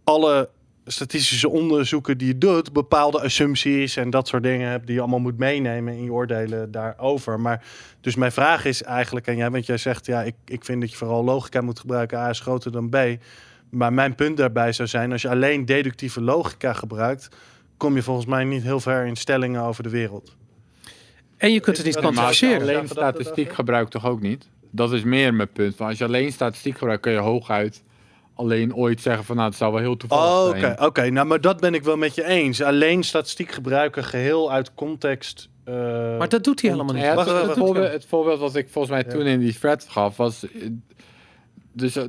alle 0.05 0.49
statistische 0.87 1.49
onderzoeken 1.49 2.19
die 2.19 2.27
je 2.27 2.39
doet, 2.39 2.73
bepaalde 2.73 3.21
assumpties 3.23 3.97
en 3.97 4.11
dat 4.11 4.29
soort 4.29 4.43
dingen 4.43 4.69
hebt 4.69 4.87
die 4.87 4.95
je 4.95 5.01
allemaal 5.01 5.19
moet 5.19 5.39
meenemen 5.39 5.95
in 5.95 6.05
je 6.05 6.13
oordelen 6.13 6.71
daarover. 6.71 7.41
Maar 7.41 7.65
dus 8.01 8.15
mijn 8.15 8.33
vraag 8.33 8.65
is 8.65 8.83
eigenlijk 8.83 9.29
aan 9.29 9.37
jij, 9.37 9.51
want 9.51 9.67
jij 9.67 9.77
zegt 9.77 10.07
ja, 10.07 10.23
ik, 10.23 10.35
ik 10.45 10.65
vind 10.65 10.81
dat 10.81 10.91
je 10.91 10.97
vooral 10.97 11.25
logica 11.25 11.61
moet 11.61 11.79
gebruiken, 11.79 12.19
A 12.19 12.29
is 12.29 12.41
groter 12.41 12.73
dan 12.73 12.89
B. 12.89 12.97
Maar 13.71 13.93
mijn 13.93 14.15
punt 14.15 14.37
daarbij 14.37 14.73
zou 14.73 14.89
zijn, 14.89 15.13
als 15.13 15.23
je 15.23 15.29
alleen 15.29 15.65
deductieve 15.65 16.21
logica 16.21 16.73
gebruikt, 16.73 17.29
kom 17.77 17.95
je 17.95 18.03
volgens 18.03 18.27
mij 18.27 18.45
niet 18.45 18.63
heel 18.63 18.81
ver 18.81 19.07
in 19.07 19.17
stellingen 19.17 19.63
over 19.63 19.83
de 19.83 19.89
wereld. 19.89 20.37
En 21.37 21.53
je 21.53 21.61
kunt 21.61 21.77
het 21.77 21.87
niet 21.87 21.97
kwantificeren. 21.97 22.61
alleen 22.61 22.89
statistiek 22.89 23.53
gebruikt 23.53 23.91
toch 23.91 24.07
ook 24.07 24.21
niet? 24.21 24.49
Dat 24.71 24.93
is 24.93 25.03
meer 25.03 25.35
mijn 25.35 25.53
punt. 25.53 25.77
Van 25.77 25.87
als 25.87 25.99
je 25.99 26.05
alleen 26.05 26.33
statistiek 26.33 26.79
gebruikt, 26.79 27.03
kun 27.03 27.13
je 27.13 27.19
hooguit 27.19 27.83
alleen 28.43 28.75
ooit 28.75 29.01
zeggen 29.01 29.25
van 29.25 29.37
nou, 29.37 29.49
het 29.49 29.59
zou 29.59 29.73
wel 29.73 29.81
heel 29.81 29.97
toevallig 29.97 30.33
Oh, 30.35 30.49
Oké, 30.49 30.59
zijn. 30.59 30.81
oké. 30.81 31.11
nou, 31.11 31.27
maar 31.27 31.41
dat 31.41 31.61
ben 31.61 31.75
ik 31.75 31.83
wel 31.83 31.97
met 31.97 32.15
je 32.15 32.25
eens. 32.25 32.63
Alleen 32.63 33.03
statistiek 33.03 33.53
gebruiken 33.53 34.05
geheel 34.05 34.53
uit 34.53 34.75
context. 34.75 35.49
eh, 35.65 35.75
Maar 36.19 36.29
dat 36.29 36.45
doet 36.45 36.61
hij 36.61 36.71
helemaal 36.71 36.95
niet. 36.95 37.05
Ja, 37.05 37.15
Wacht, 37.15 37.27
het, 37.29 37.37
wacht, 37.37 37.49
het 37.49 37.57
wacht. 37.59 37.71
voorbeeld, 37.71 37.93
het 37.93 38.05
voorbeeld 38.07 38.39
wat 38.41 38.57
ik 38.57 38.69
volgens 38.69 38.95
mij 38.95 39.03
Ja. 39.07 39.11
toen 39.19 39.27
in 39.27 39.41
die 39.41 39.59
thread 39.59 39.87
gaf 39.89 40.17
was... 40.17 40.45
eh, 40.45 40.51
Dus, 41.73 41.97
eh, 41.97 42.05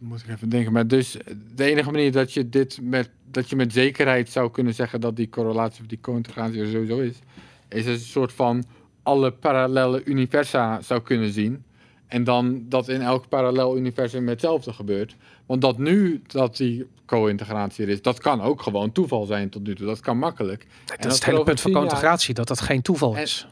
moet 0.00 0.20
ik 0.20 0.28
even 0.34 0.48
denken. 0.48 0.72
Maar 0.72 0.86
dus 0.86 1.16
de 1.54 1.64
enige 1.64 1.90
manier 1.90 2.12
dat 2.12 2.32
je 2.32 2.48
dit 2.48 2.78
met, 2.82 3.10
dat 3.30 3.48
je 3.50 3.56
met 3.56 3.72
zekerheid 3.72 4.28
zou 4.30 4.50
kunnen 4.50 4.74
zeggen 4.74 5.00
dat 5.00 5.16
die 5.16 5.28
correlatie 5.28 5.80
of 5.80 5.86
die 5.86 6.00
co-integratie 6.00 6.60
er 6.60 6.66
sowieso 6.70 6.98
is, 6.98 7.18
is 7.68 7.86
een 7.86 7.98
soort 7.98 8.32
van 8.32 8.64
alle 9.02 9.30
parallele 9.30 10.04
universa 10.04 10.80
zou 10.82 11.00
kunnen 11.02 11.32
zien. 11.32 11.64
En 12.06 12.24
dan 12.24 12.64
dat 12.68 12.88
in 12.88 13.00
elk 13.02 13.28
parallel 13.28 13.76
universum 13.76 14.28
hetzelfde 14.28 14.72
gebeurt. 14.72 15.16
Want 15.50 15.62
dat 15.62 15.78
nu 15.78 16.22
dat 16.26 16.56
die 16.56 16.86
co-integratie 17.06 17.84
er 17.84 17.90
is, 17.90 18.02
dat 18.02 18.18
kan 18.20 18.40
ook 18.40 18.62
gewoon 18.62 18.92
toeval 18.92 19.24
zijn 19.24 19.48
tot 19.50 19.62
nu 19.66 19.74
toe. 19.74 19.86
Dat 19.86 20.00
kan 20.00 20.18
makkelijk. 20.18 20.66
Dat 20.84 20.96
En 20.98 21.08
is 21.08 21.14
het 21.14 21.24
hele 21.24 21.42
punt 21.42 21.60
van 21.60 21.72
co-integratie, 21.72 22.34
dat 22.34 22.48
dat 22.48 22.60
geen 22.60 22.82
toeval 22.82 23.16
En- 23.16 23.22
is. 23.22 23.46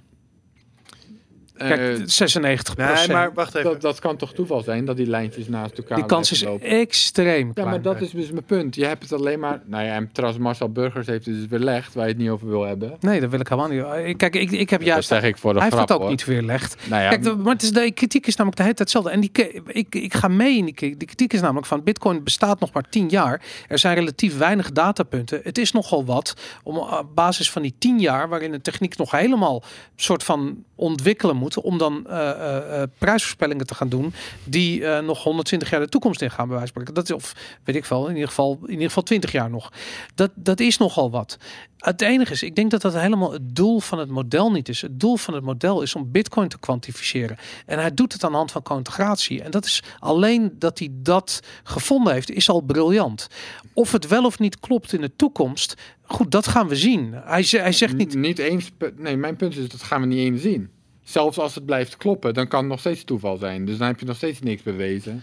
Eh, 1.59 1.69
Kijk, 1.69 2.03
96 2.05 2.77
Nee, 2.77 3.09
maar 3.09 3.33
wacht 3.35 3.55
even. 3.55 3.71
dat, 3.71 3.81
dat 3.81 3.99
kan 3.99 4.17
toch 4.17 4.33
toeval 4.35 4.61
zijn 4.63 4.85
dat 4.85 4.97
die 4.97 5.07
lijntjes 5.07 5.49
naast 5.49 5.79
elkaar 5.79 5.97
Die 5.97 6.07
kans 6.07 6.33
is 6.33 6.45
lopen? 6.45 6.67
extreem 6.69 7.47
Ja, 7.47 7.53
klein. 7.53 7.69
maar 7.69 7.83
dat 7.83 8.01
is 8.01 8.11
dus 8.11 8.31
mijn 8.31 8.45
punt. 8.45 8.75
Je 8.75 8.85
hebt 8.85 9.03
het 9.03 9.13
alleen 9.13 9.39
maar... 9.41 9.61
Nou 9.65 9.85
ja, 9.85 9.95
en 9.95 10.09
trouwens 10.13 10.43
Marcel 10.43 10.69
Burgers 10.73 11.07
heeft 11.07 11.27
het 11.27 11.35
dus 11.35 11.47
weerlegd... 11.47 11.95
waar 11.95 12.05
je 12.05 12.11
het 12.13 12.21
niet 12.21 12.31
over 12.31 12.49
wil 12.49 12.63
hebben. 12.65 12.97
Nee, 13.01 13.21
dat 13.21 13.31
wil 13.31 13.41
ik 13.41 13.49
helemaal 13.49 13.71
niet. 13.71 14.07
Eh, 14.07 14.17
Kijk, 14.17 14.35
ik, 14.35 14.51
ik 14.51 14.71
heb 14.71 14.81
dat 14.81 14.89
juist... 14.89 15.09
zeg 15.09 15.23
ik 15.23 15.37
voor 15.37 15.53
de 15.53 15.59
Hij 15.59 15.69
heeft 15.69 15.75
grap, 15.77 15.89
het 15.89 15.97
ook 15.97 16.03
hoor. 16.03 16.11
niet 16.11 16.25
weerlegd. 16.25 16.77
Nou 16.89 17.03
ja, 17.03 17.09
Kijk, 17.09 17.23
de, 17.23 17.37
maar 17.37 17.53
het 17.53 17.63
is, 17.63 17.71
de 17.73 17.91
kritiek 17.93 18.27
is 18.27 18.37
namelijk 18.37 18.57
de 18.57 18.63
hele 18.63 18.75
tijd 18.75 18.93
hetzelfde. 18.93 19.11
En 19.11 19.21
die, 19.21 19.31
ik, 19.67 19.95
ik 19.95 20.15
ga 20.15 20.29
mee 20.29 20.57
in 20.57 20.65
die, 20.65 20.75
ki- 20.75 20.97
die 20.97 21.07
kritiek 21.07 21.33
is 21.33 21.41
namelijk 21.41 21.67
van 21.67 21.83
Bitcoin 21.83 22.25
bestaat 22.25 22.61
nog 22.61 22.73
maar 22.73 22.85
10 22.91 23.09
jaar. 23.09 23.43
Er 23.69 23.79
zijn 23.79 23.95
relatief 23.95 24.39
weinig 24.39 24.73
datapunten. 24.73 25.41
Het 25.43 25.59
is 25.59 25.73
nogal 25.73 26.05
wat 26.05 26.35
om 26.63 26.77
op 26.79 27.07
basis 27.15 27.51
van 27.51 27.63
die 27.63 27.75
10 27.79 27.99
jaar, 28.01 28.29
waarin 28.29 28.51
de 28.51 28.61
techniek 28.61 28.97
nog 28.97 29.11
helemaal 29.11 29.63
soort 29.97 30.23
van 30.23 30.65
ontwikkelen 30.75 31.37
moet, 31.37 31.48
om 31.57 31.79
dan 31.79 32.07
eh, 32.07 32.31
eh, 32.31 32.83
eh, 32.83 32.89
prijsvoorspellingen 32.99 33.67
te 33.67 33.75
gaan 33.75 33.89
doen 33.89 34.13
die 34.45 34.87
nog 34.87 35.23
120 35.23 35.71
jaar 35.71 35.81
de 35.81 35.89
toekomst 35.89 36.23
in 36.23 36.31
gaan 36.31 36.67
spreken. 36.67 36.95
Dat 36.95 37.05
is, 37.05 37.15
of 37.15 37.35
weet 37.65 37.77
ik 37.77 37.85
wel, 37.85 38.07
in 38.07 38.15
ieder 38.15 38.29
geval, 38.29 38.59
in 38.63 38.71
ieder 38.71 38.87
geval 38.87 39.03
20 39.03 39.33
jaar 39.33 39.51
nog. 39.51 39.73
Dat, 40.15 40.31
dat 40.35 40.61
is 40.61 40.77
nogal 40.79 41.11
wat. 41.11 41.39
Het 41.79 42.03
enige 42.03 42.33
is, 42.33 42.43
ik 42.43 42.55
denk 42.55 42.71
dat 42.71 42.81
dat 42.81 42.95
helemaal 42.95 43.33
het 43.33 43.57
doel 43.57 43.81
van 43.81 43.99
het 43.99 44.09
model 44.09 44.51
niet 44.51 44.69
is. 44.69 44.83
Het 44.83 45.01
doel 45.01 45.17
van 45.17 45.35
het 45.35 45.45
model 45.45 45.83
is 45.83 45.95
om 45.95 46.11
Bitcoin 46.11 46.49
te 46.49 46.59
kwantificeren. 46.59 47.37
En 47.67 47.79
hij 47.79 47.95
doet 47.95 48.13
het 48.13 48.25
aan 48.25 48.31
de 48.31 48.37
hand 48.37 48.53
van 48.53 48.63
co-integratie. 48.63 49.43
En 49.43 49.51
dat 49.51 49.65
is 49.65 49.83
alleen 49.99 50.53
dat 50.59 50.79
hij 50.79 50.89
dat 50.93 51.41
gevonden 51.63 52.13
heeft, 52.13 52.31
is 52.31 52.49
al 52.49 52.61
briljant. 52.61 53.29
Of 53.73 53.93
het 53.93 54.07
wel 54.07 54.25
of 54.25 54.39
niet 54.39 54.61
klopt 54.61 54.93
in 54.93 55.01
de 55.01 55.17
toekomst, 55.17 55.75
goed, 56.03 56.31
dat 56.31 56.47
gaan 56.47 56.69
we 56.69 56.77
zien. 56.77 57.13
Hij, 57.13 57.47
hij 57.51 57.73
zegt 57.73 57.97
niet. 57.97 58.15
Niet 58.15 58.39
eens... 58.39 58.71
Nee, 58.97 59.17
mijn 59.17 59.37
punt 59.37 59.57
is, 59.57 59.69
dat 59.69 59.83
gaan 59.83 60.01
we 60.01 60.07
niet 60.07 60.19
eens 60.19 60.43
zien. 60.43 60.71
Zelfs 61.09 61.39
als 61.39 61.55
het 61.55 61.65
blijft 61.67 61.97
kloppen, 61.97 62.35
dan 62.35 62.49
kan 62.49 62.61
het 62.61 62.69
nog 62.69 62.81
steeds 62.81 63.05
toeval 63.05 63.37
zijn. 63.37 63.65
Dus 63.65 63.79
dan 63.79 63.87
heb 63.87 64.01
je 64.01 64.07
nog 64.07 64.17
steeds 64.17 64.41
niks 64.41 64.63
bewezen. 64.63 65.23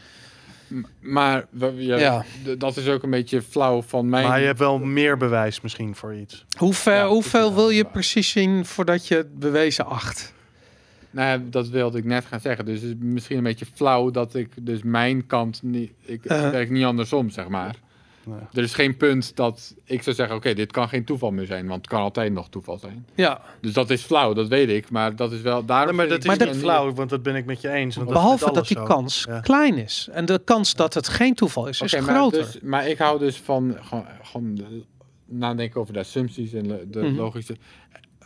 M- 0.67 0.81
Maar 0.99 1.45
ja, 1.75 2.25
dat 2.57 2.77
is 2.77 2.87
ook 2.87 3.03
een 3.03 3.09
beetje 3.09 3.41
flauw 3.41 3.81
van 3.81 4.09
mij. 4.09 4.23
Maar 4.23 4.39
je 4.39 4.45
hebt 4.45 4.59
wel 4.59 4.79
meer 4.79 5.17
bewijs 5.17 5.61
misschien 5.61 5.95
voor 5.95 6.15
iets. 6.15 6.45
Hoe 6.57 6.73
ver, 6.73 6.93
Ja, 6.95 7.07
hoeveel 7.07 7.49
ja, 7.49 7.53
wil 7.55 7.69
je 7.69 7.85
precies 7.85 8.29
zien 8.31 8.65
voordat 8.65 9.07
je 9.07 9.15
het 9.15 9.39
bewezen 9.39 9.85
acht? 9.85 10.33
Nou, 11.11 11.41
dat 11.49 11.67
wilde 11.69 11.97
ik 11.97 12.03
net 12.05 12.25
gaan 12.25 12.39
zeggen. 12.39 12.65
Dus 12.65 12.81
het 12.81 12.89
is 12.89 12.95
misschien 12.99 13.37
een 13.37 13.43
beetje 13.43 13.65
flauw 13.73 14.11
dat 14.11 14.35
ik 14.35 14.49
dus 14.61 14.79
mijn 14.83 15.25
kant 15.27 15.59
niet... 15.63 15.91
Ik 16.05 16.25
Uh-huh. 16.25 16.49
werk 16.51 16.69
niet 16.69 16.85
andersom, 16.85 17.29
zeg 17.29 17.47
maar. 17.47 17.75
Nee. 18.25 18.39
Er 18.53 18.63
is 18.63 18.73
geen 18.73 18.97
punt 18.97 19.35
dat 19.35 19.75
ik 19.83 20.03
zou 20.03 20.15
zeggen... 20.15 20.35
Oké, 20.35 20.53
dit 20.53 20.71
kan 20.71 20.89
geen 20.89 21.05
toeval 21.05 21.31
meer 21.31 21.45
zijn. 21.45 21.67
Want 21.67 21.77
het 21.81 21.87
kan 21.87 22.01
altijd 22.01 22.33
nog 22.33 22.49
toeval 22.49 22.77
zijn. 22.77 23.05
Ja, 23.15 23.41
Dus 23.61 23.73
dat 23.73 23.89
is 23.89 24.01
flauw, 24.01 24.33
dat 24.33 24.47
weet 24.47 24.69
ik. 24.69 24.89
Maar 24.89 25.15
dat 25.15 25.31
is 25.31 25.41
wel... 25.41 25.65
Daarom 25.65 25.87
Nee, 25.87 25.95
maar 26.07 26.07
dat 26.19 26.25
is 26.39 26.47
niet 26.47 26.57
flauw, 26.57 26.93
want 26.93 27.09
dat 27.09 27.23
ben 27.23 27.35
ik 27.35 27.45
met 27.45 27.61
je 27.61 27.69
eens. 27.69 27.95
Want 27.95 28.07
dat 28.07 28.17
is 28.17 28.21
behalve 28.23 28.45
dat 28.45 28.55
alles 28.55 28.67
die 28.67 28.77
zo. 28.77 28.83
kans 28.83 29.23
Ja. 29.27 29.39
klein 29.39 29.77
is. 29.77 30.07
En 30.11 30.25
de 30.25 30.41
kans 30.45 30.73
dat 30.73 30.93
het 30.93 31.07
geen 31.07 31.33
toeval 31.35 31.67
is, 31.67 31.81
is 31.81 31.93
maar, 31.93 32.01
groter. 32.01 32.39
dus, 32.43 32.59
maar 32.61 32.87
ik 32.87 32.97
hou 32.97 33.19
dus 33.19 33.37
van 33.37 33.77
gewoon, 33.81 34.05
gewoon 34.23 34.55
de- 34.55 34.83
nadenken 35.27 35.81
over 35.81 35.93
de 35.93 35.99
assumpties 35.99 36.53
en 36.53 36.63
de, 36.67 36.85
de 36.89 37.01
Mhm. 37.01 37.15
logische 37.15 37.55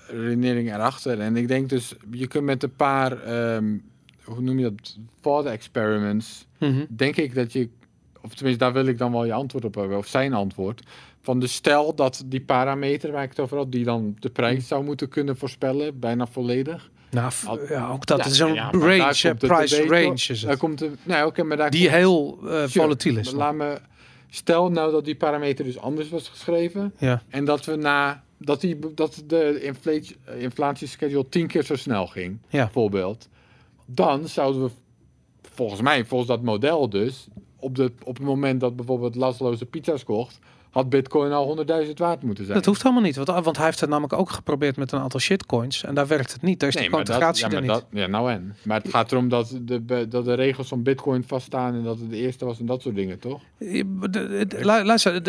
redenering 0.08 0.74
erachter. 0.74 1.20
En 1.20 1.36
ik 1.38 1.48
denk 1.48 1.70
dus, 1.70 1.94
je 2.12 2.28
kunt 2.28 2.44
met 2.44 2.64
een 2.64 2.76
paar, 2.76 3.22
ehm, 3.24 3.78
hoe 4.24 4.42
noem 4.42 4.60
je 4.60 4.64
dat, 4.64 4.98
thought 5.22 5.46
experiments, 5.52 6.46
Mhm. 6.60 6.86
denk 6.90 7.16
ik 7.16 7.36
dat 7.36 7.54
je, 7.54 7.70
of 8.22 8.34
tenminste 8.34 8.64
daar 8.64 8.74
wil 8.74 8.86
ik 8.86 8.98
dan 8.98 9.12
wel 9.12 9.26
je 9.26 9.34
antwoord 9.34 9.66
op 9.66 9.76
hebben, 9.76 9.98
of 9.98 10.08
zijn 10.08 10.34
antwoord, 10.34 10.82
van 11.22 11.40
de 11.40 11.48
stel 11.48 11.96
dat 11.96 12.24
die 12.26 12.42
parameter 12.42 13.12
waar 13.12 13.24
ik 13.24 13.30
het 13.30 13.40
over 13.40 13.58
had, 13.58 13.72
die 13.72 13.84
dan 13.84 14.16
de 14.20 14.30
prijs 14.30 14.68
zou 14.68 14.84
moeten 14.84 15.10
kunnen 15.10 15.38
voorspellen, 15.38 16.00
bijna 16.00 16.28
volledig. 16.28 16.90
Nou, 17.12 17.32
Al- 17.46 17.68
ja, 17.68 17.90
ook 17.90 18.06
dat 18.06 18.18
Ja, 18.18 18.26
is 18.26 18.40
een 18.40 18.54
ja, 18.54 18.70
range, 18.72 19.14
hè, 19.22 19.36
price 19.36 19.88
range 19.88 20.14
is 20.28 20.42
Daar 20.42 20.58
komt 20.58 20.78
de, 20.80 20.92
nee, 21.04 21.26
oké, 21.26 21.44
maar 21.44 21.58
daar 21.58 21.70
Die 21.72 21.82
komt- 21.82 21.96
heel 21.96 22.38
eh, 22.44 22.48
Sure, 22.50 22.68
volatiel 22.70 23.18
is. 23.18 23.32
Laat 23.32 23.54
me, 23.54 23.78
stel 24.30 24.72
nou 24.72 24.92
dat 24.92 25.06
die 25.06 25.16
parameter 25.16 25.66
dus 25.66 25.78
anders 25.80 26.10
was 26.10 26.28
geschreven 26.30 26.94
Ja. 26.98 27.22
en 27.30 27.46
dat 27.46 27.66
we 27.66 27.76
na 27.76 28.24
dat, 28.38 28.62
die, 28.62 28.94
dat 28.96 29.24
de 29.28 29.60
inflatie, 29.62 30.16
inflatieschedule 30.38 31.30
tien 31.30 31.48
keer 31.48 31.64
zo 31.64 31.76
snel 31.76 32.08
ging, 32.08 32.38
Ja. 32.48 32.64
bijvoorbeeld, 32.64 33.30
dan 33.86 34.28
zouden 34.28 34.64
we 34.64 34.70
volgens 35.52 35.82
mij, 35.82 36.06
volgens 36.06 36.30
dat 36.30 36.42
model 36.42 36.90
dus, 36.90 37.28
op, 37.60 37.76
de, 37.76 37.92
op 38.04 38.18
het 38.18 38.26
moment 38.26 38.60
dat 38.60 38.76
bijvoorbeeld 38.76 39.16
Laszlo 39.16 39.54
zijn 39.54 39.70
pizza's 39.70 40.04
kocht, 40.04 40.40
had 40.70 40.90
Bitcoin 40.90 41.32
al 41.32 41.66
100.000 41.86 41.94
waard 41.94 42.24
moeten 42.24 42.44
zijn. 42.44 42.58
Dat 42.58 42.66
hoeft 42.66 42.84
helemaal 42.84 43.04
niet, 43.04 43.16
want, 43.16 43.28
want 43.28 43.56
hij 43.58 43.66
heeft 43.66 43.80
het 43.80 43.90
namelijk 43.90 44.14
ook 44.14 44.30
geprobeerd 44.30 44.78
met 44.78 44.92
een 44.92 45.00
aantal 45.00 45.20
shitcoins 45.20 45.84
en 45.84 45.96
daar 45.96 46.08
werkt 46.08 46.32
het 46.34 46.42
niet. 46.42 46.60
Daar 46.60 46.70
is 46.70 46.76
Nee, 46.76 46.90
de 46.90 47.14
ja, 47.34 47.50
er 47.50 47.62
niet. 47.62 47.70
dat, 47.70 47.86
ja, 47.92 48.08
nou 48.08 48.32
en. 48.32 48.56
Maar 48.64 48.82
het 48.82 48.90
gaat 48.90 49.12
erom 49.12 49.30
dat 49.30 49.60
de, 49.62 50.08
dat 50.10 50.26
de 50.26 50.34
regels 50.34 50.68
van 50.68 50.84
Bitcoin 50.84 51.24
vaststaan 51.24 51.74
en 51.74 51.84
dat 51.84 52.00
het 52.00 52.10
de 52.10 52.18
eerste 52.18 52.46
was 52.46 52.60
en 52.60 52.66
dat 52.66 52.82
soort 52.82 52.96
dingen, 52.96 53.20
toch? 53.20 53.42
Luister, 54.84 55.24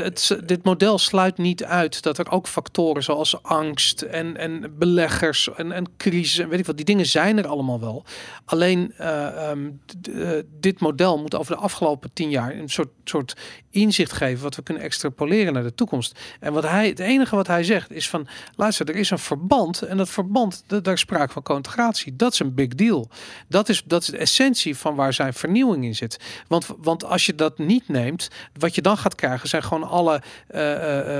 dit 0.47 0.65
model 0.65 0.99
sluit 0.99 1.39
niet 1.39 1.65
uit 1.65 2.03
dat 2.03 2.19
er 2.19 2.31
ook 2.31 2.47
factoren 2.47 3.03
zoals 3.03 3.43
angst 3.43 4.03
en, 4.03 4.37
en 4.37 4.75
beleggers 4.79 5.55
en, 5.55 5.73
en 5.73 5.87
crisis 5.97 6.39
en 6.39 6.49
weet 6.49 6.59
ik 6.59 6.67
wat, 6.67 6.77
die 6.77 6.85
dingen 6.85 7.07
zijn 7.07 7.39
er 7.39 7.47
allemaal 7.47 7.81
wel. 7.81 8.05
Alleen 8.45 8.93
eh, 8.97 9.49
ehm, 9.51 9.71
eh, 10.15 10.31
dit 10.61 10.81
model 10.81 11.19
moet 11.19 11.35
over 11.35 11.55
de 11.55 11.61
afgelopen 11.61 12.11
tien 12.13 12.31
jaar 12.31 12.55
een 12.55 12.69
soort, 12.69 12.91
soort 13.05 13.37
inzicht 13.71 14.13
geven 14.13 14.43
wat 14.43 14.57
we 14.57 14.63
kunnen 14.63 14.83
extrapoleren 14.83 15.29
naar 15.39 15.63
de 15.63 15.75
toekomst. 15.75 16.19
En 16.41 16.53
wat 16.53 16.63
hij, 16.69 16.89
het 16.89 16.99
enige 16.99 17.37
wat 17.37 17.47
hij 17.47 17.65
zegt 17.65 17.93
is 17.93 18.09
van, 18.09 18.27
luister, 18.57 18.89
er 18.89 18.97
is 18.97 19.11
een 19.11 19.19
verband 19.19 19.83
en 19.83 19.97
dat 19.97 20.09
verband, 20.11 20.65
da- 20.67 20.81
daar 20.81 20.95
is 20.95 21.01
sprake 21.01 21.33
van 21.33 21.43
concentratie. 21.43 22.17
Dat 22.17 22.33
is 22.33 22.39
een 22.39 22.55
big 22.55 22.69
deal. 22.75 23.09
Dat 23.49 23.69
is, 23.69 23.83
dat 23.87 24.03
is 24.03 24.09
de 24.09 24.17
essentie 24.17 24.77
van 24.77 24.95
waar 24.95 25.13
zijn 25.13 25.33
vernieuwing 25.35 25.85
in 25.85 25.95
zit. 25.95 26.19
Want, 26.49 26.67
want 26.79 27.05
als 27.05 27.27
je 27.27 27.35
dat 27.35 27.59
niet 27.59 27.89
neemt, 27.89 28.29
wat 28.59 28.75
je 28.75 28.83
dan 28.83 28.97
gaat 28.97 29.15
krijgen 29.15 29.49
zijn 29.49 29.63
gewoon 29.63 29.89
alle 29.89 30.23
eh, 30.49 30.61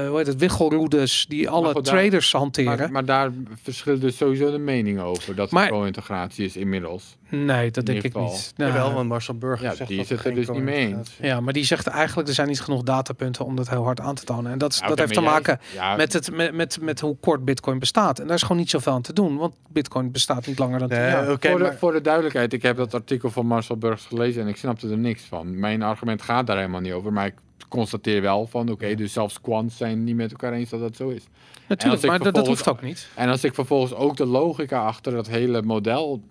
hoe 0.09 0.15
heet 0.17 0.27
het, 0.27 0.37
wiggelroedes 0.39 1.27
die 1.29 1.49
alle 1.49 1.73
goed, 1.73 1.85
daar- 1.85 1.95
traders 1.95 2.33
hanteren. 2.33 2.79
Maar, 2.79 2.91
maar 2.93 3.05
daar 3.05 3.31
verschillen 3.63 4.01
dus 4.01 4.17
sowieso 4.17 4.51
de 4.51 4.59
meningen 4.59 5.05
over. 5.05 5.35
Dat 5.35 5.51
Maar- 5.51 5.63
het 5.63 5.71
pro-integratie 5.73 6.45
is 6.45 6.57
inmiddels. 6.57 7.17
Nee, 7.31 7.71
dat 7.71 7.87
denk 7.87 8.03
ik 8.03 8.13
geval. 8.13 8.31
niet. 8.31 8.53
Nou, 8.57 8.73
Jawel, 8.73 8.93
want 8.93 9.09
Marcel 9.09 9.35
Burger 9.35 9.67
Ja, 9.67 9.75
zegt 9.75 9.89
die 9.89 9.99
dat 10.07 10.25
er 10.25 10.35
dus 10.35 10.49
niet 10.49 10.63
mee 10.63 10.87
eens. 10.87 11.17
ja, 11.21 11.41
maar 11.41 11.53
die 11.53 11.65
zegt 11.65 11.87
eigenlijk 11.87 12.29
er 12.29 12.35
zijn 12.35 12.49
niet 12.49 12.61
genoeg 12.61 12.83
datapunten 12.83 13.45
om 13.45 13.57
dat 13.57 13.69
heel 13.69 13.85
hard 13.85 14.01
aan 14.01 14.15
te 14.15 14.25
tonen. 14.25 14.53
En 14.53 14.59
dat, 14.59 14.73
is, 14.73 14.79
Ja, 14.79 14.87
dat 14.89 14.99
heeft 14.99 15.15
te 15.15 15.21
maken 15.21 15.61
ja, 15.75 15.97
met, 15.97 16.13
het, 16.13 16.31
met, 16.37 16.53
met, 16.55 16.79
met 16.81 17.01
hoe 17.01 17.17
kort 17.21 17.45
Bitcoin 17.45 17.79
bestaat. 17.79 18.19
En 18.19 18.27
daar 18.27 18.37
is 18.37 18.43
gewoon 18.43 18.57
niet 18.57 18.71
zoveel 18.71 18.93
aan 18.93 19.03
te 19.03 19.13
doen, 19.13 19.37
want 19.37 19.55
Bitcoin 19.69 20.11
bestaat 20.13 20.47
niet 20.47 20.59
langer 20.59 20.79
dan 20.79 20.89
tien 20.89 20.99
Nee, 20.99 21.09
jaar. 21.11 21.31
oké, 21.33 21.49
voor, 21.49 21.59
de, 21.59 21.65
maar- 21.65 21.77
voor 21.77 21.93
de 21.93 22.01
duidelijkheid, 22.01 22.53
ik 22.53 22.63
heb 22.63 22.77
dat 22.77 22.95
artikel 22.95 23.31
van 23.31 23.47
Marcel 23.47 23.77
Burgs 23.77 24.07
gelezen 24.07 24.43
en 24.43 24.49
ik 24.49 24.57
snapte 24.57 24.89
er 24.89 24.99
niks 24.99 25.23
van. 25.23 25.59
Mijn 25.59 25.83
argument 25.83 26.23
gaat 26.23 26.47
daar 26.47 26.57
helemaal 26.57 26.81
niet 26.81 26.93
over, 26.93 27.13
maar 27.13 27.27
ik 27.27 27.35
constateer 27.69 28.23
wel 28.23 28.47
van, 28.47 28.71
oké, 28.71 28.95
dus 28.95 29.13
zelfs 29.13 29.41
quants 29.41 29.77
zijn 29.77 30.05
niet 30.05 30.17
met 30.17 30.31
elkaar 30.31 30.53
eens 30.53 30.71
dat 30.71 30.81
dat 30.81 30.97
zo 30.97 31.09
is. 31.09 31.23
Natuurlijk, 31.67 32.07
maar 32.07 32.33
dat, 32.33 32.47
hoeft 32.47 32.69
ook 32.69 32.83
niet. 32.83 33.09
En 33.15 33.29
als 33.29 33.45
ik 33.45 33.55
vervolgens 33.55 33.95
ook 33.95 34.17
de 34.17 34.27
logica 34.27 34.85
achter 34.85 35.13
dat 35.13 35.27
hele 35.29 35.63
model 35.63 36.23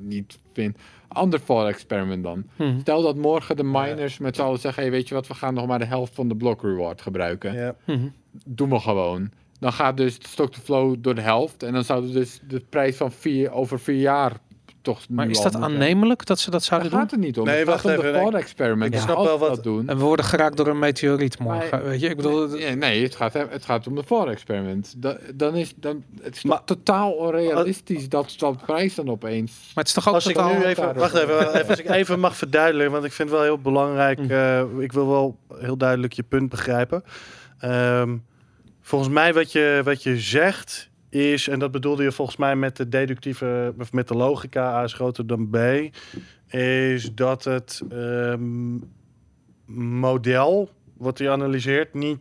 niet 0.00 0.38
vind. 0.52 0.78
Ander 1.08 1.44
thought 1.44 1.68
experiment 1.68 2.22
dan. 2.22 2.44
Mhm. 2.56 2.80
Stel 2.80 3.02
dat 3.02 3.16
morgen 3.16 3.56
de 3.56 3.64
miners 3.64 4.18
met 4.18 4.36
z'n 4.36 4.42
allen 4.42 4.58
zeggen: 4.58 4.82
hey, 4.82 4.92
weet 4.92 5.08
je 5.08 5.14
wat, 5.14 5.26
we 5.26 5.34
gaan 5.34 5.54
nog 5.54 5.66
maar 5.66 5.78
de 5.78 5.84
helft 5.84 6.14
van 6.14 6.28
de 6.28 6.36
block 6.36 6.62
reward 6.62 7.02
gebruiken. 7.02 7.52
Ja. 7.52 7.74
Doen 8.46 8.70
we 8.70 8.78
gewoon. 8.80 9.30
Dan 9.58 9.72
gaat 9.72 9.96
dus 9.96 10.18
de 10.18 10.28
stock 10.28 10.52
to 10.52 10.60
flow 10.60 10.96
door 10.98 11.14
de 11.14 11.20
helft. 11.20 11.62
En 11.62 11.72
dan 11.72 11.84
zouden 11.84 12.12
dus 12.12 12.40
de 12.48 12.60
prijs 12.68 12.96
van 12.96 13.12
vier, 13.12 13.50
over 13.50 13.80
vier 13.80 14.00
jaar 14.00 14.32
toch. 14.86 15.08
Maar 15.08 15.28
is 15.28 15.40
dat 15.40 15.54
aannemelijk 15.56 16.26
dat 16.26 16.38
ze 16.38 16.50
dat 16.50 16.64
zouden 16.64 16.90
doen? 16.90 17.00
gaat 17.00 17.10
het 17.10 17.20
niet 17.20 17.38
om. 17.38 17.44
Nee, 17.44 17.58
het 17.58 17.66
wacht 17.66 17.82
de 17.82 17.92
even, 17.92 18.26
ik- 18.26 18.34
experiment. 18.34 18.94
ik 18.94 19.00
snap 19.00 19.16
wel 19.16 19.32
we 19.32 19.38
wat- 19.38 19.54
dat 19.54 19.64
doen. 19.64 19.88
En 19.88 19.96
we 19.98 20.02
worden 20.04 20.24
geraakt 20.24 20.56
door 20.56 20.66
een 20.66 20.78
meteoriet 20.78 21.38
morgen. 21.38 21.68
Maar- 21.70 21.84
weet 21.84 22.00
je, 22.00 22.08
ik 22.08 22.16
bedoel, 22.16 22.48
Nee, 22.48 22.74
nee, 22.76 23.02
het 23.02 23.14
gaat, 23.16 23.32
het 23.32 23.64
gaat 23.64 23.86
om 23.86 23.94
de 23.94 24.04
thought 24.04 24.30
experiment. 24.30 24.94
Da- 24.96 25.18
dan 25.34 25.54
is, 25.54 25.72
dan, 25.76 26.04
het 26.22 26.36
is 26.36 26.42
Maar- 26.42 26.64
totaal 26.64 27.12
onrealistisch 27.12 28.08
dat 28.08 28.34
dat 28.38 28.62
prijs 28.66 28.94
dan 28.94 29.08
opeens 29.10 29.52
maar 29.74 29.84
het 29.84 29.86
is 29.86 29.92
toch 29.92 30.08
ook 30.08 30.14
Als 30.14 30.26
ik 30.26 30.36
nu 30.36 30.42
even, 30.64 30.76
daarop- 30.76 30.96
wacht 30.96 31.14
even, 31.14 31.34
wacht 31.36 31.54
even, 31.54 31.68
als 31.68 31.78
ik 31.78 31.88
even 31.88 32.20
mag 32.20 32.36
verduidelijken, 32.36 32.92
want 32.92 33.04
ik 33.04 33.12
vind 33.12 33.28
het 33.28 33.38
wel 33.38 33.46
heel 33.46 33.58
belangrijk. 33.58 34.18
Mm. 34.18 34.30
eh, 34.30 34.62
ik 34.78 34.92
wil 34.92 35.08
wel 35.08 35.38
heel 35.58 35.76
duidelijk 35.76 36.12
je 36.12 36.22
punt 36.22 36.48
begrijpen. 36.50 37.02
Ehm, 37.58 38.16
volgens 38.82 39.10
mij 39.10 39.34
wat 39.34 39.52
je, 39.52 39.80
wat 39.84 40.02
je 40.02 40.18
zegt 40.18 40.90
is, 41.16 41.48
en 41.48 41.58
dat 41.58 41.70
bedoelde 41.70 42.02
je 42.02 42.12
volgens 42.12 42.36
mij 42.36 42.56
met 42.56 42.76
de 42.76 42.88
deductieve, 42.88 43.74
of 43.78 43.92
met 43.92 44.08
de 44.08 44.14
logica 44.14 44.74
A 44.74 44.82
is 44.82 44.92
groter 44.92 45.26
dan 45.26 45.50
B, 45.50 45.56
is 46.54 47.14
dat 47.14 47.44
het 47.44 47.82
ehm, 47.90 48.78
model 50.00 50.70
wat 50.96 51.18
je 51.18 51.30
analyseert 51.30 51.94
niet, 51.94 52.18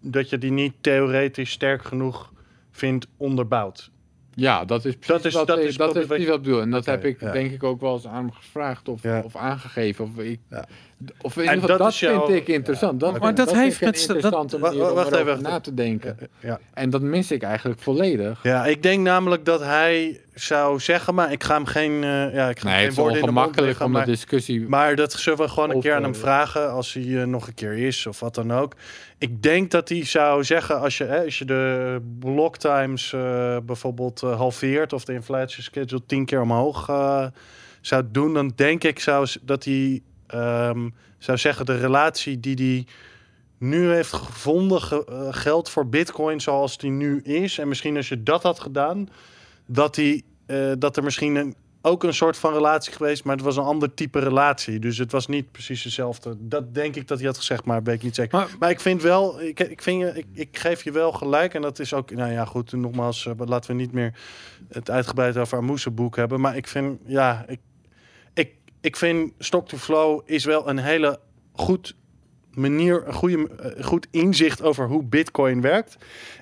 dat 0.00 0.30
je 0.30 0.38
die 0.38 0.52
niet 0.52 0.72
theoretisch 0.80 1.50
sterk 1.50 1.84
genoeg 1.84 2.32
vindt 2.70 3.06
onderbouwd. 3.16 3.90
Ja, 4.34 4.64
dat 4.64 4.84
is 4.84 4.94
precies 4.96 5.06
Dat 5.06 5.24
is- 5.24 5.34
wat, 5.34 5.46
dat 5.46 5.58
ik- 5.58 5.64
is 5.64 5.76
dat 5.76 5.96
is 5.96 6.06
precies 6.06 6.26
wat 6.26 6.36
ik 6.36 6.42
bedoel. 6.42 6.60
En 6.60 6.70
dat 6.70 6.86
heb 6.86 7.04
ik 7.04 7.20
ja. 7.20 7.32
denk 7.32 7.52
ik 7.52 7.62
ook 7.62 7.80
wel 7.80 7.94
eens 7.94 8.06
aan 8.06 8.14
hem 8.14 8.32
gevraagd 8.32 8.88
of, 8.88 9.02
Ja. 9.02 9.20
of 9.24 9.36
aangegeven. 9.36 10.04
Of, 10.04 10.18
ik, 10.24 10.40
Ja. 10.50 10.64
of 11.22 11.36
in 11.36 11.42
ieder 11.42 11.54
geval, 11.54 11.68
dat 11.68 11.78
dat, 11.78 11.88
is 11.92 12.00
jouw- 12.00 12.26
vind 12.26 12.38
ik 12.38 12.48
interessant. 12.48 13.00
Dat, 13.00 13.18
Maar 13.20 13.34
dat 13.34 13.52
heeft 13.54 13.80
met 13.80 13.98
z'n- 13.98 14.06
dat- 14.06 14.16
interessante 14.16 14.58
Wa- 14.58 14.68
manier 14.68 14.88
om 14.88 14.94
wacht 14.94 15.12
even, 15.12 15.26
wacht 15.26 15.40
na 15.40 15.60
te 15.60 15.74
denken. 15.74 16.16
Ja. 16.40 16.58
En 16.74 16.90
dat 16.90 17.00
mis 17.00 17.30
ik 17.30 17.42
eigenlijk 17.42 17.80
volledig. 17.80 18.42
Ja, 18.42 18.66
ik 18.66 18.82
denk 18.82 19.00
namelijk 19.02 19.44
dat 19.44 19.60
hij 19.60 20.20
zou 20.34 20.80
zeggen, 20.80 21.14
maar 21.14 21.32
ik 21.32 21.44
ga 21.44 21.54
hem 21.54 21.64
geen, 21.66 22.04
eh, 22.04 22.34
ja, 22.34 22.48
ik 22.48 22.58
ga 22.58 22.68
hem 22.68 22.72
Nee, 22.72 22.72
het 22.74 22.80
geen 22.80 22.88
is 22.88 22.94
woorden 22.96 23.12
mond 23.18 23.22
ongemakkelijk 23.22 23.66
leggen, 23.66 23.86
om 23.86 23.92
de 23.92 24.04
discussie... 24.04 24.68
maar 24.68 24.96
dat 24.96 25.12
zullen 25.12 25.38
we 25.38 25.48
gewoon 25.48 25.70
een 25.70 25.80
keer 25.80 25.94
aan 25.94 26.00
hem 26.02 26.10
Over- 26.10 26.22
vragen 26.22 26.70
als 26.70 26.92
hij 26.92 27.20
eh, 27.20 27.26
nog 27.26 27.46
een 27.46 27.54
keer 27.54 27.72
is 27.72 28.06
of 28.06 28.20
wat 28.20 28.34
dan 28.34 28.52
ook. 28.52 28.74
Ik 29.18 29.42
denk 29.42 29.70
dat 29.70 29.88
hij 29.88 30.04
zou 30.04 30.44
zeggen 30.44 30.80
als 30.80 30.98
je, 30.98 31.04
hè, 31.04 31.24
als 31.24 31.38
je 31.38 31.44
de 31.44 31.98
block 32.18 32.56
times 32.56 33.12
eh, 33.12 33.56
bijvoorbeeld 33.62 34.22
eh, 34.22 34.36
halveert 34.36 34.92
of 34.92 35.04
de 35.04 35.12
inflatie 35.12 35.62
schedule 35.62 36.02
tien 36.06 36.24
keer 36.24 36.40
omhoog 36.40 36.88
eh, 36.88 37.26
zou 37.80 38.04
doen, 38.12 38.34
dan 38.34 38.52
denk 38.56 38.84
ik 38.84 39.00
zou, 39.00 39.28
dat 39.42 39.64
hij 39.64 40.00
ehm, 40.26 40.88
zou 41.18 41.38
zeggen 41.38 41.66
de 41.66 41.76
relatie 41.78 42.40
die 42.40 42.54
hij 42.56 42.86
nu 43.68 43.90
heeft 43.92 44.12
gevonden 44.12 44.80
ge- 44.80 45.04
eh, 45.08 45.26
geldt 45.30 45.70
voor 45.70 45.88
Bitcoin 45.88 46.40
zoals 46.40 46.78
die 46.78 46.90
nu 46.90 47.20
is. 47.22 47.58
En 47.58 47.68
misschien 47.68 47.96
als 47.96 48.08
je 48.08 48.22
dat 48.22 48.42
had 48.42 48.60
gedaan, 48.60 49.08
dat, 49.72 49.94
die, 49.94 50.24
eh, 50.46 50.72
dat 50.78 50.96
er 50.96 51.02
misschien 51.02 51.34
een, 51.34 51.54
ook 51.82 52.02
een 52.04 52.14
soort 52.14 52.36
van 52.36 52.52
relatie 52.52 52.92
geweest, 52.92 53.24
maar 53.24 53.36
het 53.36 53.44
was 53.44 53.56
een 53.56 53.62
ander 53.64 53.94
type 53.94 54.18
relatie. 54.18 54.78
Dus 54.78 54.98
het 54.98 55.12
was 55.12 55.26
niet 55.26 55.52
precies 55.52 55.84
hetzelfde. 55.84 56.36
Dat 56.38 56.74
denk 56.74 56.96
ik 56.96 57.08
dat 57.08 57.18
hij 57.18 57.26
had 57.26 57.36
gezegd, 57.36 57.64
maar 57.64 57.82
weet 57.82 57.94
ik 57.94 58.02
niet 58.02 58.14
zeker. 58.14 58.38
Maar- 58.38 58.48
Maar, 58.58 58.70
ik 58.70 58.80
vind 58.80 59.02
wel, 59.02 59.40
ik, 59.42 59.60
ik, 59.60 59.82
vind 59.82 60.00
je, 60.00 60.12
ik, 60.14 60.26
ik 60.32 60.58
geef 60.58 60.84
je 60.84 60.92
wel 60.92 61.12
gelijk. 61.12 61.54
En 61.54 61.62
dat 61.62 61.78
is 61.78 61.94
ook, 61.94 62.10
nou 62.10 62.32
ja, 62.32 62.44
goed, 62.44 62.72
nogmaals, 62.72 63.26
eh, 63.26 63.32
laten 63.38 63.70
we 63.70 63.76
niet 63.76 63.92
meer 63.92 64.14
het 64.68 64.90
uitgebreid 64.90 65.36
over 65.36 65.58
Amoese 65.58 65.90
boek 65.90 66.16
hebben. 66.16 66.40
Maar 66.40 66.56
ik 66.56 66.66
vind, 66.66 67.00
ja, 67.06 67.44
ik, 67.48 67.60
ik, 68.34 68.54
ik 68.80 68.96
vind 68.96 69.32
Stock 69.38 69.68
to 69.68 69.76
Flow 69.76 70.20
is 70.24 70.44
wel 70.44 70.68
een 70.68 70.78
hele 70.78 71.18
goed 71.52 71.96
manier, 72.50 73.06
een 73.06 73.14
goede, 73.14 73.48
eh, 73.48 73.84
goed 73.84 74.06
inzicht 74.10 74.62
over 74.62 74.86
hoe 74.88 75.04
Bitcoin 75.04 75.60
werkt. 75.60 75.96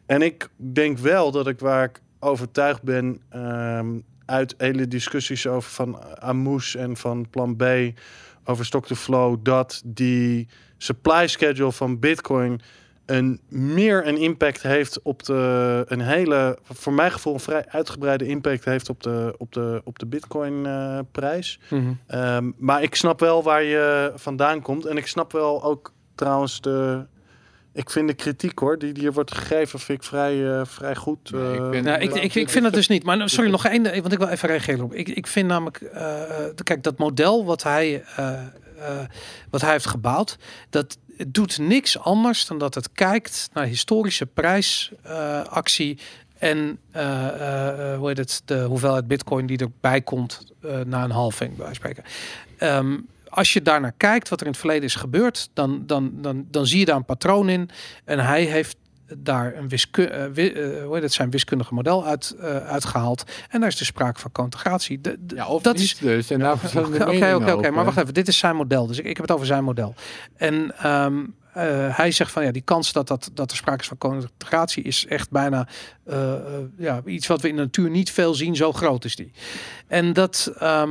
En 0.07 0.23
ik 0.23 0.49
denk 0.57 0.99
wel 0.99 1.31
dat 1.31 1.47
ik 1.47 1.59
waar 1.61 1.85
ik 1.85 2.01
overtuigd 2.21 2.83
ben 2.83 3.21
ehm, 3.29 3.99
uit 4.25 4.55
hele 4.59 4.89
discussies 4.89 5.47
over 5.47 5.71
van 5.71 6.19
Amoes 6.19 6.75
en 6.75 6.97
van 6.97 7.27
Plan 7.31 7.57
B 7.57 7.65
over 8.45 8.65
Stock 8.65 8.87
to 8.87 8.95
Flow 8.95 9.37
dat 9.43 9.83
die 9.85 10.49
supply 10.79 11.27
schedule 11.27 11.73
van 11.73 11.99
Bitcoin 11.99 12.61
een 13.11 13.41
meer 13.49 14.07
een 14.07 14.17
impact 14.17 14.63
heeft 14.63 15.03
op 15.03 15.23
de 15.23 15.85
een 15.89 16.01
hele 16.01 16.59
voor 16.63 16.93
mijn 16.93 17.13
gevoel 17.13 17.35
een 17.35 17.41
vrij 17.41 17.65
uitgebreide 17.69 18.27
impact 18.27 18.65
heeft 18.65 18.89
op 18.89 19.03
de 19.03 19.35
op 19.39 19.53
de 19.53 19.81
op 19.85 19.99
de 19.99 20.07
Bitcoin 20.07 20.67
eh, 20.67 20.99
prijs. 21.13 21.61
Mhm. 21.71 21.93
Ehm, 22.07 22.51
maar 22.57 22.83
ik 22.83 22.95
snap 22.95 23.21
wel 23.21 23.43
waar 23.43 23.63
je 23.63 24.13
vandaan 24.15 24.63
komt. 24.63 24.85
En 24.87 24.97
ik 24.97 25.07
snap 25.07 25.33
wel 25.33 25.63
ook 25.63 25.93
trouwens 26.15 26.61
de. 26.61 27.07
Ik 27.81 27.91
vind 27.91 28.09
de 28.09 28.15
kritiek 28.15 28.59
hoor, 28.59 28.79
die 28.79 28.93
die 28.93 29.03
hier 29.03 29.13
wordt 29.13 29.35
gegeven, 29.35 29.79
vind 29.79 29.99
ik 29.99 30.05
vrij, 30.05 30.59
eh, 30.59 30.61
vrij 30.65 30.97
goed. 30.97 31.31
Nee, 31.31 31.53
ik 31.55 31.61
eh. 31.61 31.71
vind- 31.71 31.85
Nou, 31.85 32.01
ik, 32.01 32.15
ik, 32.15 32.35
ik 32.35 32.49
vind 32.51 32.65
het 32.65 32.75
dus 32.75 32.89
niet. 32.89 33.05
Maar 33.05 33.17
nou, 33.17 33.29
sorry, 33.29 33.51
nog 33.51 33.67
één, 33.67 33.83
want 33.83 34.13
ik 34.13 34.19
wil 34.19 34.29
even 34.29 34.49
reageren 34.49 34.85
op. 34.85 34.95
Ik, 34.95 35.09
ik 35.09 35.27
vind 35.27 35.49
namelijk, 35.49 35.81
eh, 35.81 36.23
eh, 36.23 36.55
kijk, 36.65 36.83
dat 36.83 36.99
model 36.99 37.45
wat 37.45 37.63
hij, 37.63 38.05
eh, 38.17 38.33
eh, 38.33 38.47
wat 39.51 39.61
hij 39.61 39.71
heeft 39.71 39.87
gebouwd, 39.87 40.37
dat 40.71 40.99
doet 41.27 41.59
niks 41.59 41.99
anders 41.99 42.47
dan 42.47 42.59
dat 42.59 42.75
het 42.75 42.93
kijkt 42.93 43.49
naar 43.53 43.65
historische 43.65 44.27
prijsactie 44.27 45.99
en 46.39 46.79
eh, 46.91 47.27
eh, 47.29 47.93
eh, 47.93 47.99
hoe 47.99 48.09
heet 48.09 48.19
het, 48.19 48.43
de 48.45 48.63
hoeveelheid 48.63 49.07
bitcoin 49.09 49.47
die 49.47 49.59
erbij 49.59 50.01
komt 50.01 50.53
eh, 50.63 50.81
na 50.87 51.05
een 51.05 51.11
halving, 51.11 51.57
bij 51.57 51.65
wijze 51.67 51.81
van 51.81 51.91
spreken. 51.91 52.05
Ehm, 52.59 52.99
als 53.31 53.53
je 53.53 53.63
daarnaar 53.63 53.93
kijkt, 53.97 54.29
wat 54.29 54.41
er 54.41 54.47
in 54.47 54.53
het 54.53 54.61
verleden 54.61 54.85
is 54.85 54.95
gebeurd, 54.95 55.51
dan, 55.55 55.83
dan, 55.87 56.11
dan, 56.15 56.47
dan 56.51 56.67
zie 56.67 56.79
je 56.79 56.85
daar 56.85 56.97
een 56.97 57.05
patroon 57.05 57.49
in. 57.49 57.71
En 58.05 58.19
hij 58.19 58.43
heeft 58.45 58.77
daar 59.17 59.57
een 59.57 59.69
wisku 59.69 60.03
uh, 60.03 60.25
wi- 60.33 60.47
eh, 60.49 60.85
hoe 60.85 60.95
heet 60.95 61.03
het, 61.03 61.13
zijn 61.13 61.31
wiskundige 61.31 61.75
model 61.75 62.05
uit, 62.07 62.37
eh, 62.41 62.57
uitgehaald. 62.57 63.25
En 63.49 63.61
daar 63.61 63.69
is 63.69 63.77
de 63.77 63.85
sprake 63.85 64.21
van. 64.21 64.51
De, 65.01 65.17
de- 65.21 65.35
Ja, 65.35 65.47
of 65.47 65.63
dat 65.63 65.75
niet 65.75 65.83
is, 65.85 65.97
dus. 65.99 66.31
En 66.31 66.39
Oké, 67.17 67.35
oké, 67.35 67.45
oké. 67.53 67.71
Maar 67.71 67.85
wacht 67.85 67.97
even, 67.97 68.15
dit 68.15 68.29
is 68.29 68.39
zijn 68.39 68.57
model. 68.57 68.87
Dus 68.87 68.99
ik, 68.99 69.05
ik 69.05 69.17
heb 69.17 69.27
het 69.27 69.35
over 69.35 69.47
zijn 69.47 69.65
model. 69.65 69.95
En 70.37 70.73
ehm, 70.79 71.19
eh, 71.53 71.97
hij 71.97 72.11
zegt 72.11 72.33
van 72.33 72.45
ja, 72.45 72.51
die 72.51 72.63
kans 72.63 72.93
dat, 72.93 73.09
dat, 73.09 73.31
dat 73.35 73.51
er 73.51 73.57
sprake 73.57 73.81
is 73.81 73.89
van 73.89 73.99
conjugatie 73.99 74.83
is 74.83 75.07
echt 75.07 75.31
bijna 75.31 75.69
eh, 76.05 76.33
eh, 76.35 76.41
ja, 76.79 77.03
iets 77.05 77.27
wat 77.27 77.41
we 77.41 77.49
in 77.49 77.57
de 77.57 77.63
natuur 77.63 77.91
niet 77.91 78.11
veel 78.11 78.35
zien. 78.35 78.57
Zo 78.57 78.73
groot 78.73 79.05
is 79.05 79.17
die. 79.17 79.33
En 79.87 80.13
dat. 80.13 80.53
ehm, 80.59 80.91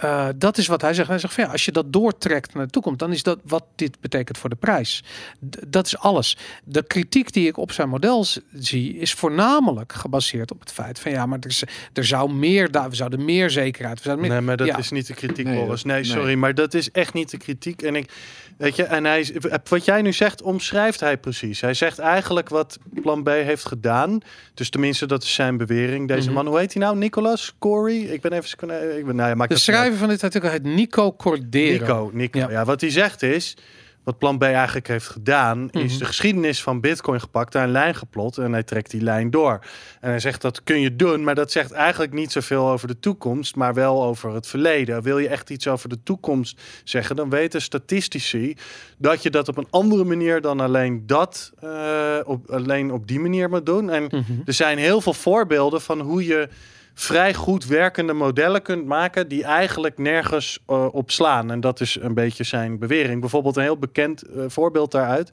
eh, 0.00 0.28
dat 0.36 0.58
is 0.58 0.66
wat 0.66 0.80
hij 0.80 0.94
zegt. 0.94 1.08
Hij 1.08 1.18
zegt 1.18 1.34
van 1.34 1.44
ja, 1.44 1.50
als 1.50 1.64
je 1.64 1.72
dat 1.72 1.92
doortrekt 1.92 2.54
naar 2.54 2.64
de 2.64 2.70
toekomst, 2.72 2.98
dan 2.98 3.12
is 3.12 3.22
dat 3.22 3.38
wat 3.44 3.64
dit 3.76 4.00
betekent 4.00 4.38
voor 4.38 4.50
de 4.50 4.56
prijs. 4.56 5.02
D- 5.50 5.58
dat 5.66 5.86
is 5.86 5.98
alles. 5.98 6.36
De 6.64 6.82
kritiek 6.82 7.32
die 7.32 7.46
ik 7.48 7.56
op 7.56 7.72
zijn 7.72 7.88
model 7.88 8.26
zie, 8.54 8.96
is 8.96 9.12
voornamelijk 9.14 9.92
gebaseerd 9.92 10.50
op 10.52 10.60
het 10.60 10.72
feit 10.72 10.98
van 10.98 11.10
ja, 11.12 11.26
maar 11.26 11.38
er, 11.40 11.48
is- 11.48 11.64
er 11.92 12.04
zou 12.04 12.32
meer, 12.32 12.70
daar, 12.70 12.90
we 12.90 12.96
zouden 12.96 13.24
meer 13.24 13.50
zekerheid. 13.50 13.96
We 13.96 14.02
zouden 14.02 14.26
meer, 14.26 14.34
Nee, 14.36 14.44
maar 14.46 14.56
dat 14.56 14.66
ja. 14.66 14.78
is 14.78 14.90
niet 14.90 15.06
de 15.06 15.14
kritiek, 15.14 15.46
Nee, 15.46 15.64
Boris. 15.64 15.84
Nee, 15.84 15.94
nee. 15.94 16.04
sorry, 16.10 16.34
maar 16.34 16.54
dat 16.54 16.74
is 16.74 16.90
echt 16.90 17.14
niet 17.14 17.30
de 17.30 17.36
kritiek. 17.36 17.82
En 17.82 17.94
ik, 17.96 18.10
weet 18.56 18.76
je, 18.76 18.82
en 18.84 19.04
hij, 19.04 19.34
wat 19.68 19.84
jij 19.84 20.02
nu 20.02 20.12
zegt, 20.12 20.42
omschrijft 20.42 21.00
hij 21.00 21.16
precies. 21.18 21.60
Hij 21.60 21.74
zegt 21.74 21.98
eigenlijk 21.98 22.48
wat 22.48 22.78
Plan 23.02 23.22
B 23.22 23.28
heeft 23.28 23.64
gedaan. 23.64 24.18
Dus 24.54 24.70
tenminste, 24.70 25.06
dat 25.06 25.22
is 25.22 25.34
zijn 25.34 25.56
bewering. 25.56 26.08
Deze 26.08 26.24
Mhm. 26.26 26.32
man, 26.34 26.46
hoe 26.46 26.58
heet 26.58 26.72
hij 26.74 26.82
nou? 26.82 26.96
Nicolas 26.96 27.54
Corey? 27.58 27.96
Ik 27.96 28.20
ben 28.20 28.32
even, 28.32 28.98
ik 28.98 29.06
ben, 29.06 29.16
nou 29.16 29.28
ja, 29.28 29.34
maakt 29.34 29.50
De. 29.50 29.58
Schrijver 29.90 29.98
van 29.98 30.08
dit 30.08 30.22
artikel 30.24 30.50
heet 30.50 30.62
Nico 30.76 31.12
Cordero. 31.12 31.80
Nico, 31.84 32.10
Nico. 32.12 32.38
Ja. 32.38 32.50
Ja. 32.50 32.64
wat 32.64 32.80
hij 32.80 32.90
zegt 32.90 33.22
is, 33.22 33.56
wat 34.04 34.18
Plan 34.18 34.38
B 34.38 34.42
eigenlijk 34.42 34.88
heeft 34.88 35.08
gedaan, 35.08 35.68
is 35.70 35.90
Mhm. 35.90 35.98
de 35.98 36.04
geschiedenis 36.04 36.62
van 36.62 36.80
Bitcoin 36.80 37.20
gepakt, 37.20 37.52
daar 37.52 37.64
een 37.64 37.70
lijn 37.70 37.94
geplot 37.94 38.38
en 38.38 38.52
hij 38.52 38.62
trekt 38.62 38.90
die 38.90 39.02
lijn 39.02 39.30
door. 39.30 39.58
En 40.00 40.10
hij 40.10 40.18
zegt 40.20 40.42
dat 40.42 40.62
kun 40.62 40.80
je 40.80 40.96
doen, 40.96 41.24
maar 41.24 41.34
dat 41.34 41.52
zegt 41.52 41.72
eigenlijk 41.72 42.12
niet 42.12 42.32
zoveel 42.32 42.68
over 42.68 42.88
de 42.88 42.98
toekomst, 43.00 43.56
maar 43.56 43.74
wel 43.74 44.02
over 44.04 44.34
het 44.34 44.46
verleden. 44.46 45.02
Wil 45.02 45.18
je 45.18 45.28
echt 45.28 45.50
iets 45.50 45.68
over 45.68 45.88
de 45.88 46.02
toekomst 46.02 46.60
zeggen, 46.84 47.16
dan 47.16 47.30
weten 47.30 47.62
statistici 47.62 48.56
dat 48.98 49.22
je 49.22 49.30
dat 49.30 49.48
op 49.48 49.56
een 49.56 49.66
andere 49.70 50.04
manier 50.04 50.40
dan 50.40 50.60
alleen 50.60 51.02
dat, 51.06 51.52
eh, 51.60 52.18
op, 52.24 52.50
alleen 52.50 52.92
op 52.92 53.06
die 53.08 53.20
manier 53.20 53.48
moet 53.50 53.66
doen. 53.66 53.90
En 53.90 54.02
Mhm. 54.02 54.32
er 54.44 54.52
zijn 54.52 54.78
heel 54.78 55.00
veel 55.00 55.14
voorbeelden 55.14 55.80
van 55.80 56.00
hoe 56.00 56.24
je 56.24 56.48
vrij 56.94 57.34
goed 57.34 57.66
werkende 57.66 58.12
modellen 58.12 58.62
kunt 58.62 58.86
maken 58.86 59.28
die 59.28 59.44
eigenlijk 59.44 59.98
nergens 59.98 60.58
eh, 60.66 60.94
op 60.94 61.10
slaan. 61.10 61.50
En 61.50 61.60
dat 61.60 61.80
is 61.80 61.98
een 62.00 62.14
beetje 62.14 62.44
zijn 62.44 62.78
bewering. 62.78 63.20
Bijvoorbeeld 63.20 63.56
een 63.56 63.62
heel 63.62 63.78
bekend 63.78 64.22
eh, 64.22 64.44
voorbeeld 64.48 64.92
daaruit, 64.92 65.30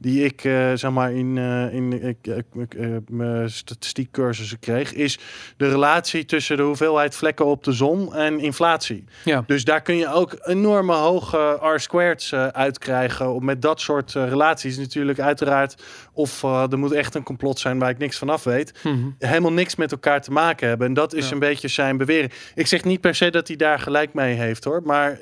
die 0.00 0.24
ik 0.24 0.44
eh, 0.44 0.72
zeg 0.74 0.90
maar 0.90 1.12
in, 1.12 1.38
eh, 1.38 1.74
in 1.74 2.16
eh, 2.22 2.86
mijn 3.08 3.50
statistiekcursussen 3.50 4.58
kreeg, 4.58 4.92
is 4.92 5.18
de 5.56 5.68
relatie 5.68 6.24
tussen 6.24 6.56
de 6.56 6.62
hoeveelheid 6.62 7.14
vlekken 7.14 7.46
op 7.46 7.64
de 7.64 7.72
zon 7.72 8.14
en 8.14 8.40
inflatie. 8.40 9.04
Ja. 9.24 9.44
Dus 9.46 9.64
daar 9.64 9.82
kun 9.82 9.96
je 9.96 10.12
ook 10.12 10.36
enorme 10.42 10.94
hoge 10.94 11.58
R-squareds 11.74 12.34
uitkrijgen. 12.34 13.44
Met 13.44 13.62
dat 13.62 13.80
soort 13.80 14.12
relaties 14.12 14.78
natuurlijk 14.78 15.20
uiteraard... 15.20 15.82
of 16.12 16.42
er 16.42 16.78
moet 16.78 16.92
echt 16.92 17.14
een 17.14 17.22
complot 17.22 17.58
zijn 17.58 17.78
waar 17.78 17.90
ik 17.90 17.98
niks 17.98 18.18
van 18.18 18.28
af 18.28 18.44
weet... 18.44 18.72
Mhm. 18.82 18.96
helemaal 19.18 19.52
niks 19.52 19.76
met 19.76 19.92
elkaar 19.92 20.22
te 20.22 20.30
maken 20.32 20.68
hebben. 20.68 20.86
En 20.86 20.94
dat 20.94 21.14
is 21.14 21.26
Ja. 21.26 21.32
een 21.32 21.38
beetje 21.38 21.68
zijn 21.68 21.96
bewering. 21.96 22.32
Ik 22.54 22.66
zeg 22.66 22.84
niet 22.84 23.00
per 23.00 23.14
se 23.14 23.30
dat 23.30 23.48
hij 23.48 23.56
daar 23.56 23.78
gelijk 23.78 24.14
mee 24.14 24.34
heeft 24.34 24.64
hoor. 24.64 24.82
Maar 24.84 25.18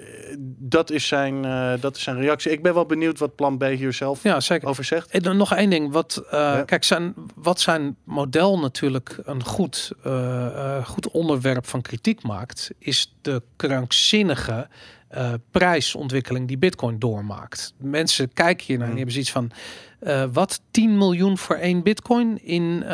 dat 0.59 0.91
is 0.91 1.07
zijn, 1.07 1.43
dat 1.81 1.97
is 1.97 2.03
zijn 2.03 2.21
reactie. 2.21 2.51
Ik 2.51 2.63
ben 2.63 2.75
wel 2.75 2.87
benieuwd 2.87 3.19
wat 3.19 3.35
plan 3.35 3.59
B 3.59 3.63
hier 3.65 3.93
zelf 3.93 4.23
Ja, 4.23 4.41
zeker. 4.41 4.68
Over 4.69 4.85
zegt. 4.85 5.11
En 5.11 5.23
dan 5.23 5.37
nog 5.37 5.55
één 5.55 5.71
ding. 5.71 5.93
Wat, 5.93 6.23
eh, 6.31 6.39
Ja. 6.39 6.63
Kijk, 6.63 6.85
zijn, 6.85 7.15
wat 7.35 7.61
zijn 7.61 7.97
model 8.05 8.59
natuurlijk 8.59 9.19
een 9.25 9.45
goed, 9.45 9.93
eh, 10.05 10.47
eh, 10.77 10.85
goed 10.87 11.09
onderwerp 11.11 11.67
van 11.67 11.83
kritiek 11.83 12.23
maakt, 12.23 12.71
is 12.79 13.15
de 13.23 13.43
krankzinnige 13.57 14.69
prijsontwikkeling 15.51 16.49
die 16.49 16.59
Bitcoin 16.59 16.99
doormaakt. 16.99 17.73
Mensen 17.79 18.33
kijken 18.33 18.67
hier 18.67 18.79
naar 18.79 18.89
en 18.89 18.95
die 18.95 19.05
hebben 19.05 19.25
zoiets 19.25 19.33
van. 19.33 19.51
wat 20.33 20.61
10 20.71 20.99
miljoen 20.99 21.39
voor 21.39 21.57
één 21.57 21.83
bitcoin 21.83 22.45
in 22.45 22.85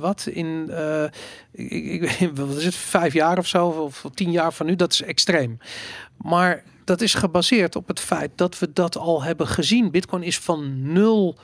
wat 0.00 0.26
in 0.26 0.70
ik, 1.52 1.70
ik, 1.70 2.10
ik- 2.20 2.30
wat 2.36 2.56
is 2.56 2.64
het 2.64 2.74
vijf 2.74 3.12
jaar 3.12 3.38
of 3.38 3.46
zo 3.46 3.66
of 3.66 4.04
tien 4.14 4.30
jaar 4.30 4.52
van 4.52 4.66
nu 4.66 4.76
dat 4.76 4.92
is 4.92 5.02
extreem 5.02 5.58
maar 6.16 6.62
dat 6.90 7.00
is 7.00 7.14
gebaseerd 7.14 7.76
op 7.76 7.88
het 7.88 8.00
feit 8.00 8.30
dat 8.34 8.58
we 8.58 8.72
dat 8.72 8.96
al 8.96 9.22
hebben 9.22 9.46
gezien 9.46 9.90
bitcoin 9.90 10.22
is 10.22 10.38
van 10.38 10.92
0 10.92 11.36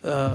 eh, 0.00 0.32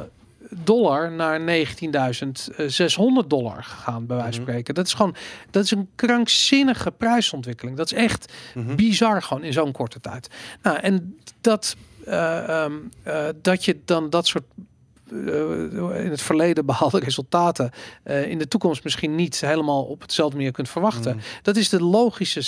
dollar 0.50 1.12
naar 1.12 1.40
19.600 1.42 3.28
dollar 3.28 3.64
gegaan 3.64 4.06
bij 4.06 4.16
wijze 4.18 4.32
van 4.32 4.42
Mhm. 4.42 4.50
spreken 4.50 4.74
dat 4.74 4.86
is 4.86 4.94
gewoon 4.94 5.16
dat 5.52 5.64
is 5.64 5.72
een 5.72 5.90
krankzinnige 5.96 6.92
prijsontwikkeling 6.92 7.78
dat 7.78 7.92
is 7.92 7.98
echt 7.98 8.34
Mhm. 8.56 8.76
bizar 8.76 9.22
gewoon 9.22 9.44
in 9.44 9.54
zo'n 9.54 9.72
korte 9.72 10.00
tijd. 10.00 10.30
Nou, 10.62 10.78
en 10.78 11.18
dat, 11.42 11.76
eh, 12.06 12.64
ehm, 12.64 12.74
eh, 13.04 13.26
dat 13.42 13.66
je 13.66 13.80
dan 13.86 14.10
dat 14.10 14.28
soort 14.28 14.46
in 15.10 16.10
het 16.10 16.22
verleden 16.22 16.66
behaalde 16.66 17.00
resultaten 17.00 17.72
in 18.04 18.38
de 18.38 18.48
toekomst 18.48 18.84
misschien 18.84 19.16
niet 19.16 19.42
helemaal 19.42 19.84
op 19.84 20.02
hetzelfde 20.02 20.36
manier 20.38 20.52
kunt 20.52 20.70
verwachten. 20.70 21.16
Mhm. 21.16 21.26
Dat 21.42 21.56
is 21.56 21.70
de 21.70 21.84
logische 21.84 22.42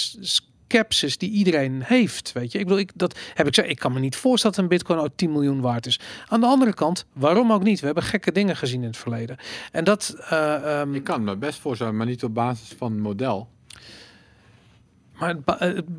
s- 0.70 0.76
skepsis 0.76 1.18
die 1.18 1.30
iedereen 1.30 1.82
heeft. 1.84 2.32
Weet 2.32 2.52
je, 2.52 2.58
ik 2.60 2.64
bedoel, 2.64 2.80
ik, 2.80 2.92
dat 2.96 3.20
heb 3.34 3.48
ik 3.48 3.54
gezegd. 3.56 3.72
Ik 3.74 3.80
kan 3.80 3.94
me 3.94 4.00
niet 4.00 4.16
voorstellen 4.16 4.56
dat 4.56 4.66
een 4.66 4.72
bitcoin 4.72 5.00
ook 5.00 5.10
10 5.16 5.32
miljoen 5.32 5.62
waard 5.62 5.86
is. 5.86 6.00
Aan 6.28 6.40
de 6.40 6.46
andere 6.46 6.74
kant, 6.74 7.06
waarom 7.14 7.52
ook 7.52 7.64
niet? 7.64 7.80
We 7.80 7.86
hebben 7.86 8.04
gekke 8.04 8.32
dingen 8.32 8.56
gezien 8.56 8.82
in 8.82 8.88
het 8.88 8.98
verleden. 8.98 9.38
En 9.72 9.84
dat. 9.84 10.16
eh, 10.30 10.80
ehm, 10.82 10.94
Ik 10.94 11.04
kan 11.04 11.24
me 11.24 11.38
best 11.38 11.60
voorstellen, 11.60 11.96
maar 11.98 12.06
niet 12.06 12.24
op 12.24 12.34
basis 12.34 12.74
van 12.78 12.92
het 12.92 13.02
model. 13.02 13.48
Maar 15.20 15.30
het, 15.30 15.46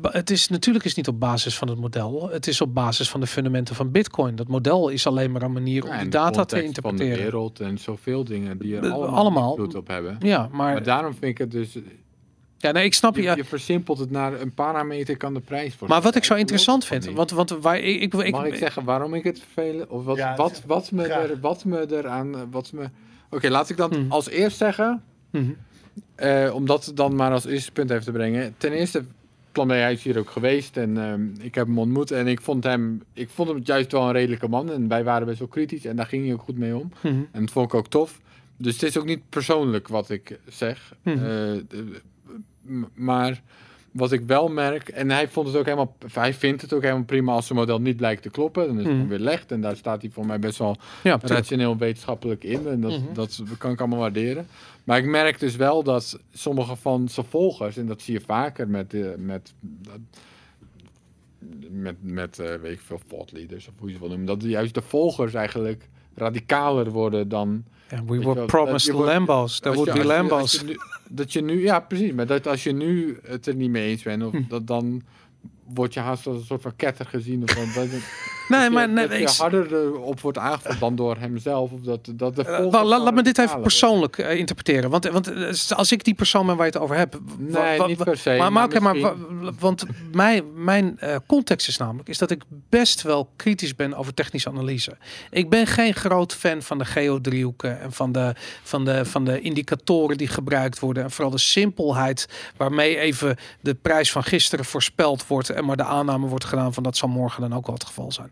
ba- 0.01 0.09
het, 0.11 0.29
is 0.29 0.47
natuurlijk 0.47 0.85
is 0.85 0.95
niet 0.95 1.07
op 1.07 1.19
basis 1.19 1.57
van 1.57 1.67
het 1.67 1.79
model. 1.79 2.29
Het 2.31 2.47
is 2.47 2.61
op 2.61 2.73
basis 2.73 3.09
van 3.09 3.19
de 3.19 3.27
fundamenten 3.27 3.75
van 3.75 3.91
Bitcoin. 3.91 4.35
Dat 4.35 4.47
model 4.47 4.89
is 4.89 5.07
alleen 5.07 5.31
maar 5.31 5.41
een 5.41 5.51
manier 5.51 5.83
om 5.83 5.89
Ja, 5.89 6.03
de 6.03 6.09
data 6.09 6.45
te 6.45 6.55
context 6.55 6.79
Van 6.81 6.95
de 6.95 7.03
interpreteren. 7.03 7.23
wereld 7.23 7.59
en 7.59 7.77
zoveel 7.77 8.23
dingen 8.23 8.57
die 8.57 8.75
er 8.77 8.83
Eh, 8.83 8.91
allemaal, 8.91 9.15
allemaal. 9.15 9.49
invloed 9.49 9.75
op 9.75 9.87
hebben. 9.87 10.15
Ja, 10.19 10.39
maar, 10.51 10.73
Maar 10.73 10.83
daarom 10.83 11.11
vind 11.11 11.23
ik 11.25 11.37
het 11.37 11.51
dus... 11.51 11.77
ja, 12.61 12.71
nee, 12.71 12.85
ik 12.85 12.93
snap 12.93 13.15
je. 13.15 13.21
Je, 13.21 13.27
ja. 13.27 13.35
je 13.35 13.45
versimpelt 13.45 13.97
het 13.99 14.11
naar 14.11 14.41
een 14.41 14.53
parameter 14.53 15.17
kan 15.17 15.33
de 15.33 15.39
prijs 15.39 15.75
voor. 15.75 15.87
Maar 15.87 16.01
wat 16.01 16.15
ik 16.15 16.23
zo 16.23 16.35
interessant 16.35 16.85
vind, 16.85 17.05
want, 17.05 17.31
want 17.31 17.49
waar 17.49 17.77
ik, 17.79 18.01
ik, 18.01 18.13
ik, 18.13 18.31
Mag 18.31 18.45
ik 18.45 18.55
zeggen 18.55 18.83
waarom 18.83 19.13
ik 19.13 19.23
het 19.23 19.39
vervelen? 19.39 19.89
Of 19.89 20.03
wat, 20.05 20.17
Ja, 20.17 20.35
wat, 20.35 20.61
wat, 20.65 20.91
me 20.91 21.03
graag. 21.03 21.29
er, 21.29 21.39
wat 21.39 21.65
me 21.65 21.85
eraan... 21.97 22.51
Wat 22.51 22.71
me... 22.71 22.89
Oké, 23.29 23.49
laat 23.49 23.69
ik 23.69 23.77
dan 23.77 23.93
Hmm. 23.93 24.11
als 24.11 24.29
eerst 24.29 24.57
zeggen... 24.57 25.03
Mhm. 25.29 25.51
eh, 26.15 26.51
om 26.53 26.65
dat 26.65 26.91
dan 26.95 27.15
maar 27.15 27.31
als 27.31 27.45
eerste 27.45 27.71
punt 27.71 27.89
even 27.89 28.03
te 28.03 28.11
brengen. 28.11 28.55
Ten 28.57 28.71
eerste, 28.71 29.03
Plan 29.51 29.67
B, 29.67 29.69
hij 29.69 29.91
is 29.93 30.03
hier 30.03 30.17
ook 30.17 30.29
geweest 30.29 30.77
en 30.77 30.97
ehm, 30.97 31.21
ik 31.45 31.55
heb 31.55 31.67
hem 31.67 31.79
ontmoet. 31.79 32.11
En 32.11 32.27
ik 32.27 32.41
vond 32.41 32.63
hem, 32.63 33.01
ik 33.13 33.29
vond 33.29 33.49
hem 33.49 33.59
juist 33.63 33.91
wel 33.91 34.01
een 34.05 34.11
redelijke 34.11 34.47
man. 34.47 34.71
En 34.71 34.87
wij 34.87 35.03
waren 35.03 35.27
best 35.27 35.39
wel 35.39 35.47
kritisch 35.47 35.85
en 35.85 35.95
daar 35.95 36.05
ging 36.05 36.23
hij 36.25 36.33
ook 36.33 36.41
goed 36.41 36.57
mee 36.57 36.75
om. 36.75 36.91
Mhm. 37.01 37.13
En 37.31 37.41
dat 37.41 37.51
vond 37.51 37.65
ik 37.65 37.73
ook 37.73 37.87
tof. 37.87 38.19
Dus 38.57 38.73
het 38.73 38.83
is 38.83 38.97
ook 38.97 39.05
niet 39.05 39.29
persoonlijk 39.29 39.87
wat 39.87 40.09
ik 40.09 40.39
zeg. 40.47 40.93
Mhm. 41.03 41.17
Eh, 41.25 41.51
maar 42.93 43.41
wat 43.91 44.11
ik 44.11 44.21
wel 44.21 44.47
merk, 44.47 44.89
en 44.89 45.09
hij 45.11 45.27
vond 45.27 45.47
het 45.47 45.55
ook 45.55 45.63
helemaal, 45.65 45.95
hij 46.13 46.33
vindt 46.33 46.61
het 46.61 46.73
ook 46.73 46.81
helemaal 46.81 47.03
prima 47.03 47.33
als 47.33 47.47
zijn 47.47 47.59
model 47.59 47.81
niet 47.81 47.97
blijkt 47.97 48.21
te 48.21 48.29
kloppen. 48.29 48.67
Dan 48.67 48.79
is 48.79 48.85
het 48.85 48.97
Mhm. 48.97 49.07
weer 49.07 49.19
legd. 49.19 49.51
En 49.51 49.61
daar 49.61 49.75
staat 49.75 50.01
hij 50.01 50.11
voor 50.11 50.25
mij 50.25 50.39
best 50.39 50.57
wel 50.57 50.77
Ja, 51.03 51.19
rationeel 51.21 51.77
wetenschappelijk 51.77 52.43
in. 52.43 52.67
En 52.67 52.81
dat, 52.81 52.91
Mhm. 52.91 53.13
dat 53.13 53.41
kan 53.57 53.71
ik 53.71 53.79
allemaal 53.79 53.99
waarderen. 53.99 54.47
Maar 54.83 54.97
ik 54.97 55.05
merk 55.05 55.39
dus 55.39 55.55
wel 55.55 55.83
dat 55.83 56.19
sommige 56.33 56.75
van 56.75 57.09
zijn 57.09 57.25
volgers, 57.25 57.77
en 57.77 57.85
dat 57.85 58.01
zie 58.01 58.13
je 58.13 58.21
vaker 58.25 58.67
met, 58.69 58.93
eh, 58.93 59.01
met, 59.17 59.53
met, 61.69 61.95
met 62.01 62.39
eh, 62.39 62.55
weet 62.55 62.71
ik 62.73 62.79
veel, 62.81 62.99
thought 63.07 63.31
leaders 63.31 63.67
of 63.67 63.73
hoe 63.77 63.87
je 63.87 63.91
het 63.93 64.01
wil 64.01 64.09
noemen, 64.17 64.27
dat 64.39 64.49
juist 64.49 64.73
de 64.73 64.81
volgers 64.81 65.33
eigenlijk 65.33 65.89
radicaler 66.15 66.89
worden 66.91 67.29
dan 67.29 67.63
Ja, 67.89 68.03
we 68.03 68.17
were 68.19 68.33
wel, 68.33 68.45
promised 68.45 68.91
wordt- 68.91 69.11
Lambos. 69.11 69.59
There 69.59 69.75
would 69.75 69.93
be 69.93 69.99
je- 69.99 70.05
Lambos. 70.05 70.39
als 70.41 70.51
je 70.51 70.63
nu- 70.65 70.77
dat 71.09 71.33
je 71.33 71.41
nu, 71.41 71.61
ja, 71.63 71.79
precies. 71.79 72.13
Maar 72.13 72.25
dat 72.27 72.47
als 72.47 72.63
je 72.63 72.71
nu 72.71 73.19
het 73.23 73.47
er 73.47 73.55
niet 73.55 73.69
mee 73.69 73.89
eens 73.89 74.03
bent, 74.03 74.23
of 74.23 74.31
Hm. 74.31 74.41
dat 74.47 74.67
dan 74.67 75.01
word 75.73 75.93
je 75.93 75.99
haast 75.99 76.27
als 76.27 76.37
een 76.37 76.43
soort 76.45 76.61
van 76.61 76.75
ketter 76.75 77.05
gezien. 77.05 77.43
Of 77.43 77.53
dat, 77.73 77.87
Nee, 78.59 78.69
maar 78.69 78.89
nee, 78.89 79.07
dat 79.07 79.17
ik- 79.17 79.27
je 79.27 79.41
harder 79.41 79.73
erop 79.73 80.19
wordt 80.19 80.37
aangevallen 80.37 80.79
dan 80.79 80.95
door 80.95 81.17
hemzelf. 81.17 81.71
Of 81.71 81.79
dat, 81.79 82.11
dat 82.13 82.35
de 82.35 82.43
Eh, 82.45 82.69
wel, 82.71 82.85
laat, 82.85 83.13
me 83.13 83.23
dit 83.23 83.37
even 83.37 83.61
persoonlijk 83.61 84.17
eh, 84.17 84.37
interpreteren. 84.37 84.89
Want, 84.89 85.05
want 85.07 85.33
eh, 85.33 85.77
als 85.77 85.91
ik 85.91 86.03
die 86.03 86.13
persoon 86.13 86.45
ben 86.45 86.55
waar 86.55 86.65
je 86.65 86.71
het 86.71 86.81
over 86.81 86.95
hebt. 86.95 87.17
Nee, 87.37 87.81
niet 87.85 88.03
per 88.03 88.17
se, 88.17 88.35
Maar, 88.37 88.51
maar, 88.51 88.81
maar 88.81 88.95
maar 88.97 89.13
want 89.59 89.85
mijn, 90.11 90.63
mijn 90.63 90.99
eh, 90.99 91.15
context 91.27 91.67
is 91.67 91.77
namelijk 91.77 92.09
is 92.09 92.17
dat 92.17 92.31
ik 92.31 92.43
best 92.69 93.01
wel 93.01 93.29
kritisch 93.35 93.75
ben 93.75 93.93
over 93.93 94.13
technische 94.13 94.49
analyse. 94.49 94.97
Ik 95.29 95.49
ben 95.49 95.67
geen 95.67 95.93
groot 95.93 96.33
fan 96.33 96.61
van 96.61 96.77
de 96.77 96.85
geodriehoeken 96.85 97.79
en 97.81 97.91
van 97.91 98.11
de, 98.11 98.33
van, 98.63 98.85
de, 98.85 99.05
van 99.05 99.23
de 99.25 99.41
indicatoren 99.41 100.17
die 100.17 100.27
gebruikt 100.27 100.79
worden. 100.79 101.03
En 101.03 101.11
vooral 101.11 101.31
de 101.31 101.37
simpelheid 101.39 102.27
waarmee 102.57 102.97
even 102.97 103.35
de 103.61 103.75
prijs 103.75 104.11
van 104.11 104.23
gisteren 104.23 104.65
voorspeld 104.65 105.27
wordt. 105.27 105.49
En 105.49 105.65
maar 105.65 105.77
de 105.77 105.83
aanname 105.83 106.27
wordt 106.27 106.45
gedaan 106.45 106.73
van 106.73 106.83
dat 106.83 106.97
zal 106.97 107.09
morgen 107.09 107.41
dan 107.41 107.53
ook 107.55 107.65
wel 107.65 107.75
het 107.75 107.85
geval 107.85 108.11
zijn. 108.11 108.31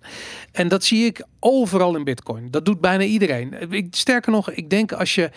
En 0.52 0.68
dat 0.68 0.84
zie 0.84 1.06
ik 1.06 1.26
overal 1.40 1.96
in 1.96 2.04
Bitcoin. 2.04 2.52
Dat 2.52 2.66
doet 2.66 2.82
bijna 2.82 3.04
iedereen. 3.04 3.56
Sterker 3.92 4.32
nog, 4.32 4.52
ik 4.52 4.70
denk 4.70 4.92
als 4.92 5.16
je, 5.16 5.30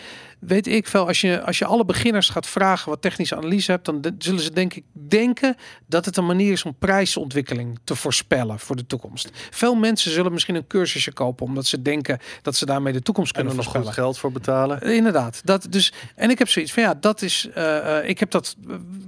weet 0.47 0.67
ik 0.67 0.87
veel, 0.87 1.07
als 1.07 1.21
je, 1.21 1.41
als 1.43 1.57
je 1.57 1.65
alle 1.65 1.85
beginners 1.85 2.29
gaat 2.29 2.47
vragen 2.47 2.89
wat 2.89 3.01
technische 3.01 3.35
analyse 3.35 3.71
hebt, 3.71 3.85
dan 3.85 4.01
de- 4.01 4.15
zullen 4.17 4.41
ze 4.41 4.51
denk 4.53 4.73
ik 4.73 4.83
denken 4.93 5.55
dat 5.87 6.05
het 6.05 6.17
een 6.17 6.25
manier 6.25 6.51
is 6.51 6.63
om 6.63 6.75
prijsontwikkeling 6.79 7.79
te 7.83 7.95
voorspellen 7.95 8.59
voor 8.59 8.75
de 8.75 8.85
toekomst. 8.85 9.29
Veel 9.49 9.75
mensen 9.75 10.11
zullen 10.11 10.31
misschien 10.33 10.55
een 10.55 10.67
cursusje 10.67 11.11
kopen 11.13 11.45
omdat 11.45 11.65
ze 11.65 11.81
denken 11.81 12.19
dat 12.41 12.55
ze 12.55 12.65
daarmee 12.65 12.93
de 12.93 13.01
toekomst 13.01 13.31
En 13.31 13.39
er 13.41 13.45
kunnen 13.47 13.63
nog 13.65 13.75
goed 13.75 13.93
geld 13.93 14.17
voor 14.17 14.31
betalen. 14.31 14.81
Inderdaad, 14.81 15.41
dat 15.43 15.67
dus. 15.69 15.93
En 16.15 16.29
ik 16.29 16.39
heb 16.39 16.49
zoiets 16.49 16.73
van 16.73 16.83
ja, 16.83 16.93
dat 16.93 17.21
is. 17.21 17.49
eh, 17.53 17.97
eh, 17.97 18.09
ik 18.09 18.19
heb 18.19 18.31
dat, 18.31 18.55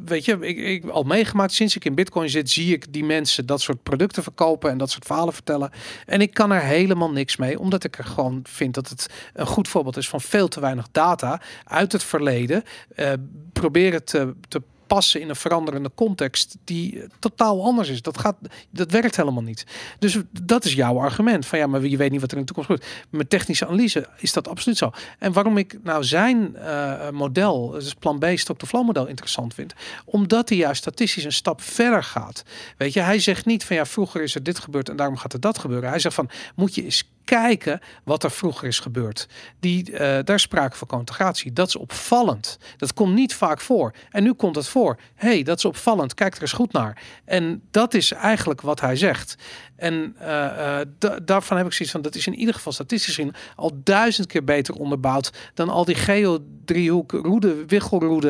weet 0.05 0.25
je, 0.25 0.37
ik, 0.39 0.57
ik 0.57 0.89
al 0.89 1.03
meegemaakt 1.03 1.53
sinds 1.53 1.75
ik 1.75 1.85
in 1.85 1.95
Bitcoin 1.95 2.29
zit, 2.29 2.49
zie 2.49 2.73
ik 2.73 2.93
die 2.93 3.03
mensen 3.03 3.45
dat 3.45 3.61
soort 3.61 3.83
producten 3.83 4.23
verkopen 4.23 4.69
en 4.71 4.77
dat 4.77 4.91
soort 4.91 5.05
verhalen 5.05 5.33
vertellen. 5.33 5.69
En 6.05 6.21
ik 6.21 6.33
kan 6.33 6.51
er 6.51 6.61
helemaal 6.61 7.11
niks 7.11 7.35
mee, 7.35 7.59
omdat 7.59 7.83
ik 7.83 7.97
er 7.97 8.03
gewoon 8.05 8.39
vind 8.43 8.73
dat 8.73 8.89
het 8.89 9.07
een 9.33 9.47
goed 9.47 9.67
voorbeeld 9.67 9.97
is 9.97 10.09
van 10.09 10.21
veel 10.21 10.47
te 10.47 10.59
weinig 10.59 10.87
data 10.91 11.24
uit 11.63 11.91
het 11.91 12.03
verleden. 12.03 12.63
eh 12.95 13.13
proberen 13.53 14.03
te, 14.03 14.33
te 14.47 14.61
passen 14.87 15.21
in 15.21 15.29
een 15.29 15.35
veranderende 15.35 15.91
context 15.95 16.57
die 16.63 17.01
eh, 17.01 17.07
totaal 17.19 17.63
anders 17.63 17.89
is. 17.89 18.01
Dat 18.01 18.17
gaat, 18.17 18.35
dat 18.69 18.91
werkt 18.91 19.15
helemaal 19.15 19.43
niet. 19.43 19.65
Dus 19.99 20.17
dat 20.41 20.65
is 20.65 20.73
jouw 20.73 20.99
argument 20.99 21.45
van 21.45 21.59
ja, 21.59 21.67
maar 21.67 21.85
je 21.85 21.97
weet 21.97 22.11
niet 22.11 22.21
wat 22.21 22.31
er 22.31 22.37
in 22.37 22.45
de 22.45 22.53
toekomst 22.53 22.81
gebeurt. 22.81 23.07
Met 23.09 23.29
technische 23.29 23.67
analyse 23.67 24.07
is 24.17 24.33
dat 24.33 24.47
absoluut 24.47 24.77
zo. 24.77 24.91
En 25.19 25.33
waarom 25.33 25.57
ik 25.57 25.79
nou 25.83 26.03
zijn 26.03 26.55
eh, 26.55 27.09
model, 27.09 27.69
dus 27.69 27.93
plan 27.93 28.19
B, 28.19 28.25
stock 28.35 28.57
to 28.57 28.67
flow 28.67 28.85
model 28.85 29.07
interessant 29.07 29.53
vind, 29.53 29.73
omdat 30.05 30.49
hij 30.49 30.57
juist 30.57 30.81
statistisch 30.81 31.23
een 31.23 31.31
stap 31.31 31.61
verder 31.61 32.03
gaat. 32.03 32.43
Weet 32.77 32.93
je, 32.93 32.99
hij 32.99 33.19
zegt 33.19 33.45
niet 33.45 33.63
van 33.63 33.75
ja, 33.75 33.85
vroeger 33.85 34.21
is 34.21 34.35
er 34.35 34.43
dit 34.43 34.59
gebeurd 34.59 34.89
en 34.89 34.95
daarom 34.95 35.17
gaat 35.17 35.33
er 35.33 35.39
dat 35.39 35.57
gebeuren. 35.57 35.89
Hij 35.89 35.99
zegt 35.99 36.15
van 36.15 36.29
moet 36.55 36.75
je 36.75 36.83
eens 36.83 37.09
kijken 37.25 37.79
wat 38.03 38.23
er 38.23 38.31
vroeger 38.31 38.67
is 38.67 38.79
gebeurd. 38.79 39.27
Die, 39.59 39.97
eh, 39.97 40.23
daar 40.23 40.39
sprake 40.39 40.77
van 40.77 40.87
contegratie. 40.87 41.53
Dat 41.53 41.67
is 41.67 41.75
opvallend. 41.75 42.57
Dat 42.77 42.93
komt 42.93 43.13
niet 43.13 43.33
vaak 43.33 43.61
voor. 43.61 43.93
En 44.09 44.23
nu 44.23 44.33
komt 44.33 44.55
het 44.55 44.67
voor. 44.67 44.99
hey, 45.15 45.43
dat 45.43 45.57
is 45.57 45.65
opvallend. 45.65 46.13
Kijk 46.13 46.35
er 46.35 46.41
eens 46.41 46.51
goed 46.51 46.71
naar. 46.71 47.01
En 47.25 47.61
dat 47.71 47.93
is 47.93 48.11
eigenlijk 48.11 48.61
wat 48.61 48.81
hij 48.81 48.95
zegt. 48.95 49.35
En 49.75 50.15
eh, 50.19 50.79
eh, 50.79 50.87
da- 50.97 51.19
daarvan 51.19 51.57
heb 51.57 51.65
ik 51.65 51.71
zoiets 51.73 51.93
van, 51.93 52.01
dat 52.01 52.15
is 52.15 52.27
in 52.27 52.35
ieder 52.35 52.53
geval 52.53 52.71
statistisch 52.71 53.15
gezien 53.15 53.33
al 53.55 53.71
duizend 53.83 54.27
keer 54.27 54.43
beter 54.43 54.73
onderbouwd 54.73 55.31
dan 55.53 55.69
al 55.69 55.85
die 55.85 55.95
geodriehoek, 55.95 57.11
roede, 57.11 57.65
wiggelroede 57.65 58.29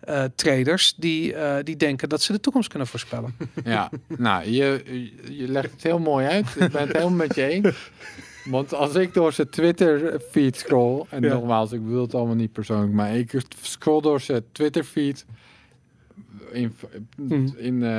eh, 0.00 0.24
traders 0.34 0.94
die, 0.96 1.34
die 1.62 1.76
denken 1.76 2.08
dat 2.08 2.22
ze 2.22 2.32
de 2.32 2.40
toekomst 2.40 2.68
kunnen 2.68 2.88
voorspellen. 2.88 3.34
Ja, 3.64 3.90
nou, 4.08 4.50
je, 4.50 4.82
je 5.30 5.48
legt 5.48 5.70
het 5.70 5.82
heel 5.82 5.98
mooi 5.98 6.26
uit. 6.26 6.46
Ik 6.58 6.70
ben 6.72 6.80
het 6.86 6.92
helemaal 6.96 7.10
met 7.10 7.34
je 7.34 7.46
eens. 7.46 7.90
Want 8.44 8.74
als 8.74 8.94
ik 8.94 9.14
door 9.14 9.32
zijn 9.32 9.48
Twitter 9.50 10.20
feed 10.30 10.56
scroll, 10.56 11.04
en 11.08 11.22
Ja. 11.22 11.32
nogmaals, 11.34 11.72
ik 11.72 11.84
bedoel 11.84 12.02
het 12.02 12.14
allemaal 12.14 12.34
niet 12.34 12.52
persoonlijk, 12.52 12.92
maar 12.92 13.16
ik 13.16 13.42
scroll 13.62 14.00
door 14.00 14.20
zijn 14.20 14.42
Twitter 14.52 14.84
feed. 14.84 15.24
In, 16.54 16.72
Mhm. 17.16 17.46
in, 17.56 17.74
eh, 17.82 17.90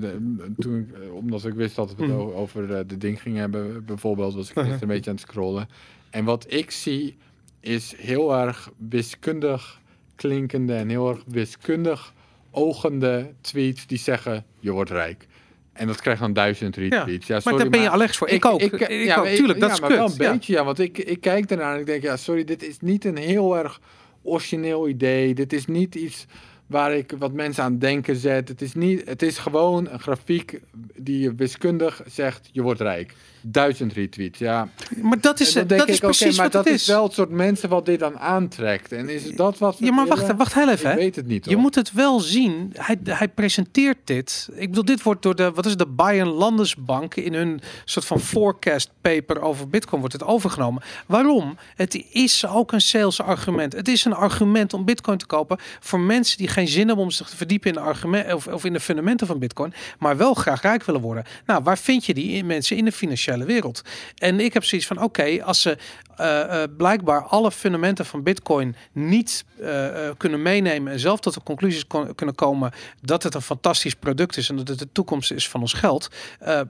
de- 0.00 0.52
toen, 0.58 0.90
eh, 1.02 1.14
omdat 1.14 1.44
ik 1.46 1.54
wist 1.54 1.76
dat 1.76 1.94
we 1.94 2.02
het 2.02 2.10
Mhm. 2.12 2.20
over 2.20 2.74
eh, 2.74 2.80
de 2.86 2.96
ding 2.98 3.22
ging 3.22 3.36
hebben, 3.36 3.84
bijvoorbeeld, 3.84 4.34
was 4.34 4.48
ik 4.48 4.54
gisteren 4.54 4.82
een 4.82 4.88
beetje 4.88 5.10
aan 5.10 5.16
het 5.16 5.24
scrollen. 5.28 5.68
En 6.10 6.24
wat 6.24 6.46
ik 6.48 6.70
zie 6.70 7.16
is 7.60 7.94
heel 7.96 8.34
erg 8.36 8.70
wiskundig 8.88 9.80
klinkende 10.14 10.74
en 10.74 10.88
heel 10.88 11.08
erg 11.08 11.22
wiskundig 11.26 12.12
ogende 12.50 13.32
tweets 13.40 13.86
die 13.86 13.98
zeggen 13.98 14.44
je 14.60 14.70
wordt 14.70 14.90
rijk. 14.90 15.26
En 15.72 15.86
dat 15.86 16.00
krijgt 16.00 16.20
dan 16.20 16.32
duizend 16.32 16.76
retweets. 16.76 17.26
Ja, 17.26 17.32
maar 17.32 17.42
sorry, 17.42 17.58
daar 17.58 17.68
ben 17.70 17.80
je 17.80 17.88
allergisch 17.90 18.16
voor. 18.16 18.28
Ik, 18.28 18.44
ook. 18.44 18.60
Ik, 18.60 18.88
ja, 18.88 19.16
ook. 19.16 19.24
maar 19.24 19.34
Tuurlijk, 19.34 19.60
dat 19.60 19.68
ja, 19.68 19.74
is 19.74 19.80
maar 19.80 19.88
kut. 19.88 19.98
wel 19.98 20.08
een 20.08 20.14
Ja. 20.18 20.32
beetje, 20.32 20.52
ja. 20.52 20.64
Want 20.64 20.78
ik, 20.78 20.98
ik 20.98 21.20
kijk 21.20 21.50
ernaar 21.50 21.74
en 21.74 21.80
ik 21.80 21.86
denk, 21.86 22.02
ja, 22.02 22.16
sorry, 22.16 22.44
dit 22.44 22.62
is 22.62 22.80
niet 22.80 23.04
een 23.04 23.16
heel 23.16 23.56
erg 23.56 23.80
origineel 24.22 24.88
idee. 24.88 25.34
Dit 25.34 25.52
is 25.52 25.66
niet 25.66 25.94
iets 25.94 26.26
waar 26.66 26.94
ik 26.94 27.12
wat 27.18 27.32
mensen 27.32 27.64
aan 27.64 27.78
denken 27.78 28.16
zet. 28.16 28.48
Het 28.48 28.62
is, 28.62 28.74
niet, 28.74 29.02
het 29.08 29.22
is 29.22 29.38
gewoon 29.38 29.88
een 29.90 30.00
grafiek 30.00 30.60
die 30.96 31.18
je 31.18 31.34
wiskundig 31.34 32.00
zegt, 32.06 32.48
je 32.52 32.62
wordt 32.62 32.80
rijk. 32.80 33.14
Duizend 33.46 33.92
retweets, 33.92 34.38
ja. 34.38 34.68
Maar 35.02 35.20
dat 35.20 35.40
is, 35.40 35.52
dat 35.52 35.88
is 35.88 35.98
precies 35.98 36.36
maar 36.36 36.44
wat 36.44 36.52
dat 36.52 36.64
het 36.64 36.74
is 36.74 36.80
is. 36.80 36.86
wel 36.88 37.02
het 37.04 37.12
soort 37.12 37.30
mensen 37.30 37.68
wat 37.68 37.86
dit 37.86 37.98
dan 37.98 38.18
aantrekt. 38.18 38.92
En 38.92 39.08
is 39.08 39.30
dat 39.36 39.58
wat 39.58 39.76
Ja, 39.78 39.92
maar 39.92 40.06
wacht, 40.06 40.20
willen? 40.20 40.36
wacht 40.36 40.54
heel 40.54 40.68
even. 40.70 40.90
Ik 40.90 40.96
Hè. 40.96 41.02
weet 41.02 41.16
het 41.16 41.26
niet, 41.26 41.44
Je 41.44 41.50
hoor. 41.52 41.60
moet 41.60 41.74
het 41.74 41.92
wel 41.92 42.20
zien. 42.20 42.70
Hij, 42.72 42.98
hij 43.04 43.28
presenteert 43.28 43.98
dit. 44.04 44.48
Ik 44.54 44.68
bedoel, 44.68 44.84
dit 44.84 45.02
wordt 45.02 45.22
door 45.22 45.34
de, 45.34 45.50
wat 45.50 45.66
is 45.66 45.76
de 45.76 45.86
Bayern 45.86 46.28
Landesbank 46.28 47.14
in 47.14 47.34
hun 47.34 47.60
soort 47.84 48.04
van 48.06 48.20
forecast 48.20 48.90
paper 49.00 49.40
over 49.40 49.68
Bitcoin 49.68 50.00
wordt 50.00 50.16
het 50.16 50.24
overgenomen. 50.24 50.82
Waarom? 51.06 51.56
Het 51.74 52.04
is 52.12 52.46
ook 52.46 52.72
een 52.72 52.80
sales 52.80 53.20
argument. 53.20 53.72
Het 53.72 53.88
is 53.88 54.04
een 54.04 54.14
argument 54.14 54.72
om 54.74 54.84
Bitcoin 54.84 55.18
te 55.18 55.26
kopen 55.26 55.58
voor 55.80 56.00
mensen 56.00 56.38
die 56.38 56.48
geen 56.48 56.63
zin 56.68 56.92
om 56.92 57.10
zich 57.10 57.28
te 57.28 57.36
verdiepen 57.36 57.68
in 57.68 57.74
de 57.74 57.80
argument 57.80 58.34
of, 58.34 58.46
of 58.46 58.64
in 58.64 58.72
de 58.72 58.80
fundamenten 58.80 59.26
van 59.26 59.38
Bitcoin, 59.38 59.74
maar 59.98 60.16
wel 60.16 60.34
graag 60.34 60.62
rijk 60.62 60.84
willen 60.84 61.00
worden. 61.00 61.24
Nou, 61.46 61.62
waar 61.62 61.78
vind 61.78 62.04
je 62.04 62.14
die 62.14 62.44
mensen 62.44 62.76
in 62.76 62.84
de 62.84 62.92
financiële 62.92 63.44
wereld? 63.44 63.82
En 64.18 64.40
ik 64.40 64.52
heb 64.52 64.64
zoiets 64.64 64.86
van, 64.86 65.02
oké, 65.02 65.44
als 65.44 65.62
ze 65.62 65.76
eh, 66.16 66.62
eh, 66.62 66.70
blijkbaar 66.76 67.22
alle 67.22 67.50
fundamenten 67.50 68.06
van 68.06 68.22
Bitcoin 68.22 68.76
niet 68.92 69.44
eh, 69.60 69.86
kunnen 70.16 70.42
meenemen 70.42 70.92
en 70.92 70.98
zelf 70.98 71.20
tot 71.20 71.34
de 71.34 71.42
conclusies 71.42 71.86
kunnen 72.14 72.34
komen 72.34 72.72
dat 73.00 73.22
het 73.22 73.34
een 73.34 73.42
fantastisch 73.42 73.94
product 73.94 74.36
is 74.36 74.48
en 74.48 74.56
dat 74.56 74.68
het 74.68 74.78
de 74.78 74.88
toekomst 74.92 75.32
is 75.32 75.48
van 75.48 75.60
ons 75.60 75.72
geld, 75.72 76.08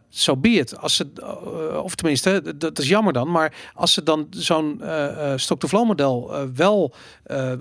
zo 0.09 0.37
be 0.37 0.49
it. 0.49 0.79
Als 0.79 0.97
ze, 0.97 1.07
of 1.83 1.95
tenminste, 1.95 2.57
dat, 2.57 2.79
is 2.79 2.89
jammer 2.89 3.13
dan, 3.13 3.31
maar 3.31 3.55
als 3.75 3.93
ze 3.93 4.03
dan 4.03 4.27
zo'n 4.31 4.83
stock-to-flow 5.37 5.87
model 5.87 6.33
wel 6.55 6.95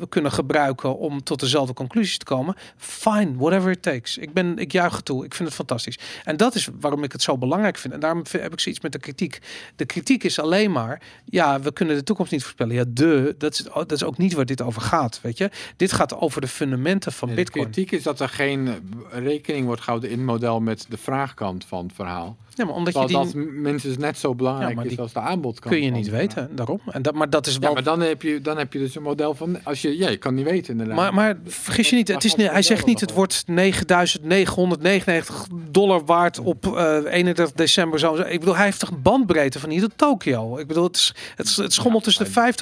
kunnen 0.09 0.31
gebruiken 0.31 0.97
om 0.97 1.23
tot 1.23 1.39
dezelfde 1.39 1.73
conclusies 1.73 2.17
te 2.17 2.25
komen, 2.25 2.55
fine, 2.77 3.33
whatever 3.37 3.71
it 3.71 3.81
takes. 3.81 4.17
Ik 4.17 4.33
ben, 4.33 4.57
ik 4.57 4.71
juich 4.71 4.95
het 4.95 5.05
toe. 5.05 5.25
Ik 5.25 5.33
vind 5.33 5.47
het 5.47 5.57
fantastisch. 5.57 5.99
En 6.23 6.37
dat 6.37 6.55
is 6.55 6.67
waarom 6.79 7.03
ik 7.03 7.11
het 7.11 7.21
zo 7.21 7.37
belangrijk 7.37 7.77
vind. 7.77 7.93
En 7.93 7.99
daarom 7.99 8.23
heb 8.31 8.53
ik 8.53 8.59
zoiets 8.59 8.81
met 8.81 8.91
de 8.91 8.99
kritiek. 8.99 9.39
De 9.75 9.85
kritiek 9.85 10.23
is 10.23 10.39
alleen 10.39 10.71
maar, 10.71 11.01
ja, 11.25 11.59
we 11.59 11.72
kunnen 11.73 11.95
de 11.95 12.03
toekomst 12.03 12.31
niet 12.31 12.41
voorspellen. 12.43 12.75
Ja, 12.75 12.83
de, 12.87 13.35
dat 13.37 13.53
is, 13.53 13.63
dat 13.73 13.91
is 13.91 14.03
ook 14.03 14.17
niet 14.17 14.33
waar 14.33 14.45
dit 14.45 14.61
over 14.61 14.81
gaat, 14.81 15.19
weet 15.21 15.37
je. 15.37 15.49
Dit 15.77 15.91
gaat 15.91 16.15
over 16.15 16.41
de 16.41 16.47
fundamenten 16.47 17.11
van 17.11 17.27
Nee, 17.27 17.37
de 17.37 17.43
Bitcoin. 17.43 17.63
kritiek 17.71 17.91
is 17.91 18.03
dat 18.03 18.19
er 18.19 18.29
geen 18.29 18.67
eh, 18.67 19.19
rekening 19.23 19.65
wordt 19.65 19.81
gehouden 19.81 20.09
in 20.09 20.17
het 20.17 20.25
model 20.25 20.59
met 20.59 20.85
de 20.89 20.97
vraagkant 20.97 21.65
van 21.65 21.85
het 21.85 21.95
verhaal. 21.95 22.37
Ja, 22.55 22.65
maar 22.65 22.73
omdat 22.75 22.93
je 22.93 23.05
die 23.05 23.17
dat 23.17 23.33
minstens 23.33 23.97
net 23.97 24.17
zo 24.17 24.35
belangrijk 24.35 24.69
Ja, 24.69 24.75
maar 24.75 24.85
is 24.85 24.99
als 24.99 25.13
de 25.13 25.19
aanbodkant. 25.19 25.75
kun 25.75 25.83
je 25.83 25.91
niet 25.91 26.09
weten, 26.09 26.49
daarom. 26.55 26.79
En 26.91 27.01
dat, 27.01 27.13
maar 27.13 27.29
dat 27.29 27.47
is 27.47 27.57
wel 27.57 27.69
Ja, 27.69 27.73
maar 27.75 27.83
dan 27.83 27.99
heb, 27.99 28.21
je, 28.21 28.41
dan 28.41 28.57
heb 28.57 28.73
je 28.73 28.79
dus 28.79 28.95
een 28.95 29.01
model 29.01 29.33
van... 29.33 29.63
Als 29.63 29.81
je, 29.81 29.97
ja, 29.97 30.09
je 30.09 30.17
kan 30.17 30.33
niet 30.33 30.45
weten 30.45 30.71
inderdaad. 30.71 30.95
Maar, 30.95 31.13
maar 31.13 31.37
vergis 31.45 31.89
je 31.89 31.95
niet, 31.95 32.07
het 32.07 32.23
is, 32.23 32.35
hij 32.35 32.61
zegt 32.61 32.85
niet 32.85 32.99
het 32.99 33.13
wordt 33.13 33.43
9999 33.47 35.47
dollar 35.71 36.05
waard 36.05 36.39
op 36.39 36.65
eh 36.77 36.97
31 37.05 37.51
december. 37.55 37.99
Zo. 37.99 38.15
Ik 38.15 38.39
bedoel, 38.39 38.55
hij 38.55 38.65
heeft 38.65 38.79
toch 38.79 38.89
een 38.89 39.01
bandbreedte 39.01 39.59
van 39.59 39.69
hier 39.69 39.81
tot 39.81 39.97
Tokio. 39.97 40.57
Ik 40.57 40.67
bedoel, 40.67 40.83
het, 40.83 41.13
is, 41.37 41.57
het, 41.57 41.73
schommelt 41.73 42.03
tussen 42.03 42.25
de 42.33 42.53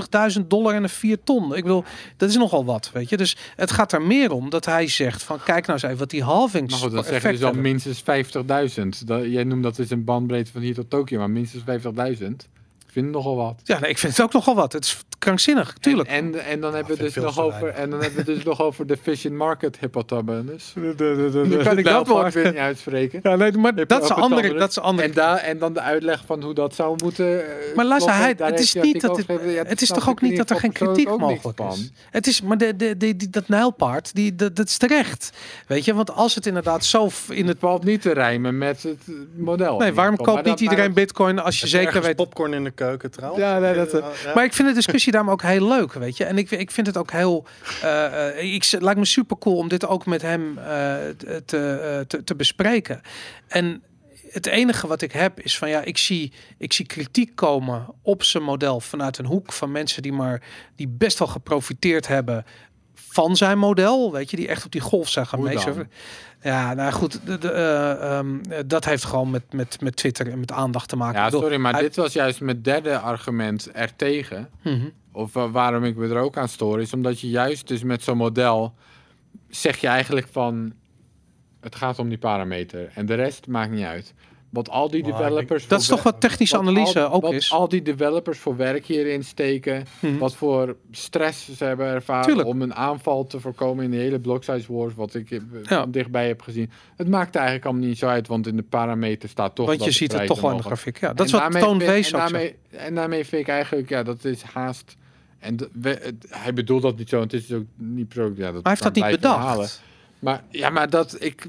50.000 0.42 0.48
dollar 0.48 0.74
en 0.74 0.82
de 0.82 0.88
4 0.90 1.18
ton. 1.24 1.56
Ik 1.56 1.64
bedoel, 1.64 1.84
dat 2.18 2.30
is 2.30 2.36
nogal 2.36 2.66
wat, 2.66 2.90
weet 2.94 3.10
je. 3.10 3.18
Dus 3.18 3.36
het 3.56 3.72
gaat 3.72 3.92
er 3.92 4.02
meer 4.02 4.32
om 4.32 4.50
dat 4.50 4.66
hij 4.66 4.88
zegt 4.88 5.24
van 5.24 5.38
kijk 5.44 5.62
nou 5.68 5.72
eens 5.74 5.84
even 5.84 5.98
wat 5.98 6.10
die 6.10 6.24
halvings 6.24 6.72
Maar 6.72 6.82
goed, 6.82 6.92
dan 6.92 7.04
zeg 7.04 7.22
je 7.22 7.32
dus 7.32 7.44
al 7.44 7.54
minstens 7.54 8.02
50.000. 8.02 9.06
Dat- 9.06 9.26
Jij 9.26 9.44
noemt 9.44 9.64
dat 9.64 9.78
dus 9.82 9.90
een 9.90 10.04
bandbreedte 10.04 10.52
van 10.52 10.62
hier 10.62 10.74
tot 10.74 10.90
Tokio, 10.90 11.18
maar 11.20 11.30
minstens 11.30 11.64
50.000. 11.64 11.70
Ik 12.86 12.98
vind 12.98 13.06
het 13.06 13.16
nogal 13.16 13.36
wat. 13.36 13.62
Ja, 13.64 13.80
nee, 13.80 13.90
ik 13.90 13.98
vind 13.98 14.18
het 14.18 14.26
ook 14.26 14.34
nogal 14.34 14.56
wat. 14.56 14.74
Het 14.74 14.84
is 14.84 14.98
krankzinnig, 15.22 15.74
tuurlijk. 15.80 16.10
En, 16.10 16.34
en, 16.36 16.46
en 16.46 16.60
dan 16.62 16.74
hebben 16.76 16.98
we 16.98 17.04
dus 17.04 17.16
nog 17.16 17.40
over 17.40 17.68
en 17.68 17.90
dan 17.90 18.02
hebben 18.02 18.26
we 18.26 18.34
dus 18.34 18.44
nog 18.44 18.62
over 18.62 18.88
de 18.88 19.30
Market 19.32 19.78
hypothalamus. 19.80 20.74
De- 20.76 20.94
de- 20.96 21.30
de- 21.32 21.38
Nu 21.46 21.58
de- 21.58 21.64
kan 21.64 21.78
ik 21.78 21.84
de 21.86 21.92
dat 21.92 22.08
woord 22.08 22.08
nijlpaard. 22.08 22.34
weer 22.34 22.46
niet 22.46 22.56
uitspreken. 22.56 23.20
Ja, 23.24 23.36
nee, 23.36 23.52
maar 23.52 23.76
dat 23.88 24.04
is 24.04 24.10
een 24.10 24.16
andere. 24.16 24.54
Dat 24.54 24.70
is 24.70 24.80
andere. 24.80 25.08
En, 25.08 25.14
daar, 25.14 25.38
en 25.38 25.58
dan 25.58 25.74
de 25.74 25.82
uitleg 25.82 26.24
van 26.26 26.44
hoe 26.44 26.54
dat 26.54 26.76
zou 26.76 26.96
moeten. 27.04 27.46
eh, 27.70 27.76
Maar 27.76 27.86
luister, 27.86 28.14
hij, 28.16 28.36
het 28.38 28.60
is 28.60 28.74
niet 28.74 29.02
dat 29.02 29.18
het, 29.66 29.82
is 29.82 29.88
toch 29.88 30.10
ook 30.10 30.22
in 30.22 30.28
niet 30.28 30.38
dat 30.38 30.50
er 30.50 30.56
geen 30.56 30.72
kritiek 30.72 31.18
mogelijk 31.18 31.60
is. 31.72 31.92
Het 32.10 32.28
is, 32.28 32.42
maar 32.42 32.58
de, 32.58 32.76
de, 32.76 32.98
de, 32.98 33.16
die, 33.16 33.30
dat 33.30 33.48
nijlpaard, 33.48 34.16
die, 34.16 34.36
dat, 34.36 34.56
dat 34.56 34.68
is 34.68 34.78
terecht. 34.78 35.30
Weet 35.68 35.86
je, 35.86 35.94
want 35.94 36.12
als 36.12 36.36
het 36.36 36.46
inderdaad 36.46 36.86
zo 36.86 37.10
in 37.30 37.48
het... 37.48 37.60
Valt 37.60 37.84
niet 37.84 38.02
te 38.02 38.12
rijmen 38.12 38.58
met 38.58 38.84
het 38.84 38.98
model. 39.36 39.78
Nee, 39.78 39.94
waarom 39.94 40.18
koopt 40.18 40.46
niet 40.46 40.60
iedereen 40.60 40.94
bitcoin 40.94 41.40
als 41.40 41.60
je 41.60 41.68
zeker 41.68 42.02
weet... 42.02 42.16
popcorn 42.16 42.54
in 42.54 42.64
de 42.64 42.72
keuken 42.72 43.12
trouwens. 43.12 43.44
Ja, 43.44 43.60
nee, 43.60 43.74
dat. 43.74 44.04
Maar 44.36 44.44
ik 44.44 44.54
vind 44.54 44.68
de 44.68 44.74
discussie 44.74 45.11
daarom 45.12 45.30
ook 45.32 45.42
heel 45.42 45.68
leuk, 45.68 45.94
weet 45.94 46.18
je. 46.18 46.26
En 46.26 46.38
ik, 46.38 46.52
ik 46.52 46.72
vind 46.72 46.88
het 46.88 46.98
ook 46.98 47.12
heel... 47.12 47.46
eh, 47.82 48.28
eh, 48.28 48.54
ik, 48.54 48.66
het 48.66 48.82
lijkt 48.82 49.00
me 49.00 49.06
super 49.06 49.38
cool 49.38 49.58
om 49.58 49.68
dit 49.68 49.86
ook 49.88 50.06
met 50.06 50.22
hem 50.22 50.58
eh, 50.58 50.64
te, 51.46 52.04
te, 52.08 52.24
te 52.24 52.36
bespreken. 52.36 53.02
En 53.48 53.84
het 54.32 54.46
enige 54.46 54.88
wat 54.88 55.02
ik 55.02 55.12
heb 55.12 55.40
is 55.40 55.58
van 55.58 55.70
ja, 55.70 55.82
ik 55.82 55.98
zie, 55.98 56.34
ik 56.58 56.74
zie 56.74 56.86
kritiek 56.86 57.36
komen 57.36 57.86
op 58.02 58.24
zijn 58.24 58.44
model 58.44 58.80
vanuit 58.80 59.18
een 59.18 59.26
hoek 59.26 59.52
van 59.52 59.72
mensen 59.72 60.02
die 60.02 60.14
maar 60.14 60.42
die 60.76 60.88
best 60.88 61.20
wel 61.20 61.28
geprofiteerd 61.28 62.08
hebben 62.08 62.46
van 63.12 63.36
zijn 63.36 63.58
model, 63.58 64.12
weet 64.12 64.30
je, 64.30 64.36
die 64.38 64.48
echt 64.48 64.66
op 64.66 64.72
die 64.72 64.82
golf 64.82 65.10
zijn 65.10 65.28
gaan 65.28 65.40
meesurfen. 65.44 65.92
Ja, 66.42 66.74
nou 66.74 66.92
goed, 66.92 67.26
de, 67.26 67.38
de, 67.38 67.50
eh, 67.52 68.18
ehm, 68.18 68.40
eh, 68.50 68.60
dat 68.66 68.86
heeft 68.86 69.04
gewoon 69.06 69.30
met, 69.30 69.54
met, 69.54 69.82
met 69.82 69.96
Twitter 69.96 70.32
en 70.32 70.40
met 70.40 70.52
aandacht 70.52 70.90
te 70.90 70.96
maken. 70.96 71.20
Ja, 71.20 71.26
bedoel, 71.26 71.40
sorry, 71.42 71.58
maar 71.58 71.74
hij- 71.74 71.82
dit 71.82 71.96
was 71.96 72.14
juist 72.14 72.42
mijn 72.42 72.62
derde 72.62 73.00
argument 73.00 73.72
ertegen. 73.72 74.50
Mhm. 74.64 74.90
Of 75.12 75.34
wa- 75.34 75.50
waarom 75.50 75.84
ik 75.84 75.96
me 75.96 76.08
er 76.08 76.18
ook 76.18 76.38
aan 76.38 76.48
stoor, 76.50 76.82
is 76.82 76.94
omdat 76.94 77.20
je 77.20 77.30
juist 77.30 77.68
dus 77.68 77.84
met 77.84 78.04
zo'n 78.04 78.18
model 78.18 78.74
zeg 79.50 79.78
je 79.78 79.88
eigenlijk 79.88 80.28
van 80.32 80.74
het 81.62 81.76
gaat 81.76 82.00
om 82.00 82.10
die 82.10 82.18
parameter 82.18 82.92
en 82.96 83.06
de 83.06 83.14
rest 83.14 83.48
maakt 83.48 83.72
niet 83.72 83.86
uit. 83.86 84.14
Wat 84.52 84.70
al 84.70 84.90
die 84.90 85.04
developers. 85.04 85.68
Dat 85.68 85.82
is 85.82 85.88
toch 85.88 86.04
wat 86.04 86.22
technische 86.22 86.58
wat 86.58 86.68
analyse 86.68 87.02
al, 87.04 87.12
ook 87.14 87.22
wat 87.22 87.34
is. 87.34 87.52
al 87.52 87.68
die 87.70 87.82
developers 87.82 88.40
voor 88.40 88.56
werk 88.56 88.86
hierin 88.86 89.24
steken. 89.24 89.86
Mhm. 90.00 90.18
Wat 90.18 90.36
voor 90.36 90.76
stress 90.92 91.56
ze 91.58 91.64
hebben 91.64 91.88
ervaren 91.88 92.26
Tuurlijk. 92.26 92.48
om 92.48 92.62
een 92.62 92.74
aanval 92.76 93.26
te 93.28 93.40
voorkomen 93.40 93.84
in 93.84 93.92
de 93.92 93.98
hele 93.98 94.20
block 94.20 94.44
size 94.44 94.74
wars. 94.74 94.94
Wat 94.96 95.14
ik 95.16 95.32
eh, 95.32 95.40
Ja. 95.64 95.86
dichtbij 95.86 96.28
heb 96.28 96.42
gezien. 96.42 96.72
Het 96.96 97.08
maakt 97.08 97.36
eigenlijk 97.36 97.66
allemaal 97.66 97.88
niet 97.88 97.98
zo 97.98 98.08
uit, 98.08 98.28
want 98.28 98.48
in 98.48 98.56
de 98.56 98.64
parameter 98.64 99.30
staat 99.30 99.56
toch. 99.56 99.66
Want 99.66 99.78
dat 99.80 99.88
je 99.88 99.94
ziet 99.94 100.12
het 100.12 100.26
toch 100.28 100.42
wel 100.42 100.52
in 100.52 100.58
de 100.58 100.64
grafiek. 100.64 101.00
Ja, 101.00 101.08
dat 101.08 101.20
En 101.20 101.26
is 101.26 101.32
wat 101.32 101.42
daarmee 101.42 101.62
Toon 101.62 101.80
vind- 101.80 101.92
Wees 101.92 102.12
en 102.12 102.18
daarmee, 102.20 102.56
en 102.70 102.96
daarmee 102.96 103.26
vind 103.26 103.42
ik 103.42 103.48
eigenlijk, 103.48 103.90
ja, 103.90 104.04
dat 104.04 104.26
is 104.26 104.42
haast. 104.42 104.96
En 105.40 105.56
de- 105.58 105.70
we- 105.74 106.00
het- 106.02 106.26
hij 106.30 106.54
bedoelt 106.54 106.82
dat 106.82 106.98
niet 106.98 107.10
zo, 107.10 107.20
het 107.20 107.34
is 107.34 107.52
ook 107.54 107.66
niet 107.76 108.08
pro. 108.08 108.24
Ja, 108.24 108.30
dat 108.32 108.38
Maar 108.38 108.52
hij 108.54 108.72
heeft 108.72 108.84
dat 108.84 108.96
niet 108.96 109.06
bedacht. 109.22 109.82
Maar 110.22 110.44
ja, 110.50 110.70
maar 110.70 110.90
dat 110.90 111.16
ik. 111.20 111.48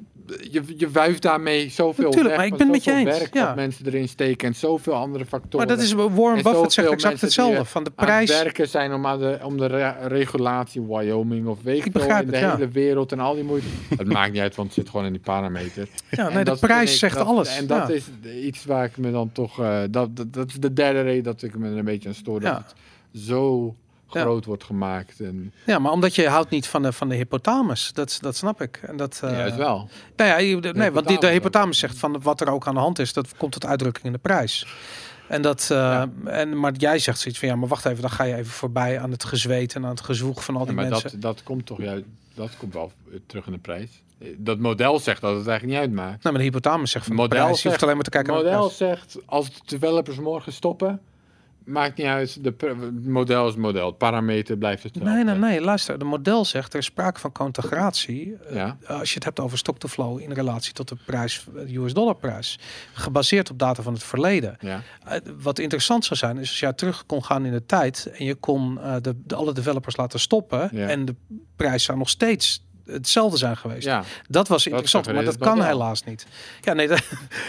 Je, 0.50 0.62
je 0.76 0.90
wuift 0.90 1.22
daarmee 1.22 1.68
zoveel 1.70 2.04
Natuurlijk, 2.04 2.36
maar 2.36 2.44
ik 2.44 2.50
ben 2.50 2.60
het 2.60 2.70
met 2.70 2.84
je 2.84 2.92
eens, 2.92 3.18
werk 3.18 3.34
ja. 3.34 3.46
wat 3.46 3.54
mensen 3.56 3.86
erin 3.86 4.08
steken 4.08 4.48
en 4.48 4.54
zoveel 4.54 4.94
andere 4.94 5.24
factoren. 5.26 5.66
Maar 5.66 5.76
dat 5.76 5.84
is 5.84 5.92
Warren 5.92 6.36
En 6.36 6.42
Buffett 6.42 6.72
zegt 6.72 6.90
exact 6.90 7.20
hetzelfde. 7.20 7.64
Van 7.64 7.84
de 7.84 7.90
prijs. 7.90 8.30
werken 8.30 8.68
zijn 8.68 8.92
om, 8.92 9.06
aan 9.06 9.18
de, 9.18 9.38
om 9.42 9.56
de 9.56 9.66
re- 9.66 10.06
regulatie 10.08 10.82
Wyoming 10.82 11.46
of 11.46 11.62
weet 11.62 11.78
Ik 11.78 11.84
in 11.86 11.92
de 12.30 12.36
ja. 12.38 12.54
hele 12.54 12.68
wereld 12.68 13.12
en 13.12 13.20
al 13.20 13.34
die 13.34 13.44
moeite. 13.44 13.66
het 13.96 14.06
maakt 14.18 14.32
niet 14.32 14.40
uit, 14.40 14.54
want 14.54 14.68
het 14.68 14.76
zit 14.76 14.90
gewoon 14.90 15.06
in 15.06 15.12
die 15.12 15.20
parameter. 15.20 15.88
Ja, 16.10 16.26
En 16.28 16.34
nee, 16.34 16.44
de 16.44 16.50
dat 16.50 16.60
prijs 16.60 16.92
ik- 16.92 16.98
zegt 16.98 17.16
dat- 17.16 17.26
alles. 17.26 17.56
En 17.56 17.66
dat 17.66 17.88
ja. 17.88 17.94
is 17.94 18.04
iets 18.44 18.64
waar 18.64 18.84
ik 18.84 18.96
me 18.96 19.10
dan 19.10 19.32
toch... 19.32 19.60
eh, 19.60 19.80
dat, 19.90 20.16
dat, 20.16 20.32
dat 20.32 20.48
is 20.48 20.54
de 20.54 20.72
derde 20.72 21.00
reden 21.00 21.22
dat 21.24 21.42
ik 21.42 21.58
me 21.58 21.70
er 21.70 21.76
een 21.78 21.84
beetje 21.84 22.08
aan 22.08 22.14
stoor. 22.14 22.40
Ja. 22.42 22.52
Dat 22.52 22.74
het 23.12 23.22
zo. 23.22 23.76
Groot 24.20 24.44
wordt 24.44 24.64
gemaakt. 24.64 25.20
En 25.20 25.52
ja, 25.66 25.78
maar 25.78 25.92
omdat 25.92 26.14
je 26.14 26.28
houdt 26.28 26.50
niet 26.50 26.66
van 26.66 26.82
de, 26.82 26.92
van 26.92 27.08
de 27.08 27.14
hypothalamus. 27.14 27.92
Dat, 27.92 28.18
dat 28.20 28.36
snap 28.36 28.60
ik. 28.62 28.80
En 28.86 28.96
dat, 28.96 29.20
eh, 29.24 29.30
juist 29.36 29.56
wel. 29.56 29.88
Nou 30.16 30.30
ja, 30.30 30.38
je- 30.38 30.72
nee, 30.72 30.90
want 30.90 31.08
die, 31.08 31.18
de 31.20 31.26
hypothalamus 31.26 31.78
zegt 31.78 31.98
van 31.98 32.20
wat 32.22 32.40
er 32.40 32.48
ook 32.50 32.66
aan 32.66 32.74
de 32.74 32.80
hand 32.80 32.98
is, 32.98 33.12
dat 33.12 33.36
komt 33.36 33.52
tot 33.52 33.66
uitdrukking 33.66 34.06
in 34.06 34.12
de 34.12 34.18
prijs. 34.18 34.66
En 35.28 35.42
dat, 35.42 35.68
eh, 35.70 36.02
en, 36.24 36.60
maar 36.60 36.72
jij 36.76 36.98
zegt 36.98 37.18
zoiets 37.18 37.40
van 37.40 37.48
ja, 37.48 37.56
maar 37.56 37.68
wacht 37.68 37.84
even, 37.84 38.00
dan 38.00 38.10
ga 38.10 38.24
je 38.24 38.34
even 38.34 38.52
voorbij 38.52 39.00
aan 39.00 39.10
het 39.10 39.24
gezweet 39.24 39.74
en 39.74 39.84
aan 39.84 39.90
het 39.90 40.00
gezwoeg 40.00 40.44
van 40.44 40.54
al 40.54 40.60
Ja, 40.60 40.66
die 40.66 40.74
maar 40.76 40.88
mensen. 40.88 41.10
dat, 41.10 41.20
dat 41.20 41.42
komt 41.42 41.66
toch 41.66 41.78
juist... 41.78 42.04
Dat 42.34 42.50
komt 42.58 42.74
wel 42.74 42.92
eh, 43.12 43.18
terug 43.26 43.46
in 43.46 43.52
de 43.52 43.58
prijs. 43.58 44.02
Eh, 44.18 44.28
Dat 44.38 44.58
model 44.58 44.98
zegt 44.98 45.20
dat 45.20 45.36
het 45.36 45.46
eigenlijk 45.46 45.78
niet 45.78 45.88
uitmaakt. 45.88 46.22
Nou, 46.22 46.34
maar 46.34 46.42
de 46.44 46.48
hypothalamus 46.48 46.90
zegt 46.90 47.06
van 47.06 47.14
Het 47.18 47.22
de 47.22 47.28
model 47.28 47.44
prijs. 47.46 47.62
Je 47.62 47.68
hoeft 47.68 47.80
zegt- 47.80 47.82
alleen 47.82 47.94
maar 47.94 48.04
te 48.04 48.10
kijken 48.10 48.34
Het 48.34 48.44
naar 48.44 48.52
model 48.52 48.76
prijs. 48.76 48.90
zegt, 49.12 49.18
als 49.26 49.46
de 49.52 49.60
developers 49.66 50.16
morgen 50.18 50.52
stoppen, 50.52 51.00
maakt 51.64 51.96
niet 51.96 52.06
uit. 52.06 52.44
De 52.44 52.54
model 53.02 53.48
is 53.48 53.56
model. 53.56 53.86
Het 53.86 53.98
parameter 53.98 54.56
blijft 54.56 54.82
hetzelfde. 54.82 55.12
Nee, 55.14 55.24
nee, 55.24 55.34
nee. 55.34 55.60
Luister, 55.60 55.98
de 55.98 56.04
model 56.04 56.44
zegt 56.44 56.72
er 56.72 56.78
is 56.78 56.84
sprake 56.84 57.20
van 57.20 57.32
contegratie. 57.32 58.36
eh, 58.36 58.54
Ja. 58.54 58.76
Als 58.86 59.08
je 59.08 59.14
het 59.14 59.24
hebt 59.24 59.40
over 59.40 59.58
stock-to-flow 59.58 60.20
in 60.20 60.32
relatie 60.32 60.72
tot 60.72 60.88
de 60.88 60.96
prijs, 61.06 61.44
de 61.54 61.76
US 61.78 61.92
dollar 61.92 62.16
prijs, 62.16 62.58
gebaseerd 62.92 63.50
op 63.50 63.58
data 63.58 63.82
van 63.82 63.92
het 63.92 64.02
verleden. 64.02 64.56
Ja. 64.60 64.82
Eh, 65.04 65.18
wat 65.38 65.58
interessant 65.58 66.04
zou 66.04 66.18
zijn, 66.18 66.38
is 66.38 66.48
als 66.48 66.60
jij 66.60 66.72
terug 66.72 67.06
kon 67.06 67.24
gaan 67.24 67.44
in 67.44 67.52
de 67.52 67.66
tijd 67.66 68.10
en 68.18 68.24
je 68.24 68.34
kon 68.34 68.80
eh, 68.80 68.94
de, 69.00 69.14
de, 69.24 69.34
alle 69.34 69.52
developers 69.54 69.96
laten 69.96 70.20
stoppen 70.20 70.68
Ja. 70.72 70.88
en 70.88 71.04
de 71.04 71.14
prijs 71.56 71.84
zou 71.84 71.98
nog 71.98 72.08
steeds 72.08 72.64
hetzelfde 72.86 73.36
zijn 73.36 73.56
geweest. 73.56 73.84
ja. 73.86 74.04
Dat 74.28 74.48
was 74.48 74.66
interessant, 74.66 75.12
maar 75.12 75.24
dat 75.24 75.38
kan 75.38 75.62
helaas 75.62 76.04
niet. 76.04 76.26
Ja, 76.60 76.72
nee, 76.72 76.88
dat, 76.92 77.02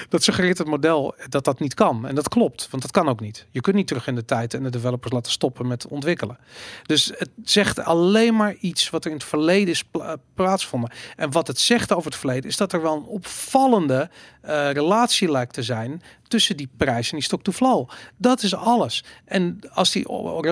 dat 0.10 0.24
suggereert 0.24 0.58
het 0.58 0.68
model 0.68 1.16
dat 1.30 1.44
dat 1.44 1.60
niet 1.60 1.74
kan. 1.74 2.08
En 2.08 2.16
dat 2.16 2.28
klopt, 2.28 2.68
want 2.70 2.84
dat 2.84 2.92
kan 2.92 3.10
ook 3.10 3.20
niet. 3.20 3.46
Je 3.52 3.62
kunt 3.62 3.76
niet 3.76 3.88
terug 3.88 4.08
in 4.08 4.16
de 4.16 4.26
tijd 4.26 4.54
en 4.54 4.64
de 4.64 4.70
developers 4.70 5.14
laten 5.14 5.32
stoppen 5.32 5.68
met 5.68 5.88
ontwikkelen. 5.88 6.38
Dus 6.86 7.12
het 7.18 7.30
zegt 7.44 7.80
alleen 7.80 8.36
maar 8.36 8.54
iets 8.54 8.90
wat 8.90 9.06
er 9.06 9.12
in 9.12 9.18
het 9.18 9.26
verleden 9.26 9.70
is 9.70 9.84
pla- 9.84 10.18
plaatsvonden. 10.34 10.92
En 11.16 11.32
wat 11.32 11.48
het 11.48 11.60
zegt 11.60 11.94
over 11.94 12.12
het 12.12 12.20
verleden 12.20 12.50
is 12.50 12.58
dat 12.58 12.74
er 12.74 12.82
wel 12.82 12.96
een 12.96 13.06
opvallende 13.06 14.10
eh, 14.42 14.72
relatie 14.72 15.32
lijkt 15.32 15.54
te 15.54 15.64
zijn 15.64 16.02
tussen 16.34 16.58
die 16.58 16.70
prijs 16.78 17.10
en 17.10 17.16
die 17.16 17.26
stock-to-flow. 17.26 17.90
Dat 18.18 18.44
is 18.44 18.56
alles. 18.56 19.04
En 19.26 19.60
als 19.70 19.92
die, 19.92 20.08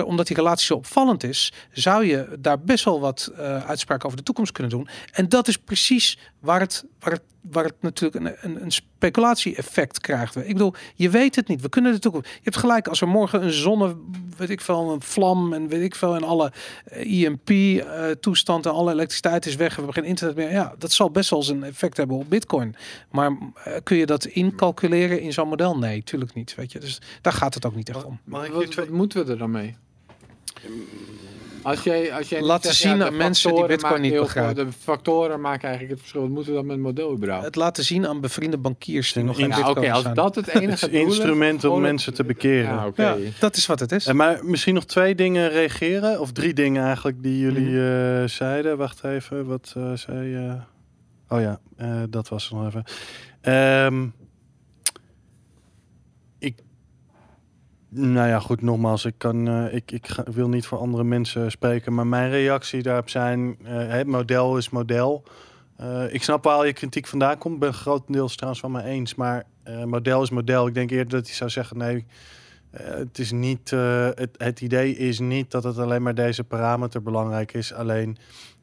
omdat 0.06 0.26
die 0.26 0.36
relatie 0.36 0.66
zo 0.66 0.74
opvallend 0.74 1.24
is, 1.24 1.52
zou 1.72 2.06
je 2.06 2.36
daar 2.38 2.60
best 2.60 2.84
wel 2.84 3.00
wat 3.00 3.32
eh, 3.36 3.66
uitspraken 3.66 4.06
over 4.06 4.18
de 4.18 4.24
toekomst 4.24 4.52
kunnen 4.52 4.72
doen. 4.72 4.88
En 5.12 5.28
dat 5.28 5.48
is 5.48 5.56
precies 5.56 6.18
waar 6.38 6.60
het, 6.60 6.84
waar 6.98 7.12
het, 7.12 7.22
waar 7.50 7.64
het 7.64 7.74
natuurlijk 7.80 8.24
een, 8.24 8.36
een, 8.40 8.62
een 8.62 8.72
speculatie-effect 8.72 10.00
krijgt. 10.00 10.36
Ik 10.36 10.46
bedoel, 10.46 10.74
je 10.94 11.10
weet 11.10 11.36
het 11.36 11.48
niet. 11.48 11.60
We 11.60 11.68
kunnen 11.68 11.92
de 11.92 11.98
toekomst. 11.98 12.28
Je 12.28 12.40
hebt 12.42 12.56
gelijk, 12.56 12.88
als 12.88 13.00
er 13.00 13.08
morgen 13.08 13.42
een 13.42 13.52
zonne, 13.52 13.96
weet 14.36 14.50
ik 14.50 14.60
veel, 14.60 14.92
een 14.92 15.02
vlam 15.02 15.52
en 15.52 15.68
weet 15.68 15.82
ik 15.82 15.94
veel, 15.94 16.14
en 16.14 16.24
alle 16.24 16.52
IMP-toestand 16.90 18.66
en 18.66 18.72
alle 18.72 18.92
elektriciteit 18.92 19.46
is 19.46 19.56
weg, 19.56 19.68
we 19.68 19.74
hebben 19.74 19.94
geen 19.94 20.10
internet 20.10 20.36
meer. 20.36 20.50
Ja, 20.50 20.74
dat 20.78 20.92
zal 20.92 21.10
best 21.10 21.30
wel 21.30 21.38
eens 21.38 21.48
een 21.48 21.64
effect 21.64 21.96
hebben 21.96 22.16
op 22.16 22.28
Bitcoin. 22.28 22.74
Maar 23.10 23.30
eh, 23.64 23.72
kun 23.82 23.96
je 23.96 24.06
dat 24.06 24.24
incalculeren 24.24 25.20
in 25.20 25.32
zo'n 25.32 25.48
model? 25.48 25.78
Nee, 25.78 26.02
tuurlijk 26.02 26.34
niet. 26.34 26.54
Weet 26.54 26.72
je, 26.72 26.78
dus 26.78 27.00
daar 27.20 27.32
gaat 27.32 27.54
het 27.54 27.66
ook 27.66 27.74
niet 27.74 27.88
echt 27.88 28.04
om. 28.04 28.20
Hier 28.24 28.52
Wat, 28.52 28.74
wat 28.74 28.88
moeten 28.88 29.24
we 29.24 29.32
er 29.32 29.38
dan 29.38 29.50
mee? 29.50 29.76
Als 31.62 31.82
jij, 31.82 32.12
als 32.12 32.28
jij 32.28 32.42
zegt, 32.60 32.64
zien 32.76 32.98
de 32.98 33.04
aan 33.06 33.16
mensen 33.16 33.54
die 33.54 33.66
Bitcoin 33.66 34.00
niet 34.00 34.12
heel 34.12 34.22
begrijpen. 34.22 34.66
De 34.66 34.72
factoren 34.72 35.40
maken 35.40 35.62
eigenlijk 35.62 35.90
het 35.90 36.00
verschil. 36.00 36.20
Wat 36.20 36.30
moeten 36.30 36.50
we 36.52 36.56
dan 36.58 36.66
met 36.66 36.76
het 36.76 36.84
model 36.84 37.12
überhaupt? 37.12 37.44
Het 37.44 37.56
laten 37.56 37.84
zien 37.84 38.06
aan 38.06 38.20
bevriende 38.20 38.58
bankiers 38.58 39.12
die 39.12 39.22
nog 39.24 39.38
in- 39.38 39.48
Ja, 39.48 39.58
Oké, 39.58 39.64
Bitcoin 39.64 39.90
als 39.92 40.02
zijn. 40.02 40.14
dat 40.14 40.34
het 40.34 40.46
Het 40.52 40.62
enige 40.62 40.86
is 40.86 40.92
doel 40.92 41.00
instrument 41.00 41.64
om 41.64 41.72
het- 41.72 41.82
mensen 41.82 42.14
te 42.14 42.24
bekeren. 42.24 42.74
Ja, 42.74 42.86
oké. 42.86 43.02
Ja, 43.02 43.16
dat 43.38 43.56
is 43.56 43.66
wat 43.66 43.80
het 43.80 43.92
is. 43.92 44.06
En 44.06 44.16
maar 44.16 44.44
misschien 44.44 44.74
nog 44.74 44.84
twee 44.84 45.14
dingen 45.14 45.48
reageren. 45.50 46.20
Of 46.20 46.32
drie 46.32 46.52
dingen 46.54 46.84
eigenlijk 46.84 47.22
die 47.22 47.38
jullie 47.38 47.68
Mhm. 47.80 48.22
eh, 48.22 48.28
zeiden. 48.28 48.76
Wacht 48.76 49.04
even, 49.04 49.46
wat 49.46 49.72
eh, 49.76 49.92
zei 49.94 50.28
je? 50.28 50.56
Oh 51.28 51.40
ja, 51.40 51.60
eh, 51.76 52.02
dat 52.10 52.28
was 52.28 52.44
het 52.44 52.52
nog 52.52 52.66
even. 52.66 52.84
Ehm, 53.40 54.06
Nou 57.94 58.28
ja, 58.28 58.38
goed, 58.38 58.62
nogmaals, 58.62 59.04
ik, 59.04 59.14
kan, 59.16 59.48
eh, 59.48 59.74
ik, 59.74 59.90
ik 59.90 60.08
wil 60.24 60.48
niet 60.48 60.66
voor 60.66 60.78
andere 60.78 61.04
mensen 61.04 61.50
spreken. 61.50 61.94
Maar 61.94 62.06
mijn 62.06 62.30
reactie 62.30 62.82
daarop 62.82 63.08
zijn, 63.08 63.56
eh, 63.64 63.88
het 63.88 64.06
model 64.06 64.56
is 64.56 64.70
model. 64.70 65.24
Eh, 65.76 66.14
ik 66.14 66.22
snap 66.22 66.44
waar 66.44 66.66
je 66.66 66.72
kritiek 66.72 67.06
vandaan 67.06 67.38
komt. 67.38 67.58
Ben 67.58 67.74
grotendeels 67.74 68.34
trouwens 68.34 68.60
van 68.60 68.72
me 68.72 68.82
eens. 68.82 69.14
Maar 69.14 69.44
model 69.84 70.22
is 70.22 70.30
model. 70.30 70.66
Ik 70.66 70.74
denk 70.74 70.90
eerder 70.90 71.08
dat 71.08 71.26
hij 71.26 71.34
zou 71.34 71.50
zeggen, 71.50 71.78
nee... 71.78 72.06
Het 72.72 73.18
is 73.18 73.32
niet. 73.32 73.70
het, 73.70 74.30
het 74.36 74.60
idee 74.60 74.96
is 74.96 75.18
niet 75.18 75.50
dat 75.50 75.64
het 75.64 75.78
alleen 75.78 76.02
maar 76.02 76.14
deze 76.14 76.44
parameter 76.44 77.02
belangrijk 77.02 77.52
is. 77.52 77.72
Alleen, 77.72 78.16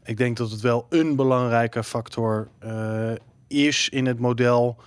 ik 0.04 0.18
denk 0.18 0.38
dat 0.38 0.52
het 0.52 0.62
wel 0.62 0.86
een 0.90 1.16
belangrijke 1.16 1.84
factor 1.84 2.48
is 3.48 3.90
in 3.90 4.06
het 4.06 4.20
model 4.20 4.78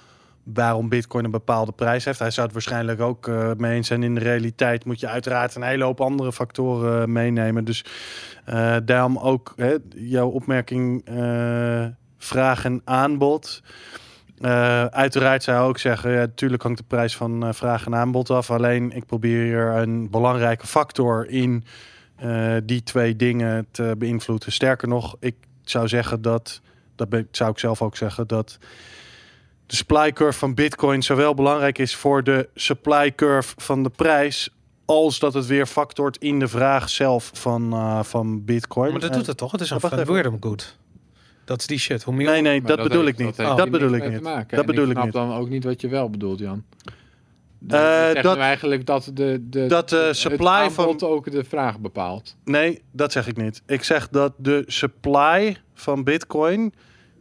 waarom 0.42 0.88
Bitcoin 0.88 1.24
een 1.24 1.30
bepaalde 1.30 1.72
prijs 1.72 2.04
heeft. 2.04 2.18
Hij 2.18 2.30
zou 2.30 2.46
het 2.46 2.54
waarschijnlijk 2.54 3.00
ook 3.00 3.28
eh, 3.28 3.50
mee 3.56 3.74
eens 3.74 3.86
zijn. 3.86 4.02
In 4.02 4.14
de 4.14 4.20
realiteit 4.20 4.84
moet 4.84 5.00
je 5.00 5.08
uiteraard 5.08 5.54
een 5.54 5.62
hele 5.62 5.84
hoop 5.84 6.00
andere 6.00 6.32
factoren 6.32 7.02
eh, 7.02 7.08
meenemen. 7.08 7.64
Dus 7.64 7.84
eh, 8.44 8.76
daarom 8.84 9.18
ook 9.18 9.52
hè, 9.56 9.76
jouw 9.94 10.28
opmerking 10.28 11.04
vraag 12.18 12.64
en 12.64 12.82
aanbod. 12.84 13.62
Uiteraard 14.90 15.42
zou 15.42 15.62
ik 15.62 15.68
ook 15.68 15.78
zeggen, 15.78 16.10
ja, 16.10 16.18
natuurlijk 16.18 16.62
hangt 16.62 16.78
de 16.78 16.84
prijs 16.84 17.16
van 17.16 17.54
vraag 17.54 17.86
en 17.86 17.94
aanbod 17.94 18.30
af. 18.30 18.50
Alleen 18.50 18.92
ik 18.92 19.06
probeer 19.06 19.42
hier 19.44 19.66
een 19.66 20.10
belangrijke 20.10 20.66
factor 20.66 21.28
in 21.28 21.64
die 22.64 22.82
twee 22.82 23.16
dingen 23.16 23.66
te 23.70 23.94
beïnvloeden. 23.98 24.52
Sterker 24.52 24.88
nog, 24.88 25.16
ik 25.20 25.34
zou 25.62 25.88
zeggen 25.88 26.22
dat, 26.22 26.60
dat 26.96 27.08
zou 27.30 27.50
ik 27.50 27.58
zelf 27.58 27.82
ook 27.82 27.96
zeggen, 27.96 28.26
dat 28.26 28.58
de 29.72 29.78
supply 29.78 30.12
curve 30.12 30.38
van 30.38 30.54
Bitcoin 30.54 31.02
zowel 31.02 31.34
belangrijk 31.34 31.78
is 31.78 31.94
voor 31.94 32.24
de 32.24 32.48
supply 32.54 33.14
curve 33.14 33.54
van 33.56 33.82
de 33.82 33.90
prijs, 33.90 34.50
als 34.84 35.18
dat 35.18 35.34
het 35.34 35.46
weer 35.46 35.66
factort 35.66 36.16
in 36.16 36.38
de 36.38 36.48
vraag 36.48 36.88
zelf 36.88 37.30
van, 37.34 37.72
eh, 37.72 38.02
van 38.02 38.44
Bitcoin. 38.44 38.90
Maar 38.90 39.00
dat 39.00 39.10
En- 39.10 39.16
doet 39.16 39.26
het 39.26 39.36
toch? 39.36 39.52
Het 39.52 39.60
is 39.60 39.70
een 39.70 39.76
Oh. 39.82 40.04
Wordum 40.06 40.36
goed. 40.40 40.78
Dat 41.44 41.60
is 41.60 41.66
die 41.66 41.78
shit. 41.78 42.02
Hoe 42.02 42.14
meer... 42.14 42.26
Nee, 42.30 42.40
nee, 42.42 42.60
Maar 42.60 42.76
dat, 42.76 42.82
bedoel 42.88 43.04
heeft- 43.04 43.18
ik 43.18 43.24
niet. 43.26 43.36
Dat, 43.36 43.56
hier 43.58 43.70
bedoel 43.70 43.90
niks 43.90 44.06
ik 44.06 44.12
niet. 44.12 44.22
maken. 44.22 44.56
Dat 44.56 44.60
En 44.60 44.66
bedoel 44.66 44.84
ik 44.84 44.90
ik 44.90 44.92
snap 44.96 45.04
niet. 45.04 45.14
dan 45.14 45.32
ook 45.32 45.48
niet 45.48 45.64
wat 45.64 45.80
je 45.80 45.88
wel 45.88 46.10
bedoelt, 46.10 46.38
Jan. 46.38 46.64
Eh, 47.68 47.78
Uh, 48.08 48.14
dat 48.14 48.22
dat- 48.22 48.36
nu 48.36 48.42
eigenlijk 48.42 48.86
dat 48.86 49.10
de, 49.14 49.38
de, 49.48 49.66
Dat 49.66 49.88
de 49.88 49.96
het 49.96 50.16
supply 50.16 50.46
aanbod 50.46 51.00
van- 51.00 51.08
ook 51.10 51.30
de 51.30 51.44
vraag 51.44 51.80
bepaalt. 51.80 52.36
Nee, 52.44 52.82
dat 52.90 53.12
zeg 53.12 53.26
ik 53.26 53.36
niet. 53.36 53.62
Ik 53.66 53.82
zeg 53.82 54.08
dat 54.08 54.32
de 54.36 54.64
supply 54.66 55.56
van 55.74 56.04
Bitcoin 56.04 56.72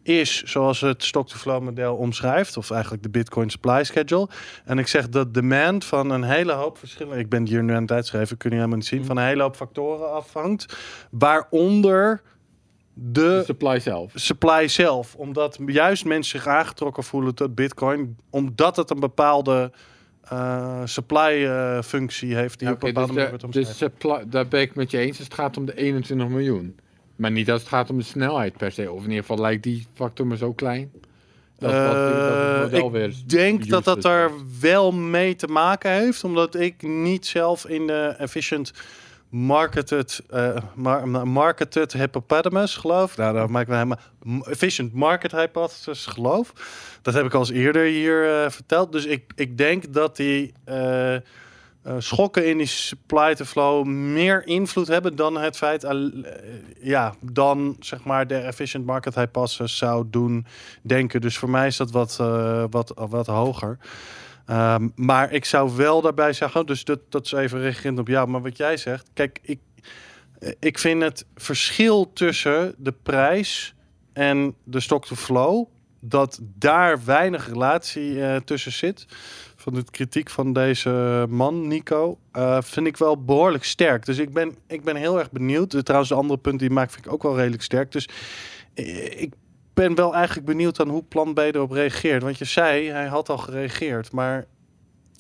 is 0.04 0.44
zoals 0.44 0.82
het 0.82 1.04
stock-to-flow 1.04 1.64
model 1.64 1.96
omschrijft, 1.96 2.58
of 2.58 2.72
eigenlijk 2.72 3.04
de 3.04 3.10
Bitcoin 3.10 3.50
supply 3.50 3.84
schedule. 3.84 4.30
En 4.66 4.80
ik 4.80 4.88
zeg 4.88 5.10
dat 5.10 5.34
demand 5.34 5.86
van 5.86 6.10
een 6.10 6.24
hele 6.24 6.52
hoop 6.52 6.78
verschillende, 6.78 7.20
ik 7.20 7.30
ben 7.30 7.48
hier 7.48 7.64
nu 7.64 7.74
aan 7.74 7.82
het 7.82 7.92
uitschrijven, 7.92 8.38
kun 8.38 8.50
je 8.50 8.56
helemaal 8.56 8.78
niet 8.78 8.86
zien, 8.86 9.06
van 9.06 9.18
een 9.18 9.26
hele 9.26 9.42
hoop 9.42 9.56
factoren 9.56 10.14
afhangt, 10.14 10.78
waaronder 11.12 12.22
De 12.94 13.22
de 13.22 13.44
supply 13.46 13.80
zelf. 13.80 14.12
supply 14.16 14.68
zelf. 14.68 15.16
Omdat 15.16 15.60
juist 15.66 16.06
mensen 16.06 16.40
zich 16.40 16.48
aangetrokken 16.48 17.04
voelen 17.04 17.36
tot 17.36 17.56
Bitcoin, 17.56 18.18
omdat 18.30 18.76
het 18.76 18.90
een 18.90 19.00
bepaalde 19.00 19.72
eh, 20.24 20.82
supply 20.86 21.46
eh, 21.46 21.82
functie 21.82 22.36
heeft 22.36 22.60
die 22.60 22.68
Ja, 22.68 22.74
op 22.74 22.84
een 22.84 22.94
bepaalde 22.94 23.14
dus 23.14 23.24
manier 23.24 23.40
wordt 23.52 23.78
supply, 23.78 24.24
daar 24.30 24.48
ben 24.48 24.62
ik 24.62 24.76
met 24.76 24.92
je 24.92 24.98
eens. 24.98 25.18
als 25.18 25.28
Het 25.28 25.34
gaat 25.34 25.58
om 25.58 25.66
de 25.66 25.76
21 25.76 26.28
miljoen. 26.28 26.76
Maar 27.22 27.32
niet 27.32 27.52
als 27.52 27.60
het 27.60 27.70
gaat 27.70 27.90
om 27.90 27.98
de 27.98 28.04
snelheid 28.04 28.58
per 28.58 28.72
se. 28.72 28.92
Of 28.92 28.98
in 29.04 29.10
ieder 29.10 29.26
geval 29.26 29.40
lijkt 29.42 29.64
die 29.64 29.88
factor 29.94 30.28
me 30.28 30.38
zo 30.38 30.54
klein. 30.54 30.92
Dat, 31.60 31.72
dat, 31.72 31.94
dat 31.94 32.36
Eh, 32.56 32.62
model 32.62 32.86
ik 32.86 32.92
weer 32.92 33.14
denk 33.28 33.70
dat 33.70 33.84
dat 33.84 34.04
wordt. 34.04 34.60
wel 34.62 34.92
mee 34.92 35.36
te 35.36 35.48
maken 35.48 35.92
heeft, 35.92 36.24
omdat 36.24 36.56
ik 36.56 36.82
niet 36.82 37.26
zelf 37.26 37.66
in 37.66 37.88
de 37.88 38.16
efficient 38.18 38.72
marketed, 39.30 40.22
mar- 40.76 41.28
marketed 41.28 41.94
hippopotamus 41.94 42.76
geloof. 42.76 43.18
Nou, 43.18 43.34
daar 43.34 43.50
maak 43.52 43.62
ik 43.62 43.68
me 43.68 43.74
helemaal 43.74 44.00
efficient 44.46 44.94
market 44.94 45.32
hypothesis 45.32 46.06
geloof. 46.06 46.54
Dat 47.02 47.14
heb 47.14 47.26
ik 47.26 47.34
al 47.34 47.40
eens 47.40 47.50
eerder 47.52 47.84
hier 47.86 48.30
eh, 48.44 48.50
verteld. 48.50 48.92
Dus 48.92 49.06
ik, 49.06 49.24
ik 49.36 49.58
denk 49.58 49.94
dat 49.94 50.16
die 50.16 50.54
eh, 51.82 51.96
schokken 51.98 52.48
in 52.48 52.58
die 52.58 52.68
supply 52.68 53.36
to 53.36 53.46
flow 53.46 53.86
meer 53.86 54.48
invloed 54.48 54.88
hebben 54.88 55.16
dan 55.16 55.38
het 55.38 55.58
feit, 55.58 55.84
eh, 55.84 55.96
ja, 56.82 57.14
dan 57.22 57.76
zeg 57.80 58.04
maar 58.04 58.28
de 58.28 58.36
efficient 58.36 58.86
market 58.86 59.16
hypothesis 59.16 59.78
zou 59.78 60.06
doen 60.10 60.46
denken. 60.82 61.22
Dus 61.22 61.38
voor 61.38 61.50
mij 61.50 61.68
is 61.68 61.78
dat 61.78 61.92
wat, 61.92 62.18
eh, 62.20 62.64
wat, 62.70 62.94
wat 62.96 63.28
hoger. 63.28 63.78
Ehm, 64.46 64.88
maar 64.96 65.32
ik 65.32 65.46
zou 65.46 65.76
wel 65.76 66.02
daarbij 66.02 66.34
zeggen, 66.34 66.66
dus 66.66 66.84
dat, 66.84 67.00
dat 67.10 67.26
is 67.26 67.32
even 67.32 67.60
reagerend 67.60 68.00
op 68.00 68.08
jou, 68.08 68.28
maar 68.28 68.42
wat 68.42 68.58
jij 68.58 68.78
zegt, 68.78 69.10
kijk, 69.14 69.40
ik, 69.42 69.60
ik 70.60 70.80
vind 70.80 71.02
het 71.02 71.26
verschil 71.36 72.14
tussen 72.14 72.76
de 72.78 72.94
prijs 73.04 73.76
en 74.14 74.56
de 74.64 74.80
stock 74.80 75.06
to 75.06 75.16
flow, 75.16 75.66
dat 76.00 76.40
daar 76.42 77.06
weinig 77.06 77.48
relatie 77.48 78.44
tussen 78.44 78.72
zit. 78.72 79.06
Van 79.62 79.74
de 79.74 79.84
kritiek 79.92 80.30
van 80.30 80.54
deze 80.54 81.26
man, 81.30 81.68
Nico, 81.68 82.18
eh, 82.32 82.62
vind 82.62 82.88
ik 82.88 82.98
wel 82.98 83.24
behoorlijk 83.24 83.64
sterk. 83.64 84.06
Dus 84.06 84.18
ik 84.18 84.34
ben, 84.34 84.56
ik 84.68 84.84
ben 84.84 84.96
heel 84.96 85.20
erg 85.20 85.32
benieuwd. 85.32 85.86
Trouwens, 85.86 86.10
de 86.10 86.18
andere 86.18 86.40
punt 86.40 86.60
die 86.60 86.70
maakt 86.70 86.92
vind 86.92 87.06
ik 87.06 87.14
ook 87.14 87.24
wel 87.24 87.36
redelijk 87.36 87.64
sterk. 87.64 87.92
Dus 87.92 88.10
eh, 88.74 89.22
ik 89.22 89.34
ben 89.74 89.96
wel 89.96 90.16
eigenlijk 90.16 90.46
benieuwd 90.46 90.80
aan 90.80 90.90
hoe 90.90 91.04
Plan 91.04 91.34
B 91.34 91.38
erop 91.38 91.72
reageert. 91.72 92.24
Want 92.24 92.38
je 92.38 92.46
zei, 92.46 92.90
hij 92.90 93.08
had 93.08 93.30
al 93.30 93.38
gereageerd, 93.38 94.12
maar... 94.12 94.46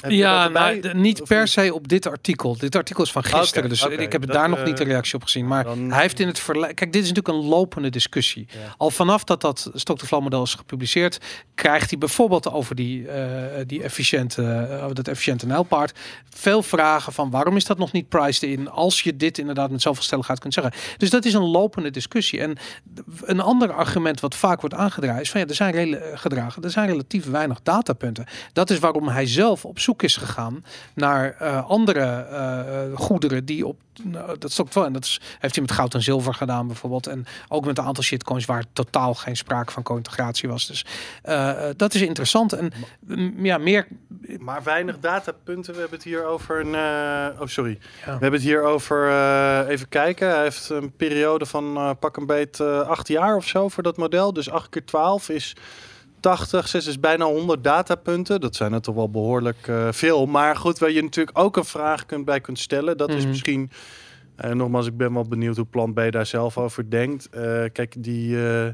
heb 0.01 0.11
Ja, 0.11 0.49
maar 0.49 0.81
de- 0.81 0.93
niet 0.93 1.23
per 1.23 1.47
se 1.47 1.73
op 1.73 1.87
dit 1.87 2.07
artikel. 2.07 2.57
Dit 2.57 2.75
artikel 2.75 3.03
is 3.03 3.11
van 3.11 3.23
gisteren, 3.23 3.69
dus 3.69 3.85
ik 3.85 4.11
heb 4.11 4.25
dat, 4.25 4.35
daar 4.35 4.49
nog 4.49 4.59
eh, 4.59 4.65
niet 4.65 4.77
de 4.77 4.83
reactie 4.83 5.15
op 5.15 5.23
gezien. 5.23 5.47
Maar 5.47 5.63
dan- 5.63 5.91
hij 5.91 6.01
heeft 6.01 6.19
in 6.19 6.27
het 6.27 6.39
verleden... 6.39 6.75
Kijk, 6.75 6.93
dit 6.93 7.03
is 7.03 7.09
natuurlijk 7.09 7.37
een 7.43 7.49
lopende 7.49 7.89
discussie. 7.89 8.47
Ja. 8.49 8.75
Al 8.77 8.89
vanaf 8.91 9.23
dat 9.23 9.41
dat 9.41 9.69
stock-to-flow 9.73 10.21
model 10.21 10.43
is 10.43 10.53
gepubliceerd, 10.53 11.17
krijgt 11.55 11.89
hij 11.89 11.99
bijvoorbeeld 11.99 12.51
over 12.51 12.75
die, 12.75 13.07
eh, 13.07 13.63
die 13.67 13.83
efficiënte, 13.83 14.43
eh, 14.43 14.85
dat 14.93 15.07
efficiënte 15.07 15.45
nijlpaard 15.45 15.99
veel 16.29 16.63
vragen 16.63 17.13
van 17.13 17.29
waarom 17.29 17.55
is 17.55 17.65
dat 17.65 17.77
nog 17.77 17.91
niet 17.91 18.09
priced 18.09 18.43
in 18.49 18.69
als 18.69 19.01
je 19.01 19.17
dit 19.17 19.37
inderdaad 19.37 19.71
met 19.71 19.81
zoveel 19.81 20.03
stelligheid 20.03 20.39
kunt 20.39 20.53
zeggen. 20.53 20.73
Dus 20.97 21.09
dat 21.09 21.25
is 21.25 21.33
een 21.33 21.45
lopende 21.49 21.89
discussie. 21.89 22.39
En 22.39 22.57
een 23.21 23.39
ander 23.39 23.73
argument 23.73 24.19
wat 24.19 24.35
vaak 24.35 24.59
wordt 24.61 24.75
aangedragen 24.75 25.21
is 25.21 25.31
van 25.31 25.41
ja, 25.41 25.47
er 25.47 25.55
zijn, 25.55 25.97
gedragen, 26.13 26.63
er 26.63 26.69
zijn 26.69 26.87
relatief 26.87 27.25
weinig 27.25 27.59
datapunten. 27.63 28.25
Dat 28.53 28.69
is 28.69 28.79
waarom 28.79 29.07
hij 29.07 29.27
zelf 29.27 29.65
op 29.65 29.79
zoek 29.79 29.90
is 29.99 30.17
gegaan 30.17 30.65
naar 30.93 31.35
eh, 31.39 31.69
andere 31.69 31.99
eh, 32.01 32.97
goederen 32.97 33.45
die 33.45 33.67
op 33.67 33.79
nou, 34.03 34.37
dat 34.37 34.51
stokt 34.51 34.73
wel. 34.73 34.85
En 34.85 34.93
dat 34.93 35.03
is, 35.03 35.21
heeft 35.39 35.55
hij 35.55 35.63
met 35.63 35.73
goud 35.73 35.93
en 35.93 36.01
zilver 36.01 36.33
gedaan 36.33 36.67
bijvoorbeeld. 36.67 37.07
En 37.07 37.25
ook 37.47 37.65
met 37.65 37.77
een 37.77 37.83
aantal 37.83 38.03
shitcoins 38.03 38.45
waar 38.45 38.63
totaal 38.73 39.13
geen 39.13 39.37
sprake 39.37 39.71
van 39.71 39.83
co-integratie 39.83 40.49
was. 40.49 40.67
Dus 40.67 40.85
eh, 41.23 41.63
dat 41.75 41.93
is 41.93 42.01
interessant. 42.01 42.53
En 42.53 42.71
mm, 42.99 43.45
ja, 43.45 43.57
meer. 43.57 43.87
Maar 44.39 44.63
weinig 44.63 44.99
datapunten. 44.99 45.73
We 45.73 45.79
hebben 45.79 45.97
het 45.97 46.07
hier 46.07 46.25
over 46.25 46.59
een. 46.59 46.75
oh, 47.41 47.47
sorry. 47.47 47.79
Ja. 47.99 48.05
We 48.05 48.11
hebben 48.11 48.33
het 48.33 48.41
hier 48.41 48.61
over. 48.61 49.09
even 49.67 49.89
kijken. 49.89 50.29
Hij 50.29 50.43
heeft 50.43 50.69
een 50.69 50.91
periode 50.91 51.45
van 51.45 51.97
pak 51.99 52.17
een 52.17 52.25
beet 52.25 52.59
acht 52.61 53.07
jaar 53.07 53.35
of 53.35 53.47
zo 53.47 53.69
voor 53.69 53.83
dat 53.83 53.97
model. 53.97 54.33
Dus 54.33 54.49
8 54.49 54.69
keer 54.69 54.85
12 54.85 55.29
is 55.29 55.55
80. 56.21 56.67
6 56.67 56.87
is 56.87 56.99
bijna 56.99 57.25
100 57.25 57.63
datapunten. 57.63 58.41
Dat 58.41 58.55
zijn 58.55 58.73
er 58.73 58.81
toch 58.81 58.95
wel 58.95 59.09
behoorlijk 59.09 59.67
eh, 59.67 59.87
veel. 59.91 60.25
Maar 60.25 60.55
goed, 60.55 60.79
waar 60.79 60.91
je 60.91 61.01
natuurlijk 61.03 61.37
ook 61.39 61.57
een 61.57 61.65
vraag 61.65 62.05
kunt, 62.05 62.25
bij 62.25 62.41
kunt 62.41 62.59
stellen. 62.59 62.97
Dat 62.97 63.09
is 63.09 63.15
Mhm. 63.19 63.27
misschien. 63.27 63.71
eh, 64.35 64.51
nogmaals, 64.51 64.87
ik 64.87 64.97
ben 64.97 65.13
wel 65.13 65.27
benieuwd 65.27 65.55
hoe 65.55 65.65
Plan 65.65 65.93
B 65.93 66.01
daar 66.11 66.25
zelf 66.25 66.57
over 66.57 66.89
denkt. 66.89 67.29
Eh, 67.29 67.63
kijk, 67.73 67.93
die. 67.97 68.35
eh, 68.37 68.67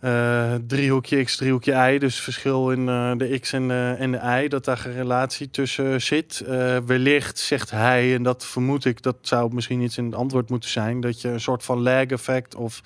eh, 0.00 0.54
driehoekje 0.66 1.24
X, 1.24 1.36
driehoekje 1.36 1.92
Y. 1.94 1.98
Dus 1.98 2.20
verschil 2.20 2.70
in 2.70 2.86
de 3.18 3.38
X 3.40 3.52
en, 3.52 3.68
de 3.68 3.94
en 3.98 4.10
de 4.12 4.42
Y. 4.44 4.48
Dat 4.48 4.64
daar 4.64 4.82
een 4.86 4.92
relatie 4.92 5.50
tussen 5.50 6.02
zit. 6.02 6.44
Wellicht 6.86 7.38
zegt 7.38 7.70
hij, 7.70 8.14
en 8.14 8.22
dat 8.22 8.46
vermoed 8.46 8.84
ik, 8.84 9.02
dat 9.02 9.16
zou 9.20 9.54
misschien 9.54 9.80
iets 9.80 9.98
in 9.98 10.04
het 10.04 10.14
antwoord 10.14 10.50
moeten 10.50 10.70
zijn. 10.70 11.00
Dat 11.00 11.20
je 11.20 11.28
een 11.28 11.40
soort 11.40 11.62
van 11.64 11.82
lag 11.82 12.04
effect 12.06 12.54
of 12.54 12.80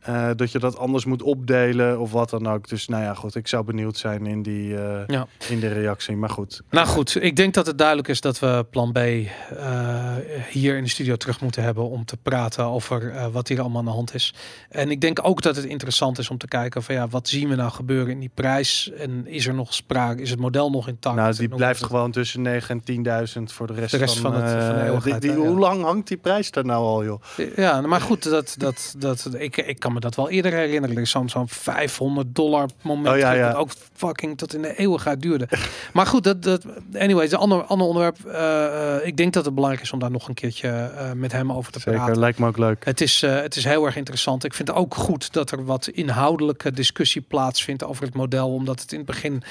eh, 0.00 0.28
dat 0.36 0.52
je 0.52 0.58
dat 0.58 0.78
anders 0.78 1.04
moet 1.04 1.22
opdelen 1.22 2.00
of 2.00 2.12
wat 2.12 2.30
dan 2.30 2.46
ook. 2.48 2.68
Dus 2.68 2.88
nou 2.88 3.02
ja, 3.02 3.14
goed. 3.14 3.34
Ik 3.34 3.48
zou 3.48 3.64
benieuwd 3.64 3.96
zijn 3.96 4.26
in, 4.26 4.42
die, 4.42 4.76
eh, 4.76 5.06
Ja. 5.06 5.26
in 5.48 5.60
de 5.60 5.68
reactie. 5.72 6.16
Maar 6.16 6.30
goed. 6.30 6.62
Nou 6.70 6.86
goed, 6.86 7.22
ik 7.22 7.36
denk 7.36 7.54
dat 7.54 7.66
het 7.66 7.78
duidelijk 7.78 8.08
is 8.08 8.20
dat 8.20 8.38
we 8.38 8.66
plan 8.70 8.92
B 8.92 8.96
eh, 8.96 10.14
hier 10.50 10.76
in 10.76 10.82
de 10.82 10.88
studio 10.90 11.16
terug 11.16 11.40
moeten 11.40 11.62
hebben 11.62 11.88
om 11.88 12.04
te 12.04 12.16
praten 12.16 12.64
over 12.64 13.12
wat 13.32 13.48
hier 13.48 13.60
allemaal 13.60 13.78
aan 13.78 13.84
de 13.84 13.90
hand 13.90 14.14
is. 14.14 14.34
En 14.68 14.90
ik 14.90 15.00
denk 15.00 15.18
ook 15.22 15.42
dat 15.42 15.56
het 15.56 15.64
interessant 15.64 16.18
is 16.18 16.30
om 16.30 16.38
te 16.38 16.48
kijken 16.48 16.82
van 16.82 16.94
ja, 16.94 17.08
wat 17.08 17.28
zien 17.28 17.48
we 17.48 17.54
nou 17.54 17.70
gebeuren 17.70 18.12
in 18.12 18.20
die 18.20 18.30
prijs? 18.34 18.90
En 18.98 19.26
is 19.26 19.46
er 19.46 19.54
nog 19.54 19.74
sprake? 19.74 20.22
Is 20.22 20.30
het 20.30 20.38
model 20.38 20.70
nog 20.70 20.88
intact? 20.88 21.16
Nou, 21.16 21.34
die 21.34 21.48
blijft 21.48 21.84
gewoon 21.84 22.10
tussen 22.10 22.42
9 22.42 22.70
en 22.84 22.84
10.000 23.28 23.42
voor 23.52 23.66
de 23.66 23.72
rest, 23.72 23.90
De 23.90 23.96
rest 23.96 24.18
van 24.18 24.34
het- 24.34 24.64
van 24.64 24.74
de 24.74 24.82
eeuwigheid, 24.84 25.20
die- 25.22 25.30
die- 25.30 25.40
hè, 25.40 25.44
ja. 25.46 25.50
Hoe 25.52 25.58
lang 25.60 25.82
hangt 25.82 26.08
die 26.08 26.16
prijs 26.16 26.50
daar 26.50 26.64
nou 26.64 26.84
al, 26.84 27.04
joh? 27.04 27.22
Ja, 27.56 27.80
maar 27.80 28.00
goed, 28.00 28.22
dat, 28.30 28.54
dat, 28.58 28.94
dat, 28.98 29.28
ik, 29.38 29.56
ik 29.56 29.78
kan 29.78 29.87
me 29.92 30.00
dat 30.00 30.14
wel 30.14 30.30
eerder 30.30 30.52
herinneren. 30.52 30.96
Er 30.96 31.02
is 31.02 31.10
Zo'n 31.10 31.28
zo'n 31.28 31.48
500 31.48 32.34
dollar 32.34 32.68
moment 32.82 33.14
Oh, 33.14 33.20
ja, 33.20 33.32
ja. 33.32 33.48
dat 33.48 33.56
ook 33.56 33.70
fucking 33.92 34.38
tot 34.38 34.54
in 34.54 34.62
de 34.62 34.76
eeuwigheid 34.76 35.22
duurde. 35.22 35.48
maar 35.92 36.06
goed, 36.06 36.24
dat, 36.24 36.42
dat, 36.42 36.64
anyways, 36.94 37.32
een 37.32 37.38
ander, 37.38 37.62
ander 37.62 37.86
onderwerp. 37.86 38.24
Eh, 38.24 38.96
eh, 38.96 39.06
ik 39.06 39.16
denk 39.16 39.32
dat 39.32 39.44
het 39.44 39.54
belangrijk 39.54 39.84
is 39.84 39.92
om 39.92 39.98
daar 39.98 40.10
nog 40.10 40.28
een 40.28 40.34
keertje 40.34 40.68
eh, 40.68 41.12
met 41.12 41.32
hem 41.32 41.52
over 41.52 41.72
te 41.72 41.78
praten. 41.80 42.00
Zeker, 42.04 42.18
lijkt 42.18 42.38
me 42.38 42.46
ook 42.46 42.58
leuk. 42.58 42.84
Het 42.84 43.00
is, 43.00 43.20
het 43.20 43.56
is 43.56 43.64
heel 43.64 43.84
erg 43.86 43.96
interessant. 43.96 44.44
Ik 44.44 44.54
vind 44.54 44.68
het 44.68 44.76
ook 44.76 44.94
goed 44.94 45.32
dat 45.32 45.50
er 45.50 45.64
wat 45.64 45.86
inhoudelijke 45.88 46.72
discussie 46.72 47.20
plaatsvindt 47.22 47.84
over 47.84 48.04
het 48.04 48.14
model. 48.14 48.52
Omdat 48.52 48.80
het 48.80 48.92
in 48.92 48.98
het 48.98 49.06
begin 49.06 49.42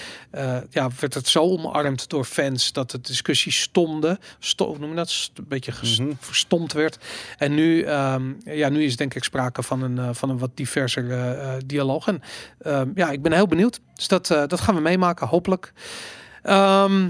ja, 0.70 0.90
werd 1.00 1.14
het 1.14 1.28
zo 1.28 1.40
omarmd 1.42 2.10
door 2.10 2.24
fans 2.26 2.72
dat 2.72 2.92
de 2.92 3.02
discussie 3.02 3.52
stomde. 3.52 4.20
Sto 4.40 4.76
noem 4.80 4.90
je 4.90 4.96
dat? 4.96 5.30
Een 5.36 5.46
beetje 5.48 5.72
Mhm. 5.82 6.12
verstomd 6.20 6.74
werd. 6.74 6.98
En 7.38 7.56
nu, 7.56 7.82
ehm, 7.82 8.24
ja, 8.46 8.70
nu 8.70 8.84
is 8.84 8.96
denk 8.96 9.14
ik 9.14 9.24
sprake 9.24 9.64
van 9.64 9.82
een, 9.82 9.98
eh, 9.98 10.10
van 10.28 10.36
een 10.36 10.42
wat 10.42 10.58
diverser 10.58 11.12
eh, 11.12 11.32
eh, 11.32 11.62
dialoog. 11.66 12.08
En 12.08 12.22
ehm, 12.62 12.90
ja, 12.96 13.12
ik 13.12 13.22
ben 13.22 13.32
heel 13.32 13.48
benieuwd. 13.48 13.80
Dus 13.96 14.08
dat, 14.08 14.32
eh, 14.32 14.44
dat 14.48 14.62
gaan 14.62 14.76
we 14.76 14.82
meemaken, 14.82 15.28
hopelijk. 15.28 15.74
Ehm, 16.44 17.08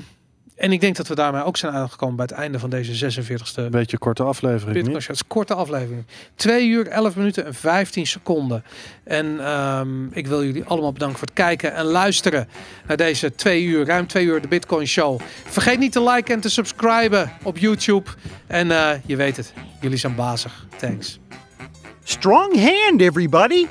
en 0.55 0.71
ik 0.71 0.81
denk 0.81 0.95
dat 0.95 1.07
we 1.07 1.15
daarmee 1.15 1.43
ook 1.43 1.57
zijn 1.57 1.73
aangekomen 1.73 2.15
bij 2.15 2.25
het 2.29 2.33
einde 2.33 2.59
van 2.59 2.69
deze 2.69 2.95
46e 2.95 3.61
Een 3.61 3.71
beetje 3.71 3.97
korte 3.97 4.23
aflevering? 4.23 5.01
Shots. 5.01 5.27
Korte 5.27 5.53
aflevering. 5.53 6.05
2 6.35 6.67
uur, 6.67 6.87
11 6.87 7.15
minuten 7.15 7.45
en 7.45 7.53
15 7.53 8.07
seconden. 8.07 8.63
En 9.03 9.39
ehm, 9.39 10.05
ik 10.05 10.27
wil 10.27 10.43
jullie 10.43 10.63
allemaal 10.63 10.91
bedanken 10.91 11.17
voor 11.17 11.27
het 11.27 11.35
kijken 11.35 11.73
en 11.73 11.85
luisteren 11.85 12.47
naar 12.87 12.97
deze 12.97 13.35
2 13.35 13.63
uur, 13.63 13.85
ruim 13.85 14.07
2 14.07 14.25
uur 14.25 14.41
de 14.41 14.47
Bitcoin 14.47 14.87
Show. 14.87 15.19
Vergeet 15.45 15.79
niet 15.79 15.91
te 15.91 16.03
liken 16.03 16.35
en 16.35 16.41
te 16.41 16.49
subscriben 16.49 17.31
op 17.43 17.57
YouTube. 17.57 18.09
En 18.47 18.67
je 19.05 19.15
weet 19.15 19.37
het. 19.37 19.53
Jullie 19.81 19.97
zijn 19.97 20.15
bazig. 20.15 20.65
Thanks. 20.77 21.19
Strong 22.07 22.55
hand, 22.55 23.01
everybody. 23.01 23.67